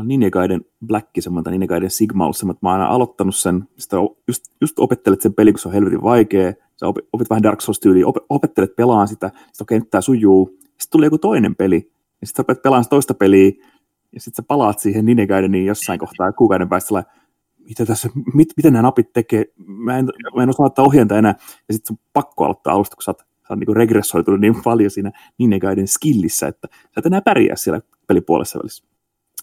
mä 0.00 0.02
oon 0.02 0.08
Ninjagaiden 0.08 0.64
Black, 0.86 1.08
semmoinen 1.20 1.52
Ninjagaiden 1.52 1.90
Sigma 1.90 2.24
ollut 2.24 2.36
semmoinen, 2.36 2.56
että 2.56 2.66
mä 2.66 2.70
oon 2.70 2.80
aina 2.80 2.94
aloittanut 2.94 3.36
sen, 3.36 3.68
sitä 3.78 3.96
just, 4.28 4.44
just 4.60 4.78
opettelet 4.78 5.20
sen 5.20 5.34
pelin, 5.34 5.54
kun 5.54 5.58
se 5.58 5.68
on 5.68 5.74
helvetin 5.74 6.02
vaikea, 6.02 6.52
sä 6.76 6.86
opit 6.86 7.30
vähän 7.30 7.42
Dark 7.42 7.60
Souls-tyyliä, 7.60 8.06
op, 8.06 8.16
opettelet 8.28 8.76
pelaan 8.76 9.08
sitä, 9.08 9.28
sitten 9.28 9.64
okei, 9.64 9.76
okay, 9.76 9.78
nyt 9.78 9.90
tämä 9.90 10.00
sujuu, 10.00 10.58
sitten 10.60 10.90
tulee 10.90 11.06
joku 11.06 11.18
toinen 11.18 11.56
peli, 11.56 11.92
ja 12.20 12.26
sitten 12.26 12.42
opet 12.42 12.62
pelaan 12.62 12.84
toista 12.90 13.14
peliä, 13.14 13.52
ja 14.12 14.20
sitten 14.20 14.42
sä 14.42 14.46
palaat 14.48 14.78
siihen 14.78 15.04
Ninegaideniin 15.04 15.66
jossain 15.66 15.98
kohtaa 15.98 16.32
kuukauden 16.32 16.68
päästä 16.68 16.88
sellainen, 16.88 17.12
mitä 17.58 17.86
tässä, 17.86 18.08
mit, 18.34 18.48
miten 18.56 18.72
nämä 18.72 18.82
napit 18.82 19.12
tekee, 19.12 19.44
mä 19.66 19.98
en, 19.98 20.08
mä 20.36 20.42
en 20.42 20.48
osaa 20.48 20.66
ottaa 20.66 20.84
ohjenta 20.84 21.18
enää, 21.18 21.34
ja 21.68 21.74
sitten 21.74 21.88
sun 21.88 22.04
pakko 22.12 22.44
aloittaa 22.44 22.74
alusta, 22.74 22.96
kun 22.96 23.02
sä 23.02 23.10
oot, 23.10 23.18
sä 23.18 23.26
oot 23.50 23.58
niin 23.58 23.76
regressoitunut 23.76 24.40
niin 24.40 24.62
paljon 24.64 24.90
siinä 24.90 25.10
Ninegaiden 25.38 25.88
skillissä, 25.88 26.46
että 26.46 26.68
sä 26.72 26.98
et 26.98 27.06
enää 27.06 27.20
pärjää 27.20 27.56
siellä 27.56 27.80
pelipuolessa 28.06 28.58
välissä. 28.58 28.89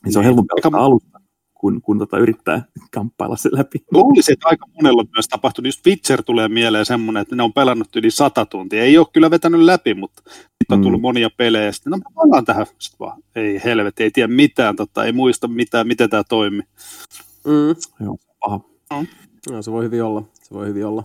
Niin 0.07 0.13
se 0.13 0.19
on 0.19 0.23
niin. 0.23 0.27
helpompi 0.27 0.49
aloittaa 0.53 0.85
alusta 0.85 1.19
kun, 1.59 1.81
kun 1.81 1.99
tota 1.99 2.17
yrittää 2.17 2.63
kamppailla 2.93 3.35
se 3.35 3.49
läpi. 3.51 3.77
Luulisin, 3.91 4.33
että 4.33 4.47
aika 4.47 4.65
monella 4.75 5.01
on 5.01 5.07
myös 5.15 5.27
tapahtunut. 5.27 5.67
Just 5.67 5.85
Witcher 5.85 6.23
tulee 6.23 6.47
mieleen 6.47 6.85
semmoinen, 6.85 7.21
että 7.21 7.35
ne 7.35 7.43
on 7.43 7.53
pelannut 7.53 7.95
yli 7.95 8.11
sata 8.11 8.45
tuntia. 8.45 8.83
Ei 8.83 8.97
ole 8.97 9.07
kyllä 9.13 9.31
vetänyt 9.31 9.61
läpi, 9.61 9.93
mutta 9.93 10.21
sitten 10.27 10.77
on 10.77 10.81
tullut 10.81 10.99
mm. 10.99 11.01
monia 11.01 11.29
pelejä. 11.37 11.71
Sitten, 11.71 11.91
no 11.91 11.97
mä 11.97 12.03
palaan 12.15 12.45
tähän. 12.45 12.65
Sitten 12.65 12.99
vaan, 12.99 13.23
ei 13.35 13.61
helvetti, 13.63 14.03
ei 14.03 14.11
tiedä 14.11 14.33
mitään, 14.33 14.75
tota, 14.75 15.05
ei 15.05 15.11
muista 15.11 15.47
mitään, 15.47 15.87
miten 15.87 16.09
tämä 16.09 16.23
toimii. 16.23 16.63
Mm. 17.45 17.75
Joo, 18.05 18.17
paha. 18.39 18.59
No. 18.91 19.05
no. 19.51 19.61
se 19.61 19.71
voi 19.71 19.83
hyvin 19.83 20.03
olla. 20.03 20.23
Se 20.33 20.53
voi 20.53 20.67
hyvin 20.67 20.85
olla. 20.85 21.03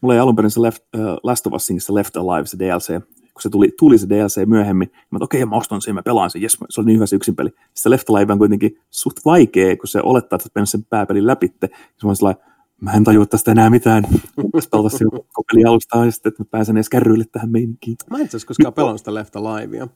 Mulla 0.00 0.14
ei 0.14 0.20
alun 0.20 0.36
perin 0.36 0.50
se 0.50 0.62
Left, 0.62 0.82
uh, 0.96 1.00
Last 1.22 1.46
of 1.46 1.52
Us 1.52 1.66
se 1.66 1.94
Left 1.94 2.16
Alive, 2.16 2.46
se 2.46 2.58
DLC, 2.58 2.88
kun 3.36 3.42
se 3.42 3.50
tuli, 3.50 3.72
tuli 3.78 3.98
se 3.98 4.08
DLC 4.08 4.46
myöhemmin, 4.46 4.90
mä 5.10 5.18
okei, 5.20 5.42
okay, 5.42 5.50
mä 5.50 5.56
ostan 5.56 5.82
sen, 5.82 5.94
mä 5.94 6.02
pelaan 6.02 6.30
sen, 6.30 6.42
jes, 6.42 6.58
se 6.70 6.80
oli 6.80 6.86
niin 6.86 6.96
hyvä 6.96 7.06
se 7.06 7.16
yksin 7.16 7.36
peli. 7.36 7.50
Sitten 7.74 7.92
Left 7.92 8.10
Alive 8.10 8.32
on 8.32 8.38
kuitenkin 8.38 8.78
suht 8.90 9.16
vaikea, 9.24 9.76
kun 9.76 9.88
se 9.88 10.00
olettaa, 10.02 10.38
että 10.46 10.64
sä 10.64 10.70
sen 10.70 10.84
pääpelin 10.84 11.26
läpitte. 11.26 11.68
Se 11.96 12.06
on 12.06 12.16
sellainen, 12.16 12.44
mä 12.80 12.92
en 12.92 13.04
tajua 13.04 13.26
tästä 13.26 13.50
enää 13.50 13.70
mitään. 13.70 14.04
Pelata 14.70 14.88
se 14.88 15.04
koko 15.04 15.42
peli 15.52 15.64
alusta 15.64 16.04
ja 16.04 16.10
sitten, 16.10 16.30
että 16.30 16.42
mä 16.42 16.46
pääsen 16.50 16.76
edes 16.76 16.88
kärryille 16.88 17.24
tähän 17.32 17.52
meininkiin. 17.52 17.96
Mä 18.10 18.18
en 18.18 18.24
itse 18.24 18.36
asiassa 18.36 18.48
koskaan 18.48 18.74
pelannut 18.74 19.00
sitä 19.00 19.14
Left 19.14 19.36
Alivea. 19.36 19.88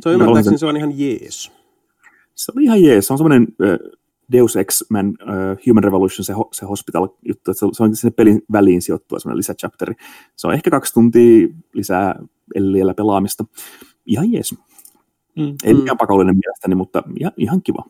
Se 0.00 0.08
on 0.08 0.14
ymmärtääkseni 0.14 0.58
se 0.58 0.66
on 0.66 0.76
ihan 0.76 0.98
jees. 0.98 1.52
Se 2.34 2.52
on 2.56 2.62
ihan 2.62 2.82
jees. 2.82 3.06
Se 3.06 3.12
on 3.12 3.18
semmoinen 3.18 3.48
Deus 4.32 4.56
Ex 4.56 4.84
Man 4.90 5.08
uh, 5.08 5.66
Human 5.66 5.84
Revolution, 5.84 6.24
se, 6.24 6.34
se 6.52 6.66
hospital-juttu, 6.66 7.50
että 7.50 7.66
se 7.72 7.82
on 7.82 7.96
sinne 7.96 8.10
pelin 8.10 8.42
väliin 8.52 8.82
sijoittua 8.82 9.18
semmoinen 9.18 9.38
lisächapteri. 9.38 9.94
Se 10.36 10.46
on 10.46 10.54
ehkä 10.54 10.70
kaksi 10.70 10.94
tuntia 10.94 11.48
lisää 11.72 12.14
Elliellä 12.54 12.94
pelaamista. 12.94 13.44
Ihan 14.06 14.32
jees. 14.32 14.54
Mm. 15.36 15.54
Ei 15.64 15.74
mm. 15.74 15.80
mikään 15.80 15.98
pakollinen 15.98 16.36
mielestäni, 16.36 16.74
mutta 16.74 17.02
ihan, 17.20 17.32
ihan 17.36 17.62
kiva. 17.62 17.84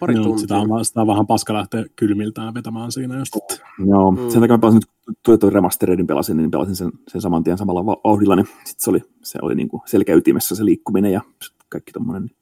Pari 0.00 0.14
Joo, 0.14 0.38
sitä, 0.38 0.56
on, 0.56 0.84
sitä 0.84 1.00
on 1.00 1.06
vähän 1.06 1.26
paska 1.26 1.54
lähteä 1.54 1.84
kylmiltään 1.96 2.54
vetämään 2.54 2.92
siinä 2.92 3.18
just. 3.18 3.36
Että... 3.36 3.66
Joo, 3.86 4.10
mm. 4.10 4.30
sen 4.30 4.40
takia 4.40 4.56
mä 4.56 4.58
pelasin 4.58 4.80
nyt 5.28 5.42
remastereidin 5.52 6.06
pelasin, 6.06 6.36
niin 6.36 6.50
pelasin 6.50 6.76
sen, 6.76 6.92
sen 7.08 7.20
saman 7.20 7.44
tien 7.44 7.58
samalla 7.58 7.86
vauhdilla, 7.86 8.36
niin 8.36 8.48
sit 8.64 8.80
se 8.80 8.90
oli, 8.90 9.02
se 9.22 9.38
oli 9.42 9.54
niin 9.54 9.68
kuin 9.68 9.82
selkäytimessä 9.86 10.54
se 10.54 10.64
liikkuminen 10.64 11.12
ja 11.12 11.20
kaikki 11.68 11.92
tommonen, 11.92 12.22
niin 12.22 12.36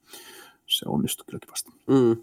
se 0.66 0.89
onnistui 0.89 1.25
kyllä 1.27 1.41
kivasti. 1.41 1.71
Mm. 1.87 2.16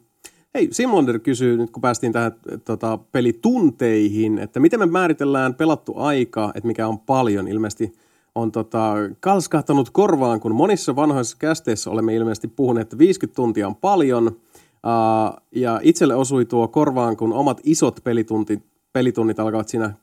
Hei, 0.56 0.68
Simlander 0.72 1.20
kysyy 1.20 1.58
nyt, 1.58 1.72
kun 1.72 1.82
päästiin 1.82 2.14
tähän 2.14 2.32
tota, 2.66 3.00
pelitunteihin, 3.12 4.40
että 4.40 4.60
miten 4.60 4.80
me 4.80 4.86
määritellään 4.86 5.56
pelattu 5.56 5.94
aika, 5.98 6.52
että 6.56 6.68
mikä 6.68 6.88
on 6.88 7.00
paljon. 7.00 7.48
Ilmeisesti 7.48 7.94
on 8.36 8.52
tota, 8.52 8.94
kalskahtanut 9.20 9.90
korvaan, 9.90 10.40
kun 10.40 10.56
monissa 10.56 10.96
vanhoissa 10.96 11.38
kästeissä 11.40 11.90
olemme 11.90 12.16
ilmeisesti 12.16 12.48
puhuneet, 12.48 12.86
että 12.86 12.98
50 12.98 13.36
tuntia 13.36 13.68
on 13.68 13.76
paljon. 13.76 14.28
Uh, 14.28 15.42
ja 15.56 15.80
itselle 15.84 16.16
osui 16.16 16.46
tuo 16.46 16.68
korvaan, 16.68 17.18
kun 17.18 17.34
omat 17.34 17.62
isot 17.64 18.00
pelitunnit, 18.04 18.64
pelitunnit 18.94 19.40
alkavat 19.40 19.70
siinä 19.70 19.94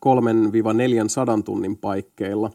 3-400 1.38 1.42
tunnin 1.44 1.76
paikkeilla. 1.76 2.50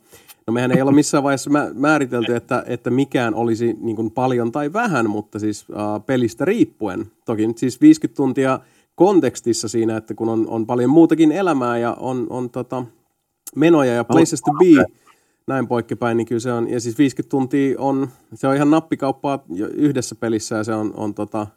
No 0.48 0.54
mehän 0.54 0.72
ei 0.72 0.82
ole 0.82 0.92
missään 0.92 1.24
vaiheessa 1.24 1.50
määritelty, 1.74 2.36
että, 2.36 2.64
että 2.68 2.90
mikään 2.90 3.36
olisi 3.36 3.78
niin 3.82 3.96
kuin 3.96 4.12
paljon 4.12 4.52
tai 4.52 4.74
vähän, 4.74 5.10
mutta 5.10 5.40
siis 5.40 5.66
uh, 5.70 6.06
pelistä 6.06 6.46
riippuen. 6.46 7.12
Toki 7.26 7.48
nyt 7.48 7.58
siis 7.58 7.82
50 7.82 8.16
tuntia 8.16 8.60
kontekstissa 8.96 9.68
siinä, 9.68 9.98
että 9.98 10.14
kun 10.14 10.30
on, 10.30 10.48
on 10.48 10.66
paljon 10.66 10.90
muutakin 10.90 11.32
elämää 11.32 11.78
ja 11.78 11.94
on, 12.00 12.28
on 12.30 12.50
tota, 12.50 12.86
menoja 13.56 13.94
ja 13.94 14.04
places 14.04 14.42
to 14.42 14.52
be, 14.52 14.86
näin 15.48 15.68
poikkipäin, 15.68 16.18
niin 16.18 16.28
kyllä 16.28 16.40
se 16.40 16.52
on, 16.52 16.70
ja 16.70 16.80
siis 16.80 16.98
50 16.98 17.32
tuntia 17.32 17.76
on, 17.80 18.10
se 18.34 18.48
on 18.48 18.56
ihan 18.56 18.72
nappikauppaa 18.72 19.44
yhdessä 19.74 20.16
pelissä 20.16 20.56
ja 20.56 20.64
se 20.64 20.74
on, 20.74 20.94
on 20.98 21.14
tota, 21.14 21.48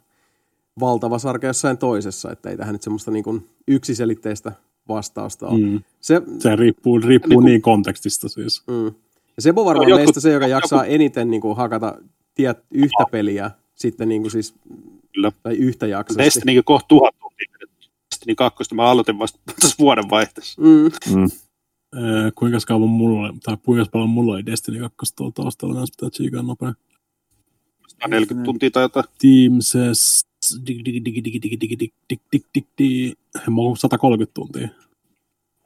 valtava 0.79 1.19
sarka 1.19 1.47
jossain 1.47 1.77
toisessa, 1.77 2.31
että 2.31 2.49
ei 2.49 2.57
tähän 2.57 2.73
nyt 2.73 2.81
semmoista 2.81 3.11
niin 3.11 3.23
kuin 3.23 3.49
yksiselitteistä 3.67 4.51
vastausta 4.87 5.47
ole. 5.47 5.59
Mm. 5.59 5.79
Se, 5.99 6.21
se 6.39 6.55
riippuu, 6.55 6.99
riippuu 6.99 7.29
niin, 7.29 7.37
kuin, 7.37 7.45
niin 7.45 7.61
kontekstista 7.61 8.29
siis. 8.29 8.63
Mm. 8.67 8.85
Ja 9.35 9.41
Sebo 9.41 9.65
varmaan 9.65 9.89
no, 9.89 9.95
meistä 9.95 10.19
se, 10.19 10.31
joka 10.31 10.47
jaksaa 10.47 10.83
joku. 10.85 10.93
eniten 10.95 11.31
niin 11.31 11.41
kuin, 11.41 11.57
hakata 11.57 11.97
tiet, 12.35 12.57
yhtä 12.71 13.03
peliä 13.11 13.51
sitten 13.75 14.09
niin 14.09 14.21
kuin 14.21 14.31
siis, 14.31 14.55
Kyllä. 15.13 15.31
tai 15.43 15.55
yhtä 15.55 15.87
jaksoa. 15.87 16.23
Destiny 16.23 16.63
kohta 16.63 16.87
tuhat 16.87 17.15
tuntia. 17.19 17.47
Destiny 18.11 18.35
2, 18.35 18.75
mä 18.75 18.89
aloitin 18.89 19.19
vasta 19.19 19.39
tässä 19.61 19.75
vuoden 19.79 20.09
vaihteessa. 20.09 20.61
Mm. 20.61 21.15
Mm. 21.15 21.23
Äh, 21.23 22.31
kuinka 22.35 22.57
kauan 22.67 22.89
mulla 22.89 23.27
oli, 23.27 23.37
tai 23.43 23.57
kuinka 23.65 23.85
paljon 23.91 24.09
mulla 24.09 24.33
oli 24.33 24.45
Destiny 24.45 24.79
2 24.79 25.15
tuolla 25.15 25.31
taustalla, 25.31 25.75
näistä 25.75 25.95
pitää 25.97 26.09
tsiikaa 26.09 26.41
nopea. 26.41 26.73
40 28.07 28.45
tuntia 28.45 28.71
tai 28.71 28.83
jotain. 28.83 29.05
Teamses, 29.21 30.26
dig, 30.67 30.85
dig, 30.85 31.05
dig, 31.05 31.05
dig, 31.05 31.23
dig, 31.23 31.33
dig, 31.33 31.59
dig, 31.61 31.79
dig, 31.79 31.91
dig, 32.09 32.21
dig, 32.31 32.43
dig, 32.53 32.65
dig, 32.77 33.13
130 33.77 34.33
tuntia. 34.33 34.67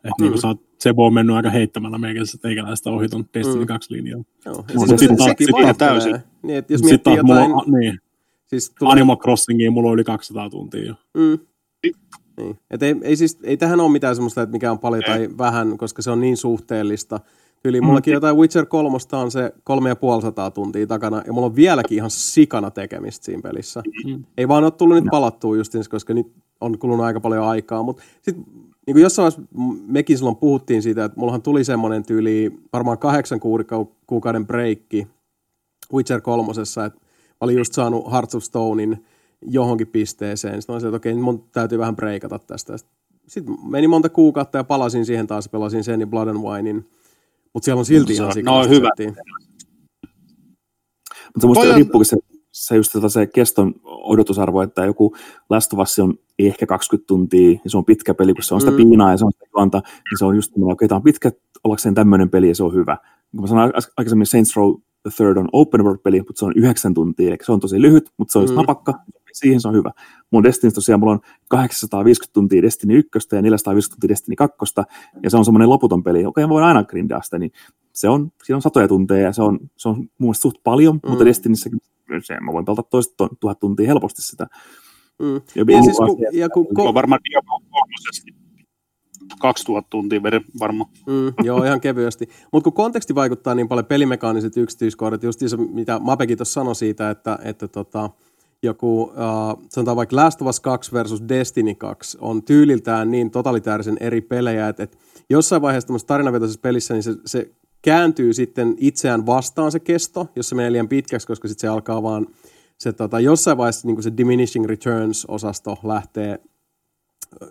Et 0.03 0.11
mm. 0.19 0.25
niin 0.25 0.41
sä 0.41 0.47
oot, 0.47 0.61
se 0.79 0.95
voi 0.95 1.11
mennyt 1.11 1.35
aika 1.35 1.49
heittämällä 1.49 1.97
meikässä 1.97 2.37
teikäläistä 2.37 2.89
ohiton 2.89 3.25
Destiny 3.33 3.59
mm. 3.59 3.65
2 3.65 3.93
linjaa. 3.93 4.23
Joo, 4.45 4.65
ja 4.73 4.79
siis 4.79 4.99
sitten 4.99 5.23
sekin 5.23 5.47
vaihtelee. 5.51 5.73
Täysin. 5.73 6.19
Niin, 6.43 6.57
että 6.57 6.73
jos 6.73 6.83
miettii 6.83 7.15
jotain... 7.15 7.49
Mulla, 7.49 7.79
niin. 7.79 7.99
Siis 8.47 8.73
tulee... 8.79 8.93
Animal 8.93 9.17
Crossingia 9.17 9.71
mulla 9.71 9.89
on 9.89 9.93
yli 9.93 10.03
200 10.03 10.49
tuntia 10.49 10.85
jo. 10.85 10.95
Mm. 11.13 11.39
Niin. 12.37 12.59
Et 12.71 12.83
ei, 12.83 12.95
ei, 13.01 13.15
siis, 13.15 13.39
ei 13.43 13.57
tähän 13.57 13.79
ole 13.79 13.91
mitään 13.91 14.15
semmoista, 14.15 14.41
että 14.41 14.53
mikä 14.53 14.71
on 14.71 14.79
paljon 14.79 15.03
tai 15.05 15.29
vähän, 15.37 15.77
koska 15.77 16.01
se 16.01 16.11
on 16.11 16.21
niin 16.21 16.37
suhteellista. 16.37 17.19
Yli 17.65 17.81
mm. 17.81 17.87
mullakin 17.87 18.13
jotain 18.13 18.37
Witcher 18.37 18.65
3 18.65 18.97
on 19.13 19.31
se 19.31 19.53
3500 19.63 20.51
tuntia 20.51 20.87
takana, 20.87 21.21
ja 21.25 21.33
mulla 21.33 21.45
on 21.45 21.55
vieläkin 21.55 21.95
ihan 21.95 22.09
sikana 22.09 22.71
tekemistä 22.71 23.25
siinä 23.25 23.41
pelissä. 23.41 23.83
Mm. 24.05 24.23
Ei 24.37 24.47
vaan 24.47 24.63
ole 24.63 24.71
tullut 24.71 24.95
nyt 24.95 25.11
palattua 25.11 25.57
justiin, 25.57 25.83
koska 25.89 26.13
nyt 26.13 26.31
on 26.61 26.79
kulunut 26.79 27.05
aika 27.05 27.19
paljon 27.19 27.47
aikaa, 27.47 27.83
mutta 27.83 28.03
sitten 28.21 28.45
niin 28.87 28.93
kuin 28.93 29.01
jossain 29.01 29.23
vaiheessa 29.23 29.41
mekin 29.87 30.17
silloin 30.17 30.35
puhuttiin 30.35 30.81
siitä, 30.81 31.05
että 31.05 31.19
mullahan 31.19 31.41
tuli 31.41 31.63
semmoinen 31.63 32.03
tyyli 32.03 32.59
varmaan 32.73 32.97
kahdeksan 32.97 33.39
kuukauden 34.07 34.47
breikki 34.47 35.07
Witcher 35.93 36.21
3, 36.21 36.51
että 36.85 36.99
olin 37.41 37.57
just 37.57 37.73
saanut 37.73 38.11
Hearts 38.11 38.35
of 38.35 38.43
Stonein 38.43 39.05
johonkin 39.41 39.87
pisteeseen. 39.87 40.61
Sitten 40.61 40.75
mä 40.75 40.77
että 40.77 40.95
okei, 40.95 41.13
mun 41.13 41.43
täytyy 41.51 41.77
vähän 41.77 41.95
breikata 41.95 42.39
tästä. 42.39 42.75
Sitten 43.27 43.57
meni 43.69 43.87
monta 43.87 44.09
kuukautta 44.09 44.57
ja 44.57 44.63
palasin 44.63 45.05
siihen 45.05 45.27
taas, 45.27 45.49
pelasin 45.49 45.83
sen 45.83 46.01
ja 46.01 46.07
Blood 46.07 46.27
and 46.27 46.37
Winein. 46.37 46.85
Mutta 47.53 47.65
siellä 47.65 47.79
on 47.79 47.85
silti 47.85 48.13
ihan 48.13 48.31
No 48.43 48.67
hyvä. 48.69 48.89
Mutta 51.33 51.47
musta 51.47 51.63
on... 51.63 51.75
riippuukin 51.75 52.05
se, 52.05 52.17
se, 52.51 52.75
just 52.75 52.91
tota 52.91 53.09
se 53.09 53.27
keston 53.27 53.73
odotusarvo, 53.83 54.61
että 54.61 54.85
joku 54.85 55.15
Last 55.49 55.73
on 55.73 56.15
ehkä 56.39 56.65
20 56.65 57.07
tuntia, 57.07 57.51
ja 57.51 57.69
se 57.69 57.77
on 57.77 57.85
pitkä 57.85 58.13
peli, 58.13 58.33
kun 58.33 58.43
se 58.43 58.53
on 58.53 58.61
sitä 58.61 58.71
mm. 58.71 58.77
piinaa 58.77 59.11
ja 59.11 59.17
se 59.17 59.25
on 59.25 59.31
sitä 59.31 59.45
juonta, 59.55 59.77
niin 59.77 60.17
se 60.19 60.25
on 60.25 60.35
just, 60.35 60.51
okei, 60.51 60.71
okay, 60.71 60.87
tämä 60.87 60.97
on 60.97 61.03
pitkä 61.03 61.31
ollakseen 61.63 61.95
tämmöinen 61.95 62.29
peli 62.29 62.47
ja 62.47 62.55
se 62.55 62.63
on 62.63 62.73
hyvä. 62.73 62.97
Kun 63.31 63.41
mä 63.41 63.47
sanoin 63.47 63.71
aikaisemmin 63.97 64.27
Saints 64.27 64.55
Row 64.55 64.75
The 65.01 65.11
Third 65.15 65.37
on 65.37 65.49
open 65.51 65.83
world-peli, 65.83 66.19
mutta 66.19 66.39
se 66.39 66.45
on 66.45 66.53
yhdeksän 66.55 66.93
tuntia, 66.93 67.27
eli 67.27 67.37
se 67.43 67.51
on 67.51 67.59
tosi 67.59 67.81
lyhyt, 67.81 68.11
mutta 68.17 68.31
se 68.31 68.39
on 68.39 68.49
mm. 68.49 68.55
napakka, 68.55 68.93
siihen 69.33 69.61
se 69.61 69.67
on 69.67 69.75
hyvä. 69.75 69.91
Mun 70.31 70.43
Destiny 70.43 70.71
tosiaan, 70.71 70.99
mulla 70.99 71.13
on 71.13 71.19
850 71.47 72.33
tuntia 72.33 72.61
Destiny 72.61 72.97
1 72.97 73.35
ja 73.35 73.41
450 73.41 73.95
tuntia 73.95 74.09
Destiny 74.09 74.35
2, 74.35 74.57
ja 75.23 75.29
se 75.29 75.37
on 75.37 75.45
semmoinen 75.45 75.69
loputon 75.69 76.03
peli. 76.03 76.25
Okei, 76.25 76.45
mä 76.45 76.49
voin 76.49 76.63
aina 76.63 76.83
grindaa 76.83 77.21
sitä, 77.21 77.39
niin 77.39 77.51
se 77.93 78.09
on, 78.09 78.31
siinä 78.43 78.55
on 78.55 78.61
satoja 78.61 78.87
tunteja, 78.87 79.25
ja 79.25 79.33
se 79.33 79.41
on, 79.41 79.59
se 79.77 79.89
on 79.89 79.95
mun 79.95 80.09
mielestä 80.19 80.41
suht 80.41 80.57
paljon, 80.63 80.99
mm. 81.03 81.09
mutta 81.09 81.25
Destinyssä 81.25 81.69
se, 82.23 82.39
mä 82.39 82.53
voin 82.53 82.65
pelata 82.65 82.83
toista 82.83 83.27
tuhat 83.39 83.59
tuntia 83.59 83.87
helposti 83.87 84.21
sitä. 84.21 84.47
Mm. 85.19 85.33
Ja, 85.33 85.65
ja, 85.67 85.83
siis, 85.83 85.97
kun, 85.97 86.17
ja 86.33 86.49
kun, 86.49 86.67
kun, 86.75 86.93
varmaan 86.93 87.21
Diablo 87.29 87.59
3 87.69 88.41
2000 89.39 89.89
tuntia 89.89 90.23
veri 90.23 90.41
varmaan. 90.59 90.89
Mm, 91.07 91.33
joo, 91.47 91.63
ihan 91.63 91.81
kevyesti. 91.81 92.29
Mutta 92.53 92.63
kun 92.63 92.73
konteksti 92.73 93.15
vaikuttaa 93.15 93.55
niin 93.55 93.67
paljon 93.67 93.85
pelimekaaniset 93.85 94.57
yksityiskohdat, 94.57 95.23
just 95.23 95.39
se, 95.47 95.57
mitä 95.57 95.99
Mapekin 95.99 96.37
tuossa 96.37 96.53
sanoi 96.53 96.75
siitä, 96.75 97.09
että, 97.09 97.39
että 97.43 97.67
tota, 97.67 98.09
joku, 98.63 99.01
uh, 99.01 99.11
sanotaan 99.69 99.97
vaikka 99.97 100.15
Last 100.15 100.41
of 100.41 100.47
Us 100.47 100.59
2 100.59 100.91
versus 100.93 101.23
Destiny 101.29 101.75
2 101.75 102.17
on 102.21 102.43
tyyliltään 102.43 103.11
niin 103.11 103.31
totalitäärisen 103.31 103.97
eri 103.99 104.21
pelejä, 104.21 104.67
että, 104.69 104.83
että 104.83 104.97
jossain 105.29 105.61
vaiheessa 105.61 105.87
tämmöisessä 105.87 106.07
tarinavetoisessa 106.07 106.61
pelissä 106.61 106.93
niin 106.93 107.03
se, 107.03 107.15
se 107.25 107.51
kääntyy 107.81 108.33
sitten 108.33 108.75
itseään 108.77 109.25
vastaan 109.25 109.71
se 109.71 109.79
kesto, 109.79 110.27
jos 110.35 110.49
se 110.49 110.55
menee 110.55 110.71
liian 110.71 110.87
pitkäksi, 110.87 111.27
koska 111.27 111.47
sitten 111.47 111.61
se 111.61 111.67
alkaa 111.67 112.03
vaan 112.03 112.27
se 112.77 112.93
tota, 112.93 113.19
jossain 113.19 113.57
vaiheessa 113.57 113.87
niin 113.87 114.03
se 114.03 114.17
diminishing 114.17 114.65
returns-osasto 114.65 115.77
lähtee 115.83 116.39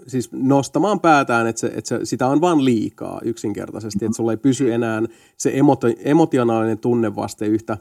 siis 0.07 0.33
nostamaan 0.33 1.01
päätään, 1.01 1.47
että, 1.47 1.61
se, 1.61 1.67
että 1.67 1.89
se, 1.89 2.01
sitä 2.05 2.27
on 2.27 2.41
vaan 2.41 2.65
liikaa 2.65 3.21
yksinkertaisesti, 3.25 4.05
että 4.05 4.17
sulla 4.17 4.33
ei 4.33 4.37
pysy 4.37 4.73
enää 4.73 5.03
se 5.37 5.51
emoti, 5.55 5.97
emotionaalinen 5.99 6.79
tunnevaste 6.79 7.47
yhtä, 7.47 7.79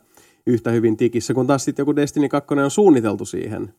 yhtä 0.47 0.71
hyvin 0.71 0.97
tikissä, 0.97 1.33
kun 1.33 1.47
taas 1.47 1.65
sitten 1.65 1.81
joku 1.83 1.95
Destiny 1.95 2.29
2 2.29 2.53
on 2.53 2.71
suunniteltu 2.71 3.25
siihen, 3.25 3.73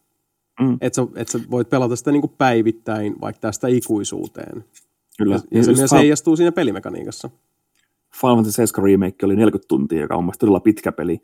mm. 0.60 0.78
että, 0.80 0.96
sä, 0.96 1.06
että 1.16 1.32
sä 1.32 1.40
voit 1.50 1.70
pelata 1.70 1.96
sitä 1.96 2.12
niin 2.12 2.20
kuin 2.20 2.32
päivittäin 2.38 3.20
vaikka 3.20 3.40
tästä 3.40 3.68
ikuisuuteen. 3.68 4.64
Kyllä. 5.18 5.34
Ja, 5.34 5.40
ja 5.50 5.64
se 5.64 5.72
myös 5.72 5.92
heijastuu 5.92 6.36
siinä 6.36 6.52
pelimekaniikassa. 6.52 7.30
Final 8.20 8.36
Fantasy 8.36 8.52
7 8.52 8.84
Remake 8.84 9.26
oli 9.26 9.36
40 9.36 9.68
tuntia, 9.68 10.00
joka 10.00 10.14
on 10.14 10.24
mielestäni 10.24 10.40
todella 10.40 10.60
pitkä 10.60 10.92
peli, 10.92 11.20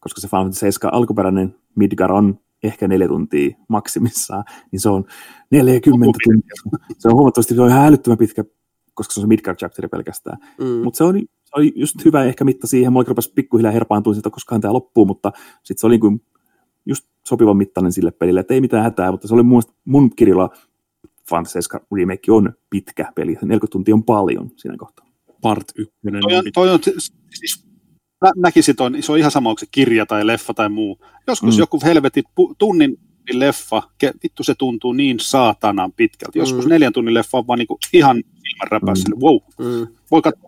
koska 0.00 0.20
se 0.20 0.28
Final 0.28 0.42
Fantasy 0.42 0.60
7 0.60 0.94
alkuperäinen 0.94 1.54
Midgar 1.74 2.12
on 2.12 2.38
ehkä 2.62 2.88
neljä 2.88 3.08
tuntia 3.08 3.56
maksimissaan, 3.68 4.44
niin 4.72 4.80
se 4.80 4.88
on 4.88 5.04
40 5.50 6.18
tuntia. 6.24 6.54
Se 6.98 7.08
on 7.08 7.14
huomattavasti 7.14 7.54
se 7.54 7.62
on 7.62 7.68
ihan 7.68 7.86
älyttömän 7.86 8.18
pitkä, 8.18 8.44
koska 8.94 9.14
se 9.14 9.20
on 9.20 9.22
se 9.22 9.28
Midgar 9.28 9.56
chapteri 9.56 9.88
pelkästään. 9.88 10.38
Mm. 10.60 10.66
Mutta 10.66 10.98
se 10.98 11.04
oli, 11.04 11.26
se 11.48 11.52
oli 11.56 11.72
just 11.76 12.04
hyvä 12.04 12.24
ehkä 12.24 12.44
mitta 12.44 12.66
siihen. 12.66 12.92
Mulla 12.92 13.04
rupesi 13.08 13.32
pikkuhiljaa 13.34 13.72
herpaantua 13.72 14.14
siitä, 14.14 14.30
koska 14.30 14.58
tämä 14.58 14.72
loppuu, 14.72 15.04
mutta 15.04 15.32
sitten 15.62 15.80
se 15.80 15.86
oli 15.86 15.98
kuin 15.98 16.22
just 16.86 17.06
sopivan 17.28 17.56
mittainen 17.56 17.92
sille 17.92 18.10
pelille, 18.10 18.40
että 18.40 18.54
ei 18.54 18.60
mitään 18.60 18.84
hätää, 18.84 19.10
mutta 19.10 19.28
se 19.28 19.34
oli 19.34 19.42
mun, 19.42 19.62
mun 19.84 20.16
kirjalla 20.16 20.50
Fantasy 21.30 21.58
Remake 21.96 22.32
on 22.32 22.52
pitkä 22.70 23.12
peli. 23.14 23.32
40 23.32 23.66
tuntia 23.70 23.94
on 23.94 24.04
paljon 24.04 24.50
siinä 24.56 24.76
kohtaa. 24.76 25.06
Part 25.42 25.64
1. 25.76 25.94
Toi 26.22 26.36
on, 26.36 26.44
toi 26.54 26.70
on, 26.70 26.80
siis 27.34 27.66
mä 28.24 28.32
näkisin 28.36 28.76
ton, 28.76 28.96
se 29.00 29.12
on 29.12 29.18
ihan 29.18 29.30
sama, 29.30 29.48
onko 29.48 29.58
se 29.58 29.66
kirja 29.70 30.06
tai 30.06 30.26
leffa 30.26 30.54
tai 30.54 30.68
muu. 30.68 30.98
Joskus 31.26 31.54
mm. 31.54 31.58
joku 31.58 31.80
helvetin 31.84 32.24
pu, 32.34 32.54
tunnin 32.58 32.98
leffa, 33.32 33.82
ke, 33.98 34.12
vittu 34.22 34.42
se 34.42 34.54
tuntuu 34.54 34.92
niin 34.92 35.20
saatanan 35.20 35.92
pitkältä. 35.92 36.38
Joskus 36.38 36.64
mm. 36.64 36.68
neljän 36.68 36.92
tunnin 36.92 37.14
leffa 37.14 37.38
on 37.38 37.46
vaan 37.46 37.58
niinku 37.58 37.78
ihan 37.92 38.16
ilman 38.16 38.68
räpässä. 38.70 39.08
Mm. 39.08 39.20
Wow, 39.22 39.36
mm. 39.58 39.86
voi 40.10 40.22
katsoa. 40.22 40.47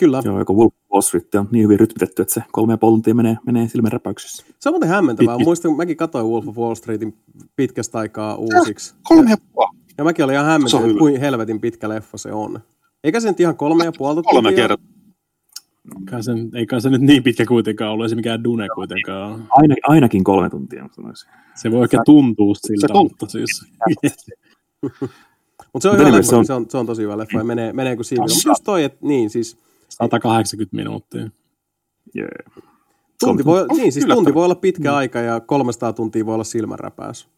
Kyllä. 0.00 0.22
Joo, 0.24 0.38
joku 0.38 0.56
Wolf 0.56 0.74
Wall 0.92 1.00
Street 1.00 1.34
on 1.34 1.48
niin 1.50 1.64
hyvin 1.64 1.80
rytmitetty, 1.80 2.22
että 2.22 2.34
se 2.34 2.42
kolme 2.52 2.72
ja 2.72 2.76
puoli 2.76 2.92
tuntia 2.92 3.14
menee, 3.14 3.36
menee 3.46 3.68
silmän 3.68 3.92
räpäyksessä. 3.92 4.44
Se 4.60 4.68
on 4.68 4.72
muuten 4.72 4.88
hämmentävää. 4.88 5.36
Pit- 5.36 5.44
Muistan, 5.44 5.76
mäkin 5.76 5.96
katsoin 5.96 6.26
Wolf 6.26 6.48
of 6.48 6.58
Wall 6.58 6.74
Streetin 6.74 7.14
pitkästä 7.56 7.98
aikaa 7.98 8.36
uusiksi. 8.36 8.94
Ja, 8.94 9.00
kolme 9.02 9.30
ja 9.30 9.36
puoli. 9.52 9.76
Ja 9.98 10.04
mäkin 10.04 10.24
olin 10.24 10.34
ihan 10.34 10.46
hämmentynyt, 10.46 10.98
kuinka 10.98 11.20
helvetin 11.20 11.60
pitkä 11.60 11.88
leffa 11.88 12.18
se 12.18 12.32
on. 12.32 12.60
Eikä 13.04 13.20
se 13.20 13.28
nyt 13.28 13.40
ihan 13.40 13.56
kolme 13.56 13.84
ja 13.84 13.92
puolta 13.98 14.22
Kolme 14.22 14.52
kertaa. 14.52 14.86
Kai 16.10 16.22
sen, 16.22 16.50
ei 16.54 16.66
kai 16.66 16.80
se 16.80 16.90
nyt 16.90 17.00
niin 17.00 17.22
pitkä 17.22 17.46
kuitenkaan 17.46 17.92
ollut, 17.92 18.04
ei 18.04 18.10
se 18.10 18.16
mikään 18.16 18.44
dune 18.44 18.68
kuitenkaan. 18.74 19.46
Aina, 19.50 19.74
ainakin 19.88 20.24
kolme 20.24 20.50
tuntia, 20.50 20.88
sanoisin. 20.92 21.30
Se 21.54 21.70
voi 21.70 21.80
oikein 21.80 22.02
tuntua 22.06 22.54
siltä, 22.54 22.86
se 22.86 22.94
mutta 22.94 23.26
siis... 23.26 23.64
mutta 25.72 25.82
se 25.82 25.88
on 25.88 25.98
hyvä 25.98 26.12
leffa, 26.12 26.30
se 26.30 26.36
on... 26.36 26.46
Se, 26.46 26.52
on, 26.52 26.66
se 26.70 26.78
on 26.78 26.86
tosi 26.86 27.02
hyvä 27.02 27.18
leffa 27.18 27.38
ja 27.38 27.44
menee, 27.44 27.72
menee 27.72 27.96
kuin 27.96 28.04
siivi. 28.04 28.20
Mutta 28.20 28.48
just 28.48 28.64
toi, 28.64 28.84
että 28.84 28.98
niin 29.00 29.30
siis... 29.30 29.56
180 30.00 30.76
minuuttia. 30.76 31.30
Yeah. 32.16 32.64
Tunti 33.20 33.44
voi, 33.44 33.66
niin, 33.76 33.92
siis 33.92 34.06
tunti 34.06 34.34
voi 34.34 34.44
olla 34.44 34.54
pitkä 34.54 34.90
mm. 34.90 34.96
aika 34.96 35.18
ja 35.18 35.40
300 35.40 35.92
tuntia 35.92 36.26
voi 36.26 36.34
olla 36.34 36.44
silmänräpäys. 36.44 37.28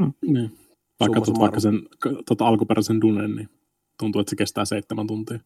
Mm. 0.00 0.12
Niin. 0.26 0.58
Vaikka, 1.00 1.20
tuot, 1.20 1.38
vaikka 1.38 1.60
sen 1.60 1.82
tota 2.26 2.46
alkuperäisen 2.46 3.00
Dunen, 3.00 3.36
niin 3.36 3.48
tuntuu, 3.98 4.20
että 4.20 4.30
se 4.30 4.36
kestää 4.36 4.64
seitsemän 4.64 5.06
tuntia. 5.06 5.38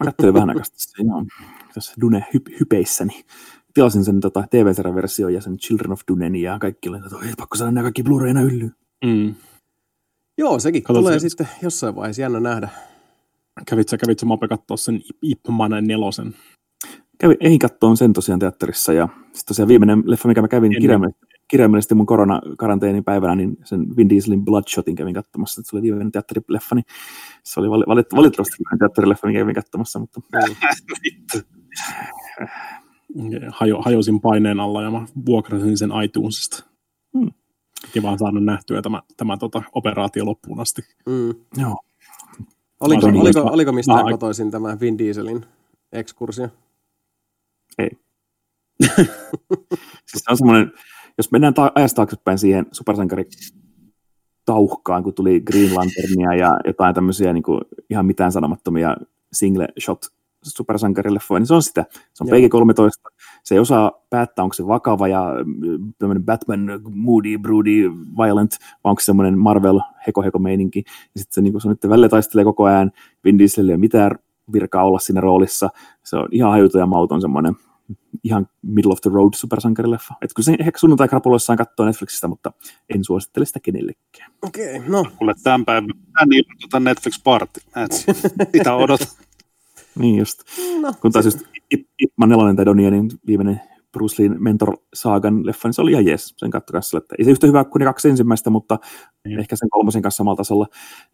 Mä 0.00 0.04
katsoin 0.04 0.34
vähän 0.34 0.50
aikaa 0.50 0.64
joo, 0.98 1.24
tässä 1.74 1.94
Dune-hypeissäni. 2.00 3.08
Niin 3.08 3.24
tilasin 3.74 4.04
sen 4.04 4.20
tota, 4.20 4.44
TV-sarjan-versio 4.50 5.28
ja 5.28 5.40
sen 5.40 5.58
Children 5.58 5.92
of 5.92 6.00
Dunen 6.10 6.36
ja 6.36 6.58
kaikki 6.58 6.88
oli, 6.88 6.98
että 6.98 7.16
ei 7.28 7.32
pakko 7.36 7.56
saada 7.56 7.72
nämä 7.72 7.82
kaikki 7.82 8.02
Blu-rayna 8.02 8.42
yllyyn. 8.42 8.74
Mm. 9.04 9.34
Joo, 10.38 10.58
sekin 10.58 10.82
Katsot 10.82 11.02
tulee 11.02 11.18
se... 11.18 11.28
sitten 11.28 11.48
jossain 11.62 11.96
vaiheessa 11.96 12.22
jännä 12.22 12.40
nähdä. 12.40 12.68
Kävitsä, 13.66 13.98
kävitsä 13.98 14.26
Mape 14.26 14.48
katsoa 14.48 14.76
sen 14.76 15.00
Ip 15.22 15.40
Man 15.48 15.70
nelosen? 15.86 16.34
Kävin, 17.18 17.36
ei 17.40 17.58
katsoa 17.58 17.96
sen 17.96 18.12
tosiaan 18.12 18.38
teatterissa 18.38 18.92
ja 18.92 19.08
sitten 19.22 19.46
tosiaan 19.46 19.68
viimeinen 19.68 20.02
leffa, 20.06 20.28
mikä 20.28 20.42
mä 20.42 20.48
kävin 20.48 20.72
kirjaimellisesti, 20.80 21.26
kirjaimellisesti 21.48 21.94
mun 21.94 22.06
koronakaranteenin 22.06 23.04
päivänä, 23.04 23.34
niin 23.34 23.56
sen 23.64 23.96
Vin 23.96 24.08
Dieselin 24.08 24.44
Bloodshotin 24.44 24.94
kävin 24.94 25.14
katsomassa, 25.14 25.62
se 25.64 25.76
oli 25.76 25.82
viimeinen 25.82 26.12
teatterileffa, 26.12 26.74
niin 26.74 26.84
se 27.44 27.60
oli 27.60 27.68
valit- 27.68 28.16
valitettavasti 28.16 28.56
viimeinen 28.58 28.78
teatterileffa, 28.78 29.26
mikä 29.26 29.38
kävin 29.38 29.54
katsomassa, 29.54 29.98
mutta... 29.98 30.20
Hajo, 33.48 33.82
hajosin 33.82 34.20
paineen 34.20 34.60
alla 34.60 34.82
ja 34.82 34.90
mä 34.90 35.06
vuokrasin 35.26 35.78
sen 35.78 35.90
iTunesista. 36.04 36.64
Hmm. 37.18 37.30
Kiva 37.92 38.18
saanut 38.18 38.44
nähtyä 38.44 38.82
tämä, 38.82 39.02
tämä 39.16 39.36
tota, 39.36 39.62
operaatio 39.72 40.24
loppuun 40.24 40.60
asti. 40.60 40.82
Mm. 41.06 41.34
Joo. 41.56 41.76
Oliko, 42.80 43.06
oliko, 43.06 43.20
oliko, 43.20 43.40
oliko 43.40 43.72
mistään 43.72 44.04
kotoisin 44.10 44.50
tämä 44.50 44.80
Vin 44.80 44.98
Dieselin 44.98 45.44
ekskursio? 45.92 46.48
Ei. 47.78 47.90
siis 50.10 50.24
on 50.30 50.36
semmoinen, 50.36 50.72
jos 51.18 51.30
mennään 51.30 51.54
ta- 51.54 51.72
ajasta 51.74 51.96
taaksepäin 51.96 52.38
siihen 52.38 52.66
supersankari 52.72 53.24
tauhkaan, 54.44 55.02
kun 55.02 55.14
tuli 55.14 55.40
Green 55.40 55.74
Lanternia 55.74 56.34
ja 56.34 56.58
jotain 56.66 56.94
tämmöisiä 56.94 57.32
niin 57.32 57.42
kuin 57.42 57.60
ihan 57.90 58.06
mitään 58.06 58.32
sanomattomia 58.32 58.96
single 59.32 59.68
shot 59.84 60.06
supersankarileffoja, 60.42 61.38
niin 61.38 61.46
se 61.46 61.54
on 61.54 61.62
sitä. 61.62 61.84
Se 62.12 62.24
on 62.24 62.28
PG-13. 62.28 63.12
Se 63.44 63.54
ei 63.54 63.58
osaa 63.58 63.92
päättää, 64.10 64.42
onko 64.42 64.54
se 64.54 64.66
vakava 64.66 65.08
ja 65.08 65.34
mm, 65.44 65.92
tämmöinen 65.98 66.24
Batman, 66.24 66.80
moody, 66.90 67.38
broody, 67.38 67.90
violent, 68.18 68.58
vai 68.84 68.90
onko 68.90 69.00
se 69.00 69.04
semmoinen 69.04 69.38
Marvel 69.38 69.80
heko-heko-meininki. 70.06 70.82
Ja 70.86 71.20
sitten 71.20 71.34
se, 71.34 71.40
niin 71.40 71.60
se 71.60 71.68
on 71.68 71.76
nyt 71.82 71.90
välillä 71.90 72.08
taistelee 72.08 72.44
koko 72.44 72.64
ajan. 72.64 72.92
Vin 73.24 73.38
Diesel 73.38 73.68
ei 73.68 73.72
ole 73.72 73.80
mitään 73.80 74.10
virkaa 74.52 74.84
olla 74.84 74.98
siinä 74.98 75.20
roolissa. 75.20 75.68
Se 76.04 76.16
on 76.16 76.28
ihan 76.30 76.50
hajuton 76.50 76.80
ja 76.80 76.86
mauton 76.86 77.20
semmoinen 77.20 77.56
ihan 78.24 78.48
middle 78.62 78.92
of 78.92 79.00
the 79.00 79.10
road 79.14 79.34
supersankarileffa. 79.34 80.14
Että 80.22 80.34
kyllä 80.34 80.44
se 80.44 80.56
ehkä 80.60 80.78
sunnuntai-krapuloissaan 80.78 81.56
katsoo 81.56 81.86
Netflixistä, 81.86 82.28
mutta 82.28 82.52
en 82.88 83.04
suosittele 83.04 83.46
sitä 83.46 83.60
kenellekään. 83.60 84.32
Okei, 84.42 84.76
okay, 84.76 84.90
no. 84.90 85.04
Kuule, 85.18 85.34
tämän 85.42 85.64
päivän 85.64 85.88
tämän 85.88 86.32
ilman 86.32 86.56
tuota 86.60 86.80
Netflix 86.80 87.22
party. 87.24 87.60
Sitä 88.52 88.74
odot. 88.74 89.00
niin 90.00 90.18
just. 90.18 90.42
No, 90.80 90.92
Kun 91.00 91.12
taas 91.12 91.24
just 91.24 91.38
Ipman 91.98 92.28
nelonen 92.28 92.56
tai 92.56 92.66
Donienin 92.66 93.10
viimeinen 93.26 93.60
Bruce 93.92 94.22
Lee 94.22 94.28
Mentor 94.38 94.76
Saagan 94.94 95.46
leffa, 95.46 95.68
niin 95.68 95.74
se 95.74 95.82
oli 95.82 95.90
ihan 95.90 96.06
jees, 96.06 96.34
sen 96.36 96.50
katto 96.50 96.72
kanssa. 96.72 96.98
Että 96.98 97.14
ei 97.18 97.24
se 97.24 97.30
yhtä 97.30 97.46
hyvä 97.46 97.64
kuin 97.64 97.80
ne 97.80 97.84
kaksi 97.84 98.08
ensimmäistä, 98.08 98.50
mutta 98.50 98.78
mm. 99.24 99.38
ehkä 99.38 99.56
sen 99.56 99.70
kolmosen 99.70 100.02
kanssa 100.02 100.16
samalla 100.16 100.36
tasolla. 100.36 100.66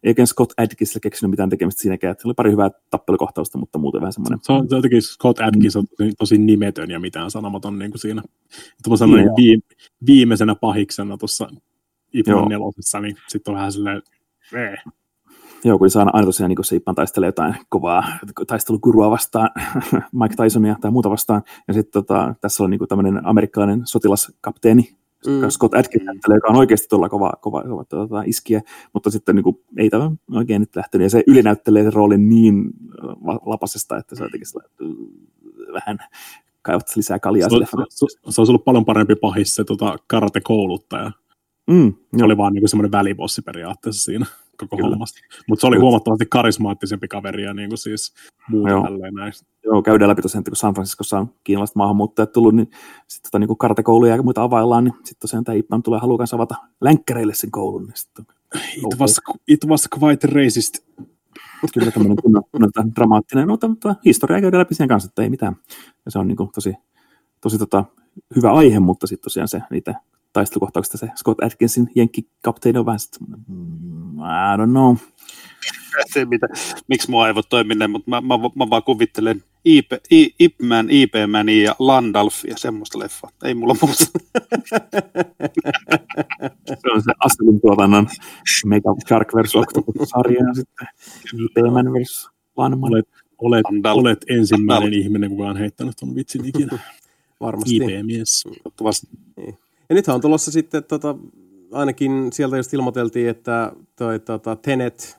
Eikä 0.03 0.25
Scott 0.25 0.53
Adkisille 0.57 0.99
keksinyt 0.99 1.29
mitään 1.29 1.49
tekemistä 1.49 1.81
siinäkään, 1.81 2.11
että 2.11 2.27
oli 2.27 2.33
pari 2.33 2.51
hyvää 2.51 2.69
tappelukohtausta, 2.89 3.57
mutta 3.57 3.79
muuten 3.79 4.01
vähän 4.01 4.13
semmoinen. 4.13 4.39
Se 4.41 4.53
on, 4.53 4.67
jotenkin 4.71 5.01
Scott 5.01 5.39
Adkins 5.39 5.75
on 5.75 5.87
tosi, 5.87 6.13
tosi 6.17 6.37
nimetön 6.37 6.89
ja 6.89 6.99
mitään 6.99 7.31
sanomaton 7.31 7.79
niin 7.79 7.91
kuin 7.91 7.99
siinä. 7.99 8.23
Tuolla 8.83 9.17
niin, 9.17 9.29
viime, 9.37 9.61
viimeisenä 10.05 10.55
pahiksena 10.55 11.17
tuossa 11.17 11.49
Ipman 12.13 12.47
nelosessa, 12.49 12.99
niin 12.99 13.15
sitten 13.27 13.51
on 13.51 13.55
vähän 13.55 13.71
silleen, 13.71 14.01
ee. 14.53 14.75
Joo, 15.63 15.77
kun 15.77 15.89
saa 15.89 16.09
aina 16.13 16.25
tosiaan 16.25 16.49
niin 16.49 16.65
Siippan 16.65 16.95
taistelee 16.95 17.27
jotain 17.27 17.55
kovaa 17.69 18.03
taistelukurua 18.47 19.11
vastaan, 19.11 19.49
Mike 20.19 20.43
Tysonia 20.43 20.75
tai 20.81 20.91
muuta 20.91 21.09
vastaan. 21.09 21.41
Ja 21.67 21.73
sitten 21.73 21.91
tota, 21.91 22.35
tässä 22.41 22.63
on 22.63 22.69
niin 22.69 22.87
tämmöinen 22.89 23.25
amerikkalainen 23.25 23.81
sotilaskapteeni, 23.85 24.97
mm. 25.27 25.49
Scott 25.49 25.73
Atkins, 25.73 26.03
joka 26.29 26.47
on 26.49 26.55
oikeasti 26.55 26.87
tuolla 26.89 27.09
kova, 27.09 27.33
kova, 27.41 27.63
kova 27.63 27.83
tuota, 27.85 28.23
iskiä, 28.25 28.61
mutta 28.93 29.11
sitten 29.11 29.35
niin 29.35 29.43
kuin, 29.43 29.59
ei 29.77 29.89
tämä 29.89 30.11
oikein 30.31 30.59
nyt 30.59 30.75
lähtenyt. 30.75 31.05
Ja 31.05 31.09
se 31.09 31.23
ylinäyttelee 31.27 31.83
sen 31.83 31.93
roolin 31.93 32.29
niin 32.29 32.63
lapasesta, 33.45 33.97
että 33.97 34.15
se 34.15 34.23
on 34.23 34.27
jotenkin 34.27 34.47
vähän 35.73 35.97
kaivat 36.61 36.95
lisää 36.95 37.19
kaljaa. 37.19 37.49
Se, 37.49 37.55
se, 37.89 38.05
se 38.29 38.41
olisi 38.41 38.51
ollut 38.51 38.65
paljon 38.65 38.85
parempi 38.85 39.15
pahis 39.15 39.55
se 39.55 39.63
tota, 39.63 39.97
karate-kouluttaja. 40.07 41.11
Mm, 41.67 41.93
se 42.17 42.23
oli 42.23 42.37
vaan 42.37 42.53
niin 42.53 42.69
semmoinen 42.69 42.91
välibossi 42.91 43.41
periaatteessa 43.41 44.03
siinä 44.03 44.25
koko 44.57 44.77
Kyllä. 44.77 44.89
hommasta. 44.89 45.19
Mutta 45.47 45.61
se 45.61 45.67
oli 45.67 45.77
huomattavasti 45.77 46.25
karismaattisempi 46.25 47.07
kaveri 47.07 47.43
ja 47.43 47.53
niin 47.53 47.69
kuin 47.69 47.77
siis 47.77 48.13
muuta 48.49 48.69
Joo. 48.69 48.83
tälleen 48.83 49.13
näin. 49.13 49.33
Joo, 49.63 49.81
käydään 49.81 50.09
läpi 50.09 50.21
tosiaan, 50.21 50.43
kun 50.43 50.55
San 50.55 50.73
Franciscossa 50.73 51.19
on 51.19 51.29
kiinalaiset 51.43 51.75
maahanmuuttajat 51.75 52.31
tullut, 52.31 52.55
niin 52.55 52.71
sitten 53.07 53.31
tota, 53.31 53.39
niin 53.39 53.57
kartekouluja 53.57 54.15
ja 54.15 54.23
muita 54.23 54.43
availlaan, 54.43 54.83
niin 54.83 54.93
sitten 54.93 55.19
tosiaan 55.19 55.43
tämä 55.43 55.55
Ipman 55.55 55.83
tulee 55.83 55.99
haluaa 55.99 56.25
avata 56.33 56.55
länkkäreille 56.81 57.33
sen 57.35 57.51
koulun. 57.51 57.85
Niin 57.85 57.95
sitten, 57.95 58.25
it, 58.75 58.99
was, 58.99 59.19
it 59.47 59.65
was 59.65 59.87
quite 60.01 60.27
racist. 60.27 60.77
Kyllä 61.73 61.91
tämmöinen 61.91 62.17
kunnon, 62.23 62.43
kunnon 62.51 62.71
dramaattinen, 62.95 63.47
no, 63.47 63.57
mutta 63.67 63.95
historia 64.05 64.41
käydään 64.41 64.59
läpi 64.59 64.75
sen 64.75 64.87
kanssa, 64.87 65.07
että 65.07 65.21
ei 65.21 65.29
mitään. 65.29 65.55
Ja 66.05 66.11
se 66.11 66.19
on 66.19 66.27
niin 66.27 66.35
kuin, 66.37 66.49
tosi, 66.55 66.73
tosi 67.41 67.57
tota, 67.57 67.85
hyvä 68.35 68.51
aihe, 68.51 68.79
mutta 68.79 69.07
sitten 69.07 69.23
tosiaan 69.23 69.47
se, 69.47 69.61
niitä 69.69 69.95
taistelukohtauksesta 70.37 70.97
se 70.97 71.09
Scott 71.15 71.43
Atkinsin 71.43 71.89
jenkkikapteeni 71.95 72.79
on 72.79 72.85
vähän 72.85 72.99
mm, 73.47 74.19
I 74.19 74.57
don't 74.57 74.69
know. 74.69 74.95
Se, 76.13 76.25
mitä, 76.25 76.47
miksi 76.87 77.11
mua 77.11 77.27
ei 77.27 77.35
voi 77.35 77.43
toimia, 77.49 77.87
mutta 77.87 78.09
mä, 78.09 78.21
mä, 78.21 78.37
mä, 78.55 78.69
vaan 78.69 78.83
kuvittelen 78.83 79.43
IP, 79.65 79.91
Ip 80.39 80.55
Man, 80.61 80.89
IP 80.89 81.13
Man 81.27 81.49
ja 81.49 81.75
Landalf 81.79 82.45
ja 82.45 82.57
semmoista 82.57 82.99
leffaa. 82.99 83.29
Ei 83.43 83.53
mulla 83.53 83.75
muuta. 83.81 84.05
se 86.81 86.91
on 86.93 87.01
se 87.01 87.11
Asselin 87.25 87.61
tuotannon 87.61 88.07
Mega 88.65 88.95
Shark 89.07 89.27
vs. 89.35 89.55
Octopus-sarja 89.55 90.43
ja 90.47 90.53
sitten 90.53 90.87
IP 91.33 91.73
Man 91.73 91.93
vs. 91.93 92.29
Lanman. 92.57 92.93
Olet, 92.93 93.07
olet, 93.37 93.65
olet 93.93 94.25
ensimmäinen 94.29 94.83
Landalf. 94.83 95.03
ihminen, 95.05 95.29
kuka 95.29 95.49
on 95.49 95.57
heittänyt 95.57 95.95
tuon 95.99 96.15
vitsin 96.15 96.45
ikinä. 96.45 96.79
Varmasti. 97.41 97.75
IP-mies. 97.75 98.47
Niin. 99.37 99.57
Ja 99.89 99.95
nythän 99.95 100.15
on 100.15 100.21
tulossa 100.21 100.51
sitten, 100.51 100.83
tota, 100.83 101.15
ainakin 101.71 102.33
sieltä 102.33 102.57
just 102.57 102.73
ilmoiteltiin, 102.73 103.29
että 103.29 103.71
toi, 103.95 104.19
tota, 104.19 104.55
Tenet 104.55 105.17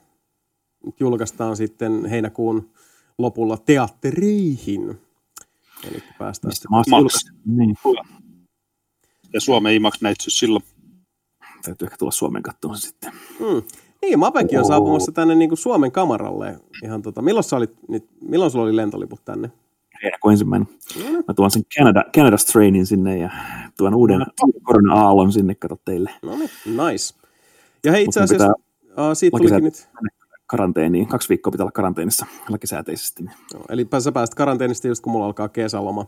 julkaistaan 1.01 1.57
sitten 1.57 2.05
heinäkuun 2.05 2.71
lopulla 3.19 3.57
teattereihin. 3.57 5.01
Eli 5.91 6.03
päästään 6.19 6.53
sitten 6.55 6.71
Max. 6.71 7.15
Niin. 7.47 7.77
Ja 9.33 9.41
Suomen 9.41 9.75
IMAX 9.75 10.01
näytty 10.01 10.31
silloin. 10.31 10.65
Täytyy 11.63 11.87
ehkä 11.87 11.97
tulla 11.97 12.13
Suomen 12.13 12.43
katsomaan 12.43 12.81
sitten. 12.81 13.13
Mm. 13.41 13.63
Niin, 14.03 14.19
Mapekin 14.19 14.59
on 14.59 14.65
saapumassa 14.65 15.13
tänne 15.13 15.35
niin 15.35 15.51
kuin 15.51 15.59
Suomen 15.59 15.93
kamaralle. 15.93 16.61
Ihan 16.85 17.03
tota, 17.03 17.23
milloin, 17.23 17.45
sä 17.45 17.57
olit, 17.57 17.71
milloin 18.21 18.51
sulla 18.51 18.65
oli 18.65 18.77
lentoliput 18.77 19.25
tänne? 19.25 19.51
Heinäkuun 20.03 20.33
ensimmäinen. 20.33 20.69
Mm. 20.97 21.13
Mä 21.29 21.35
tuon 21.37 21.51
sen 21.51 21.63
Canada, 21.79 22.05
Canada 22.17 22.37
Strainin 22.37 22.87
sinne 22.87 23.19
ja 23.19 23.31
tuon 23.79 23.95
uuden, 23.95 24.19
no. 24.19 24.27
korona-aallon 24.63 25.33
sinne, 25.33 25.55
kato 25.55 25.81
teille. 25.85 26.11
No 26.23 26.37
niin, 26.37 26.51
nice. 26.67 27.15
Ja 27.85 27.93
hei 27.93 28.05
itse 28.05 28.21
asiassa, 28.21 28.53
uh, 28.83 29.15
siitä 29.15 29.39
tulikin 29.39 29.65
nyt 29.65 29.89
karanteeniin. 30.47 31.07
Kaksi 31.07 31.29
viikkoa 31.29 31.51
pitää 31.51 31.65
olla 31.65 31.73
karanteenissa 31.73 32.27
lakisääteisesti. 32.49 33.25
No, 33.25 33.61
eli 33.69 33.87
sä 33.99 34.13
pääset 34.13 34.35
karanteenista 34.35 34.89
just 34.89 35.03
kun 35.03 35.13
mulla 35.13 35.27
alkaa 35.27 35.49
kesäloma. 35.49 36.07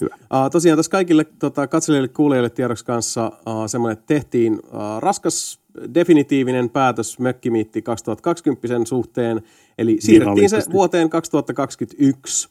Hyvä. 0.00 0.14
Uh, 0.14 0.50
tosiaan 0.52 0.78
tässä 0.78 0.90
kaikille 0.90 1.24
tota, 1.24 1.66
katselijoille 1.66 2.08
kuulijoille 2.08 2.50
tiedoksi 2.50 2.84
kanssa 2.84 3.26
uh, 3.26 3.66
semmoinen, 3.66 3.92
että 3.92 4.06
tehtiin 4.06 4.52
uh, 4.52 4.98
raskas 4.98 5.60
definitiivinen 5.94 6.70
päätös 6.70 7.18
Mökkimiitti 7.18 7.82
2020 7.82 8.68
suhteen, 8.84 9.42
eli 9.78 9.96
siirrettiin 10.00 10.50
se 10.50 10.62
vuoteen 10.72 11.10
2021. 11.10 12.48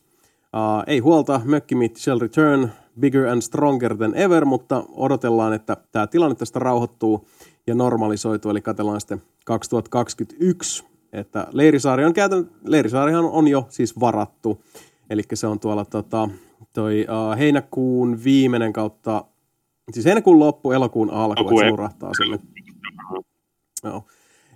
Uh, 0.55 0.83
ei 0.87 0.99
huolta, 0.99 1.41
Mökkimiitti 1.45 2.01
shall 2.01 2.19
return 2.19 2.69
bigger 2.99 3.27
and 3.27 3.41
stronger 3.41 3.97
than 3.97 4.15
ever, 4.15 4.45
mutta 4.45 4.83
odotellaan, 4.89 5.53
että 5.53 5.77
tämä 5.91 6.07
tilanne 6.07 6.35
tästä 6.35 6.59
rauhoittuu 6.59 7.27
ja 7.67 7.75
normalisoitu, 7.75 8.49
eli 8.49 8.61
katsellaan 8.61 9.01
sitten 9.01 9.21
2021, 9.45 10.83
että 11.13 11.47
Leirisaari 11.51 12.05
on 12.05 12.13
käytännön, 12.13 12.51
Leirisaarihan 12.65 13.25
on 13.25 13.47
jo 13.47 13.65
siis 13.69 13.99
varattu, 13.99 14.61
eli 15.09 15.21
se 15.33 15.47
on 15.47 15.59
tuolla 15.59 15.85
tota, 15.85 16.29
toi 16.73 17.05
uh, 17.09 17.37
heinäkuun 17.37 18.23
viimeinen 18.23 18.73
kautta, 18.73 19.25
siis 19.91 20.05
heinäkuun 20.05 20.39
loppu, 20.39 20.71
elokuun 20.71 21.09
alku, 21.09 21.41
että 21.41 21.65
se 21.65 21.71
urahtaa 21.71 22.11
sinne. 22.13 22.39
Joo. 23.83 24.03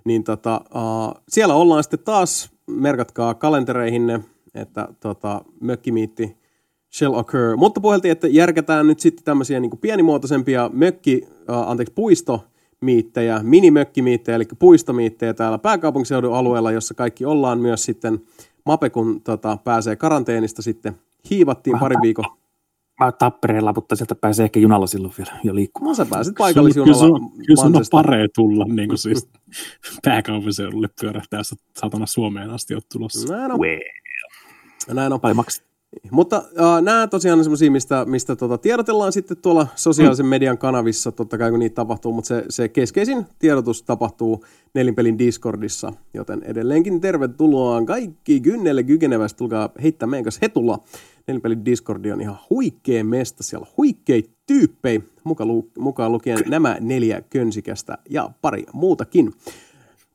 Niin 0.04 0.24
tota, 0.24 0.60
uh, 0.74 1.22
siellä 1.28 1.54
ollaan 1.54 1.82
sitten 1.82 1.98
taas, 2.04 2.50
merkatkaa 2.66 3.34
kalentereihinne, 3.34 4.20
että 4.54 4.88
tota, 5.00 5.44
mökkimiitti 5.60 6.36
shall 6.92 7.14
occur. 7.14 7.56
Mutta 7.56 7.80
puheltiin, 7.80 8.12
että 8.12 8.28
järkätään 8.28 8.86
nyt 8.86 9.00
sitten 9.00 9.24
tämmöisiä 9.24 9.60
niin 9.60 9.78
pienimuotoisempia 9.80 10.70
mökki, 10.72 11.22
uh, 11.28 11.70
anteeksi, 11.70 11.94
puisto 11.94 12.44
miittejä, 12.80 13.40
minimökkimiittejä, 13.42 14.36
eli 14.36 14.44
puistomiittejä 14.58 15.34
täällä 15.34 15.58
pääkaupunkiseudun 15.58 16.36
alueella, 16.36 16.72
jossa 16.72 16.94
kaikki 16.94 17.24
ollaan 17.24 17.58
myös 17.58 17.84
sitten 17.84 18.20
Mape, 18.66 18.90
kun 18.90 19.20
tota, 19.20 19.58
pääsee 19.64 19.96
karanteenista 19.96 20.62
sitten 20.62 20.94
hiivattiin 21.30 21.78
pari 21.78 21.96
viikon. 22.02 22.24
Mä 23.00 23.12
tappereella, 23.12 23.72
mutta 23.72 23.96
sieltä 23.96 24.14
pääsee 24.14 24.44
ehkä 24.44 24.60
junalla 24.60 24.86
silloin 24.86 25.14
vielä 25.18 25.32
jo 25.44 25.54
liikkumaan. 25.54 25.88
No 25.88 25.94
sä 25.94 26.06
pääsit 26.10 26.34
paikallisjunalla. 26.38 27.06
Kyllä 27.06 27.18
sun, 27.18 27.32
kyllä 27.46 27.62
sun 27.62 27.76
on 27.76 27.82
paree 27.90 28.28
tulla 28.34 28.64
niin 28.64 28.88
kuin 28.88 28.98
siis 28.98 29.28
pääkaupunkiseudulle 30.04 30.88
pyörähtää, 31.00 31.40
jos 31.40 31.54
satana 31.80 32.06
Suomeen 32.06 32.50
asti 32.50 32.74
oot 32.74 32.88
tulossa. 32.92 33.36
Näin 33.36 33.52
on. 33.52 33.60
Well. 33.60 33.80
Näin 34.88 35.12
on. 35.12 35.20
Vai 35.22 35.34
maksit 35.34 35.72
mutta 36.10 36.36
äh, 36.36 36.82
nämä 36.82 37.06
tosiaan 37.06 37.38
on 37.38 37.44
semmoisia, 37.44 37.70
mistä, 37.70 38.04
mistä 38.04 38.36
tota, 38.36 38.58
tiedotellaan 38.58 39.12
sitten 39.12 39.36
tuolla 39.36 39.66
sosiaalisen 39.74 40.26
median 40.26 40.58
kanavissa, 40.58 41.12
totta 41.12 41.38
kai 41.38 41.50
kun 41.50 41.58
niitä 41.58 41.74
tapahtuu, 41.74 42.12
mutta 42.12 42.28
se, 42.28 42.44
se 42.48 42.68
keskeisin 42.68 43.26
tiedotus 43.38 43.82
tapahtuu 43.82 44.44
Nelinpelin 44.74 45.18
Discordissa, 45.18 45.92
joten 46.14 46.42
edelleenkin 46.42 47.00
tervetuloa 47.00 47.84
kaikki 47.84 48.40
kynnelle 48.40 48.82
kykenevästi, 48.82 49.38
tulkaa 49.38 49.70
heittää 49.82 50.06
meidän 50.06 50.24
kanssa 50.24 50.38
hetulla. 50.42 50.78
Nelinpelin 51.26 51.64
Discordi 51.64 52.12
on 52.12 52.20
ihan 52.20 52.38
huikea 52.50 53.04
mesta, 53.04 53.42
siellä 53.42 53.66
on 53.66 53.72
huikea 53.76 54.22
tyyppejä, 54.46 55.00
mukaan 55.78 56.12
lukien 56.12 56.38
nämä 56.46 56.76
neljä 56.80 57.22
könsikästä 57.30 57.98
ja 58.10 58.30
pari 58.40 58.64
muutakin. 58.72 59.32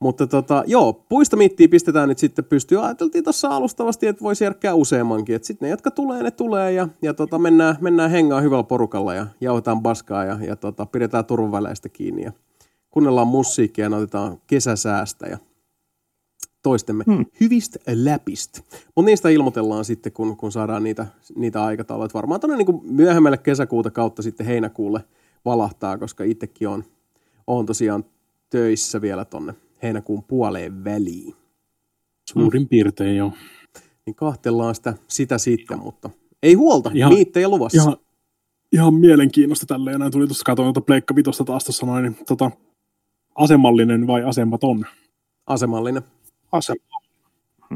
Mutta 0.00 0.26
tota, 0.26 0.64
joo, 0.66 0.92
puistomittiä 0.92 1.68
pistetään 1.68 2.08
nyt 2.08 2.18
sitten 2.18 2.44
pystyyn. 2.44 2.80
Ajateltiin 2.80 3.24
tuossa 3.24 3.48
alustavasti, 3.48 4.06
että 4.06 4.22
voisi 4.22 4.44
järkkää 4.44 4.74
useammankin. 4.74 5.36
Että 5.36 5.46
sitten 5.46 5.66
ne, 5.66 5.70
jotka 5.70 5.90
tulee, 5.90 6.22
ne 6.22 6.30
tulee 6.30 6.72
ja, 6.72 6.88
ja 7.02 7.14
tota, 7.14 7.38
mennään, 7.38 7.76
mennään 7.80 8.10
hengaan 8.10 8.42
hyvällä 8.42 8.62
porukalla 8.62 9.14
ja 9.14 9.26
jauhetaan 9.40 9.82
baskaa 9.82 10.24
ja, 10.24 10.38
ja 10.46 10.56
tota, 10.56 10.86
pidetään 10.86 11.24
turvaväleistä 11.24 11.88
kiinni 11.88 12.22
ja 12.22 12.32
kuunnellaan 12.90 13.26
musiikkia 13.26 13.84
ja 13.84 13.88
nautitaan 13.88 14.40
kesäsäästä 14.46 15.26
ja 15.26 15.38
toistemme 16.62 17.04
hmm. 17.06 17.26
hyvistä 17.40 17.78
läpistä. 17.94 18.60
Mutta 18.96 19.06
niistä 19.06 19.28
ilmoitellaan 19.28 19.84
sitten, 19.84 20.12
kun, 20.12 20.36
kun 20.36 20.52
saadaan 20.52 20.82
niitä, 20.82 21.06
niitä 21.36 21.64
aikatauluja. 21.64 22.08
Varmaan 22.14 22.40
tuonne 22.40 22.56
niin 22.56 22.80
myöhemmälle 22.82 23.38
kesäkuuta 23.38 23.90
kautta 23.90 24.22
sitten 24.22 24.46
heinäkuulle 24.46 25.00
valahtaa, 25.44 25.98
koska 25.98 26.24
itsekin 26.24 26.68
on, 26.68 26.84
on 27.46 27.66
tosiaan 27.66 28.04
töissä 28.50 29.00
vielä 29.00 29.24
tonne 29.24 29.54
heinäkuun 29.82 30.24
puoleen 30.24 30.84
väliin. 30.84 31.34
Suurin 32.32 32.62
mm. 32.62 32.68
piirtein 32.68 33.16
jo. 33.16 33.32
Niin 34.06 34.14
kahtellaan 34.14 34.74
sitä, 34.74 34.94
sitä 35.08 35.38
sitten, 35.38 35.78
mutta 35.78 36.10
ei 36.42 36.54
huolta, 36.54 36.90
ihan, 36.94 37.12
niittejä 37.12 37.48
luvassa. 37.48 37.82
Ihan, 37.82 37.96
ihan 38.72 38.94
mielenkiinnosta 38.94 39.66
tälleen. 39.66 40.00
Näin 40.00 40.12
tuli 40.12 40.26
tuossa 40.26 40.44
katsoin 40.44 40.66
tuota 40.66 40.86
Pleikka 40.86 41.16
Vitosta 41.16 41.44
taas 41.44 41.64
tuossa 41.64 41.86
noin, 41.86 42.02
niin 42.02 42.16
tota, 42.26 42.50
asemallinen 43.34 44.06
vai 44.06 44.24
asematon? 44.24 44.84
Asemallinen. 45.46 46.02
Asema. 46.52 46.98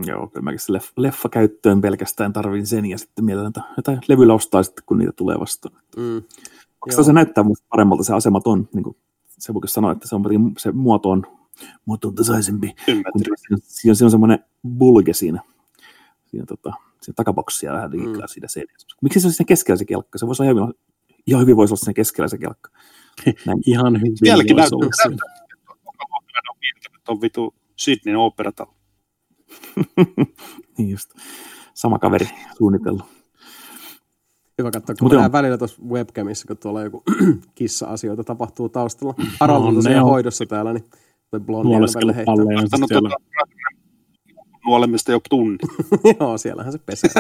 Joo, 0.07 0.27
kyllä 0.27 0.45
mäkin 0.45 0.59
leff, 0.69 0.93
leffa 0.97 1.29
käyttöön 1.29 1.81
pelkästään 1.81 2.33
tarvin 2.33 2.67
sen 2.67 2.87
ja 2.87 2.99
sitten 2.99 3.25
mielellään 3.25 3.53
jotain 3.77 3.99
levyllä 4.09 4.35
ostaa 4.35 4.63
sitten, 4.63 4.85
kun 4.87 4.99
niitä 4.99 5.13
tulee 5.13 5.41
vastaan. 5.41 5.75
Mm. 5.97 6.23
se 7.05 7.13
näyttää 7.13 7.45
musta 7.45 7.67
paremmalta 7.69 8.05
se 8.05 8.15
asematon, 8.15 8.69
niin 8.75 8.83
kuin 8.83 8.97
se 9.39 9.55
voi 9.55 9.69
sanoa, 9.69 9.93
että 9.93 10.09
se, 10.09 10.15
on, 10.15 10.23
se 10.59 10.73
muoto 10.73 11.11
on 11.11 11.27
muoto 11.85 12.09
on 12.09 12.15
tasaisempi. 12.15 12.75
Siinä 12.87 13.03
on, 13.51 13.59
siinä 13.63 14.07
on 14.07 14.11
semmoinen 14.11 14.45
bulge 14.79 15.13
siinä, 15.13 15.43
siinä, 16.27 16.47
tota, 16.47 16.73
siinä 17.01 17.15
takaboksia 17.17 17.73
vähän 17.73 17.91
liikaa 17.91 18.27
mm. 18.27 18.29
siinä 18.29 18.49
seinässä. 18.49 18.87
Miksi 19.03 19.21
se 19.21 19.27
on 19.27 19.33
siinä 19.33 19.49
keskellä 19.49 19.79
se 19.79 19.85
kelkka? 19.85 20.19
Se 20.19 20.27
voisi 20.27 20.43
olla 20.43 20.53
ihan, 20.53 20.75
ihan 21.27 21.43
hyvin 21.43 21.57
voisi 21.57 21.73
olla 21.73 21.81
siinä 21.81 21.95
keskellä 21.95 22.29
se 22.29 22.39
kelkka. 22.39 22.71
Näin. 23.47 23.63
ihan 23.67 24.01
hyvin 24.01 24.13
Vieläkin 24.23 24.57
voisi 24.57 24.75
olla 24.75 24.89
siinä. 25.03 25.17
on 27.09 27.21
vitu 27.21 27.55
Sydneyn 27.77 28.17
operatalo. 28.17 28.75
niin 30.79 30.91
just. 30.91 31.11
Sama 31.75 31.99
kaveri 31.99 32.29
suunnitellut. 32.59 33.03
Hyvä 34.59 34.71
katsoa, 34.71 34.95
kun 34.95 35.15
mä 35.15 35.33
välillä 35.33 35.59
tuossa 35.59 35.83
webcamissa, 35.83 36.47
kun 36.47 36.57
tuolla 36.57 36.83
joku 36.83 37.03
kissa-asioita 37.55 38.25
tapahtuu 38.25 38.69
taustalla. 38.69 39.15
Harald 39.41 39.65
on 39.65 39.75
tosiaan 39.75 40.05
hoidossa 40.05 40.47
täällä, 40.47 40.73
niin 40.73 40.85
toi 41.33 41.41
blondi 41.41 41.75
aina 41.75 42.13
heittää. 42.13 42.35
Nuolemista 44.67 45.13
jo 45.13 45.21
tunni. 45.31 45.59
Joo, 46.21 46.39
siellähän 46.39 46.73
se 46.73 46.79
pesee. 46.79 47.11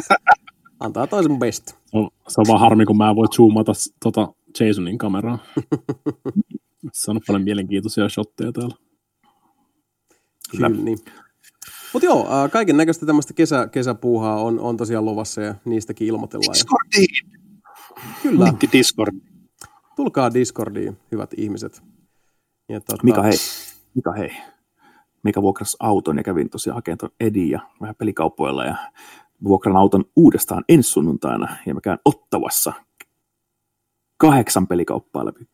Antaa 0.80 1.06
toisen 1.06 1.38
best. 1.38 1.66
Se 1.66 1.74
on, 1.92 2.10
se 2.28 2.40
on 2.40 2.44
vaan 2.48 2.60
harmi, 2.60 2.84
kun 2.84 2.96
mä 2.96 3.16
voin 3.16 3.28
zoomata 3.32 3.72
tota 4.02 4.32
Jasonin 4.60 4.98
kameraa. 4.98 5.38
se 6.92 7.10
on 7.10 7.20
paljon 7.26 7.42
mielenkiintoisia 7.42 8.08
shotteja 8.08 8.52
täällä. 8.52 8.74
Kyllä, 10.50 10.68
Kyllä. 10.68 10.84
niin. 10.84 10.98
Mutta 11.92 12.06
joo, 12.06 12.44
äh, 12.44 12.50
kaiken 12.50 12.76
näköistä 12.76 13.06
tämmöistä 13.06 13.34
kesä, 13.34 13.68
kesäpuuhaa 13.72 14.42
on, 14.42 14.60
on 14.60 14.76
tosiaan 14.76 15.04
luvassa 15.04 15.40
ja 15.40 15.54
niistäkin 15.64 16.08
ilmoitellaan. 16.08 16.54
Discordiin! 16.54 17.42
Kyllä. 18.22 18.44
Linkki 18.44 18.68
Discord. 18.72 19.16
Tulkaa 19.96 20.34
Discordiin, 20.34 20.96
hyvät 21.12 21.30
ihmiset. 21.36 21.82
Ja 22.68 22.80
tota... 22.80 23.02
Mika, 23.02 23.22
hei. 23.22 23.32
Mika, 23.94 24.12
hei. 24.12 24.30
Mika 25.22 25.42
vuokrasi 25.42 25.76
auton 25.80 26.16
ja 26.16 26.22
kävin 26.22 26.50
tosiaan 26.50 26.74
hakemaan 26.74 26.98
tuon 26.98 27.12
Edin 27.20 27.50
ja 27.50 27.60
vähän 27.80 27.94
pelikauppoilla 27.94 28.64
ja 28.64 28.76
vuokran 29.44 29.76
auton 29.76 30.04
uudestaan 30.16 30.64
ensi 30.68 30.90
sunnuntaina 30.90 31.56
ja 31.66 31.74
mä 31.74 31.80
käyn 31.80 31.98
Ottavassa 32.04 32.72
kahdeksan 34.16 34.66
pelikauppaa 34.66 35.26
läpi. 35.26 35.44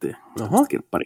Pari 0.91 1.05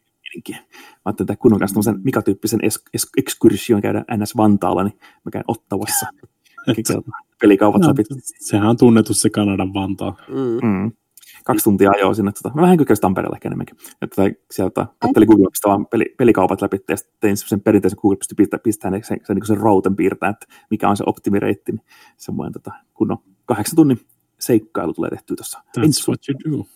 Mä 0.50 0.56
ajattelin, 1.04 1.32
että 1.32 1.36
kun 1.42 1.52
on 1.52 1.58
kanssa 1.58 1.94
Mika-tyyppisen 2.04 2.60
es- 2.60 2.82
es- 2.98 3.10
ekskursion 3.16 3.82
käydä 3.82 4.04
NS 4.16 4.36
Vantaalla, 4.36 4.84
niin 4.84 4.98
mä 5.24 5.30
käyn 5.32 5.44
Ottavassa. 5.48 6.06
pelikaupat 7.40 7.82
no, 7.82 7.88
läpi. 7.88 8.02
Sehän 8.22 8.68
on 8.68 8.76
tunnettu 8.76 9.14
se 9.14 9.30
Kanadan 9.30 9.74
Vantaa. 9.74 10.16
Mm. 10.28 10.68
Mm. 10.68 10.92
Kaksi 11.44 11.64
tuntia 11.64 11.90
ajoa 11.90 12.14
sinne. 12.14 12.32
Tota, 12.32 12.54
mä 12.54 12.62
vähän 12.62 12.76
kyllä 12.76 12.94
Tampereella 13.00 13.38
enemmänkin. 13.44 13.76
Että 14.02 14.22
sieltä 14.50 14.86
katselin 14.98 15.28
Google 15.28 15.46
vaan 15.66 15.86
peli, 15.86 16.14
pelikaupat 16.18 16.62
läpi 16.62 16.78
ja 16.88 16.96
tein 17.20 17.36
sen 17.36 17.60
perinteisen 17.60 17.98
Google 18.02 18.16
pystyi 18.16 18.34
pistää, 18.34 18.58
pistää 18.58 18.90
sen, 18.90 19.04
sen, 19.04 19.20
sen, 19.24 19.38
sen 19.46 19.56
routen 19.56 19.96
piirtää, 19.96 20.30
että 20.30 20.46
mikä 20.70 20.88
on 20.88 20.96
se 20.96 21.04
optimireitti. 21.06 21.72
Niin 21.72 21.84
semmoinen 22.16 22.52
tota, 22.52 22.72
kunnon 22.94 23.18
kahdeksan 23.46 23.76
tunnin 23.76 24.00
seikkailu 24.38 24.92
tulee 24.92 25.10
tehtyä 25.10 25.36
tuossa. 25.36 25.62
That's 25.78 26.08
what 26.08 26.20
you 26.28 26.58
do. 26.58 26.66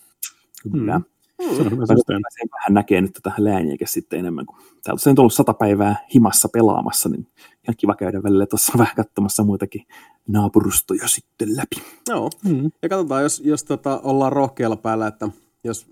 Kyllä. 0.71 0.97
Mm. 0.99 1.05
Se 1.41 1.61
on 1.61 1.71
hyvä 1.71 1.85
Vähän 1.87 2.73
näkee 2.73 3.01
nyt 3.01 3.13
tätä 3.13 3.31
lääniäkin 3.37 3.87
sitten 3.87 4.19
enemmän, 4.19 4.45
kun 4.45 4.57
täältä 4.83 5.09
on 5.09 5.15
ollut 5.17 5.33
sata 5.33 5.53
päivää 5.53 5.95
himassa 6.15 6.49
pelaamassa, 6.49 7.09
niin 7.09 7.27
ihan 7.63 7.75
kiva 7.77 7.95
käydä 7.95 8.23
välillä 8.23 8.45
tuossa 8.45 8.73
vähän 8.77 8.95
katsomassa 8.95 9.43
muitakin 9.43 9.85
naapurustoja 10.27 11.07
sitten 11.07 11.57
läpi. 11.57 11.75
Joo, 12.09 12.29
mm. 12.43 12.71
ja 12.81 12.89
katsotaan, 12.89 13.23
jos, 13.23 13.41
jos 13.45 13.63
tota, 13.63 14.01
ollaan 14.03 14.31
rohkealla 14.31 14.75
päällä, 14.75 15.07
että 15.07 15.29
jos 15.63 15.87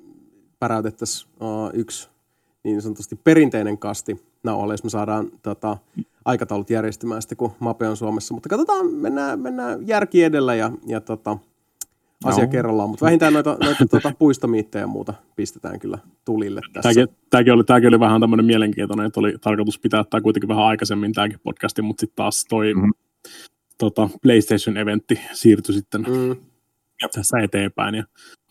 päräytettäisiin 0.59 1.31
uh, 1.39 1.69
yksi 1.73 2.09
niin 2.63 2.81
sanotusti 2.81 3.15
perinteinen 3.15 3.77
kasti 3.77 4.25
nauhalle, 4.43 4.73
jos 4.73 4.83
me 4.83 4.89
saadaan 4.89 5.31
tota, 5.41 5.77
aikataulut 6.25 6.69
järjestymään 6.69 7.21
sitten, 7.21 7.37
kun 7.37 7.51
Mape 7.59 7.87
on 7.87 7.97
Suomessa. 7.97 8.33
Mutta 8.33 8.49
katsotaan, 8.49 8.93
mennään, 8.93 9.39
mennään 9.39 9.87
järki 9.87 10.23
edellä 10.23 10.55
ja, 10.55 10.71
ja 10.85 11.01
tota, 11.01 11.37
asia 12.23 12.43
no. 12.43 12.51
kerrallaan, 12.51 12.89
mutta 12.89 13.05
vähintään 13.05 13.33
noita, 13.33 13.57
noita 13.63 13.85
tuota, 13.91 14.11
puistomiittejä 14.19 14.83
ja 14.83 14.87
muuta 14.87 15.13
pistetään 15.35 15.79
kyllä 15.79 15.97
tulille 16.25 16.61
tässä. 16.73 16.93
Tämäkin, 16.93 17.15
tämäkin, 17.29 17.53
oli, 17.53 17.63
tämäkin 17.63 17.87
oli 17.87 17.99
vähän 17.99 18.21
tämmöinen 18.21 18.45
mielenkiintoinen, 18.45 19.05
että 19.05 19.19
oli 19.19 19.35
tarkoitus 19.41 19.79
pitää 19.79 20.03
tämä 20.09 20.21
kuitenkin 20.21 20.47
vähän 20.47 20.63
aikaisemmin 20.63 21.13
tämäkin 21.13 21.39
podcasti, 21.43 21.81
mutta 21.81 22.01
sitten 22.01 22.15
taas 22.15 22.45
toi 22.49 22.73
mm-hmm. 22.73 22.93
tota, 23.77 24.09
PlayStation-eventti 24.21 25.19
siirtyi 25.33 25.75
sitten 25.75 26.01
mm. 26.01 26.35
tässä 27.13 27.39
eteenpäin 27.39 27.95
ja 27.95 28.03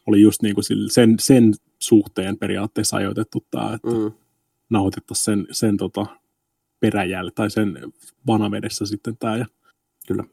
oli 0.07 0.23
just 0.23 0.43
niin 0.43 0.55
kuin 0.55 0.65
sen, 0.91 1.17
sen 1.18 1.55
suhteen 1.78 2.39
periaatteessa 2.39 2.97
ajoitettu 2.97 3.47
tämä, 3.51 3.75
että 3.75 3.91
mm. 3.91 4.12
nauhoitettaisiin 4.70 5.25
sen, 5.25 5.47
sen 5.51 5.76
tota, 5.76 6.07
peräjälle 6.81 7.31
tai 7.34 7.51
sen 7.51 7.78
vanavedessä 8.26 8.86
sitten 8.86 9.17
tämä 9.17 9.36
ja 9.36 9.47
Kyllä. 10.07 10.25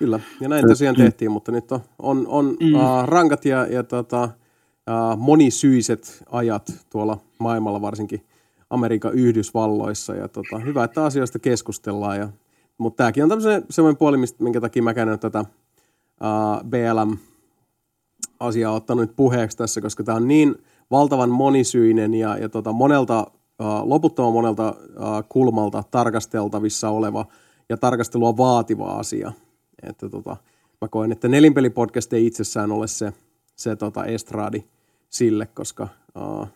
Kyllä, 0.00 0.20
ja 0.40 0.48
näin 0.48 0.68
tosiaan 0.68 0.96
tehtiin, 0.96 1.30
mutta 1.30 1.52
nyt 1.52 1.72
on, 1.72 1.80
on, 1.98 2.26
on 2.28 2.56
mm. 2.60 2.74
uh, 2.74 3.04
rankat 3.04 3.44
ja, 3.44 3.66
ja 3.66 3.82
tota, 3.82 4.24
uh, 4.24 5.18
monisyiset 5.18 6.24
ajat 6.30 6.72
tuolla 6.90 7.18
maailmalla, 7.38 7.80
varsinkin 7.80 8.24
Amerikan 8.70 9.14
Yhdysvalloissa. 9.14 10.14
Ja 10.14 10.28
tota, 10.28 10.58
hyvä, 10.58 10.84
että 10.84 11.04
asioista 11.04 11.38
keskustellaan. 11.38 12.18
Ja, 12.18 12.28
mutta 12.78 12.96
tämäkin 12.96 13.22
on 13.22 13.28
tämmöinen 13.28 13.64
semmoinen 13.70 13.96
puoli, 13.96 14.16
mistä, 14.16 14.44
minkä 14.44 14.60
takia 14.60 14.82
mä 14.82 14.94
käyn 14.94 15.18
tätä 15.18 15.40
uh, 15.40 16.70
BLM-asiaa 16.70 18.72
ottanut 18.72 19.16
puheeksi 19.16 19.56
tässä, 19.56 19.80
koska 19.80 20.04
tämä 20.04 20.16
on 20.16 20.28
niin 20.28 20.54
valtavan 20.90 21.30
monisyinen 21.30 22.14
ja, 22.14 22.36
ja 22.36 22.48
tota, 22.48 22.72
monelta, 22.72 23.26
uh, 23.58 23.88
loputtoman 23.88 24.32
monelta 24.32 24.68
uh, 24.68 24.76
kulmalta 25.28 25.84
tarkasteltavissa 25.90 26.90
oleva 26.90 27.26
ja 27.68 27.76
tarkastelua 27.76 28.36
vaativa 28.36 28.92
asia– 28.92 29.32
että 29.82 30.08
tota, 30.08 30.36
mä 30.80 30.88
koen, 30.88 31.12
että 31.12 31.28
nelinpelipodcast 31.28 32.12
ei 32.12 32.26
itsessään 32.26 32.72
ole 32.72 32.86
se, 32.86 33.12
se 33.56 33.76
tota 33.76 34.04
estraadi 34.04 34.64
sille, 35.08 35.46
koska 35.46 35.88
uh, 36.16 36.48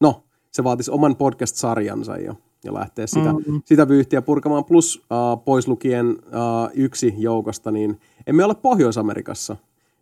no, 0.00 0.22
se 0.50 0.64
vaatisi 0.64 0.90
oman 0.90 1.16
podcast-sarjansa 1.16 2.16
jo 2.16 2.34
ja 2.64 2.74
lähteä 2.74 3.06
sitä, 3.06 3.32
mm-hmm. 3.32 3.62
sitä 3.64 3.88
vyyhtiä 3.88 4.22
purkamaan. 4.22 4.64
Plus 4.64 4.96
uh, 4.96 5.44
pois 5.44 5.68
lukien 5.68 6.10
uh, 6.10 6.70
yksi 6.74 7.14
joukosta, 7.18 7.70
niin 7.70 8.00
emme 8.26 8.44
ole 8.44 8.54
Pohjois-Amerikassa. 8.54 9.56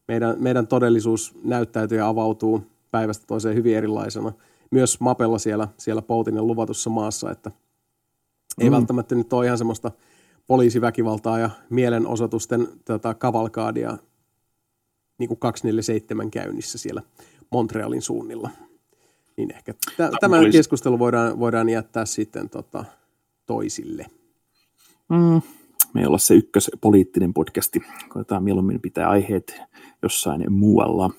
Meidän, 0.08 0.36
meidän 0.38 0.66
todellisuus 0.66 1.34
näyttäytyy 1.44 1.98
ja 1.98 2.08
avautuu 2.08 2.62
päivästä 2.90 3.26
toiseen 3.26 3.54
hyvin 3.54 3.76
erilaisena. 3.76 4.32
Myös 4.70 5.00
Mapella 5.00 5.38
siellä, 5.38 5.68
siellä 5.76 6.02
Poutinen 6.02 6.46
luvatussa 6.46 6.90
maassa, 6.90 7.30
että 7.30 7.50
ei 8.60 8.70
mm. 8.70 8.76
välttämättä 8.76 9.14
nyt 9.14 9.32
ole 9.32 9.46
ihan 9.46 9.58
semmoista– 9.58 9.90
poliisiväkivaltaa 10.50 11.38
ja 11.38 11.50
mielenosoitusten 11.68 12.68
tota, 12.84 13.14
kavalkaadia 13.14 13.98
niin 15.18 15.28
kuin 15.28 15.40
247 15.40 16.30
käynnissä 16.30 16.78
siellä 16.78 17.02
Montrealin 17.50 18.02
suunnilla. 18.02 18.50
Niin 19.36 19.54
ehkä 19.54 19.72
t- 19.74 20.18
tämä 20.20 20.38
olisi... 20.38 20.58
keskustelu 20.58 20.98
voidaan, 20.98 21.38
voidaan 21.38 21.68
jättää 21.68 22.04
sitten 22.04 22.48
tota, 22.48 22.84
toisille. 23.46 24.06
Mm, 25.08 25.42
me 25.94 26.00
ei 26.00 26.06
olla 26.06 26.18
se 26.18 26.34
ykkös 26.34 26.70
poliittinen 26.80 27.34
podcasti. 27.34 27.82
Koetaan 28.08 28.44
mieluummin 28.44 28.80
pitää 28.80 29.08
aiheet 29.08 29.60
jossain 30.02 30.52
muualla. 30.52 31.10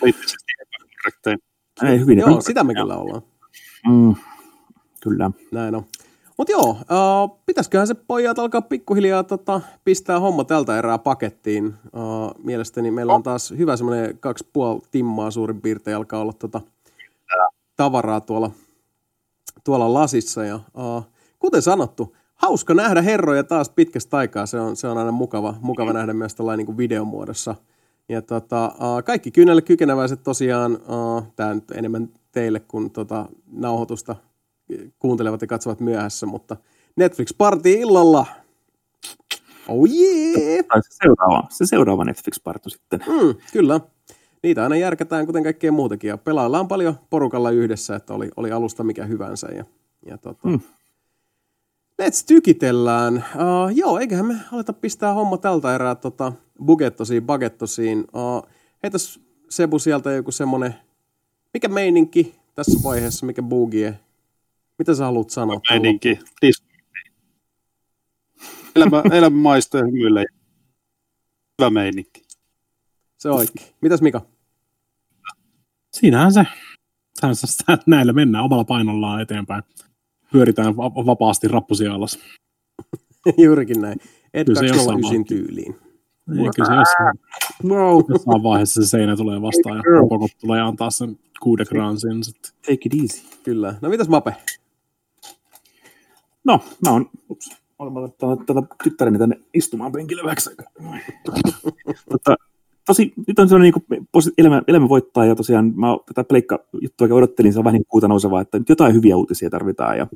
Poliittisesti 0.00 0.52
Ei, 1.82 2.00
hyvin. 2.00 2.18
Joo, 2.18 2.40
sitä 2.40 2.64
me 2.64 2.74
kyllä 2.74 2.96
ollaan. 2.96 3.22
Mm, 3.88 4.14
kyllä. 5.02 5.30
Näin 5.52 5.74
on. 5.74 5.84
Mutta 6.40 6.52
joo, 6.52 6.70
uh, 6.70 7.40
pitäisiköhän 7.46 7.86
se 7.86 7.94
pojat 7.94 8.38
alkaa 8.38 8.62
pikkuhiljaa 8.62 9.24
tota, 9.24 9.60
pistää 9.84 10.20
homma 10.20 10.44
tältä 10.44 10.78
erää 10.78 10.98
pakettiin. 10.98 11.66
Uh, 11.66 12.44
mielestäni 12.44 12.90
meillä 12.90 13.14
on 13.14 13.22
taas 13.22 13.50
hyvä 13.50 13.76
semmoinen 13.76 14.18
kaksi 14.18 14.48
puoli 14.52 14.80
timmaa 14.90 15.30
suurin 15.30 15.60
piirtein 15.60 15.96
alkaa 15.96 16.20
olla 16.20 16.32
tota, 16.32 16.60
tavaraa 17.76 18.20
tuolla, 18.20 18.50
tuolla 19.64 19.94
lasissa. 19.94 20.44
Ja, 20.44 20.60
uh, 20.78 21.06
kuten 21.38 21.62
sanottu, 21.62 22.16
hauska 22.34 22.74
nähdä 22.74 23.02
herroja 23.02 23.44
taas 23.44 23.68
pitkästä 23.68 24.16
aikaa. 24.16 24.46
Se 24.46 24.60
on, 24.60 24.76
se 24.76 24.88
on 24.88 24.98
aina 24.98 25.12
mukava, 25.12 25.54
mukava 25.60 25.92
nähdä 25.92 26.12
myös 26.12 26.34
tällainen 26.34 26.66
niin 26.66 26.76
videomuodossa. 26.76 27.54
Ja 28.08 28.22
tota, 28.22 28.66
uh, 28.66 29.04
kaikki 29.04 29.30
kyynelle 29.30 29.62
kykeneväiset 29.62 30.22
tosiaan, 30.22 30.72
uh, 30.72 31.22
tämä 31.36 31.54
nyt 31.54 31.70
enemmän 31.70 32.08
teille 32.32 32.60
kuin 32.60 32.90
tota, 32.90 33.26
nauhoitusta– 33.52 34.16
kuuntelevat 34.98 35.40
ja 35.40 35.46
katsovat 35.46 35.80
myöhässä, 35.80 36.26
mutta 36.26 36.56
Netflix 36.96 37.34
Party 37.38 37.70
illalla. 37.70 38.26
Oh 39.68 39.88
yeah! 39.88 40.64
Tai 40.68 40.82
se 40.82 40.96
seuraava, 41.02 41.48
se 41.50 41.66
seuraava 41.66 42.04
Netflix 42.04 42.42
Party 42.44 42.70
sitten. 42.70 43.00
Mm, 43.06 43.34
kyllä. 43.52 43.80
Niitä 44.42 44.62
aina 44.62 44.76
järkätään, 44.76 45.26
kuten 45.26 45.42
kaikkea 45.42 45.72
muutakin. 45.72 46.08
Ja 46.08 46.18
pelaillaan 46.18 46.68
paljon 46.68 46.94
porukalla 47.10 47.50
yhdessä, 47.50 47.96
että 47.96 48.14
oli, 48.14 48.30
oli 48.36 48.52
alusta 48.52 48.84
mikä 48.84 49.04
hyvänsä. 49.04 49.48
Ja, 49.48 49.64
ja 50.06 50.18
tota, 50.18 50.48
mm. 50.48 50.60
Let's 52.02 52.24
tykitellään. 52.26 53.16
Uh, 53.16 53.76
joo, 53.76 53.98
eiköhän 53.98 54.26
me 54.26 54.34
aleta 54.52 54.72
pistää 54.72 55.14
homma 55.14 55.38
tältä 55.38 55.74
erää 55.74 55.94
tota, 55.94 56.32
bugettosiin, 56.64 57.22
bagettosiin. 57.22 57.98
Uh, 57.98 58.50
heitäs 58.82 59.20
Sebu 59.50 59.78
sieltä 59.78 60.12
joku 60.12 60.32
semmonen, 60.32 60.74
mikä 61.54 61.68
meininki 61.68 62.34
tässä 62.54 62.80
vaiheessa, 62.84 63.26
mikä 63.26 63.42
bugie, 63.42 63.98
mitä 64.80 64.94
sä 64.94 65.04
haluat 65.04 65.30
sanoa? 65.30 65.60
Meininki. 65.70 66.18
Elämä, 68.76 69.02
elämä 69.18 69.36
maistuu 69.36 69.80
ja 69.80 69.86
hymyille. 69.86 70.24
Hyvä 71.58 71.70
meininki. 71.70 72.22
Se 73.18 73.30
oikein. 73.30 73.66
Mitäs 73.80 74.02
Mika? 74.02 74.20
Siinähän 75.92 76.32
se. 76.32 76.44
Näillä 77.86 78.12
mennään 78.12 78.44
omalla 78.44 78.64
painollaan 78.64 79.22
eteenpäin. 79.22 79.62
Pyöritään 80.32 80.76
vapaasti 80.76 81.48
rappusia 81.48 81.94
alas. 81.94 82.18
Juurikin 83.44 83.80
näin. 83.80 83.98
Ed 84.34 84.46
209 84.54 85.24
tyyliin. 85.24 85.74
Ei, 85.74 86.36
kyllä 86.56 86.68
se 86.68 86.74
jossain, 86.74 87.18
wow. 87.64 88.02
jossain 88.08 88.42
vaiheessa 88.42 88.82
se 88.82 88.88
seinä 88.88 89.16
tulee 89.16 89.42
vastaan 89.42 89.76
ja 89.76 89.82
Robocop 89.82 90.30
tulee 90.40 90.60
antaa 90.60 90.90
sen 90.90 91.18
kuuden 91.40 91.66
gransin. 91.68 92.22
Take 92.62 92.78
it 92.84 92.94
easy. 93.00 93.22
Kyllä. 93.42 93.74
No 93.80 93.88
mitäs 93.88 94.08
Mape? 94.08 94.36
No, 96.44 96.60
mä 96.86 96.92
oon, 96.92 97.10
ups, 97.30 97.50
olen 97.78 97.96
ottanut 97.96 98.46
tätä 98.46 98.62
tyttäreni 98.84 99.18
tänne 99.18 99.40
istumaan 99.54 99.92
penkille 99.92 100.22
vähäksi 100.24 100.50
Mutta 102.10 102.36
tosi, 102.86 103.12
nyt 103.26 103.38
on 103.38 103.48
sellainen 103.48 103.72
niin 103.72 103.84
kuin, 104.12 104.32
elämä, 104.38 104.62
elämä 104.68 104.88
voittaa 104.88 105.24
ja 105.24 105.34
tosiaan 105.34 105.72
mä 105.76 105.86
tätä 106.06 106.24
pleikka 106.24 106.64
juttua 106.80 107.08
odottelin, 107.10 107.52
se 107.52 107.58
on 107.58 107.64
vähän 107.64 107.78
niin 107.78 107.86
kuuta 107.88 108.08
nousevaa, 108.08 108.40
että 108.40 108.58
nyt 108.58 108.68
jotain 108.68 108.94
hyviä 108.94 109.16
uutisia 109.16 109.50
tarvitaan 109.50 109.98
ja 109.98 110.06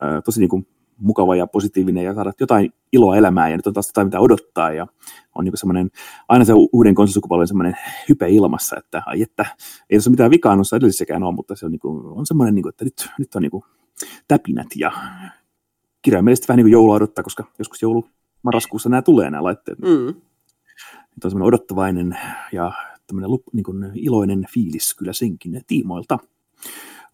ää, 0.00 0.22
tosi 0.22 0.40
niin 0.40 0.48
kuin, 0.48 0.66
mukava 1.00 1.36
ja 1.36 1.46
positiivinen 1.46 2.04
ja 2.04 2.14
saada 2.14 2.32
jotain 2.40 2.72
iloa 2.92 3.16
elämään 3.16 3.50
ja 3.50 3.56
nyt 3.56 3.66
on 3.66 3.72
taas 3.72 3.88
jotain 3.88 4.06
mitä 4.06 4.20
odottaa 4.20 4.72
ja 4.72 4.86
on 5.34 5.44
niin 5.44 5.56
semmoinen, 5.56 5.90
aina 6.28 6.44
se 6.44 6.52
uuden 6.72 6.94
konsolisukupolven 6.94 7.46
semmoinen 7.46 7.76
hype 8.08 8.28
ilmassa, 8.28 8.76
että 8.76 9.02
ai 9.06 9.22
että 9.22 9.46
ei 9.90 9.98
tässä 9.98 10.10
mitään 10.10 10.30
vikaa 10.30 10.56
noissa 10.56 10.76
edellisessäkään 10.76 11.22
ole, 11.22 11.34
mutta 11.34 11.56
se 11.56 11.66
on, 11.66 11.72
niin 11.72 11.80
kuin, 11.80 12.06
on 12.06 12.26
semmoinen, 12.26 12.54
niin 12.54 12.62
kuin, 12.62 12.70
että 12.70 12.84
nyt, 12.84 13.08
nyt 13.18 13.34
on 13.34 13.42
niin 13.42 13.50
kuin, 13.50 13.64
täpinät 14.28 14.68
ja 14.76 14.92
kirjaimellisesti 16.02 16.48
vähän 16.48 16.56
niin 16.56 16.64
kuin 16.64 16.72
joulua 16.72 16.94
odottaa, 16.94 17.24
koska 17.24 17.44
joskus 17.58 17.82
joulu 17.82 18.08
marraskuussa 18.42 18.88
nämä 18.88 19.02
tulee 19.02 19.30
nämä 19.30 19.42
laitteet. 19.42 19.78
Mm. 19.78 20.14
Nyt 21.16 21.24
on 21.24 21.30
semmoinen 21.30 21.48
odottavainen 21.48 22.18
ja 22.52 22.72
tämmöinen 23.06 23.30
niin 23.52 23.64
kuin 23.64 23.90
iloinen 23.94 24.46
fiilis 24.54 24.94
kyllä 24.94 25.12
senkin 25.12 25.62
tiimoilta. 25.66 26.18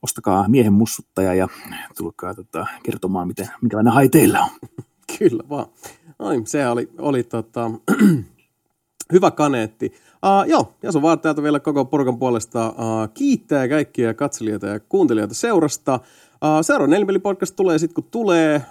Ostakaa 0.02 0.48
miehen 0.48 0.72
mussuttaja 0.72 1.34
ja 1.34 1.48
tulkaa 1.96 2.34
tota, 2.34 2.66
kertomaan, 2.82 3.28
miten, 3.28 3.48
minkälainen 3.60 3.92
hai 3.92 4.08
teillä 4.08 4.40
on. 4.42 4.50
Kyllä 5.18 5.42
vaan. 5.48 5.66
Ai, 6.18 6.42
se 6.44 6.68
oli, 6.68 6.88
oli 6.98 7.22
tota, 7.22 7.70
Hyvä 9.12 9.30
kaneetti. 9.30 9.92
Uh, 10.14 10.50
joo, 10.50 10.72
ja 10.82 10.92
se 10.92 11.02
vaan 11.02 11.20
täältä 11.20 11.42
vielä 11.42 11.60
koko 11.60 11.84
porukan 11.84 12.18
puolesta 12.18 12.68
uh, 12.68 12.74
kiittää 13.14 13.68
kaikkia 13.68 14.14
katselijoita 14.14 14.66
ja 14.66 14.80
kuuntelijoita 14.80 15.34
seurasta. 15.34 16.00
Seuraava 16.62 16.90
Nelipeli-podcast 16.90 17.56
tulee 17.56 17.78
sitten, 17.78 17.94
kun 17.94 18.10
tulee. 18.10 18.62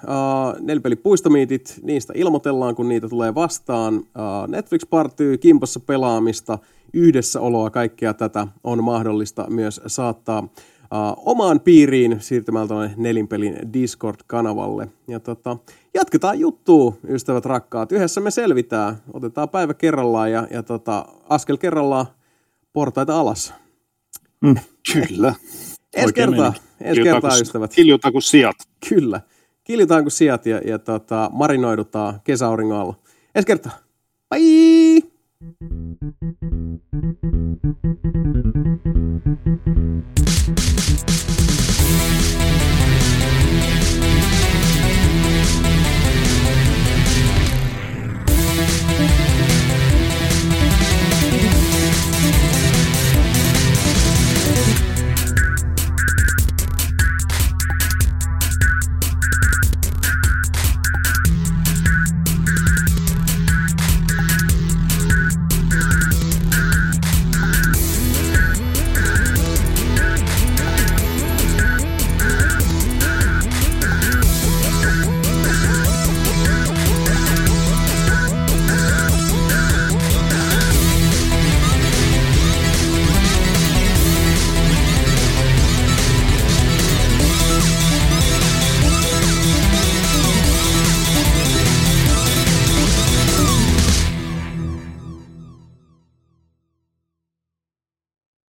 Nelipeli-puistomiitit, 0.59 1.79
niistä 1.83 2.13
ilmoitellaan, 2.15 2.75
kun 2.75 2.89
niitä 2.89 3.09
tulee 3.09 3.35
vastaan. 3.35 4.03
Netflix 4.47 4.81
partyy, 4.89 5.37
kimpossa 5.37 5.79
pelaamista, 5.79 6.57
yhdessäoloa, 6.93 7.69
kaikkea 7.69 8.13
tätä 8.13 8.47
on 8.63 8.83
mahdollista 8.83 9.49
myös 9.49 9.81
saattaa 9.87 10.47
omaan 11.17 11.59
piiriin 11.59 12.17
siirtymällä 12.19 12.67
tuonne 12.67 12.93
Nelinpelin 12.97 13.73
Discord-kanavalle. 13.73 14.87
Ja 15.07 15.19
tota, 15.19 15.57
jatketaan 15.93 16.39
juttua, 16.39 16.93
ystävät 17.07 17.45
rakkaat. 17.45 17.91
Yhdessä 17.91 18.21
me 18.21 18.31
selvitään. 18.31 18.95
Otetaan 19.13 19.49
päivä 19.49 19.73
kerrallaan 19.73 20.31
ja, 20.31 20.47
ja 20.51 20.63
tota, 20.63 21.05
askel 21.29 21.57
kerrallaan 21.57 22.05
portaita 22.73 23.19
alas. 23.19 23.53
Mm, 24.41 24.55
kyllä. 24.93 25.33
Ensi 25.93 26.13
kertaa, 26.13 26.53
ensi 26.81 27.03
kertaa 27.03 27.37
ystävät. 27.37 27.73
Kiljutaan 27.73 28.11
kuin 28.11 28.21
sijat. 28.21 28.55
Kyllä. 28.89 29.21
Kiljutaan 29.63 30.03
kuin 30.03 30.11
sijat 30.11 30.45
ja, 30.45 30.61
ja 30.65 30.79
tota, 30.79 31.29
marinoidutaan 31.33 32.21
kesäauringon 32.23 32.77
alla. 32.77 32.95
Ensi 33.35 33.47
kertaa. 33.47 33.77
Bye! 34.29 35.15